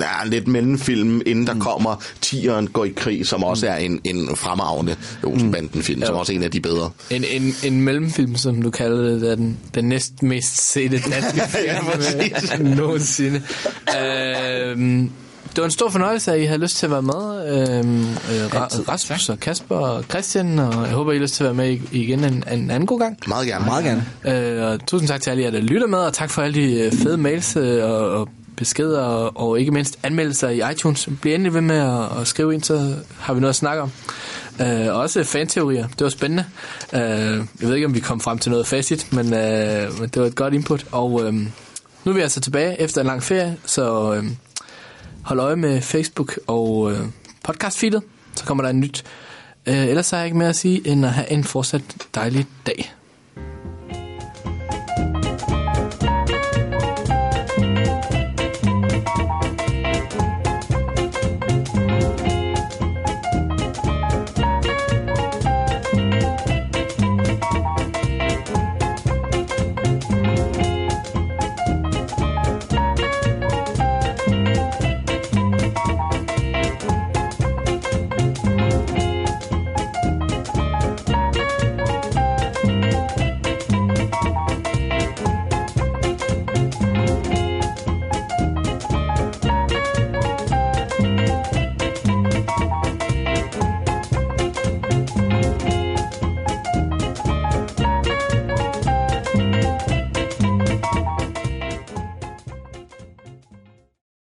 ja, 0.00 0.28
lidt 0.28 0.48
mellemfilm, 0.48 1.22
inden 1.26 1.46
der 1.46 1.58
kommer 1.58 2.02
Tigeren 2.20 2.66
går 2.66 2.84
i 2.84 2.92
krig, 2.96 3.26
som 3.26 3.44
også 3.44 3.66
er 3.66 3.76
en, 3.76 4.00
en 4.04 4.36
fremragende 4.36 4.96
Olsenbanden-film, 5.22 6.02
som 6.04 6.14
også 6.14 6.32
er 6.32 6.36
en 6.36 6.42
af 6.42 6.50
de 6.50 6.60
bedre. 6.60 6.90
En, 7.10 7.24
en, 7.30 7.54
en 7.64 7.82
mellemfilm, 7.82 8.36
som 8.36 8.62
du 8.62 8.70
kalder 8.70 9.18
det, 9.18 9.30
er 9.30 9.34
den, 9.34 9.58
den 9.74 9.84
næst 9.84 10.22
mest 10.22 10.72
sete 10.72 10.98
danske 11.10 11.40
film 11.40 12.66
ja, 12.66 12.74
nogensinde. 12.82 13.42
Øhm, 14.02 15.10
det 15.50 15.58
var 15.58 15.64
en 15.64 15.70
stor 15.70 15.88
fornøjelse, 15.88 16.32
at 16.32 16.40
I 16.40 16.44
havde 16.44 16.60
lyst 16.60 16.76
til 16.76 16.86
at 16.86 16.92
være 16.92 17.02
med. 17.02 17.48
Øhm, 17.78 18.00
øh, 18.02 18.46
Ra- 18.46 18.88
Rasmus 18.88 19.28
og 19.28 19.40
Kasper 19.40 19.76
og 19.76 20.04
Christian, 20.04 20.58
og 20.58 20.72
jeg 20.86 20.92
håber, 20.92 21.12
I 21.12 21.16
har 21.16 21.22
lyst 21.22 21.34
til 21.34 21.44
at 21.44 21.56
være 21.56 21.66
med 21.66 21.78
igen 21.92 22.24
en, 22.24 22.44
en 22.52 22.70
anden 22.70 22.86
god 22.86 22.98
gang. 22.98 23.18
Meget 23.28 23.46
gerne. 23.46 23.64
Meget 23.64 23.84
gerne. 24.24 24.56
Øh, 24.56 24.72
og 24.72 24.86
tusind 24.86 25.08
tak 25.08 25.20
til 25.20 25.30
alle 25.30 25.42
jer, 25.42 25.50
der 25.50 25.60
lytter 25.60 25.86
med, 25.86 25.98
og 25.98 26.12
tak 26.12 26.30
for 26.30 26.42
alle 26.42 26.54
de 26.54 26.80
øh, 26.80 26.92
fede 26.92 27.16
mails 27.16 27.56
øh, 27.56 27.84
og, 27.84 28.10
og 28.10 28.28
beskeder, 28.60 29.00
og, 29.00 29.32
og 29.36 29.60
ikke 29.60 29.72
mindst 29.72 29.98
anmeldelser 30.02 30.48
i 30.48 30.72
iTunes. 30.72 31.08
Bliv 31.20 31.34
endelig 31.34 31.54
ved 31.54 31.60
med 31.60 31.76
at, 31.76 32.20
at 32.20 32.26
skrive 32.26 32.54
ind, 32.54 32.62
så 32.62 32.94
har 33.18 33.34
vi 33.34 33.40
noget 33.40 33.50
at 33.50 33.56
snakke 33.56 33.82
om. 33.82 33.90
Øh, 34.60 34.96
også 34.96 35.24
fanteorier, 35.24 35.88
det 35.88 36.00
var 36.00 36.08
spændende. 36.08 36.44
Øh, 36.92 37.00
jeg 37.60 37.68
ved 37.68 37.74
ikke, 37.74 37.86
om 37.86 37.94
vi 37.94 38.00
kom 38.00 38.20
frem 38.20 38.38
til 38.38 38.50
noget 38.50 38.66
facit, 38.66 39.12
men, 39.12 39.34
øh, 39.34 40.00
men 40.00 40.08
det 40.08 40.22
var 40.22 40.26
et 40.26 40.34
godt 40.34 40.54
input. 40.54 40.86
Og 40.92 41.22
øh, 41.24 41.34
nu 42.04 42.10
er 42.10 42.12
vi 42.12 42.20
altså 42.20 42.40
tilbage 42.40 42.80
efter 42.80 43.00
en 43.00 43.06
lang 43.06 43.22
ferie, 43.22 43.56
så 43.66 44.14
øh, 44.14 44.24
hold 45.22 45.40
øje 45.40 45.56
med 45.56 45.80
Facebook 45.80 46.38
og 46.46 46.92
øh, 46.92 47.00
podcastfeedet, 47.44 48.02
så 48.36 48.44
kommer 48.44 48.64
der 48.64 48.70
en 48.70 48.80
nyt. 48.80 49.04
Øh, 49.66 49.86
ellers 49.86 50.10
har 50.10 50.18
jeg 50.18 50.26
ikke 50.26 50.38
mere 50.38 50.48
at 50.48 50.56
sige, 50.56 50.88
end 50.88 51.06
at 51.06 51.12
have 51.12 51.30
en 51.30 51.44
fortsat 51.44 51.82
dejlig 52.14 52.46
dag. 52.66 52.94